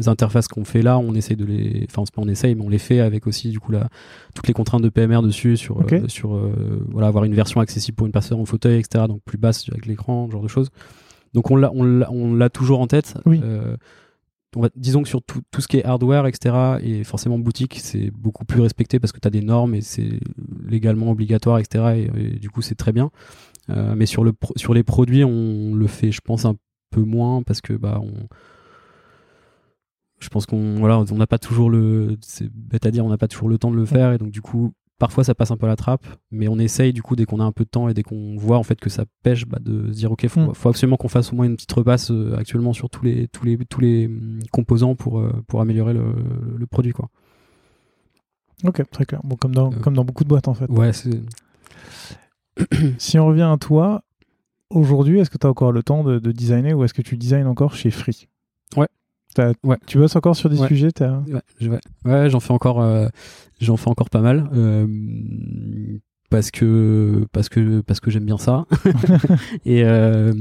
interfaces 0.05 0.47
qu'on 0.47 0.65
fait 0.65 0.81
là, 0.81 0.97
on 0.97 1.13
essaye 1.15 1.35
de 1.35 1.45
les, 1.45 1.87
enfin 1.89 2.03
on 2.17 2.27
essaye, 2.27 2.55
mais 2.55 2.63
on 2.63 2.69
les 2.69 2.77
fait 2.77 2.99
avec 2.99 3.27
aussi 3.27 3.49
du 3.49 3.59
coup 3.59 3.71
la, 3.71 3.89
toutes 4.35 4.47
les 4.47 4.53
contraintes 4.53 4.81
de 4.81 4.89
PMR 4.89 5.21
dessus 5.21 5.57
sur 5.57 5.81
euh, 5.81 6.07
sur 6.07 6.35
euh, 6.35 6.85
voilà 6.89 7.07
avoir 7.07 7.23
une 7.23 7.33
version 7.33 7.59
accessible 7.59 7.95
pour 7.95 8.05
une 8.05 8.13
personne 8.13 8.39
en 8.39 8.45
fauteuil, 8.45 8.79
etc. 8.79 9.05
Donc 9.07 9.21
plus 9.25 9.37
basse 9.37 9.67
avec 9.69 9.85
l'écran, 9.85 10.29
genre 10.29 10.43
de 10.43 10.47
choses. 10.47 10.69
Donc 11.33 11.49
on 11.49 11.55
l'a 11.55 11.71
on 11.73 12.35
l'a 12.35 12.49
toujours 12.49 12.79
en 12.79 12.87
tête. 12.87 13.15
Oui. 13.25 13.41
On 14.55 14.61
va, 14.61 14.69
disons 14.75 15.01
que 15.01 15.09
sur 15.09 15.23
tout, 15.23 15.41
tout, 15.49 15.61
ce 15.61 15.67
qui 15.67 15.77
est 15.77 15.83
hardware, 15.83 16.27
etc., 16.27 16.77
et 16.79 17.03
forcément 17.03 17.39
boutique, 17.39 17.79
c'est 17.81 18.11
beaucoup 18.11 18.45
plus 18.45 18.61
respecté 18.61 18.99
parce 18.99 19.11
que 19.11 19.19
tu 19.19 19.27
as 19.27 19.31
des 19.31 19.41
normes 19.41 19.73
et 19.73 19.81
c'est 19.81 20.19
légalement 20.63 21.09
obligatoire, 21.09 21.57
etc. 21.57 22.07
Et, 22.15 22.37
du 22.37 22.51
coup, 22.51 22.61
c'est 22.61 22.75
très 22.75 22.91
bien. 22.91 23.09
mais 23.67 24.05
sur, 24.05 24.23
le, 24.23 24.33
sur 24.55 24.75
les 24.75 24.83
produits, 24.83 25.23
on 25.23 25.73
le 25.73 25.87
fait, 25.87 26.11
je 26.11 26.21
pense, 26.21 26.45
un 26.45 26.53
peu 26.91 27.01
moins 27.01 27.41
parce 27.41 27.61
que 27.61 27.73
bah, 27.73 27.99
on, 27.99 28.27
je 30.23 30.29
pense 30.29 30.45
qu'on 30.45 30.75
voilà, 30.75 30.99
on 30.99 31.15
n'a 31.15 31.27
pas 31.27 31.37
toujours 31.37 31.69
le, 31.69 32.17
c'est 32.21 32.49
bête 32.49 32.85
à 32.85 32.91
dire, 32.91 33.05
on 33.05 33.09
n'a 33.09 33.17
pas 33.17 33.27
toujours 33.27 33.49
le 33.49 33.57
temps 33.57 33.71
de 33.71 33.75
le 33.75 33.85
faire 33.85 34.13
et 34.13 34.17
donc 34.17 34.31
du 34.31 34.41
coup, 34.41 34.73
parfois 34.97 35.23
ça 35.23 35.35
passe 35.35 35.51
un 35.51 35.57
peu 35.57 35.65
à 35.65 35.69
la 35.69 35.75
trappe, 35.75 36.05
mais 36.31 36.47
on 36.47 36.57
essaye 36.57 36.93
du 36.93 37.01
coup 37.01 37.15
dès 37.15 37.25
qu'on 37.25 37.41
a 37.41 37.43
un 37.43 37.51
peu 37.51 37.65
de 37.65 37.69
temps 37.69 37.89
et 37.89 37.93
dès 37.93 38.03
qu'on 38.03 38.37
voit 38.37 38.57
en 38.57 38.63
fait 38.63 38.79
que 38.79 38.89
ça 38.89 39.03
pêche, 39.21 39.45
bah, 39.45 39.59
de 39.59 39.91
se 39.91 39.97
dire 39.97 40.11
ok, 40.11 40.27
faut, 40.27 40.39
mm. 40.39 40.55
faut 40.55 40.69
absolument 40.69 40.95
qu'on 40.95 41.09
fasse 41.09 41.33
au 41.33 41.35
moins 41.35 41.45
une 41.45 41.55
petite 41.55 41.73
repasse 41.73 42.09
euh, 42.09 42.35
actuellement 42.37 42.73
sur 42.73 42.89
tous 42.89 43.03
les 43.03 43.27
tous 43.27 43.45
les 43.45 43.57
tous 43.57 43.81
les 43.81 44.07
hum, 44.07 44.39
composants 44.51 44.95
pour 44.95 45.19
euh, 45.19 45.31
pour 45.47 45.59
améliorer 45.59 45.93
le, 45.93 46.15
le, 46.57 46.67
produit 46.67 46.93
quoi. 46.93 47.09
Ok, 48.63 48.81
très 48.91 49.05
clair. 49.05 49.19
Bon, 49.25 49.35
comme 49.35 49.53
dans 49.53 49.73
euh, 49.73 49.79
comme 49.79 49.93
dans 49.93 50.05
beaucoup 50.05 50.23
de 50.23 50.29
boîtes 50.29 50.47
en 50.47 50.53
fait. 50.53 50.69
Ouais, 50.69 50.91
si 52.97 53.19
on 53.19 53.27
revient 53.27 53.49
à 53.51 53.57
toi, 53.57 54.03
aujourd'hui, 54.69 55.19
est-ce 55.19 55.29
que 55.29 55.37
tu 55.37 55.47
as 55.47 55.49
encore 55.49 55.73
le 55.73 55.83
temps 55.83 56.05
de, 56.05 56.19
de 56.19 56.31
designer 56.31 56.77
ou 56.77 56.85
est-ce 56.85 56.93
que 56.93 57.01
tu 57.01 57.17
designes 57.17 57.47
encore 57.47 57.75
chez 57.75 57.91
Free? 57.91 58.29
Ouais, 58.77 58.87
Ouais. 59.63 59.77
Tu 59.85 59.97
bosses 59.97 60.15
encore 60.15 60.35
sur 60.35 60.49
des 60.49 60.57
sujets 60.67 60.89
Ouais, 60.99 61.79
ouais 62.05 62.29
j'en 62.29 62.39
fais 62.39 62.53
encore, 62.53 62.81
euh, 62.81 63.07
j'en 63.59 63.77
fais 63.77 63.89
encore 63.89 64.09
pas 64.09 64.21
mal. 64.21 64.49
Euh, 64.53 64.87
parce 66.29 66.49
que 66.49 67.27
parce 67.31 67.47
que 67.49 67.81
parce 67.81 67.99
que 67.99 68.09
j'aime 68.09 68.25
bien 68.25 68.37
ça 68.37 68.65
et 69.65 69.83
euh, 69.83 70.33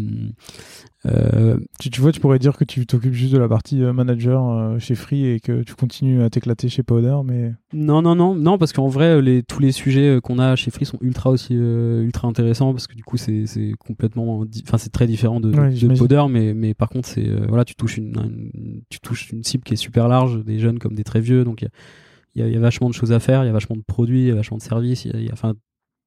euh, 1.05 1.59
tu, 1.81 1.91
tu, 1.91 2.01
vois 2.01 2.13
tu 2.13 2.21
pourrais 2.21 2.39
dire 2.39 2.57
que 2.57 2.63
tu 2.63 2.87
t'occupes 2.87 3.13
juste 3.13 3.33
de 3.33 3.39
la 3.39 3.49
partie 3.49 3.83
euh, 3.83 3.93
manager 3.93 4.49
euh, 4.49 4.79
chez 4.79 4.95
Free 4.95 5.27
et 5.27 5.41
que 5.41 5.65
tu 5.65 5.75
continues 5.75 6.23
à 6.23 6.31
t'éclater 6.31 6.69
chez 6.69 6.85
Powder 6.85 7.17
mais 7.25 7.53
non 7.73 8.03
non 8.03 8.15
non. 8.15 8.37
Non 8.37 8.57
parce 8.57 8.73
qu'en 8.73 8.87
vrai 8.87 9.21
les 9.21 9.43
tous 9.43 9.59
les 9.59 9.73
sujets 9.73 10.21
qu'on 10.23 10.39
a 10.39 10.55
chez 10.55 10.71
Free 10.71 10.85
sont 10.85 10.99
ultra 11.01 11.31
aussi 11.31 11.55
ultra 11.55 12.29
intéressants 12.29 12.73
parce 12.73 12.87
que 12.87 12.95
du 12.95 13.03
coup 13.03 13.17
c'est 13.17 13.73
complètement 13.81 14.45
enfin 14.65 14.79
c'est 14.79 14.93
très 14.93 15.09
différent 15.09 15.41
de, 15.41 15.51
de 15.51 15.99
Powder 15.99 16.25
mais 16.31 16.55
mais 16.55 16.73
par 16.73 16.89
contre 16.89 17.09
c'est 17.09 17.29
voilà 17.49 17.65
tu 17.65 17.75
touches 17.75 17.97
une, 17.97 18.81
tu 18.89 19.01
touches 19.01 19.33
une 19.33 19.43
cible 19.43 19.65
qui 19.65 19.75
est 19.75 19.79
super 19.79 20.07
large 20.07 20.45
des 20.45 20.61
jeunes 20.61 20.79
comme 20.79 20.95
des 20.95 21.05
très 21.05 21.21
vieux 21.21 21.43
donc 21.43 21.63
il 21.63 22.41
y 22.41 22.45
a, 22.45 22.49
y 22.49 22.57
a, 22.57 22.61
vachement 22.61 22.89
de 22.89 22.95
choses 22.95 23.11
à 23.11 23.19
faire 23.19 23.43
il 23.43 23.47
y 23.47 23.51
a 23.51 23.53
vachement 23.53 23.77
de 23.77 23.83
produits 23.83 24.23
il 24.23 24.29
y 24.29 24.31
a 24.31 24.37
vachement 24.37 24.57
de 24.57 24.63
services 24.63 25.05
y 25.05 25.11
a, 25.11 25.33
enfin 25.33 25.55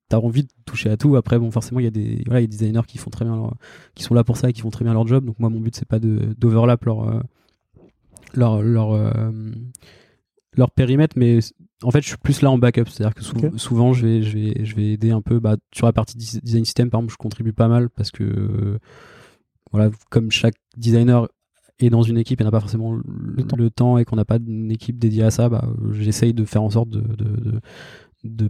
t'as 0.10 0.18
envie 0.18 0.44
de 0.44 0.50
toucher 0.66 0.90
à 0.90 0.98
tout. 0.98 1.16
Après, 1.16 1.40
bon, 1.40 1.52
forcément, 1.52 1.80
il 1.80 1.84
y 1.84 1.88
a 1.88 1.92
des, 1.92 2.22
voilà, 2.26 2.42
il 2.42 2.44
y 2.44 2.46
a 2.46 2.48
des 2.48 2.58
designers 2.58 2.86
qui 2.88 2.98
font 2.98 3.10
très 3.10 3.26
bien 3.26 3.36
leur, 3.36 3.56
qui 3.96 4.04
sont 4.04 4.14
là 4.14 4.24
pour 4.24 4.38
ça 4.38 4.50
et 4.50 4.54
qui 4.54 4.62
font 4.62 4.70
très 4.70 4.86
bien 4.86 4.94
leur 4.94 5.08
job. 5.08 5.26
Donc 5.26 5.40
moi, 5.40 5.50
mon 5.50 5.60
but 5.60 5.76
c'est 5.76 5.88
pas 5.88 6.00
de 6.00 6.34
d'overlap 6.38 6.84
leur 6.86 7.10
euh, 7.10 7.20
leur 8.34 8.62
leur 8.62 8.92
euh, 8.94 9.32
leur 10.54 10.72
périmètre, 10.72 11.16
mais 11.18 11.40
en 11.84 11.92
fait, 11.92 12.02
je 12.02 12.08
suis 12.08 12.18
plus 12.18 12.42
là 12.42 12.52
en 12.52 12.58
backup. 12.58 12.86
C'est-à-dire 12.88 13.16
que 13.16 13.58
souvent, 13.58 13.94
je 13.94 14.06
vais 14.06 14.22
je 14.22 14.38
vais 14.38 14.66
je 14.66 14.76
vais 14.76 14.92
aider 14.94 15.12
un 15.12 15.22
peu. 15.22 15.40
Bah, 15.40 15.58
sur 15.74 15.86
la 15.86 15.94
partie 15.94 16.18
design 16.18 16.66
system, 16.66 16.90
par 16.90 17.00
exemple, 17.00 17.14
je 17.14 17.18
contribue 17.18 17.54
pas 17.54 17.68
mal 17.68 17.90
parce 17.90 18.12
que 18.12 18.80
voilà, 19.72 19.92
comme 20.10 20.32
chaque 20.32 20.56
designer 20.78 21.28
est 21.80 21.90
dans 21.90 22.04
une 22.04 22.18
équipe 22.18 22.40
et 22.40 22.44
n'a 22.46 22.52
pas 22.52 22.62
forcément 22.62 22.94
le, 22.94 23.70
temps. 23.70 23.98
et 23.98 24.06
qu'on 24.06 24.16
n'a 24.16 24.24
pas 24.24 24.38
une 24.38 24.72
équipe 24.72 24.98
dédiée 24.98 25.24
à 25.24 25.32
ça, 25.32 25.50
bah, 25.50 25.68
j'essaye 25.92 26.34
de 26.34 26.46
faire 26.46 26.64
en 26.64 26.70
sorte 26.70 26.90
de, 26.90 27.02
de 27.02 27.26
de 27.26 27.62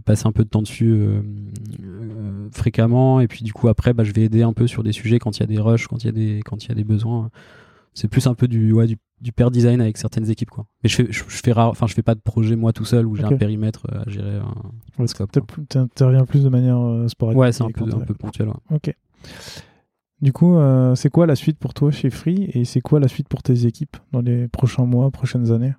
passer 0.04 0.26
un 0.26 0.32
peu 0.32 0.44
de 0.44 0.48
temps 0.48 0.62
dessus 0.62 0.90
euh, 0.90 1.20
euh, 1.82 2.48
fréquemment. 2.52 3.20
Et 3.20 3.28
puis 3.28 3.44
du 3.44 3.52
coup 3.52 3.68
après 3.68 3.92
bah, 3.92 4.04
je 4.04 4.12
vais 4.12 4.22
aider 4.22 4.42
un 4.42 4.52
peu 4.52 4.66
sur 4.66 4.82
des 4.82 4.92
sujets 4.92 5.18
quand 5.18 5.36
il 5.36 5.40
y 5.40 5.42
a 5.44 5.46
des 5.46 5.58
rushs 5.58 5.86
quand 5.86 6.02
il 6.02 6.06
y 6.06 6.08
a 6.08 6.12
des 6.12 6.40
quand 6.44 6.64
il 6.64 6.68
y 6.68 6.72
a 6.72 6.74
des 6.74 6.84
besoins. 6.84 7.30
C'est 7.94 8.08
plus 8.08 8.26
un 8.26 8.34
peu 8.34 8.46
du 8.46 8.72
ouais, 8.72 8.86
du, 8.86 8.98
du 9.22 9.32
pair 9.32 9.50
design 9.50 9.80
avec 9.80 9.96
certaines 9.96 10.30
équipes 10.30 10.50
quoi. 10.50 10.66
Mais 10.82 10.90
je 10.90 10.96
fais 10.96 11.06
je, 11.10 11.22
fais 11.22 11.52
rare 11.52 11.70
enfin 11.70 11.86
je 11.86 11.94
fais 11.94 12.02
pas 12.02 12.14
de 12.14 12.20
projet 12.20 12.56
moi 12.56 12.72
tout 12.72 12.84
seul 12.84 13.06
où 13.06 13.16
j'ai 13.16 13.24
un 13.24 13.36
périmètre 13.36 13.86
à 13.90 14.08
gérer 14.08 14.36
un, 14.36 14.54
ouais, 14.98 15.06
tu 15.68 15.78
interviens 15.78 16.26
plus 16.26 16.44
de 16.44 16.48
manière 16.50 17.08
sporadique 17.08 17.40
ouais 17.40 17.52
c'est 17.52 17.64
un 17.64 17.70
peu, 17.70 17.84
un 17.84 18.00
peu 18.00 18.14
ponctuel 18.14 18.48
ok. 18.70 18.94
Du 20.22 20.32
coup, 20.32 20.56
euh, 20.56 20.94
c'est 20.94 21.10
quoi 21.10 21.26
la 21.26 21.36
suite 21.36 21.58
pour 21.58 21.74
toi 21.74 21.90
chez 21.90 22.08
Free 22.10 22.50
et 22.54 22.64
c'est 22.64 22.80
quoi 22.80 23.00
la 23.00 23.08
suite 23.08 23.28
pour 23.28 23.42
tes 23.42 23.66
équipes 23.66 23.96
dans 24.12 24.22
les 24.22 24.48
prochains 24.48 24.86
mois, 24.86 25.10
prochaines 25.10 25.52
années? 25.52 25.74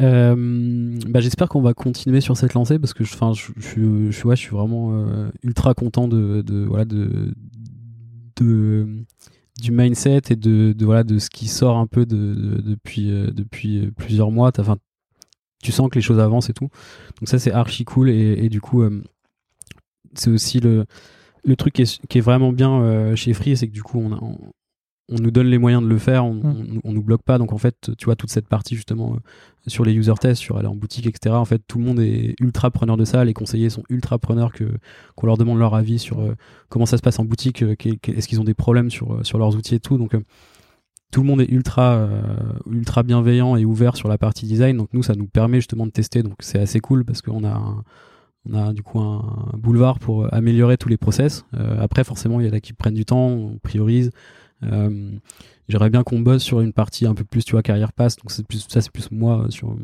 Euh, 0.00 0.98
bah, 1.08 1.20
j'espère 1.20 1.48
qu'on 1.48 1.60
va 1.60 1.74
continuer 1.74 2.20
sur 2.20 2.36
cette 2.36 2.54
lancée 2.54 2.78
parce 2.78 2.94
que 2.94 3.04
je, 3.04 3.12
je, 3.12 3.52
je, 3.56 4.10
je, 4.10 4.10
je 4.10 4.34
suis 4.34 4.50
vraiment 4.50 4.92
euh, 4.92 5.30
ultra 5.42 5.74
content 5.74 6.06
de, 6.06 6.64
voilà, 6.68 6.84
de, 6.84 7.34
du 8.36 9.72
mindset 9.72 10.22
et 10.30 10.36
de, 10.36 10.74
voilà, 10.84 11.02
de 11.02 11.18
ce 11.18 11.30
qui 11.30 11.48
sort 11.48 11.76
un 11.76 11.86
peu 11.86 12.06
de, 12.06 12.62
depuis, 12.64 13.10
euh, 13.10 13.30
depuis 13.32 13.90
plusieurs 13.96 14.30
mois. 14.30 14.52
Enfin, 14.58 14.78
tu 15.62 15.72
sens 15.72 15.90
que 15.90 15.96
les 15.96 16.02
choses 16.02 16.20
avancent 16.20 16.50
et 16.50 16.54
tout. 16.54 16.68
Donc 17.18 17.28
ça, 17.28 17.38
c'est 17.38 17.52
archi 17.52 17.84
cool 17.84 18.10
et, 18.10 18.48
du 18.48 18.60
coup, 18.60 18.84
c'est 20.14 20.30
aussi 20.30 20.60
le, 20.60 20.84
le 21.44 21.56
truc 21.56 21.74
qui 21.74 21.82
est, 22.18 22.20
vraiment 22.20 22.52
bien 22.52 23.14
chez 23.16 23.32
Free, 23.32 23.56
c'est 23.56 23.66
que 23.66 23.72
du 23.72 23.82
coup, 23.82 23.98
on, 23.98 24.12
a, 24.12 24.20
nous 25.10 25.30
donne 25.30 25.46
les 25.46 25.58
moyens 25.58 25.82
de 25.82 25.88
le 25.88 25.98
faire, 25.98 26.24
on, 26.24 26.34
mm. 26.34 26.80
on, 26.84 26.92
nous 26.92 27.02
bloque 27.02 27.22
pas. 27.22 27.38
Donc 27.38 27.52
en 27.52 27.58
fait, 27.58 27.90
tu 27.96 28.04
vois, 28.04 28.16
toute 28.16 28.30
cette 28.30 28.48
partie 28.48 28.76
justement 28.76 29.14
euh, 29.14 29.18
sur 29.66 29.84
les 29.84 29.94
user 29.94 30.14
tests, 30.20 30.40
sur 30.40 30.58
aller 30.58 30.68
en 30.68 30.74
boutique, 30.74 31.06
etc. 31.06 31.34
En 31.34 31.44
fait, 31.44 31.62
tout 31.66 31.78
le 31.78 31.84
monde 31.84 32.00
est 32.00 32.34
ultra 32.40 32.70
preneur 32.70 32.96
de 32.96 33.04
ça. 33.04 33.24
Les 33.24 33.34
conseillers 33.34 33.70
sont 33.70 33.82
ultra 33.88 34.18
preneurs 34.18 34.52
que 34.52 34.64
qu'on 35.16 35.26
leur 35.26 35.36
demande 35.36 35.58
leur 35.58 35.74
avis 35.74 35.98
sur 35.98 36.20
euh, 36.20 36.34
comment 36.68 36.86
ça 36.86 36.96
se 36.96 37.02
passe 37.02 37.18
en 37.18 37.24
boutique, 37.24 37.62
euh, 37.62 37.74
est-ce 37.82 38.28
qu'ils 38.28 38.40
ont 38.40 38.44
des 38.44 38.54
problèmes 38.54 38.90
sur 38.90 39.24
sur 39.24 39.38
leurs 39.38 39.56
outils 39.56 39.76
et 39.76 39.80
tout. 39.80 39.96
Donc 39.96 40.14
tout 41.10 41.22
le 41.22 41.26
monde 41.26 41.40
est 41.40 41.50
ultra 41.50 42.06
ultra 42.70 43.02
bienveillant 43.02 43.56
et 43.56 43.64
ouvert 43.64 43.96
sur 43.96 44.08
la 44.08 44.18
partie 44.18 44.46
design. 44.46 44.76
Donc 44.76 44.90
nous, 44.92 45.02
ça 45.02 45.14
nous 45.14 45.26
permet 45.26 45.58
justement 45.58 45.86
de 45.86 45.90
tester. 45.90 46.22
Donc 46.22 46.36
c'est 46.40 46.58
assez 46.58 46.80
cool 46.80 47.04
parce 47.06 47.22
qu'on 47.22 47.44
a 47.46 47.82
on 48.50 48.54
a 48.54 48.72
du 48.74 48.82
coup 48.82 49.00
un, 49.00 49.52
boulevard 49.56 49.98
pour 49.98 50.32
améliorer 50.32 50.76
tous 50.76 50.90
les 50.90 50.98
process. 50.98 51.44
après, 51.78 52.04
forcément, 52.04 52.40
il 52.40 52.44
y 52.44 52.48
a 52.48 52.52
là 52.52 52.60
qui 52.60 52.74
prennent 52.74 52.94
du 52.94 53.06
temps, 53.06 53.26
on 53.26 53.58
priorise. 53.58 54.10
Euh, 54.64 55.12
j'aimerais 55.68 55.90
bien 55.90 56.02
qu'on 56.02 56.20
bosse 56.20 56.42
sur 56.42 56.60
une 56.60 56.72
partie 56.72 57.06
un 57.06 57.14
peu 57.14 57.24
plus, 57.24 57.44
tu 57.44 57.52
vois, 57.52 57.62
carrière 57.62 57.92
passe. 57.92 58.16
Donc 58.16 58.30
c'est 58.30 58.46
plus, 58.46 58.66
ça 58.68 58.80
c'est 58.80 58.90
plus 58.90 59.10
moi 59.10 59.44
euh, 59.44 59.50
sur 59.50 59.76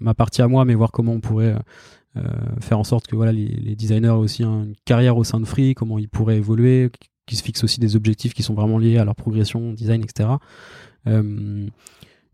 ma 0.00 0.14
partie 0.14 0.42
à 0.42 0.48
moi, 0.48 0.64
mais 0.64 0.74
voir 0.74 0.92
comment 0.92 1.12
on 1.12 1.20
pourrait 1.20 1.56
euh, 2.16 2.22
faire 2.60 2.78
en 2.78 2.84
sorte 2.84 3.06
que 3.06 3.16
voilà 3.16 3.32
les, 3.32 3.76
designers 3.76 4.08
aient 4.08 4.10
aussi 4.10 4.42
une 4.42 4.74
carrière 4.84 5.16
au 5.16 5.24
sein 5.24 5.40
de 5.40 5.44
Free, 5.44 5.74
comment 5.74 5.98
ils 5.98 6.08
pourraient 6.08 6.38
évoluer, 6.38 6.90
qu'ils 7.26 7.38
se 7.38 7.42
fixent 7.42 7.64
aussi 7.64 7.80
des 7.80 7.96
objectifs 7.96 8.34
qui 8.34 8.42
sont 8.42 8.54
vraiment 8.54 8.78
liés 8.78 8.98
à 8.98 9.04
leur 9.04 9.16
progression, 9.16 9.72
design, 9.72 10.02
etc. 10.02 10.30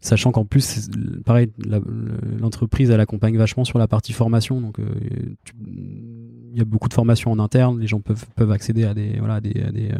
Sachant 0.01 0.32
qu'en 0.32 0.44
plus, 0.44 0.90
pareil, 1.24 1.53
l'entreprise 2.40 2.90
elle 2.90 2.99
accompagne 2.99 3.36
vachement 3.36 3.65
sur 3.65 3.78
la 3.78 3.86
partie 3.86 4.12
formation, 4.12 4.61
donc 4.61 4.78
il 6.53 6.59
y 6.59 6.61
a 6.61 6.65
beaucoup 6.65 6.89
de 6.89 6.95
formations 6.95 7.33
en 7.33 7.39
interne, 7.39 7.81
les 7.81 7.87
gens 7.87 8.01
peuvent, 8.01 8.27
peuvent 8.37 8.53
accéder 8.53 8.85
à 8.85 8.95
des, 8.95 9.19
voilà, 9.19 9.41
des, 9.41 9.62
à 9.62 9.73
des, 9.73 9.91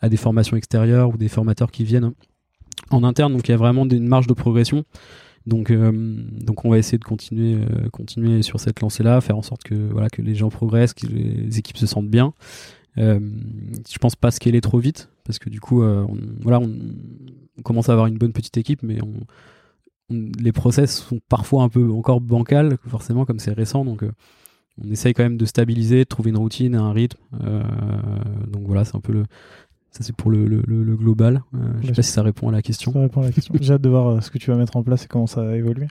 à 0.00 0.08
des 0.08 0.16
formations 0.16 0.56
extérieures 0.56 1.10
ou 1.10 1.16
des 1.16 1.28
formateurs 1.28 1.70
qui 1.70 1.84
viennent 1.84 2.12
en 2.90 3.04
interne, 3.04 3.32
donc 3.32 3.48
il 3.48 3.52
y 3.52 3.54
a 3.54 3.58
vraiment 3.58 3.86
une 3.86 4.08
marge 4.08 4.26
de 4.26 4.34
progression. 4.34 4.84
Donc, 5.46 5.70
euh, 5.70 5.90
donc 5.92 6.64
on 6.64 6.70
va 6.70 6.78
essayer 6.78 6.98
de 6.98 7.04
continuer, 7.04 7.54
euh, 7.54 7.88
continuer 7.90 8.42
sur 8.42 8.60
cette 8.60 8.80
lancée-là, 8.80 9.20
faire 9.20 9.38
en 9.38 9.42
sorte 9.42 9.62
que, 9.62 9.74
voilà, 9.74 10.10
que 10.10 10.22
les 10.22 10.34
gens 10.34 10.50
progressent, 10.50 10.94
que 10.94 11.06
les 11.06 11.58
équipes 11.58 11.78
se 11.78 11.86
sentent 11.86 12.10
bien. 12.10 12.34
Euh, 12.98 13.20
je 13.90 13.98
pense 13.98 14.16
pas 14.16 14.30
scaler 14.30 14.60
trop 14.60 14.78
vite, 14.78 15.08
parce 15.24 15.38
que 15.38 15.48
du 15.48 15.60
coup, 15.60 15.82
on, 15.82 16.16
voilà, 16.40 16.60
on, 16.60 17.62
commence 17.62 17.88
à 17.88 17.92
avoir 17.92 18.06
une 18.06 18.18
bonne 18.18 18.32
petite 18.32 18.56
équipe, 18.56 18.82
mais 18.82 18.98
les 20.10 20.52
process 20.52 21.02
sont 21.02 21.20
parfois 21.28 21.62
un 21.62 21.68
peu 21.68 21.90
encore 21.90 22.20
bancals, 22.20 22.76
forcément, 22.86 23.24
comme 23.24 23.38
c'est 23.38 23.52
récent. 23.52 23.84
Donc, 23.84 24.02
euh, 24.02 24.12
on 24.84 24.90
essaye 24.90 25.14
quand 25.14 25.22
même 25.22 25.36
de 25.36 25.44
stabiliser, 25.44 26.00
de 26.00 26.04
trouver 26.04 26.30
une 26.30 26.38
routine 26.38 26.74
et 26.74 26.78
un 26.78 26.92
rythme. 26.92 27.18
Euh, 27.44 27.62
donc 28.48 28.62
voilà, 28.66 28.84
c'est 28.84 28.96
un 28.96 29.00
peu 29.00 29.12
le. 29.12 29.24
Ça, 29.90 30.04
c'est 30.04 30.14
pour 30.14 30.30
le, 30.30 30.46
le, 30.46 30.96
global. 30.96 31.42
Euh, 31.52 31.58
je 31.80 31.88
sais 31.88 31.92
pas 31.94 32.02
si 32.02 32.12
ça 32.12 32.22
répond 32.22 32.48
à 32.48 32.52
la 32.52 32.62
question. 32.62 32.92
Ça 32.92 33.00
répond 33.00 33.22
à 33.22 33.24
la 33.24 33.32
question. 33.32 33.54
J'ai 33.60 33.72
hâte 33.72 33.82
de 33.82 33.88
voir 33.88 34.22
ce 34.22 34.30
que 34.30 34.38
tu 34.38 34.50
vas 34.50 34.56
mettre 34.56 34.76
en 34.76 34.84
place 34.84 35.04
et 35.04 35.08
comment 35.08 35.26
ça 35.26 35.42
va 35.42 35.56
évoluer. 35.56 35.88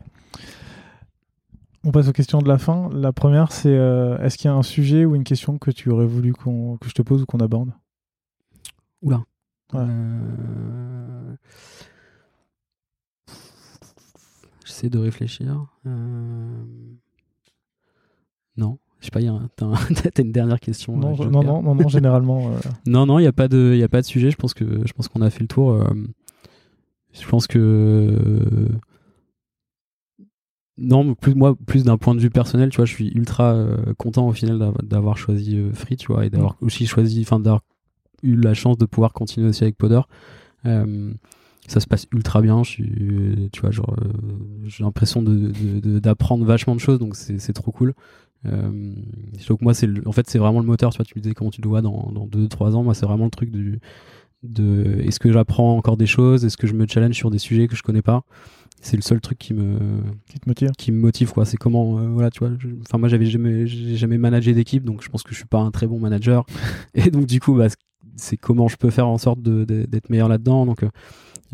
On 1.84 1.92
passe 1.92 2.08
aux 2.08 2.14
questions 2.14 2.42
de 2.42 2.48
la 2.48 2.58
fin. 2.58 2.90
La 2.94 3.12
première, 3.12 3.52
c'est 3.52 3.74
est-ce 3.74 4.38
qu'il 4.38 4.50
y 4.50 4.54
a 4.54 4.56
un 4.56 4.64
sujet 4.64 5.04
ou 5.04 5.16
une 5.16 5.26
question 5.26 5.58
que 5.58 5.72
tu 5.72 5.90
aurais 5.90 6.06
voulu 6.06 6.34
que 6.34 6.88
je 6.88 6.94
te 6.94 7.02
pose 7.02 7.24
ou 7.24 7.26
qu'on 7.26 7.40
aborde? 7.40 7.72
Oula. 9.02 9.22
Ouais. 9.74 9.86
J'essaie 14.66 14.90
de 14.90 14.98
réfléchir. 14.98 15.66
Euh, 18.60 18.66
non, 18.66 18.78
je 19.00 19.06
sais 19.06 19.12
pas, 19.12 19.20
t'as 20.14 20.24
une 20.24 20.32
dernière 20.32 20.60
question. 20.60 20.98
Non, 20.98 21.20
euh, 21.20 21.26
non, 21.26 21.44
non, 21.44 21.76
non, 21.76 21.88
généralement. 21.88 22.52
Euh. 22.52 22.60
Non, 22.86 23.06
non, 23.06 23.20
il 23.20 23.24
n'y 23.24 23.28
a, 23.28 23.34
pas 23.34 23.48
de, 23.48 23.76
y 23.76 23.84
a 23.84 23.90
pas 23.90 24.02
de 24.02 24.06
sujet. 24.06 24.32
Je 24.32 24.38
pense 24.38 24.54
que 24.54 24.66
je 24.86 24.94
pense 24.94 25.08
qu'on 25.08 25.22
a 25.22 25.30
fait 25.30 25.42
le 25.42 25.48
tour. 25.48 25.84
Je 27.14 27.28
pense 27.28 27.48
que. 27.48 28.70
Non, 30.82 31.14
plus, 31.14 31.36
moi, 31.36 31.58
plus 31.68 31.84
d'un 31.84 31.98
point 31.98 32.16
de 32.16 32.22
vue 32.22 32.30
personnel, 32.30 32.70
tu 32.70 32.78
vois, 32.78 32.86
je 32.86 32.94
suis 32.94 33.10
ultra 33.10 33.68
content 33.98 34.28
au 34.28 34.32
final 34.32 34.74
d'avoir 34.82 35.18
choisi 35.18 35.62
Free, 35.74 35.98
tu 35.98 36.08
vois, 36.08 36.26
et 36.26 36.30
d'avoir 36.30 36.56
mm. 36.62 36.66
aussi 36.66 36.86
choisi, 36.88 37.22
enfin, 37.22 37.40
d'avoir 37.40 37.64
eu 38.24 38.36
la 38.36 38.54
chance 38.54 38.78
de 38.78 38.86
pouvoir 38.86 39.14
continuer 39.14 39.50
aussi 39.50 39.64
avec 39.64 39.78
Podder. 39.78 40.02
ça 40.64 41.80
se 41.80 41.88
passe 41.88 42.08
ultra 42.12 42.42
bien. 42.42 42.64
Je 42.64 42.70
suis, 42.70 43.50
tu 43.52 43.62
vois, 43.62 43.72
genre, 43.72 43.96
euh, 44.02 44.12
j'ai 44.66 44.84
l'impression 44.84 45.22
d'apprendre 45.22 46.42
de, 46.42 46.46
de, 46.46 46.52
vachement 46.52 46.76
de 46.76 46.80
choses, 46.80 47.00
donc 47.00 47.16
c'est 47.16 47.54
trop 47.54 47.72
cool. 47.72 47.94
Euh, 48.46 48.94
donc 49.48 49.62
moi, 49.62 49.74
c'est 49.74 49.88
en 50.06 50.12
fait, 50.12 50.30
c'est 50.30 50.40
vraiment 50.40 50.60
le 50.60 50.66
moteur. 50.66 50.92
Tu 50.92 50.98
vois, 50.98 51.06
tu 51.06 51.14
me 51.18 51.22
disais 51.22 51.34
comment 51.34 51.52
tu 51.52 51.62
dois 51.62 51.82
dans, 51.82 52.12
dans 52.14 52.28
2-3 52.28 52.74
ans. 52.76 52.84
Moi, 52.84 52.94
c'est 52.94 53.06
vraiment 53.06 53.26
le 53.26 53.32
truc 53.32 53.52
du, 53.52 53.80
de 54.44 55.02
est-ce 55.04 55.20
que 55.20 55.32
j'apprends 55.32 55.78
encore 55.78 55.98
des 55.98 56.08
choses, 56.08 56.46
est-ce 56.46 56.58
que 56.58 56.68
je 56.68 56.74
me 56.74 56.88
challenge 56.88 57.16
sur 57.16 57.30
des 57.30 57.40
sujets 57.40 57.68
que 57.68 57.76
je 57.76 57.84
connais 57.84 58.02
pas? 58.02 58.24
C'est 58.82 58.96
le 58.96 59.02
seul 59.02 59.20
truc 59.20 59.38
qui 59.38 59.54
me 59.54 59.78
qui 60.30 60.40
te 60.40 60.48
motive. 60.48 60.72
Qui 60.78 60.92
me 60.94 61.00
motive 61.00 61.34
quoi. 61.34 61.46
C'est 61.46 61.58
comment, 61.58 62.00
euh, 62.00 62.08
voilà, 62.08 62.30
tu 62.30 62.40
vois. 62.40 62.52
Enfin, 62.88 62.98
moi, 62.98 63.10
j'avais 63.10 63.26
jamais, 63.26 63.68
jamais 63.68 64.18
managé 64.18 64.54
d'équipe, 64.54 64.84
donc 64.86 65.04
je 65.04 65.10
pense 65.10 65.24
que 65.24 65.32
je 65.32 65.36
suis 65.36 65.48
pas 65.48 65.60
un 65.60 65.72
très 65.72 65.86
bon 65.88 66.00
manager. 66.00 66.46
Et 66.94 67.12
donc, 67.12 67.26
du 67.26 67.42
coup, 67.42 67.56
bah, 67.56 67.68
c'est 68.16 68.38
comment 68.38 68.68
je 68.68 68.78
peux 68.78 68.90
faire 68.90 69.08
en 69.08 69.18
sorte 69.18 69.42
d'être 69.42 70.10
meilleur 70.10 70.28
là-dedans. 70.28 70.66
Donc, 70.66 70.84
euh, 70.84 70.90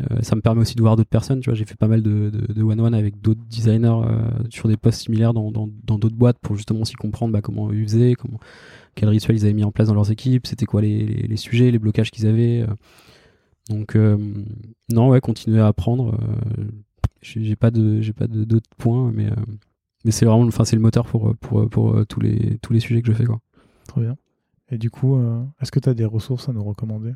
euh, 0.00 0.20
ça 0.20 0.36
me 0.36 0.42
permet 0.42 0.60
aussi 0.60 0.74
de 0.74 0.82
voir 0.82 0.96
d'autres 0.96 1.08
personnes. 1.08 1.40
Tu 1.40 1.48
vois, 1.50 1.54
j'ai 1.54 1.64
fait 1.64 1.76
pas 1.76 1.88
mal 1.88 2.02
de, 2.02 2.30
de, 2.30 2.62
one-one 2.62 2.94
avec 2.94 3.20
d'autres 3.20 3.40
designers 3.48 4.02
euh, 4.04 4.28
sur 4.50 4.68
des 4.68 4.76
postes 4.76 5.02
similaires 5.02 5.32
dans 5.32 5.50
d'autres 5.50 6.16
boîtes 6.16 6.38
pour 6.38 6.56
justement 6.56 6.80
aussi 6.80 6.94
comprendre 6.94 7.32
bah, 7.32 7.40
comment 7.40 7.72
ils 7.72 7.84
faisaient, 7.84 8.14
comment, 8.14 8.38
quels 8.94 9.08
rituels 9.08 9.36
ils 9.36 9.44
avaient 9.44 9.54
mis 9.54 9.64
en 9.64 9.72
place 9.72 9.88
dans 9.88 9.94
leurs 9.94 10.10
équipes, 10.10 10.46
c'était 10.46 10.66
quoi 10.66 10.82
les, 10.82 11.04
les, 11.04 11.36
sujets, 11.36 11.70
les 11.70 11.78
blocages 11.78 12.10
qu'ils 12.10 12.26
avaient. 12.26 12.66
Donc, 13.70 13.96
non, 14.90 15.08
ouais, 15.08 15.20
continuer 15.20 15.60
à 15.60 15.66
apprendre. 15.66 16.18
j'ai 17.22 17.56
pas 17.56 17.70
de, 17.70 18.00
j'ai 18.00 18.12
pas 18.12 18.26
d'autres 18.26 18.70
points, 18.76 19.10
mais, 19.12 19.30
c'est 20.10 20.26
vraiment, 20.26 20.46
enfin, 20.46 20.64
c'est 20.64 20.76
le 20.76 20.82
moteur 20.82 21.06
pour, 21.06 21.34
tous 22.06 22.20
les, 22.20 22.80
sujets 22.80 23.00
que 23.00 23.10
je 23.10 23.16
fais. 23.16 23.24
Très 23.88 24.00
bien. 24.02 24.16
Et 24.70 24.78
du 24.78 24.90
coup, 24.90 25.16
euh, 25.16 25.42
est-ce 25.60 25.70
que 25.70 25.78
tu 25.78 25.88
as 25.88 25.94
des 25.94 26.04
ressources 26.04 26.48
à 26.48 26.52
nous 26.52 26.64
recommander? 26.64 27.12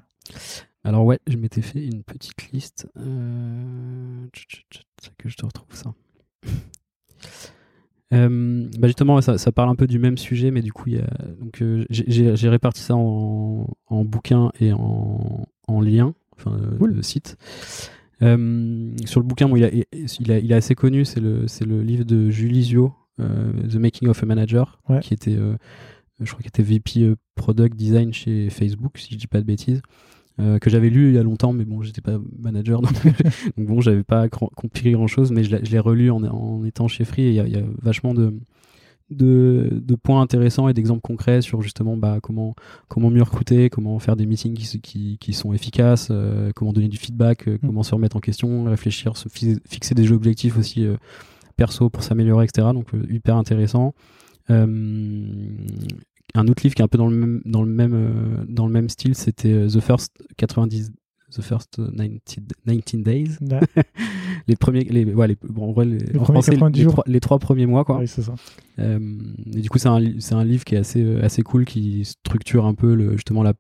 Alors 0.85 1.05
ouais, 1.05 1.19
je 1.27 1.37
m'étais 1.37 1.63
fait 1.63 1.85
une 1.85 2.03
petite 2.03 2.53
liste. 2.53 2.89
Euh... 2.97 4.27
Que 5.19 5.29
je 5.29 5.37
te 5.37 5.47
retrouve 5.47 5.75
ça. 5.75 5.93
Euh, 8.13 8.69
bah 8.77 8.89
justement, 8.89 9.21
ça, 9.21 9.39
ça, 9.39 9.53
parle 9.53 9.69
un 9.69 9.77
peu 9.77 9.87
du 9.87 10.01
même 10.01 10.19
sujet, 10.19 10.51
mais 10.51 10.63
du 10.63 10.73
coup, 10.73 10.91
euh, 10.91 11.85
j'ai 11.91 12.49
réparti 12.49 12.81
ça 12.81 12.97
en, 12.97 13.69
en 13.87 14.05
bouquin 14.05 14.51
et 14.59 14.73
en, 14.73 15.47
en 15.69 15.81
lien, 15.81 16.13
enfin 16.37 16.59
le 16.81 17.03
site. 17.03 17.37
sur 18.19 18.27
le 18.27 19.23
bouquin, 19.23 19.49
bon, 19.49 19.55
il, 19.55 19.65
a, 19.65 19.71
il, 19.73 20.33
a, 20.33 20.41
il, 20.41 20.51
est 20.51 20.57
assez 20.57 20.75
connu, 20.75 21.05
c'est 21.05 21.21
le, 21.21 21.47
le 21.65 21.83
livre 21.83 22.03
de 22.03 22.31
Julie 22.31 22.65
Zio, 22.65 22.93
The 23.21 23.77
Making 23.77 24.09
of 24.09 24.21
a 24.21 24.27
Manager, 24.27 24.81
qui 25.03 25.15
était 25.15 25.39
je 26.21 26.31
crois 26.31 26.43
qu'il 26.43 26.49
était 26.49 26.63
VP 26.63 27.03
euh, 27.03 27.17
Product 27.35 27.77
Design 27.77 28.13
chez 28.13 28.51
Facebook, 28.51 28.99
si 28.99 29.15
je 29.15 29.19
dis 29.19 29.27
pas 29.27 29.41
de 29.41 29.47
bêtises. 29.47 29.83
Euh, 30.39 30.59
que 30.59 30.71
j'avais 30.71 30.89
lu 30.89 31.09
il 31.09 31.15
y 31.15 31.19
a 31.19 31.23
longtemps, 31.23 31.53
mais 31.53 31.65
bon, 31.65 31.83
j'étais 31.83 32.01
pas 32.01 32.19
manager, 32.39 32.81
donc, 32.83 32.95
donc 33.57 33.67
bon, 33.67 33.81
j'avais 33.81 34.05
pas 34.05 34.29
compris 34.29 34.93
grand 34.93 35.07
chose, 35.07 35.33
mais 35.33 35.45
je 35.45 35.57
l'ai 35.57 35.79
relu 35.79 36.11
en, 36.11 36.23
en, 36.25 36.65
étant 36.65 36.89
chez 36.89 37.05
Free 37.05 37.23
et 37.23 37.29
il 37.31 37.47
y, 37.49 37.51
y, 37.51 37.57
a 37.57 37.63
vachement 37.83 38.15
de, 38.15 38.33
de, 39.11 39.69
de 39.73 39.95
points 39.97 40.23
intéressants 40.23 40.69
et 40.69 40.73
d'exemples 40.73 41.03
concrets 41.03 41.43
sur 41.43 41.61
justement 41.61 41.97
bah, 41.99 42.21
comment, 42.23 42.55
comment 42.89 43.11
mieux 43.11 43.23
recruter, 43.23 43.69
comment 43.69 43.99
faire 43.99 44.17
des 44.17 44.25
meetings 44.25 44.55
qui, 44.55 44.81
qui, 44.81 45.19
qui 45.19 45.33
sont 45.35 45.53
efficaces, 45.53 46.09
euh, 46.11 46.53
comment 46.55 46.73
donner 46.73 46.89
du 46.89 46.97
feedback, 46.97 47.47
mm. 47.47 47.59
comment 47.59 47.83
se 47.83 47.95
remettre 47.95 48.17
en 48.17 48.21
question, 48.21 48.65
réfléchir, 48.65 49.19
se 49.19 49.29
fixer 49.29 49.95
des 49.95 50.11
objectifs 50.11 50.57
aussi 50.57 50.87
perso 51.57 51.91
pour 51.91 52.03
s'améliorer, 52.03 52.45
etc. 52.45 52.69
Donc 52.73 52.87
hyper 53.11 53.37
intéressant. 53.37 53.93
Euh, 54.51 54.67
un 56.35 56.49
autre 56.49 56.63
livre 56.63 56.75
qui 56.75 56.83
est 56.83 56.85
un 56.85 56.89
peu 56.89 56.99
dans 56.99 57.09
le 57.09 57.17
même, 57.17 57.43
dans 57.45 57.63
le 57.63 57.71
même, 57.71 57.95
euh, 57.95 58.45
dans 58.49 58.67
le 58.67 58.73
même 58.73 58.89
style, 58.89 59.15
c'était 59.15 59.53
euh, 59.53 59.69
The 59.69 59.81
First 59.81 60.13
90, 60.37 60.93
The 61.31 61.43
First 61.43 61.81
19, 61.81 63.03
Days. 63.03 63.39
les 64.49 64.57
premiers, 64.57 64.85
les, 64.85 65.05
ouais, 65.05 65.29
les, 65.29 65.37
bon, 65.43 65.71
en 65.71 65.73
vrai, 65.73 65.85
les, 65.85 65.99
les, 65.99 66.19
français, 66.19 66.53
les, 66.53 66.59
trois, 66.87 67.05
les, 67.07 67.21
trois, 67.21 67.39
premiers 67.39 67.67
mois, 67.67 67.85
quoi. 67.85 67.99
Oui, 67.99 68.09
c'est 68.09 68.23
ça. 68.23 68.35
Euh, 68.79 68.99
et 69.55 69.61
du 69.61 69.69
coup, 69.69 69.79
c'est 69.79 69.89
un, 69.89 70.01
c'est 70.19 70.35
un 70.35 70.45
livre 70.45 70.65
qui 70.65 70.75
est 70.75 70.79
assez, 70.79 71.17
assez 71.21 71.43
cool, 71.43 71.65
qui 71.65 72.05
structure 72.05 72.67
un 72.67 72.75
peu 72.75 72.95
le, 72.95 73.13
justement 73.13 73.43
la, 73.43 73.55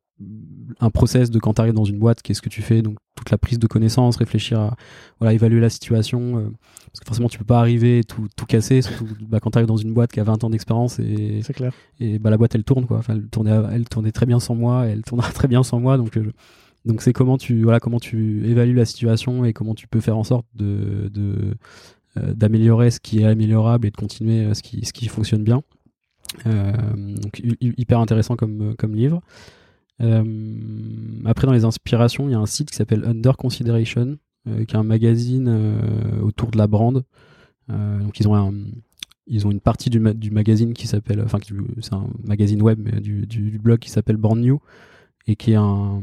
un 0.80 0.90
process 0.90 1.30
de 1.30 1.38
quand 1.38 1.55
tu 1.55 1.60
arrives 1.60 1.74
dans 1.74 1.84
une 1.84 1.98
boîte, 1.98 2.22
qu'est-ce 2.22 2.42
que 2.42 2.48
tu 2.48 2.62
fais, 2.62 2.82
donc 2.82 2.98
toute 3.20 3.30
la 3.30 3.38
prise 3.38 3.59
de 3.59 3.66
connaissance, 3.66 4.16
réfléchir 4.16 4.59
à 4.59 4.76
voilà, 5.20 5.32
évaluer 5.34 5.60
la 5.60 5.70
situation. 5.70 6.38
euh, 6.38 6.51
parce 6.92 7.01
que 7.01 7.06
forcément, 7.06 7.28
tu 7.28 7.38
peux 7.38 7.44
pas 7.44 7.60
arriver 7.60 7.98
et 8.01 8.05
tout, 8.05 8.26
tout 8.36 8.47
casser, 8.47 8.82
surtout 8.82 9.06
bah, 9.28 9.38
quand 9.40 9.51
tu 9.52 9.59
arrives 9.59 9.68
dans 9.68 9.76
une 9.76 9.92
boîte 9.92 10.10
qui 10.10 10.18
a 10.20 10.24
20 10.24 10.42
ans 10.42 10.51
d'expérience 10.51 10.98
et, 10.98 11.40
clair. 11.55 11.72
et 12.01 12.18
bah, 12.18 12.30
la 12.30 12.36
boîte 12.38 12.55
elle 12.56 12.64
tourne 12.64 12.86
quoi. 12.86 12.98
Enfin, 12.98 13.14
elle 13.14 13.28
tournait, 13.28 13.52
elle 13.72 13.88
tournait 13.88 14.10
très 14.10 14.26
bien 14.26 14.40
sans 14.40 14.55
moi, 14.56 14.88
et 14.88 14.90
elle 14.90 15.02
tournera 15.02 15.30
très 15.32 15.47
bien 15.48 15.62
sans 15.62 15.78
moi. 15.78 15.97
Donc, 15.98 16.16
euh, 16.16 16.32
donc 16.86 17.02
c'est 17.02 17.12
comment 17.12 17.36
tu 17.38 17.62
voilà 17.62 17.78
comment 17.78 18.01
tu 18.01 18.44
évalues 18.48 18.74
la 18.74 18.86
situation 18.86 19.44
et 19.44 19.52
comment 19.52 19.74
tu 19.74 19.86
peux 19.86 20.01
faire 20.01 20.16
en 20.16 20.24
sorte 20.24 20.47
de, 20.55 21.10
euh, 22.16 22.34
d'améliorer 22.34 22.90
ce 22.90 22.98
qui 23.01 23.20
est 23.20 23.24
améliorable 23.26 23.86
et 23.86 23.90
de 23.90 23.97
continuer 23.97 24.52
ce 24.55 24.62
qui 24.62 24.84
ce 24.84 24.92
qui 24.94 25.06
fonctionne 25.09 25.44
bien. 25.44 25.62
Donc 26.47 27.38
hy- 27.38 27.56
hy- 27.60 27.74
hyper 27.76 27.98
intéressant 28.01 28.36
comme 28.36 28.74
comme 28.76 28.94
livre. 28.94 29.20
Euh, 30.01 30.24
après 31.24 31.47
dans 31.47 31.52
les 31.52 31.64
inspirations, 31.64 32.28
il 32.28 32.32
y 32.32 32.35
a 32.35 32.39
un 32.39 32.47
site 32.47 32.70
qui 32.70 32.77
s'appelle 32.77 33.05
Under 33.05 33.36
Consideration, 33.36 34.16
euh, 34.48 34.64
qui 34.64 34.74
est 34.74 34.78
un 34.78 34.82
magazine 34.82 35.47
euh, 35.48 36.20
autour 36.22 36.51
de 36.51 36.59
la 36.59 36.66
brand. 36.66 37.02
Donc 37.68 38.18
ils 38.18 38.27
ont 38.27 38.35
un 38.35 38.52
ils 39.32 39.47
ont 39.47 39.52
une 39.52 39.60
partie 39.60 39.90
du, 39.90 40.01
ma- 40.01 40.12
du 40.12 40.32
magazine 40.32 40.72
qui 40.74 40.89
s'appelle, 40.89 41.22
enfin, 41.24 41.39
c'est 41.81 41.93
un 41.94 42.09
magazine 42.24 42.60
web, 42.62 42.81
mais 42.82 43.01
du, 43.01 43.28
du, 43.28 43.51
du 43.52 43.59
blog 43.60 43.78
qui 43.78 43.89
s'appelle 43.89 44.16
Brand 44.16 44.36
New 44.36 44.59
et 45.28 45.36
qui 45.36 45.52
est 45.52 45.56
un, 45.56 46.02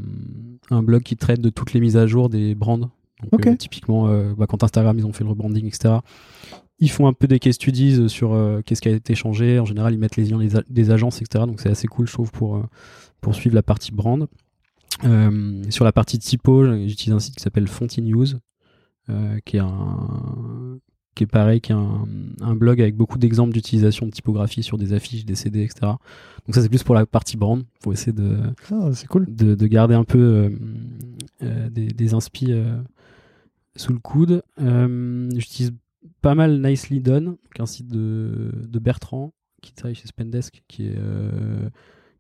un 0.70 0.82
blog 0.84 1.04
qui 1.04 1.18
traite 1.18 1.42
de 1.42 1.50
toutes 1.50 1.74
les 1.74 1.82
mises 1.82 1.98
à 1.98 2.08
jour 2.08 2.30
des 2.30 2.56
brands. 2.56 2.78
Donc, 2.78 2.90
euh, 3.34 3.56
typiquement, 3.58 4.08
euh, 4.08 4.34
bah, 4.38 4.46
quand 4.48 4.64
Instagram 4.64 4.98
ils 4.98 5.06
ont 5.06 5.12
fait 5.12 5.26
le 5.26 5.32
rebranding, 5.32 5.66
etc. 5.66 5.96
Ils 6.80 6.92
font 6.92 7.08
un 7.08 7.14
peu 7.14 7.28
des 7.28 7.40
case 7.40 7.56
studies 7.56 8.08
sur 8.10 8.34
euh, 8.34 8.62
qu'est-ce 8.64 8.82
qui 8.82 8.90
a 8.90 8.92
été 8.92 9.16
changé. 9.16 9.60
En 9.60 9.66
général, 9.66 9.94
ils 9.94 9.98
mettent 10.00 10.16
les 10.16 10.26
liens 10.26 10.40
des, 10.70 10.92
agences, 10.92 11.22
etc. 11.22 11.46
Donc 11.46 11.60
c'est 11.60 11.70
assez 11.70 11.88
cool, 11.88 12.08
je 12.08 12.14
trouve, 12.14 12.32
pour, 12.32 12.58
euh, 12.58 12.64
pour 13.22 13.34
suivre 13.34 13.56
la 13.56 13.64
partie 13.64 13.92
brand. 13.92 14.28
Euh, 15.04 15.64
sur 15.70 15.86
la 15.86 15.92
partie 15.92 16.20
typo, 16.20 16.66
j'utilise 16.88 17.14
un 17.14 17.20
site 17.20 17.36
qui 17.36 17.44
s'appelle 17.44 17.68
Fonty 17.68 18.02
News, 18.02 18.28
euh, 19.10 19.40
qui 19.46 19.58
est 19.58 19.62
un 19.62 20.80
qui 21.18 21.24
est 21.24 21.28
pareil, 21.28 21.62
qui 21.62 21.72
est 21.72 21.76
un, 21.76 22.06
un 22.42 22.56
blog 22.56 22.80
avec 22.80 22.96
beaucoup 22.96 23.18
d'exemples 23.18 23.52
d'utilisation 23.52 24.06
de 24.06 24.12
typographie 24.12 24.62
sur 24.62 24.78
des 24.78 24.94
affiches, 24.94 25.26
des 25.26 25.34
CD, 25.34 25.64
etc. 25.64 25.94
Donc 26.46 26.54
ça 26.54 26.62
c'est 26.62 26.70
plus 26.70 26.84
pour 26.84 26.94
la 26.94 27.08
partie 27.08 27.38
brand, 27.38 27.64
pour 27.82 27.92
essayer 27.92 28.14
de, 28.14 28.38
Ah, 28.72 28.92
cool. 29.10 29.26
de, 29.28 29.56
de 29.56 29.68
garder 29.68 29.96
un 29.96 30.04
peu 30.04 30.20
euh, 30.20 30.50
euh, 31.42 31.70
des, 31.72 31.88
des 31.88 32.14
inspi 32.14 32.52
euh, 32.52 32.78
sous 33.76 33.94
le 33.94 34.00
coude. 34.00 34.44
Euh, 34.62 35.28
J'utilise 35.36 35.74
pas 36.22 36.36
mal 36.36 36.62
Nicely 36.62 37.00
Done, 37.02 37.38
un 37.60 37.66
site 37.66 37.88
de, 37.88 38.52
de 38.68 38.80
Bertrand, 38.80 39.34
qui 39.62 39.74
travaille 39.74 39.96
chez 39.96 40.08
Spendesk, 40.08 40.64
qui 40.68 40.88
est, 40.88 40.96
euh, 40.98 41.70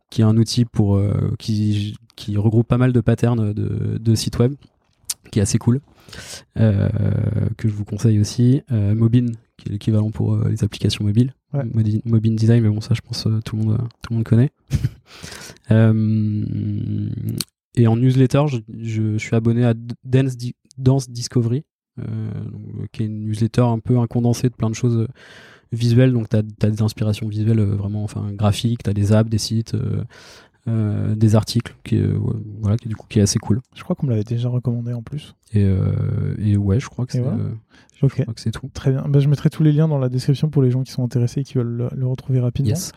qui 0.09 0.21
est 0.21 0.25
un 0.25 0.37
outil 0.37 0.65
pour, 0.65 0.95
euh, 0.95 1.33
qui, 1.39 1.95
qui 2.15 2.37
regroupe 2.37 2.67
pas 2.67 2.77
mal 2.77 2.93
de 2.93 3.01
patterns 3.01 3.53
de, 3.53 3.97
de 3.97 4.15
sites 4.15 4.39
web, 4.39 4.53
qui 5.31 5.39
est 5.39 5.41
assez 5.41 5.57
cool, 5.57 5.81
euh, 6.57 6.89
que 7.57 7.67
je 7.67 7.73
vous 7.73 7.85
conseille 7.85 8.19
aussi. 8.19 8.61
Mobin, 8.69 9.27
qui 9.57 9.69
est 9.69 9.71
l'équivalent 9.73 10.11
pour 10.11 10.37
les 10.45 10.63
applications 10.63 11.03
mobiles. 11.05 11.33
Ouais. 11.53 11.63
Mobin 12.05 12.33
Design, 12.33 12.63
mais 12.63 12.69
bon, 12.69 12.81
ça, 12.81 12.93
je 12.93 13.01
pense 13.01 13.27
tout 13.45 13.55
le 13.57 13.63
monde, 13.63 13.77
tout 14.01 14.11
le 14.11 14.15
monde 14.15 14.25
connaît. 14.25 14.51
Et 17.75 17.85
en 17.87 17.95
newsletter, 17.95 18.43
je, 18.47 18.57
je- 18.79 19.13
je 19.13 19.17
suis 19.17 19.35
abonné 19.35 19.63
à 19.63 19.73
Dance, 20.03 20.35
Di- 20.35 20.55
Dance 20.77 21.09
Discovery, 21.09 21.63
donc, 21.97 22.87
qui 22.91 23.03
est 23.03 23.05
une 23.07 23.25
newsletter 23.25 23.61
un 23.61 23.79
peu 23.79 23.97
un 23.97 24.07
condensé 24.07 24.49
de 24.49 24.53
plein 24.53 24.69
de 24.69 24.75
choses 24.75 24.97
euh, 24.97 25.07
visuelles. 25.71 26.13
Donc, 26.13 26.29
tu 26.29 26.37
as, 26.37 26.41
des 26.41 26.81
inspirations 26.81 27.27
visuelles 27.27 27.59
euh, 27.59 27.75
vraiment 27.75 28.03
enfin, 28.03 28.31
graphiques, 28.33 28.83
tu 28.83 28.89
as 28.89 28.93
des 28.93 29.11
apps, 29.11 29.29
des 29.29 29.37
sites, 29.37 29.73
euh, 29.75 30.03
euh, 30.67 31.15
des 31.15 31.35
articles, 31.35 31.75
qui, 31.83 32.01
voilà, 32.59 32.77
qui, 32.77 32.89
du 32.89 32.95
coup, 32.95 33.05
qui 33.07 33.19
est 33.19 33.21
assez 33.21 33.39
cool. 33.39 33.61
Je 33.73 33.83
crois 33.83 33.95
qu'on 33.95 34.05
me 34.05 34.11
l'avait 34.11 34.25
déjà 34.25 34.49
recommandé 34.49 34.93
en 34.93 35.01
plus. 35.01 35.33
Et, 35.53 35.63
euh, 35.63 36.35
et 36.39 36.57
ouais, 36.57 36.79
je 36.79 36.87
crois 36.89 37.05
que 37.05 37.13
c'est 37.13 37.21
voilà. 37.21 37.37
euh, 37.37 37.51
Ok. 38.03 38.15
je 38.17 38.21
crois 38.23 38.33
que 38.33 38.41
c'est 38.41 38.51
tout. 38.51 38.69
Très 38.73 38.91
bien. 38.91 39.05
Bah, 39.07 39.19
je 39.19 39.27
mettrai 39.29 39.49
tous 39.49 39.63
les 39.63 39.71
liens 39.71 39.87
dans 39.87 39.97
la 39.97 40.09
description 40.09 40.49
pour 40.49 40.61
les 40.61 40.69
gens 40.69 40.83
qui 40.83 40.91
sont 40.91 41.03
intéressés 41.05 41.39
et 41.39 41.43
qui 41.45 41.53
veulent 41.53 41.65
le, 41.67 41.89
le 41.95 42.05
retrouver 42.05 42.41
rapidement. 42.41 42.69
Yes. 42.71 42.91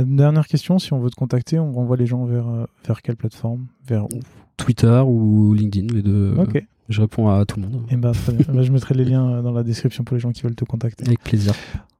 Euh, 0.00 0.04
dernière 0.06 0.46
question, 0.48 0.78
si 0.78 0.92
on 0.94 0.98
veut 0.98 1.10
te 1.10 1.14
contacter, 1.14 1.58
on 1.58 1.72
renvoie 1.72 1.98
les 1.98 2.06
gens 2.06 2.24
vers, 2.24 2.48
euh, 2.48 2.64
vers 2.86 3.02
quelle 3.02 3.16
plateforme? 3.16 3.66
Vers 3.86 4.06
où? 4.06 4.20
Twitter 4.64 5.02
ou 5.06 5.52
LinkedIn, 5.54 5.92
les 5.94 6.02
deux. 6.02 6.34
euh, 6.36 6.42
Ok. 6.42 6.64
Je 6.88 7.00
réponds 7.02 7.28
à 7.28 7.44
tout 7.46 7.60
le 7.60 7.68
monde. 7.68 7.82
Et 7.90 7.96
bah, 7.96 8.10
très 8.12 8.32
bien. 8.32 8.44
Bah, 8.52 8.62
je 8.62 8.72
mettrai 8.72 8.94
les 8.94 9.04
liens 9.04 9.28
euh, 9.30 9.42
dans 9.42 9.52
la 9.52 9.62
description 9.62 10.02
pour 10.02 10.14
les 10.16 10.20
gens 10.20 10.32
qui 10.32 10.42
veulent 10.42 10.56
te 10.56 10.64
contacter. 10.64 11.04
Avec 11.06 11.20
plaisir. 11.22 11.52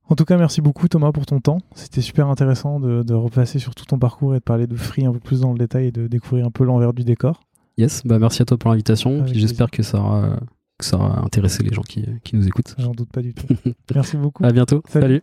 En 0.08 0.16
tout 0.16 0.24
cas, 0.24 0.36
merci 0.36 0.60
beaucoup 0.60 0.88
Thomas 0.88 1.12
pour 1.12 1.26
ton 1.26 1.38
temps. 1.38 1.58
C'était 1.76 2.00
super 2.00 2.26
intéressant 2.28 2.80
de, 2.80 3.04
de 3.04 3.14
repasser 3.14 3.60
sur 3.60 3.76
tout 3.76 3.84
ton 3.84 3.98
parcours 4.00 4.34
et 4.34 4.38
de 4.38 4.42
parler 4.44 4.66
de 4.66 4.74
Free 4.74 5.06
un 5.06 5.12
peu 5.12 5.20
plus 5.20 5.42
dans 5.42 5.52
le 5.52 5.58
détail 5.58 5.86
et 5.86 5.92
de 5.92 6.08
découvrir 6.08 6.46
un 6.46 6.50
peu 6.50 6.64
l'envers 6.64 6.92
du 6.92 7.04
décor. 7.04 7.40
Yes, 7.78 8.02
bah 8.04 8.18
merci 8.18 8.42
à 8.42 8.44
toi 8.44 8.58
pour 8.58 8.70
l'invitation. 8.70 9.24
J'espère 9.26 9.70
que 9.70 9.84
ça 9.84 10.00
aura, 10.00 10.40
que 10.76 10.84
ça 10.84 10.96
aura 10.96 11.24
intéressé 11.24 11.62
les 11.62 11.72
gens 11.72 11.82
qui, 11.82 12.04
qui 12.24 12.34
nous 12.34 12.46
écoutent. 12.48 12.74
J'en 12.76 12.90
doute 12.90 13.10
pas 13.12 13.22
du 13.22 13.32
tout. 13.32 13.46
merci 13.94 14.16
beaucoup. 14.16 14.44
À 14.44 14.50
bientôt. 14.50 14.82
Salut. 14.88 15.04
Salut. 15.06 15.22